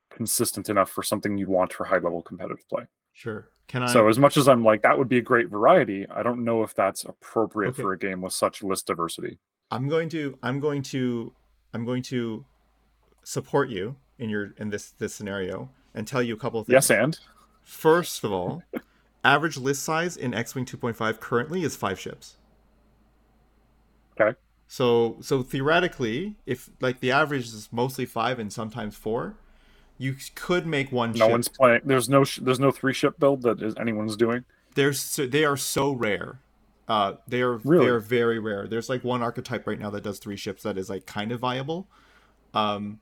consistent 0.09 0.67
enough 0.69 0.89
for 0.89 1.03
something 1.03 1.38
you'd 1.38 1.49
want 1.49 1.73
for 1.73 1.84
high 1.84 1.99
level 1.99 2.23
competitive 2.23 2.67
play. 2.69 2.84
sure 3.13 3.49
can 3.67 3.84
i 3.84 3.85
So 3.91 4.07
as 4.07 4.17
much 4.17 4.35
as 4.38 4.47
I'm 4.47 4.63
like 4.63 4.81
that 4.81 4.97
would 4.97 5.09
be 5.09 5.17
a 5.19 5.21
great 5.21 5.49
variety, 5.49 6.07
I 6.09 6.23
don't 6.23 6.43
know 6.43 6.63
if 6.63 6.73
that's 6.73 7.03
appropriate 7.03 7.71
Okay. 7.71 7.81
for 7.84 7.93
a 7.93 7.99
game 7.99 8.21
with 8.21 8.34
such 8.34 8.63
list 8.63 8.88
diversity. 8.88 9.38
I'm 9.69 9.88
going 9.89 10.09
to 10.09 10.39
I'm 10.41 10.59
going 10.59 10.81
to 10.84 11.34
I'm 11.73 11.85
going 11.85 12.01
to 12.03 12.43
support 13.23 13.69
you 13.69 13.95
in 14.17 14.29
your 14.29 14.53
in 14.57 14.69
this 14.69 14.91
this 14.97 15.13
scenario 15.13 15.69
and 15.93 16.07
tell 16.07 16.23
you 16.23 16.34
a 16.34 16.38
couple 16.38 16.61
of 16.61 16.65
things. 16.67 16.73
Yes, 16.73 16.89
and 16.89 17.19
First 17.68 18.23
of 18.23 18.31
all, 18.31 18.64
average 19.26 19.57
list 19.57 19.84
size 19.84 20.15
in 20.15 20.34
X-wing 20.34 20.64
2.5 20.65 21.19
currently 21.19 21.64
is 21.64 21.76
5 21.76 21.99
ships. 21.99 22.38
Okay. 24.19 24.38
So 24.69 25.18
so 25.22 25.44
theoretically, 25.44 26.35
if 26.45 26.69
like 26.81 27.02
the 27.02 27.11
average 27.11 27.45
is 27.45 27.68
mostly 27.72 28.06
5 28.06 28.39
and 28.39 28.52
sometimes 28.52 28.95
4, 28.95 29.35
You 29.98 30.15
could 30.35 30.65
make 30.65 30.91
one. 30.91 31.11
Ship. 31.14 31.19
No 31.19 31.26
ship. 31.26 31.31
one's 31.31 31.48
playing. 31.49 31.81
There's 31.84 32.07
no 32.10 32.23
sh- 32.23 32.39
there's 32.41 32.60
no 32.60 32.72
three 32.72 32.94
ship 32.94 33.19
build 33.19 33.41
that 33.44 33.61
is 33.61 33.73
anyone's 33.77 34.15
doing. 34.15 34.45
There's 34.76 34.99
so, 34.99 35.26
they 35.27 35.44
are 35.44 35.57
so 35.57 35.91
rare. 35.91 36.39
Uh, 36.88 37.15
they 37.27 37.41
are 37.41 37.57
Really? 37.57 37.85
they 37.85 37.91
are 37.91 37.99
very 37.99 38.39
rare. 38.39 38.65
There's 38.68 38.88
like 38.89 39.03
one 39.03 39.22
archetype 39.22 39.68
right 39.68 39.80
now 39.80 39.89
that 39.89 40.03
does 40.03 40.19
three 40.19 40.38
ships 40.38 40.64
that 40.64 40.77
is 40.77 40.89
like 40.89 41.06
kind 41.06 41.31
of 41.34 41.39
viable. 41.41 41.88
Um, 42.53 42.99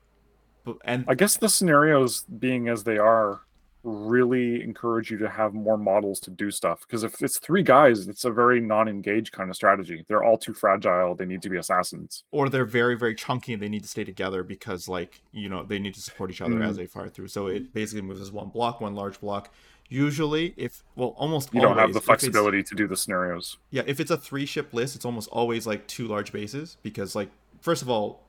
but, 0.64 0.78
and 0.84 1.04
I 1.06 1.14
guess 1.14 1.36
the 1.36 1.48
scenarios 1.48 2.22
being 2.24 2.68
as 2.68 2.82
they 2.84 2.98
are 2.98 3.42
really 3.86 4.62
encourage 4.62 5.10
you 5.10 5.16
to 5.16 5.28
have 5.28 5.54
more 5.54 5.78
models 5.78 6.18
to 6.20 6.30
do 6.30 6.50
stuff 6.50 6.80
because 6.80 7.04
if 7.04 7.22
it's 7.22 7.38
three 7.38 7.62
guys 7.62 8.08
it's 8.08 8.24
a 8.24 8.30
very 8.30 8.60
non-engaged 8.60 9.30
kind 9.30 9.48
of 9.48 9.54
strategy 9.54 10.04
they're 10.08 10.24
all 10.24 10.36
too 10.36 10.52
fragile 10.52 11.14
they 11.14 11.24
need 11.24 11.40
to 11.40 11.48
be 11.48 11.56
assassins 11.56 12.24
or 12.32 12.48
they're 12.48 12.64
very 12.64 12.96
very 12.96 13.14
chunky 13.14 13.52
and 13.52 13.62
they 13.62 13.68
need 13.68 13.82
to 13.82 13.88
stay 13.88 14.02
together 14.02 14.42
because 14.42 14.88
like 14.88 15.20
you 15.30 15.48
know 15.48 15.62
they 15.62 15.78
need 15.78 15.94
to 15.94 16.00
support 16.00 16.30
each 16.30 16.40
other 16.40 16.56
Mm. 16.56 16.68
as 16.68 16.76
they 16.76 16.86
fire 16.86 17.08
through. 17.08 17.28
So 17.28 17.46
it 17.48 17.72
basically 17.74 18.02
moves 18.02 18.20
as 18.20 18.32
one 18.32 18.48
block, 18.48 18.80
one 18.80 18.94
large 18.94 19.20
block. 19.20 19.52
Usually, 19.88 20.52
if 20.56 20.82
well, 20.96 21.14
almost 21.16 21.54
you 21.54 21.60
don't 21.60 21.78
have 21.78 21.92
the 21.92 22.00
flexibility 22.00 22.62
to 22.64 22.74
do 22.74 22.88
the 22.88 22.96
scenarios 22.96 23.58
Yeah, 23.70 23.82
if 23.86 24.00
it's 24.00 24.10
a 24.10 24.16
three 24.16 24.46
ship 24.46 24.72
list, 24.74 24.96
it's 24.96 25.04
almost 25.04 25.28
always 25.30 25.66
like 25.66 25.86
two 25.86 26.08
large 26.08 26.32
bases 26.32 26.76
because 26.82 27.14
like 27.14 27.30
first 27.60 27.82
of 27.82 27.88
all, 27.90 28.22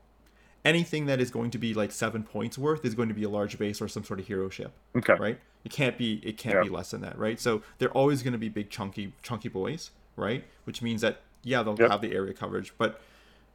anything 0.64 1.06
that 1.06 1.20
is 1.20 1.30
going 1.30 1.50
to 1.52 1.58
be 1.58 1.72
like 1.74 1.92
seven 1.92 2.22
points 2.22 2.58
worth 2.58 2.84
is 2.84 2.94
going 2.94 3.08
to 3.08 3.14
be 3.14 3.22
a 3.24 3.28
large 3.28 3.58
base 3.58 3.80
or 3.80 3.88
some 3.88 4.04
sort 4.04 4.20
of 4.20 4.26
hero 4.26 4.48
ship, 4.48 4.72
okay 4.96 5.14
right? 5.14 5.40
It 5.64 5.72
can't 5.72 5.96
be 5.98 6.20
it 6.24 6.36
can't 6.38 6.56
Yeah. 6.56 6.62
be 6.64 6.68
less 6.68 6.90
than 6.90 7.00
that, 7.02 7.18
right? 7.18 7.38
So 7.40 7.62
they're 7.78 7.90
always 7.92 8.22
going 8.22 8.32
to 8.32 8.38
be 8.38 8.48
big 8.48 8.70
chunky 8.70 9.12
chunky 9.22 9.48
boys, 9.48 9.90
right? 10.16 10.44
Which 10.64 10.82
means 10.82 11.00
that 11.02 11.20
yeah, 11.44 11.62
they'll 11.62 11.76
Yep. 11.78 11.90
have 11.90 12.00
the 12.00 12.12
area 12.12 12.34
coverage, 12.34 12.72
but 12.78 13.00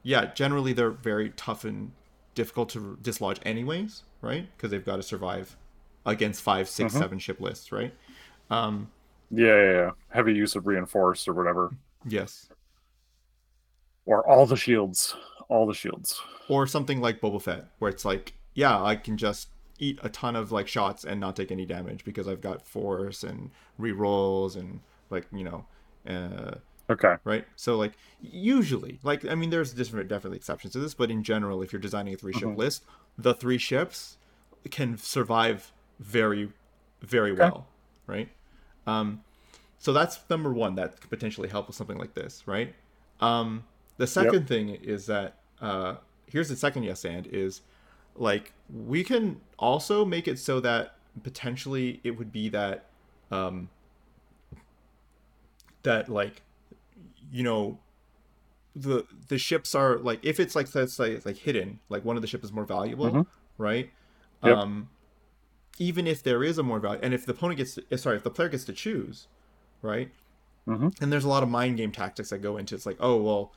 yeah, 0.04 0.34
generally 0.34 0.74
they're 0.74 0.90
very 0.92 1.30
tough 1.32 1.64
and 1.66 1.92
difficult 2.36 2.70
to 2.70 2.98
dislodge 3.02 3.40
anyways, 3.44 4.04
right? 4.22 4.48
Because 4.56 4.72
they've 4.72 4.84
got 4.86 4.96
to 4.98 5.04
survive 5.04 5.56
against 6.06 6.42
five, 6.42 6.68
six, 6.68 6.94
Mhm. 6.94 7.00
seven 7.00 7.20
ship 7.20 7.40
lists, 7.40 7.72
right? 7.72 7.94
Um, 8.50 8.90
yeah, 9.30 9.46
yeah 9.48 9.72
yeah 9.72 9.92
heavy 10.10 10.34
use 10.34 10.56
of 10.56 10.66
reinforced 10.68 11.28
or 11.28 11.34
whatever 11.34 11.72
yes. 12.06 12.50
or 14.06 14.28
all 14.30 14.46
the 14.46 14.58
shields 14.58 15.16
all 15.50 15.66
the 15.66 15.74
shields 15.74 16.22
or 16.50 16.68
something 16.68 17.02
like 17.02 17.22
Boba 17.22 17.42
Fett, 17.42 17.66
where 17.80 17.90
it's 17.92 18.06
like, 18.06 18.34
yeah, 18.54 18.82
I 18.82 18.96
can 18.96 19.18
just 19.18 19.50
eat 19.80 20.00
a 20.04 20.10
ton 20.10 20.36
of 20.36 20.52
like 20.52 20.68
shots 20.68 21.04
and 21.04 21.20
not 21.20 21.36
take 21.36 21.52
any 21.52 21.66
damage 21.66 22.04
because 22.06 22.28
I've 22.28 22.42
got 22.42 22.66
force 22.66 23.24
and 23.24 23.52
rerolls 23.80 24.56
and 24.56 24.80
like 25.10 25.26
you 25.34 25.44
know, 25.44 25.66
uh, 26.08 26.56
okay 26.90 27.16
right? 27.24 27.46
So 27.56 27.76
like 27.78 27.94
usually, 28.22 29.00
like 29.04 29.26
I 29.26 29.36
mean, 29.36 29.50
there's 29.50 29.74
different 29.74 30.10
definitely 30.10 30.38
exceptions 30.38 30.74
to 30.74 30.80
this, 30.80 30.94
but 30.94 31.10
in 31.12 31.24
general, 31.24 31.62
if 31.62 31.72
you're 31.74 31.82
designing 31.82 32.14
a 32.14 32.18
three 32.18 32.34
ship 32.34 32.44
Mhm. 32.44 32.58
list, 32.58 32.86
the 33.18 33.34
three 33.34 33.58
ships 33.58 34.18
can 34.72 34.98
survive 34.98 35.72
very, 36.00 36.52
very 37.02 37.32
Okay. 37.32 37.42
well, 37.42 37.68
right? 38.08 38.30
Um, 38.88 39.24
so 39.78 39.92
that's 39.94 40.20
number 40.30 40.54
one 40.54 40.76
that 40.76 41.00
could 41.02 41.10
potentially 41.10 41.50
help 41.50 41.68
with 41.68 41.76
something 41.76 41.98
like 41.98 42.14
this, 42.14 42.48
right? 42.48 42.74
Um, 43.20 43.66
the 43.98 44.08
second 44.08 44.48
thing 44.48 44.70
is 44.70 45.06
that 45.06 45.38
uh, 45.62 45.96
here's 46.28 46.50
the 46.50 46.56
second 46.56 46.84
yes 46.84 47.06
and 47.06 47.28
is 47.28 47.62
like 48.16 48.54
we 48.70 49.04
can 49.04 49.40
also 49.60 50.04
make 50.06 50.28
it 50.28 50.38
so 50.40 50.60
that 50.60 50.96
potentially 51.24 52.00
it 52.04 52.12
would 52.18 52.32
be 52.32 52.50
that 52.50 52.86
um, 53.32 53.70
that 55.84 56.10
like 56.10 56.42
you 57.32 57.44
know 57.44 57.78
the 58.76 59.06
the 59.28 59.38
ships 59.38 59.76
are 59.76 59.98
like 60.00 60.20
if 60.24 60.40
it's 60.40 60.56
like 60.56 60.68
say 60.68 60.82
it's 61.12 61.26
like 61.26 61.38
hidden 61.38 61.80
like 61.90 62.04
one 62.04 62.16
of 62.16 62.22
the 62.22 62.28
ship 62.28 62.44
is 62.44 62.52
more 62.52 62.66
valuable 62.66 63.12
Mhm. 63.12 63.28
right 63.58 63.92
Yep. 64.44 64.58
um 64.58 64.90
even 65.80 66.08
if 66.08 66.24
there 66.24 66.44
is 66.44 66.58
a 66.58 66.64
more 66.64 66.80
value 66.80 67.00
and 67.04 67.14
if 67.14 67.26
the 67.26 67.32
opponent 67.34 67.58
gets 67.58 67.76
to, 67.76 67.98
sorry 67.98 68.18
if 68.18 68.24
the 68.24 68.30
player 68.32 68.50
gets 68.50 68.64
to 68.66 68.74
choose 68.74 69.28
right 69.82 70.10
Mhm. 70.68 71.00
and 71.02 71.12
there's 71.12 71.24
a 71.26 71.28
lot 71.30 71.44
of 71.44 71.50
mind 71.50 71.78
game 71.78 71.92
tactics 71.92 72.30
that 72.30 72.40
go 72.40 72.58
into 72.58 72.74
it. 72.74 72.78
it's 72.78 72.86
like 72.86 72.98
oh 73.00 73.22
well 73.22 73.52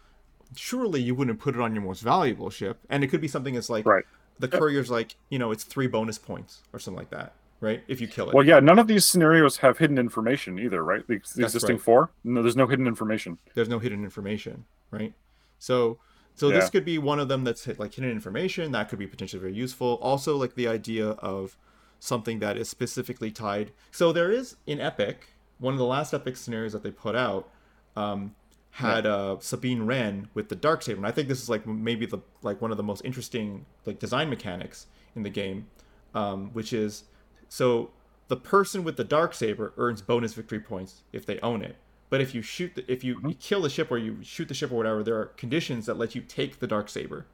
surely 0.54 1.00
you 1.00 1.14
wouldn't 1.14 1.38
put 1.38 1.54
it 1.54 1.60
on 1.60 1.74
your 1.74 1.82
most 1.82 2.02
valuable 2.02 2.50
ship 2.50 2.78
and 2.88 3.02
it 3.02 3.08
could 3.08 3.20
be 3.20 3.28
something 3.28 3.54
that's 3.54 3.70
like 3.70 3.86
Right. 3.86 4.04
the 4.38 4.48
courier's 4.48 4.90
like 4.90 5.16
you 5.28 5.38
know 5.38 5.50
it's 5.50 5.64
three 5.64 5.86
bonus 5.86 6.18
points 6.18 6.62
or 6.72 6.78
something 6.78 6.98
like 6.98 7.10
that 7.10 7.32
right 7.60 7.82
if 7.88 8.00
you 8.00 8.06
kill 8.06 8.28
it 8.28 8.34
well 8.34 8.44
yeah 8.44 8.60
none 8.60 8.78
of 8.78 8.86
these 8.86 9.04
scenarios 9.04 9.56
have 9.58 9.78
hidden 9.78 9.98
information 9.98 10.58
either 10.58 10.84
right 10.84 11.06
the, 11.08 11.20
the 11.34 11.44
existing 11.44 11.76
right. 11.76 11.82
four 11.82 12.10
no 12.22 12.42
there's 12.42 12.56
no 12.56 12.66
hidden 12.66 12.86
information 12.86 13.38
there's 13.54 13.68
no 13.68 13.78
hidden 13.78 14.04
information, 14.04 14.64
right? 14.90 15.14
So 15.58 15.98
so 16.34 16.50
this 16.50 16.68
could 16.68 16.84
be 16.84 16.98
one 16.98 17.18
of 17.18 17.28
them 17.28 17.44
that's 17.44 17.64
hit, 17.64 17.78
like 17.80 17.94
hidden 17.94 18.10
information 18.10 18.72
that 18.72 18.90
could 18.90 18.98
be 18.98 19.06
potentially 19.06 19.40
very 19.40 19.54
useful. 19.54 19.98
Also, 20.02 20.36
like 20.36 20.54
the 20.54 20.68
idea 20.68 21.08
of 21.08 21.56
something 21.98 22.40
that 22.40 22.58
is 22.58 22.68
specifically 22.68 23.30
tied. 23.30 23.72
So 23.90 24.12
there 24.12 24.30
is 24.30 24.56
in 24.66 24.78
Epic 24.78 25.28
one 25.58 25.72
of 25.72 25.78
the 25.78 25.86
last 25.86 26.12
Epic 26.12 26.36
scenarios 26.36 26.74
that 26.74 26.82
they 26.82 26.90
put 26.90 27.16
out 27.16 27.48
um, 27.96 28.34
had 28.76 29.06
uh, 29.06 29.38
Sabine 29.40 29.84
Wren 29.84 30.28
with 30.34 30.50
the 30.50 30.54
dark 30.54 30.82
saber, 30.82 30.98
and 30.98 31.06
I 31.06 31.10
think 31.10 31.28
this 31.28 31.42
is 31.42 31.48
like 31.48 31.66
maybe 31.66 32.04
the 32.04 32.18
like 32.42 32.60
one 32.60 32.70
of 32.70 32.76
the 32.76 32.82
most 32.82 33.02
interesting 33.06 33.64
like 33.86 33.98
design 33.98 34.28
mechanics 34.28 34.86
in 35.14 35.22
the 35.22 35.30
game, 35.30 35.68
um, 36.14 36.50
which 36.52 36.74
is 36.74 37.04
so 37.48 37.90
the 38.28 38.36
person 38.36 38.84
with 38.84 38.98
the 38.98 39.04
dark 39.04 39.32
saber 39.32 39.72
earns 39.78 40.02
bonus 40.02 40.34
victory 40.34 40.60
points 40.60 41.04
if 41.10 41.24
they 41.24 41.40
own 41.40 41.62
it. 41.62 41.76
But 42.10 42.20
if 42.20 42.34
you 42.34 42.42
shoot, 42.42 42.74
the, 42.74 42.84
if 42.86 43.02
you, 43.02 43.18
you 43.26 43.34
kill 43.34 43.62
the 43.62 43.70
ship 43.70 43.90
or 43.90 43.96
you 43.96 44.18
shoot 44.22 44.46
the 44.46 44.54
ship 44.54 44.70
or 44.70 44.76
whatever, 44.76 45.02
there 45.02 45.18
are 45.18 45.26
conditions 45.26 45.86
that 45.86 45.96
let 45.96 46.14
you 46.14 46.20
take 46.20 46.58
the 46.58 46.66
dark 46.66 46.90
saber 46.90 47.26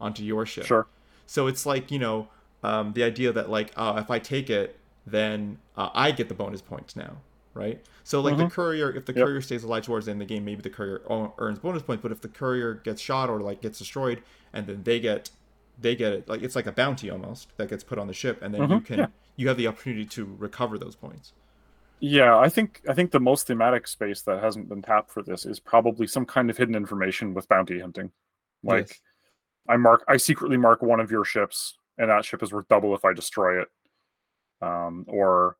onto 0.00 0.24
your 0.24 0.44
ship. 0.46 0.66
sure 0.66 0.88
So 1.26 1.46
it's 1.46 1.64
like 1.64 1.92
you 1.92 2.00
know 2.00 2.26
um, 2.64 2.92
the 2.94 3.04
idea 3.04 3.32
that 3.32 3.48
like 3.48 3.70
uh, 3.76 4.00
if 4.02 4.10
I 4.10 4.18
take 4.18 4.50
it, 4.50 4.80
then 5.06 5.58
uh, 5.76 5.90
I 5.94 6.10
get 6.10 6.28
the 6.28 6.34
bonus 6.34 6.60
points 6.60 6.96
now, 6.96 7.18
right? 7.54 7.84
So 8.04 8.20
like 8.20 8.36
the 8.36 8.44
Mhm. 8.44 8.46
courier, 8.46 8.90
if 8.94 9.04
the 9.06 9.14
Yep. 9.14 9.32
courier 9.32 9.40
stays 9.40 9.64
alive 9.64 9.84
towards 9.84 10.06
the 10.06 10.12
end 10.12 10.22
of 10.22 10.28
the 10.28 10.34
game, 10.34 10.44
maybe 10.44 10.62
the 10.62 10.70
courier 10.70 11.02
earns 11.38 11.58
bonus 11.58 11.82
points. 11.82 12.02
But 12.02 12.12
if 12.12 12.20
the 12.20 12.28
courier 12.28 12.74
gets 12.74 13.00
shot 13.02 13.30
or 13.30 13.40
like 13.40 13.62
gets 13.62 13.78
destroyed, 13.78 14.22
and 14.52 14.66
then 14.66 14.82
they 14.84 15.00
get 15.00 15.30
they 15.78 15.94
get 15.96 16.12
it 16.12 16.28
like 16.28 16.42
it's 16.42 16.56
like 16.56 16.66
a 16.66 16.72
bounty 16.72 17.10
almost 17.10 17.56
that 17.56 17.68
gets 17.68 17.84
put 17.84 17.98
on 17.98 18.06
the 18.06 18.14
ship, 18.14 18.40
and 18.42 18.54
then 18.54 18.68
you 18.68 18.80
Mhm, 18.80 18.82
can 18.82 18.98
yeah. 18.98 19.08
you 19.36 19.48
have 19.48 19.56
the 19.56 19.66
opportunity 19.66 20.06
to 20.06 20.24
recover 20.38 20.78
those 20.78 20.96
points. 20.96 21.32
Yeah, 22.00 22.38
I 22.38 22.48
think 22.48 22.80
I 22.88 22.94
think 22.94 23.10
the 23.10 23.18
most 23.20 23.46
thematic 23.48 23.88
space 23.88 24.22
that 24.22 24.42
hasn't 24.42 24.68
been 24.68 24.82
tapped 24.82 25.10
for 25.10 25.22
this 25.22 25.44
is 25.44 25.58
probably 25.58 26.06
some 26.06 26.24
kind 26.26 26.48
of 26.48 26.56
hidden 26.56 26.76
information 26.76 27.34
with 27.34 27.48
bounty 27.48 27.80
hunting. 27.80 28.12
Like 28.62 28.88
Yes. 28.88 29.00
I 29.68 29.76
mark 29.78 30.04
I 30.08 30.18
secretly 30.18 30.56
mark 30.58 30.82
one 30.82 31.00
of 31.00 31.10
your 31.10 31.24
ships 31.24 31.78
and 31.98 32.10
that 32.10 32.24
ship 32.24 32.42
is 32.42 32.52
worth 32.52 32.68
double 32.68 32.94
if 32.96 33.04
I 33.04 33.14
destroy 33.14 33.62
it. 33.62 33.68
Um 34.62 35.04
or 35.08 35.56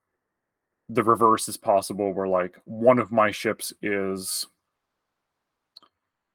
the 0.89 1.03
reverse 1.03 1.49
is 1.49 1.57
possible 1.57 2.13
where 2.13 2.29
like 2.29 2.57
one 2.65 2.99
of 2.99 3.13
my 3.13 3.31
ships 3.31 3.73
is 3.83 4.47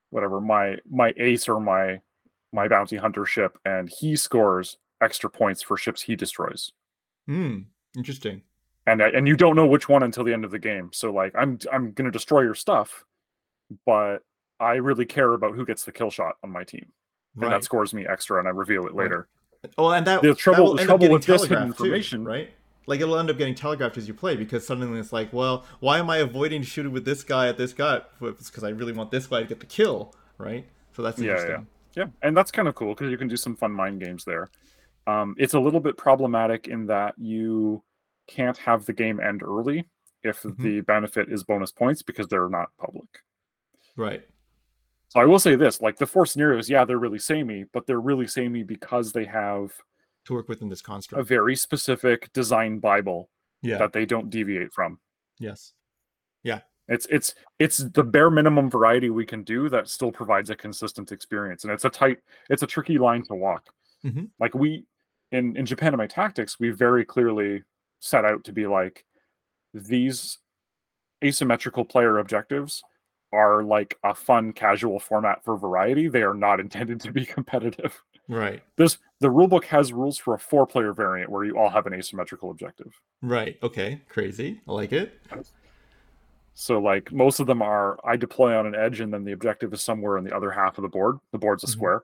whatever 0.09 0.39
my 0.39 0.77
my 0.89 1.13
ace 1.17 1.47
or 1.49 1.59
my 1.59 1.99
my 2.51 2.67
bounty 2.67 2.97
hunter 2.97 3.25
ship 3.25 3.57
and 3.65 3.89
he 3.89 4.15
scores 4.15 4.77
extra 5.01 5.29
points 5.29 5.61
for 5.61 5.75
ships 5.77 6.01
he 6.01 6.15
destroys 6.15 6.71
Hmm. 7.27 7.59
Interesting. 7.97 8.41
and 8.85 9.01
I- 9.01 9.09
and 9.09 9.27
you 9.27 9.35
don't 9.37 9.55
know 9.55 9.65
which 9.65 9.87
one 9.89 10.03
until 10.03 10.23
the 10.25 10.33
end 10.33 10.43
of 10.45 10.51
the 10.51 10.59
game. 10.59 10.89
So 10.93 11.11
like 11.11 11.33
I'm 11.35 11.57
I'm 11.71 11.93
gonna 11.93 12.11
destroy 12.11 12.41
your 12.41 12.53
stuff, 12.55 13.05
but 13.85 14.19
I 14.59 14.73
really 14.75 15.05
care 15.05 15.33
about 15.33 15.55
who 15.55 15.65
gets 15.65 15.83
the 15.85 15.91
kill 15.91 16.09
shot 16.11 16.35
on 16.43 16.49
my 16.51 16.63
team, 16.63 16.91
and 17.35 17.43
Right. 17.43 17.49
that 17.51 17.63
scores 17.63 17.93
me 17.93 18.05
extra, 18.05 18.39
and 18.39 18.47
I 18.47 18.51
reveal 18.51 18.81
it 18.85 18.93
Right. 18.93 19.05
later. 19.05 19.27
Oh, 19.77 19.89
and 19.91 20.05
that 20.05 20.21
The 20.21 20.35
trouble- 20.35 20.75
the 20.75 20.83
trouble 20.83 21.09
with 21.09 21.23
this 21.25 21.41
hidden 21.43 21.57
telegraphed 21.57 21.77
too, 21.77 21.83
information- 21.85 22.25
right? 22.25 22.51
Like 22.85 22.99
it'll 22.99 23.17
end 23.17 23.29
up 23.29 23.37
getting 23.37 23.55
telegraphed 23.55 23.97
as 23.97 24.07
you 24.07 24.13
play 24.13 24.35
because 24.35 24.65
suddenly 24.67 24.99
it's 24.99 25.13
like, 25.13 25.31
well, 25.31 25.65
why 25.79 25.99
am 25.99 26.09
I 26.09 26.17
avoiding 26.17 26.63
shooting 26.63 26.91
with 26.91 27.05
this 27.05 27.23
guy 27.23 27.47
at 27.47 27.57
this 27.57 27.73
guy? 27.73 28.01
It's 28.21 28.49
because 28.49 28.63
I 28.63 28.69
really 28.69 28.91
want 28.91 29.11
this 29.11 29.27
guy 29.27 29.41
to 29.41 29.47
get 29.47 29.59
the 29.59 29.65
kill, 29.65 30.13
right? 30.37 30.65
So 30.93 31.01
that's 31.01 31.19
Yeah, 31.19 31.47
yeah. 31.47 31.61
Yeah, 31.95 32.07
and 32.23 32.35
that's 32.35 32.51
kind 32.51 32.67
of 32.67 32.73
cool 32.75 32.95
because 32.95 33.11
you 33.11 33.17
can 33.17 33.27
do 33.27 33.37
some 33.37 33.55
fun 33.55 33.71
mind 33.71 34.01
games 34.01 34.25
there. 34.25 34.49
Um, 35.05 35.35
it's 35.37 35.53
a 35.53 35.59
little 35.59 35.79
bit 35.79 35.95
problematic 35.95 36.67
in 36.67 36.87
that 36.87 37.13
you 37.17 37.83
can't 38.27 38.57
have 38.57 38.85
the 38.85 38.93
game 38.93 39.19
end 39.19 39.43
early 39.43 39.85
if 40.23 40.41
Mhm. 40.41 40.57
the 40.57 40.81
benefit 40.81 41.29
is 41.31 41.43
bonus 41.43 41.71
points 41.71 42.01
because 42.01 42.27
they're 42.27 42.49
not 42.49 42.69
public. 42.79 43.09
Right. 43.95 44.27
So 45.09 45.19
I 45.19 45.25
will 45.25 45.37
say 45.37 45.55
this: 45.55 45.81
like 45.81 45.97
the 45.97 46.07
four 46.07 46.25
scenarios, 46.25 46.69
yeah, 46.69 46.83
they're 46.83 46.97
really 46.97 47.19
samey, 47.19 47.65
but 47.71 47.85
they're 47.85 48.01
really 48.01 48.25
samey 48.27 48.63
because 48.63 49.11
they 49.13 49.25
have 49.25 49.71
To 50.25 50.33
work 50.33 50.47
within 50.47 50.69
this 50.69 50.81
construct. 50.81 51.19
a 51.19 51.23
very 51.23 51.55
specific 51.55 52.31
design 52.33 52.79
bible 52.79 53.29
yeah. 53.61 53.77
that 53.77 53.91
they 53.93 54.05
don't 54.05 54.29
deviate 54.29 54.71
from. 54.73 54.99
yes. 55.39 55.73
Yeah. 56.43 56.59
It's 56.89 57.07
it's 57.09 57.35
it's 57.59 57.77
the 57.77 58.03
bare 58.03 58.29
minimum 58.29 58.69
variety 58.69 59.09
we 59.09 59.25
can 59.25 59.43
do 59.43 59.69
that 59.69 59.87
still 59.87 60.11
provides 60.11 60.49
a 60.49 60.55
consistent 60.55 61.13
experience, 61.13 61.63
and 61.63 61.71
it's 61.71 61.85
a 61.85 61.89
tight, 61.89 62.17
it's 62.49 62.61
a 62.63 62.67
tricky 62.67 62.97
line 62.97 63.23
to 63.23 63.35
walk. 63.35 63.67
Mhm. 64.05 64.29
Like 64.39 64.53
we 64.53 64.85
in 65.31 65.55
in 65.55 65.65
Japan 65.65 65.93
of 65.93 65.97
my 65.97 66.07
tactics, 66.07 66.59
we 66.59 66.71
very 66.71 67.05
clearly 67.05 67.63
set 67.99 68.25
out 68.25 68.43
to 68.43 68.51
be 68.51 68.67
like 68.67 69.05
these 69.73 70.39
asymmetrical 71.23 71.85
player 71.85 72.17
objectives 72.19 72.83
are 73.31 73.63
like 73.63 73.97
a 74.03 74.13
fun 74.13 74.51
casual 74.51 74.99
format 74.99 75.41
for 75.45 75.57
variety. 75.57 76.09
They 76.09 76.23
are 76.23 76.33
not 76.33 76.59
intended 76.65 76.99
to 77.01 77.13
be 77.13 77.25
competitive. 77.25 78.03
Right. 78.29 78.61
This 78.77 78.97
the 79.19 79.27
rulebook 79.27 79.65
has 79.65 79.91
rules 79.93 80.17
for 80.17 80.33
a 80.33 80.39
four 80.39 80.65
player 80.65 80.93
variant 80.93 81.29
where 81.29 81.43
you 81.45 81.57
all 81.57 81.69
have 81.69 81.85
an 81.87 81.93
asymmetrical 81.93 82.51
objective. 82.51 82.93
Right. 83.21 83.57
Okay. 83.63 84.01
Crazy. 84.09 84.61
I 84.67 84.71
like 84.71 84.91
it. 84.93 85.19
So 86.53 86.79
like 86.79 87.11
most 87.11 87.39
of 87.39 87.47
them 87.47 87.61
are 87.61 87.99
I 88.05 88.15
deploy 88.15 88.57
on 88.57 88.65
an 88.65 88.75
edge 88.75 88.99
and 89.01 89.13
then 89.13 89.23
the 89.23 89.31
objective 89.33 89.73
is 89.73 89.81
somewhere 89.81 90.17
in 90.17 90.23
the 90.23 90.35
other 90.35 90.51
half 90.51 90.77
of 90.77 90.83
the 90.83 90.87
board. 90.89 91.17
The 91.31 91.37
board's 91.39 91.63
a 91.63 91.67
Mhm. 91.67 91.71
square. 91.71 92.03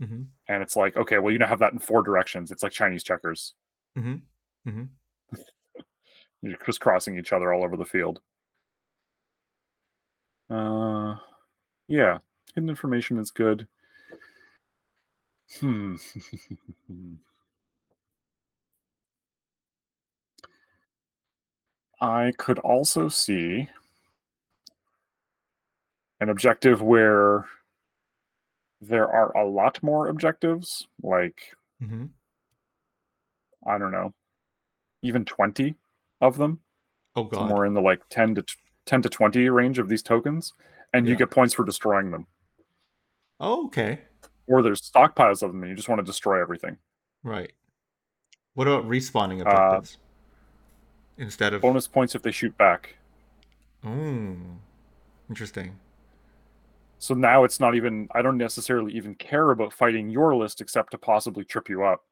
Mm-hmm. 0.00 0.22
And 0.48 0.62
it's 0.62 0.76
like, 0.76 0.96
okay, 0.96 1.18
well 1.18 1.32
you 1.32 1.38
now 1.38 1.46
have 1.46 1.58
that 1.60 1.72
in 1.72 1.78
four 1.78 2.02
directions. 2.02 2.50
It's 2.50 2.62
like 2.62 2.72
Chinese 2.72 3.02
checkers. 3.02 3.54
Mhm. 3.96 4.20
Mhm. 4.66 4.88
You're 6.42 6.56
crisscrossing 6.58 7.18
each 7.18 7.32
other 7.32 7.52
all 7.52 7.64
over 7.64 7.76
the 7.76 7.84
field. 7.84 8.20
Uh 10.50 11.16
yeah. 11.88 12.18
Hidden 12.54 12.68
information 12.70 13.18
is 13.18 13.30
good. 13.30 13.66
Hmm. 15.60 15.96
I 22.00 22.32
could 22.36 22.58
also 22.58 23.08
see 23.08 23.68
an 26.20 26.28
objective 26.28 26.82
where 26.82 27.44
there 28.80 29.08
are 29.10 29.34
a 29.36 29.46
lot 29.46 29.82
more 29.82 30.08
objectives, 30.08 30.86
like, 31.02 31.54
Mm-hmm. 31.82 32.06
I 33.66 33.76
don't 33.78 33.92
know, 33.92 34.14
even 35.02 35.24
20 35.26 35.74
of 36.22 36.38
them, 36.38 36.60
Oh 37.14 37.24
god. 37.24 37.36
somewhere 37.38 37.66
in 37.66 37.74
the 37.74 37.82
like 37.82 38.00
10 38.08 38.34
to 38.36 38.44
10 38.86 39.02
to 39.02 39.08
20 39.10 39.48
range 39.50 39.78
of 39.78 39.88
these 39.88 40.02
tokens, 40.02 40.54
and 40.94 41.06
you 41.06 41.16
get 41.16 41.30
points 41.30 41.52
for 41.54 41.64
destroying 41.64 42.10
them. 42.12 42.26
Oh, 43.40 43.66
okay. 43.66 44.00
Or 44.46 44.62
there's 44.62 44.80
stockpiles 44.80 45.42
of 45.42 45.52
them 45.52 45.62
and 45.62 45.70
you 45.70 45.76
just 45.76 45.88
want 45.88 45.98
to 45.98 46.04
destroy 46.04 46.40
everything. 46.40 46.76
Right. 47.22 47.52
What 48.54 48.68
about 48.68 48.88
respawning 48.88 49.40
Uh, 49.44 49.50
objectives? 49.50 49.98
Instead 51.18 51.54
of 51.54 51.62
Bonus 51.62 51.88
points 51.88 52.14
if 52.14 52.22
they 52.22 52.30
shoot 52.30 52.56
back. 52.58 52.96
Oh. 53.84 54.36
Interesting. 55.28 55.78
So 56.98 57.14
now 57.14 57.44
it's 57.44 57.60
not 57.60 57.74
even 57.74 58.08
I 58.14 58.22
don't 58.22 58.38
necessarily 58.38 58.92
even 58.94 59.14
care 59.16 59.50
about 59.50 59.72
fighting 59.72 60.08
your 60.08 60.34
list 60.36 60.60
except 60.60 60.92
to 60.92 60.98
possibly 60.98 61.44
trip 61.44 61.68
you 61.68 61.84
up. 61.84 62.04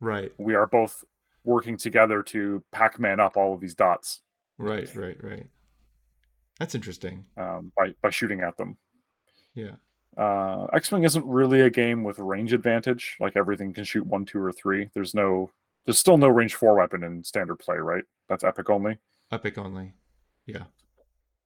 Right. 0.00 0.32
We 0.38 0.54
are 0.54 0.66
both 0.66 1.04
working 1.44 1.76
together 1.76 2.22
to 2.22 2.62
Pac-Man 2.72 3.18
up 3.20 3.36
all 3.36 3.52
of 3.54 3.60
these 3.60 3.74
dots 3.74 4.20
Right. 4.58 4.94
Right. 4.94 5.16
Right. 5.22 5.46
That's 6.58 6.74
interesting. 6.74 7.24
um, 7.36 7.72
by 7.76 7.94
by 8.02 8.10
shooting 8.10 8.40
at 8.42 8.56
them. 8.56 8.76
Yeah. 9.54 9.72
Uh, 10.16 10.66
X-wing 10.74 11.04
isn't 11.04 11.24
really 11.26 11.62
a 11.62 11.70
game 11.70 12.04
with 12.04 12.18
range 12.18 12.52
advantage. 12.52 13.16
Like 13.20 13.36
everything 13.36 13.72
can 13.72 13.84
shoot 13.84 14.06
one, 14.06 14.24
two, 14.24 14.40
or 14.40 14.52
three. 14.52 14.90
There's 14.94 15.14
no 15.14 15.50
there's 15.84 15.98
still 15.98 16.18
no 16.18 16.28
range 16.28 16.54
four 16.54 16.76
weapon 16.76 17.02
in 17.02 17.24
standard 17.24 17.56
play, 17.56 17.76
right? 17.76 18.04
That's 18.28 18.44
epic 18.44 18.70
only. 18.70 18.98
Epic 19.30 19.58
only. 19.58 19.92
Yeah. 20.46 20.64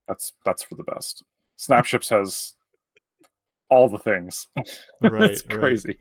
That's 0.08 0.32
that's 0.44 0.62
for 0.62 0.74
the 0.74 0.84
best. 0.84 1.22
Snapships 1.56 2.08
has 2.10 2.54
all 3.68 3.88
the 3.88 3.98
things. 3.98 4.48
Right. 5.00 5.30
it's 5.30 5.44
right. 5.46 5.58
crazy. 5.58 5.96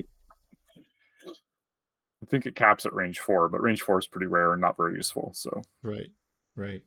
I 0.77 2.27
think 2.27 2.45
it 2.47 2.55
caps 2.55 2.85
at 2.85 2.93
range 2.93 3.19
four, 3.19 3.49
but 3.49 3.61
range 3.61 3.81
four 3.83 3.99
is 3.99 4.07
pretty 4.07 4.25
rare 4.25 4.53
and 4.53 4.61
not 4.61 4.77
very 4.77 4.95
useful. 4.95 5.31
So 5.35 5.61
Right. 5.83 6.09
Right. 6.55 6.81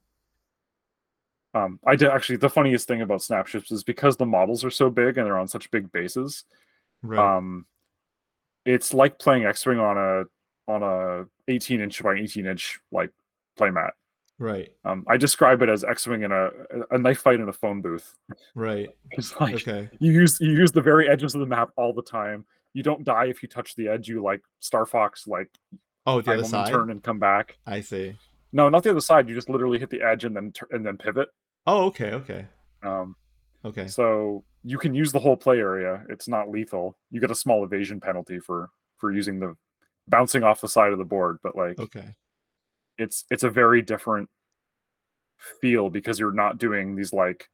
Um, 1.55 1.81
I 1.86 1.97
did 1.97 2.09
actually 2.09 2.36
the 2.36 2.51
funniest 2.51 2.86
thing 2.89 3.01
about 3.02 3.23
snapships 3.23 3.70
is 3.73 3.83
because 3.85 4.17
the 4.17 4.27
models 4.27 4.65
are 4.65 4.70
so 4.70 4.91
big 4.91 5.17
and 5.18 5.27
they're 5.27 5.39
on 5.39 5.49
such 5.49 5.70
big 5.70 5.91
bases. 5.93 6.44
Right. 7.02 7.18
Um, 7.36 7.65
it's 8.65 8.93
like 8.93 9.18
playing 9.18 9.44
X-wing 9.47 9.78
on 9.78 9.97
a 9.97 10.25
on 10.70 10.83
a 10.83 11.25
18 11.51 11.81
inch 11.81 12.02
by 12.02 12.15
18 12.15 12.47
inch 12.47 12.78
like 12.93 13.10
playmat. 13.59 13.91
right. 14.39 14.68
Um, 14.85 15.05
I 15.09 15.17
describe 15.17 15.62
it 15.62 15.68
as 15.70 15.85
X-wing 15.85 16.23
in 16.23 16.33
a 16.33 16.51
a 16.91 16.99
knife 16.99 17.20
fight 17.20 17.41
in 17.41 17.49
a 17.49 17.52
phone 17.52 17.81
booth. 17.81 18.15
Right. 18.55 18.89
It's 19.12 19.35
like 19.41 19.55
Okay. 19.55 19.89
you 20.01 20.12
use 20.12 20.39
you 20.41 20.51
use 20.52 20.70
the 20.73 20.83
very 20.83 21.09
edges 21.09 21.35
of 21.35 21.41
the 21.41 21.47
map 21.47 21.70
all 21.77 21.93
the 21.94 22.02
time. 22.02 22.44
You 22.75 22.83
don't 22.83 23.05
die 23.05 23.27
if 23.27 23.43
you 23.43 23.49
touch 23.49 23.75
the 23.75 23.89
edge. 23.89 24.07
You 24.09 24.23
like 24.23 24.43
Star 24.60 24.85
Fox, 24.85 25.27
like 25.27 25.49
Oh, 26.07 26.20
the 26.20 26.33
I 26.33 26.35
other 26.35 26.44
side. 26.44 26.70
turn 26.70 26.91
and 26.91 27.02
come 27.02 27.18
back. 27.18 27.57
I 27.67 27.81
see. 27.81 28.17
No, 28.52 28.68
not 28.68 28.83
the 28.83 28.91
other 28.91 29.01
side. 29.01 29.28
You 29.28 29.35
just 29.35 29.49
literally 29.51 29.78
hit 29.78 29.91
the 29.91 30.02
edge 30.02 30.25
and 30.25 30.35
then 30.35 30.52
and 30.70 30.85
then 30.85 30.97
pivot. 30.97 31.28
Oh, 31.67 31.85
okay. 31.86 32.12
Okay. 32.12 32.47
Um, 32.83 33.15
Okay. 33.65 33.86
so 33.89 34.44
you 34.65 34.78
can 34.78 34.94
use 34.94 35.12
the 35.12 35.18
whole 35.18 35.36
play 35.36 35.59
area. 35.59 36.05
It's 36.09 36.28
not 36.28 36.49
lethal. 36.49 36.97
You 37.10 37.20
get 37.20 37.31
a 37.31 37.35
small 37.35 37.65
evasion 37.65 38.01
penalty 38.01 38.39
for 38.39 38.70
for 38.97 39.12
using 39.12 39.39
the 39.41 39.55
bouncing 40.09 40.43
off 40.44 40.60
the 40.60 40.68
side 40.68 40.93
of 40.93 40.99
the 40.99 41.05
board, 41.05 41.39
but 41.43 41.55
like 41.57 41.78
Okay. 41.78 42.15
it's 42.97 43.25
it's 43.31 43.43
a 43.43 43.51
very 43.51 43.83
different 43.83 44.28
feel 45.60 45.91
because 45.91 46.18
you're 46.18 46.33
not 46.33 46.59
doing 46.59 46.97
these 46.97 47.12
like 47.12 47.49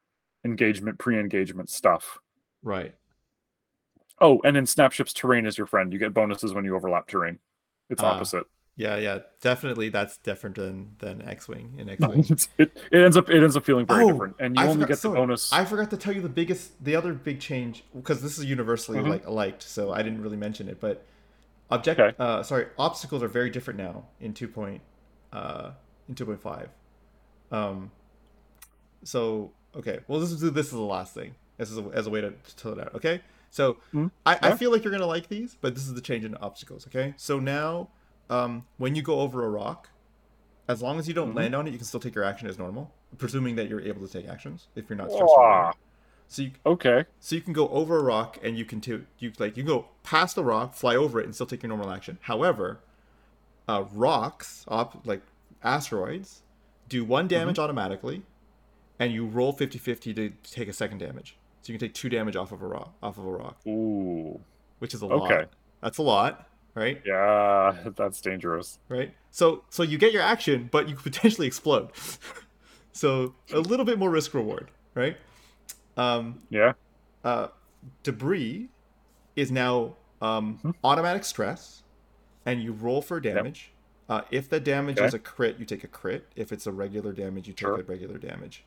engagement 0.45 0.99
pre-engagement 0.99 1.69
stuff. 1.71 2.19
Right. 2.63 2.95
Oh, 4.21 4.41
and 4.45 4.57
in 4.57 4.67
Snapship's 4.67 5.13
terrain 5.13 5.45
is 5.47 5.59
your 5.59 5.67
friend. 5.67 5.93
You 5.93 5.99
get 5.99 6.15
bonuses 6.15 6.55
when 6.55 6.65
you 6.65 6.77
overlap 6.77 7.09
terrain. 7.09 7.39
It's 7.91 8.03
Ah. 8.03 8.13
opposite. 8.13 8.45
Yeah. 8.77 8.97
Yeah. 8.97 9.19
Definitely. 9.41 9.89
That's 9.89 10.17
different 10.19 10.57
than 10.57 10.97
than 10.99 11.23
X-wing 11.23 11.75
in 11.79 11.89
X-wing. 11.89 12.25
It, 12.59 12.73
it 12.91 12.99
ends 13.03 13.17
up 13.17 13.31
it 13.31 13.43
ends 13.43 13.57
up 13.57 13.65
feeling 13.65 13.87
very 13.87 14.05
Oh, 14.05 14.11
different, 14.13 14.37
and 14.41 14.57
you 14.57 14.63
I 14.63 14.67
only 14.67 14.77
forgot- 14.77 14.89
get 14.89 14.95
the 14.95 15.01
sorry. 15.01 15.17
bonus. 15.17 15.53
I 15.53 15.65
forgot 15.65 15.91
to 15.91 15.97
tell 15.97 16.13
you 16.15 16.21
the 16.23 16.29
biggest, 16.29 16.83
the 16.85 16.97
other 16.97 17.13
big 17.13 17.41
change 17.41 17.85
because 17.95 18.21
this 18.23 18.39
is 18.39 18.45
universally 18.45 18.99
Mhm. 18.99 19.09
like 19.09 19.29
liked, 19.29 19.63
so 19.63 19.93
I 19.93 20.03
didn't 20.03 20.23
really 20.23 20.37
mention 20.37 20.69
it. 20.69 20.81
But 20.81 21.05
object, 21.71 22.01
Okay. 22.01 22.17
uh, 22.19 22.43
sorry, 22.43 22.67
obstacles 22.79 23.23
are 23.23 23.29
very 23.29 23.51
different 23.51 23.79
now 23.79 24.07
in 24.21 24.35
two 24.35 24.49
point, 24.49 24.83
uh, 25.33 25.71
in 26.09 26.15
two 26.15 26.27
point 26.27 26.41
five. 26.43 26.69
Um, 27.53 27.91
so 29.03 29.53
okay, 29.77 30.01
well 30.09 30.21
this 30.21 30.31
is 30.33 30.41
this 30.41 30.67
is 30.67 30.73
the 30.73 30.81
last 30.81 31.15
thing. 31.15 31.35
This 31.59 31.71
is 31.71 31.79
a, 31.79 31.83
as 31.95 32.07
a 32.07 32.11
way 32.11 32.21
to 32.21 32.33
tell 32.57 32.73
it 32.73 32.81
out. 32.81 32.95
Okay, 32.97 33.21
so 33.51 33.77
Mhm. 33.93 34.11
I, 34.27 34.39
I 34.43 34.57
feel 34.57 34.73
like 34.73 34.83
you're 34.85 34.93
gonna 34.93 35.07
like 35.07 35.29
these, 35.29 35.57
but 35.61 35.75
this 35.75 35.87
is 35.87 35.95
the 35.95 36.01
change 36.01 36.25
in 36.25 36.35
obstacles. 36.37 36.87
Okay, 36.89 37.15
so 37.17 37.39
now, 37.39 37.89
um, 38.31 38.67
when 38.79 38.95
you 38.95 39.03
go 39.03 39.21
over 39.21 39.45
a 39.45 39.51
rock, 39.51 39.91
as 40.69 40.83
long 40.83 40.99
as 40.99 41.07
you 41.09 41.15
don't 41.15 41.33
Mhm. 41.33 41.37
land 41.37 41.55
on 41.55 41.67
it, 41.69 41.71
you 41.73 41.79
can 41.79 41.85
still 41.87 42.01
take 42.01 42.15
your 42.15 42.25
action 42.25 42.49
as 42.49 42.59
normal, 42.59 42.93
presuming 43.19 43.57
that 43.57 43.69
you're 43.69 43.81
able 43.81 44.07
to 44.07 44.13
take 44.13 44.29
actions 44.29 44.69
if 44.75 44.89
you're 44.89 44.97
not 44.97 45.13
stressed. 45.13 45.33
out 45.33 45.37
by 45.37 45.43
Wah. 45.43 45.71
it. 45.71 45.77
So 46.27 46.43
you 46.43 46.51
okay. 46.65 47.05
so 47.21 47.37
you 47.37 47.43
can 47.43 47.53
go 47.53 47.69
over 47.69 47.99
a 47.99 48.03
rock 48.03 48.39
and 48.43 48.57
you 48.57 48.65
can 48.65 48.81
to 48.83 49.07
you 49.19 49.33
like 49.39 49.57
you 49.57 49.63
can 49.63 49.73
go 49.73 49.89
past 50.03 50.35
the 50.37 50.45
rock, 50.45 50.75
fly 50.75 50.97
over 50.97 51.21
it, 51.21 51.25
and 51.27 51.35
still 51.35 51.47
take 51.47 51.63
your 51.63 51.69
normal 51.69 51.91
action. 51.91 52.19
However, 52.23 52.81
uh, 53.69 53.85
rocks, 53.93 54.65
op, 54.69 55.07
like 55.07 55.21
asteroids, 55.63 56.43
do 56.89 57.05
one 57.05 57.27
Mm-hmm. 57.27 57.29
damage 57.29 57.59
automatically, 57.59 58.23
and 58.99 59.13
you 59.13 59.27
roll 59.27 59.53
50-50 59.53 60.15
to 60.15 60.31
take 60.51 60.69
a 60.69 60.73
second 60.73 60.99
damage. 60.99 61.37
So 61.63 61.73
you 61.73 61.79
can 61.79 61.87
take 61.89 61.95
two 61.95 62.09
damage 62.09 62.37
off 62.37 62.53
of 62.53 62.63
a 62.63 62.67
rock, 62.67 62.95
off 63.03 63.17
of 63.19 63.25
a 63.27 63.31
rock, 63.31 63.59
Ooh. 63.67 64.41
which 64.79 64.93
is 64.95 65.03
a 65.03 65.07
Okay. 65.07 65.35
lot. 65.41 65.49
That's 65.83 65.99
a 65.99 66.03
lot, 66.03 66.49
right? 66.75 67.01
Yeah, 67.05 67.77
that's 67.97 68.21
dangerous. 68.21 68.79
Right. 68.89 69.15
So 69.31 69.65
so 69.71 69.83
you 69.83 69.99
get 69.99 70.13
your 70.13 70.23
action, 70.23 70.69
but 70.73 70.89
you 70.89 70.95
could 70.97 71.05
potentially 71.13 71.47
explode. 71.47 71.91
so 72.93 73.35
a 73.53 73.61
little 73.61 73.85
bit 73.85 73.99
more 73.99 74.11
risk 74.11 74.35
reward, 74.35 74.71
right? 74.95 75.17
Um, 75.97 76.43
Yeah. 76.51 76.73
uh, 77.25 77.49
debris 78.03 78.69
is 79.37 79.51
now 79.51 79.97
um, 80.23 80.59
Mhm. 80.65 80.75
automatic 80.83 81.25
stress, 81.25 81.83
and 82.47 82.63
you 82.63 82.73
roll 82.73 83.03
for 83.03 83.21
damage. 83.21 83.73
Uh, 84.09 84.23
if 84.31 84.49
the 84.49 84.59
damage 84.61 84.97
Okay. 84.99 85.07
is 85.07 85.15
a 85.15 85.19
crit, 85.19 85.59
you 85.59 85.65
take 85.67 85.85
a 85.85 85.89
crit. 85.89 86.27
If 86.37 86.51
it's 86.53 86.67
a 86.67 86.73
regular 86.73 87.13
damage, 87.13 87.47
you 87.47 87.53
take 87.53 87.61
Sure. 87.61 87.81
a 87.81 87.83
regular 87.83 88.17
damage. 88.19 88.65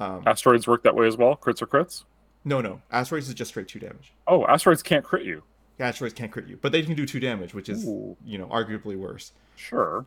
Um, 0.00 0.22
Asteroids 0.26 0.66
work 0.66 0.82
that 0.84 0.94
way 0.94 1.06
as 1.06 1.16
well. 1.16 1.36
Crits 1.36 1.60
or 1.62 1.66
crits. 1.66 2.04
no, 2.44 2.60
no, 2.60 2.80
asteroids 2.90 3.28
is 3.28 3.34
just 3.34 3.50
straight 3.50 3.68
two 3.68 3.78
damage. 3.78 4.12
Oh, 4.26 4.46
asteroids 4.46 4.82
can't 4.82 5.04
crit 5.04 5.24
you. 5.24 5.42
Asteroids 5.82 6.14
can't 6.14 6.30
crit 6.32 6.46
you, 6.46 6.58
but 6.60 6.72
they 6.72 6.82
can 6.82 6.94
do 6.94 7.04
two 7.06 7.20
damage, 7.20 7.52
which 7.54 7.68
is 7.68 7.84
Ooh. 7.84 8.16
you 8.24 8.38
know 8.38 8.46
arguably 8.46 8.96
worse. 8.96 9.32
Sure. 9.56 10.06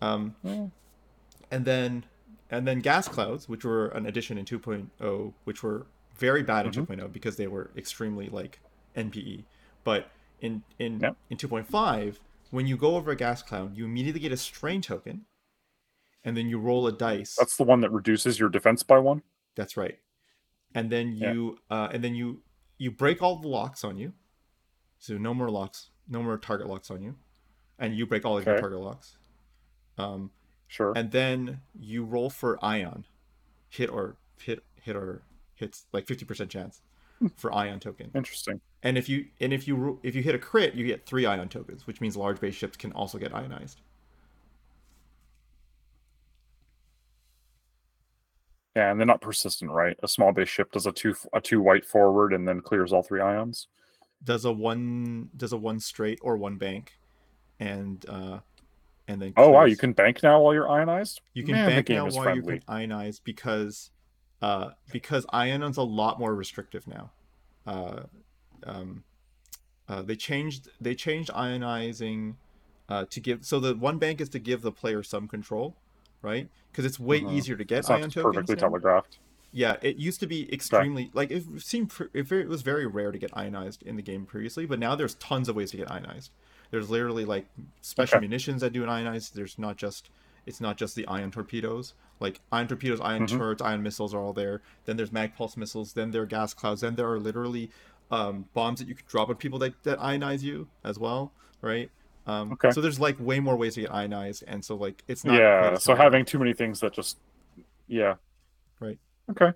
Um, 0.00 0.34
Mm. 0.44 0.70
and 1.50 1.64
then 1.64 2.04
and 2.50 2.66
then 2.66 2.80
gas 2.80 3.06
clouds 3.08 3.48
which 3.48 3.64
were 3.64 3.88
an 3.88 4.06
addition 4.06 4.38
in 4.38 4.44
2.0 4.46 5.32
which 5.44 5.62
were 5.62 5.86
very 6.16 6.42
bad 6.42 6.64
in 6.66 6.72
Mhm. 6.72 6.86
2.0 6.86 7.12
because 7.12 7.36
they 7.36 7.46
were 7.46 7.70
extremely 7.76 8.28
like 8.28 8.58
npe 8.96 9.44
but 9.84 10.10
in 10.40 10.62
in 10.78 11.00
Yep. 11.00 11.16
in 11.28 11.36
2.5 11.36 12.18
when 12.50 12.66
you 12.66 12.76
go 12.76 12.96
over 12.96 13.10
a 13.12 13.16
gas 13.16 13.42
cloud 13.42 13.76
you 13.76 13.84
immediately 13.84 14.20
get 14.20 14.32
a 14.32 14.36
strain 14.36 14.80
token 14.80 15.26
and 16.24 16.36
then 16.36 16.48
you 16.48 16.58
roll 16.58 16.86
a 16.86 16.92
dice 16.92 17.36
That's 17.36 17.56
the 17.56 17.64
one 17.64 17.80
that 17.82 17.90
reduces 17.92 18.38
your 18.40 18.48
defense 18.48 18.82
by 18.82 18.98
one. 18.98 19.22
that's 19.54 19.76
right 19.76 19.98
and 20.74 20.90
then 20.90 21.12
Yeah. 21.12 21.32
you 21.32 21.58
uh, 21.70 21.88
and 21.92 22.02
then 22.02 22.14
you 22.14 22.42
you 22.78 22.90
break 22.90 23.22
all 23.22 23.36
the 23.36 23.48
locks 23.48 23.84
on 23.84 23.98
you 23.98 24.14
so 25.00 25.18
no 25.18 25.34
more 25.34 25.50
locks 25.50 25.90
no 26.08 26.22
more 26.22 26.38
target 26.38 26.68
locks 26.68 26.90
on 26.90 27.02
you 27.02 27.16
and 27.80 27.96
you 27.96 28.06
break 28.06 28.24
all 28.24 28.38
of 28.38 28.46
your 28.46 28.58
target 28.60 28.78
locks 28.78 29.16
um 29.98 30.30
Sure. 30.68 30.92
and 30.94 31.10
then 31.10 31.60
you 31.76 32.04
roll 32.04 32.30
for 32.30 32.56
ion 32.64 33.04
hit 33.68 33.90
or 33.90 34.16
hit 34.38 34.62
hit 34.76 34.94
or 34.94 35.22
hits 35.54 35.86
like 35.92 36.06
50% 36.06 36.48
chance 36.48 36.80
for 37.36 37.52
ion 37.52 37.80
token. 37.80 38.10
Interesting. 38.14 38.60
And 38.82 38.96
if 38.96 39.08
you 39.08 39.26
and 39.40 39.52
if 39.52 39.68
you 39.68 39.98
if 40.02 40.14
you 40.14 40.22
hit 40.22 40.34
a 40.34 40.38
crit, 40.38 40.74
you 40.74 40.86
get 40.86 41.04
three 41.06 41.26
ion 41.26 41.48
tokens, 41.48 41.86
which 41.86 42.00
means 42.00 42.16
large 42.16 42.40
base 42.40 42.54
ships 42.54 42.76
can 42.76 42.92
also 42.92 43.18
get 43.18 43.34
ionized. 43.34 43.80
Yeah, 48.76 48.90
and 48.90 49.00
they're 49.00 49.06
not 49.06 49.20
persistent, 49.20 49.70
right? 49.70 49.96
A 50.02 50.08
small 50.08 50.32
base 50.32 50.48
ship 50.48 50.72
does 50.72 50.86
a 50.86 50.92
two 50.92 51.14
a 51.32 51.40
two 51.40 51.60
white 51.60 51.84
forward 51.84 52.32
and 52.32 52.46
then 52.46 52.60
clears 52.60 52.92
all 52.92 53.02
three 53.02 53.20
ions. 53.20 53.66
Does 54.22 54.44
a 54.44 54.52
one 54.52 55.30
does 55.36 55.52
a 55.52 55.56
one 55.56 55.80
straight 55.80 56.18
or 56.22 56.36
one 56.36 56.56
bank, 56.56 56.98
and 57.58 58.04
uh, 58.08 58.40
and 59.08 59.20
then 59.22 59.32
Oh 59.36 59.50
wow, 59.50 59.64
you 59.64 59.76
can 59.76 59.92
bank 59.92 60.22
now 60.22 60.40
while 60.40 60.52
you're 60.54 60.68
ionized. 60.70 61.20
you 61.34 61.42
can 61.42 61.54
Man, 61.54 61.70
bank 61.70 61.88
now 61.88 62.04
while 62.04 62.12
friendly. 62.12 62.54
you 62.54 62.60
can 62.60 62.88
ionize 62.90 63.20
because 63.22 63.90
uh 64.42 64.70
because 64.90 65.26
ionon's 65.32 65.76
a 65.76 65.82
lot 65.82 66.18
more 66.18 66.34
restrictive 66.34 66.86
now. 66.86 67.10
Uh, 67.66 68.02
um, 68.64 69.04
uh, 69.88 70.02
they 70.02 70.16
changed 70.16 70.68
they 70.80 70.94
changed 70.94 71.30
ionizing 71.30 72.34
uh, 72.88 73.04
to 73.10 73.20
give 73.20 73.44
so 73.44 73.58
the 73.60 73.74
one 73.74 73.98
bank 73.98 74.20
is 74.20 74.28
to 74.28 74.38
give 74.38 74.62
the 74.62 74.72
player 74.72 75.02
some 75.02 75.26
control, 75.28 75.76
right? 76.22 76.48
Because 76.70 76.84
it's 76.84 77.00
way 77.00 77.20
Mhm. 77.20 77.32
easier 77.32 77.56
to 77.56 77.64
get 77.64 77.80
It's 77.80 77.90
ion 77.90 78.10
tokens. 78.10 78.34
perfectly 78.34 78.54
now. 78.56 78.60
telegraphed. 78.62 79.18
Yeah, 79.52 79.76
it 79.82 79.96
used 79.96 80.20
to 80.20 80.26
be 80.26 80.52
extremely 80.52 81.10
like 81.12 81.30
it 81.30 81.44
seemed 81.60 81.92
it, 82.14 82.30
it 82.30 82.48
was 82.48 82.62
very 82.62 82.86
rare 82.86 83.10
to 83.10 83.18
get 83.18 83.30
ionized 83.36 83.82
in 83.82 83.96
the 83.96 84.02
game 84.02 84.24
previously, 84.26 84.64
but 84.64 84.78
now 84.78 84.94
there's 84.94 85.14
tons 85.14 85.48
of 85.48 85.56
ways 85.56 85.72
to 85.72 85.76
get 85.76 85.90
ionized. 85.90 86.30
There's 86.70 86.88
literally 86.88 87.24
like 87.24 87.46
special 87.80 88.18
Okay. 88.18 88.26
munitions 88.26 88.60
that 88.60 88.72
do 88.72 88.82
an 88.84 88.88
ionized. 88.88 89.34
There's 89.34 89.58
not 89.58 89.76
just 89.76 90.08
it's 90.46 90.60
not 90.60 90.76
just 90.76 90.94
the 90.94 91.06
ion 91.06 91.30
torpedoes. 91.32 91.94
Like 92.20 92.40
ion 92.52 92.68
torpedoes, 92.68 93.00
ion 93.00 93.26
Mhm. 93.26 93.38
turrets, 93.38 93.62
ion 93.62 93.82
missiles 93.82 94.14
are 94.14 94.20
all 94.20 94.32
there. 94.32 94.62
Then 94.84 94.96
there's 94.96 95.10
mag 95.12 95.34
pulse 95.34 95.56
missiles. 95.56 95.94
Then 95.94 96.12
there 96.12 96.22
are 96.22 96.26
gas 96.26 96.54
clouds. 96.54 96.82
Then 96.82 96.94
there 96.94 97.10
are 97.10 97.18
literally 97.18 97.70
um, 98.12 98.46
bombs 98.54 98.80
that 98.80 98.88
you 98.88 98.94
can 98.96 99.06
drop 99.08 99.28
on 99.28 99.36
people 99.36 99.58
that, 99.60 99.80
that 99.84 99.96
ionize 100.00 100.42
you 100.42 100.66
as 100.82 100.98
well, 100.98 101.32
right? 101.62 101.90
Um, 102.26 102.52
Okay. 102.52 102.72
So 102.72 102.80
there's 102.80 102.98
like 102.98 103.16
way 103.20 103.38
more 103.38 103.54
ways 103.56 103.74
to 103.74 103.82
get 103.82 103.92
ionized, 103.94 104.42
and 104.48 104.64
so 104.64 104.74
like 104.74 105.04
it's 105.06 105.24
not 105.24 105.38
Yeah, 105.38 105.76
so 105.76 105.94
having 105.94 106.24
too 106.24 106.38
many 106.40 106.52
things 106.52 106.80
that 106.80 106.92
just 106.92 107.18
yeah. 107.86 108.14
Right. 108.80 108.98
Okay. 109.30 109.52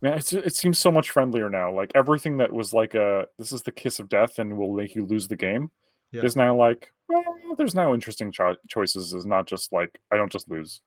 Man, 0.00 0.14
it's, 0.18 0.32
it 0.32 0.54
seems 0.54 0.78
so 0.78 0.90
much 0.92 1.10
friendlier 1.10 1.50
now. 1.50 1.72
Like 1.72 1.90
everything 1.94 2.36
that 2.38 2.52
was 2.52 2.72
like 2.72 2.94
a 2.94 3.26
this 3.38 3.52
is 3.52 3.62
the 3.62 3.72
kiss 3.72 3.98
of 3.98 4.08
death 4.08 4.38
and 4.38 4.56
will 4.56 4.72
make 4.74 4.94
you 4.94 5.04
lose 5.04 5.26
the 5.28 5.36
game 5.36 5.70
Yeah. 6.12 6.22
is 6.22 6.36
now 6.36 6.54
like 6.56 6.92
well, 7.08 7.24
there's 7.56 7.74
now 7.74 7.94
interesting 7.94 8.30
cho- 8.30 8.56
choices. 8.68 9.12
Is 9.14 9.26
not 9.26 9.46
just 9.46 9.72
like 9.72 9.98
I 10.12 10.16
don't 10.16 10.30
just 10.32 10.48
lose. 10.50 10.80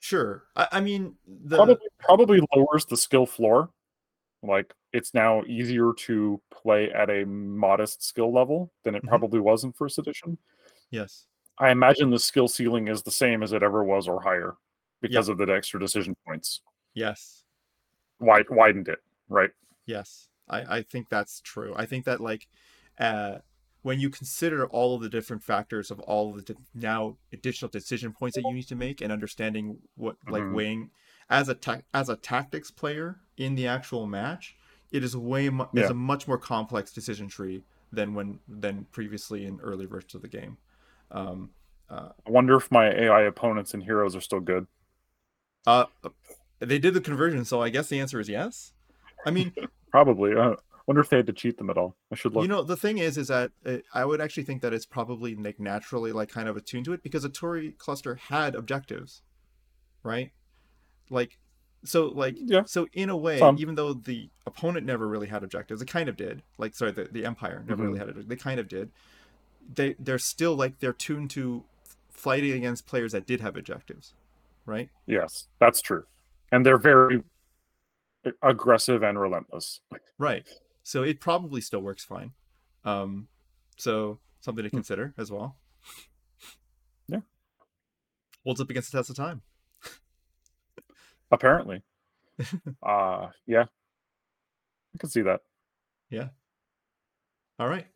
Sure. 0.00 0.44
I, 0.56 0.68
I 0.72 0.80
mean 0.80 1.14
the 1.46 1.56
Probably 1.56 1.76
probably 1.98 2.40
lowers 2.54 2.84
the 2.86 2.96
skill 2.96 3.26
floor. 3.26 3.70
Like 4.42 4.72
it's 4.92 5.14
now 5.14 5.42
easier 5.46 5.92
to 5.98 6.40
play 6.50 6.90
at 6.92 7.08
a 7.10 7.24
modest 7.26 8.02
skill 8.02 8.32
level 8.32 8.70
than 8.84 8.94
it 8.94 9.02
Mhm. 9.02 9.08
probably 9.08 9.40
was 9.40 9.64
in 9.64 9.72
first 9.72 9.98
edition. 9.98 10.36
yes. 10.90 11.26
I 11.58 11.70
imagine 11.70 12.10
the 12.10 12.18
skill 12.18 12.48
ceiling 12.48 12.88
is 12.88 13.02
the 13.04 13.12
same 13.12 13.42
as 13.42 13.52
it 13.52 13.62
ever 13.62 13.84
was 13.84 14.08
or 14.08 14.20
higher 14.20 14.56
because 15.00 15.28
of 15.28 15.38
the 15.38 15.44
extra 15.52 15.78
decision 15.78 16.16
points. 16.26 16.60
Yes. 16.94 17.44
Wide, 18.20 18.46
widened 18.50 18.88
it, 18.88 19.00
right? 19.28 19.50
Yes, 19.86 20.28
I, 20.48 20.78
I 20.78 20.82
think 20.82 21.08
that's 21.08 21.40
true. 21.40 21.74
I 21.76 21.84
think 21.86 22.04
that 22.06 22.20
like 22.20 22.46
uh, 22.98 23.38
when 23.82 24.00
you 24.00 24.08
consider 24.08 24.66
all 24.66 24.94
of 24.94 25.02
the 25.02 25.08
different 25.08 25.42
factors 25.42 25.90
of 25.90 26.00
all 26.00 26.34
of 26.34 26.46
the 26.46 26.56
now 26.74 27.16
additional 27.32 27.68
decision 27.70 28.12
points 28.12 28.36
that 28.36 28.44
you 28.44 28.54
need 28.54 28.68
to 28.68 28.76
make 28.76 29.00
and 29.00 29.12
understanding 29.12 29.78
what 29.96 30.16
like 30.28 30.44
Mhm. 30.44 30.54
weighing 30.54 30.90
as 31.28 31.48
a 31.48 31.54
ta- 31.54 31.82
as 31.92 32.08
a 32.08 32.16
tactics 32.16 32.70
player 32.70 33.20
in 33.36 33.56
the 33.56 33.66
actual 33.66 34.06
match, 34.06 34.56
it 34.92 35.02
is 35.04 35.16
way 35.16 35.50
mu- 35.50 35.64
it's 35.74 35.88
Yeah. 35.88 35.90
a 35.90 35.94
much 35.94 36.28
more 36.28 36.38
complex 36.38 36.92
decision 36.92 37.28
tree 37.28 37.64
than 37.92 38.14
when 38.14 38.38
than 38.48 38.84
previously 38.86 39.44
in 39.44 39.60
early 39.60 39.86
versions 39.86 40.14
of 40.14 40.22
the 40.22 40.28
game. 40.28 40.56
Um, 41.10 41.50
I 41.90 42.12
wonder 42.26 42.56
if 42.56 42.70
my 42.72 42.86
AI 42.86 43.22
opponents 43.22 43.74
and 43.74 43.82
heroes 43.82 44.16
are 44.16 44.20
still 44.20 44.40
good. 44.40 44.66
uh, 45.66 45.86
they 46.60 46.78
did 46.78 46.94
the 46.94 47.00
conversion, 47.00 47.44
so 47.44 47.60
I 47.62 47.68
guess 47.70 47.88
the 47.88 48.00
answer 48.00 48.20
is 48.20 48.28
yes. 48.28 48.72
I 49.26 49.30
mean, 49.30 49.52
Probably. 49.90 50.32
I 50.36 50.54
wonder 50.86 51.00
if 51.00 51.08
they 51.08 51.16
had 51.18 51.26
to 51.28 51.32
cheat 51.32 51.56
them 51.56 51.70
at 51.70 51.78
all. 51.78 51.94
I 52.10 52.16
should 52.16 52.34
look. 52.34 52.42
You 52.42 52.48
know, 52.48 52.62
the 52.62 52.76
thing 52.76 52.98
is, 52.98 53.16
is 53.16 53.28
that 53.28 53.52
uh, 53.64 53.76
I 53.94 54.04
would 54.04 54.20
actually 54.20 54.42
think 54.42 54.60
that 54.62 54.72
it's 54.72 54.86
probably 54.86 55.34
like 55.36 55.60
naturally 55.60 56.10
like 56.12 56.28
kind 56.28 56.48
of 56.48 56.56
attuned 56.56 56.84
to 56.86 56.92
it 56.92 57.02
because 57.02 57.24
Aturi 57.24 57.78
cluster 57.78 58.16
had 58.16 58.54
objectives, 58.56 59.22
right? 60.02 60.32
Like, 61.10 61.38
so 61.84 62.06
like 62.06 62.34
Yeah. 62.38 62.62
so 62.66 62.88
in 62.92 63.08
a 63.08 63.16
way, 63.16 63.38
Some. 63.38 63.56
even 63.58 63.76
though 63.76 63.92
the 63.94 64.28
opponent 64.46 64.84
never 64.84 65.06
really 65.06 65.28
had 65.28 65.44
objectives, 65.44 65.80
it 65.80 65.86
kind 65.86 66.08
of 66.08 66.16
did. 66.16 66.42
Like, 66.58 66.74
sorry, 66.74 66.90
the, 66.92 67.04
the 67.04 67.24
Empire 67.24 67.62
never 67.68 67.82
Mhm. 67.84 67.86
really 67.86 67.98
had 68.00 68.08
it. 68.08 68.28
They 68.28 68.36
kind 68.36 68.58
of 68.58 68.66
did. 68.68 68.90
They 69.72 69.94
they're 69.98 70.18
still 70.18 70.56
like 70.56 70.80
they're 70.80 70.92
tuned 70.92 71.30
to 71.30 71.62
fighting 72.10 72.52
against 72.52 72.84
players 72.86 73.12
that 73.12 73.26
did 73.26 73.40
have 73.40 73.56
objectives, 73.56 74.12
right? 74.66 74.88
yes, 75.06 75.46
that's 75.60 75.80
true. 75.80 76.04
And 76.54 76.64
they're 76.64 76.78
very 76.78 77.20
aggressive 78.40 79.02
and 79.02 79.18
relentless. 79.18 79.80
Right. 80.18 80.46
So 80.84 81.02
it 81.02 81.20
probably 81.20 81.60
still 81.60 81.80
works 81.80 82.04
fine. 82.04 82.30
Um, 82.84 83.26
so 83.76 84.20
something 84.40 84.62
to 84.62 84.70
Hmm. 84.70 84.76
consider 84.76 85.14
as 85.18 85.32
well. 85.32 85.56
Yeah. 87.08 87.22
Holds 88.44 88.60
up 88.60 88.70
against 88.70 88.92
the 88.92 88.98
test 88.98 89.10
of 89.10 89.16
time. 89.16 89.42
Apparently. 91.32 91.82
uh 92.84 93.30
yeah. 93.46 93.64
I 94.94 94.98
can 94.98 95.08
see 95.08 95.22
that. 95.22 95.40
Yeah. 96.08 96.28
All 97.58 97.68
right. 97.68 97.88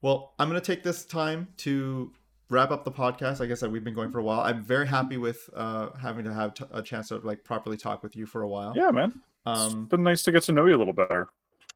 Well, 0.00 0.34
I'm 0.38 0.48
going 0.48 0.60
to 0.60 0.64
take 0.64 0.84
this 0.84 1.04
time 1.04 1.48
to 1.58 2.12
wrap 2.48 2.70
up 2.70 2.84
the 2.84 2.92
podcast. 2.92 3.40
Like 3.40 3.50
I 3.50 3.54
said, 3.54 3.72
we've 3.72 3.84
been 3.84 3.94
going 3.94 4.10
for 4.10 4.18
a 4.18 4.22
while. 4.22 4.40
I'm 4.40 4.62
very 4.62 4.86
happy 4.86 5.16
with 5.16 5.48
uh, 5.54 5.90
having 6.00 6.24
to 6.24 6.32
have 6.32 6.54
t- 6.54 6.64
a 6.72 6.82
chance 6.82 7.08
to 7.08 7.18
like 7.18 7.44
properly 7.44 7.76
talk 7.76 8.02
with 8.02 8.16
you 8.16 8.26
for 8.26 8.42
a 8.42 8.48
while. 8.48 8.72
Yeah, 8.76 8.90
man. 8.90 9.20
It's 9.46 9.74
been 9.74 10.02
nice 10.02 10.22
to 10.24 10.32
get 10.32 10.42
to 10.44 10.52
know 10.52 10.66
you 10.66 10.76
a 10.76 10.78
little 10.78 10.92
better. 10.92 11.28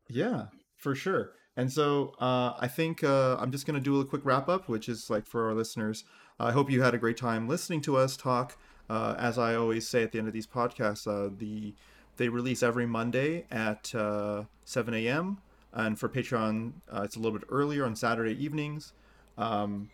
Yeah, 0.08 0.46
for 0.76 0.94
sure. 0.94 1.32
And 1.56 1.72
so 1.72 2.14
uh, 2.20 2.54
I 2.58 2.68
think 2.68 3.04
uh, 3.04 3.36
I'm 3.38 3.52
just 3.52 3.66
going 3.66 3.74
to 3.74 3.80
do 3.80 4.00
a 4.00 4.04
quick 4.04 4.22
wrap 4.24 4.48
up, 4.48 4.68
which 4.68 4.88
is 4.88 5.10
like 5.10 5.26
for 5.26 5.48
our 5.48 5.54
listeners. 5.54 6.04
I 6.38 6.52
hope 6.52 6.70
you 6.70 6.82
had 6.82 6.94
a 6.94 6.98
great 6.98 7.16
time 7.16 7.48
listening 7.48 7.80
to 7.82 7.96
us 7.96 8.16
talk. 8.16 8.56
Uh, 8.88 9.14
as 9.18 9.38
I 9.38 9.54
always 9.54 9.86
say 9.86 10.02
at 10.02 10.10
the 10.10 10.18
end 10.18 10.26
of 10.26 10.34
these 10.34 10.46
podcasts, 10.46 11.06
uh, 11.06 11.32
the 11.36 11.74
they 12.16 12.28
release 12.28 12.62
every 12.62 12.86
Monday 12.86 13.46
at 13.50 13.94
uh, 13.94 14.44
7 14.64 14.92
a.m. 14.94 15.38
And 15.72 15.98
for 15.98 16.08
Patreon, 16.08 16.72
uh, 16.92 17.02
it's 17.02 17.16
a 17.16 17.18
little 17.20 17.38
bit 17.38 17.46
earlier 17.50 17.84
on 17.84 17.94
Saturday 17.94 18.42
evenings. 18.42 18.92
Um, 19.38 19.90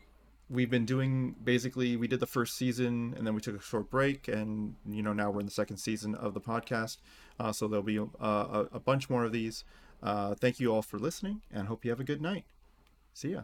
we've 0.48 0.70
been 0.70 0.84
doing 0.86 1.34
basically 1.42 1.96
we 1.96 2.06
did 2.06 2.20
the 2.20 2.26
first 2.26 2.56
season 2.56 3.14
and 3.16 3.26
then 3.26 3.34
we 3.34 3.40
took 3.40 3.56
a 3.56 3.62
short 3.62 3.90
break 3.90 4.28
and 4.28 4.74
you 4.88 5.02
know 5.02 5.12
now 5.12 5.30
we're 5.30 5.40
in 5.40 5.46
the 5.46 5.52
second 5.52 5.78
season 5.78 6.14
of 6.14 6.34
the 6.34 6.40
podcast. 6.40 6.98
Uh, 7.38 7.52
so 7.52 7.68
there'll 7.68 7.82
be 7.82 7.98
uh, 7.98 8.04
a, 8.20 8.66
a 8.72 8.80
bunch 8.80 9.10
more 9.10 9.24
of 9.24 9.32
these. 9.32 9.64
Uh, 10.02 10.34
thank 10.34 10.60
you 10.60 10.72
all 10.72 10.82
for 10.82 10.98
listening 10.98 11.42
and 11.52 11.68
hope 11.68 11.84
you 11.84 11.90
have 11.90 12.00
a 12.00 12.04
good 12.04 12.20
night. 12.20 12.44
See 13.12 13.32
ya 13.32 13.42